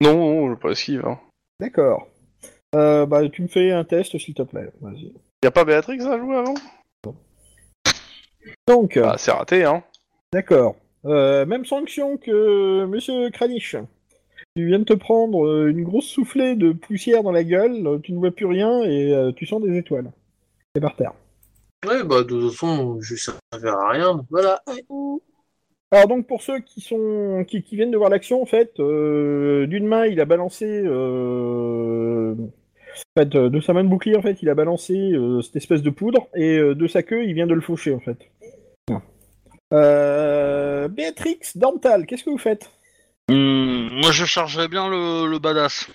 Non, 0.00 0.50
je 0.50 0.54
pas 0.54 0.70
esquive. 0.70 1.04
Hein. 1.06 1.18
D'accord. 1.60 2.06
Euh, 2.74 3.06
bah 3.06 3.26
tu 3.28 3.42
me 3.42 3.48
fais 3.48 3.72
un 3.72 3.84
test 3.84 4.16
s'il 4.18 4.34
te 4.34 4.42
plaît. 4.42 4.70
Vas-y. 4.80 5.12
Y 5.42 5.46
a 5.46 5.50
pas 5.50 5.64
Béatrix 5.64 6.00
à 6.02 6.18
jouer 6.18 6.36
avant? 6.36 6.54
Donc, 8.66 8.98
Bah, 8.98 9.16
c'est 9.18 9.30
raté, 9.30 9.64
hein. 9.64 9.82
D'accord. 10.32 10.76
Euh, 11.04 11.46
même 11.46 11.64
sanction 11.64 12.16
que 12.16 12.84
Monsieur 12.86 13.30
Kranich. 13.30 13.76
Tu 14.56 14.66
viens 14.66 14.80
de 14.80 14.84
te 14.84 14.94
prendre 14.94 15.46
euh, 15.46 15.70
une 15.70 15.84
grosse 15.84 16.06
soufflée 16.06 16.56
de 16.56 16.72
poussière 16.72 17.22
dans 17.22 17.32
la 17.32 17.44
gueule, 17.44 17.86
euh, 17.86 17.98
tu 17.98 18.12
ne 18.12 18.18
vois 18.18 18.30
plus 18.30 18.46
rien 18.46 18.82
et 18.82 19.14
euh, 19.14 19.32
tu 19.32 19.46
sens 19.46 19.62
des 19.62 19.76
étoiles. 19.76 20.10
C'est 20.74 20.80
par 20.80 20.96
terre. 20.96 21.12
Ouais, 21.86 22.02
bah, 22.02 22.22
de 22.22 22.28
toute 22.28 22.50
façon, 22.50 23.00
je 23.00 23.14
servais 23.14 23.68
à 23.68 23.88
rien. 23.88 24.26
Voilà. 24.30 24.60
Alors 25.90 26.08
donc 26.08 26.26
pour 26.26 26.42
ceux 26.42 26.58
qui 26.60 26.80
sont 26.80 27.44
qui, 27.48 27.62
qui 27.62 27.76
viennent 27.76 27.90
de 27.90 27.96
voir 27.96 28.10
l'action, 28.10 28.42
en 28.42 28.46
fait, 28.46 28.72
euh, 28.78 29.66
d'une 29.66 29.86
main 29.86 30.06
il 30.06 30.20
a 30.20 30.24
balancé, 30.24 30.82
euh, 30.84 32.34
en 32.34 33.20
fait, 33.20 33.34
euh, 33.36 33.48
de 33.48 33.60
sa 33.60 33.72
main 33.72 33.84
de 33.84 33.88
bouclier 33.88 34.16
en 34.16 34.22
fait, 34.22 34.42
il 34.42 34.50
a 34.50 34.54
balancé 34.54 35.12
euh, 35.12 35.40
cette 35.40 35.56
espèce 35.56 35.82
de 35.82 35.90
poudre 35.90 36.28
et 36.34 36.58
euh, 36.58 36.74
de 36.74 36.86
sa 36.88 37.02
queue 37.02 37.24
il 37.24 37.32
vient 37.32 37.46
de 37.46 37.54
le 37.54 37.60
faucher 37.60 37.94
en 37.94 38.00
fait. 38.00 38.18
Euh, 39.72 40.88
Béatrix, 40.88 41.40
Dental, 41.54 42.06
qu'est-ce 42.06 42.24
que 42.24 42.30
vous 42.30 42.38
faites? 42.38 42.70
Hum, 43.30 43.90
moi, 43.92 44.10
je 44.12 44.24
chargerais 44.24 44.68
bien 44.68 44.88
le, 44.88 45.26
le 45.28 45.38
badass. 45.38 45.86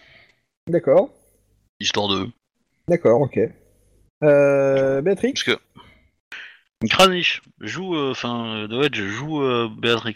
D'accord. 0.67 1.09
Histoire 1.79 2.07
de. 2.09 2.27
D'accord, 2.87 3.21
ok. 3.21 3.39
Euh, 4.23 5.01
Béatrix? 5.01 5.33
Parce 5.33 5.43
que. 5.43 5.57
Kranich 6.89 7.41
joue. 7.61 7.95
euh, 7.95 8.11
Enfin, 8.11 8.67
euh, 8.69 8.79
Wedge 8.79 9.01
joue 9.01 9.41
euh, 9.41 9.69
Béatrix. 9.77 10.15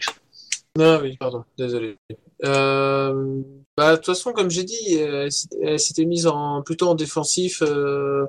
Non, 0.76 1.00
oui, 1.02 1.16
pardon, 1.18 1.44
désolé. 1.56 1.96
Euh, 2.44 3.42
bah, 3.76 3.92
de 3.92 3.96
toute 3.96 4.06
façon, 4.06 4.32
comme 4.32 4.50
j'ai 4.50 4.62
dit, 4.62 4.94
elle 4.94 5.32
s'était- 5.32 5.58
elle 5.62 5.80
s'était 5.80 6.04
mise 6.04 6.26
en, 6.28 6.62
plutôt 6.62 6.88
en 6.90 6.94
défensif 6.94 7.62
euh, 7.62 8.26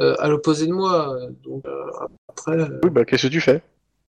euh, 0.00 0.14
à 0.20 0.28
l'opposé 0.28 0.66
de 0.68 0.72
moi. 0.72 1.18
Donc, 1.42 1.64
euh, 1.66 1.84
après, 2.28 2.52
euh, 2.52 2.80
Oui, 2.84 2.90
bah, 2.90 3.04
qu'est-ce 3.04 3.26
que 3.26 3.32
tu 3.32 3.40
fais? 3.40 3.60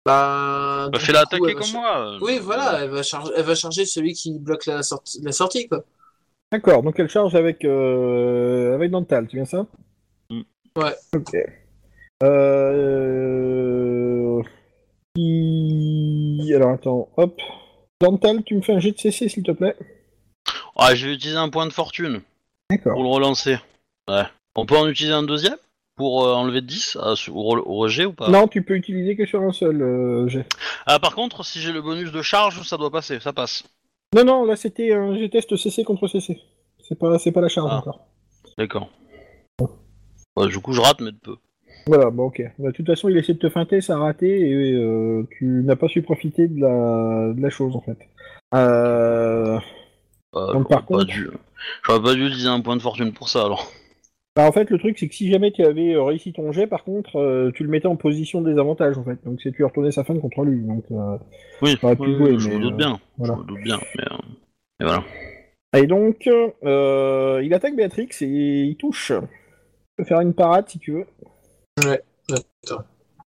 Bah. 0.04 0.88
Bah, 0.92 0.98
fais-la 0.98 1.20
attaquer 1.20 1.54
comme 1.54 1.62
char- 1.62 1.80
moi. 1.80 1.98
euh. 2.14 2.18
Oui, 2.22 2.38
voilà, 2.40 2.82
elle 2.82 2.90
va, 2.90 3.02
charger, 3.02 3.32
elle 3.36 3.44
va 3.44 3.54
charger 3.54 3.84
celui 3.86 4.12
qui 4.14 4.38
bloque 4.38 4.66
la 4.66 4.82
sortie, 4.82 5.20
la 5.22 5.32
sortie 5.32 5.68
quoi. 5.68 5.84
D'accord, 6.50 6.82
donc 6.82 6.98
elle 6.98 7.08
charge 7.08 7.34
avec, 7.34 7.64
euh, 7.64 8.74
avec 8.74 8.90
Dental, 8.90 9.26
c'est 9.30 9.36
bien 9.36 9.44
ça? 9.46 9.66
Mm. 10.30 10.42
Ouais. 10.76 10.94
Ok. 11.16 11.34
Euh... 13.12 14.42
qui- 15.14 16.52
Alors 16.54 16.70
attends, 16.72 17.08
hop. 17.16 17.40
Dental, 18.00 18.42
tu 18.44 18.54
me 18.56 18.62
fais 18.62 18.72
un 18.74 18.78
jet 18.80 18.92
de 18.92 18.98
CC 18.98 19.28
s'il 19.28 19.42
te 19.44 19.52
plaît? 19.52 19.76
Ah, 20.76 20.94
je 20.94 21.06
vais 21.06 21.14
utiliser 21.14 21.38
un 21.38 21.48
point 21.50 21.66
de 21.66 21.72
fortune 21.72 22.20
D'accord. 22.70 22.94
pour 22.94 23.02
le 23.02 23.08
relancer. 23.08 23.58
Ouais. 24.08 24.24
On 24.56 24.66
peut 24.66 24.76
en 24.76 24.88
utiliser 24.88 25.14
un 25.14 25.22
deuxième? 25.22 25.56
Pour 25.96 26.26
euh, 26.26 26.32
enlever 26.34 26.62
10 26.62 26.96
à- 27.00 27.12
au, 27.12 27.14
re- 27.14 27.62
au 27.66 27.74
rejet 27.76 28.06
ou 28.06 28.12
pas? 28.12 28.28
Non, 28.30 28.48
tu 28.48 28.62
peux 28.62 28.74
utiliser 28.74 29.14
que 29.16 29.26
sur 29.26 29.42
un 29.42 29.52
seul 29.52 29.82
euh, 29.82 30.26
jet. 30.28 30.46
Ah, 30.86 30.98
par 30.98 31.14
contre, 31.14 31.44
si 31.44 31.60
j'ai 31.60 31.70
le 31.72 31.82
bonus 31.82 32.12
de 32.12 32.22
charge, 32.22 32.62
ça 32.66 32.76
doit 32.78 32.90
passer, 32.90 33.20
ça 33.20 33.32
passe. 33.32 33.64
Non, 34.14 34.24
non, 34.24 34.44
là 34.44 34.56
c'était 34.56 34.92
un 34.92 35.14
jet 35.16 35.28
test 35.28 35.54
CC 35.56 35.84
contre 35.84 36.06
CC. 36.08 36.38
C'est 36.86 36.98
pas, 36.98 37.18
c'est 37.18 37.32
pas 37.32 37.40
la 37.42 37.48
charge 37.48 37.70
Ah. 37.72 37.78
encore. 37.78 38.06
D'accord. 38.58 38.88
Ouais, 40.36 40.48
du 40.48 40.58
coup, 40.60 40.72
je 40.72 40.80
rate, 40.80 41.00
mais 41.00 41.12
de 41.12 41.18
peu. 41.18 41.36
Voilà, 41.86 42.10
bon 42.10 42.24
ok. 42.24 42.42
Bah, 42.58 42.68
de 42.70 42.74
toute 42.74 42.86
façon, 42.86 43.08
il 43.08 43.16
essaie 43.16 43.34
de 43.34 43.38
te 43.38 43.48
feinter, 43.50 43.80
ça 43.80 43.94
a 43.94 43.98
raté 43.98 44.48
et 44.50 44.72
euh, 44.74 45.26
tu 45.36 45.44
n'as 45.64 45.76
pas 45.76 45.88
su 45.88 46.00
profiter 46.02 46.48
de 46.48 46.60
la, 46.60 47.32
de 47.34 47.40
la 47.42 47.50
chose 47.50 47.76
en 47.76 47.80
fait. 47.80 47.98
Euh... 48.54 49.58
Euh, 50.34 50.52
Donc, 50.54 50.68
par 50.70 50.80
j'aurais 50.80 50.80
pas 50.80 50.80
contre- 50.86 51.04
dû- 51.06 51.30
J'aurais 51.84 52.02
pas 52.02 52.14
dû 52.14 52.26
utiliser 52.26 52.48
un 52.48 52.60
point 52.60 52.76
de 52.76 52.82
fortune 52.82 53.12
pour 53.12 53.28
ça, 53.28 53.44
alors. 53.44 53.66
Bah, 54.34 54.46
en 54.48 54.52
fait, 54.52 54.70
le 54.70 54.78
truc, 54.78 54.98
c'est 54.98 55.08
que 55.08 55.14
si 55.14 55.30
jamais 55.30 55.52
tu 55.52 55.62
avais 55.62 55.94
euh, 55.94 56.02
réussi 56.02 56.32
ton 56.32 56.52
jet, 56.52 56.66
par 56.66 56.84
contre, 56.84 57.16
euh, 57.16 57.50
tu 57.54 57.64
le 57.64 57.68
mettais 57.68 57.86
en 57.86 57.96
position 57.96 58.40
de 58.40 58.48
désavantage, 58.50 58.96
en 58.96 59.04
fait. 59.04 59.22
Donc, 59.24 59.40
c'est 59.42 59.52
tu 59.52 59.62
retournais 59.62 59.92
sa 59.92 60.04
fin 60.04 60.18
contre 60.18 60.42
lui. 60.44 60.64
Donc, 60.66 60.84
euh, 60.90 61.18
Oui, 61.60 61.76
pu 61.76 61.86
oui, 62.00 62.14
jouer, 62.16 62.38
je 62.38 62.48
mais, 62.48 62.56
me 62.56 62.62
doute 62.62 62.72
euh, 62.72 62.76
bien. 62.76 63.00
voilà. 63.18 63.34
Je 63.34 63.40
me 63.40 63.46
doute 63.46 63.60
bien, 63.62 63.78
mais... 63.98 64.04
euh, 64.10 64.16
Et 64.80 64.84
voilà. 64.84 65.04
Et 65.76 65.86
donc, 65.86 66.26
euh, 66.64 67.40
il 67.44 67.52
attaque 67.52 67.76
Béatrix 67.76 68.08
et 68.22 68.62
il 68.64 68.76
touche. 68.76 69.12
Tu 69.12 69.96
peux 69.98 70.04
faire 70.04 70.20
une 70.20 70.34
parade 70.34 70.66
si 70.68 70.78
tu 70.78 70.92
veux. 70.92 71.06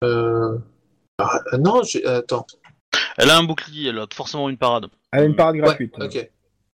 Euh... 0.04 0.58
ah, 1.18 1.40
euh, 1.54 1.58
non, 1.58 1.82
j'ai- 1.84 2.06
attends. 2.06 2.46
Elle 3.18 3.30
a 3.30 3.38
un 3.38 3.44
bouclier, 3.44 3.90
elle 3.90 4.00
a 4.00 4.06
forcément 4.14 4.50
une 4.50 4.58
parade. 4.58 4.86
Elle 5.12 5.20
a 5.22 5.26
une 5.26 5.36
parade 5.36 5.56
Ouais, 5.56 5.62
gratuite. 5.62 5.96
ok. 6.00 6.30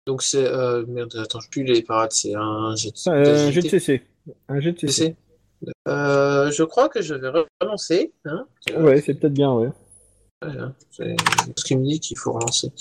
Donc 0.06 0.22
c'est 0.22 0.46
euh, 0.46 0.86
merde, 0.86 1.16
attends, 1.16 1.40
je 1.40 1.50
plus 1.50 1.64
les 1.64 1.82
parades, 1.82 2.12
c'est 2.12 2.36
un 2.36 2.76
jet 2.76 2.92
de 2.92 3.10
Euh, 3.10 3.52
de. 3.52 3.62
CC. 3.62 4.02
Un 4.48 4.60
jet 4.60 4.74
de 4.74 4.80
CC. 4.80 5.16
CC. 5.62 5.72
Euh, 5.88 6.52
je 6.52 6.64
crois 6.64 6.90
que 6.90 7.02
je 7.02 7.14
vais 7.16 7.30
relancer. 7.62 8.14
Hein 8.26 8.46
Ouais, 8.78 9.02
c'est 9.02 9.14
peut-être 9.14 9.34
bien, 9.34 9.54
ouais. 9.54 9.70
Voilà, 10.42 10.74
c'est 10.92 11.16
ce 11.58 11.64
qui 11.64 11.78
me 11.78 11.86
dit 11.86 12.00
qu'il 12.02 12.18
faut 12.18 12.34
relancer. 12.34 12.72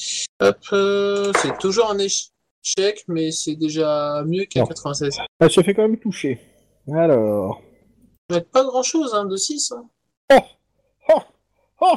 Hop, 0.40 0.56
euh, 0.72 1.30
c'est 1.40 1.56
toujours 1.58 1.90
un 1.92 1.98
échec, 1.98 3.04
mais 3.06 3.30
c'est 3.30 3.54
déjà 3.54 4.24
mieux 4.26 4.44
qu'à 4.46 4.60
Non. 4.60 4.66
96. 4.66 5.16
Elle 5.38 5.50
se 5.50 5.62
fait 5.62 5.74
quand 5.74 5.82
même 5.82 5.98
toucher. 5.98 6.40
Alors. 6.92 7.62
Ça 8.28 8.36
va 8.36 8.38
être 8.38 8.50
pas 8.50 8.64
grand 8.64 8.82
chose, 8.82 9.14
hein, 9.14 9.26
de 9.26 9.36
6. 9.36 9.72
Hein. 9.72 9.84
Oh 11.08 11.20
Oh 11.80 11.96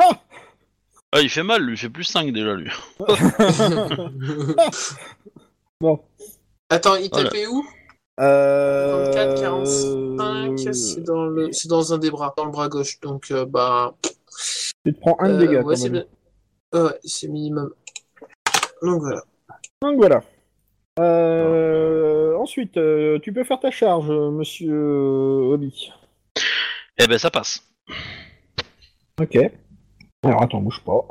Oh 0.00 0.12
Ah, 1.12 1.20
il 1.20 1.30
fait 1.30 1.42
mal, 1.42 1.62
lui, 1.62 1.74
il 1.74 1.78
fait 1.78 1.88
plus 1.90 2.04
5 2.04 2.32
déjà, 2.32 2.54
lui. 2.54 2.70
Bon. 5.80 6.00
Attends, 6.70 6.96
il 6.96 7.08
Voilà. 7.10 7.28
tapait 7.28 7.46
où? 7.46 7.64
Euh... 8.20 9.12
44, 9.12 9.40
45, 9.40 10.74
c'est 10.74 11.02
dans, 11.02 11.26
le... 11.26 11.52
c'est 11.52 11.68
dans 11.68 11.92
un 11.92 11.98
des 11.98 12.10
bras, 12.10 12.34
dans 12.36 12.46
le 12.46 12.50
bras 12.50 12.68
gauche. 12.68 13.00
Donc, 13.00 13.30
euh, 13.30 13.44
bah. 13.44 13.94
Tu 14.84 14.94
te 14.94 15.00
prends 15.00 15.16
un 15.20 15.30
euh, 15.30 15.38
dégât 15.38 15.62
ouais, 15.62 15.74
quand 15.74 15.76
c'est 15.76 15.90
bien. 15.90 16.04
Ouais, 16.72 16.98
c'est 17.04 17.28
minimum. 17.28 17.72
Donc 18.82 19.00
voilà. 19.00 19.22
Donc 19.82 19.96
voilà. 19.96 20.22
Euh, 20.98 22.16
Ensuite, 22.46 22.76
euh, 22.76 23.18
tu 23.18 23.32
peux 23.32 23.42
faire 23.42 23.58
ta 23.58 23.72
charge, 23.72 24.08
euh, 24.08 24.30
monsieur 24.30 24.72
euh, 24.72 25.52
Hobby. 25.52 25.90
Eh 26.96 27.08
ben, 27.08 27.18
ça 27.18 27.28
passe. 27.28 27.60
Ok. 29.20 29.36
Alors 30.22 30.42
attends, 30.42 30.60
bouge 30.60 30.80
pas. 30.84 31.04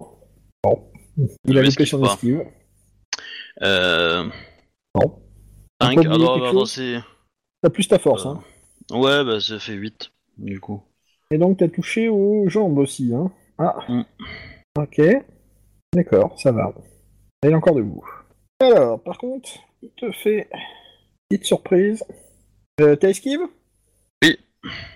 Bon. 0.63 0.91
Il 1.17 1.53
Je 1.53 1.59
a 1.59 1.61
loupé 1.61 1.85
son 1.85 2.05
esquive. 2.05 2.45
Euh... 3.63 4.29
Bon. 4.93 5.19
5, 5.81 5.91
On 5.91 5.95
peut 5.95 5.99
oublier 6.01 6.15
alors, 6.15 6.33
quelque 6.35 6.45
attends, 6.47 6.59
chose 6.59 6.71
c'est... 6.71 6.99
T'as 7.61 7.69
plus 7.69 7.87
ta 7.87 7.99
force, 7.99 8.25
Euh. 8.25 8.29
hein. 8.29 8.43
Ouais, 8.91 9.23
bah, 9.23 9.39
ça 9.39 9.59
fait 9.59 9.73
8, 9.73 10.11
du 10.37 10.59
coup. 10.59 10.81
Et 11.31 11.37
donc 11.39 11.57
t'as 11.57 11.67
touché 11.67 12.07
aux 12.07 12.47
jambes 12.47 12.77
aussi, 12.77 13.11
hein. 13.13 13.31
Ah. 13.57 13.77
Mm. 13.89 14.03
Ok. 14.77 15.01
D'accord, 15.93 16.39
ça 16.39 16.51
va. 16.51 16.73
Elle 17.41 17.51
est 17.51 17.55
encore 17.55 17.75
debout. 17.75 18.05
Alors, 18.59 19.01
par 19.01 19.17
contre, 19.17 19.49
il 19.81 19.89
te 19.91 20.11
fait 20.11 20.47
petite 21.29 21.45
surprise. 21.45 22.03
Euh, 22.81 22.95
T'as 22.95 23.09
esquive? 23.09 23.41
Oui. 24.23 24.37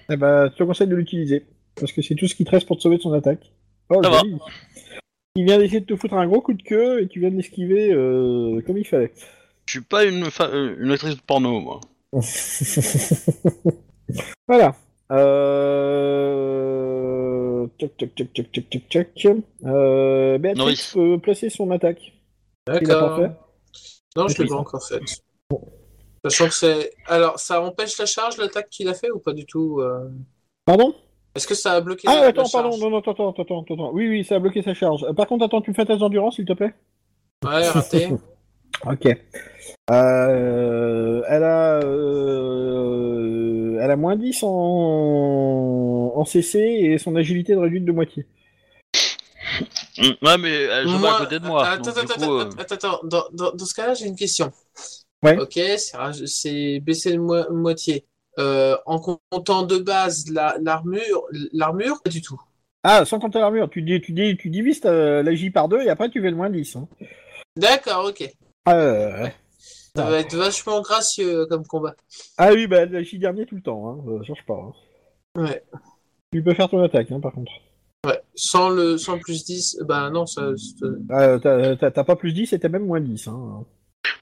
Eh 0.09 0.17
ben, 0.17 0.49
je 0.51 0.55
te 0.57 0.63
conseille 0.63 0.87
de 0.87 0.95
l'utiliser. 0.95 1.45
Parce 1.75 1.91
que 1.93 2.01
c'est 2.01 2.15
tout 2.15 2.27
ce 2.27 2.35
qui 2.35 2.43
te 2.45 2.51
reste 2.51 2.67
pour 2.67 2.77
te 2.77 2.81
sauver 2.81 2.97
de 2.97 3.01
son 3.01 3.13
attaque. 3.13 3.51
Oh, 3.89 4.01
Ça 4.03 4.09
va. 4.09 4.21
Il 5.35 5.45
vient 5.45 5.57
d'essayer 5.57 5.79
de 5.79 5.85
te 5.85 5.95
foutre 5.95 6.15
un 6.15 6.27
gros 6.27 6.41
coup 6.41 6.53
de 6.53 6.61
queue 6.63 7.01
et 7.01 7.07
tu 7.07 7.19
viens 7.21 7.31
de 7.31 7.35
l'esquiver 7.37 7.91
euh, 7.93 8.61
comme 8.65 8.77
il 8.77 8.85
fallait. 8.85 9.13
Je 9.69 9.73
suis 9.77 9.85
pas 9.85 10.03
une, 10.03 10.31
fa- 10.31 10.49
euh, 10.49 10.75
une 10.79 10.89
actrice 10.89 11.15
de 11.15 11.21
porno, 11.21 11.59
moi. 11.59 11.79
voilà. 14.47 14.73
Euh... 16.41 17.67
Tac, 17.77 17.95
tac, 17.97 18.15
tac, 18.15 18.33
tac, 18.33 18.51
tac, 18.51 18.67
tac, 18.71 18.89
tac. 18.89 19.27
Euh... 19.65 20.39
Béatrix 20.39 20.57
Norris. 20.57 20.89
peut 20.91 21.19
placer 21.19 21.51
son 21.51 21.69
attaque. 21.69 22.13
L'a 22.67 22.79
D'accord. 22.79 23.19
Non, 24.15 24.27
je 24.27 24.41
l'ai 24.41 24.49
pas 24.49 24.55
encore 24.55 24.83
fait. 24.83 25.01
Sachant 26.25 26.47
que 26.47 26.55
c'est. 26.55 26.91
Alors, 27.05 27.37
ça 27.37 27.61
empêche 27.61 27.95
la 27.99 28.07
charge, 28.07 28.37
l'attaque 28.37 28.69
qu'il 28.71 28.87
a 28.89 28.95
fait 28.95 29.11
ou 29.11 29.19
pas 29.19 29.33
du 29.33 29.45
tout 29.45 29.81
euh? 29.81 30.09
Pardon? 30.65 30.95
Est-ce 31.35 31.45
que 31.45 31.53
ça 31.53 31.73
a 31.73 31.81
bloqué 31.81 32.07
Ah, 32.07 32.15
la, 32.15 32.21
la 32.21 32.27
attends, 32.29 32.45
charge? 32.45 32.63
Pardon, 32.71 32.77
non, 32.79 32.89
non, 32.89 32.97
attends, 33.01 33.11
attends, 33.11 33.43
attends, 33.43 33.61
attends. 33.61 33.91
Oui, 33.93 34.07
oui, 34.07 34.23
ça 34.25 34.37
a 34.37 34.39
bloqué 34.39 34.63
sa 34.63 34.73
charge. 34.73 35.03
Euh, 35.03 35.13
Par 35.13 35.27
contre, 35.27 35.45
attends, 35.45 35.61
tu 35.61 35.69
me 35.69 35.75
fais 35.75 35.83
un 35.83 35.85
test 35.85 35.99
d'endurance, 35.99 36.37
s'il 36.37 36.45
te 36.45 36.53
plaît? 36.53 36.73
Ouais, 37.45 37.69
raté. 37.69 38.09
Ok. 38.85 39.05
Euh, 39.91 41.21
elle 41.27 41.43
a, 41.43 41.79
euh, 41.83 43.79
elle 43.81 43.91
a 43.91 43.95
moins 43.95 44.15
10 44.15 44.43
en, 44.43 44.47
en 46.15 46.25
CC 46.25 46.59
et 46.59 46.97
son 46.97 47.15
agilité 47.15 47.53
est 47.53 47.57
réduite 47.57 47.85
de 47.85 47.91
moitié. 47.91 48.25
Mm, 49.97 50.11
Ouais, 50.25 50.37
mais 50.37 50.51
elle 50.53 50.85
bat 50.85 50.97
Moi- 50.97 51.15
à 51.15 51.19
côté 51.19 51.39
de 51.39 51.45
moi. 51.45 51.67
Attends, 51.67 51.91
donc, 51.91 51.93
du 52.05 52.11
attends, 52.11 52.25
coup, 52.27 52.33
euh, 52.33 52.41
attends, 52.45 52.61
attends, 52.61 52.75
attends. 52.75 52.99
Dans, 53.03 53.23
dans, 53.33 53.51
dans 53.51 53.65
ce 53.65 53.73
cas-là, 53.73 53.93
j'ai 53.95 54.05
une 54.05 54.15
question. 54.15 54.51
Ouais. 55.23 55.37
Ok, 55.37 55.59
c'est 56.25 56.79
baisser 56.79 57.13
de 57.13 57.17
mo- 57.17 57.51
moitié. 57.51 58.05
Euh, 58.37 58.77
en 58.85 58.99
comptant 58.99 59.63
de 59.63 59.77
base 59.79 60.29
la- 60.31 60.55
l'armure, 60.61 61.23
l'armure, 61.51 62.01
pas 62.01 62.09
du 62.09 62.21
tout. 62.21 62.39
Ah, 62.83 63.03
sans 63.03 63.19
compter 63.19 63.39
l'armure, 63.39 63.69
tu, 63.69 63.81
dis, 63.81 63.99
tu, 63.99 64.13
dis, 64.13 64.37
tu 64.37 64.49
divises 64.49 64.79
ta- 64.79 65.21
la 65.21 65.35
J 65.35 65.49
par 65.49 65.67
deux 65.67 65.81
et 65.81 65.89
après 65.89 66.09
tu 66.09 66.21
fais 66.21 66.29
le 66.29 66.37
moins 66.37 66.49
10. 66.49 66.77
Hein. 66.77 66.87
D'accord, 67.57 68.05
ok. 68.05 68.31
Ah, 68.65 68.75
euh, 68.75 69.23
ouais. 69.23 69.35
Ça 69.95 70.05
Ah. 70.05 70.09
va 70.11 70.19
être 70.19 70.35
vachement 70.35 70.81
gracieux 70.81 71.45
comme 71.47 71.65
combat. 71.65 71.95
ah 72.37 72.51
oui, 72.53 72.67
bah 72.67 72.85
J 73.03 73.17
dernier 73.19 73.45
tout 73.45 73.55
le 73.55 73.61
temps, 73.61 73.89
hein. 73.89 73.97
euh, 74.07 74.23
change 74.23 74.45
pas. 74.47 74.53
hein. 74.53 74.73
Ouais. 75.41 75.63
Tu 76.31 76.43
peux 76.43 76.53
faire 76.53 76.69
ton 76.69 76.81
attaque, 76.83 77.11
hein, 77.11 77.19
par 77.19 77.33
contre. 77.33 77.51
Ouais. 78.05 78.21
Sans 78.35 78.69
le, 78.69 78.97
sans 78.97 79.15
le 79.15 79.19
plus 79.19 79.43
10, 79.43 79.79
bah 79.85 80.09
non, 80.09 80.25
ça. 80.25 80.51
ça- 80.57 81.15
Euh, 81.19 81.75
t'as- 81.75 82.03
pas 82.03 82.15
plus 82.15 82.31
10 82.33 82.53
et 82.53 82.59
t'as 82.59 82.69
même 82.69 82.85
moins 82.85 83.01
10. 83.01 83.27
Hein. 83.27 83.65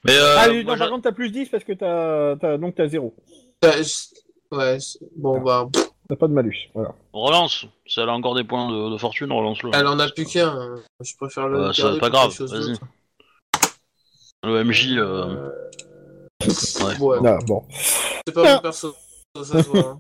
Mais 0.06 0.14
euh, 0.18 0.36
ah 0.38 0.48
oui, 0.50 0.64
non, 0.66 0.78
par 0.78 0.90
contre 0.90 1.04
t'as 1.04 1.12
plus 1.12 1.30
10 1.32 1.50
parce 1.50 1.64
que 1.64 1.74
t'as 1.74 2.58
donc 2.58 2.76
t'as 2.76 2.88
0. 2.88 3.14
ça- 3.62 3.82
je- 3.82 4.18
Ouais, 4.56 4.80
c'est- 4.80 5.00
bon, 5.18 5.42
bah. 5.42 5.68
T'as 6.10 6.16
pas 6.16 6.28
de 6.30 6.34
malus. 6.34 6.70
Voilà. 6.74 6.96
relance. 7.12 7.66
Si 7.86 8.00
elle 8.00 8.08
a 8.08 8.14
encore 8.14 8.34
des 8.34 8.46
points 8.46 8.72
de, 8.72 8.92
de 8.94 8.98
fortune, 8.98 9.30
relance-le. 9.30 9.72
Elle 9.74 9.88
en 9.88 10.00
a 10.00 10.08
plus 10.10 10.24
qu'un. 10.26 10.48
hein. 10.48 10.76
Je 11.02 11.14
préfère 11.18 11.50
le. 11.50 11.58
Bah, 11.60 11.74
ça, 11.74 11.84
garder 11.84 12.00
pas 12.00 12.10
grave, 12.10 12.32
vas-y. 12.40 12.76
Le 14.44 14.64
MJ, 14.64 14.98
euh, 14.98 15.50
Euh, 16.44 16.48
ouais. 16.86 16.98
Ouais, 17.00 17.18
Ah, 17.26 17.38
bon. 17.48 17.64
c'est 18.28 18.34
pas 18.34 18.56
mon 18.56 18.62
perso, 18.62 18.94
ça 19.44 19.64
se 19.64 19.68
voit. 19.70 19.80
hein. 19.80 20.00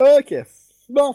Ok. 0.20 0.34
Bon. 0.88 1.14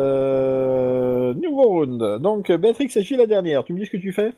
Euh... 0.00 1.34
Nouveau 1.34 1.64
round. 1.64 2.18
Donc, 2.20 2.50
Béatrix 2.52 2.90
agit 2.96 3.16
la 3.16 3.26
dernière? 3.26 3.64
Tu 3.64 3.72
me 3.72 3.78
dis 3.80 3.86
ce 3.86 3.90
que 3.90 3.96
tu 3.96 4.12
fais? 4.12 4.32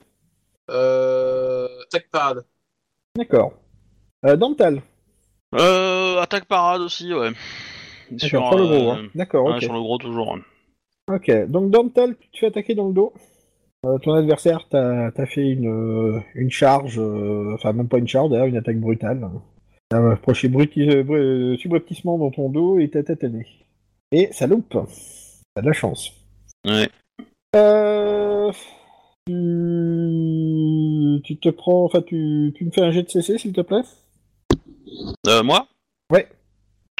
Euh, 0.70 1.68
attaque 1.86 2.08
parade. 2.10 2.44
D'accord. 3.16 3.52
Euh, 4.24 4.36
Dental. 4.36 4.80
Euh, 5.54 6.20
attaque 6.20 6.46
parade 6.46 6.80
aussi, 6.80 7.12
ouais. 7.12 7.32
Sur, 8.18 8.40
D'accord, 8.40 8.58
le 8.58 8.64
gros. 8.66 8.90
euh, 8.90 8.94
Hein. 8.94 9.08
D'accord, 9.14 9.44
ouais, 9.46 9.54
ok. 9.56 9.62
sur 9.62 9.72
le 9.74 9.80
gros 9.80 9.98
toujours. 9.98 10.32
ouais. 10.34 10.40
Ok. 11.14 11.30
Donc, 11.48 11.70
Dental, 11.70 12.16
tu 12.18 12.28
te 12.30 12.38
fais 12.38 12.46
attaquer 12.46 12.74
dans 12.74 12.88
le 12.88 12.94
dos? 12.94 13.12
Euh, 13.84 13.98
ton 13.98 14.12
adversaire 14.14 14.68
t'a 14.68 15.26
fait 15.26 15.50
une, 15.50 16.22
une 16.34 16.50
charge, 16.50 17.00
euh, 17.00 17.54
enfin 17.54 17.72
même 17.72 17.88
pas 17.88 17.98
une 17.98 18.06
charge 18.06 18.30
d'ailleurs, 18.30 18.46
une 18.46 18.56
attaque 18.56 18.78
brutale. 18.78 19.28
T'as 19.88 20.12
approché 20.12 20.48
euh, 20.48 21.04
euh, 21.10 21.56
subrepticement 21.56 22.16
dans 22.16 22.30
ton 22.30 22.48
dos 22.48 22.78
et 22.78 22.88
t'as 22.88 23.02
tatané. 23.02 23.44
Et 24.12 24.28
ça 24.32 24.46
loupe. 24.46 24.76
T'as 25.54 25.62
de 25.62 25.66
la 25.66 25.72
chance. 25.72 26.12
Ouais. 26.64 26.88
Euh... 27.56 28.52
Tu... 29.26 29.34
tu 31.24 31.36
te 31.38 31.48
prends, 31.48 31.84
enfin 31.84 32.02
tu... 32.02 32.52
tu 32.56 32.64
me 32.64 32.70
fais 32.70 32.82
un 32.82 32.92
jet 32.92 33.02
de 33.02 33.08
CC 33.08 33.36
s'il 33.38 33.52
te 33.52 33.60
plaît? 33.62 33.82
Euh, 35.26 35.42
moi? 35.42 35.66
Ouais. 36.12 36.28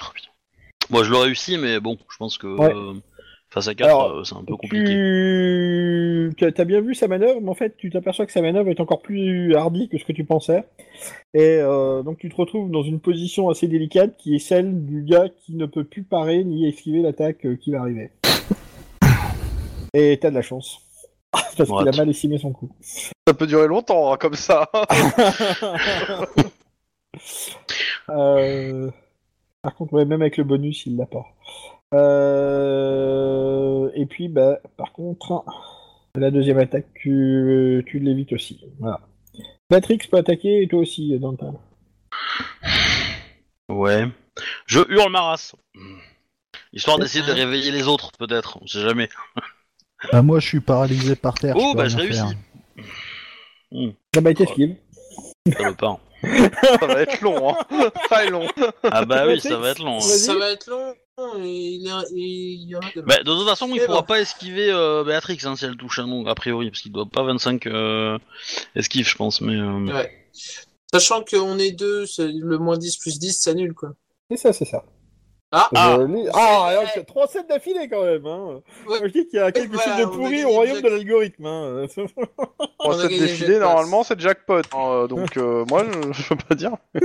Oh, 0.03 0.07
putain. 0.13 0.31
Moi, 0.91 1.05
je 1.05 1.11
le 1.11 1.17
réussis, 1.17 1.59
mais 1.59 1.79
bon, 1.81 1.97
je 2.11 2.17
pense 2.17 2.39
que 2.39 2.47
Ouais. 2.47 3.01
Face 3.53 3.69
à 3.69 3.75
4, 3.75 3.87
Alors, 3.87 4.27
c'est 4.27 4.35
un 4.35 4.45
peu 4.45 4.57
compliqué. 4.57 6.31
Tu 6.37 6.45
as 6.45 6.65
bien 6.65 6.81
vu 6.81 6.95
sa 6.95 7.07
manœuvre, 7.07 7.41
mais 7.43 7.51
en 7.51 7.55
fait 7.55 7.77
tu 7.77 7.91
t'aperçois 7.91 8.25
que 8.25 8.33
sa 8.33 8.41
manœuvre 8.41 8.71
est 8.71 8.81
encore 8.81 9.03
plus 9.03 9.55
hardie 9.55 9.89
que 9.91 9.99
ce 9.99 10.05
que 10.05 10.13
tu 10.13 10.25
pensais. 10.25 10.65
Et 11.35 11.59
euh, 11.61 12.03
donc 12.03 12.19
tu 12.19 12.31
te 12.31 12.37
retrouves 12.37 12.71
dans 12.71 12.83
une 12.83 12.99
position 12.99 13.51
assez 13.51 13.69
délicate 13.69 14.17
qui 14.17 14.35
est 14.35 14.39
celle 14.39 14.87
du 14.87 15.03
gars 15.03 15.29
qui 15.29 15.55
ne 15.55 15.67
peut 15.67 15.85
plus 15.85 16.03
parer 16.03 16.45
ni 16.45 16.67
esquiver 16.67 17.03
l'attaque 17.03 17.45
euh, 17.45 17.57
qui 17.57 17.73
va 17.73 17.81
arriver. 17.81 18.11
Et 19.95 20.19
t'as 20.19 20.31
de 20.31 20.35
la 20.35 20.43
chance. 20.43 20.81
Parce 21.33 21.69
qu'il 21.69 21.89
a 21.89 21.97
mal 21.97 22.09
estimé 22.09 22.39
son 22.39 22.53
coup. 22.53 22.71
Ça 22.81 23.35
peut 23.35 23.47
durer 23.47 23.69
longtemps, 23.69 24.13
hein, 24.13 24.17
comme 24.17 24.35
ça. 24.35 24.71
Euh, 28.09 28.91
Par 29.63 29.75
contre, 29.75 29.93
ouais, 29.93 30.05
même 30.05 30.23
avec 30.23 30.37
le 30.37 30.45
bonus, 30.45 30.87
il 30.87 30.97
l'a 30.97 31.07
pas. 31.07 31.25
Euh, 31.93 33.91
Et 33.95 34.07
puis, 34.07 34.29
bah, 34.29 34.59
par 34.77 34.93
contre, 34.93 35.45
la 36.15 36.31
deuxième 36.31 36.59
attaque, 36.59 36.87
tu, 36.95 37.85
tu 37.87 37.99
l'évites 37.99 38.33
aussi. 38.33 38.61
Voilà. 38.81 39.01
Matrix 39.71 39.99
peut 40.11 40.19
attaquer 40.19 40.63
et 40.63 40.69
toi 40.69 40.81
aussi, 40.81 41.19
Dantal. 41.19 41.53
Ouais. 43.71 44.07
Je 44.67 44.81
hurle 44.89 45.11
ma 45.13 45.21
race. 45.23 45.55
Histoire 46.73 46.99
d'essayer 46.99 47.25
de 47.27 47.33
réveiller 47.33 47.71
les 47.71 47.87
autres, 47.89 48.11
peut-être. 48.19 48.59
On 48.63 48.67
sait 48.67 48.81
jamais. 48.81 49.09
Bah, 50.11 50.23
moi, 50.23 50.41
je 50.41 50.47
suis 50.49 50.61
paralysé 50.61 51.17
par 51.17 51.35
terre. 51.35 51.55
Oh, 51.59 51.75
bah, 51.75 51.89
je 51.89 51.97
réussis. 51.97 52.19
faire. 52.19 52.31
Ça 54.15 54.21
va 54.21 54.31
être 54.31 54.41
esquive. 54.43 54.77
Ça 55.49 56.87
va 56.87 57.01
être 57.03 57.21
long, 57.23 57.51
hein. 57.51 57.57
Très 58.11 58.31
long. 58.31 58.47
Ah 58.85 59.05
bah 59.05 59.25
oui, 59.27 59.41
ça 59.41 59.57
va 59.59 59.71
être 59.71 59.83
long. 59.83 59.97
hein. 59.97 60.01
Ça 60.01 60.35
va 60.35 60.51
être 60.51 60.67
long. 60.69 60.95
Il 61.39 61.83
y, 61.83 61.91
a- 61.91 62.05
il 62.15 62.69
y 62.69 62.77
en 62.77 62.81
a 62.81 62.91
demain. 62.95 63.07
Bah, 63.07 63.19
de 63.19 63.25
toute 63.25 63.49
façon, 63.49 63.67
il 63.69 63.75
Mais 63.81 63.87
pourra 63.87 64.01
bon. 64.01 64.07
pas 64.07 64.21
esquiver 64.21 64.71
euh, 64.71 65.05
Béatrix 65.05 65.39
hein, 65.45 65.57
si 65.57 65.65
elle 65.65 65.77
touche 65.77 65.99
un 65.99 66.07
nom, 66.07 66.27
a 66.27 66.35
priori, 66.35 66.71
parce 66.71 66.83
qu'il 66.83 66.93
doit 66.93 67.07
pas 67.07 67.23
25 67.23 67.67
euh, 67.67 68.19
esquives, 68.75 69.07
je 69.09 69.17
pense. 69.17 69.41
Mais 69.41 69.55
euh, 69.57 69.93
Ouais. 69.93 70.11
Sachant 70.93 71.23
qu'on 71.25 71.59
est 71.59 71.73
deux, 71.73 72.07
c'est 72.07 72.29
le 72.29 72.59
moins 72.59 72.77
10 72.79 72.97
plus 72.99 73.19
10, 73.19 73.33
ça 73.41 73.51
annule 73.53 73.75
quoi. 73.75 73.91
C'est 74.31 74.37
ça, 74.37 74.53
c'est 74.53 74.65
ça. 74.65 74.85
Ah, 75.55 75.69
Ah. 75.75 75.97
Joli. 75.97 76.27
Ah, 76.33 76.67
alors, 76.71 76.85
c'est 76.95 77.05
trois 77.05 77.27
sets 77.27 77.45
d'affilée 77.47 77.87
quand 77.91 78.05
même. 78.05 78.25
Hein. 78.27 78.63
Ouais. 78.87 78.99
Moi, 79.01 79.09
je 79.09 79.13
dis 79.13 79.27
qu'il 79.27 79.39
y 79.39 79.43
a 79.43 79.53
quelque 79.53 79.75
voilà, 79.75 79.97
chose 79.97 79.99
de 79.99 80.05
a 80.05 80.07
pourri 80.09 80.31
gagné 80.31 80.45
au 80.47 80.49
royaume 80.51 80.81
de 80.81 80.89
l'algorithme. 80.89 81.45
Hein. 81.47 81.87
On 82.81 82.91
a 82.99 83.03
gagné 83.03 83.19
le 83.21 83.27
jet 83.27 83.47
passe. 83.47 83.59
normalement, 83.61 84.03
c'est 84.03 84.19
jackpot. 84.19 84.55
hein, 84.61 84.63
euh, 84.75 85.07
donc, 85.09 85.37
euh, 85.37 85.65
moi, 85.69 85.85
je, 85.85 86.13
je 86.23 86.29
peux 86.31 86.37
pas 86.49 86.55
dire. 86.55 86.73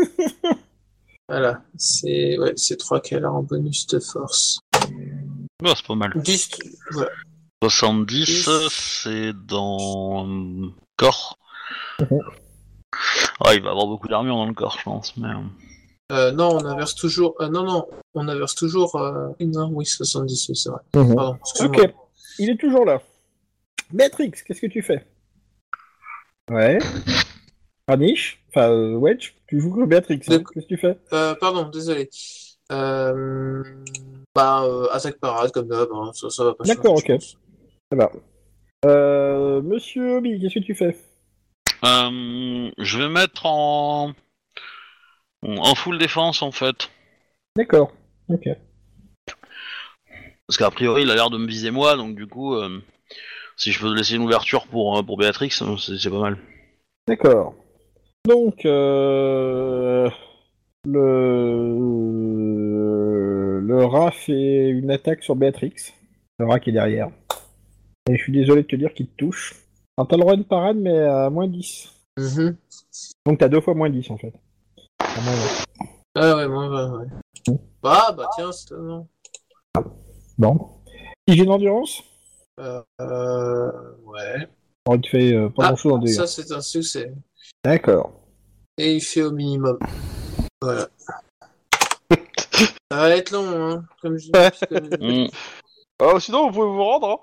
Voilà, 1.29 1.61
c'est 1.77 2.37
ouais, 2.39 2.53
c'est 2.55 2.77
3 2.77 3.01
qu'elle 3.01 3.25
a 3.25 3.31
en 3.31 3.43
bonus 3.43 3.85
de 3.87 3.99
force. 3.99 4.59
ouais, 5.61 5.73
c'est 5.75 5.85
pas 5.85 5.95
mal. 5.95 6.13
10, 6.15 6.49
voilà. 6.91 7.11
70, 7.63 8.25
Dix. 8.25 8.49
c'est 8.69 9.33
dans 9.33 10.25
corps. 10.95 11.37
Ah, 11.99 13.53
il 13.53 13.61
va 13.61 13.71
avoir 13.71 13.87
beaucoup 13.87 14.07
d'armure 14.07 14.35
dans 14.35 14.45
le 14.45 14.53
corps, 14.53 14.77
je 14.79 14.83
pense. 14.83 15.17
Mais... 15.17 15.27
euh, 15.27 15.41
Euh, 16.13 16.31
non, 16.31 16.49
on 16.55 16.65
inverse 16.65 16.95
toujours. 16.95 17.35
euh, 17.41 17.49
non, 17.49 17.63
non, 17.65 17.85
on 18.13 18.27
inverse 18.29 18.55
toujours. 18.55 18.95
Euh... 18.95 19.29
Non, 19.41 19.69
oui, 19.73 19.85
70, 19.85 20.49
oui, 20.49 20.55
c'est 20.55 20.69
vrai. 20.69 20.79
Mhm. 20.95 21.15
Pardon. 21.15 21.37
Ok, 21.61 21.93
il 22.39 22.49
est 22.51 22.57
toujours 22.59 22.85
là. 22.85 23.01
Béatrix, 23.91 24.31
qu'est-ce 24.45 24.61
que 24.61 24.67
tu 24.67 24.81
fais? 24.81 25.05
Ouais. 26.49 26.77
Anish 27.87 28.41
Enfin, 28.49 28.69
euh, 28.71 28.95
Wedge, 28.95 29.33
tu 29.47 29.59
joues 29.59 29.73
que 29.73 29.85
Béatrix. 29.85 30.15
hein. 30.27 30.43
Qu'est-ce 30.53 30.65
que 30.65 30.67
tu 30.67 30.77
fais? 30.77 30.97
Euh, 31.13 31.35
pardon, 31.35 31.69
désolé. 31.69 32.09
Euh... 32.71 33.63
Bah, 34.35 34.63
euh, 34.63 34.87
attaque 34.91 35.19
parade 35.19 35.51
comme 35.51 35.67
d'hab, 35.67 35.89
hein, 35.93 36.11
ça, 36.13 36.29
ça 36.29 36.43
va 36.43 36.53
pas 36.53 36.63
D'accord, 36.63 36.95
ok. 36.95 37.11
Ça 37.19 37.97
va. 37.97 38.11
Euh, 38.85 39.61
Monsieur 39.61 40.17
Obi, 40.17 40.39
qu'est-ce 40.39 40.59
que 40.59 40.65
tu 40.65 40.75
fais? 40.75 40.95
Euh, 41.85 42.71
je 42.77 42.99
vais 42.99 43.09
mettre 43.09 43.45
en... 43.45 44.13
en 45.43 45.75
full 45.75 45.97
défense, 45.97 46.41
en 46.41 46.51
fait. 46.51 46.89
D'accord. 47.55 47.91
Ok. 48.29 48.47
Parce 50.47 50.57
qu'a 50.57 50.71
priori, 50.71 51.01
il 51.01 51.11
a 51.11 51.15
l'air 51.15 51.29
de 51.29 51.37
me 51.37 51.47
viser 51.47 51.71
moi, 51.71 51.95
donc 51.97 52.15
du 52.15 52.27
coup, 52.27 52.55
euh, 52.55 52.81
si 53.57 53.71
je 53.71 53.79
peux 53.79 53.93
laisser 53.93 54.15
une 54.15 54.21
ouverture 54.23 54.67
pour, 54.67 54.97
euh, 54.97 55.03
pour 55.03 55.17
Béatrix, 55.17 55.49
c'est 55.51 55.97
c'est 55.97 56.09
pas 56.09 56.19
mal. 56.19 56.37
D'accord. 57.07 57.55
Donc, 58.27 58.65
euh, 58.65 60.09
le... 60.83 61.77
le 63.61 63.85
rat 63.85 64.11
fait 64.11 64.67
une 64.67 64.91
attaque 64.91 65.23
sur 65.23 65.37
Béatrix. 65.37 65.93
Le 66.39 66.45
rat 66.45 66.59
qui 66.59 66.71
est 66.71 66.73
derrière. 66.73 67.09
Et 68.09 68.17
je 68.17 68.21
suis 68.21 68.33
désolé 68.33 68.63
de 68.63 68.67
te 68.67 68.75
dire 68.75 68.93
qu'il 68.93 69.07
te 69.07 69.15
touche. 69.15 69.55
Alors, 69.97 70.09
t'as 70.09 70.17
le 70.17 70.21
droit 70.23 70.35
de 70.35 70.43
parade, 70.43 70.75
mais 70.75 70.97
à 70.99 71.29
moins 71.29 71.47
10. 71.47 71.89
Mhm. 72.17 72.57
Donc, 73.25 73.39
t'as 73.39 73.47
deux 73.47 73.61
fois 73.61 73.73
moins 73.73 73.89
10 73.89 74.11
en 74.11 74.17
fait. 74.17 74.33
Ah, 74.99 75.21
moins 75.23 75.33
vingt. 75.33 75.63
Ah 76.15 76.35
ouais, 76.35 76.47
moi, 76.49 76.67
ouais, 76.69 76.97
ouais. 76.97 77.05
Ah, 77.83 78.13
bah 78.17 78.27
tiens, 78.35 78.51
c'est 78.51 78.75
non. 78.75 79.07
Bon. 80.37 80.69
Hygiène 81.27 81.47
d'endurance 81.47 82.03
Euh, 82.59 82.81
euh, 82.99 83.71
ouais. 84.03 84.49
Alors, 84.85 84.95
il 84.95 85.01
te 85.01 85.07
fait 85.07 85.33
euh, 85.33 85.47
pas 85.49 85.63
Ah, 85.63 85.67
grand 85.67 85.75
chose 85.77 85.93
en 85.93 85.97
dégâts. 85.99 86.15
Ça, 86.15 86.27
c'est 86.27 86.51
un 86.51 86.59
succès. 86.61 87.13
D'accord. 87.67 88.13
Et 88.77 88.95
il 88.95 89.01
fait 89.01 89.23
au 89.23 89.31
minimum. 89.31 89.77
Voilà. 90.61 90.87
Ça 92.09 92.15
va 92.91 93.09
être 93.09 93.31
long, 93.31 93.45
hein, 93.45 93.83
comme 94.01 94.17
je 94.17 94.27
dis. 94.27 94.31
parce 94.31 94.61
que-. 94.61 95.27
Euh, 96.01 96.15
sinon, 96.21 96.47
vous 96.47 96.53
pouvez 96.53 96.67
vous 96.69 96.81
rendre. 96.85 97.09
Hein 97.09 97.19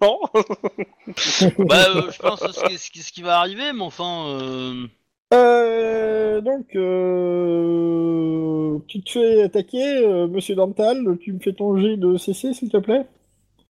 non 0.02 0.18
bah, 1.64 1.84
euh, 1.94 2.10
je 2.10 2.18
pense 2.18 2.40
que 2.40 2.50
ce 2.50 2.64
qui, 2.64 2.76
ce 2.76 2.90
qui- 2.90 3.02
ce 3.02 3.12
qui 3.12 3.22
va 3.22 3.38
arriver, 3.38 3.72
mais 3.72 3.84
enfin... 3.84 4.26
euh, 4.40 4.88
Euh, 5.32 6.40
donc, 6.40 6.74
euh, 6.74 8.78
tu 8.88 9.00
te 9.02 9.10
fais 9.12 9.42
attaquer, 9.42 9.98
euh, 10.04 10.26
monsieur 10.26 10.56
Dantal, 10.56 11.18
tu 11.20 11.34
me 11.34 11.38
fais 11.38 11.52
ton 11.52 11.78
jet 11.78 11.96
de 11.96 12.16
CC, 12.16 12.52
s'il 12.52 12.68
te 12.72 12.78
plaît? 12.78 13.06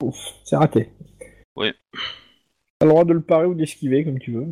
Ouf, 0.02 0.16
c'est 0.42 0.56
raté. 0.56 0.88
Oui. 1.54 1.70
T'as 2.78 2.86
le 2.86 2.92
droit 2.92 3.04
de 3.04 3.12
le 3.12 3.20
parer 3.20 3.44
ou 3.44 3.52
d'esquiver, 3.54 4.06
comme 4.06 4.18
tu 4.18 4.32
veux. 4.32 4.46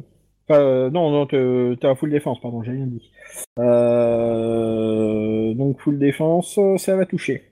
Enfin, 0.49 0.61
euh, 0.61 0.91
non, 0.91 1.11
non, 1.11 1.27
t'es 1.27 1.77
t'es 1.81 1.89
à 1.89 1.95
full 1.97 2.11
défense, 2.11 2.41
pardon, 2.41 2.63
j'ai 2.63 2.71
rien 2.73 2.87
dit. 2.87 3.11
Euh, 3.59 5.55
donc, 5.55 5.81
full 5.81 5.99
défense, 5.99 6.59
ça 6.79 6.97
va 6.97 7.05
toucher. 7.07 7.43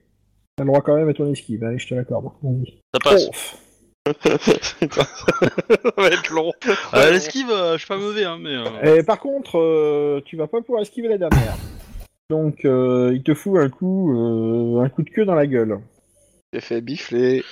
T'as 0.57 0.63
le 0.65 0.69
droit 0.69 0.81
quand 0.83 0.95
même 0.95 1.09
à 1.09 1.15
ton 1.15 1.31
esquive, 1.33 1.65
allez, 1.65 1.79
je 1.79 1.89
te 1.89 1.95
l'accorde. 1.95 2.31
Ça 2.95 3.01
passe. 3.03 3.29
Ouf. 3.29 3.57
Ça 4.07 5.91
va 5.97 6.09
être 6.09 6.31
long. 6.31 6.53
Euh, 6.95 7.11
L'esquive, 7.11 7.51
euh, 7.51 7.73
je 7.73 7.79
suis 7.79 7.89
pas 7.89 7.97
mauvais, 7.97 8.25
hein, 8.25 8.39
mais... 8.41 8.55
euh, 8.55 8.97
Et 8.99 9.03
par 9.03 9.19
contre, 9.19 9.59
euh, 9.59 10.21
tu 10.25 10.37
vas 10.37 10.47
pas 10.47 10.61
pouvoir 10.61 10.83
esquiver 10.83 11.09
la 11.09 11.19
dernière. 11.19 11.57
Donc, 12.31 12.65
euh, 12.65 13.13
il 13.15 13.23
te 13.23 13.35
fout 13.35 13.59
un 13.59 13.71
coup, 13.71 14.13
euh, 14.15 14.83
un 14.83 14.89
coup 14.89 15.03
de 15.03 15.11
queue 15.11 15.25
dans 15.25 15.35
la 15.35 15.47
gueule. 15.47 15.81
J'ai 16.53 16.61
fait 16.61 16.81
bifler. 16.81 17.43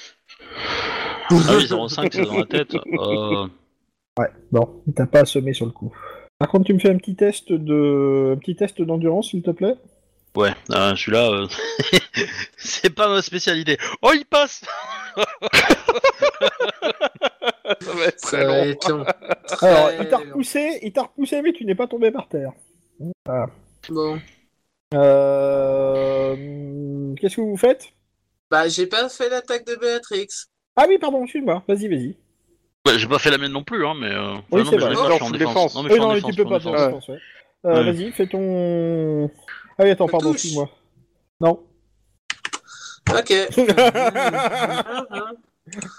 Ah 1.31 1.35
oui, 1.35 1.65
0,5, 1.65 2.09
c'est 2.13 2.23
dans 2.23 2.39
la 2.39 2.45
tête. 2.45 2.77
Ouais, 4.19 4.29
bon, 4.51 4.83
il 4.87 4.93
t'a 4.93 5.07
pas 5.07 5.21
assommé 5.21 5.53
sur 5.53 5.67
le 5.67 5.73
coup. 5.73 5.93
Par 6.39 6.49
contre, 6.49 6.67
tu 6.67 6.75
me 6.75 6.79
fais 6.79 6.91
un 6.91 6.99
petit 6.99 7.17
test 7.17 7.53
de, 7.53 8.35
un 8.35 8.39
petit 8.39 8.57
test 8.57 8.83
d'endurance, 8.83 9.31
s'il 9.31 9.43
te 9.43 9.51
plaît. 9.51 9.77
Ouais, 10.37 10.53
euh, 10.71 10.97
celui-là, 10.97 11.31
euh, 11.31 11.47
c'est 12.57 12.95
pas 12.95 13.09
ma 13.09 13.23
spécialité. 13.23 13.79
Oh, 14.01 14.13
il 14.15 14.25
passe 14.25 14.65
Ça 17.81 17.93
va 17.93 18.05
être 18.07 18.21
très 18.21 18.45
long. 18.47 18.55
être 18.55 18.89
long. 18.91 19.05
Alors, 19.61 19.93
il 20.01 20.09
t'a 20.09 20.19
repoussé, 20.19 20.79
il 20.83 20.93
t'a 20.93 21.03
repoussé, 21.03 21.43
mais 21.43 21.53
tu 21.53 21.65
n'es 21.65 21.75
pas 21.75 21.87
tombé 21.87 22.11
par 22.11 22.29
terre. 22.29 22.53
Bon. 23.89 24.19
Euh... 24.95 26.35
Qu'est-ce 27.17 27.37
que 27.37 27.41
vous 27.41 27.57
faites? 27.57 27.89
Bah, 28.51 28.69
j'ai 28.69 28.87
pas 28.87 29.09
fait 29.09 29.29
l'attaque 29.29 29.67
de 29.67 29.77
Béatrix. 29.77 30.29
Ah 30.77 30.87
oui, 30.89 30.99
pardon, 30.99 31.25
excuse-moi. 31.25 31.63
Vas-y, 31.69 31.89
vas-y. 31.89 32.17
Ouais, 32.87 32.99
J'ai 32.99 33.07
pas 33.07 33.19
fait 33.19 33.31
la 33.31 33.39
mienne 33.39 33.53
non 33.53 33.63
plus, 33.63 33.87
hein, 33.87 33.95
mais... 33.99 34.11
Euh... 34.11 34.35
Oui, 34.51 34.65
non, 34.65 34.71
c'est 34.71 34.77
vrai. 34.77 34.95
Non, 34.95 35.09
je 35.09 35.13
suis 35.15 35.23
en 35.25 35.31
défense. 35.31 35.75
Non, 35.75 35.83
mais 35.85 35.93
Oui, 35.93 36.01
non, 36.01 36.09
mais 36.09 36.15
défense, 36.17 36.31
tu 36.35 36.43
peux 36.43 36.49
pas 36.51 36.61
faire 36.61 36.73
défense. 36.73 36.81
la 36.81 36.87
défense, 36.89 37.09
ouais. 37.09 37.19
Euh, 37.65 37.75
Ouais. 37.85 37.93
Vas-y, 37.93 38.11
fais 38.13 38.27
ton... 38.27 39.31
Ah 39.79 39.85
oui, 39.85 39.91
attends, 39.91 40.09
pardon, 40.09 40.33
excuse-moi. 40.33 40.69
Non. 41.41 41.61
Ok. 43.11 43.33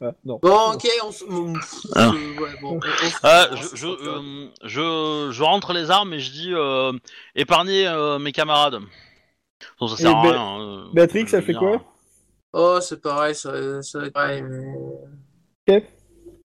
Ah, 0.02 0.12
non. 0.26 0.40
bon, 0.44 0.74
ok, 0.74 0.88
on 1.02 1.53
pff, 1.53 1.74
Ah. 1.95 2.10
euh, 2.10 2.12
ouais, 2.42 2.50
bon, 2.62 2.76
on- 2.78 2.80
Ah, 3.24 3.48
je, 3.56 3.76
je, 3.76 3.88
euh, 3.88 4.48
je, 4.66 5.30
je 5.32 5.42
rentre 5.44 5.72
les 5.72 5.90
armes 5.90 6.14
et 6.14 6.20
je 6.20 6.32
dis 6.32 6.52
euh, 6.53 6.92
épargnez 7.34 7.88
euh, 7.88 8.20
mes 8.20 8.34
camarades. 8.34 8.80
Bon, 9.80 9.88
ça 9.88 9.95
sert 9.95 10.12
à 10.16 10.22
rien. 10.22 10.34
hein, 10.38 10.90
Béatrix, 10.94 11.22
je 11.22 11.32
veux 11.32 11.38
elle 11.38 11.44
fait 11.45 11.53
dire. 11.53 11.60
quoi? 11.62 11.82
Oh, 12.52 12.80
c'est 12.82 13.02
pareil, 13.02 13.34
ça, 13.36 13.82
ça 13.82 14.00
va 14.00 14.06
être 14.08 14.14
pareil, 14.14 14.44
mais. 14.44 15.88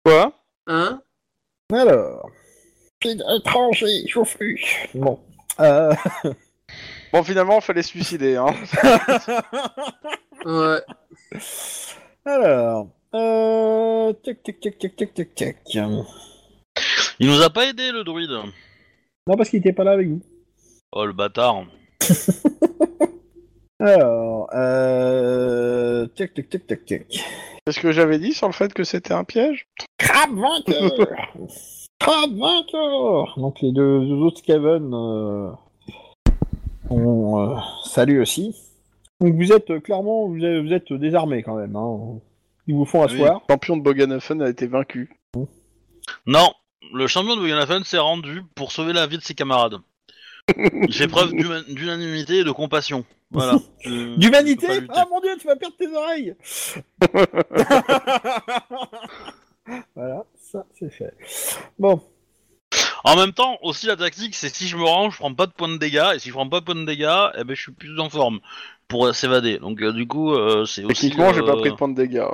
Quoi? 0.05 0.33
Hein? 0.67 1.01
Alors... 1.73 2.31
Étranger, 3.05 4.07
chauffe-lui. 4.07 4.63
Bon. 4.95 5.19
Euh... 5.61 5.95
Bon, 7.13 7.23
finalement, 7.23 7.57
il 7.57 7.63
fallait 7.63 7.83
se 7.83 7.91
suicider. 7.91 8.37
Hein. 8.37 8.55
Ouais. 10.45 10.81
Alors... 12.27 12.89
Euh... 13.15 14.13
Tac, 14.25 14.43
tac, 14.43 14.61
tac, 14.61 14.79
tac, 14.79 14.97
tac, 14.97 15.15
tac, 15.15 15.35
tac. 15.35 15.57
Il 17.19 17.29
nous 17.29 17.41
a 17.41 17.49
pas 17.49 17.67
aidé 17.67 17.93
le 17.93 18.05
druide. 18.05 18.31
Non, 19.27 19.37
parce 19.37 19.49
qu'il 19.49 19.61
était 19.61 19.73
pas 19.73 19.85
là 19.85 19.93
avec 19.93 20.09
vous. 20.09 20.21
Oh 20.93 21.07
le 21.07 21.15
bâtard. 21.15 21.65
Alors... 23.81 24.49
Euh... 24.55 26.07
Tac, 26.17 26.35
tac, 26.35 26.49
tac, 26.49 26.67
tac, 26.67 26.85
tac. 26.85 27.07
Qu'est-ce 27.67 27.81
que 27.81 27.93
j'avais 27.93 28.19
dit 28.19 28.33
sur 28.33 28.47
le 28.47 28.53
fait 28.53 28.73
que 28.73 28.85
c'était 28.85 29.15
un 29.15 29.25
piège 29.25 29.67
Crabe 29.99 30.37
vainqueur 30.37 31.29
Crabe 31.99 32.37
vainqueur 32.37 33.35
Donc 33.39 33.61
les 33.63 33.73
deux, 33.73 34.01
deux 34.01 34.21
autres 34.21 34.39
Skaven 34.39 34.93
euh, 34.93 35.51
ont 36.91 37.41
euh, 37.41 37.57
salut 37.85 38.21
aussi. 38.21 38.55
Donc 39.21 39.35
vous 39.35 39.53
êtes 39.53 39.71
euh, 39.71 39.81
clairement, 39.81 40.29
vous 40.29 40.45
êtes, 40.45 40.63
vous 40.63 40.73
êtes 40.73 40.93
désarmés 40.93 41.43
quand 41.43 41.57
même. 41.57 41.75
Hein. 41.75 42.21
Ils 42.67 42.75
vous 42.75 42.85
font 42.85 43.03
asseoir. 43.03 43.43
Le 43.49 43.55
champion 43.55 43.77
de 43.77 43.83
Bogenhofen 43.83 44.43
a 44.43 44.49
été 44.49 44.67
vaincu. 44.67 45.19
Non, 46.27 46.53
le 46.93 47.07
champion 47.07 47.37
de 47.37 47.41
Wiggenhafen 47.41 47.85
s'est 47.85 47.99
rendu 47.99 48.43
pour 48.55 48.73
sauver 48.73 48.93
la 48.93 49.07
vie 49.07 49.19
de 49.19 49.23
ses 49.23 49.35
camarades. 49.35 49.77
Il 50.57 50.95
fait 50.95 51.09
preuve 51.09 51.33
d'unanimité 51.33 52.39
et 52.39 52.45
de 52.45 52.51
compassion. 52.51 53.05
Voilà. 53.31 53.57
D'humanité. 53.85 54.81
Ah 54.91 55.07
mon 55.11 55.21
dieu, 55.21 55.37
tu 55.41 55.47
vas 55.47 55.57
perdre 55.57 55.77
tes 55.77 55.95
oreilles 55.95 56.35
Voilà, 59.97 60.25
ça 60.37 60.67
c'est 60.79 60.91
fait. 60.91 61.15
Bon, 61.79 62.03
En 63.05 63.17
même 63.17 63.33
temps, 63.33 63.59
aussi 63.63 63.87
la 63.87 63.97
tactique, 63.97 64.35
c'est 64.35 64.55
si 64.55 64.69
je 64.69 64.77
me 64.77 64.85
rends, 64.85 65.11
je 65.11 65.17
prends 65.17 65.35
pas 65.35 65.47
de 65.47 65.53
points 65.53 65.69
de 65.69 65.79
dégâts, 65.79 66.13
et 66.15 66.19
si 66.19 66.29
je 66.29 66.35
prends 66.35 66.49
pas 66.49 66.61
de 66.61 66.65
points 66.65 66.75
de 66.75 66.85
dégâts, 66.85 67.31
eh 67.39 67.45
ben 67.45 67.57
je 67.57 67.63
suis 67.63 67.73
plus 67.73 67.99
en 67.99 68.11
forme 68.11 68.41
pour 68.89 69.07
euh, 69.07 69.13
s'évader. 69.13 69.59
Donc 69.59 69.81
euh, 69.81 69.93
du 69.93 70.07
coup, 70.07 70.35
euh, 70.35 70.67
c'est 70.67 70.85
aussi. 70.85 71.09
Techniquement, 71.09 71.33
j'ai 71.33 71.43
pas 71.43 71.53
euh, 71.53 71.61
pris 71.61 71.71
de 71.71 71.77
points 71.77 71.89
de 71.89 71.95
dégâts. 71.95 72.27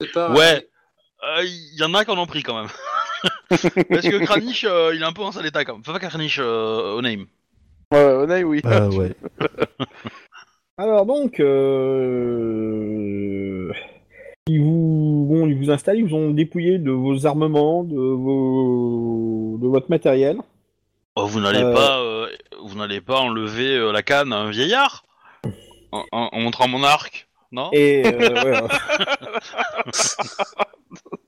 Ouais. 0.00 0.66
Il 1.42 1.76
y 1.78 1.82
en 1.82 1.92
a 1.94 2.04
qui 2.04 2.10
en 2.10 2.18
ont 2.18 2.26
pris 2.26 2.42
quand 2.42 2.60
même. 2.60 2.70
Parce 3.48 3.62
que 4.08 4.24
Kranich, 4.24 4.64
euh, 4.68 4.92
il 4.94 5.02
est 5.02 5.04
un 5.04 5.12
peu 5.12 5.22
en 5.22 5.32
sale 5.32 5.46
état 5.46 5.64
quand 5.64 5.72
même. 5.74 5.82
Enfin, 5.86 5.92
pas 5.92 5.98
Kranich, 6.08 6.38
euh, 6.38 6.94
au 6.94 7.02
name. 7.02 7.26
Ouais, 7.92 8.02
Onai, 8.04 8.42
oui. 8.44 8.60
Ah 8.64 8.88
ouais. 8.88 9.12
Alors 10.78 11.06
donc, 11.06 11.38
euh... 11.40 13.72
ils 14.48 14.60
vous, 14.60 15.26
bon, 15.30 15.46
ils 15.46 15.56
vous 15.56 15.70
installent, 15.70 15.98
ils 15.98 16.04
vous 16.04 16.16
ont 16.16 16.30
dépouillé 16.32 16.78
de 16.78 16.90
vos 16.90 17.26
armements, 17.26 17.84
de 17.84 17.96
vos, 17.96 19.56
de 19.60 19.66
votre 19.68 19.88
matériel. 19.90 20.38
Oh, 21.14 21.26
vous 21.26 21.40
n'allez 21.40 21.62
Euh. 21.62 21.72
pas, 21.72 22.00
euh, 22.00 22.26
vous 22.62 22.76
n'allez 22.76 23.00
pas 23.00 23.20
enlever 23.20 23.76
euh, 23.76 23.92
la 23.92 24.02
canne 24.02 24.32
à 24.32 24.36
un 24.38 24.50
vieillard 24.50 25.04
en, 25.92 26.04
en- 26.12 26.28
en 26.32 26.40
montrant 26.40 26.66
mon 26.68 26.82
arc, 26.84 27.28
non? 27.52 27.70
Et 27.72 28.02
euh, 28.04 28.44
ouais, 28.44 28.60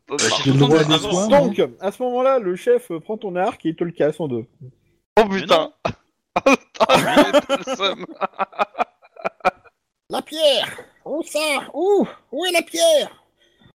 Bah, 0.09 0.17
j'ai 0.45 0.53
le 0.53 0.59
des 0.89 0.99
soins. 0.99 1.29
donc, 1.29 1.61
à 1.81 1.93
ce 1.93 2.03
moment-là, 2.03 2.39
le 2.39 2.57
chef 2.57 2.91
prend 3.05 3.19
ton 3.19 3.37
arc 3.37 3.65
et 3.67 3.75
te 3.75 3.85
le 3.85 3.93
casse 3.93 4.19
en 4.21 4.29
deux. 4.29 4.45
Oh 5.21 5.29
putain. 5.29 5.73
Le 6.47 7.77
seum. 7.77 8.07
La 10.11 10.23
pierre 10.23 10.79
Où 11.05 11.23
ça? 11.23 11.39
Où? 11.75 12.07
Où 12.33 12.45
est 12.47 12.53
la 12.53 12.63
pierre? 12.63 13.25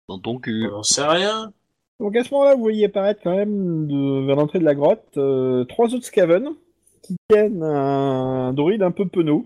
Dans 0.10 0.18
ton 0.20 0.40
cul. 0.40 0.68
On 0.74 0.84
sait 0.84 1.06
rien. 1.06 1.52
Donc 2.00 2.16
à 2.16 2.24
ce 2.24 2.34
moment-là, 2.34 2.56
vous 2.56 2.62
voyez 2.62 2.86
apparaître 2.86 3.22
quand 3.24 3.36
même 3.36 3.88
de- 3.88 4.26
vers 4.26 4.36
l'entrée 4.36 4.60
de 4.60 4.66
la 4.66 4.74
grotte 4.76 5.06
euh, 5.18 5.64
trois 5.66 5.94
autres 5.94 6.06
Skaven 6.06 6.50
qui 7.03 7.16
tiennent 7.30 7.62
un 7.64 8.52
druide 8.53 8.82
un 8.82 8.92
peu 8.92 9.06
penaud. 9.08 9.45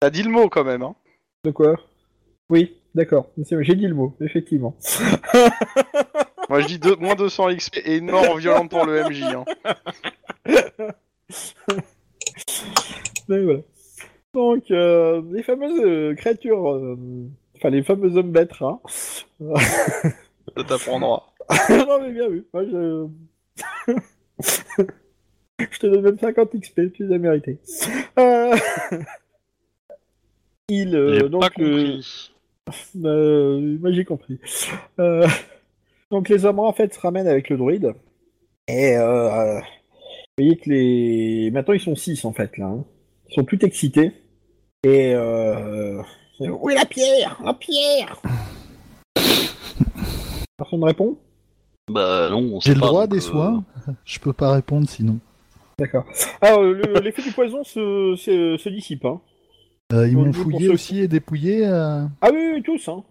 T'as 0.00 0.10
dit 0.10 0.22
le 0.22 0.30
mot 0.30 0.48
quand 0.48 0.64
même, 0.64 0.82
hein. 0.82 0.94
De 1.44 1.50
quoi? 1.50 1.76
Oui, 2.50 2.76
d'accord. 2.94 3.30
J'ai 3.38 3.74
dit 3.74 3.86
le 3.86 3.94
mot, 3.94 4.16
effectivement. 4.20 4.76
Moi 6.48 6.60
je 6.60 6.66
dis 6.66 6.78
deux- 6.78 6.96
moins 6.96 7.14
200 7.14 7.54
XP 7.56 7.76
et 7.84 7.96
une 7.98 8.10
mort 8.10 8.36
violente 8.36 8.70
pour 8.70 8.84
le 8.84 9.04
MJ. 9.04 9.22
Hein. 9.22 9.44
Mais 13.28 13.42
voilà. 13.44 13.60
Donc, 14.34 14.70
euh, 14.70 15.22
les 15.32 15.42
fameuses 15.42 15.80
euh, 15.84 16.14
créatures, 16.14 16.70
euh, 16.70 16.96
enfin 17.56 17.70
les 17.70 17.82
fameux 17.82 18.16
hommes 18.16 18.32
bêtes 18.32 18.52
rats. 18.54 18.80
Ça 19.40 20.64
t'apprendra. 20.66 21.32
non 21.70 22.00
mais 22.00 22.12
bien 22.12 22.28
vu. 22.28 22.46
Moi, 22.52 22.64
je... 22.64 23.06
je 25.58 25.78
te 25.78 25.86
donne 25.86 26.02
même 26.02 26.18
50 26.18 26.60
XP, 26.60 26.92
tu 26.92 27.06
les 27.06 27.14
as 27.14 27.18
mérités. 27.18 27.58
Euh... 28.18 28.56
Il, 30.68 30.94
euh, 30.94 31.28
donc, 31.28 31.42
pas 31.42 31.48
euh, 31.60 31.86
compris. 31.86 32.32
euh, 33.04 33.76
moi 33.80 33.92
j'ai 33.92 34.04
compris. 34.04 34.38
Euh, 34.98 35.26
Donc 36.10 36.28
les 36.28 36.44
hommes 36.44 36.58
en 36.60 36.72
fait 36.72 36.92
se 36.94 37.00
ramènent 37.00 37.28
avec 37.28 37.48
le 37.50 37.56
druide. 37.56 37.94
Et 38.68 38.96
euh, 38.96 39.56
vous 39.58 39.62
voyez 40.38 40.56
que 40.56 40.70
les. 40.70 41.50
Maintenant 41.52 41.74
ils 41.74 41.80
sont 41.80 41.96
6 41.96 42.24
en 42.24 42.32
fait 42.32 42.56
là. 42.58 42.66
hein. 42.66 42.84
Ils 43.28 43.34
sont 43.34 43.44
tout 43.44 43.64
excités. 43.64 44.12
Et 44.84 45.12
euh... 45.14 46.02
Où 46.40 46.70
est 46.70 46.74
la 46.74 46.86
pierre? 46.86 47.38
La 47.44 47.52
pierre 47.54 48.20
Personne 50.56 50.80
ne 50.80 50.86
répond? 50.86 51.18
Bah 51.90 52.28
non, 52.30 52.54
on 52.54 52.60
J'ai 52.60 52.74
le 52.74 52.80
pas, 52.80 52.86
droit 52.86 53.06
donc, 53.06 53.10
des 53.12 53.18
euh, 53.26 53.30
soins 53.30 53.64
Je 54.04 54.18
peux 54.20 54.32
pas 54.32 54.52
répondre 54.52 54.88
sinon. 54.88 55.18
D'accord. 55.78 56.04
Alors 56.40 56.62
le- 56.62 57.00
l'effet 57.00 57.22
du 57.22 57.32
poison 57.32 57.64
se, 57.64 58.14
se, 58.16 58.56
se 58.58 58.68
dissipe. 58.68 59.04
Hein. 59.04 59.20
Euh, 59.92 60.06
ils 60.08 60.16
m'ont 60.16 60.32
fouillé 60.32 60.66
ceux- 60.66 60.72
aussi 60.72 61.00
et 61.00 61.08
dépouillé. 61.08 61.66
euh, 61.66 62.04
Ah 62.20 62.28
oui, 62.32 62.52
oui, 62.54 62.62
tous. 62.62 62.88
Hein. 62.88 63.02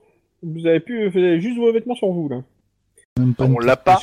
Vous 0.44 0.66
avez 0.66 0.80
pu. 0.80 1.10
Vous 1.10 1.18
avez 1.18 1.42
juste 1.42 1.58
vos 1.58 1.72
vêtements 1.74 1.96
sur 1.96 2.08
vous 2.10 2.30
là. 2.30 2.42
même 3.18 3.34
pas 3.34 3.46
On 3.46 3.60
l'a 3.60 3.76
pas. 3.76 4.00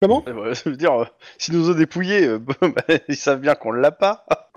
Comment 0.00 0.22
ça 0.54 0.70
veut 0.70 0.76
dire, 0.76 0.92
euh, 0.92 1.04
si 1.38 1.50
nous 1.52 1.70
ont 1.70 1.74
dépouillés, 1.74 2.24
euh, 2.24 2.38
bah, 2.60 2.82
ils 3.08 3.16
savent 3.16 3.40
bien 3.40 3.54
qu'on 3.56 3.72
l'a 3.72 3.90
pas. 3.90 4.24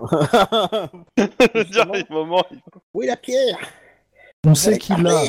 Je 1.18 1.58
veux 1.58 1.64
dire, 1.64 1.86
il 1.94 2.04
moment, 2.10 2.44
il- 2.50 2.60
Où 2.94 3.02
est 3.02 3.06
la 3.08 3.16
pierre 3.16 3.58
On 4.46 4.54
sait 4.54 4.78
qui 4.78 4.94
l'a. 5.00 5.20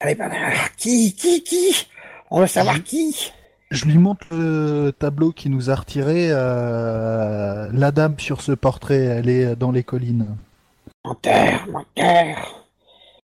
Allez, 0.00 0.14
bah, 0.14 0.28
qui, 0.76 1.14
qui, 1.14 1.42
qui? 1.42 1.86
On 2.30 2.40
veut 2.40 2.46
savoir 2.46 2.82
qui? 2.82 3.32
Je 3.70 3.84
lui 3.84 3.98
montre 3.98 4.26
le 4.32 4.90
tableau 4.98 5.30
qui 5.32 5.50
nous 5.50 5.70
a 5.70 5.74
retiré. 5.74 6.28
euh, 6.30 7.68
La 7.72 7.90
dame 7.90 8.18
sur 8.18 8.40
ce 8.40 8.52
portrait, 8.52 8.98
elle 9.04 9.28
est 9.28 9.56
dans 9.56 9.72
les 9.72 9.82
collines. 9.82 10.26
Menteur, 11.04 11.66
menteur. 11.68 12.64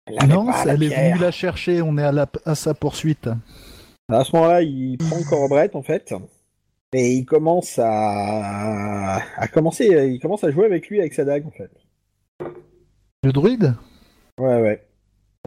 Elle 0.06 0.27
Non, 0.27 0.52
elle 0.66 0.84
est 0.84 0.90
venue 0.90 1.19
la 1.19 1.32
chercher. 1.32 1.82
On 1.82 1.98
est 1.98 2.03
à, 2.03 2.11
la- 2.11 2.30
à 2.45 2.56
sa 2.56 2.74
poursuite. 2.74 3.30
À 4.11 4.24
ce 4.24 4.35
moment-là, 4.35 4.61
il 4.61 4.98
prend 4.98 5.22
Corbrette 5.30 5.76
en 5.76 5.82
fait, 5.82 6.14
et 6.92 7.14
il 7.14 7.26
commence 7.26 7.80
à... 7.80 9.16
à 9.38 9.48
commencer, 9.48 9.85
il 10.14 10.19
commence 10.19 10.43
à 10.43 10.52
jouer 10.52 10.66
avec 10.66 10.88
lui 10.90 11.00
avec 11.00 11.14
sa 11.14 11.24
dague 11.24 11.48
en 11.48 11.52
fait. 11.52 11.72
Le 13.24 13.32
druide? 13.32 13.74
Ouais, 14.38 14.61
ouais. 14.61 14.85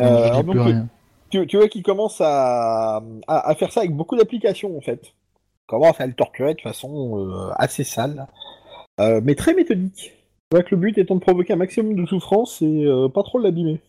Euh, 0.00 0.04
Je 0.04 0.22
alors 0.24 0.44
dis 0.44 0.50
plus 0.50 0.58
donc, 0.58 0.66
rien. 0.66 0.88
tu, 1.30 1.46
tu 1.46 1.56
vois 1.58 1.68
qu'il 1.68 1.82
commence 1.82 2.20
à, 2.22 2.96
à, 3.28 3.50
à 3.50 3.54
faire 3.54 3.70
ça 3.72 3.80
avec 3.80 3.94
beaucoup 3.94 4.16
d'applications 4.16 4.76
en 4.76 4.80
fait. 4.80 5.00
Il 5.04 5.66
commence 5.66 6.00
à 6.00 6.06
le 6.06 6.14
torturer 6.14 6.54
de 6.54 6.60
façon 6.62 7.18
euh, 7.18 7.50
assez 7.56 7.84
sale, 7.84 8.26
euh, 9.00 9.20
mais 9.22 9.34
très 9.34 9.52
méthodique. 9.54 10.12
Que 10.50 10.58
le 10.70 10.76
but 10.76 10.96
étant 10.98 11.16
de 11.16 11.20
provoquer 11.20 11.54
un 11.54 11.56
maximum 11.56 11.94
de 11.96 12.06
souffrance 12.06 12.62
et 12.62 12.84
euh, 12.84 13.08
pas 13.08 13.22
trop 13.24 13.38
l'abîmer. 13.38 13.80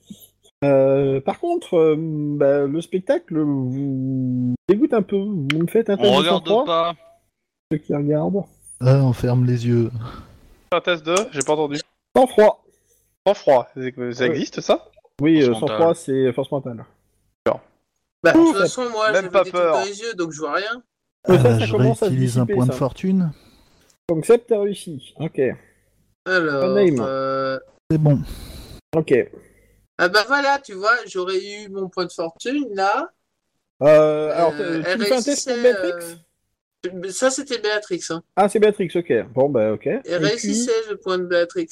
Euh, 0.64 1.22
par 1.22 1.40
contre, 1.40 1.76
euh, 1.78 1.96
bah, 1.98 2.66
le 2.66 2.82
spectacle 2.82 3.40
vous 3.40 4.56
dégoûte 4.68 4.94
un 4.94 5.04
peu. 5.04 5.18
Vous 5.18 5.48
me 5.54 5.68
faites 5.68 5.90
un 5.92 5.98
test 5.98 6.10
On 6.10 6.14
de 6.14 6.28
regarde 6.28 6.66
pas. 6.66 6.96
ceux 7.72 7.78
qui 7.78 7.94
regardent. 7.94 8.44
Ah, 8.80 8.98
on 9.04 9.14
ferme 9.14 9.46
les 9.46 9.68
yeux. 9.68 9.92
un 10.72 10.82
test 10.82 11.06
de, 11.06 11.16
j'ai 11.32 11.42
pas 11.46 11.54
entendu. 11.54 11.80
Sans 12.16 12.26
froid. 12.26 12.66
Sans 13.28 13.34
froid, 13.36 13.68
ça 14.14 14.26
existe 14.26 14.62
ça? 14.62 14.90
Oui, 15.22 15.42
Force 15.42 15.54
sans 15.54 15.62
mentale. 15.62 15.78
froid, 15.78 15.94
c'est 15.96 16.34
force 16.34 16.52
mentale. 16.52 16.86
Bah, 18.24 18.32
de 18.34 18.38
toute 18.40 18.58
façon, 18.58 18.90
moi, 18.90 19.12
même 19.12 19.30
pas 19.30 19.44
des 19.44 19.52
trucs 19.52 19.62
peur. 19.62 19.76
dans 19.78 19.86
les 19.86 20.00
yeux, 20.02 20.14
donc 20.16 20.32
je 20.32 20.40
vois 20.40 20.54
rien. 20.56 20.82
Ça, 21.24 21.34
Euh, 21.34 21.38
ça 21.60 21.66
je 21.66 21.76
réutilise 21.76 22.40
un 22.40 22.48
point 22.48 22.66
de 22.66 22.72
fortune. 22.72 23.32
Donc 24.10 24.26
Seb, 24.26 24.42
t'as 24.48 24.60
réussi. 24.60 25.14
Ok. 25.20 25.40
Alors, 26.28 26.78
euh... 27.00 27.58
C'est 27.90 27.98
bon. 27.98 28.20
Ok. 28.96 29.14
ah 29.98 30.10
bah 30.10 30.24
voilà, 30.28 30.60
tu 30.64 30.74
vois, 30.74 30.96
j'aurais 31.08 31.40
eu 31.44 31.70
mon 31.70 31.90
point 31.90 32.06
de 32.06 32.12
fortune 32.12 32.66
là. 32.74 33.10
Euh, 33.84 34.32
alors, 34.36 34.54
Euh, 34.60 34.84
tu 34.84 35.00
fais 35.06 35.14
un 35.14 35.22
test 35.22 35.48
pour 35.48 35.58
Béatrix? 35.62 36.18
euh, 36.86 37.10
Ça, 37.12 37.30
c'était 37.32 37.60
Béatrix. 37.60 38.02
Hein. 38.10 38.22
Ah, 38.36 38.50
c'est 38.50 38.60
Béatrix, 38.60 38.90
ok. 38.96 39.14
Bon, 39.34 39.50
bah, 39.50 39.72
ok. 39.74 39.86
Elle 39.88 40.02
Et, 40.06 40.18
puis- 40.18 40.26
réussissait 40.28 40.72
le 40.90 40.98
point 40.98 41.18
de 41.18 41.26
Béatrix. 41.26 41.68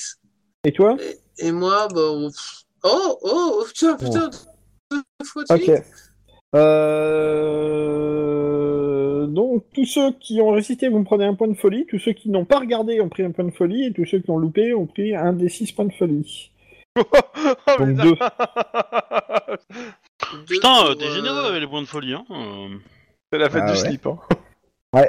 et 0.64 0.72
toi? 0.72 0.96
Et, 1.00 1.20
et 1.48 1.52
moi, 1.52 1.88
bah. 1.94 2.02
on- 2.02 2.32
Oh, 2.88 3.18
oh, 3.24 3.62
oh, 3.62 3.66
putain, 3.66 3.96
putain, 3.98 4.30
deux 4.92 5.02
fois 5.26 5.44
de 5.50 5.54
Ok. 5.56 5.64
suite. 5.64 5.84
Euh... 6.56 6.60
Donc, 9.36 9.66
tous 9.74 9.86
ceux 9.86 10.12
qui 10.14 10.42
ont 10.42 10.50
résisté, 10.52 10.88
vous 10.88 11.00
me 11.00 11.04
prenez 11.06 11.26
un 11.26 11.36
point 11.36 11.48
de 11.48 11.54
folie. 11.56 11.86
Tous 11.86 12.00
ceux 12.00 12.14
qui 12.14 12.30
n'ont 12.30 12.46
pas 12.46 12.60
regardé 12.60 13.00
ont 13.02 13.10
pris 13.10 13.24
un 13.24 13.32
point 13.32 13.46
de 13.46 13.52
folie. 13.52 13.86
Et 13.86 13.94
tous 13.94 14.06
ceux 14.06 14.20
qui 14.20 14.30
ont 14.32 14.38
loupé 14.38 14.74
ont 14.74 14.86
pris 14.88 15.14
un 15.16 15.34
des 15.34 15.50
six 15.50 15.72
points 15.72 15.86
de 15.86 15.94
folie. 15.94 16.52
Oh, 16.98 17.76
Donc, 17.78 17.90
putain. 17.90 18.04
deux. 18.04 18.16
Putain, 20.48 20.86
euh, 20.88 20.96
t'es 20.96 21.06
euh, 21.06 21.14
généreux 21.14 21.46
avec 21.50 21.62
les 21.62 21.68
points 21.68 21.82
de 21.82 21.88
folie, 21.88 22.14
hein. 22.14 22.26
euh. 22.32 22.70
C'est 23.32 23.38
la 23.40 23.50
fête 23.50 23.64
Ah 23.66 23.72
du 23.74 23.78
ouais. 23.82 23.88
slip. 23.90 24.08
Hein. 24.08 24.18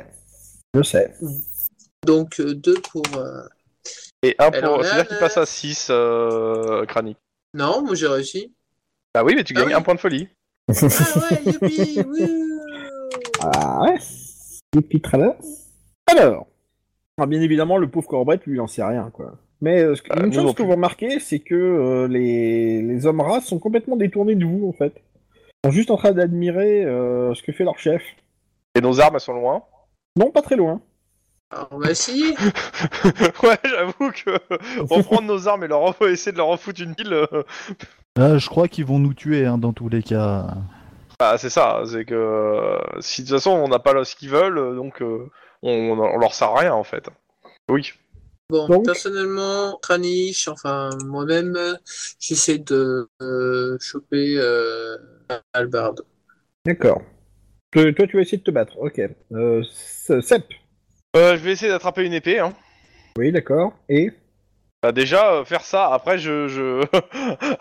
Je 0.74 0.82
sais. 0.82 1.12
Donc, 2.05 2.40
euh, 2.40 2.55
deux 2.55 2.80
pour. 2.90 3.05
euh, 3.16 3.42
Et 4.22 4.34
un 4.38 4.50
pour. 4.50 4.78
là, 4.78 4.82
C'est-à-dire 4.82 5.08
qu'il 5.08 5.18
passe 5.18 5.36
à 5.36 5.46
6 5.46 5.88
euh, 5.90 6.84
Cranic. 6.86 7.16
Non, 7.55 7.82
moi 7.82 7.94
j'ai 7.94 8.08
réussi. 8.08 8.52
Ah 9.14 9.24
oui, 9.24 9.34
mais 9.36 9.44
tu 9.44 9.55
Ah 9.56 9.60
gagnes 9.60 9.68
oui. 9.68 9.74
un 9.74 9.82
point 9.82 9.94
de 9.94 10.00
folie. 10.00 10.28
Ah 10.68 10.72
ouais, 10.74 11.52
youpi, 11.52 12.00
wouh. 12.00 12.56
Ah 13.55 13.83
ouais. 13.83 13.97
Et 14.76 14.81
puis, 14.83 15.00
très 15.00 15.18
bien. 15.18 15.34
Alors. 16.10 16.47
Ah, 17.18 17.26
bien 17.26 17.41
évidemment, 17.41 17.78
le 17.78 17.89
pauvre 17.89 18.07
Corbett, 18.08 18.44
lui, 18.47 18.57
il 18.57 18.60
en 18.60 18.66
sait 18.66 18.84
rien, 18.84 19.10
quoi. 19.10 19.34
Mais 19.62 19.81
euh, 19.83 19.94
Euh, 20.10 20.25
une 20.26 20.33
chose 20.33 20.50
que 20.50 20.57
plus. 20.57 20.65
vous 20.65 20.73
remarquez, 20.73 21.18
c'est 21.18 21.39
que 21.39 21.55
euh, 21.55 22.08
les... 22.08 22.83
les 22.83 23.07
hommes 23.07 23.20
races 23.23 23.47
sont 23.47 23.58
complètement 23.58 23.97
détournés 23.97 24.34
de 24.34 24.44
vous, 24.44 24.68
en 24.68 24.73
fait. 24.73 24.92
Ils 25.65 25.68
sont 25.68 25.73
juste 25.73 25.91
en 25.91 25.97
train 25.97 26.12
d'admirer 26.12 26.84
euh, 26.84 27.34
ce 27.34 27.42
que 27.42 27.52
fait 27.52 27.65
leur 27.65 27.78
chef. 27.78 28.02
Et 28.75 28.83
nos 28.83 29.00
armes, 29.00 29.15
elles 29.15 29.20
sont 29.20 29.33
loin? 29.33 29.62
Non, 30.18 30.31
pas 30.31 30.42
très 30.42 30.57
loin. 30.57 30.83
Alors, 31.50 31.68
on 31.70 31.78
va 31.78 31.91
essayer. 31.91 32.33
ouais, 33.42 33.57
j'avoue 33.65 34.10
que 34.12 34.31
reprendre 34.81 35.23
nos 35.23 35.49
armes 35.49 35.65
et 35.65 35.68
leur 35.68 35.94
essayer 36.02 36.33
de 36.33 36.36
leur 36.36 36.49
en 36.49 36.57
foutre 36.58 36.83
une 36.83 36.94
pile. 36.94 37.12
euh, 37.15 37.42
Ah, 38.18 38.36
je 38.36 38.49
crois 38.49 38.68
qu'ils 38.68 38.84
vont 38.84 38.99
nous 38.99 39.15
tuer 39.15 39.47
hein, 39.47 39.57
dans 39.57 39.73
tous 39.73 39.89
les 39.89 40.02
cas. 40.02 40.55
Bah, 41.18 41.38
c'est 41.38 41.50
ça, 41.50 41.82
c'est 41.90 42.04
que 42.04 42.14
euh, 42.14 42.78
si 43.00 43.22
de 43.22 43.28
toute 43.28 43.36
façon 43.36 43.50
on 43.50 43.68
n'a 43.68 43.78
pas 43.78 44.04
ce 44.04 44.14
qu'ils 44.16 44.30
veulent, 44.30 44.58
euh, 44.58 44.74
donc 44.74 45.00
euh, 45.00 45.30
on, 45.62 45.98
on 45.98 46.18
leur 46.18 46.34
sert 46.34 46.48
à 46.48 46.60
rien 46.60 46.74
en 46.74 46.84
fait. 46.84 47.08
Oui. 47.70 47.92
Bon, 48.48 48.68
Donc- 48.68 48.84
personnellement, 48.84 49.78
Kranich, 49.82 50.46
enfin 50.48 50.90
moi-même, 51.04 51.58
j'essaie 52.20 52.58
de 52.58 53.08
euh, 53.20 53.76
choper 53.80 54.36
euh, 54.38 54.96
Albard. 55.52 55.94
D'accord. 56.64 57.02
Toi, 57.72 57.92
tu 57.92 58.16
vas 58.16 58.22
essayer 58.22 58.38
de 58.38 58.42
te 58.44 58.50
battre. 58.50 58.78
Ok. 58.78 59.00
Euh, 59.32 59.62
Sep. 59.64 60.44
Euh, 61.16 61.36
je 61.36 61.42
vais 61.42 61.52
essayer 61.52 61.70
d'attraper 61.70 62.04
une 62.04 62.12
épée. 62.12 62.38
Hein. 62.38 62.52
Oui, 63.18 63.32
d'accord. 63.32 63.72
Et 63.88 64.12
Déjà 64.92 65.32
euh, 65.32 65.44
faire 65.44 65.62
ça. 65.62 65.92
Après 65.92 66.18
je, 66.18 66.48
je... 66.48 66.82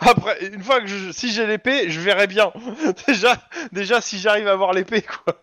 après 0.00 0.46
une 0.46 0.62
fois 0.62 0.80
que 0.80 0.86
je... 0.86 1.12
si 1.12 1.30
j'ai 1.30 1.46
l'épée, 1.46 1.88
je 1.88 2.00
verrai 2.00 2.26
bien. 2.26 2.52
déjà 3.06 3.36
déjà 3.72 4.00
si 4.00 4.18
j'arrive 4.18 4.48
à 4.48 4.52
avoir 4.52 4.72
l'épée 4.72 5.02
quoi. 5.02 5.34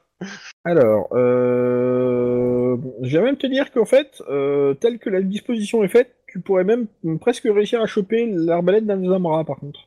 alors, 0.64 1.10
euh... 1.14 2.78
je 3.02 3.18
vais 3.18 3.24
même 3.24 3.38
te 3.38 3.48
dire 3.48 3.72
qu'en 3.72 3.86
fait, 3.86 4.22
euh, 4.30 4.74
telle 4.74 5.00
que 5.00 5.10
la 5.10 5.22
disposition 5.22 5.84
est 5.84 5.90
faite, 5.90 6.16
tu 6.28 6.40
pourrais 6.40 6.64
même 6.64 6.88
presque 7.20 7.44
réussir 7.44 7.82
à 7.82 7.86
choper 7.86 8.26
l'arbalète 8.28 8.86
d'un 8.86 9.03
Zamra, 9.03 9.44
par 9.44 9.58
contre. 9.58 9.82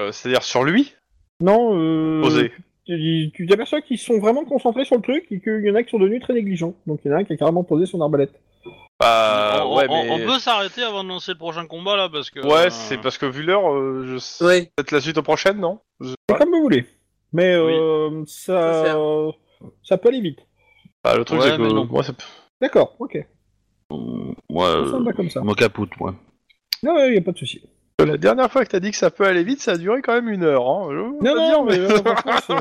Euh, 0.00 0.10
C'est-à-dire 0.12 0.42
sur 0.42 0.64
lui? 0.64 0.94
Non, 1.40 1.78
euh... 1.78 2.22
Posé. 2.22 2.52
Tu 2.84 3.30
tu 3.32 3.46
t'aperçois 3.46 3.80
qu'ils 3.80 3.98
sont 3.98 4.18
vraiment 4.18 4.44
concentrés 4.44 4.84
sur 4.84 4.96
le 4.96 5.02
truc 5.02 5.26
et 5.30 5.40
qu'il 5.40 5.64
y 5.64 5.70
en 5.70 5.76
a 5.76 5.84
qui 5.84 5.90
sont 5.90 6.00
devenus 6.00 6.20
très 6.20 6.34
négligents. 6.34 6.74
Donc 6.86 7.00
il 7.04 7.08
y 7.08 7.14
en 7.14 7.16
a 7.16 7.20
un 7.20 7.24
qui 7.24 7.32
a 7.32 7.36
carrément 7.36 7.62
posé 7.62 7.86
son 7.86 8.00
arbalète. 8.00 8.32
Bah 9.02 9.62
on, 9.66 9.76
ouais 9.76 9.86
on- 9.88 10.04
mais. 10.04 10.10
on 10.10 10.26
peut 10.26 10.38
s'arrêter 10.38 10.82
avant 10.82 11.02
de 11.02 11.08
lancer 11.08 11.32
le 11.32 11.38
prochain 11.38 11.66
combat 11.66 11.96
là 11.96 12.08
parce 12.08 12.30
que. 12.30 12.40
Ouais 12.40 12.66
euh, 12.66 12.70
c'est 12.70 12.98
parce 12.98 13.18
que 13.18 13.26
vu 13.26 13.42
l'heure, 13.42 13.68
euh, 13.72 14.04
je 14.06 14.18
sais 14.18 14.44
Ouais, 14.44 14.72
peut-être 14.76 14.92
la 14.92 15.00
suite 15.00 15.18
aux 15.18 15.22
prochaines 15.22 15.58
non? 15.58 15.80
Je 16.00 16.14
comme 16.38 16.50
vous 16.50 16.62
voulez. 16.62 16.86
Mais 17.32 17.56
Oui. 17.56 17.72
euh, 17.74 18.22
ça, 18.26 18.84
ça 19.82 19.98
peut 19.98 20.08
aller 20.08 20.20
vite. 20.20 20.38
Bah, 21.02 21.16
le 21.16 21.24
truc 21.24 21.40
Ouais, 21.40 21.50
c'est 21.50 21.56
que 21.56 21.62
mais 21.62 21.68
non. 21.72 21.84
moi 21.86 22.02
ça 22.04 22.12
D'accord, 22.60 22.94
ok. 23.00 23.16
euh, 23.16 23.96
Ouais, 24.48 24.64
Ça 24.64 24.76
me 24.78 24.94
euh, 25.00 25.04
va 25.04 25.12
comme 25.12 25.30
ça. 25.30 25.40
me 25.42 25.54
capote, 25.54 25.90
moi. 25.98 26.14
Non, 26.84 26.96
il 27.06 27.12
n'y 27.12 27.18
a 27.18 27.22
pas 27.22 27.32
de 27.32 27.38
souci. 27.38 27.62
La 27.98 28.16
dernière 28.16 28.50
fois 28.50 28.64
que 28.64 28.70
t'as 28.70 28.80
dit 28.80 28.90
que 28.90 28.96
ça 28.96 29.10
peut 29.10 29.24
aller 29.24 29.44
vite, 29.44 29.60
ça 29.60 29.72
a 29.72 29.76
duré 29.78 30.00
quand 30.02 30.12
même 30.14 30.28
une 30.28 30.42
heure. 30.44 30.68
Hein. 30.68 30.88
Je 30.90 30.96
Non, 30.96 31.18
pas 31.18 31.34
non, 31.34 31.46
dire, 31.48 31.64
mais 31.64 31.78
euh, 31.78 31.88
c'est- 32.46 32.46
ça 32.46 32.60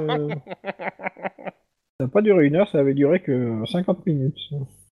n'a 2.00 2.08
pas 2.08 2.22
duré 2.22 2.46
une 2.48 2.56
heure, 2.56 2.68
ça 2.70 2.80
avait 2.80 2.94
duré 2.94 3.22
que 3.22 3.64
50 3.72 4.06
minutes. 4.06 4.38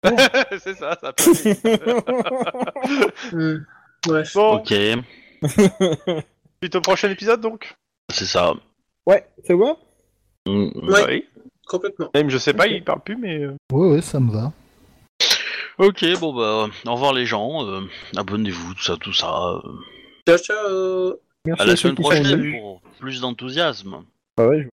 c'est 0.59 0.75
ça, 0.75 0.97
ça 1.01 1.13
peut 1.13 1.23
hmm, 3.31 3.65
bref. 4.05 4.33
Bon, 4.33 4.55
Ok, 4.57 4.73
suite 6.61 6.75
au 6.75 6.81
prochain 6.81 7.09
épisode 7.09 7.41
donc. 7.41 7.75
c'est 8.11 8.25
ça. 8.25 8.53
ouais, 9.05 9.25
c'est 9.45 9.55
bon? 9.55 9.77
Mm, 10.47 10.69
Ouais. 10.89 11.05
Oui. 11.07 11.25
Complètement. 11.67 12.09
Même 12.13 12.29
je 12.29 12.37
sais 12.37 12.53
pas, 12.53 12.67
il 12.67 12.83
parle 12.83 13.01
plus 13.01 13.15
mais. 13.15 13.39
euh, 13.39 13.55
Ouais, 13.71 13.89
ouais, 13.91 14.01
ça 14.01 14.19
me 14.19 14.31
va. 14.31 14.51
Ok, 15.79 16.05
bon 16.19 16.33
bah, 16.33 16.67
au 16.85 16.93
revoir 16.93 17.13
les 17.13 17.25
gens, 17.25 17.65
euh, 17.65 17.81
abonnez-vous, 18.15 18.73
tout 18.75 18.83
ça, 18.83 18.95
tout 18.97 19.13
ça. 19.13 19.59
euh, 19.63 19.71
Ciao, 20.27 20.37
ciao. 20.37 21.13
Merci 21.45 21.61
à 21.61 21.65
la 21.65 21.75
semaine 21.75 21.95
prochaine 21.95 22.51
pour 22.51 22.81
plus 22.99 23.21
d'enthousiasme. 23.21 24.03
Ah 24.37 24.47
ouais, 24.47 24.63
je- 24.63 24.69